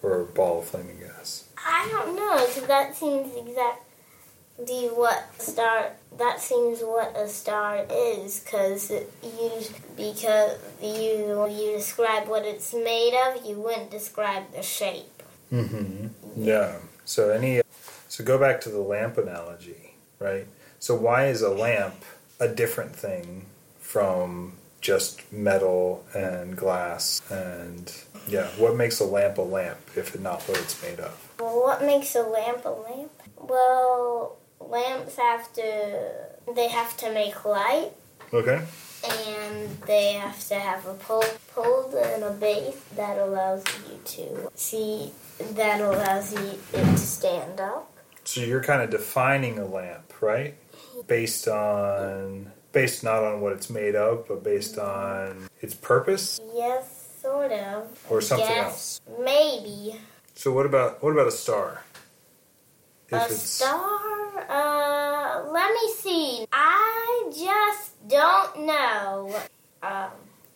or 0.02 0.22
a 0.22 0.26
ball 0.26 0.60
of 0.60 0.66
flaming 0.68 1.00
gas." 1.00 1.44
I 1.58 1.88
don't 1.92 2.16
know, 2.16 2.46
because 2.46 2.68
that 2.68 2.96
seems 2.96 3.34
exactly 4.64 4.88
what 4.90 5.42
star. 5.42 5.92
That 6.18 6.40
seems 6.40 6.82
what 6.82 7.16
a 7.18 7.28
star 7.28 7.86
is, 7.90 8.40
because 8.40 8.92
you 8.92 9.52
because 9.98 10.58
you 10.82 11.48
you 11.50 11.72
describe 11.76 12.28
what 12.28 12.46
it's 12.46 12.74
made 12.74 13.14
of, 13.28 13.46
you 13.46 13.60
wouldn't 13.60 13.90
describe 13.90 14.52
the 14.54 14.62
shape. 14.62 15.24
Mm-hmm. 15.52 16.08
Yeah. 16.38 16.76
So 17.06 17.30
any. 17.30 17.62
So 18.08 18.24
go 18.24 18.38
back 18.38 18.62
to 18.62 18.70
the 18.70 18.80
lamp 18.80 19.18
analogy, 19.18 19.96
right? 20.20 20.48
So 20.80 20.96
why 20.96 21.28
is 21.28 21.42
a 21.42 21.50
lamp 21.50 21.96
a 22.40 22.48
different 22.48 22.96
thing 22.96 23.46
from 23.80 24.54
just 24.82 25.32
metal 25.32 26.06
and 26.14 26.56
glass 26.56 27.22
and 27.32 27.92
yeah? 28.28 28.48
What 28.58 28.76
makes 28.76 29.00
a 29.00 29.06
lamp 29.06 29.40
a 29.40 29.42
lamp 29.42 29.80
if 29.96 30.14
it's 30.14 30.24
not 30.24 30.44
what 30.44 30.60
it's 30.60 30.80
made 30.84 31.00
of? 31.00 31.34
Well, 31.40 31.60
what 31.60 31.82
makes 31.82 32.14
a 32.16 32.22
lamp 32.22 32.66
a 32.66 32.70
lamp? 32.70 33.12
Well, 33.38 34.38
lamps 34.70 35.16
have 35.18 35.52
to 35.54 36.10
they 36.56 36.68
have 36.68 36.96
to 36.98 37.12
make 37.14 37.46
light, 37.46 37.92
Okay. 38.34 38.62
and 39.10 39.70
they 39.88 40.14
have 40.14 40.46
to 40.48 40.56
have 40.56 40.86
a 40.86 40.94
pole, 40.96 41.24
pole 41.54 41.94
and 41.98 42.24
a 42.24 42.32
base 42.32 42.82
that 42.96 43.18
allows 43.18 43.64
you 43.90 44.00
to 44.06 44.52
see 44.56 45.12
that 45.54 45.82
allows 45.82 46.34
you 46.34 46.60
it 46.74 46.84
to 46.84 46.98
stand 46.98 47.60
up. 47.60 47.90
So 48.26 48.42
you're 48.42 48.64
kind 48.64 48.82
of 48.82 48.90
defining 48.90 49.60
a 49.60 49.66
lamp, 49.66 50.14
right? 50.22 50.56
Based 51.08 51.48
on 51.48 52.52
based 52.72 53.04
not 53.04 53.24
on 53.24 53.40
what 53.42 53.54
it's 53.54 53.70
made 53.70 53.96
of, 53.96 54.28
but 54.28 54.44
based 54.44 54.78
on 54.78 55.48
its 55.62 55.74
purpose. 55.76 56.40
Yes, 56.56 57.18
sort 57.22 57.52
of. 57.52 57.88
Or 58.10 58.20
something 58.22 58.48
Yes, 58.48 59.00
Maybe 59.20 59.96
So 60.36 60.52
what 60.52 60.66
about 60.66 61.02
what 61.04 61.12
about 61.12 61.28
a 61.28 61.32
star? 61.32 61.84
a 63.12 63.30
star. 63.30 64.23
Uh, 64.50 65.44
let 65.52 65.72
me 65.72 65.94
see. 65.96 66.46
I 66.52 67.32
just 67.36 68.08
don't 68.08 68.66
know. 68.66 69.36
Um, 69.82 70.10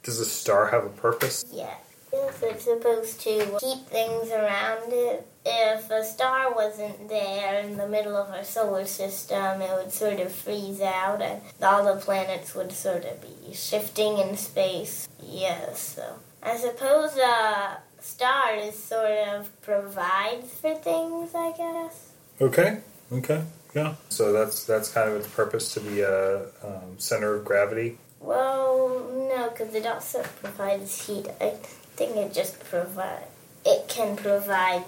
does 0.04 0.20
a 0.20 0.26
star 0.26 0.68
have 0.68 0.86
a 0.86 0.90
purpose? 0.90 1.46
yeah. 1.52 1.74
Yes, 2.14 2.42
it's 2.42 2.64
supposed 2.64 3.20
to 3.22 3.58
keep 3.60 3.86
things 3.88 4.30
around 4.32 4.94
it. 4.94 5.28
If 5.46 5.92
a 5.92 6.04
star 6.06 6.54
wasn't 6.54 7.10
there 7.10 7.60
in 7.60 7.76
the 7.76 7.88
middle 7.88 8.16
of 8.16 8.30
our 8.30 8.46
solar 8.46 8.86
system, 8.86 9.62
it 9.62 9.70
would 9.72 9.92
sort 9.92 10.20
of 10.22 10.32
freeze 10.32 10.82
out 10.82 11.22
and 11.22 11.42
all 11.62 11.84
the 11.84 12.00
planets 12.00 12.56
would 12.56 12.72
sort 12.72 13.04
of 13.04 13.22
be 13.22 13.54
shifting 13.54 14.20
in 14.20 14.38
space. 14.38 15.10
Yes, 15.22 15.80
so 15.96 16.16
I 16.42 16.56
suppose 16.56 17.18
a 17.18 17.80
star 18.00 18.56
is 18.56 18.82
sort 18.82 19.12
of 19.28 19.62
provides 19.62 20.54
for 20.54 20.76
things, 20.76 21.32
I 21.36 21.52
guess. 21.58 22.12
Okay. 22.40 22.80
Okay. 23.12 23.44
Yeah. 23.74 23.96
So 24.10 24.34
that's 24.34 24.64
that's 24.66 24.90
kind 24.90 25.10
of 25.10 25.16
its 25.18 25.28
purpose 25.28 25.74
to 25.74 25.80
be 25.80 26.02
a 26.02 26.46
um, 26.64 26.98
center 26.98 27.36
of 27.36 27.46
gravity. 27.46 27.98
Well, 28.20 29.08
no, 29.30 29.50
because 29.50 29.74
it 29.76 29.86
also 29.86 30.24
provides 30.42 31.06
heat. 31.06 31.28
I 31.40 31.52
think 31.96 32.16
it 32.16 32.34
just 32.34 32.60
provide 32.60 33.24
it 33.66 33.88
can 33.88 34.16
provide 34.16 34.84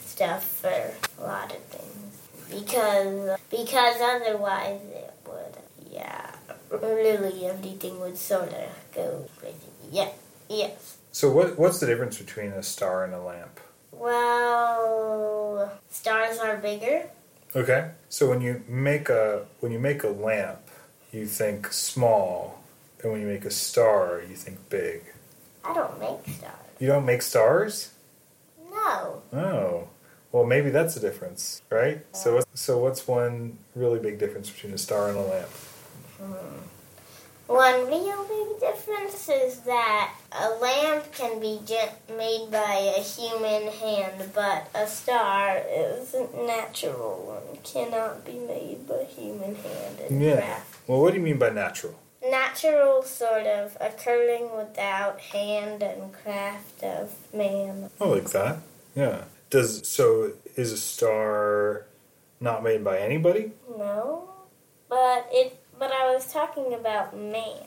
stuff 0.00 0.44
for 0.44 0.92
a 1.18 1.22
lot 1.22 1.50
of 1.50 1.62
things 1.64 2.20
because 2.48 3.38
because 3.50 3.96
otherwise 4.00 4.80
it 4.92 5.12
would 5.26 5.90
yeah 5.90 6.30
really 6.70 7.46
everything 7.46 8.00
would 8.00 8.16
sort 8.16 8.52
of 8.52 8.68
go 8.94 9.26
crazy. 9.38 9.56
Yeah. 9.90 10.10
Yes. 10.48 10.98
So 11.12 11.30
what 11.30 11.58
what's 11.58 11.80
the 11.80 11.86
difference 11.86 12.18
between 12.18 12.52
a 12.52 12.62
star 12.62 13.04
and 13.04 13.14
a 13.14 13.20
lamp? 13.20 13.60
Well, 13.92 15.72
stars 15.90 16.38
are 16.38 16.56
bigger. 16.56 17.08
Okay. 17.56 17.90
So 18.08 18.28
when 18.28 18.40
you 18.40 18.62
make 18.68 19.08
a 19.08 19.46
when 19.60 19.72
you 19.72 19.78
make 19.78 20.02
a 20.02 20.08
lamp, 20.08 20.60
you 21.12 21.26
think 21.26 21.72
small, 21.72 22.62
and 23.02 23.12
when 23.12 23.20
you 23.20 23.26
make 23.26 23.44
a 23.44 23.50
star, 23.50 24.22
you 24.28 24.34
think 24.34 24.68
big. 24.68 25.02
I 25.64 25.74
don't 25.74 25.98
make 25.98 26.36
stars. 26.36 26.54
You 26.80 26.86
don't 26.88 27.06
make 27.06 27.22
stars? 27.22 27.92
No. 28.70 29.22
Oh. 29.32 29.88
Well, 30.32 30.44
maybe 30.44 30.70
that's 30.70 30.94
the 30.94 31.00
difference, 31.00 31.62
right? 31.70 32.04
So 32.12 32.34
what's, 32.34 32.60
so 32.60 32.78
what's 32.78 33.06
one 33.06 33.56
really 33.76 34.00
big 34.00 34.18
difference 34.18 34.50
between 34.50 34.72
a 34.72 34.78
star 34.78 35.08
and 35.08 35.16
a 35.16 35.22
lamp? 35.22 35.48
Hmm. 36.18 36.58
One 37.46 37.86
real 37.88 38.24
big 38.24 38.58
difference 38.60 39.28
is 39.28 39.60
that 39.60 40.14
a 40.32 40.48
lamp 40.60 41.12
can 41.12 41.40
be 41.40 41.60
made 42.16 42.48
by 42.50 42.94
a 42.96 43.00
human 43.02 43.70
hand, 43.70 44.30
but 44.34 44.68
a 44.74 44.86
star 44.86 45.58
is 45.68 46.14
natural 46.34 47.42
and 47.50 47.62
cannot 47.62 48.24
be 48.24 48.38
made 48.38 48.88
by 48.88 49.04
human 49.04 49.56
hand 49.56 50.00
and 50.08 50.22
Yeah. 50.22 50.36
craft. 50.36 50.76
Well, 50.88 51.00
what 51.02 51.10
do 51.12 51.18
you 51.18 51.22
mean 51.24 51.38
by 51.38 51.50
natural? 51.50 51.94
Natural, 52.26 53.02
sort 53.02 53.46
of, 53.46 53.76
occurring 53.78 54.56
without 54.56 55.20
hand 55.20 55.82
and 55.82 56.14
craft 56.14 56.82
of 56.82 57.10
man. 57.34 57.90
I 58.00 58.04
like 58.06 58.30
that. 58.30 58.56
Yeah. 58.94 59.24
Does 59.50 59.86
so 59.86 60.32
is 60.56 60.72
a 60.72 60.78
star 60.78 61.84
not 62.40 62.62
made 62.62 62.82
by 62.82 62.98
anybody? 62.98 63.52
No, 63.76 64.30
but 64.88 65.28
it. 65.30 65.58
But 65.78 65.92
I 65.92 66.12
was 66.12 66.32
talking 66.32 66.74
about 66.74 67.16
man. 67.16 67.58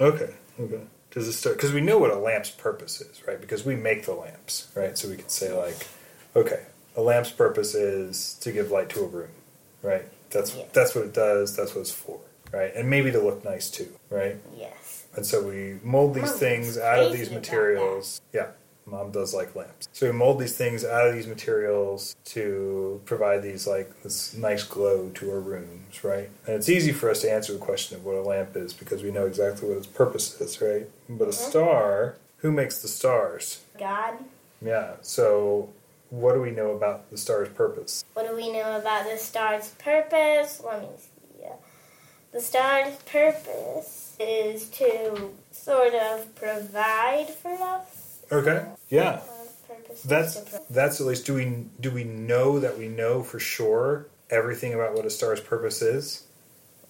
Okay. 0.00 0.30
Okay. 0.60 0.80
Does 1.10 1.28
it 1.28 1.32
start? 1.32 1.56
Because 1.56 1.72
we 1.72 1.80
know 1.80 1.98
what 1.98 2.10
a 2.10 2.18
lamp's 2.18 2.50
purpose 2.50 3.00
is, 3.00 3.26
right? 3.26 3.40
Because 3.40 3.64
we 3.64 3.74
make 3.76 4.04
the 4.04 4.12
lamps, 4.12 4.70
right? 4.74 4.96
So 4.98 5.08
we 5.08 5.16
could 5.16 5.30
say 5.30 5.52
like, 5.52 5.86
okay, 6.34 6.64
a 6.96 7.00
lamp's 7.00 7.30
purpose 7.30 7.74
is 7.74 8.34
to 8.42 8.52
give 8.52 8.70
light 8.70 8.88
to 8.90 9.00
a 9.00 9.06
room, 9.06 9.30
right? 9.82 10.04
That's 10.30 10.54
Yeah. 10.54 10.64
that's 10.72 10.94
what 10.94 11.04
it 11.04 11.14
does. 11.14 11.56
That's 11.56 11.74
what 11.74 11.82
it's 11.82 11.90
for, 11.90 12.18
right? 12.52 12.74
And 12.74 12.90
maybe 12.90 13.10
to 13.12 13.20
look 13.20 13.44
nice 13.44 13.70
too, 13.70 13.88
right? 14.10 14.36
Yes. 14.56 15.04
And 15.14 15.24
so 15.24 15.42
we 15.42 15.78
mold 15.82 16.14
these 16.14 16.32
things 16.32 16.76
out 16.76 16.98
of 16.98 17.12
these 17.12 17.30
materials. 17.30 18.20
Yeah, 18.34 18.48
mom 18.86 19.10
does 19.10 19.34
like 19.34 19.54
lamps. 19.54 19.88
So 19.92 20.06
we 20.06 20.12
mold 20.12 20.38
these 20.38 20.56
things 20.56 20.84
out 20.84 21.08
of 21.08 21.14
these 21.14 21.26
materials 21.26 22.16
to 22.26 23.00
provide 23.04 23.42
these 23.42 23.66
like 23.66 24.02
this 24.02 24.34
nice 24.34 24.62
glow 24.62 25.10
to 25.14 25.30
our 25.30 25.40
rooms, 25.40 26.04
right? 26.04 26.30
And 26.46 26.56
it's 26.56 26.68
easy 26.68 26.92
for 26.92 27.10
us 27.10 27.20
to 27.22 27.32
answer 27.32 27.52
the 27.52 27.58
question 27.58 27.96
of 27.96 28.04
what 28.04 28.14
a 28.14 28.22
lamp 28.22 28.56
is 28.56 28.72
because 28.72 29.02
we 29.02 29.10
know 29.10 29.26
exactly 29.26 29.68
what 29.68 29.78
its 29.78 29.86
purpose 29.86 30.40
is, 30.40 30.60
right? 30.60 30.88
But 31.08 31.24
a 31.24 31.30
mm-hmm. 31.30 31.50
star, 31.50 32.16
who 32.38 32.52
makes 32.52 32.80
the 32.80 32.88
stars? 32.88 33.64
God. 33.78 34.14
Yeah. 34.64 34.92
So 35.02 35.70
what 36.10 36.34
do 36.34 36.40
we 36.40 36.50
know 36.50 36.70
about 36.70 37.10
the 37.10 37.18
star's 37.18 37.48
purpose? 37.48 38.04
What 38.14 38.28
do 38.28 38.34
we 38.34 38.52
know 38.52 38.78
about 38.78 39.10
the 39.10 39.18
star's 39.18 39.70
purpose? 39.70 40.62
Let 40.64 40.82
me 40.82 40.88
see. 40.96 41.10
The 42.36 42.42
star's 42.42 42.96
purpose 43.06 44.14
is 44.20 44.68
to 44.68 45.30
sort 45.52 45.94
of 45.94 46.34
provide 46.34 47.30
for 47.30 47.54
us. 47.54 48.18
Okay. 48.30 48.66
Yeah. 48.88 49.20
That's 50.04 50.40
that's 50.70 51.00
at 51.00 51.06
least 51.06 51.26
do 51.26 51.34
we 51.34 51.66
do 51.80 51.90
we 51.90 52.04
know 52.04 52.58
that 52.60 52.78
we 52.78 52.88
know 52.88 53.22
for 53.22 53.38
sure 53.38 54.06
everything 54.30 54.74
about 54.74 54.94
what 54.94 55.06
a 55.06 55.10
star's 55.10 55.40
purpose 55.40 55.82
is? 55.82 56.22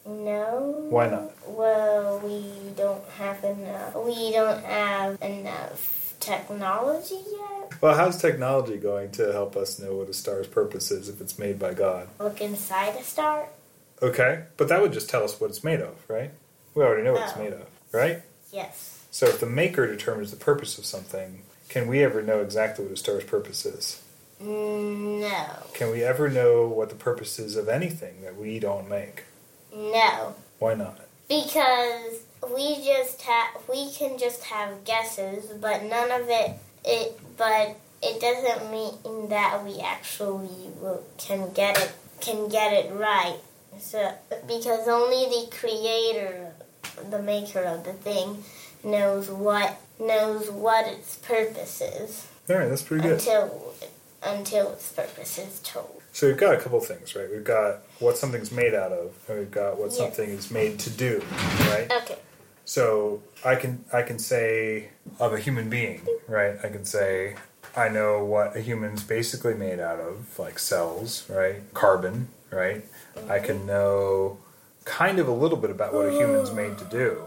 no. 0.07 0.87
Why 0.89 1.09
not? 1.09 1.33
Well, 1.49 2.21
we 2.21 2.45
don't 2.77 3.05
have 3.19 3.43
enough. 3.43 3.95
We 3.97 4.31
don't 4.33 4.63
have 4.65 5.21
enough 5.21 6.15
technology 6.21 7.17
yet. 7.33 7.73
Well, 7.81 7.97
how's 7.97 8.21
technology 8.21 8.77
going 8.77 9.11
to 9.13 9.33
help 9.33 9.57
us 9.57 9.81
know 9.81 9.97
what 9.97 10.09
a 10.09 10.15
star's 10.15 10.47
purpose 10.47 10.93
is 10.93 11.09
if 11.09 11.21
it's 11.21 11.39
made 11.41 11.59
by 11.59 11.75
God? 11.75 12.09
Look 12.21 12.41
inside 12.41 12.95
a 12.97 13.03
star. 13.03 13.49
Okay, 14.01 14.45
but 14.57 14.69
that 14.69 14.81
would 14.81 14.93
just 14.93 15.09
tell 15.11 15.25
us 15.25 15.41
what 15.41 15.51
it's 15.51 15.65
made 15.65 15.81
of, 15.81 15.97
right? 16.09 16.31
We 16.75 16.85
already 16.85 17.03
know 17.03 17.15
what 17.15 17.23
it's 17.23 17.37
Oh. 17.37 17.43
made 17.43 17.53
of, 17.53 17.67
right? 17.93 18.23
Yes. 18.53 18.99
So 19.11 19.27
if 19.27 19.41
the 19.41 19.47
maker 19.47 19.87
determines 19.89 20.31
the 20.31 20.37
purpose 20.37 20.79
of 20.79 20.85
something, 20.85 21.43
can 21.69 21.87
we 21.89 22.03
ever 22.03 22.23
know 22.23 22.41
exactly 22.41 22.85
what 22.85 22.95
a 22.95 22.97
star's 22.97 23.25
purpose 23.25 23.67
is? 23.67 24.03
No. 24.41 25.47
Can 25.75 25.91
we 25.91 26.03
ever 26.03 26.29
know 26.29 26.67
what 26.67 26.91
the 26.91 26.95
purpose 26.95 27.39
is 27.39 27.57
of 27.57 27.69
anything 27.69 28.23
that 28.23 28.37
we 28.37 28.59
don't 28.59 28.89
make? 28.89 29.25
No. 29.75 30.35
Why 30.59 30.75
not? 30.75 31.01
Because 31.29 32.21
we 32.55 32.77
just 32.85 33.23
have 33.23 33.49
we 33.69 33.91
can 33.93 34.19
just 34.19 34.45
have 34.45 34.85
guesses, 34.85 35.47
but 35.61 35.85
none 35.85 36.11
of 36.11 36.29
it 36.29 36.53
it 36.85 37.19
but 37.37 37.77
it 38.03 38.21
doesn't 38.21 38.71
mean 38.71 39.29
that 39.31 39.65
we 39.65 39.81
actually 39.81 40.71
will, 40.81 41.03
can 41.19 41.53
get 41.53 41.79
it 41.79 41.93
can 42.21 42.49
get 42.49 42.73
it 42.73 42.93
right. 42.93 43.39
So 43.79 44.13
because 44.47 44.87
only 44.87 45.27
the 45.27 45.57
creator, 45.57 46.53
the 47.11 47.23
maker 47.23 47.63
of 47.63 47.85
the 47.85 47.93
thing, 47.93 48.45
knows 48.85 49.31
what 49.31 49.77
knows 49.99 50.51
what 50.51 50.87
its 50.87 51.17
purpose 51.17 51.81
is 51.81 52.27
All 52.49 52.57
right, 52.57 52.69
that's 52.69 52.83
pretty 52.83 53.03
good. 53.03 53.13
until 53.13 53.75
until 54.23 54.73
its 54.73 54.91
purpose 54.93 55.39
is 55.39 55.61
told. 55.61 56.03
So 56.13 56.27
we've 56.27 56.39
got 56.39 56.55
a 56.55 56.59
couple 56.59 56.81
things, 56.81 57.15
right? 57.15 57.31
We've 57.31 57.45
got 57.45 57.83
what 57.99 58.17
something's 58.17 58.51
made 58.51 58.75
out 58.75 58.91
of, 58.91 59.15
and 59.29 59.39
we've 59.39 59.51
got 59.51 59.79
what 59.79 59.93
something 59.93 60.29
is 60.31 60.51
made 60.51 60.79
to 60.81 60.91
do, 60.91 61.23
right? 61.61 61.91
Okay. 62.03 62.19
So 62.65 63.23
I 63.45 63.55
can 63.55 63.85
I 63.93 64.03
can 64.03 64.19
say 64.19 64.89
of 65.21 65.33
a 65.33 65.39
human 65.39 65.71
being, 65.71 66.07
right? 66.27 66.57
I 66.65 66.69
can 66.69 66.85
say 66.85 67.37
I 67.77 67.89
know 67.91 68.25
what 68.25 68.57
a 68.57 68.61
human's 68.61 69.05
basically 69.05 69.55
made 69.55 69.79
out 69.79 70.01
of, 70.01 70.39
like 70.39 70.59
cells, 70.59 71.25
right? 71.29 71.63
Carbon, 71.75 72.29
right? 72.51 72.85
I 73.29 73.39
can 73.39 73.59
mm-hmm. 73.59 73.67
know 73.67 74.39
kind 74.85 75.19
of 75.19 75.29
a 75.29 75.33
little 75.33 75.59
bit 75.59 75.71
about 75.71 75.93
what 75.93 76.07
a 76.07 76.13
human's 76.13 76.53
made 76.53 76.79
to 76.79 76.85
do. 76.87 77.23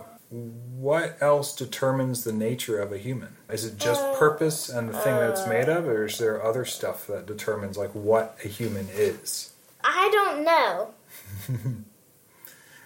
What 0.80 1.18
else 1.22 1.54
determines 1.54 2.24
the 2.24 2.32
nature 2.32 2.80
of 2.80 2.94
a 2.94 2.98
human? 2.98 3.36
Is 3.50 3.66
it 3.66 3.78
just 3.78 4.02
uh, 4.02 4.16
purpose 4.16 4.70
and 4.70 4.88
the 4.88 4.94
thing 4.94 5.14
that 5.14 5.32
it's 5.32 5.42
uh, 5.42 5.50
made 5.50 5.68
of, 5.68 5.86
or 5.86 6.06
is 6.06 6.18
there 6.20 6.42
other 6.42 6.64
stuff 6.64 7.06
that 7.08 7.26
determines 7.26 7.78
like 7.78 7.94
what 7.94 8.38
a 8.46 8.48
human 8.48 8.88
is? 8.94 9.52
I 9.84 10.10
don't 10.14 10.46
know. 10.46 10.94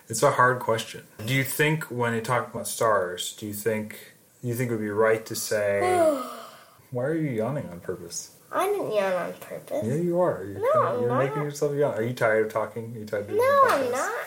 It's 0.10 0.22
a 0.22 0.32
hard 0.32 0.60
question. 0.60 1.04
Do 1.26 1.34
you 1.34 1.44
think 1.46 1.86
when 1.86 2.14
you 2.14 2.20
talk 2.22 2.54
about 2.54 2.68
stars, 2.68 3.34
do 3.40 3.48
you 3.48 3.54
think 3.54 4.14
you 4.44 4.54
think 4.54 4.70
it 4.70 4.74
would 4.74 4.82
be 4.82 4.90
right 4.90 5.26
to 5.26 5.34
say 5.36 5.80
why 6.92 7.06
are 7.06 7.16
you 7.16 7.30
yawning 7.30 7.70
on 7.70 7.80
purpose? 7.80 8.32
I 8.52 8.66
didn't 8.68 8.94
yawn 8.94 9.14
on 9.14 9.34
purpose. 9.34 9.84
Yeah, 9.86 9.96
you 9.96 10.20
are. 10.20 10.44
You're, 10.44 10.60
No, 10.76 10.88
I'm 10.88 11.00
you're 11.00 11.10
not. 11.10 11.24
making 11.24 11.44
yourself 11.44 11.74
yawn. 11.74 11.94
Are 11.96 12.04
you 12.04 12.14
tired 12.14 12.46
of 12.48 12.52
talking? 12.54 12.94
Are 12.96 13.00
you 13.00 13.06
tired 13.06 13.30
of 13.30 13.36
No, 13.36 13.60
I'm 13.70 13.92
not. 13.92 14.26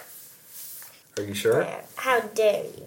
Are 1.19 1.23
you 1.23 1.35
sure? 1.35 1.67
How 1.97 2.21
dare 2.21 2.65
you 2.65 2.87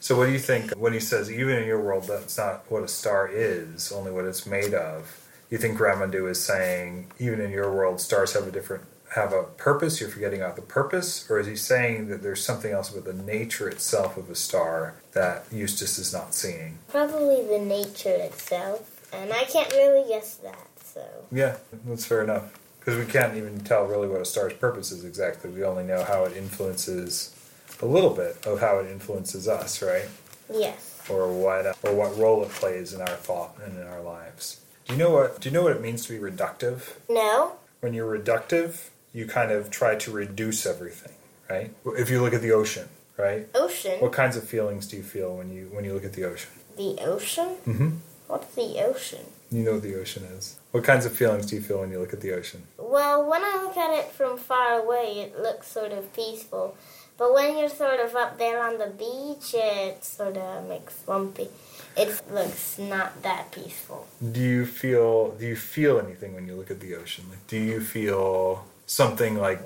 So 0.00 0.16
what 0.18 0.26
do 0.26 0.32
you 0.32 0.40
think 0.40 0.72
when 0.72 0.92
he 0.92 0.98
says 0.98 1.30
even 1.30 1.56
in 1.58 1.66
your 1.66 1.80
world 1.80 2.08
that's 2.08 2.36
not 2.36 2.64
what 2.68 2.82
a 2.82 2.88
star 2.88 3.28
is, 3.28 3.92
only 3.92 4.10
what 4.10 4.24
it's 4.24 4.46
made 4.46 4.74
of? 4.74 5.18
You 5.48 5.58
think 5.58 5.78
Ramandu 5.78 6.28
is 6.28 6.42
saying 6.42 7.06
even 7.20 7.40
in 7.40 7.52
your 7.52 7.72
world 7.72 8.00
stars 8.00 8.32
have 8.32 8.46
a 8.46 8.50
different 8.50 8.84
have 9.14 9.32
a 9.32 9.42
purpose, 9.42 10.00
you're 10.00 10.10
forgetting 10.10 10.40
about 10.40 10.56
the 10.56 10.62
purpose, 10.62 11.30
or 11.30 11.38
is 11.38 11.46
he 11.46 11.54
saying 11.54 12.08
that 12.08 12.22
there's 12.22 12.42
something 12.42 12.72
else 12.72 12.90
about 12.90 13.04
the 13.04 13.22
nature 13.22 13.68
itself 13.68 14.16
of 14.16 14.30
a 14.30 14.34
star 14.34 14.94
that 15.12 15.44
Eustace 15.52 15.98
is 15.98 16.12
not 16.12 16.34
seeing? 16.34 16.78
Probably 16.88 17.46
the 17.46 17.58
nature 17.58 18.16
itself, 18.16 19.06
and 19.12 19.32
I 19.32 19.44
can't 19.44 19.70
really 19.72 20.08
guess 20.08 20.36
that. 20.36 20.66
So 20.82 21.06
Yeah, 21.30 21.56
that's 21.84 22.06
fair 22.06 22.24
enough. 22.24 22.52
Because 22.84 22.98
we 22.98 23.10
can't 23.10 23.36
even 23.36 23.60
tell 23.60 23.84
really 23.84 24.08
what 24.08 24.20
a 24.20 24.24
star's 24.24 24.54
purpose 24.54 24.90
is 24.90 25.04
exactly. 25.04 25.50
We 25.50 25.62
only 25.64 25.84
know 25.84 26.02
how 26.02 26.24
it 26.24 26.36
influences 26.36 27.34
a 27.80 27.86
little 27.86 28.10
bit 28.10 28.44
of 28.46 28.60
how 28.60 28.78
it 28.78 28.90
influences 28.90 29.46
us, 29.48 29.80
right? 29.82 30.08
yes, 30.52 31.00
Or 31.08 31.32
what 31.32 31.76
or 31.82 31.94
what 31.94 32.16
role 32.18 32.42
it 32.42 32.50
plays 32.50 32.92
in 32.92 33.00
our 33.00 33.06
thought 33.08 33.56
and 33.64 33.78
in 33.78 33.86
our 33.86 34.02
lives. 34.02 34.60
Do 34.86 34.94
you 34.94 34.98
know 34.98 35.10
what 35.10 35.40
do 35.40 35.48
you 35.48 35.52
know 35.54 35.62
what 35.62 35.72
it 35.72 35.80
means 35.80 36.04
to 36.06 36.12
be 36.12 36.18
reductive? 36.18 36.94
no, 37.08 37.52
When 37.80 37.94
you're 37.94 38.12
reductive, 38.18 38.88
you 39.14 39.26
kind 39.26 39.50
of 39.52 39.70
try 39.70 39.94
to 39.94 40.10
reduce 40.10 40.66
everything, 40.66 41.12
right? 41.48 41.72
If 41.86 42.10
you 42.10 42.20
look 42.20 42.34
at 42.34 42.42
the 42.42 42.52
ocean, 42.52 42.88
right? 43.16 43.48
ocean. 43.54 44.00
What 44.00 44.12
kinds 44.12 44.36
of 44.36 44.44
feelings 44.44 44.86
do 44.88 44.96
you 44.96 45.02
feel 45.04 45.36
when 45.36 45.52
you 45.52 45.70
when 45.72 45.84
you 45.84 45.94
look 45.94 46.04
at 46.04 46.12
the 46.14 46.24
ocean? 46.24 46.50
The 46.76 46.98
ocean. 47.00 47.56
Mm-hmm. 47.66 47.90
What's 48.26 48.54
the 48.54 48.82
ocean? 48.84 49.26
You 49.52 49.62
know 49.64 49.72
what 49.72 49.82
the 49.82 50.00
ocean 50.00 50.24
is. 50.24 50.58
What 50.70 50.82
kinds 50.82 51.04
of 51.04 51.12
feelings 51.12 51.46
do 51.46 51.56
you 51.56 51.62
feel 51.62 51.80
when 51.80 51.90
you 51.90 51.98
look 51.98 52.14
at 52.14 52.22
the 52.22 52.32
ocean? 52.32 52.62
Well, 52.78 53.28
when 53.28 53.42
I 53.42 53.62
look 53.62 53.76
at 53.76 53.92
it 53.98 54.10
from 54.10 54.38
far 54.38 54.80
away, 54.80 55.20
it 55.20 55.38
looks 55.38 55.66
sort 55.66 55.92
of 55.92 56.10
peaceful. 56.14 56.74
But 57.18 57.34
when 57.34 57.58
you're 57.58 57.68
sort 57.68 58.00
of 58.00 58.16
up 58.16 58.38
there 58.38 58.64
on 58.64 58.78
the 58.78 58.86
beach, 58.86 59.54
it 59.54 60.02
sort 60.04 60.38
of 60.38 60.66
makes 60.68 60.96
slumpy. 61.04 61.48
It 61.96 62.22
looks 62.32 62.78
not 62.78 63.22
that 63.22 63.52
peaceful. 63.52 64.08
Do 64.32 64.40
you 64.40 64.64
feel 64.64 65.32
do 65.32 65.46
you 65.46 65.56
feel 65.56 65.98
anything 65.98 66.34
when 66.34 66.46
you 66.46 66.54
look 66.54 66.70
at 66.70 66.80
the 66.80 66.94
ocean? 66.94 67.26
Like 67.28 67.46
do 67.46 67.58
you 67.58 67.82
feel 67.82 68.64
something 68.86 69.36
like 69.36 69.60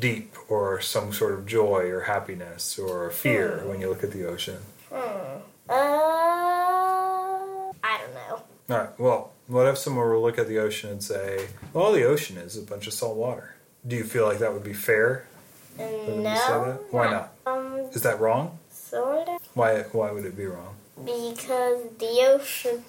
deep 0.00 0.34
or 0.48 0.80
some 0.80 1.12
sort 1.12 1.34
of 1.34 1.46
joy 1.46 1.90
or 1.90 2.00
happiness 2.00 2.78
or 2.78 3.10
fear 3.10 3.62
when 3.66 3.80
you 3.80 3.90
look 3.90 4.02
at 4.02 4.12
the 4.12 4.26
ocean? 4.26 4.58
Hmm. 4.90 5.40
Uh, 5.68 5.74
I 5.74 5.74
don't 5.76 6.00
know. 6.00 6.45
All 8.68 8.78
right. 8.78 8.98
Well, 8.98 9.32
what 9.46 9.66
if 9.68 9.78
someone 9.78 10.04
were 10.06 10.14
to 10.14 10.18
look 10.20 10.38
at 10.38 10.48
the 10.48 10.58
ocean 10.58 10.90
and 10.90 11.02
say, 11.02 11.46
"Well, 11.72 11.84
all 11.86 11.92
the 11.92 12.04
ocean 12.04 12.36
is 12.36 12.56
a 12.56 12.62
bunch 12.62 12.86
of 12.86 12.92
salt 12.92 13.16
water"? 13.16 13.54
Do 13.86 13.94
you 13.96 14.04
feel 14.04 14.26
like 14.26 14.38
that 14.40 14.52
would 14.52 14.64
be 14.64 14.72
fair? 14.72 15.26
for 15.76 15.82
them 15.82 16.24
to 16.24 16.36
say 16.36 16.48
No. 16.48 16.78
Why 16.90 17.10
not? 17.10 17.32
Um, 17.46 17.80
Is 17.92 18.02
that 18.02 18.18
wrong? 18.18 18.58
sort 18.70 19.28
of. 19.28 19.40
Why? 19.54 19.82
Why 19.92 20.10
would 20.10 20.24
it 20.24 20.36
be 20.36 20.46
wrong? 20.46 20.74
Because 21.04 21.82
the 21.98 22.26
ocean. 22.34 22.82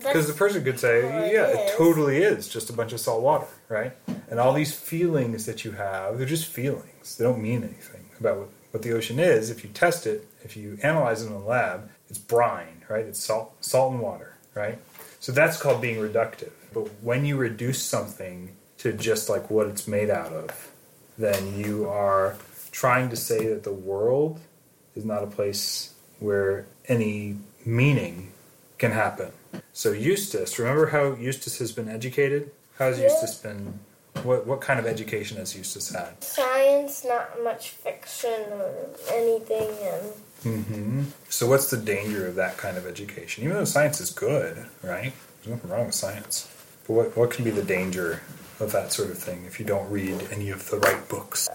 Because 0.00 0.26
the 0.26 0.32
person 0.32 0.64
could 0.64 0.80
say, 0.80 1.00
it 1.00 1.32
"Yeah, 1.32 1.46
it 1.48 1.70
is. 1.70 1.76
totally 1.76 2.18
is 2.22 2.48
just 2.48 2.68
a 2.70 2.72
bunch 2.72 2.92
of 2.92 2.98
salt 3.00 3.22
water, 3.22 3.46
right?" 3.68 3.92
And 4.28 4.40
all 4.40 4.52
these 4.52 4.74
feelings 4.74 5.46
that 5.46 5.64
you 5.64 5.72
have—they're 5.72 6.26
just 6.26 6.46
feelings. 6.46 7.16
They 7.16 7.24
don't 7.24 7.40
mean 7.40 7.62
anything 7.62 8.04
about 8.18 8.38
what, 8.38 8.48
what 8.72 8.82
the 8.82 8.92
ocean 8.92 9.18
is. 9.20 9.50
If 9.50 9.62
you 9.62 9.70
test 9.70 10.06
it, 10.06 10.26
if 10.42 10.56
you 10.56 10.78
analyze 10.82 11.22
it 11.22 11.26
in 11.26 11.32
the 11.32 11.38
lab, 11.38 11.88
it's 12.08 12.18
brine, 12.18 12.82
right? 12.88 13.04
It's 13.04 13.22
salt, 13.22 13.52
salt 13.60 13.92
and 13.92 14.00
water, 14.00 14.34
right? 14.54 14.78
So 15.26 15.32
that's 15.32 15.60
called 15.60 15.80
being 15.80 15.96
reductive. 15.96 16.52
But 16.72 16.82
when 17.02 17.24
you 17.24 17.36
reduce 17.36 17.82
something 17.82 18.54
to 18.78 18.92
just 18.92 19.28
like 19.28 19.50
what 19.50 19.66
it's 19.66 19.88
made 19.88 20.08
out 20.08 20.32
of, 20.32 20.70
then 21.18 21.58
you 21.58 21.88
are 21.88 22.36
trying 22.70 23.10
to 23.10 23.16
say 23.16 23.48
that 23.48 23.64
the 23.64 23.72
world 23.72 24.38
is 24.94 25.04
not 25.04 25.24
a 25.24 25.26
place 25.26 25.94
where 26.20 26.66
any 26.86 27.38
meaning 27.64 28.30
can 28.78 28.92
happen. 28.92 29.32
So 29.72 29.90
Eustace, 29.90 30.60
remember 30.60 30.86
how 30.86 31.14
Eustace 31.14 31.58
has 31.58 31.72
been 31.72 31.88
educated? 31.88 32.52
How 32.78 32.84
has 32.90 33.00
Yeah. 33.00 33.06
Eustace 33.08 33.34
been? 33.34 33.80
What 34.22 34.46
what 34.46 34.60
kind 34.60 34.78
of 34.78 34.86
education 34.86 35.38
has 35.38 35.56
Eustace 35.56 35.90
had? 35.90 36.22
Science, 36.22 37.04
not 37.04 37.42
much 37.42 37.70
fiction 37.70 38.44
or 38.52 38.72
anything, 39.10 39.70
and 39.82 40.04
hmm 40.46 41.04
So 41.28 41.48
what's 41.48 41.70
the 41.70 41.76
danger 41.76 42.26
of 42.26 42.36
that 42.36 42.56
kind 42.56 42.76
of 42.76 42.86
education? 42.86 43.44
Even 43.44 43.56
though 43.56 43.64
science 43.64 44.00
is 44.00 44.10
good, 44.10 44.66
right? 44.82 45.12
There's 45.42 45.56
nothing 45.56 45.70
wrong 45.70 45.86
with 45.86 45.94
science. 45.94 46.48
But 46.86 46.92
what 46.92 47.16
what 47.16 47.30
can 47.30 47.44
be 47.44 47.50
the 47.50 47.62
danger 47.62 48.22
of 48.60 48.72
that 48.72 48.92
sort 48.92 49.10
of 49.10 49.18
thing 49.18 49.44
if 49.46 49.58
you 49.58 49.66
don't 49.66 49.90
read 49.90 50.28
any 50.30 50.50
of 50.50 50.70
the 50.70 50.78
right 50.78 51.08
books? 51.08 51.48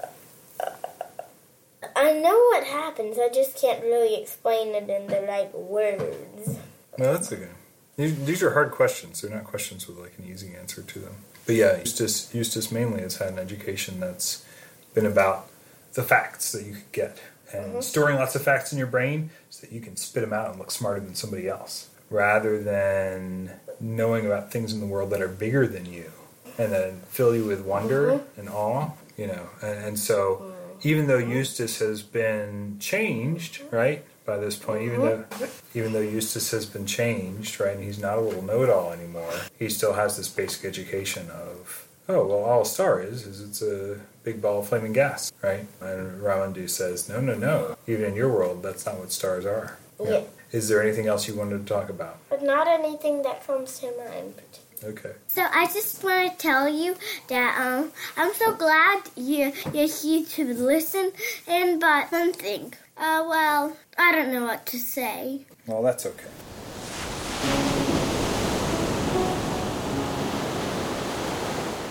I 1.95 2.13
know 2.13 2.37
what 2.51 2.65
happens. 2.65 3.17
I 3.17 3.29
just 3.29 3.59
can't 3.59 3.81
really 3.83 4.21
explain 4.21 4.69
it 4.69 4.89
in 4.89 5.07
the 5.07 5.21
right 5.21 5.53
words. 5.53 6.57
No, 6.97 7.13
that's 7.13 7.31
okay. 7.31 7.49
These 7.95 8.25
these 8.25 8.43
are 8.43 8.51
hard 8.51 8.71
questions. 8.71 9.21
They're 9.21 9.31
not 9.31 9.45
questions 9.45 9.87
with 9.87 9.97
like 9.97 10.17
an 10.17 10.25
easy 10.25 10.53
answer 10.53 10.81
to 10.81 10.99
them. 10.99 11.15
But 11.45 11.55
yeah, 11.55 11.77
Eustace, 11.77 12.33
Eustace 12.33 12.71
mainly 12.71 13.01
has 13.01 13.17
had 13.17 13.29
an 13.33 13.39
education 13.39 13.99
that's 13.99 14.45
been 14.93 15.05
about 15.05 15.47
the 15.93 16.03
facts 16.03 16.51
that 16.51 16.65
you 16.65 16.73
could 16.73 16.91
get 16.91 17.17
and 17.53 17.65
mm-hmm. 17.65 17.81
storing 17.81 18.17
lots 18.17 18.35
of 18.35 18.41
facts 18.41 18.71
in 18.71 18.77
your 18.77 18.87
brain 18.87 19.29
so 19.49 19.65
that 19.65 19.73
you 19.73 19.81
can 19.81 19.95
spit 19.95 20.21
them 20.21 20.33
out 20.33 20.49
and 20.49 20.59
look 20.59 20.71
smarter 20.71 20.99
than 20.99 21.15
somebody 21.15 21.47
else 21.47 21.89
rather 22.09 22.61
than 22.61 23.51
knowing 23.79 24.25
about 24.25 24.51
things 24.51 24.73
in 24.73 24.79
the 24.79 24.85
world 24.85 25.09
that 25.09 25.21
are 25.21 25.27
bigger 25.27 25.65
than 25.65 25.85
you 25.85 26.11
and 26.57 26.71
then 26.71 27.01
fill 27.07 27.35
you 27.35 27.45
with 27.45 27.61
wonder 27.61 28.07
mm-hmm. 28.07 28.39
and 28.39 28.49
awe 28.49 28.89
you 29.17 29.27
know 29.27 29.49
and, 29.61 29.85
and 29.85 29.99
so 29.99 30.41
mm-hmm. 30.41 30.87
even 30.87 31.07
though 31.07 31.17
eustace 31.17 31.79
has 31.79 32.01
been 32.01 32.77
changed 32.79 33.61
right 33.71 34.03
by 34.25 34.37
this 34.37 34.55
point 34.55 34.83
even 34.83 35.01
though 35.01 35.25
even 35.73 35.93
though 35.93 36.01
eustace 36.01 36.51
has 36.51 36.65
been 36.65 36.85
changed 36.85 37.59
right 37.59 37.75
and 37.75 37.83
he's 37.83 37.99
not 37.99 38.17
a 38.17 38.21
little 38.21 38.43
know-it-all 38.43 38.91
anymore 38.91 39.33
he 39.57 39.69
still 39.69 39.93
has 39.93 40.17
this 40.17 40.27
basic 40.27 40.65
education 40.65 41.29
of 41.31 41.87
oh 42.09 42.25
well 42.25 42.43
all 42.43 42.61
a 42.61 42.65
star 42.65 43.01
is 43.01 43.25
is 43.25 43.41
it's 43.41 43.61
a 43.61 43.99
big 44.23 44.41
ball 44.41 44.59
of 44.59 44.67
flaming 44.67 44.93
gas 44.93 45.31
right 45.41 45.65
and 45.81 46.21
ramandu 46.21 46.69
says 46.69 47.07
no 47.09 47.19
no 47.21 47.35
no 47.35 47.75
even 47.87 48.05
in 48.05 48.15
your 48.15 48.29
world 48.29 48.61
that's 48.63 48.85
not 48.85 48.97
what 48.99 49.11
stars 49.11 49.45
are 49.45 49.77
Yeah. 50.03 50.23
is 50.51 50.67
there 50.67 50.81
anything 50.81 51.07
else 51.07 51.27
you 51.27 51.35
wanted 51.35 51.65
to 51.65 51.73
talk 51.73 51.89
about 51.89 52.17
But 52.29 52.43
not 52.43 52.67
anything 52.67 53.21
that 53.23 53.45
comes 53.47 53.79
to 53.79 53.87
mind. 54.05 54.33
okay 54.83 55.13
So 55.27 55.41
I 55.61 55.65
just 55.67 56.03
want 56.03 56.31
to 56.31 56.37
tell 56.37 56.67
you 56.67 56.95
that 57.27 57.51
um 57.65 57.91
I'm 58.17 58.33
so 58.33 58.53
glad 58.55 59.03
you 59.15 59.53
you're 59.73 59.87
here 59.87 60.25
to 60.35 60.43
listen. 60.53 61.11
And 61.47 61.79
but 61.79 62.09
something. 62.09 62.73
Uh 62.97 63.21
well 63.33 63.77
I 63.97 64.11
don't 64.15 64.31
know 64.33 64.45
what 64.51 64.65
to 64.73 64.77
say. 64.79 65.45
well 65.67 65.81
that's 65.83 66.05
okay 66.05 66.33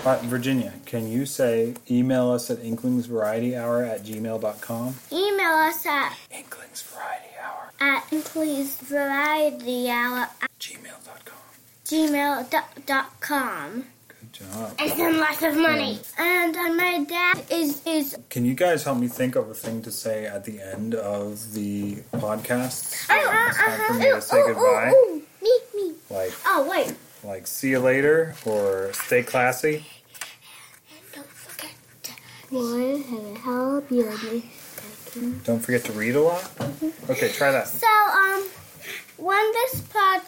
Uh, 0.04 0.18
Virginia, 0.24 0.72
can 0.86 1.06
you 1.06 1.26
say 1.26 1.74
email 1.90 2.30
us 2.30 2.50
at 2.50 2.58
inklingsvarietyhour 2.58 3.86
at 3.88 4.02
gmail.com? 4.02 4.94
Email 5.12 5.54
us 5.68 5.84
at 5.86 6.16
inklingsvarietyhour 6.32 6.90
Variety 6.90 7.36
Hour 7.42 7.72
at 7.80 8.12
Inklings 8.12 8.76
Variety 8.78 9.90
Hour 9.90 10.28
at 10.42 10.50
gmail.com. 10.58 11.38
gmail 11.84 12.50
dot, 12.50 12.86
dot 12.86 13.20
com. 13.20 13.84
Good 14.08 14.32
job. 14.32 14.74
And 14.78 14.90
some 14.92 15.18
lots 15.18 15.42
of 15.42 15.56
money. 15.56 15.98
And 16.18 16.56
uh, 16.56 16.72
my 16.74 17.04
dad 17.06 17.44
is 17.50 17.82
is 17.86 18.16
Can 18.30 18.44
you 18.46 18.54
guys 18.54 18.82
help 18.84 18.98
me 18.98 19.08
think 19.08 19.36
of 19.36 19.50
a 19.50 19.54
thing 19.54 19.82
to 19.82 19.90
say 19.92 20.24
at 20.26 20.44
the 20.44 20.60
end 20.60 20.94
of 20.94 21.52
the 21.52 21.96
podcast? 22.14 23.08
uh, 23.10 23.14
uh, 23.14 23.46
It's 23.48 23.56
time 23.58 23.80
for 23.86 23.92
uh, 23.92 23.98
me 23.98 24.10
to 24.12 24.20
say 24.22 24.42
goodbye. 24.46 24.92
ooh. 24.94 25.22
Me 25.42 25.58
me. 25.74 25.92
Like, 26.10 26.32
Oh 26.46 26.66
wait. 26.70 26.94
Like, 27.22 27.46
see 27.46 27.70
you 27.70 27.80
later 27.80 28.34
or 28.44 28.92
stay 28.92 29.22
classy. 29.22 29.84
Can 32.50 33.36
help 33.36 33.90
you? 33.90 34.42
Don't 35.44 35.60
forget 35.60 35.84
to 35.84 35.92
read 35.92 36.16
a 36.16 36.20
lot. 36.20 36.50
Okay, 37.08 37.30
try 37.30 37.52
that. 37.52 37.68
So, 37.68 37.86
um, 37.86 38.48
when 39.16 39.52
this 39.52 39.80
pod, 39.82 40.22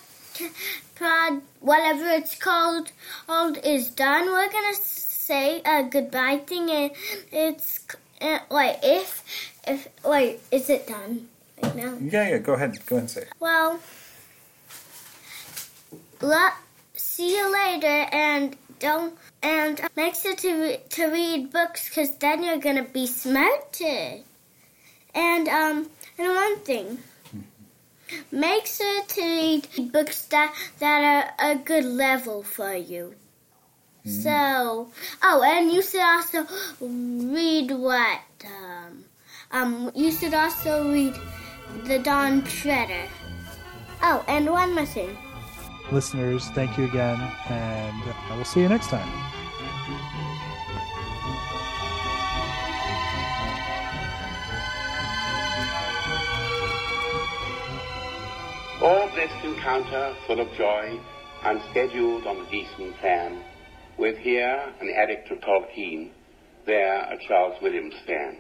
pod, 0.97 1.43
whatever 1.61 2.09
it's 2.11 2.37
called, 2.37 2.93
old 3.29 3.59
is 3.65 3.89
done, 3.91 4.27
we're 4.27 4.51
gonna 4.51 4.75
say 4.75 5.63
a 5.65 5.85
goodbye 5.85 6.39
thing, 6.39 6.71
and 6.71 6.91
it's 7.33 7.81
uh, 8.21 8.39
wait 8.51 8.79
if 8.83 9.25
if 9.67 9.89
wait 10.05 10.41
is 10.51 10.71
it 10.71 10.87
done 10.87 11.29
right 11.63 11.75
now? 11.75 11.99
Yeah, 12.01 12.29
yeah, 12.29 12.39
go 12.39 12.55
ahead. 12.55 12.79
Go 12.87 12.97
ahead 12.97 13.03
and 13.03 13.11
say 13.11 13.23
it. 13.23 13.29
Well, 13.41 13.81
let 16.21 16.53
see 17.23 17.37
you 17.37 17.53
later, 17.53 18.07
and 18.13 18.57
don't 18.79 19.15
and 19.43 19.81
make 19.97 20.15
sure 20.15 20.35
to 20.35 20.53
re- 20.61 20.81
to 20.91 21.07
read 21.07 21.53
books, 21.53 21.91
cause 21.95 22.17
then 22.19 22.43
you're 22.43 22.59
gonna 22.59 22.85
be 22.85 23.07
smarter. 23.07 24.19
And 25.15 25.49
um, 25.49 25.91
and 26.19 26.29
one 26.29 26.59
thing, 26.61 26.99
make 28.31 28.67
sure 28.67 29.05
to 29.05 29.23
read 29.23 29.93
books 29.93 30.27
that 30.27 30.55
that 30.79 31.01
are 31.13 31.53
a 31.53 31.57
good 31.57 31.85
level 31.85 32.43
for 32.43 32.75
you. 32.75 33.15
So, 34.05 34.89
oh, 35.23 35.43
and 35.45 35.71
you 35.71 35.81
should 35.81 36.01
also 36.01 36.45
read 36.81 37.71
what 37.71 38.21
um, 38.45 39.05
um, 39.53 39.93
you 39.95 40.11
should 40.11 40.35
also 40.35 40.91
read 40.91 41.15
the 41.85 42.01
Dawn 42.01 42.43
Treader. 42.43 43.07
Oh, 44.03 44.25
and 44.27 44.51
one 44.51 44.75
more 44.75 44.87
thing. 44.87 45.17
Listeners, 45.91 46.49
thank 46.51 46.79
you 46.79 46.85
again, 46.85 47.21
and 47.49 48.03
I 48.31 48.37
will 48.37 48.45
see 48.45 48.61
you 48.61 48.69
next 48.69 48.89
time. 48.89 49.09
All 58.83 59.09
this 59.15 59.31
encounter 59.45 60.15
full 60.27 60.41
of 60.41 60.51
joy 60.55 60.99
and 61.45 61.61
scheduled 61.71 62.27
on 62.27 62.39
a 62.39 62.51
decent 62.51 62.97
plan, 62.99 63.43
with 63.99 64.17
here 64.19 64.73
an 64.81 64.89
addict 64.89 65.31
of 65.31 65.41
Tolkien, 65.41 66.11
there 66.65 67.01
a 67.13 67.19
Charles 67.29 67.61
Williams 67.61 67.95
fan. 68.07 68.39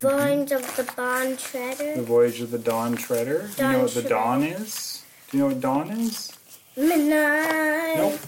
Voyage 0.00 0.52
of 0.52 0.76
the 0.76 0.84
Bond 0.96 1.38
The 1.38 2.02
Voyage 2.02 2.40
of 2.40 2.50
the 2.50 2.58
Dawn 2.58 2.96
Treader. 2.96 3.50
Do 3.56 3.62
you 3.62 3.72
know 3.72 3.82
what 3.82 3.90
the 3.90 4.00
Treader. 4.00 4.08
dawn 4.08 4.42
is? 4.42 5.04
Do 5.30 5.36
you 5.36 5.42
know 5.42 5.48
what 5.48 5.60
dawn 5.60 5.90
is? 5.90 6.32
Midnight. 6.76 7.96
Nope. 7.96 8.20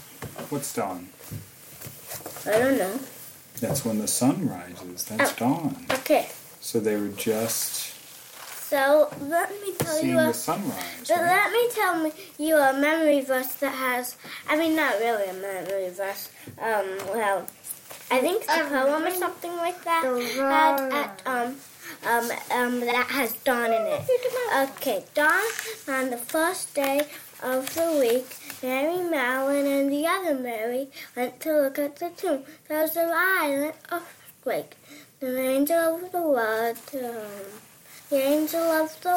What's 0.50 0.74
dawn? 0.74 1.08
I 2.46 2.58
don't 2.58 2.78
know. 2.78 2.98
That's 3.60 3.84
when 3.84 3.98
the 3.98 4.08
sun 4.08 4.48
rises. 4.48 5.04
That's 5.04 5.34
dawn. 5.36 5.86
Okay, 5.90 6.28
So 6.60 6.80
they 6.80 6.96
were 6.96 7.08
just 7.08 7.92
so 8.72 9.10
let 9.20 9.50
me 9.60 9.74
tell 9.76 9.92
seeing 9.96 10.12
you 10.12 10.18
a 10.18 10.26
the 10.28 10.32
sunrise. 10.32 11.04
But 11.06 11.18
right? 11.18 11.26
let 11.26 11.52
me 11.52 11.68
tell 11.74 12.02
me 12.02 12.10
you 12.38 12.56
a 12.56 12.72
memory 12.72 13.20
verse 13.20 13.52
that 13.56 13.74
has, 13.74 14.16
I 14.48 14.56
mean, 14.56 14.74
not 14.74 14.94
really 14.94 15.28
a 15.28 15.34
memory 15.34 15.90
verse. 15.90 16.30
Um, 16.58 16.86
well, 17.12 17.46
I 18.10 18.20
think 18.20 18.44
it's 18.44 18.56
a 18.56 18.64
poem 18.64 19.04
or 19.04 19.10
something 19.10 19.54
like 19.56 19.84
that. 19.84 20.04
At, 20.06 20.90
at, 20.90 21.22
um, 21.26 21.56
um, 22.06 22.30
um, 22.50 22.80
that 22.80 23.08
has 23.10 23.34
dawn 23.44 23.66
in 23.74 23.82
it. 23.82 24.08
Okay, 24.52 25.04
dawn 25.14 25.44
on 25.88 26.10
the 26.10 26.16
first 26.16 26.74
day 26.74 27.06
of 27.42 27.74
the 27.74 27.98
week. 28.00 28.26
Mary 28.62 29.02
Mallon 29.08 29.66
and 29.66 29.92
the 29.92 30.06
other 30.06 30.34
Mary 30.34 30.88
went 31.16 31.40
to 31.40 31.52
look 31.62 31.78
at 31.78 31.96
the 31.96 32.10
tomb. 32.10 32.44
There 32.68 32.82
was 32.82 32.96
a 32.96 33.06
violent 33.06 33.74
earthquake. 33.90 34.76
The 35.20 35.38
angel 35.38 35.96
of 35.96 36.12
the 36.12 36.22
world. 36.22 36.78
Um, 36.94 37.60
the 38.10 38.22
angel 38.22 38.60
of 38.60 39.00
the 39.00 39.08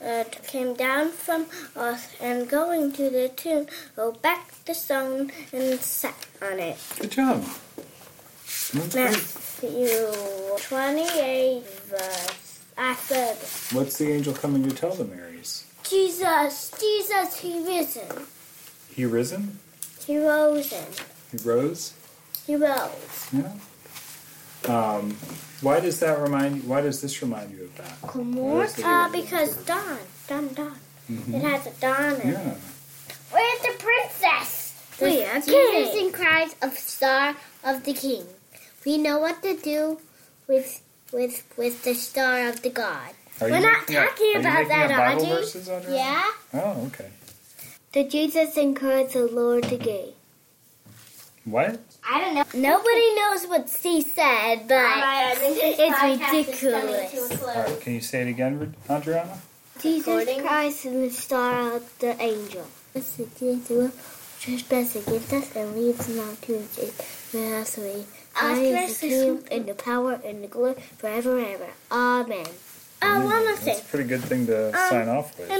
Lord 0.00 0.42
came 0.46 0.74
down 0.74 1.10
from 1.10 1.46
earth 1.76 2.16
and 2.20 2.48
going 2.48 2.92
to 2.92 3.10
the 3.10 3.28
tomb, 3.28 3.66
rolled 3.96 4.22
back 4.22 4.64
the 4.64 4.74
stone 4.74 5.30
and 5.52 5.78
sat 5.78 6.26
on 6.40 6.58
it. 6.58 6.78
Good 6.98 7.10
job. 7.10 7.44
That's 8.72 8.94
great. 8.94 9.04
Matthew 9.04 10.56
28, 10.58 11.62
verse. 11.86 12.60
I 12.76 12.94
said, 12.94 13.36
What's 13.76 13.98
the 13.98 14.10
angel 14.12 14.32
coming 14.34 14.68
to 14.68 14.74
tell 14.74 14.94
the 14.94 15.04
Marys? 15.04 15.33
Jesus, 15.88 16.70
Jesus, 16.80 17.38
he 17.38 17.64
risen. 17.64 18.26
He 18.94 19.04
risen? 19.04 19.58
He 20.06 20.18
rose. 20.18 20.72
He 21.30 21.36
rose? 21.48 21.92
He 22.46 22.56
rose. 22.56 23.28
Yeah. 23.32 23.52
Um, 24.66 25.16
why 25.60 25.80
does 25.80 26.00
that 26.00 26.18
remind 26.18 26.56
you? 26.56 26.62
Why 26.62 26.80
does 26.80 27.00
this 27.02 27.20
remind 27.22 27.50
you 27.52 27.64
of 27.64 27.76
that? 27.76 28.14
Where's 28.14 28.78
Uh, 28.78 29.08
because 29.12 29.56
dawn, 29.64 29.98
dawn, 30.28 30.48
dawn. 30.54 30.78
Mhm. 31.10 31.34
It 31.34 31.42
has 31.42 31.66
a 31.66 31.70
dawn 31.80 32.20
in 32.20 32.28
it. 32.30 32.32
Yeah. 32.32 32.54
Where's 33.30 33.60
the 33.62 33.74
princess? 33.78 34.72
We 35.00 35.24
are 35.24 35.40
Jesus 35.40 35.90
king. 35.92 36.06
in 36.06 36.12
cries 36.12 36.54
of 36.62 36.78
star 36.78 37.36
of 37.62 37.84
the 37.84 37.92
king. 37.92 38.26
We 38.86 38.96
know 38.96 39.18
what 39.18 39.42
to 39.42 39.56
do 39.56 40.00
with 40.46 40.80
with 41.12 41.42
with 41.56 41.82
the 41.84 41.94
star 41.94 42.48
of 42.48 42.62
the 42.62 42.70
god. 42.70 43.12
Are 43.40 43.50
We're 43.50 43.60
not 43.60 43.86
talking 43.86 44.36
are, 44.36 44.40
about 44.40 44.64
are 44.64 44.68
that, 44.68 44.88
Bible 44.90 45.22
Audrey. 45.22 45.36
Verses, 45.36 45.68
Audrey. 45.68 45.94
Yeah. 45.94 46.30
Oh, 46.52 46.86
okay. 46.86 47.10
Did 47.92 48.10
Jesus 48.10 48.56
encourage 48.56 49.12
the 49.12 49.26
Lord 49.26 49.64
to 49.64 49.76
gay? 49.76 50.14
What? 51.44 51.78
I 52.08 52.20
don't 52.20 52.34
know. 52.34 52.44
Nobody 52.54 53.14
knows 53.14 53.46
what 53.46 53.68
she 53.68 54.00
said, 54.00 54.66
but 54.66 54.80
it's 55.40 56.32
ridiculous. 56.32 57.42
All 57.42 57.48
right, 57.48 57.80
can 57.80 57.94
you 57.94 58.00
say 58.00 58.22
it 58.22 58.28
again, 58.28 58.74
Adriana? 58.88 59.38
Jesus 59.80 60.40
Christ 60.40 60.86
is 60.86 60.92
the 60.92 61.10
star 61.10 61.76
of 61.76 61.98
the 61.98 62.20
angel. 62.22 62.66
Trespass 64.40 64.96
against 64.96 65.32
us 65.32 65.56
and 65.56 65.76
leads 65.76 66.08
not 66.08 66.40
to 66.42 66.58
us 66.58 67.78
away. 67.78 68.04
I 68.36 68.52
am 68.52 68.88
the 68.88 68.94
kingdom 68.94 69.44
and 69.50 69.66
the 69.66 69.74
power 69.74 70.20
and 70.24 70.42
the 70.44 70.48
glory 70.48 70.74
forever 70.98 71.38
and 71.38 71.46
ever. 71.46 71.70
Amen. 71.90 72.46
It's 73.66 73.80
a 73.80 73.84
pretty 73.84 74.08
good 74.08 74.22
thing 74.22 74.46
to 74.46 74.68
um, 74.68 74.74
sign 74.90 75.08
off 75.08 75.38
with. 75.38 75.50